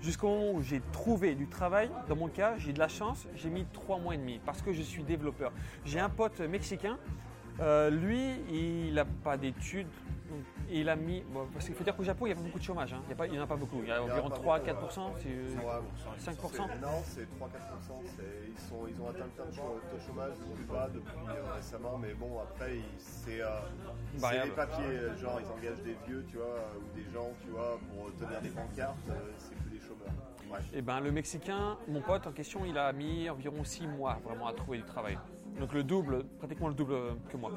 jusqu'au 0.00 0.28
moment 0.28 0.52
où 0.52 0.62
j'ai 0.62 0.80
trouvé 0.92 1.34
du 1.34 1.46
travail, 1.46 1.90
dans 2.08 2.16
mon 2.16 2.28
cas, 2.28 2.54
j'ai 2.58 2.72
de 2.72 2.78
la 2.78 2.88
chance, 2.88 3.26
j'ai 3.34 3.50
mis 3.50 3.66
trois 3.72 3.98
mois 3.98 4.14
et 4.14 4.18
demi 4.18 4.40
parce 4.44 4.62
que 4.62 4.72
je 4.72 4.82
suis 4.82 5.02
développeur. 5.02 5.52
J'ai 5.84 6.00
un 6.00 6.08
pote 6.08 6.40
mexicain, 6.40 6.98
euh, 7.60 7.90
lui, 7.90 8.36
il 8.50 8.94
n'a 8.94 9.04
pas 9.04 9.36
d'études. 9.36 9.86
Il 10.72 10.88
a 10.88 10.94
mis. 10.94 11.22
bon, 11.22 11.48
parce 11.52 11.64
qu'il 11.66 11.74
faut 11.74 11.82
dire 11.82 11.96
qu'au 11.96 12.04
Japon, 12.04 12.26
il 12.26 12.28
n'y 12.28 12.32
a 12.34 12.36
pas 12.36 12.42
beaucoup 12.42 12.60
de 12.60 12.64
chômage. 12.64 12.92
hein. 12.92 13.02
Il 13.26 13.32
n'y 13.32 13.38
en 13.40 13.42
a 13.42 13.46
pas 13.48 13.56
beaucoup. 13.56 13.80
Il 13.82 13.88
y 13.88 13.90
a 13.90 14.00
en 14.00 14.06
a 14.06 14.12
environ 14.12 14.28
pas 14.30 14.36
3 14.36 14.58
beaucoup, 14.60 14.66
4 14.66 14.82
ouais. 14.82 15.12
c'est- 15.18 15.28
Ouais, 15.28 15.72
5%. 16.18 16.48
c'est- 16.68 16.80
Non, 16.80 17.02
c'est 17.04 17.26
3-4%. 17.36 18.00
c'est- 18.16 18.22
Ils, 18.48 18.60
sont, 18.68 18.86
ils 18.88 19.02
ont 19.02 19.08
atteint 19.08 19.24
le 19.24 19.42
taux 19.42 19.50
de 19.50 20.00
chômage 20.06 20.32
le 20.48 20.54
plus 20.54 20.64
bas 20.66 20.88
depuis 20.94 21.26
euh, 21.28 21.52
récemment, 21.56 21.98
mais 21.98 22.14
bon, 22.14 22.38
après, 22.40 22.76
c'est 22.98 23.40
euh, 23.42 23.48
les 24.44 24.50
papiers, 24.50 24.84
euh, 24.86 25.16
genre 25.16 25.40
ils 25.40 25.50
engagent 25.50 25.82
des 25.82 25.96
vieux, 26.06 26.24
tu 26.30 26.36
vois, 26.36 26.70
ou 26.78 26.96
des 26.96 27.10
gens, 27.12 27.30
tu 27.42 27.48
vois, 27.50 27.80
pour 27.92 28.12
tenir 28.14 28.40
des 28.40 28.50
pancartes, 28.50 28.96
c'est 29.38 29.56
plus 29.56 29.70
des 29.70 29.80
chômeurs. 29.80 30.62
Et 30.72 30.82
ben 30.82 31.00
le 31.00 31.10
Mexicain, 31.10 31.76
mon 31.88 32.00
pote 32.00 32.26
en 32.28 32.32
question, 32.32 32.64
il 32.64 32.78
a 32.78 32.92
mis 32.92 33.28
environ 33.28 33.64
6 33.64 33.88
mois 33.88 34.18
vraiment 34.24 34.46
à 34.46 34.52
trouver 34.52 34.78
du 34.78 34.84
travail. 34.84 35.18
Donc 35.58 35.72
le 35.72 35.82
double, 35.82 36.24
pratiquement 36.38 36.68
le 36.68 36.74
double 36.74 36.94
que 37.30 37.36
moi. 37.36 37.52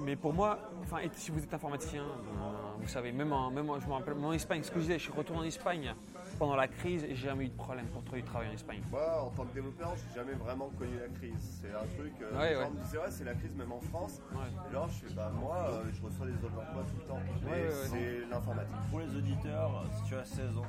Mais 0.00 0.16
pour 0.16 0.32
moi, 0.32 0.58
enfin, 0.82 0.98
si 1.12 1.30
vous 1.30 1.42
êtes 1.42 1.54
informaticien, 1.54 2.04
ben, 2.04 2.52
vous 2.80 2.88
savez, 2.88 3.12
même 3.12 3.32
en, 3.32 3.50
même 3.50 3.68
je 3.80 3.86
me 3.86 3.92
rappelle, 3.92 4.14
en 4.14 4.32
Espagne, 4.32 4.62
ce 4.62 4.70
que 4.70 4.76
je 4.76 4.82
disais, 4.82 4.98
je 4.98 5.04
suis 5.04 5.12
retourné 5.12 5.42
en 5.42 5.44
Espagne 5.44 5.94
pendant 6.38 6.56
la 6.56 6.68
crise 6.68 7.04
et 7.04 7.14
j'ai 7.14 7.26
jamais 7.28 7.44
eu 7.46 7.48
de 7.48 7.54
problème 7.56 7.86
pour 7.86 8.02
trouver 8.04 8.22
du 8.22 8.26
travail 8.28 8.48
en 8.48 8.52
Espagne. 8.52 8.80
Moi, 8.90 9.22
en 9.22 9.30
tant 9.30 9.44
que 9.44 9.54
développeur, 9.54 9.94
j'ai 9.96 10.14
jamais 10.20 10.32
vraiment 10.34 10.68
connu 10.78 10.98
la 10.98 11.08
crise. 11.08 11.60
C'est 11.62 11.70
un 11.72 11.86
truc. 11.96 12.12
Euh, 12.22 12.36
Ouais, 12.38 12.48
les 12.50 12.54
gens 12.54 12.60
ouais. 12.62 12.70
me 12.70 12.82
disaient, 12.84 12.98
ouais, 12.98 13.10
c'est 13.10 13.24
la 13.24 13.34
crise 13.34 13.54
même 13.56 13.72
en 13.72 13.80
France. 13.80 14.20
Ouais. 14.32 14.38
Et 14.68 14.72
genre, 14.72 14.88
je 14.88 15.06
fais, 15.06 15.14
bah, 15.14 15.30
moi, 15.34 15.68
euh, 15.70 15.84
je 15.92 16.02
reçois 16.02 16.26
des 16.26 16.32
offres 16.44 16.54
d'emploi 16.56 16.82
tout 16.88 16.96
le 17.00 17.04
temps. 17.06 17.18
Mais 17.44 17.50
Ouais, 17.50 17.56
ouais, 17.62 17.66
ouais. 17.68 17.72
c'est 17.90 18.30
l'informatique. 18.30 18.76
Pour 18.90 19.00
les 19.00 19.16
auditeurs, 19.16 19.84
si 19.96 20.02
tu 20.08 20.14
as 20.16 20.24
16 20.24 20.58
ans, 20.58 20.66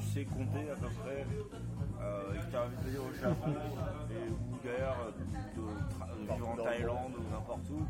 tu 0.00 0.06
sais 0.06 0.24
compter 0.24 0.70
à 0.70 0.74
peu 0.74 0.88
près, 1.02 1.26
euh, 2.02 2.34
et 2.34 2.38
que 2.38 2.50
tu 2.50 2.56
as 2.56 2.62
envie 2.64 2.76
de 2.76 2.82
venir 2.82 3.00
au 3.04 3.14
Japon, 3.14 3.54
et, 4.10 4.28
ou 4.30 4.58
d'ailleurs 4.64 5.12
de, 5.16 5.60
de 5.60 5.66
tra- 5.94 6.12
de 6.28 6.32
vivre 6.34 6.48
en 6.50 6.56
Thaïlande 6.56 7.12
ou 7.18 7.30
n'importe 7.32 7.70
où, 7.70 7.80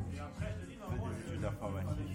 fais 1.00 1.14
des 1.14 1.28
études 1.28 1.40
d'informatique. 1.40 2.08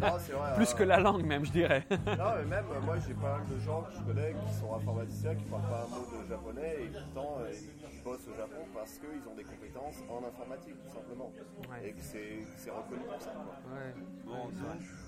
Non, 0.00 0.16
c'est 0.18 0.32
vrai. 0.32 0.54
Plus 0.56 0.72
euh, 0.72 0.76
que 0.76 0.82
la 0.84 1.00
langue 1.00 1.24
même, 1.24 1.44
je 1.44 1.52
dirais. 1.52 1.84
Non, 1.90 1.98
mais 2.36 2.44
même 2.44 2.64
euh, 2.72 2.80
moi 2.84 2.96
j'ai 3.06 3.14
pas 3.14 3.38
mal 3.38 3.46
de 3.48 3.58
gens 3.60 3.82
que 3.82 3.92
je 3.92 4.00
connais 4.02 4.34
qui 4.34 4.54
sont 4.58 4.74
informaticiens, 4.74 5.34
qui 5.34 5.44
parlent 5.44 5.62
pas 5.62 5.86
un 5.86 5.88
mot 5.96 6.06
de 6.22 6.28
japonais 6.28 6.76
et 6.82 6.86
pourtant 6.88 7.38
euh, 7.40 7.52
ils 7.52 8.02
bossent 8.02 8.28
au 8.28 8.36
Japon 8.36 8.62
parce 8.74 8.92
qu'ils 8.98 9.24
ont 9.30 9.34
des 9.36 9.44
compétences 9.44 9.96
en 10.08 10.26
informatique 10.26 10.74
tout 10.84 10.92
simplement. 10.94 11.32
Ouais. 11.70 11.88
Et 11.88 11.92
que 11.92 12.00
c'est 12.02 12.70
reconnu 12.70 13.02
pour 13.04 13.20
ça. 13.20 13.30
quoi. 13.30 13.56
Ouais. 13.74 13.94
Bon, 14.24 14.50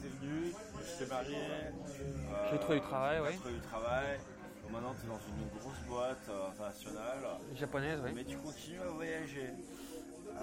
t'es 0.03 0.09
venu, 0.09 0.53
tu 0.53 0.99
t'es 1.05 1.07
marié, 1.15 1.37
euh, 1.37 2.49
J'ai 2.53 2.59
trouvé 2.59 2.81
du 2.81 2.87
travail, 2.87 3.19
t'as 3.19 3.25
ouais. 3.29 3.37
trouvé 3.37 3.55
du 3.55 3.61
travail. 3.61 4.19
Donc 4.63 4.73
maintenant, 4.73 4.95
tu 4.99 5.07
es 5.07 5.09
dans 5.11 5.21
une 5.29 5.59
grosse 5.59 5.83
boîte 5.89 6.29
euh, 6.31 6.49
internationale, 6.51 7.19
Japonaise, 7.55 8.01
oui. 8.05 8.13
mais 8.15 8.25
tu 8.25 8.37
continues 8.39 8.81
à 8.81 8.87
voyager. 8.91 9.51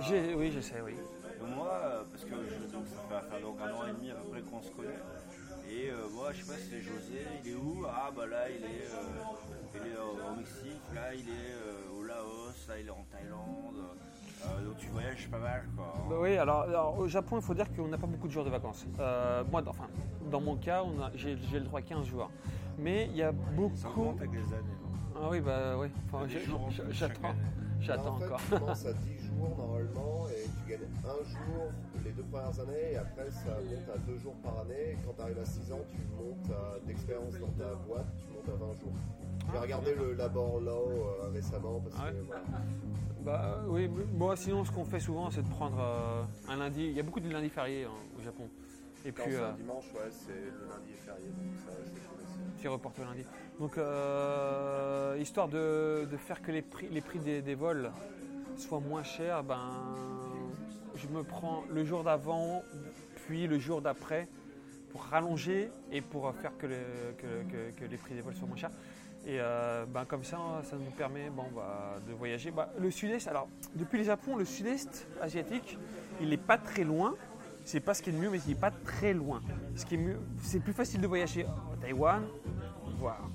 J'ai- 0.02 0.34
Oui, 0.36 0.52
je 0.54 0.60
sais, 0.60 0.82
oui. 0.82 0.96
Et 1.42 1.56
moi, 1.56 1.72
euh, 1.84 2.04
parce 2.12 2.24
que 2.26 2.30
je- 2.36 2.72
donc, 2.74 2.86
ça 2.88 3.40
donc 3.40 3.58
un 3.62 3.74
an 3.74 3.88
et 3.88 3.94
demi 3.94 4.12
à 4.12 4.16
peu 4.16 4.30
près 4.30 4.42
qu'on 4.42 4.62
se 4.62 4.72
connaît. 4.72 5.00
Et 5.70 5.90
euh, 5.90 6.08
moi, 6.14 6.32
je 6.34 6.40
sais 6.44 6.52
pas, 6.52 6.58
c'est 6.58 6.82
José, 6.82 7.22
il 7.46 7.52
est 7.52 7.56
où? 7.56 7.86
Ah, 7.88 8.10
bah 8.16 8.26
là, 8.26 8.50
il 8.50 8.64
est, 8.64 8.88
euh, 8.90 9.76
il 9.76 9.92
est 9.94 9.98
au, 9.98 10.32
au 10.34 10.36
Mexique, 10.38 10.82
là, 10.94 11.14
il 11.14 11.30
est 11.30 11.54
euh, 11.54 11.98
au 12.00 12.04
Laos, 12.04 12.68
là, 12.68 12.80
il 12.80 12.88
est 12.88 12.92
en 12.92 13.06
Thaïlande. 13.12 13.76
Donc 14.66 14.78
tu 14.78 14.88
voyages 14.88 15.28
pas 15.30 15.38
mal, 15.38 15.64
quoi. 15.76 15.94
Bah 16.10 16.16
oui, 16.20 16.38
alors, 16.38 16.62
alors, 16.62 16.98
au 16.98 17.08
Japon, 17.08 17.38
il 17.38 17.44
faut 17.44 17.54
dire 17.54 17.66
qu'on 17.76 17.88
n'a 17.90 17.98
pas 17.98 18.08
beaucoup 18.08 18.28
de 18.28 18.32
jours 18.32 18.46
de 18.46 18.50
vacances. 18.50 18.86
Euh, 19.00 19.44
moi, 19.52 19.62
dans- 19.62 19.72
enfin, 19.72 19.88
dans 20.32 20.40
mon 20.42 20.56
cas, 20.56 20.82
on 20.84 21.02
a- 21.02 21.12
j'ai 21.16 21.36
le 21.36 21.60
droit 21.66 21.80
à 21.80 21.84
15 21.84 22.06
jours. 22.06 22.32
Mais 22.78 23.08
il 23.12 23.18
y 23.18 23.22
a 23.24 23.32
Ça 23.32 23.34
beaucoup. 23.56 24.02
augmente 24.02 24.22
avec 24.22 24.32
les 24.32 24.54
années. 24.54 24.78
Ah 25.22 25.28
oui, 25.30 25.42
bah 25.42 25.76
oui. 25.78 25.88
Enfin, 26.12 26.26
J'attends. 26.92 27.34
J'attends 27.82 28.16
en 28.16 28.20
fait, 28.20 28.26
encore. 28.26 28.42
tu 28.50 28.60
commences 28.60 28.86
à 28.86 28.94
10 28.94 29.18
jours 29.26 29.56
normalement 29.58 30.28
et 30.30 30.44
tu 30.44 30.70
gagnes 30.70 30.88
un 31.06 31.24
jour 31.30 31.72
les 32.04 32.12
deux 32.12 32.24
premières 32.24 32.60
années 32.60 32.92
et 32.92 32.98
après 32.98 33.30
ça 33.32 33.52
monte 33.70 33.90
à 33.96 33.98
deux 34.00 34.18
jours 34.18 34.36
par 34.44 34.60
année. 34.60 34.98
Quand 35.06 35.14
tu 35.16 35.22
arrives 35.22 35.40
à 35.40 35.46
6 35.46 35.72
ans, 35.72 35.80
tu 35.90 35.98
montes 36.18 36.52
à- 36.52 36.86
d'expérience 36.86 37.34
dans 37.40 37.48
ta 37.64 37.74
boîte, 37.76 38.06
tu 38.20 38.34
montes 38.34 38.50
à 38.50 38.66
20 38.66 38.74
jours. 38.74 38.92
J'ai 39.52 39.58
regardé 39.60 39.96
le 39.96 40.14
Labor 40.14 40.60
Law 40.60 40.90
euh, 40.92 41.30
récemment 41.34 41.80
parce 41.80 41.96
Ah 42.00 42.12
que 42.12 42.16
ouais 42.18 42.22
voilà. 42.28 42.42
Bah 43.22 43.64
oui, 43.68 43.90
sinon 44.36 44.64
ce 44.66 44.72
qu'on 44.72 44.86
fait 44.86 45.00
souvent 45.00 45.30
c'est 45.32 45.42
de 45.42 45.48
prendre 45.50 45.80
euh, 45.80 46.24
un 46.50 46.58
lundi. 46.58 46.84
Il 46.86 46.94
y 46.94 47.00
a 47.00 47.04
beaucoup 47.04 47.20
de 47.22 47.30
lundis 47.30 47.50
fériés 47.50 47.86
hein, 47.86 47.92
au 48.18 48.22
Japon. 48.22 48.44
Et 49.06 49.12
Quand 49.14 49.24
puis 49.24 49.32
c'est 49.34 49.40
euh, 49.40 49.52
un 49.52 49.56
dimanche, 49.56 49.86
ouais, 49.94 50.10
c'est 50.12 50.32
le 50.34 50.68
lundi 50.68 50.92
est 50.94 51.06
férié, 51.06 51.24
donc 51.28 51.56
ça 51.66 51.72
c'est 51.86 51.92
cool 51.92 52.20
aussi. 52.22 52.62
qui 52.62 52.68
reporte 52.68 53.00
au 53.00 53.04
lundi. 53.04 53.24
Donc 53.60 53.78
euh, 53.78 55.18
histoire 55.20 55.50
de, 55.50 56.08
faire 56.18 56.42
que 56.42 56.52
les 56.52 56.62
prix, 56.62 56.88
les 56.90 57.02
prix 57.02 57.20
des, 57.20 57.56
vols 57.56 57.92
soient 58.58 58.80
moins 58.80 59.04
chers, 59.04 59.44
ben 59.44 59.60
je 60.96 61.08
me 61.08 61.24
prends 61.24 61.64
le 61.70 61.84
jour 61.84 62.04
d'avant 62.04 62.64
puis 63.26 63.48
le 63.48 63.60
jour 63.60 63.82
d'après 63.82 64.28
pour 64.92 65.04
rallonger 65.04 65.72
et 65.92 66.02
pour 66.02 66.34
faire 66.36 66.58
que, 66.58 66.68
le- 66.68 67.14
que- 67.18 67.52
que- 67.52 67.80
que 67.80 67.86
les 67.86 67.98
prix 67.98 68.16
des 68.16 68.22
vols 68.22 68.36
soient 68.36 68.48
moins 68.48 68.58
chers. 68.58 68.72
Et 69.26 69.38
euh, 69.40 69.86
ben, 69.86 70.06
comme 70.06 70.24
ça, 70.24 70.38
ça 70.64 70.78
nous 70.78 70.92
permet 70.92 71.30
bah, 71.30 72.00
de 72.08 72.14
voyager. 72.14 72.52
Bah, 72.52 72.70
le 72.80 72.90
sud-est, 72.90 73.28
alors 73.28 73.48
depuis 73.76 73.98
le 73.98 74.06
Japon, 74.06 74.38
le 74.38 74.46
sud-est 74.46 75.08
asiatique, 75.22 75.78
il 76.22 76.30
n'est 76.30 76.38
pas 76.38 76.58
très 76.58 76.84
loin. 76.84 77.16
C'est 77.66 77.82
pas 77.82 77.94
ce 77.94 78.02
qui 78.02 78.10
est 78.10 78.14
le 78.14 78.20
mieux, 78.20 78.30
mais 78.30 78.40
il 78.48 78.54
n'est 78.54 78.60
pas 78.60 78.72
très 78.72 79.14
loin. 79.14 79.42
Ce 79.76 79.86
qui 79.86 79.96
est 79.96 79.98
mieux, 79.98 80.18
c'est 80.42 80.62
plus 80.62 80.74
facile 80.74 81.02
de 81.02 81.08
voyager 81.08 81.46
en 81.46 81.76
Taïwan, 81.82 82.24
voire 82.98 83.30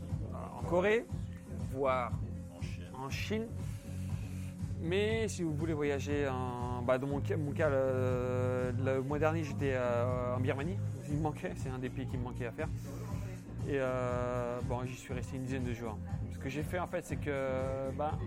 Voire 1.72 2.10
en 2.94 3.08
Chine. 3.08 3.46
Mais 4.82 5.28
si 5.28 5.44
vous 5.44 5.54
voulez 5.54 5.72
voyager 5.72 6.26
en, 6.28 6.82
bah, 6.82 6.98
dans 6.98 7.06
mon 7.06 7.20
cas, 7.20 7.36
mon 7.36 7.52
cas, 7.52 7.70
le, 7.70 9.00
mois 9.00 9.20
dernier, 9.20 9.44
j'étais 9.44 9.72
euh, 9.74 10.34
en 10.34 10.40
Birmanie. 10.40 10.76
Il 11.08 11.16
me 11.18 11.22
manquait, 11.22 11.52
c'est 11.56 11.68
un 11.68 11.78
des 11.78 11.88
pays 11.90 12.06
qui 12.08 12.16
me 12.18 12.24
manquait 12.24 12.46
à 12.46 12.50
faire. 12.50 12.66
Et 13.68 13.74
euh, 13.78 14.58
bon, 14.64 14.84
j'y 14.84 14.96
suis 14.96 15.14
resté 15.14 15.36
une 15.36 15.44
dizaine 15.44 15.62
de 15.62 15.72
jours. 15.72 15.96
Ce 16.32 16.38
que 16.38 16.48
j'ai 16.48 16.64
fait 16.64 16.80
en 16.80 16.88
fait, 16.88 17.04
c'est 17.06 17.16
que 17.16 17.90
bah, 17.96 18.18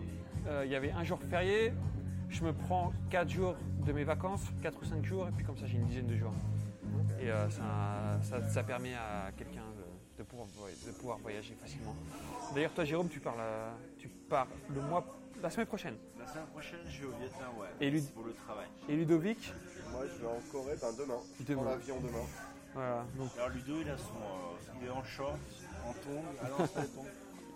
euh, 0.47 0.63
il 0.65 0.71
y 0.71 0.75
avait 0.75 0.91
un 0.91 1.03
jour 1.03 1.19
férié. 1.29 1.73
Je 2.29 2.43
me 2.45 2.53
prends 2.53 2.93
4 3.09 3.29
jours 3.29 3.55
de 3.85 3.91
mes 3.91 4.05
vacances, 4.05 4.45
4 4.61 4.81
ou 4.81 4.85
5 4.85 5.03
jours, 5.05 5.27
et 5.27 5.31
puis 5.31 5.45
comme 5.45 5.57
ça 5.57 5.65
j'ai 5.65 5.77
une 5.77 5.85
dizaine 5.85 6.07
de 6.07 6.15
jours. 6.15 6.33
Et 7.21 7.29
euh, 7.29 7.49
ça, 7.49 7.63
ça- 8.21 8.47
ça 8.47 8.63
permet 8.63 8.93
à 8.93 9.31
quelqu'un 9.35 9.66
de, 10.17 10.23
pouvoir, 10.23 10.47
voy- 10.57 10.75
de 10.85 10.91
pouvoir 10.91 11.17
voyager 11.19 11.55
facilement. 11.55 11.95
D'ailleurs, 12.53 12.73
toi, 12.73 12.83
Jérôme, 12.85 13.09
tu, 13.09 13.19
parles, 13.19 13.39
à- 13.41 13.73
tu 13.97 14.07
pars 14.07 14.47
le 14.73 14.81
mois, 14.81 15.05
la 15.41 15.49
semaine 15.49 15.67
prochaine. 15.67 15.95
La 16.17 16.25
semaine 16.27 16.47
prochaine, 16.47 16.79
je 16.89 17.01
vais 17.01 17.05
au 17.07 17.17
Vietnam, 17.19 17.57
ouais. 17.59 17.67
Et 17.79 18.01
pour 18.13 18.23
le 18.25 18.33
travail. 18.33 18.67
Et 18.89 18.95
Ludovic, 18.95 19.53
Moi, 19.91 20.05
je 20.07 20.21
vais 20.21 20.27
en 20.27 20.41
Corée 20.51 20.75
ben, 20.81 20.91
demain. 20.93 21.19
Je 21.39 21.43
Demain. 21.45 21.61
prends 21.61 21.71
l'avion 21.71 21.99
demain. 22.01 22.25
voilà, 22.73 23.05
donc 23.15 23.29
Alors 23.37 23.49
Ludo, 23.49 23.79
il 23.81 23.89
a 23.89 23.97
son, 23.97 24.13
euh, 24.15 24.77
il 24.81 24.87
est 24.87 24.89
en 24.91 25.03
short, 25.03 25.39
en 25.85 25.93
tongs. 25.93 26.23
Ah 26.41 26.49
non, 26.49 26.67
c'est 26.73 26.89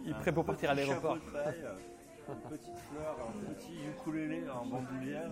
il 0.06 0.12
est 0.12 0.14
prêt 0.16 0.32
pour 0.32 0.46
partir 0.46 0.70
à 0.70 0.72
Un 0.74 0.76
l'aéroport. 0.76 1.18
euh, 1.36 1.78
Une 2.30 2.58
petite 2.58 2.78
fleur, 2.90 3.18
un 3.20 3.54
petit 3.54 3.86
ukulélé 3.90 4.50
en 4.50 4.66
bandoulière. 4.66 5.30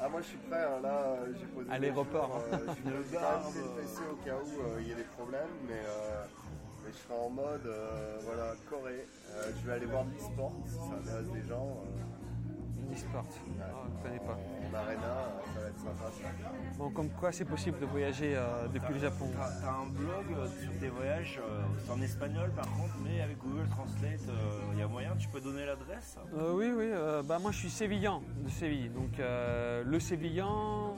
Ah, 0.00 0.08
moi, 0.08 0.20
je 0.22 0.26
suis 0.26 0.38
prêt. 0.38 0.64
hein, 0.64 0.80
Là, 0.82 1.02
euh, 1.04 1.32
j'ai 1.38 1.46
posé. 1.46 1.70
À 1.70 1.78
l'aéroport, 1.78 2.26
jours, 2.26 2.42
euh, 2.52 2.74
je 2.76 2.82
de 3.52 3.64
euh. 3.64 3.82
fesser 3.82 4.02
au 4.10 4.16
cas 4.16 4.36
où 4.36 4.60
euh, 4.62 4.78
il 4.80 4.88
y 4.88 4.92
a 4.92 4.96
des 4.96 5.04
problèmes. 5.04 5.48
Mais, 5.68 5.82
euh, 5.86 6.24
mais 6.84 6.92
je 6.92 6.96
serai 6.98 7.14
en 7.14 7.30
mode 7.30 7.66
euh, 7.66 8.18
voilà, 8.24 8.52
Corée. 8.68 9.06
Euh, 9.30 9.50
je 9.60 9.66
vais 9.66 9.72
aller 9.74 9.86
voir 9.86 10.04
de 10.04 10.10
l'e-sport 10.12 10.52
si 10.66 10.74
ça 10.74 10.94
intéresse 11.00 11.30
des 11.32 11.48
gens. 11.48 11.78
euh, 11.84 12.92
E-sport. 12.92 13.24
Ah, 13.60 13.66
je 13.86 13.98
ne 13.98 14.02
connais 14.02 14.18
pas. 14.18 14.36
En 14.68 14.74
arena, 14.74 15.14
ça 15.54 15.60
va 15.60 15.68
être 15.68 15.78
sympa. 15.78 16.10
ça. 16.10 16.28
Bon, 16.76 16.90
comme 16.90 17.08
quoi 17.10 17.30
c'est 17.30 17.44
possible 17.44 17.78
de 17.78 17.86
voyager 17.86 18.34
euh, 18.34 18.66
depuis 18.66 18.94
le 18.94 18.98
Japon. 18.98 19.26
T'as 19.36 19.70
un 19.70 19.86
blog 19.86 20.26
sur 20.60 20.72
tes 20.80 20.88
voyages, 20.88 21.40
c'est 21.84 21.92
en 21.92 22.00
espagnol 22.02 22.50
par 22.50 22.64
contre, 22.64 22.96
mais 23.04 23.20
avec 23.20 23.38
Google 23.38 23.68
Translate, 23.68 24.20
il 24.72 24.78
y 24.78 24.82
a 24.82 24.88
moyen, 24.88 25.14
tu 25.16 25.28
peux 25.28 25.40
donner 25.40 25.66
l'adresse? 25.66 26.16
Euh, 26.36 26.52
oui, 26.52 26.72
oui. 26.76 26.90
euh, 26.92 27.22
bah, 27.22 27.38
moi, 27.38 27.52
je 27.52 27.58
suis 27.58 27.70
sévillan 27.70 28.22
de 28.42 28.48
Séville. 28.48 28.88
Donc, 28.90 29.20
euh, 29.20 29.84
le 29.84 30.00
sévillan, 30.00 30.96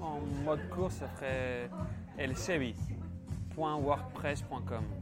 en, 0.00 0.20
mode 0.44 0.68
course, 0.70 0.94
ça 0.94 1.06
ferait 1.08 1.70
elsevi.wordpress.com. 2.18 3.01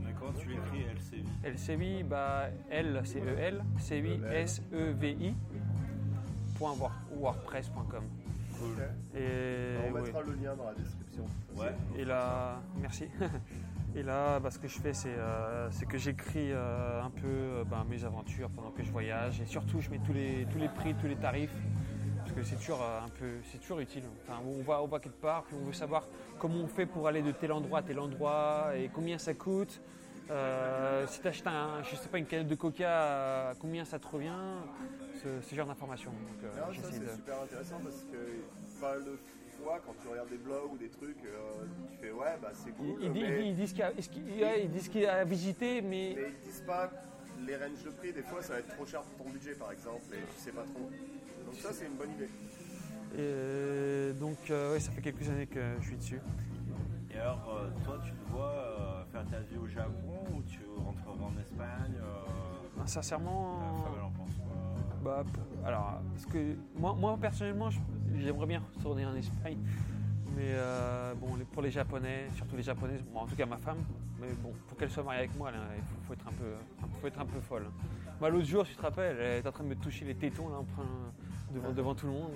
Mais 0.04 0.12
comment 0.18 0.32
tu 0.32 0.48
l'écris 0.48 0.84
LCV 0.94 1.24
Elsevi, 1.44 2.02
bah, 2.02 2.44
L, 2.70 3.00
c'est 3.04 3.20
E-L, 3.20 3.62
E-L. 3.90 4.32
S-E-V-I, 4.32 5.34
wordpress.com. 6.60 8.04
Et, 9.14 9.76
On 9.88 10.00
mettra 10.00 10.22
le 10.22 10.34
lien 10.34 10.54
dans 10.54 10.66
la 10.66 10.74
description. 10.74 11.24
Ouais. 11.56 11.74
Et 11.96 12.04
là, 12.04 12.60
merci. 12.80 13.06
Et 13.96 14.02
là, 14.04 14.38
bah, 14.38 14.50
ce 14.50 14.58
que 14.58 14.68
je 14.68 14.78
fais, 14.78 14.92
c'est 14.92 15.08
euh, 15.08 15.68
c'est 15.72 15.86
que 15.86 15.98
j'écris 15.98 16.52
euh, 16.52 17.02
un 17.02 17.10
peu 17.10 17.26
euh, 17.26 17.64
ben, 17.64 17.84
mes 17.90 18.04
aventures 18.04 18.48
pendant 18.50 18.70
que 18.70 18.84
je 18.84 18.90
voyage. 18.92 19.40
Et 19.40 19.46
surtout, 19.46 19.80
je 19.80 19.90
mets 19.90 19.98
tous 19.98 20.12
les, 20.12 20.46
tous 20.52 20.58
les 20.58 20.68
prix, 20.68 20.94
tous 20.94 21.08
les 21.08 21.16
tarifs. 21.16 21.54
Parce 22.34 22.42
que 22.42 22.54
c'est 22.54 22.60
toujours 22.60 22.82
euh, 22.82 23.00
un 23.04 23.08
peu, 23.08 23.26
c'est 23.50 23.58
toujours 23.58 23.80
utile. 23.80 24.04
Enfin, 24.22 24.40
on 24.46 24.62
va, 24.62 24.82
on 24.82 24.86
va 24.86 25.00
quelque 25.00 25.20
part, 25.20 25.42
puis 25.44 25.56
on 25.60 25.64
veut 25.66 25.72
savoir 25.72 26.06
comment 26.38 26.60
on 26.62 26.68
fait 26.68 26.86
pour 26.86 27.08
aller 27.08 27.22
de 27.22 27.32
tel 27.32 27.50
endroit 27.50 27.80
à 27.80 27.82
tel 27.82 27.98
endroit 27.98 28.70
et 28.76 28.88
combien 28.88 29.18
ça 29.18 29.34
coûte. 29.34 29.80
Euh, 30.30 31.06
si 31.08 31.20
tu 31.20 31.26
achètes 31.26 31.46
un, 31.48 31.82
je 31.82 31.96
sais 31.96 32.08
pas, 32.08 32.18
une 32.18 32.26
canette 32.26 32.46
de 32.46 32.54
coca, 32.54 32.88
euh, 32.88 33.52
combien 33.60 33.84
ça 33.84 33.98
te 33.98 34.06
revient 34.06 34.30
Ce, 35.20 35.40
ce 35.48 35.54
genre 35.56 35.66
d'informations. 35.66 36.12
Donc, 36.12 36.44
euh, 36.44 36.54
ça 36.54 36.88
c'est 36.92 37.00
de- 37.00 37.08
super 37.08 37.42
intéressant 37.42 37.80
parce 37.82 38.04
que 38.04 38.80
pas 38.80 38.94
le 38.94 39.18
fois 39.60 39.80
quand 39.84 39.94
tu 40.00 40.06
regardes 40.06 40.30
des 40.30 40.38
blogs 40.38 40.72
ou 40.72 40.78
des 40.78 40.88
trucs, 40.88 41.24
euh, 41.24 41.64
tu 41.90 41.96
fais 41.96 42.12
ouais 42.12 42.38
bah 42.40 42.50
c'est 42.54 42.70
cool. 42.70 42.94
Ils, 43.02 43.10
mais, 43.10 43.52
disent 43.54 43.72
qu'il 43.72 43.82
y 43.82 44.62
ils 44.62 44.70
disent 44.70 44.88
qu'il 44.88 45.00
y 45.00 45.06
a 45.06 45.14
à 45.16 45.24
visiter, 45.24 45.82
mais 45.82 46.14
mais 46.16 46.28
ils 46.30 46.48
disent 46.48 46.62
pas 46.64 46.90
les 47.44 47.56
ranges 47.56 47.82
de 47.84 47.90
prix. 47.90 48.12
Des 48.12 48.22
fois 48.22 48.40
ça 48.40 48.52
va 48.52 48.58
être 48.60 48.72
trop 48.76 48.86
cher 48.86 49.02
pour 49.02 49.26
ton 49.26 49.32
budget 49.32 49.54
par 49.54 49.72
exemple 49.72 50.04
et 50.12 50.18
tu 50.36 50.40
sais 50.40 50.52
pas 50.52 50.62
trop. 50.62 50.88
Donc 51.50 51.58
ça 51.58 51.72
c'est 51.72 51.86
une 51.86 51.96
bonne 51.96 52.12
idée. 52.12 52.28
Et 53.18 54.12
donc, 54.20 54.36
euh, 54.50 54.72
ouais, 54.72 54.78
ça 54.78 54.92
fait 54.92 55.00
quelques 55.02 55.28
années 55.28 55.48
que 55.48 55.60
je 55.80 55.86
suis 55.86 55.96
dessus. 55.96 56.20
Et 57.12 57.18
alors, 57.18 57.58
euh, 57.58 57.68
toi, 57.84 57.98
tu 58.04 58.12
te 58.12 58.30
vois 58.30 58.52
euh, 58.52 59.04
faire 59.10 59.26
ta 59.26 59.40
vie 59.40 59.56
au 59.60 59.66
Japon 59.66 60.22
ou 60.32 60.42
tu 60.48 60.60
rentreras 60.78 61.24
en 61.26 61.40
Espagne 61.40 61.94
euh, 62.00 62.20
Ben, 62.76 62.86
sincèrement, 62.86 63.56
en 64.00 64.10
pense 64.16 64.30
bah, 65.02 65.24
alors, 65.66 66.00
parce 66.12 66.26
que 66.26 66.54
moi, 66.76 66.94
moi 66.94 67.18
personnellement, 67.20 67.70
j'aimerais 68.16 68.46
bien 68.46 68.62
retourner 68.76 69.04
en 69.06 69.16
Espagne. 69.16 69.58
Mais 70.36 70.52
euh, 70.52 71.14
bon, 71.14 71.30
pour 71.50 71.62
les 71.62 71.70
Japonais, 71.72 72.28
surtout 72.36 72.54
les 72.56 72.62
Japonaises, 72.62 73.02
bon, 73.12 73.20
en 73.20 73.26
tout 73.26 73.34
cas 73.34 73.46
ma 73.46 73.56
femme, 73.56 73.78
mais 74.20 74.28
bon, 74.40 74.52
pour 74.68 74.78
qu'elle 74.78 74.90
soit 74.90 75.02
mariée 75.02 75.20
avec 75.20 75.36
moi, 75.36 75.50
là, 75.50 75.58
il 75.76 75.82
faut, 75.82 75.96
faut 76.06 76.12
être 76.12 76.28
un 76.28 76.32
peu, 76.32 76.52
faut 77.00 77.06
être 77.08 77.18
un 77.18 77.26
peu 77.26 77.40
folle. 77.40 77.64
Moi, 78.20 78.28
l'autre 78.28 78.46
jour, 78.46 78.64
tu 78.64 78.76
te 78.76 78.82
rappelles, 78.82 79.16
elle 79.18 79.38
était 79.38 79.48
en 79.48 79.52
train 79.52 79.64
de 79.64 79.70
me 79.70 79.74
toucher 79.76 80.04
les 80.04 80.14
tétons 80.14 80.50
là, 80.50 80.56
en 80.58 80.64
train- 80.64 80.84
devant, 81.54 81.70
devant 81.72 81.94
tout 81.94 82.06
le 82.06 82.12
monde. 82.12 82.30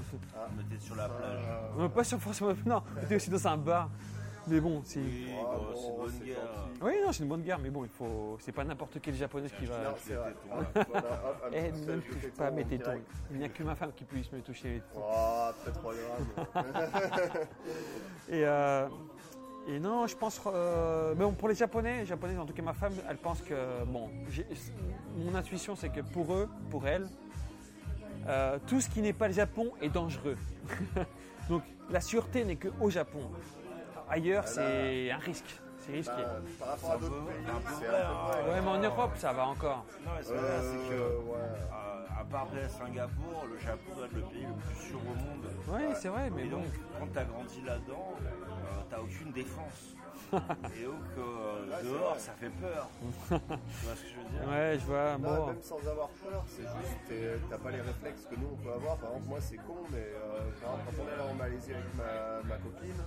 On 0.57 0.61
était 0.73 0.81
sur 0.83 0.95
la 0.97 1.09
plage. 1.09 1.41
Euh, 1.49 1.79
Non, 1.83 1.89
pas 1.89 2.05
sur 2.05 2.19
forcément, 2.19 2.53
non, 2.67 2.83
c'était 3.01 3.17
aussi 3.17 3.31
dans 3.31 3.47
un 3.49 3.57
bar. 3.57 3.91
Mais 4.47 4.61
bon, 4.61 4.83
c'est. 4.85 5.01
Oui, 5.01 5.27
Ah, 5.41 5.57
bon, 5.57 5.65
c'est 5.75 5.89
une 5.89 5.97
bonne 5.97 6.19
guerre. 6.27 6.37
gentil. 6.37 6.81
Oui, 6.83 6.93
non, 7.03 7.13
c'est 7.13 7.23
une 7.23 7.29
bonne 7.31 7.43
guerre, 7.43 7.59
mais 7.59 7.71
bon, 7.71 7.85
il 7.85 7.91
faut. 7.91 8.37
C'est 8.41 8.53
pas 8.53 8.63
n'importe 8.63 9.01
quelle 9.01 9.15
japonaise 9.15 9.51
qui 9.59 9.65
va. 9.65 9.79
non, 9.85 9.91
c'est 9.97 10.13
vrai. 10.15 10.35
Eh, 11.53 11.73
ne 11.73 11.97
touche 11.97 12.31
pas 12.37 12.51
mes 12.51 12.65
tétons. 12.67 13.01
Il 13.31 13.39
n'y 13.39 13.45
a 13.45 13.49
que 13.49 13.63
ma 13.63 13.75
femme 13.75 13.93
qui 13.97 14.05
puisse 14.05 14.31
me 14.33 14.41
toucher 14.43 14.69
les 14.69 14.81
tétons. 14.81 15.01
Oh, 15.03 15.51
3 15.73 15.95
grammes. 15.95 16.65
Et, 18.29 18.45
euh, 18.45 18.87
et 19.67 19.79
non, 19.81 20.07
je 20.07 20.15
pense. 20.17 20.39
euh, 20.47 21.15
mais 21.17 21.25
bon, 21.25 21.33
pour 21.33 21.49
les 21.49 21.55
Japonais, 21.55 22.01
les 22.01 22.07
Japonaises, 22.07 22.39
en 22.39 22.45
tout 22.45 22.53
cas 22.53 22.63
ma 22.63 22.75
femme, 22.75 22.93
elle 23.09 23.17
pense 23.17 23.41
que. 23.41 23.55
Bon, 23.87 24.11
mon 25.17 25.35
intuition, 25.35 25.75
c'est 25.75 25.89
que 25.89 26.01
pour 26.03 26.35
eux, 26.35 26.51
pour 26.71 26.87
elle, 26.87 27.09
euh, 28.27 28.59
tout 28.67 28.81
ce 28.81 28.89
qui 28.89 29.01
n'est 29.01 29.13
pas 29.13 29.29
le 29.29 29.35
Japon 29.35 29.71
est 29.81 29.89
dangereux. 29.91 30.37
Donc 31.49 31.63
la 31.91 32.01
sûreté 32.01 32.45
n'est 32.45 32.57
qu'au 32.57 32.91
Japon. 32.91 33.21
Ailleurs, 34.09 34.47
c'est 34.47 35.11
un 35.11 35.19
risque. 35.19 35.61
C'est 35.81 35.93
risqué. 35.93 36.13
Bah, 36.17 36.41
par 36.59 36.69
rapport 36.69 36.91
à 36.93 36.97
d'autres 36.97 37.13
peu- 37.25 37.31
pays, 37.31 37.45
un 37.47 37.61
peu 37.61 37.73
c'est 37.79 37.87
vrai, 37.87 37.97
un 38.01 38.09
peu 38.09 38.43
vrai. 38.43 38.53
Ouais, 38.55 38.61
mais 38.63 38.69
en 38.71 38.79
Europe, 38.83 39.11
ça 39.17 39.33
va 39.35 39.47
encore. 39.47 39.85
Non, 40.05 40.13
mais 40.15 40.21
que 40.21 40.27
c'est 40.27 40.33
que, 40.33 40.95
Euh, 40.95 41.19
ouais. 41.19 41.37
euh, 41.37 42.21
à 42.21 42.25
part 42.25 42.49
Singapour, 42.79 43.47
le 43.53 43.59
Japon 43.59 43.93
doit 43.95 44.07
être 44.07 44.13
le 44.15 44.23
pays 44.23 44.47
le 44.47 44.55
plus 44.55 44.87
sûr 44.89 44.99
au 44.99 45.15
monde. 45.15 45.45
Oui, 45.69 45.95
c'est 46.01 46.09
vrai, 46.09 46.31
mais 46.35 46.45
Et 46.47 46.49
bon. 46.49 46.57
donc, 46.59 46.67
quand 46.99 47.07
tu 47.13 47.19
as 47.19 47.25
grandi 47.25 47.61
là-dedans, 47.67 48.15
euh, 48.23 48.81
t'as 48.89 49.01
aucune 49.01 49.33
défense. 49.33 49.94
Et 50.81 50.87
Ouais, 51.75 51.81
c'est 51.81 51.89
dehors, 51.89 52.17
ça 52.19 52.33
fait 52.33 52.51
peur. 52.51 52.89
tu 53.29 53.35
vois 53.87 53.95
ce 53.97 54.03
que 54.03 54.09
je 54.09 54.15
veux 54.17 54.29
dire? 54.31 54.49
Ouais, 54.49 54.79
je 54.79 54.85
vois. 54.87 55.19
Non, 55.19 55.37
Bon. 55.37 55.47
même 55.47 55.63
sans 55.63 55.79
avoir 55.89 56.09
peur, 56.09 56.45
c'est 56.49 56.63
juste 56.63 57.49
t'as 57.51 57.59
pas 57.59 57.71
les 57.71 57.81
réflexes 57.81 58.27
que 58.31 58.37
nous 58.37 58.49
on 58.53 58.57
peut 58.57 58.73
avoir. 58.73 58.97
Par 58.99 59.11
exemple, 59.11 59.29
moi 59.29 59.39
c'est 59.41 59.57
con, 59.57 59.77
mais 59.91 59.99
euh, 59.99 60.51
par 60.63 60.75
exemple, 60.75 60.83
quand 60.97 61.03
on 61.03 61.09
est 61.09 61.13
allé 61.13 61.31
en 61.31 61.35
Malaisie 61.35 61.73
avec 61.73 61.95
ma, 61.97 62.49
ma 62.49 62.57
copine, 62.57 63.03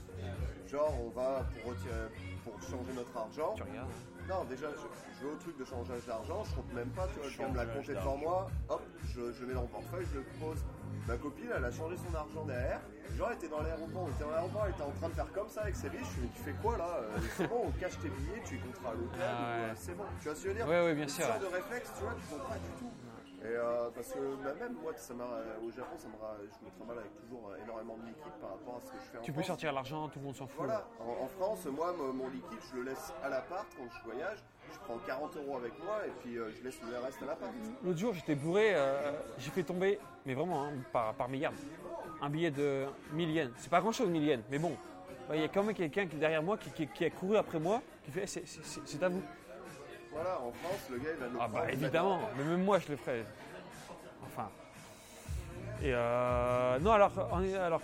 genre 0.68 0.94
on 1.06 1.10
va 1.10 1.45
pour, 1.64 1.72
retirer, 1.72 2.07
pour 2.44 2.53
changer 2.61 2.94
notre 2.95 3.15
argent. 3.18 3.53
Tu 3.56 3.64
regardes? 3.64 3.89
Non, 4.28 4.44
déjà 4.49 4.68
je, 4.72 4.76
je 5.22 5.26
vais 5.26 5.34
au 5.34 5.38
truc 5.38 5.58
de 5.58 5.64
changeage 5.66 6.06
d'argent, 6.06 6.44
je 6.44 6.56
compte 6.56 6.74
même 6.74 6.90
pas, 6.90 7.08
tu 7.08 7.20
vois, 7.20 7.30
je 7.30 7.38
viens 7.38 7.49
de 7.49 7.58
la 7.58 7.66
compter 7.66 7.94
devant 7.94 8.18
moi, 8.18 8.48
hop, 8.68 8.82
je, 9.08 9.32
je 9.32 9.45
mets 9.45 9.54
dans 9.54 9.62
mon 9.62 9.68
portefeuille, 9.68 10.06
je 10.14 10.18
le 10.20 10.26
pose. 10.40 10.64
Ma 11.08 11.16
copine, 11.16 11.48
elle 11.56 11.64
a 11.64 11.72
changé 11.72 11.95
son 11.95 12.14
argent 12.14 12.44
derrière. 12.44 12.82
Genre, 13.18 13.30
elle 13.32 13.38
était 13.38 13.48
dans 13.48 13.62
l'aéroport, 13.62 14.04
on 14.04 14.10
était 14.12 14.24
dans 14.26 14.32
l'aéroport, 14.32 14.64
elle 14.66 14.72
était 14.74 14.82
en 14.84 14.91
train 14.91 15.08
de 15.10 15.14
faire 15.14 15.32
comme 15.32 15.48
ça 15.48 15.62
avec 15.62 15.76
ses 15.78 15.90
billes. 15.90 16.04
Je 16.04 16.20
lui 16.20 16.26
ai 16.26 16.30
dit, 16.30 16.34
tu 16.36 16.44
fais 16.44 16.56
quoi 16.62 16.78
là 16.78 16.99
Euh, 16.99 17.18
C'est 17.38 17.48
bon, 17.48 17.62
on 17.68 17.72
cache 17.80 17.98
tes 17.99 18.10
billets, 18.10 18.41
tu 18.44 18.56
les 18.56 18.60
compteras 18.60 18.90
à 18.91 18.94
l'hôtel, 18.95 19.22
Ah 19.24 19.32
ou, 19.32 19.64
euh, 19.64 19.74
c'est 19.76 19.95
bon. 19.95 20.04
Tu 20.20 20.28
vois 20.28 20.36
ce 20.36 20.44
que 20.44 20.44
je 20.44 20.48
veux 20.49 20.56
dire 20.60 20.68
Ouais, 20.68 20.84
ouais, 20.84 20.95
bien 20.95 21.08
sûr. 21.08 21.26
de 21.40 21.45
réflexe, 21.45 21.91
tu 21.95 22.04
vois, 22.04 22.14
qui 22.16 22.24
sont 22.28 22.40
pas 22.44 22.56
du 22.60 22.72
tout. 22.78 22.91
Et 23.43 23.45
euh, 23.45 23.89
parce 23.93 24.11
que 24.14 24.19
bah, 24.43 24.53
même 24.59 24.73
moi, 24.81 24.91
ça 24.95 25.14
m'a, 25.14 25.26
au 25.64 25.69
Japon, 25.72 25.95
ça 25.97 26.07
je 26.41 26.65
me 26.65 26.72
trimballe 26.76 26.97
avec 26.99 27.15
toujours 27.22 27.51
euh, 27.51 27.64
énormément 27.64 27.95
de 27.97 28.07
liquide 28.07 28.34
par 28.41 28.49
rapport 28.51 28.77
à 28.77 28.81
ce 28.81 28.91
que 28.91 28.97
je 28.97 29.11
fais 29.11 29.18
en 29.19 29.22
Tu 29.22 29.31
peux 29.31 29.43
sortir 29.43 29.72
l'argent, 29.73 30.09
tout 30.09 30.18
le 30.19 30.26
monde 30.26 30.35
s'en 30.35 30.47
fout. 30.47 30.57
Voilà, 30.57 30.88
en, 30.99 31.23
en 31.23 31.27
France, 31.27 31.65
moi, 31.68 31.93
mon, 31.93 32.27
liquide, 32.30 32.57
je 32.72 32.77
le 32.77 32.84
laisse 32.84 33.14
à 33.23 33.30
l'appart 33.30 33.68
quand 33.77 33.84
je 33.95 34.03
voyage. 34.09 34.39
Je 34.73 34.80
prends 34.80 34.97
40 35.05 35.35
euros 35.38 35.57
avec 35.57 35.72
moi 35.84 36.05
et 36.07 36.11
puis 36.22 36.38
euh, 36.38 36.51
je 36.57 36.64
laisse 36.64 36.80
le 36.81 36.97
reste 36.97 37.22
à 37.22 37.26
l'appart. 37.27 37.51
L'autre 37.84 37.99
jour, 37.99 38.14
j'étais 38.14 38.35
bourré, 38.35 38.73
euh, 38.73 39.11
j'ai 39.38 39.51
fait 39.51 39.64
tomber, 39.64 39.99
mais 40.26 40.34
vraiment, 40.34 40.65
hein, 40.65 40.72
par, 40.91 41.14
par 41.14 41.30
milliard, 41.30 41.53
un 42.22 42.30
billet 42.30 42.51
de 42.51 42.85
1000 43.14 43.30
yens. 43.31 43.51
C'est 43.57 43.69
pas 43.69 43.81
grand 43.81 43.91
chose, 43.91 44.09
1000 44.09 44.23
yens, 44.23 44.43
mais 44.49 44.57
bon. 44.57 44.76
Bah, 45.30 45.35
Il 45.35 45.41
y 45.41 45.45
a 45.45 45.47
quand 45.47 45.61
même 45.64 45.76
quelqu'un 45.76 46.07
qui 46.07 46.15
est 46.15 46.19
derrière 46.19 46.41
moi 46.41 46.57
qui, 46.57 46.72
qui- 46.72 46.88
qui 46.88 47.05
a 47.05 47.09
couru 47.11 47.38
après 47.38 47.59
moi, 47.59 47.81
qui 48.03 48.11
fait 48.11 48.23
Eh, 48.23 48.45
c'est 48.85 49.03
à 49.03 49.09
vous. 49.09 49.22
Voilà, 50.18 50.39
en 50.41 50.52
France, 50.52 50.88
le 50.91 50.98
gars, 50.98 51.10
il 51.14 51.19
va 51.19 51.27
nous 51.30 51.38
Ah 51.39 51.48
prendre 51.48 51.65
bah 51.65 51.72
évidemment, 51.72 52.19
mais 52.38 52.44
même 52.44 52.64
moi 52.64 52.80
je 52.80 52.89
le 52.89 52.98
ferais. 52.98 53.23
Enfin. 54.26 54.49
Et 55.81 55.94
euh, 55.94 56.80
non 56.80 56.91
alors, 56.94 57.11
en, 57.31 57.44
alors 57.56 57.81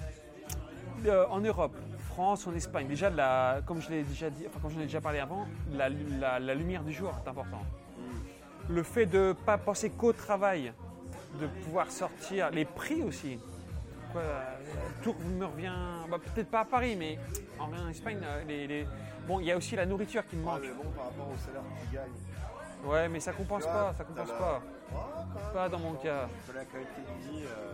euh, 1.05 1.25
en 1.29 1.39
Europe, 1.41 1.75
France, 2.09 2.47
en 2.47 2.55
Espagne, 2.55 2.87
déjà 2.87 3.09
la, 3.11 3.61
comme 3.65 3.81
je 3.81 3.89
l'ai 3.89 4.03
déjà 4.03 4.29
dit, 4.31 4.45
enfin 4.47 4.59
comme 4.61 4.71
j'en 4.71 4.79
ai 4.79 4.83
déjà 4.85 5.01
parlé 5.01 5.19
avant, 5.19 5.45
la, 5.71 5.89
la- 5.89 6.39
la 6.39 6.55
lumière 6.55 6.83
du 6.83 6.91
jour 6.93 7.11
est 7.23 7.29
importante. 7.29 7.65
Le 8.69 8.81
fait 8.81 9.05
de 9.05 9.19
ne 9.19 9.33
pas 9.33 9.57
penser 9.57 9.89
qu'au 9.91 10.13
travail, 10.13 10.71
de 11.39 11.47
pouvoir 11.65 11.91
sortir, 11.91 12.49
les 12.51 12.65
prix 12.65 13.03
aussi. 13.03 13.37
Quoi, 14.11 14.21
euh, 14.21 14.41
tout 15.03 15.15
me 15.37 15.45
revient, 15.45 15.73
bah, 16.09 16.17
peut-être 16.33 16.49
pas 16.49 16.61
à 16.61 16.65
Paris, 16.65 16.95
mais 16.95 17.19
en, 17.59 17.65
en 17.73 17.89
Espagne, 17.89 18.19
les, 18.47 18.65
les- 18.67 18.87
bon, 19.27 19.39
il 19.39 19.45
y 19.47 19.51
a 19.51 19.57
aussi 19.57 19.75
la 19.75 19.85
nourriture 19.85 20.25
qui 20.27 20.35
me 20.35 20.43
Ah, 20.47 20.51
manque. 20.51 20.61
mais 20.61 20.73
bon, 20.73 20.89
par 20.91 21.05
rapport 21.05 21.27
au 21.29 21.37
salaire 21.37 21.61
que 21.61 21.85
tu 21.87 21.93
gagnes. 21.95 22.11
Ouais, 22.85 23.07
mais 23.07 23.19
ça 23.19 23.31
compense 23.31 23.63
vois, 23.63 23.71
pas, 23.71 23.93
ça 23.97 24.03
compense 24.03 24.27
la- 24.29 24.33
pas. 24.35 24.61
Ah, 24.61 24.95
quand 25.33 25.39
même. 25.39 25.53
Pas 25.53 25.69
dans 25.69 25.79
mon 25.79 25.93
cas. 25.93 26.27
La 26.53 26.65
qualité 26.65 27.01
de 27.01 27.31
vie, 27.31 27.43
euh, 27.45 27.71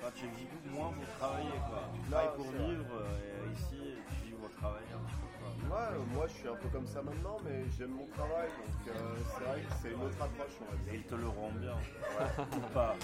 enfin, 0.00 0.12
tu 0.14 0.24
vis 0.28 0.48
moins 0.70 0.92
pour 0.92 1.04
travailler. 1.18 1.50
Quoi. 1.68 1.82
Tu 2.04 2.10
Là, 2.10 2.16
travailles 2.18 2.36
pour 2.36 2.50
vivre 2.52 2.84
euh, 2.94 3.44
et 3.44 3.52
ici, 3.52 3.94
tu 4.08 4.26
vis 4.26 4.32
pour 4.32 4.50
travailler 4.56 4.86
un 4.94 5.04
petit 5.04 5.20
peu. 5.20 5.28
Quoi. 5.68 5.76
Ouais, 5.76 5.92
euh, 5.92 6.14
moi 6.14 6.26
je 6.26 6.32
suis 6.32 6.48
un 6.48 6.56
peu 6.56 6.68
comme 6.68 6.86
ça 6.86 7.02
maintenant, 7.02 7.36
mais 7.44 7.64
j'aime 7.78 7.90
mon 7.90 8.06
travail, 8.06 8.48
donc 8.48 8.88
euh, 8.88 9.16
c'est 9.38 9.44
vrai 9.44 9.60
que 9.60 9.72
c'est 9.82 9.88
une 9.92 10.02
autre 10.02 10.22
approche, 10.22 10.56
on 10.62 10.64
va 10.64 10.76
Et 10.80 10.90
dire. 10.90 10.94
il 10.94 11.02
te 11.04 11.14
le 11.14 11.28
rend 11.28 11.50
bien. 11.60 11.76
Ou 11.76 12.60
pas. 12.74 12.94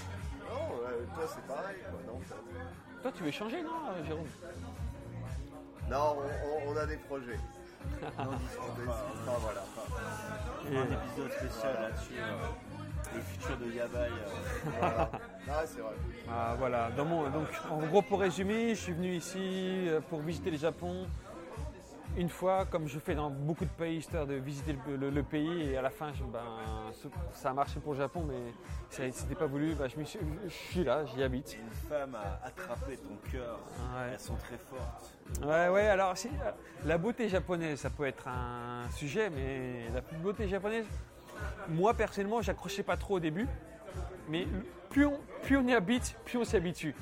Non, 0.48 0.76
toi 1.14 1.24
c'est 1.28 1.46
pareil, 1.46 1.76
quoi, 1.90 2.00
non. 2.12 2.20
Toi, 3.02 3.12
tu 3.14 3.22
veux 3.22 3.30
changer, 3.30 3.62
non, 3.62 3.70
euh, 3.90 4.04
Jérôme? 4.06 4.26
Non, 5.90 6.16
on, 6.18 6.70
on- 6.70 6.72
on 6.72 6.76
a 6.78 6.86
des 6.86 6.96
projets. 6.96 7.38
On 8.18 8.22
en 8.22 8.32
discute 8.36 8.60
On 8.60 8.86
pas. 8.86 8.92
discutera, 8.92 9.36
voilà. 9.40 9.60
Fera 9.74 10.80
un 10.80 10.84
épisode 10.84 11.32
spécial 11.32 11.74
là-dessus. 11.80 12.12
euh, 12.18 13.14
le 13.14 13.20
futur 13.20 13.56
de 13.58 13.72
Yabai. 13.72 13.98
euh. 13.98 14.70
Voilà. 14.80 15.10
Ah, 15.48 15.62
c'est 15.64 15.80
vrai. 15.80 15.92
Ah, 16.28 16.54
Voilà, 16.58 16.90
dans 16.96 17.04
mon, 17.04 17.30
donc 17.30 17.46
en 17.70 17.78
gros, 17.86 18.02
pour 18.02 18.18
résumer, 18.20 18.70
je 18.74 18.80
suis 18.80 18.92
venu 18.92 19.14
ici 19.14 19.38
euh, 19.86 20.00
pour 20.00 20.20
visiter 20.20 20.50
le 20.50 20.56
Japon 20.56 21.06
une 22.16 22.28
fois, 22.28 22.64
comme 22.66 22.88
je 22.88 22.98
fais 22.98 23.14
dans 23.14 23.30
beaucoup 23.30 23.64
de 23.64 23.70
pays, 23.70 23.96
histoire 23.98 24.26
de 24.26 24.34
visiter 24.34 24.74
le, 24.88 24.96
le- 24.96 25.10
le 25.10 25.22
pays. 25.22 25.70
Et 25.70 25.76
à 25.76 25.82
la 25.82 25.90
fin, 25.90 26.12
je- 26.14 26.24
ben, 26.24 26.40
ça 27.32 27.50
a 27.50 27.52
marché 27.52 27.78
pour 27.80 27.92
le 27.92 27.98
Japon, 27.98 28.24
mais 28.26 28.52
c'était 28.90 29.34
pas 29.34 29.46
voulu. 29.46 29.74
Ben, 29.74 29.88
je, 29.88 30.02
suis- 30.04 30.18
je 30.44 30.48
suis 30.52 30.84
là, 30.84 31.04
j'y 31.06 31.22
habite. 31.22 31.56
Une 31.60 31.88
femme 31.88 32.14
a 32.14 32.40
attrapé 32.46 32.96
ton 32.96 33.16
cœur. 33.30 33.58
Ouais. 33.78 34.10
Elles 34.12 34.20
sont 34.20 34.36
très 34.36 34.56
fortes. 34.58 35.12
Ouais, 35.44 35.68
ouais, 35.68 35.88
alors 35.88 36.16
si, 36.16 36.28
euh, 36.28 36.50
la 36.84 36.98
beauté 36.98 37.28
japonaise, 37.28 37.80
ça 37.80 37.90
peut 37.90 38.06
être 38.06 38.28
un 38.28 38.88
sujet, 38.92 39.28
mais 39.30 39.88
la 39.92 40.00
beauté 40.18 40.48
japonaise, 40.48 40.86
moi 41.68 41.92
personnellement, 41.94 42.40
j'accrochais 42.42 42.82
pas 42.84 42.96
trop 42.96 43.16
au 43.16 43.20
début, 43.20 43.46
mais 44.28 44.46
plus 44.88 45.04
on, 45.06 45.18
plus 45.42 45.56
on 45.56 45.66
y 45.66 45.74
habite, 45.74 46.16
plus 46.24 46.38
on 46.38 46.44
s'y 46.44 46.56
habitue. 46.56 46.94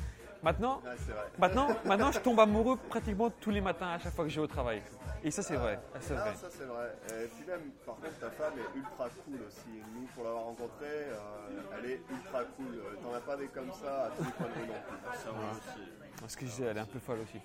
Maintenant, 0.44 0.82
Ah, 0.84 0.94
vrai. 0.94 1.14
maintenant, 1.38 1.68
maintenant, 1.86 2.12
je 2.12 2.18
tombe 2.20 2.38
amoureux 2.38 2.76
pratiquement 2.76 3.30
tous 3.30 3.48
les 3.50 3.62
matins 3.62 3.88
à 3.88 3.98
chaque 3.98 4.12
fois 4.12 4.24
que 4.26 4.30
je 4.30 4.36
vais 4.36 4.42
au 4.44 4.46
travail. 4.46 4.82
Et 5.22 5.30
ça, 5.30 5.42
c'est 5.42 5.56
vrai. 5.56 5.80
ça, 5.94 5.98
c'est 6.02 6.14
Ah, 6.18 6.20
vrai. 6.20 6.34
ça 6.34 6.46
c'est 6.50 6.64
vrai. 6.64 6.94
Et 7.08 7.26
puis 7.28 7.46
même, 7.46 7.62
par 7.86 7.94
contre, 7.94 8.18
ta 8.20 8.30
femme 8.30 8.52
est 8.58 8.78
ultra 8.78 9.08
cool 9.24 9.40
aussi. 9.48 9.80
Nous, 9.94 10.06
pour 10.14 10.24
l'avoir 10.24 10.44
rencontrée, 10.44 10.84
euh, 10.84 11.78
elle 11.78 11.90
est 11.92 12.00
ultra 12.10 12.44
cool. 12.56 12.74
Euh, 12.76 12.94
T'en 13.02 13.14
as 13.16 13.20
pas 13.20 13.36
des 13.36 13.46
comme 13.46 13.72
ça 13.72 14.04
à 14.04 14.08
tous 14.10 14.22
les 14.24 14.32
coins 14.32 14.46
de 14.48 14.52
rue 14.52 14.68
non 14.68 14.74
plus. 14.84 15.18
Ça 15.18 15.30
va 15.30 15.50
aussi. 15.52 15.90
Parce 16.20 16.36
que 16.36 16.44
je 16.44 16.50
disais, 16.50 16.64
elle 16.64 16.76
est 16.76 16.80
un 16.80 16.84
peu 16.84 16.98
folle 16.98 17.20
aussi. 17.22 17.40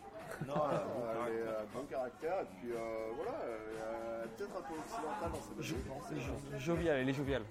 Non, 0.46 0.54
bon 0.56 0.62
Euh, 0.62 1.26
elle 1.28 1.34
est 1.34 1.48
euh, 1.48 1.64
bon 1.74 1.84
caractère 1.90 2.42
et 2.42 2.46
puis 2.60 2.72
euh, 2.72 2.78
voilà, 3.16 3.32
euh, 3.46 4.26
peut-être 4.38 4.56
un 4.58 4.62
peu 4.62 4.74
occidentale 4.78 5.32
dans 5.32 5.64
ses 5.64 5.74
manières. 5.74 6.60
Joviale, 6.60 6.98
elle 7.00 7.10
est 7.10 7.14
joviale. 7.14 7.42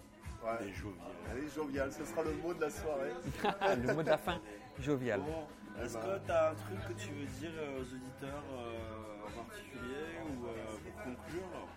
Ouais. 0.45 0.51
Elle 0.61 0.69
est 0.69 0.73
joviale. 0.73 1.07
Elle 1.33 1.45
est 1.45 1.55
joviale, 1.55 1.93
ce 1.93 2.05
sera 2.05 2.23
le 2.23 2.33
mot 2.35 2.55
de 2.55 2.61
la 2.61 2.70
soirée. 2.70 3.12
le 3.87 3.95
mot 3.95 4.03
de 4.03 4.09
la 4.09 4.16
fin, 4.19 4.39
joviale. 4.81 5.21
Bon, 5.21 5.83
est-ce 5.83 5.97
que 5.97 6.27
tu 6.27 6.33
as 6.33 6.51
un 6.51 6.55
truc 6.55 6.79
que 6.89 6.93
tu 7.01 7.11
veux 7.11 7.27
dire 7.41 7.51
aux 7.77 7.83
auditeurs 7.83 8.45
euh, 8.53 9.27
en 9.27 9.45
particulier 9.45 10.19
ou 10.27 10.47
euh, 10.47 10.53
pour 10.85 11.03
conclure? 11.05 11.69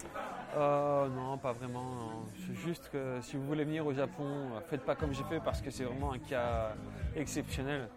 Euh, 0.58 1.08
non, 1.10 1.38
pas 1.38 1.54
vraiment. 1.54 2.26
C'est 2.36 2.56
juste 2.56 2.90
que 2.92 3.20
si 3.22 3.38
vous 3.38 3.46
voulez 3.46 3.64
venir 3.64 3.86
au 3.86 3.94
Japon, 3.94 4.26
euh, 4.26 4.62
faites 4.70 4.84
pas 4.84 4.96
comme 4.96 5.14
j'ai 5.14 5.24
fait 5.24 5.40
parce 5.40 5.62
que 5.62 5.70
c'est 5.70 5.84
vraiment 5.84 6.14
un 6.14 6.20
cas 6.20 6.74
exceptionnel. 7.16 7.90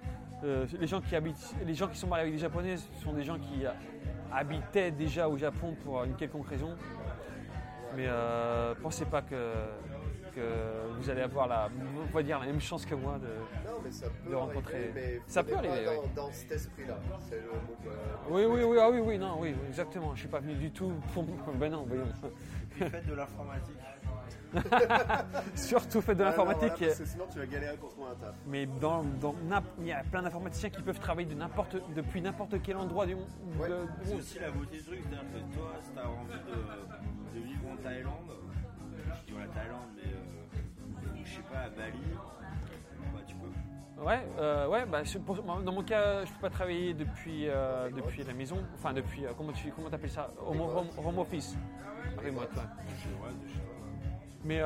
Euh, 0.44 0.66
les, 0.78 0.86
gens 0.86 1.00
qui 1.00 1.16
habitent, 1.16 1.54
les 1.64 1.74
gens 1.74 1.88
qui 1.88 1.96
sont 1.96 2.06
mariés 2.06 2.24
avec 2.24 2.34
des 2.34 2.40
Japonais 2.40 2.76
sont 3.02 3.12
des 3.14 3.24
gens 3.24 3.38
qui 3.38 3.64
euh, 3.64 3.70
habitaient 4.32 4.90
déjà 4.90 5.26
au 5.28 5.38
Japon 5.38 5.74
pour 5.84 6.04
une 6.04 6.16
quelconque 6.16 6.48
raison. 6.48 6.76
Mais 7.96 8.06
euh, 8.06 8.74
pensez 8.82 9.06
pas 9.06 9.22
que, 9.22 9.36
que 10.34 10.40
vous 10.98 11.10
allez 11.10 11.22
avoir 11.22 11.46
la, 11.48 11.68
on 11.96 12.12
va 12.14 12.22
dire, 12.22 12.38
la 12.40 12.46
même 12.46 12.60
chance 12.60 12.84
que 12.84 12.94
moi 12.94 13.18
de, 13.18 13.26
Non, 13.68 13.78
mais 13.84 13.90
ça 13.90 14.06
peut 14.08 14.30
De 14.30 14.34
rencontrer- 14.34 14.74
arriver, 14.74 14.92
mais 14.94 15.20
Ça 15.26 15.42
peut 15.44 15.52
dans, 15.54 15.60
ouais. 15.62 16.00
dans 16.14 16.30
cet 16.32 16.52
esprit-là. 16.52 16.98
C'est 17.28 17.36
le 17.36 17.48
mot 17.50 17.76
que... 17.82 18.32
Oui, 18.32 18.44
oui, 18.44 18.62
oui, 18.64 18.78
ah 18.80 18.90
oui, 18.90 18.98
oui, 19.00 19.18
non, 19.18 19.36
oui, 19.40 19.54
exactement. 19.68 20.14
Je 20.14 20.20
suis 20.20 20.28
pas 20.28 20.40
venu 20.40 20.54
du 20.54 20.70
tout 20.70 20.92
pour. 21.12 21.24
Ben 21.54 21.70
non, 21.70 21.84
voyons. 21.86 22.04
Puis 22.70 22.84
faites 22.88 23.06
de 23.06 23.14
l'informatique. 23.14 23.76
Surtout 25.54 26.00
faites 26.00 26.16
de 26.16 26.22
non, 26.22 26.28
l'informatique. 26.30 26.72
voilà, 26.78 26.86
parce 26.86 26.98
que 27.00 27.04
sinon, 27.06 27.24
tu 27.32 27.38
vas 27.38 27.46
galérer 27.46 27.76
pour 27.76 27.90
trouver 27.90 28.10
un 28.10 28.14
taf. 28.14 28.34
Mais 28.46 28.66
dans, 28.66 29.04
il 29.80 29.86
y 29.86 29.92
a 29.92 30.02
plein 30.04 30.22
d'informaticiens 30.22 30.70
qui 30.70 30.82
peuvent 30.82 30.98
travailler 31.00 31.28
de 31.28 31.34
n'importe, 31.34 31.76
depuis 31.94 32.20
n'importe 32.22 32.62
quel 32.62 32.76
endroit 32.76 33.06
du 33.06 33.16
monde. 33.16 33.26
Ouais. 33.58 33.68
C'est 34.04 34.14
aussi 34.14 34.38
la 34.38 34.50
beauté 34.50 34.76
du 34.78 34.84
truc, 34.84 35.00
c'est-à-dire 35.02 35.24
que 35.50 35.54
toi, 35.56 35.70
si 35.80 35.90
tu 35.92 35.98
as 35.98 36.08
envie 36.08 37.34
de, 37.34 37.40
de 37.40 37.44
vivre 37.46 37.62
en 37.72 37.76
Thaïlande, 37.82 38.30
je 39.26 39.32
dis 39.32 39.38
la 39.38 39.46
Thaïlande, 39.48 39.90
mais 39.96 40.02
euh, 40.12 40.23
je 41.24 41.36
sais 41.36 41.42
pas, 41.42 41.58
à 41.60 41.68
Bali, 41.70 41.98
bah, 43.12 43.20
tu 43.26 43.34
peux. 43.36 44.02
Ouais, 44.04 44.26
euh, 44.38 44.68
ouais 44.68 44.84
bah, 44.86 45.02
pour- 45.24 45.36
dans 45.42 45.72
mon 45.72 45.82
cas, 45.82 46.24
je 46.24 46.32
peux 46.32 46.40
pas 46.40 46.50
travailler 46.50 46.94
depuis, 46.94 47.48
euh, 47.48 47.90
depuis 47.90 48.22
la 48.24 48.34
maison. 48.34 48.58
Enfin, 48.74 48.92
depuis, 48.92 49.24
euh, 49.24 49.30
comment 49.36 49.52
tu 49.52 49.70
comment 49.70 49.88
appelles 49.88 50.10
ça? 50.10 50.30
Home, 50.46 50.60
home- 50.60 50.88
home 51.04 51.18
office. 51.18 51.56
Remote, 52.22 52.50
ouais. 52.54 52.62
Mais 54.44 54.60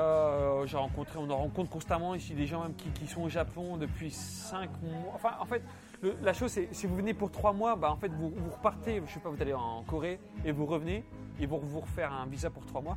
j'ai 0.67 0.77
rencontré, 0.77 1.19
on 1.19 1.31
en 1.31 1.37
rencontre 1.37 1.71
constamment 1.71 2.15
ici 2.17 2.35
des 2.35 2.47
gens 2.47 2.63
même 2.63 2.75
qui, 2.75 2.89
qui 2.91 3.07
sont 3.07 3.23
au 3.23 3.29
Japon 3.29 3.77
depuis 3.77 4.11
5 4.11 4.71
mois. 4.83 5.13
Enfin, 5.15 5.31
en 5.41 5.45
fait, 5.45 5.63
le- 6.03 6.17
la 6.21 6.33
chose, 6.33 6.51
c'est 6.51 6.69
si 6.75 6.87
vous 6.89 6.97
venez 6.97 7.15
pour 7.15 7.31
3 7.31 7.53
mois, 7.53 7.77
bah, 7.77 7.91
en 7.93 7.97
fait, 7.97 8.09
vous, 8.09 8.31
vous 8.31 8.51
repartez, 8.51 9.01
je 9.07 9.13
sais 9.13 9.21
pas, 9.21 9.29
vous 9.31 9.41
allez 9.41 9.53
en 9.55 9.85
Corée 9.85 10.19
et 10.45 10.51
vous 10.51 10.67
revenez 10.67 11.05
et 11.39 11.47
vous 11.47 11.61
vous 11.61 11.81
refaire 11.81 12.13
un 12.13 12.27
visa 12.27 12.51
pour 12.51 12.67
3 12.67 12.81
mois. 12.81 12.97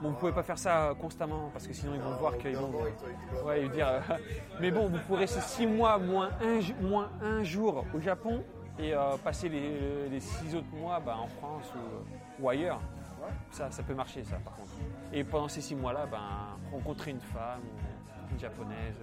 Bon, 0.00 0.10
vous 0.10 0.16
pouvez 0.16 0.32
pas 0.32 0.42
faire 0.42 0.58
ça 0.58 0.94
constamment 0.98 1.50
parce 1.52 1.66
que 1.66 1.72
sinon 1.74 1.92
ils 1.94 2.00
vont 2.00 2.14
voir 2.16 2.38
qu'ils 2.38 2.56
vont. 2.56 2.70
Te- 2.72 3.44
Ouais, 3.44 3.68
dire. 3.68 3.86
euh, 3.88 4.00
mais 4.60 4.70
bon, 4.70 4.88
vous 4.88 4.98
pourrez 5.06 5.20
rester 5.20 5.40
6 5.40 5.66
mois 5.66 5.98
moins 5.98 6.30
un, 6.42 6.60
ju- 6.60 6.74
moins 6.80 7.10
un 7.22 7.42
jour 7.42 7.84
au 7.94 8.00
Japon 8.00 8.42
et 8.78 8.94
euh, 8.94 9.16
passer 9.22 9.48
les 9.50 10.20
6 10.20 10.54
autres 10.56 10.74
mois 10.74 11.00
bah, 11.00 11.16
en 11.18 11.26
France 11.28 11.70
ou, 11.76 12.42
ou 12.42 12.48
ailleurs. 12.48 12.80
Ça, 13.50 13.70
ça 13.70 13.82
peut 13.82 13.94
marcher, 13.94 14.24
ça, 14.24 14.36
par 14.36 14.54
contre. 14.54 14.70
Et 15.12 15.22
pendant 15.22 15.48
ces 15.48 15.60
6 15.60 15.74
mois-là, 15.76 16.06
ben, 16.06 16.18
rencontrer 16.72 17.10
une 17.10 17.20
femme, 17.20 17.60
ou 17.60 18.32
une 18.32 18.38
japonaise. 18.40 18.96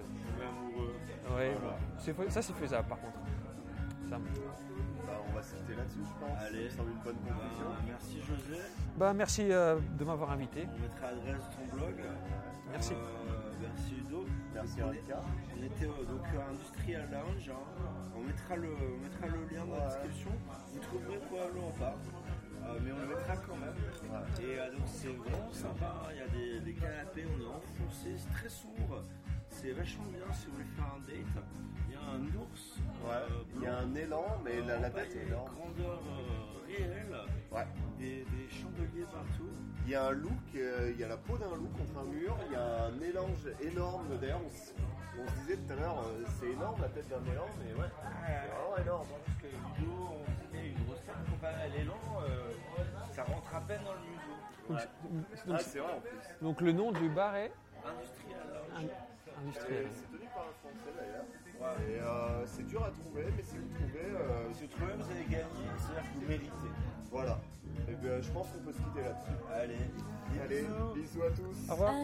Ouais, 1.36 1.56
fa- 2.12 2.30
ça, 2.30 2.42
c'est 2.42 2.54
faisable, 2.56 2.88
par 2.88 2.98
contre. 2.98 3.18
Ça. 4.10 4.16
Va 5.38 5.44
se 5.44 5.54
quitter 5.54 5.74
là-dessus, 5.76 6.02
je 6.02 6.14
pense. 6.18 6.38
Allez. 6.42 6.68
Ça 6.68 6.82
me 6.82 6.88
semble 6.88 6.90
une 6.90 7.02
bonne 7.04 7.14
conclusion. 7.22 7.68
Bah, 7.70 7.78
merci 7.86 8.16
José. 8.26 8.58
Bah, 8.96 9.12
merci 9.14 9.42
euh, 9.52 9.78
de 9.96 10.04
m'avoir 10.04 10.30
invité. 10.32 10.66
On 10.66 10.82
mettra 10.82 11.12
l'adresse 11.12 11.46
de 11.46 11.54
ton 11.54 11.76
blog. 11.76 11.94
Merci. 12.72 12.92
Euh, 12.94 13.52
merci 13.62 13.94
Udo. 14.02 14.26
Merci, 14.52 14.76
Donc, 14.78 14.94
on 15.54 15.62
était 15.62 15.86
au 15.86 16.04
donc, 16.04 16.26
à 16.34 16.50
Industrial 16.50 17.08
Lounge. 17.12 17.50
hein. 17.54 17.86
On, 18.16 18.20
mettra 18.26 18.56
le, 18.56 18.68
on 18.74 18.98
mettra 18.98 19.26
le 19.28 19.46
lien 19.54 19.64
dans 19.64 19.76
la 19.78 19.86
description. 19.86 20.30
Vous 20.74 20.80
trouverez 20.80 21.18
probablement 21.18 21.70
pas. 21.78 21.94
Euh, 21.94 22.78
mais 22.82 22.90
on 22.90 22.98
le 22.98 23.06
mettra 23.14 23.36
quand 23.36 23.56
même. 23.56 23.78
Et 24.42 24.58
euh, 24.58 24.72
donc 24.72 24.86
c'est 24.86 25.14
vraiment 25.14 25.52
sympa. 25.52 26.02
hein. 26.02 26.08
Il 26.10 26.18
y 26.18 26.20
a 26.20 26.28
des, 26.58 26.60
des 26.66 26.74
canapés, 26.74 27.24
on 27.30 27.40
est 27.40 27.46
enfoncé, 27.46 28.10
c'est 28.16 28.32
très 28.34 28.48
sombre. 28.48 29.04
C'est 29.50 29.70
vachement 29.70 30.10
bien 30.10 30.26
si 30.34 30.46
vous 30.46 30.52
voulez 30.54 30.64
faire 30.76 30.92
un 30.96 31.00
date. 31.06 31.44
Il 32.16 32.24
y 32.24 32.30
a 32.30 32.36
un 32.36 32.40
ours. 32.42 32.76
Ouais. 33.04 33.10
euh, 33.12 33.42
Il 33.56 33.62
y 33.62 33.66
a 33.66 33.78
un 33.78 33.94
élan, 33.94 34.24
mais 34.44 34.60
la, 34.60 34.78
la 34.78 34.90
tête 34.90 35.14
est 35.16 35.22
une 35.22 35.28
énorme. 35.28 35.50
grandeur 35.54 36.00
euh, 36.00 36.66
réelle. 36.66 37.16
Ouais. 37.52 37.66
Des, 37.98 38.24
des 38.24 38.48
chandeliers 38.50 39.04
partout. 39.12 39.50
Il 39.84 39.90
y 39.90 39.94
a 39.94 40.06
un 40.06 40.10
look, 40.12 40.32
euh, 40.54 40.90
il 40.94 41.00
y 41.00 41.04
a 41.04 41.08
la 41.08 41.16
peau 41.16 41.36
d'un 41.38 41.54
loup 41.54 41.68
contre 41.76 41.98
un 42.00 42.04
mur, 42.04 42.36
il 42.46 42.52
y 42.52 42.56
a 42.56 42.84
un 42.86 43.00
élange 43.00 43.48
énorme. 43.60 44.18
D'ailleurs, 44.20 44.40
on, 44.44 44.48
s- 44.48 44.74
on 45.18 45.26
se 45.28 45.34
disait 45.40 45.56
tout 45.56 45.72
à 45.72 45.76
l'heure, 45.76 45.98
euh, 46.06 46.24
c'est 46.38 46.50
énorme 46.50 46.80
la 46.82 46.88
tête 46.88 47.08
d'un 47.08 47.24
élange, 47.32 47.50
mais 47.64 47.72
ouais, 47.74 47.88
c'est 47.88 48.48
vraiment 48.52 48.76
énorme. 48.76 49.06
Parce 49.24 49.38
que 49.38 49.46
Ludo, 49.80 49.92
on 50.12 50.52
disait 50.52 50.68
une 50.68 50.84
grosse 50.84 51.02
tête 51.04 51.30
comparé 51.30 51.54
à 51.62 51.68
l'élan, 51.68 51.98
euh, 52.22 52.52
ça 53.12 53.24
rentre 53.24 53.54
à 53.54 53.60
peine 53.62 53.80
dans 53.84 53.94
le 53.94 54.00
museau. 54.00 54.36
Donc, 54.68 54.78
Ah, 55.50 55.58
c'est 55.60 55.78
vrai 55.78 55.92
en 55.94 56.00
plus. 56.00 56.18
donc 56.42 56.60
le 56.60 56.72
nom 56.72 56.92
du 56.92 57.08
bar 57.08 57.34
est 57.36 57.50
Industriel. 57.82 58.36
industriel. 59.40 59.86
C'est 59.94 60.10
tenu 60.18 60.28
par 60.34 60.42
un 60.44 60.52
Français 60.60 60.92
d'ailleurs. 60.94 61.24
Et 61.58 62.00
euh, 62.00 62.46
c'est 62.46 62.66
dur 62.68 62.84
à 62.84 62.90
trouver, 62.90 63.24
mais 63.36 63.42
si 63.42 63.56
vous 63.56 63.68
trouvez. 63.74 64.14
Euh... 64.14 64.52
Si 64.54 64.62
vous 64.62 64.68
trouvez, 64.68 64.92
vous 64.94 65.10
avez 65.10 65.24
gagné, 65.24 65.64
c'est-à-dire 65.78 66.02
que 66.02 66.18
vous 66.20 66.26
méritez. 66.28 66.72
Voilà. 67.10 67.40
Et 67.88 67.94
bien, 67.94 68.20
je 68.20 68.30
pense 68.30 68.46
qu'on 68.48 68.60
peut 68.60 68.72
se 68.72 68.78
quitter 68.78 69.02
là-dessus. 69.02 69.36
Allez, 69.52 69.90
allez, 70.42 70.66
bisous 70.94 71.22
à 71.22 71.30
tous. 71.30 71.56
Au 71.68 71.72
revoir. 71.72 71.94